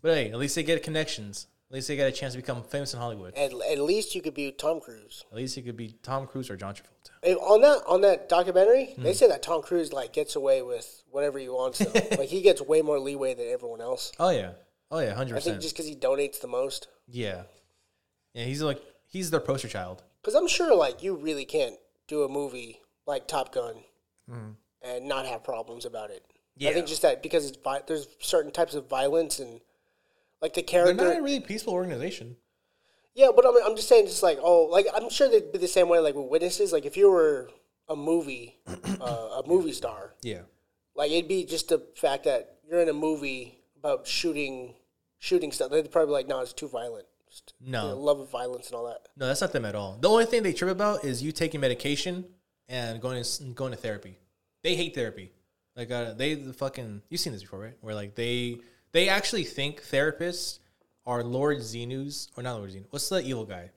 But 0.02 0.14
hey, 0.14 0.30
at 0.30 0.38
least 0.38 0.54
they 0.54 0.62
get 0.62 0.82
connections. 0.82 1.46
At 1.70 1.74
least 1.74 1.88
they 1.88 1.96
get 1.96 2.08
a 2.08 2.12
chance 2.12 2.32
to 2.32 2.38
become 2.38 2.62
famous 2.62 2.94
in 2.94 3.00
Hollywood. 3.00 3.34
At, 3.34 3.52
at 3.52 3.78
least 3.78 4.14
you 4.14 4.22
could 4.22 4.32
be 4.32 4.52
Tom 4.52 4.80
Cruise. 4.80 5.26
At 5.30 5.36
least 5.36 5.58
it 5.58 5.62
could 5.62 5.76
be 5.76 5.96
Tom 6.02 6.26
Cruise 6.26 6.48
or 6.48 6.56
John 6.56 6.72
Travolta. 6.74 7.10
And 7.22 7.36
on 7.38 7.60
that 7.62 7.82
on 7.86 8.00
that 8.02 8.28
documentary, 8.28 8.94
Hmm. 8.96 9.02
they 9.02 9.12
say 9.12 9.28
that 9.28 9.42
Tom 9.42 9.62
Cruise 9.62 9.92
like 9.92 10.12
gets 10.12 10.34
away 10.36 10.62
with 10.62 11.02
whatever 11.10 11.38
he 11.38 11.48
wants. 11.48 11.78
Though. 11.78 11.92
like 12.18 12.28
he 12.28 12.42
gets 12.42 12.60
way 12.62 12.80
more 12.82 12.98
leeway 12.98 13.34
than 13.34 13.48
everyone 13.48 13.80
else. 13.80 14.12
Oh 14.18 14.30
yeah. 14.30 14.52
Oh 14.90 15.00
yeah, 15.00 15.14
hundred 15.14 15.34
percent. 15.34 15.56
I 15.56 15.58
think 15.58 15.62
just 15.62 15.74
because 15.74 15.86
he 15.86 15.94
donates 15.96 16.40
the 16.40 16.48
most. 16.48 16.88
Yeah. 17.06 17.42
Yeah, 18.34 18.44
he's 18.44 18.62
like 18.62 18.80
he's 19.06 19.30
their 19.30 19.40
poster 19.40 19.68
child. 19.68 20.02
Because 20.22 20.34
I'm 20.34 20.48
sure 20.48 20.74
like 20.74 21.02
you 21.02 21.16
really 21.16 21.44
can't 21.44 21.76
do 22.06 22.22
a 22.24 22.28
movie 22.28 22.80
like 23.06 23.26
Top 23.28 23.52
Gun 23.54 23.76
and 24.82 25.08
not 25.08 25.26
have 25.26 25.42
problems 25.44 25.84
about 25.84 26.10
it. 26.10 26.24
Yeah. 26.56 26.70
I. 26.70 26.74
Think 26.74 26.86
just 26.86 27.02
that 27.02 27.22
because 27.22 27.46
it's 27.48 27.56
vi- 27.62 27.82
there's 27.86 28.08
certain 28.20 28.50
types 28.52 28.74
of 28.74 28.88
violence 28.88 29.38
and 29.38 29.60
like 30.42 30.54
the 30.54 30.62
character. 30.62 30.94
They're 30.94 31.14
not 31.14 31.18
a 31.20 31.22
really 31.22 31.40
peaceful 31.40 31.72
organization. 31.72 32.36
Yeah, 33.14 33.28
but 33.34 33.44
I'm, 33.46 33.54
I'm 33.64 33.74
just 33.76 33.88
saying, 33.88 34.06
just 34.06 34.22
like 34.22 34.38
oh, 34.42 34.64
like 34.64 34.86
I'm 34.94 35.08
sure 35.10 35.28
they'd 35.28 35.50
be 35.52 35.58
the 35.58 35.68
same 35.68 35.88
way 35.88 35.98
like 35.98 36.14
with 36.14 36.26
witnesses. 36.28 36.72
Like 36.72 36.84
if 36.84 36.96
you 36.96 37.10
were 37.10 37.50
a 37.88 37.96
movie, 37.96 38.58
uh, 39.00 39.42
a 39.42 39.42
movie 39.46 39.72
star, 39.72 40.14
Yeah. 40.22 40.42
like 40.94 41.10
it'd 41.10 41.26
be 41.28 41.44
just 41.44 41.68
the 41.70 41.86
fact 41.96 42.24
that 42.24 42.58
you're 42.68 42.80
in 42.80 42.88
a 42.88 42.92
movie 42.92 43.58
about 43.78 44.06
shooting, 44.06 44.74
shooting 45.18 45.52
stuff. 45.52 45.70
They'd 45.70 45.90
probably 45.90 46.08
be 46.10 46.12
like, 46.12 46.28
no, 46.28 46.40
it's 46.40 46.52
too 46.52 46.68
violent. 46.68 47.06
Just, 47.30 47.54
No. 47.60 47.94
love 47.96 48.20
of 48.20 48.30
violence 48.30 48.66
and 48.68 48.76
all 48.76 48.86
that. 48.86 49.08
No, 49.16 49.26
that's 49.26 49.40
not 49.40 49.52
them 49.52 49.64
at 49.64 49.74
all. 49.74 49.98
The 50.00 50.08
only 50.08 50.24
thing 50.26 50.42
they 50.42 50.52
trip 50.52 50.70
about 50.70 51.04
is 51.04 51.22
you 51.22 51.32
taking 51.32 51.60
medication 51.60 52.24
and 52.68 53.00
going 53.00 53.22
to, 53.22 53.44
going 53.54 53.72
to 53.72 53.76
therapy. 53.78 54.18
They 54.62 54.74
hate 54.74 54.94
therapy. 54.94 55.32
Like 55.76 55.90
uh, 55.90 56.14
they 56.14 56.34
the 56.34 56.52
fucking 56.52 57.02
you've 57.08 57.20
seen 57.20 57.32
this 57.32 57.42
before, 57.42 57.60
right? 57.60 57.76
Where 57.80 57.94
like 57.94 58.14
they 58.16 58.58
they 58.92 59.08
actually 59.08 59.44
think 59.44 59.82
therapists 59.82 60.58
are 61.06 61.22
Lord 61.22 61.58
Xenu's 61.58 62.28
or 62.36 62.42
not 62.42 62.56
Lord 62.56 62.70
Xenu. 62.70 62.84
What's 62.90 63.08
the 63.08 63.22
evil 63.22 63.44
guy? 63.44 63.70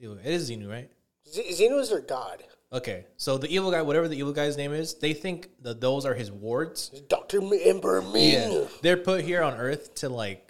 It 0.00 0.08
is 0.24 0.50
Xenu, 0.50 0.68
right? 0.70 0.90
Z- 1.28 1.44
Xenu 1.52 1.78
is 1.80 1.90
their 1.90 2.00
god. 2.00 2.44
Okay, 2.72 3.06
so 3.16 3.38
the 3.38 3.48
evil 3.54 3.70
guy, 3.70 3.82
whatever 3.82 4.08
the 4.08 4.16
evil 4.18 4.32
guy's 4.32 4.56
name 4.56 4.72
is, 4.72 4.94
they 4.94 5.12
think 5.14 5.50
that 5.62 5.80
those 5.80 6.04
are 6.04 6.14
his 6.14 6.32
wards. 6.32 6.88
Doctor 7.08 7.40
Emperor 7.64 8.02
Ming. 8.02 8.66
They're 8.82 8.96
put 8.96 9.22
here 9.24 9.42
on 9.42 9.54
Earth 9.54 9.94
to 9.96 10.08
like 10.08 10.45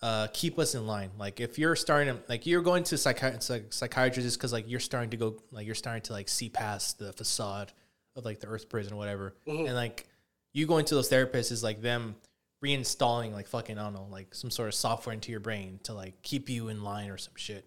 uh, 0.00 0.28
keep 0.32 0.58
us 0.58 0.74
in 0.74 0.86
line. 0.86 1.10
Like 1.18 1.40
if 1.40 1.58
you're 1.58 1.76
starting 1.76 2.14
to 2.14 2.22
like 2.28 2.46
you're 2.46 2.62
going 2.62 2.84
to 2.84 2.94
psychi- 2.94 3.42
psych- 3.42 3.72
psychiatrists 3.72 4.36
because 4.36 4.52
like 4.52 4.68
you're 4.68 4.80
starting 4.80 5.10
to 5.10 5.16
go 5.16 5.42
like 5.50 5.66
you're 5.66 5.74
starting 5.74 6.02
to 6.02 6.12
like 6.12 6.28
see 6.28 6.48
past 6.48 6.98
the 6.98 7.12
facade 7.12 7.72
of 8.14 8.24
like 8.24 8.40
the 8.40 8.46
Earth 8.46 8.68
prison 8.68 8.92
or 8.92 8.96
whatever, 8.96 9.34
and 9.46 9.74
like 9.74 10.06
you 10.52 10.66
going 10.66 10.84
to 10.86 10.94
those 10.94 11.10
therapists 11.10 11.50
is 11.50 11.62
like 11.62 11.82
them 11.82 12.16
reinstalling 12.64 13.32
like 13.32 13.46
fucking 13.46 13.78
I 13.78 13.84
don't 13.84 13.94
know 13.94 14.08
like 14.10 14.34
some 14.34 14.50
sort 14.50 14.68
of 14.68 14.74
software 14.74 15.14
into 15.14 15.30
your 15.30 15.40
brain 15.40 15.78
to 15.84 15.94
like 15.94 16.22
keep 16.22 16.48
you 16.48 16.68
in 16.68 16.82
line 16.82 17.10
or 17.10 17.18
some 17.18 17.34
shit, 17.36 17.66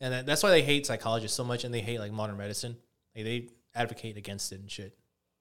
and 0.00 0.12
that, 0.12 0.26
that's 0.26 0.42
why 0.42 0.50
they 0.50 0.62
hate 0.62 0.86
psychologists 0.86 1.36
so 1.36 1.44
much 1.44 1.64
and 1.64 1.72
they 1.72 1.80
hate 1.80 1.98
like 1.98 2.12
modern 2.12 2.36
medicine. 2.36 2.76
Like 3.16 3.24
they 3.24 3.48
advocate 3.74 4.16
against 4.18 4.52
it 4.52 4.60
and 4.60 4.70
shit. 4.70 4.94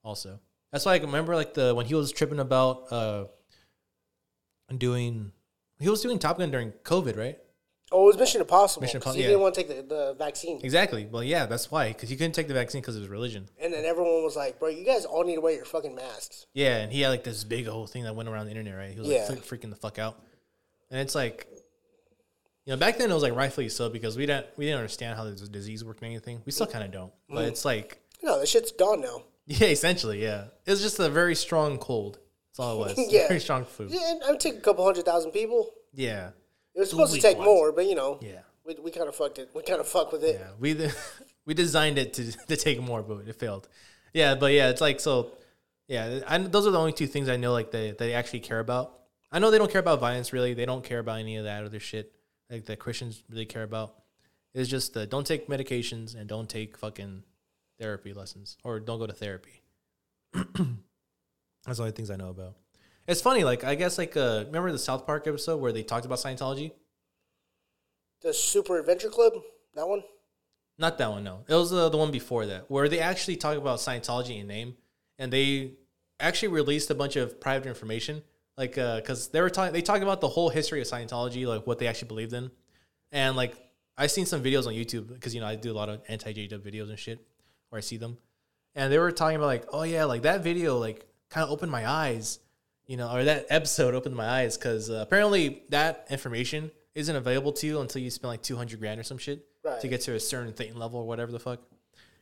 Also, 0.03 0.39
that's 0.71 0.85
why 0.85 0.95
I 0.95 0.97
remember 0.97 1.35
like 1.35 1.53
the 1.53 1.75
when 1.75 1.85
he 1.85 1.95
was 1.95 2.13
tripping 2.13 2.39
about 2.39 2.91
uh 2.91 3.25
doing 4.77 5.33
he 5.81 5.89
was 5.89 6.01
doing 6.01 6.19
Top 6.19 6.37
Gun 6.37 6.51
during 6.51 6.71
COVID, 6.83 7.17
right? 7.17 7.37
Oh, 7.93 8.03
it 8.03 8.05
was 8.07 8.17
Mission 8.17 8.39
Impossible. 8.39 8.83
Mission 8.83 9.01
'cause 9.01 9.13
Impo- 9.13 9.17
he 9.17 9.21
yeah. 9.23 9.27
didn't 9.29 9.41
want 9.41 9.53
to 9.55 9.63
take 9.63 9.67
the, 9.67 9.95
the 9.95 10.13
vaccine. 10.17 10.61
Exactly. 10.63 11.07
Well, 11.11 11.23
yeah, 11.23 11.45
that's 11.45 11.69
why 11.69 11.89
because 11.89 12.09
he 12.09 12.15
couldn't 12.15 12.31
take 12.31 12.47
the 12.47 12.53
vaccine 12.53 12.81
because 12.81 12.95
of 12.95 13.01
his 13.01 13.09
religion. 13.09 13.49
And 13.59 13.73
then 13.73 13.83
everyone 13.83 14.23
was 14.23 14.37
like, 14.37 14.59
bro, 14.59 14.69
you 14.69 14.85
guys 14.85 15.03
all 15.03 15.25
need 15.25 15.35
to 15.35 15.41
wear 15.41 15.53
your 15.53 15.65
fucking 15.65 15.93
masks. 15.93 16.45
Yeah, 16.53 16.77
and 16.77 16.91
he 16.93 17.01
had 17.01 17.09
like 17.09 17.25
this 17.25 17.43
big 17.43 17.67
old 17.67 17.89
thing 17.89 18.03
that 18.05 18.15
went 18.15 18.29
around 18.29 18.45
the 18.45 18.51
internet, 18.51 18.77
right? 18.77 18.93
He 18.93 18.99
was 18.99 19.09
like 19.09 19.17
Yeah. 19.17 19.25
freak- 19.25 19.61
freaking 19.61 19.69
the 19.71 19.75
fuck 19.75 19.99
out, 19.99 20.21
and 20.89 21.01
it's 21.01 21.15
like, 21.15 21.47
you 22.65 22.71
know, 22.71 22.77
back 22.77 22.97
then 22.97 23.11
it 23.11 23.13
was 23.13 23.23
like 23.23 23.35
rightfully 23.35 23.67
so 23.67 23.89
because 23.89 24.15
we 24.15 24.25
didn't 24.25 24.45
we 24.55 24.65
didn't 24.65 24.77
understand 24.77 25.17
how 25.17 25.25
this 25.25 25.41
disease 25.49 25.83
worked 25.83 26.01
and 26.01 26.11
anything. 26.11 26.41
We 26.45 26.53
still 26.53 26.67
kind 26.67 26.85
of 26.85 26.91
don't, 26.91 27.11
but 27.27 27.39
mm-hmm. 27.39 27.47
it's 27.49 27.65
like, 27.65 27.99
No, 28.23 28.39
that 28.39 28.47
shit's 28.47 28.71
gone 28.71 29.01
now. 29.01 29.23
yeah, 29.47 29.67
essentially, 29.67 30.21
yeah, 30.23 30.45
it 30.65 30.71
was 30.71 30.81
just 30.81 30.97
a 30.99 31.09
very 31.09 31.35
strong 31.35 31.77
cold. 31.77 32.19
That's 32.52 32.60
all 32.60 32.84
it 32.84 32.95
was. 32.98 33.11
Yeah. 33.11 33.28
very 33.28 33.40
strong 33.40 33.65
food. 33.65 33.90
Yeah, 33.91 34.11
and 34.11 34.23
I 34.23 34.32
would 34.32 34.40
take 34.40 34.56
a 34.56 34.60
couple 34.61 34.84
hundred 34.86 35.06
thousand 35.06 35.32
people. 35.32 35.72
Yeah, 35.94 36.30
It 36.76 36.80
was 36.80 36.90
supposed 36.90 37.14
to 37.15 37.22
take 37.22 37.38
ones. 37.38 37.45
more, 37.48 37.72
but 37.72 37.86
you 37.86 37.95
know, 37.95 38.19
yeah, 38.22 38.41
we, 38.65 38.76
we 38.84 38.91
kind 38.91 39.07
of 39.07 39.15
fucked 39.15 39.40
it. 39.40 39.49
We 39.53 39.64
kind 39.64 39.80
of 39.80 39.88
fucked 39.88 40.11
with 40.14 40.23
it. 40.23 40.38
yeah. 40.40 40.52
We 40.60 40.90
we 41.45 41.53
designed 41.53 41.98
it 41.98 42.14
to 42.14 42.32
to 42.48 42.56
take 42.57 42.82
more, 42.82 43.02
but 43.03 43.28
it 43.28 43.36
failed. 43.38 43.68
Yeah, 44.14 44.36
but 44.36 44.52
yeah, 44.53 44.69
it's 44.69 44.82
like 44.82 44.99
so. 44.99 45.32
Yeah, 45.88 46.22
I, 46.28 46.38
those 46.38 46.65
are 46.68 46.72
the 46.72 46.80
only 46.80 46.94
two 46.94 47.07
things 47.07 47.28
I 47.28 47.36
know 47.38 47.52
like 47.53 47.72
they 47.72 47.91
they 47.91 48.14
actually 48.14 48.40
care 48.41 48.60
about. 48.60 48.99
I 49.32 49.40
know 49.40 49.49
they 49.52 49.57
don't 49.57 49.72
care 49.72 49.80
about 49.82 49.99
violence 50.02 50.32
really. 50.34 50.53
They 50.53 50.65
don't 50.65 50.84
care 50.84 50.99
about 50.99 51.19
any 51.19 51.38
of 51.38 51.45
that 51.45 51.64
other 51.65 51.80
shit 51.80 52.14
like 52.49 52.65
that 52.65 52.80
Christians 52.80 53.23
really 53.30 53.45
care 53.45 53.64
about. 53.64 53.95
It's 54.53 54.69
just 54.69 54.95
uh, 54.98 55.06
don't 55.06 55.26
take 55.26 55.48
medications 55.48 56.15
and 56.15 56.28
don't 56.28 56.49
take 56.49 56.78
fucking 56.78 57.23
therapy 57.80 58.14
lessons 58.14 58.57
or 58.65 58.80
don't 58.82 58.99
go 58.99 59.07
to 59.07 59.14
therapy. 59.14 59.61
That's 61.65 61.79
all 61.79 61.85
the 61.85 61.89
only 61.89 61.95
things 61.95 62.09
I 62.09 62.15
know 62.15 62.29
about. 62.29 62.55
It's 63.07 63.21
funny, 63.21 63.43
like 63.43 63.63
I 63.63 63.75
guess 63.75 63.97
like 63.97 64.15
uh 64.15 64.43
remember 64.45 64.71
the 64.71 64.79
South 64.79 65.05
Park 65.05 65.27
episode 65.27 65.57
where 65.57 65.71
they 65.71 65.83
talked 65.83 66.05
about 66.05 66.19
Scientology? 66.19 66.71
The 68.21 68.33
Super 68.33 68.79
Adventure 68.79 69.09
Club, 69.09 69.33
that 69.75 69.88
one. 69.88 70.03
Not 70.77 70.97
that 70.97 71.09
one, 71.09 71.23
no. 71.23 71.43
It 71.47 71.55
was 71.55 71.73
uh, 71.73 71.89
the 71.89 71.97
one 71.97 72.11
before 72.11 72.45
that, 72.45 72.69
where 72.69 72.88
they 72.88 72.99
actually 72.99 73.35
talk 73.35 73.57
about 73.57 73.79
Scientology 73.79 74.39
in 74.39 74.47
name, 74.47 74.75
and 75.19 75.31
they 75.31 75.73
actually 76.19 76.49
released 76.49 76.89
a 76.89 76.95
bunch 76.95 77.15
of 77.15 77.39
private 77.39 77.67
information, 77.67 78.21
like 78.57 78.77
uh 78.77 78.97
because 78.97 79.29
they 79.29 79.41
were 79.41 79.49
talking, 79.49 79.73
they 79.73 79.81
talked 79.81 80.03
about 80.03 80.21
the 80.21 80.29
whole 80.29 80.49
history 80.49 80.81
of 80.81 80.88
Scientology, 80.88 81.45
like 81.45 81.65
what 81.65 81.79
they 81.79 81.88
actually 81.88 82.07
believed 82.07 82.33
in, 82.33 82.51
and 83.11 83.35
like 83.35 83.55
i've 83.97 84.09
seen 84.11 84.25
some 84.25 84.41
videos 84.41 84.65
on 84.65 84.73
YouTube 84.73 85.09
because 85.09 85.35
you 85.35 85.41
know 85.41 85.47
I 85.47 85.55
do 85.55 85.71
a 85.71 85.73
lot 85.73 85.89
of 85.89 86.01
anti 86.07 86.33
JW 86.33 86.59
videos 86.59 86.89
and 86.89 86.99
shit, 86.99 87.25
where 87.69 87.77
I 87.77 87.81
see 87.81 87.97
them, 87.97 88.17
and 88.75 88.93
they 88.93 88.99
were 88.99 89.11
talking 89.11 89.35
about 89.38 89.47
like, 89.47 89.65
oh 89.73 89.83
yeah, 89.83 90.05
like 90.05 90.21
that 90.21 90.43
video 90.43 90.77
like 90.77 91.10
kind 91.31 91.43
of 91.43 91.49
opened 91.49 91.71
my 91.71 91.89
eyes, 91.89 92.37
you 92.85 92.97
know, 92.97 93.11
or 93.11 93.23
that 93.23 93.47
episode 93.49 93.95
opened 93.95 94.15
my 94.15 94.27
eyes 94.27 94.55
because 94.57 94.89
uh, 94.91 94.99
apparently 95.01 95.63
that 95.69 96.05
information 96.11 96.69
isn't 96.93 97.15
available 97.15 97.51
to 97.53 97.65
you 97.65 97.79
until 97.79 98.01
you 98.03 98.09
spend 98.11 98.29
like 98.29 98.43
two 98.43 98.55
hundred 98.57 98.79
grand 98.79 98.99
or 98.99 99.03
some 99.03 99.17
shit 99.17 99.43
Right. 99.63 99.79
to 99.81 99.87
get 99.87 100.01
to 100.01 100.13
a 100.15 100.19
certain 100.19 100.53
thing 100.53 100.75
level 100.75 100.99
or 100.99 101.07
whatever 101.07 101.31
the 101.31 101.39
fuck. 101.39 101.59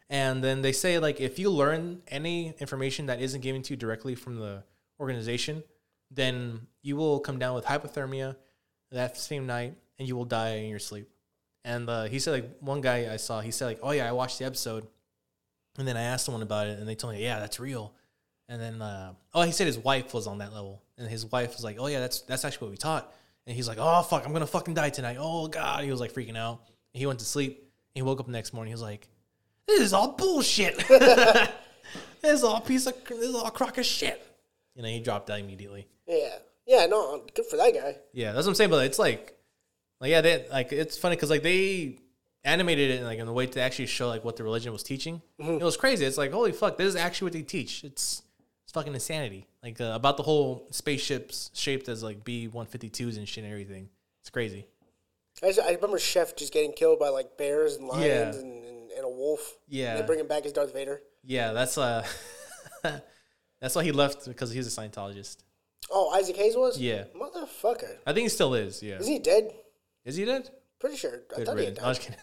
And 0.10 0.44
then 0.44 0.62
they 0.62 0.72
say 0.72 1.00
like 1.00 1.20
if 1.22 1.40
you 1.40 1.50
learn 1.50 2.02
any 2.08 2.54
information 2.60 3.06
that 3.08 3.22
isn't 3.22 3.42
given 3.42 3.62
to 3.64 3.74
you 3.74 3.78
directly 3.78 4.14
from 4.16 4.36
the 4.40 4.64
organization, 5.00 5.64
then 6.12 6.68
you 6.82 6.96
will 6.98 7.20
come 7.20 7.40
down 7.40 7.56
with 7.56 7.66
hypothermia 7.66 8.36
that 8.92 9.18
same 9.18 9.46
night 9.48 9.76
and 9.98 10.08
you 10.08 10.16
will 10.16 10.26
die 10.26 10.56
in 10.56 10.70
your 10.70 10.80
sleep. 10.80 11.10
And 11.64 11.90
uh, 11.90 12.04
he 12.06 12.20
said 12.20 12.32
like 12.32 12.58
one 12.60 12.82
guy 12.82 13.12
I 13.12 13.18
saw, 13.18 13.40
he 13.42 13.52
said 13.52 13.66
like, 13.68 13.80
"Oh 13.84 13.92
yeah, 13.92 14.08
I 14.10 14.12
watched 14.14 14.40
the 14.40 14.46
episode," 14.46 14.86
and 15.78 15.88
then 15.88 15.96
I 15.98 16.02
asked 16.04 16.26
someone 16.26 16.42
about 16.44 16.68
it, 16.68 16.80
and 16.80 16.88
they 16.88 16.96
told 16.96 17.14
me, 17.14 17.22
"Yeah, 17.24 17.40
that's 17.40 17.60
real." 17.60 17.94
And 18.50 18.60
then 18.60 18.82
uh, 18.82 19.14
oh, 19.34 19.44
he 19.44 19.52
said 19.52 19.68
his 19.68 19.78
wife 19.78 20.14
was 20.14 20.26
on 20.26 20.40
that 20.40 20.52
level, 20.54 20.82
and 20.98 21.08
his 21.08 21.26
wife 21.26 21.54
was 21.54 21.64
like, 21.64 21.78
"Oh 21.80 21.86
yeah, 21.86 22.00
that's 22.00 22.22
that's 22.22 22.44
actually 22.44 22.66
what 22.66 22.72
we 22.72 22.78
taught." 22.78 23.14
And 23.46 23.56
he's 23.56 23.68
like, 23.68 23.78
"Oh 23.80 24.02
fuck, 24.02 24.26
I'm 24.26 24.34
gonna 24.34 24.48
fucking 24.48 24.74
die 24.74 24.90
tonight." 24.90 25.18
Oh 25.20 25.48
god, 25.48 25.84
he 25.84 25.92
was 25.92 26.00
like 26.00 26.12
freaking 26.12 26.36
out. 26.36 26.62
He 26.92 27.06
went 27.06 27.20
to 27.20 27.26
sleep. 27.26 27.72
He 27.94 28.02
woke 28.02 28.20
up 28.20 28.26
the 28.26 28.32
next 28.32 28.54
morning. 28.54 28.72
He 28.72 28.74
was 28.74 28.82
like, 28.82 29.08
"This 29.68 29.80
is 29.80 29.94
all 29.94 30.14
bullshit. 30.14 30.78
this 30.90 31.52
is 32.24 32.44
all 32.44 32.60
piece 32.60 32.88
of 32.88 32.96
this 33.08 33.20
is 33.20 33.36
all 33.36 33.52
crock 33.52 33.78
of 33.78 33.86
shit." 33.86 34.26
And 34.76 34.84
then 34.84 34.94
he 34.94 35.00
dropped 35.00 35.30
out 35.30 35.40
immediately. 35.40 35.88
Yeah. 36.08 36.36
Yeah, 36.66 36.86
no, 36.86 37.24
good 37.34 37.46
for 37.48 37.58
that 37.58 37.74
guy. 37.74 37.98
Yeah, 38.14 38.32
that's 38.32 38.46
what 38.46 38.52
I'm 38.52 38.56
saying. 38.56 38.70
But 38.70 38.86
it's 38.86 39.00
like, 39.00 39.36
like 40.00 40.12
yeah, 40.12 40.22
they 40.22 40.46
like 40.50 40.72
it's 40.72 40.98
funny 40.98 41.16
because 41.16 41.30
like 41.30 41.44
they 41.44 41.98
animated 42.44 42.92
it 42.92 43.04
like 43.04 43.20
in 43.20 43.26
the 43.26 43.34
way 43.34 43.46
to 43.48 43.62
actually 43.62 43.88
show 43.88 44.08
like 44.08 44.24
what 44.24 44.38
the 44.38 44.44
religion 44.44 44.72
was 44.72 44.84
teaching. 44.84 45.22
It 45.38 45.62
was 45.62 45.78
crazy. 45.78 46.06
It's 46.06 46.18
like 46.18 46.32
holy 46.32 46.52
fuck, 46.52 46.78
this 46.78 46.88
is 46.88 46.96
actually 46.96 47.28
what 47.28 47.34
they 47.34 47.42
teach. 47.42 47.84
It's 47.84 48.22
it's 48.70 48.74
fucking 48.76 48.94
insanity. 48.94 49.48
Like 49.64 49.82
uh, 49.82 49.94
about 49.96 50.16
the 50.16 50.22
whole 50.22 50.68
spaceships 50.70 51.50
shaped 51.56 51.90
as 51.90 52.04
like 52.04 52.24
B 52.24 52.48
152s 52.54 53.18
and 53.18 53.28
shit 53.28 53.44
and 53.44 53.52
everything. 53.52 53.90
It's 54.22 54.30
crazy. 54.30 54.68
I, 55.42 55.48
just, 55.48 55.60
I 55.60 55.72
remember 55.74 55.98
Chef 55.98 56.36
just 56.36 56.54
getting 56.54 56.74
killed 56.74 57.00
by 57.00 57.10
like 57.10 57.36
bears 57.36 57.78
and 57.78 57.88
lions 57.88 58.06
Yeah. 58.06 58.42
and, 58.42 58.64
and, 58.64 58.92
and 58.92 59.06
a 59.06 59.10
wolf. 59.10 59.58
Yeah. 59.68 59.94
And 59.96 60.04
they 60.04 60.06
bring 60.06 60.20
him 60.20 60.28
back 60.28 60.46
as 60.46 60.54
Darth 60.54 60.72
Vader. 60.72 61.02
Yeah, 61.24 61.52
that's 61.52 61.80
uh, 61.80 62.06
that's 63.60 63.74
why 63.74 63.84
he 63.84 63.92
left 63.92 64.28
because 64.28 64.52
he's 64.52 64.68
a 64.68 64.82
Scientologist. 64.82 65.38
Oh, 65.90 66.12
Isaac 66.16 66.36
Hayes 66.36 66.56
was? 66.56 66.78
Yeah. 66.80 67.06
Motherfucker. 67.20 67.98
I 68.06 68.14
think 68.14 68.26
he 68.26 68.30
still 68.30 68.54
is. 68.54 68.84
Yeah, 68.84 69.00
Isn't 69.00 69.12
he 69.12 69.18
dead? 69.18 69.52
is 70.06 70.16
he 70.16 70.26
dead? 70.26 70.48
Pretty 70.80 70.96
sure. 70.96 71.22
I 71.34 71.38
Good 71.38 71.46
thought 71.48 71.58
he 71.58 71.66
had 71.66 71.78
riddance. 71.80 72.14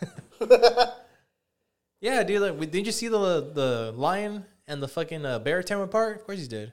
I 0.41 0.47
was 0.47 0.49
died. 0.79 0.89
yeah, 2.01 2.23
dude. 2.23 2.41
Like, 2.41 2.71
didn't 2.71 2.87
you 2.87 2.93
see 2.93 3.09
the 3.09 3.51
the 3.53 3.93
lion 3.97 4.45
and 4.69 4.83
the 4.83 4.89
fucking 4.89 5.25
uh, 5.25 5.39
him 5.69 5.81
apart? 5.81 6.17
Of 6.17 6.25
course 6.25 6.39
he's 6.39 6.49
dead. 6.49 6.73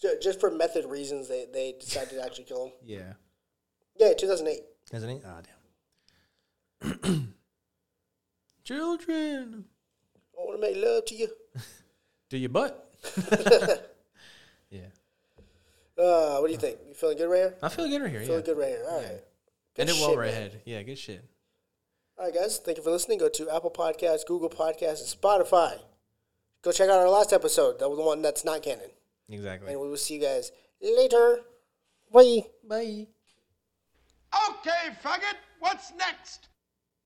Ju- 0.00 0.18
Just 0.20 0.40
for 0.40 0.50
method 0.50 0.84
reasons, 0.86 1.28
they, 1.28 1.46
they 1.52 1.74
decided 1.78 2.10
to 2.10 2.22
actually 2.24 2.44
kill 2.44 2.66
him. 2.66 2.72
Yeah, 2.84 3.12
Yeah, 3.98 4.12
2008. 4.14 4.60
isn't 4.92 5.08
he? 5.08 5.20
Ah, 5.26 5.40
damn. 6.82 7.32
Children, 8.64 9.64
I 10.36 10.42
want 10.42 10.60
to 10.60 10.66
make 10.66 10.76
love 10.84 11.04
to 11.06 11.14
you. 11.14 11.28
do 12.30 12.36
your 12.36 12.48
butt. 12.50 12.90
yeah, 14.70 14.80
Uh, 15.96 16.38
what 16.38 16.46
do 16.48 16.52
you 16.52 16.58
think? 16.58 16.78
You 16.88 16.94
feeling 16.94 17.16
good 17.16 17.28
right 17.30 17.36
here? 17.38 17.54
I 17.62 17.68
feel 17.68 17.88
good 17.88 18.02
right 18.02 18.10
here. 18.10 18.20
Feeling 18.22 18.40
Yeah, 18.40 18.46
good 18.46 18.58
right 18.58 18.68
here. 18.68 18.84
All 18.88 19.00
right. 19.00 19.22
and 19.78 19.88
it 19.88 19.92
Good 19.92 20.00
well 20.00 20.10
shit, 20.10 20.18
right 20.18 20.32
man. 20.32 20.36
ahead. 20.42 20.60
Yeah, 20.64 20.82
good 20.82 20.98
shit. 20.98 21.24
All 22.18 22.24
right, 22.24 22.34
guys. 22.34 22.58
Thank 22.58 22.78
you 22.78 22.82
for 22.82 22.90
listening. 22.90 23.18
Go 23.18 23.28
to 23.28 23.50
Apple 23.50 23.70
Podcasts, 23.70 24.26
Google 24.26 24.48
Podcasts, 24.48 25.00
and 25.00 25.20
Spotify. 25.20 25.78
Go 26.62 26.72
check 26.72 26.88
out 26.88 26.98
our 26.98 27.10
last 27.10 27.32
episode. 27.32 27.78
That 27.78 27.88
was 27.88 27.98
the 27.98 28.04
one 28.04 28.22
that's 28.22 28.44
not 28.44 28.62
canon. 28.62 28.90
Exactly. 29.28 29.72
And 29.72 29.80
we 29.80 29.88
will 29.88 29.96
see 29.96 30.14
you 30.14 30.20
guys 30.20 30.50
later. 30.80 31.40
Bye. 32.12 32.46
Bye. 32.66 33.06
Okay, 34.48 34.94
faggot, 35.02 35.36
what's 35.60 35.92
next? 35.96 36.48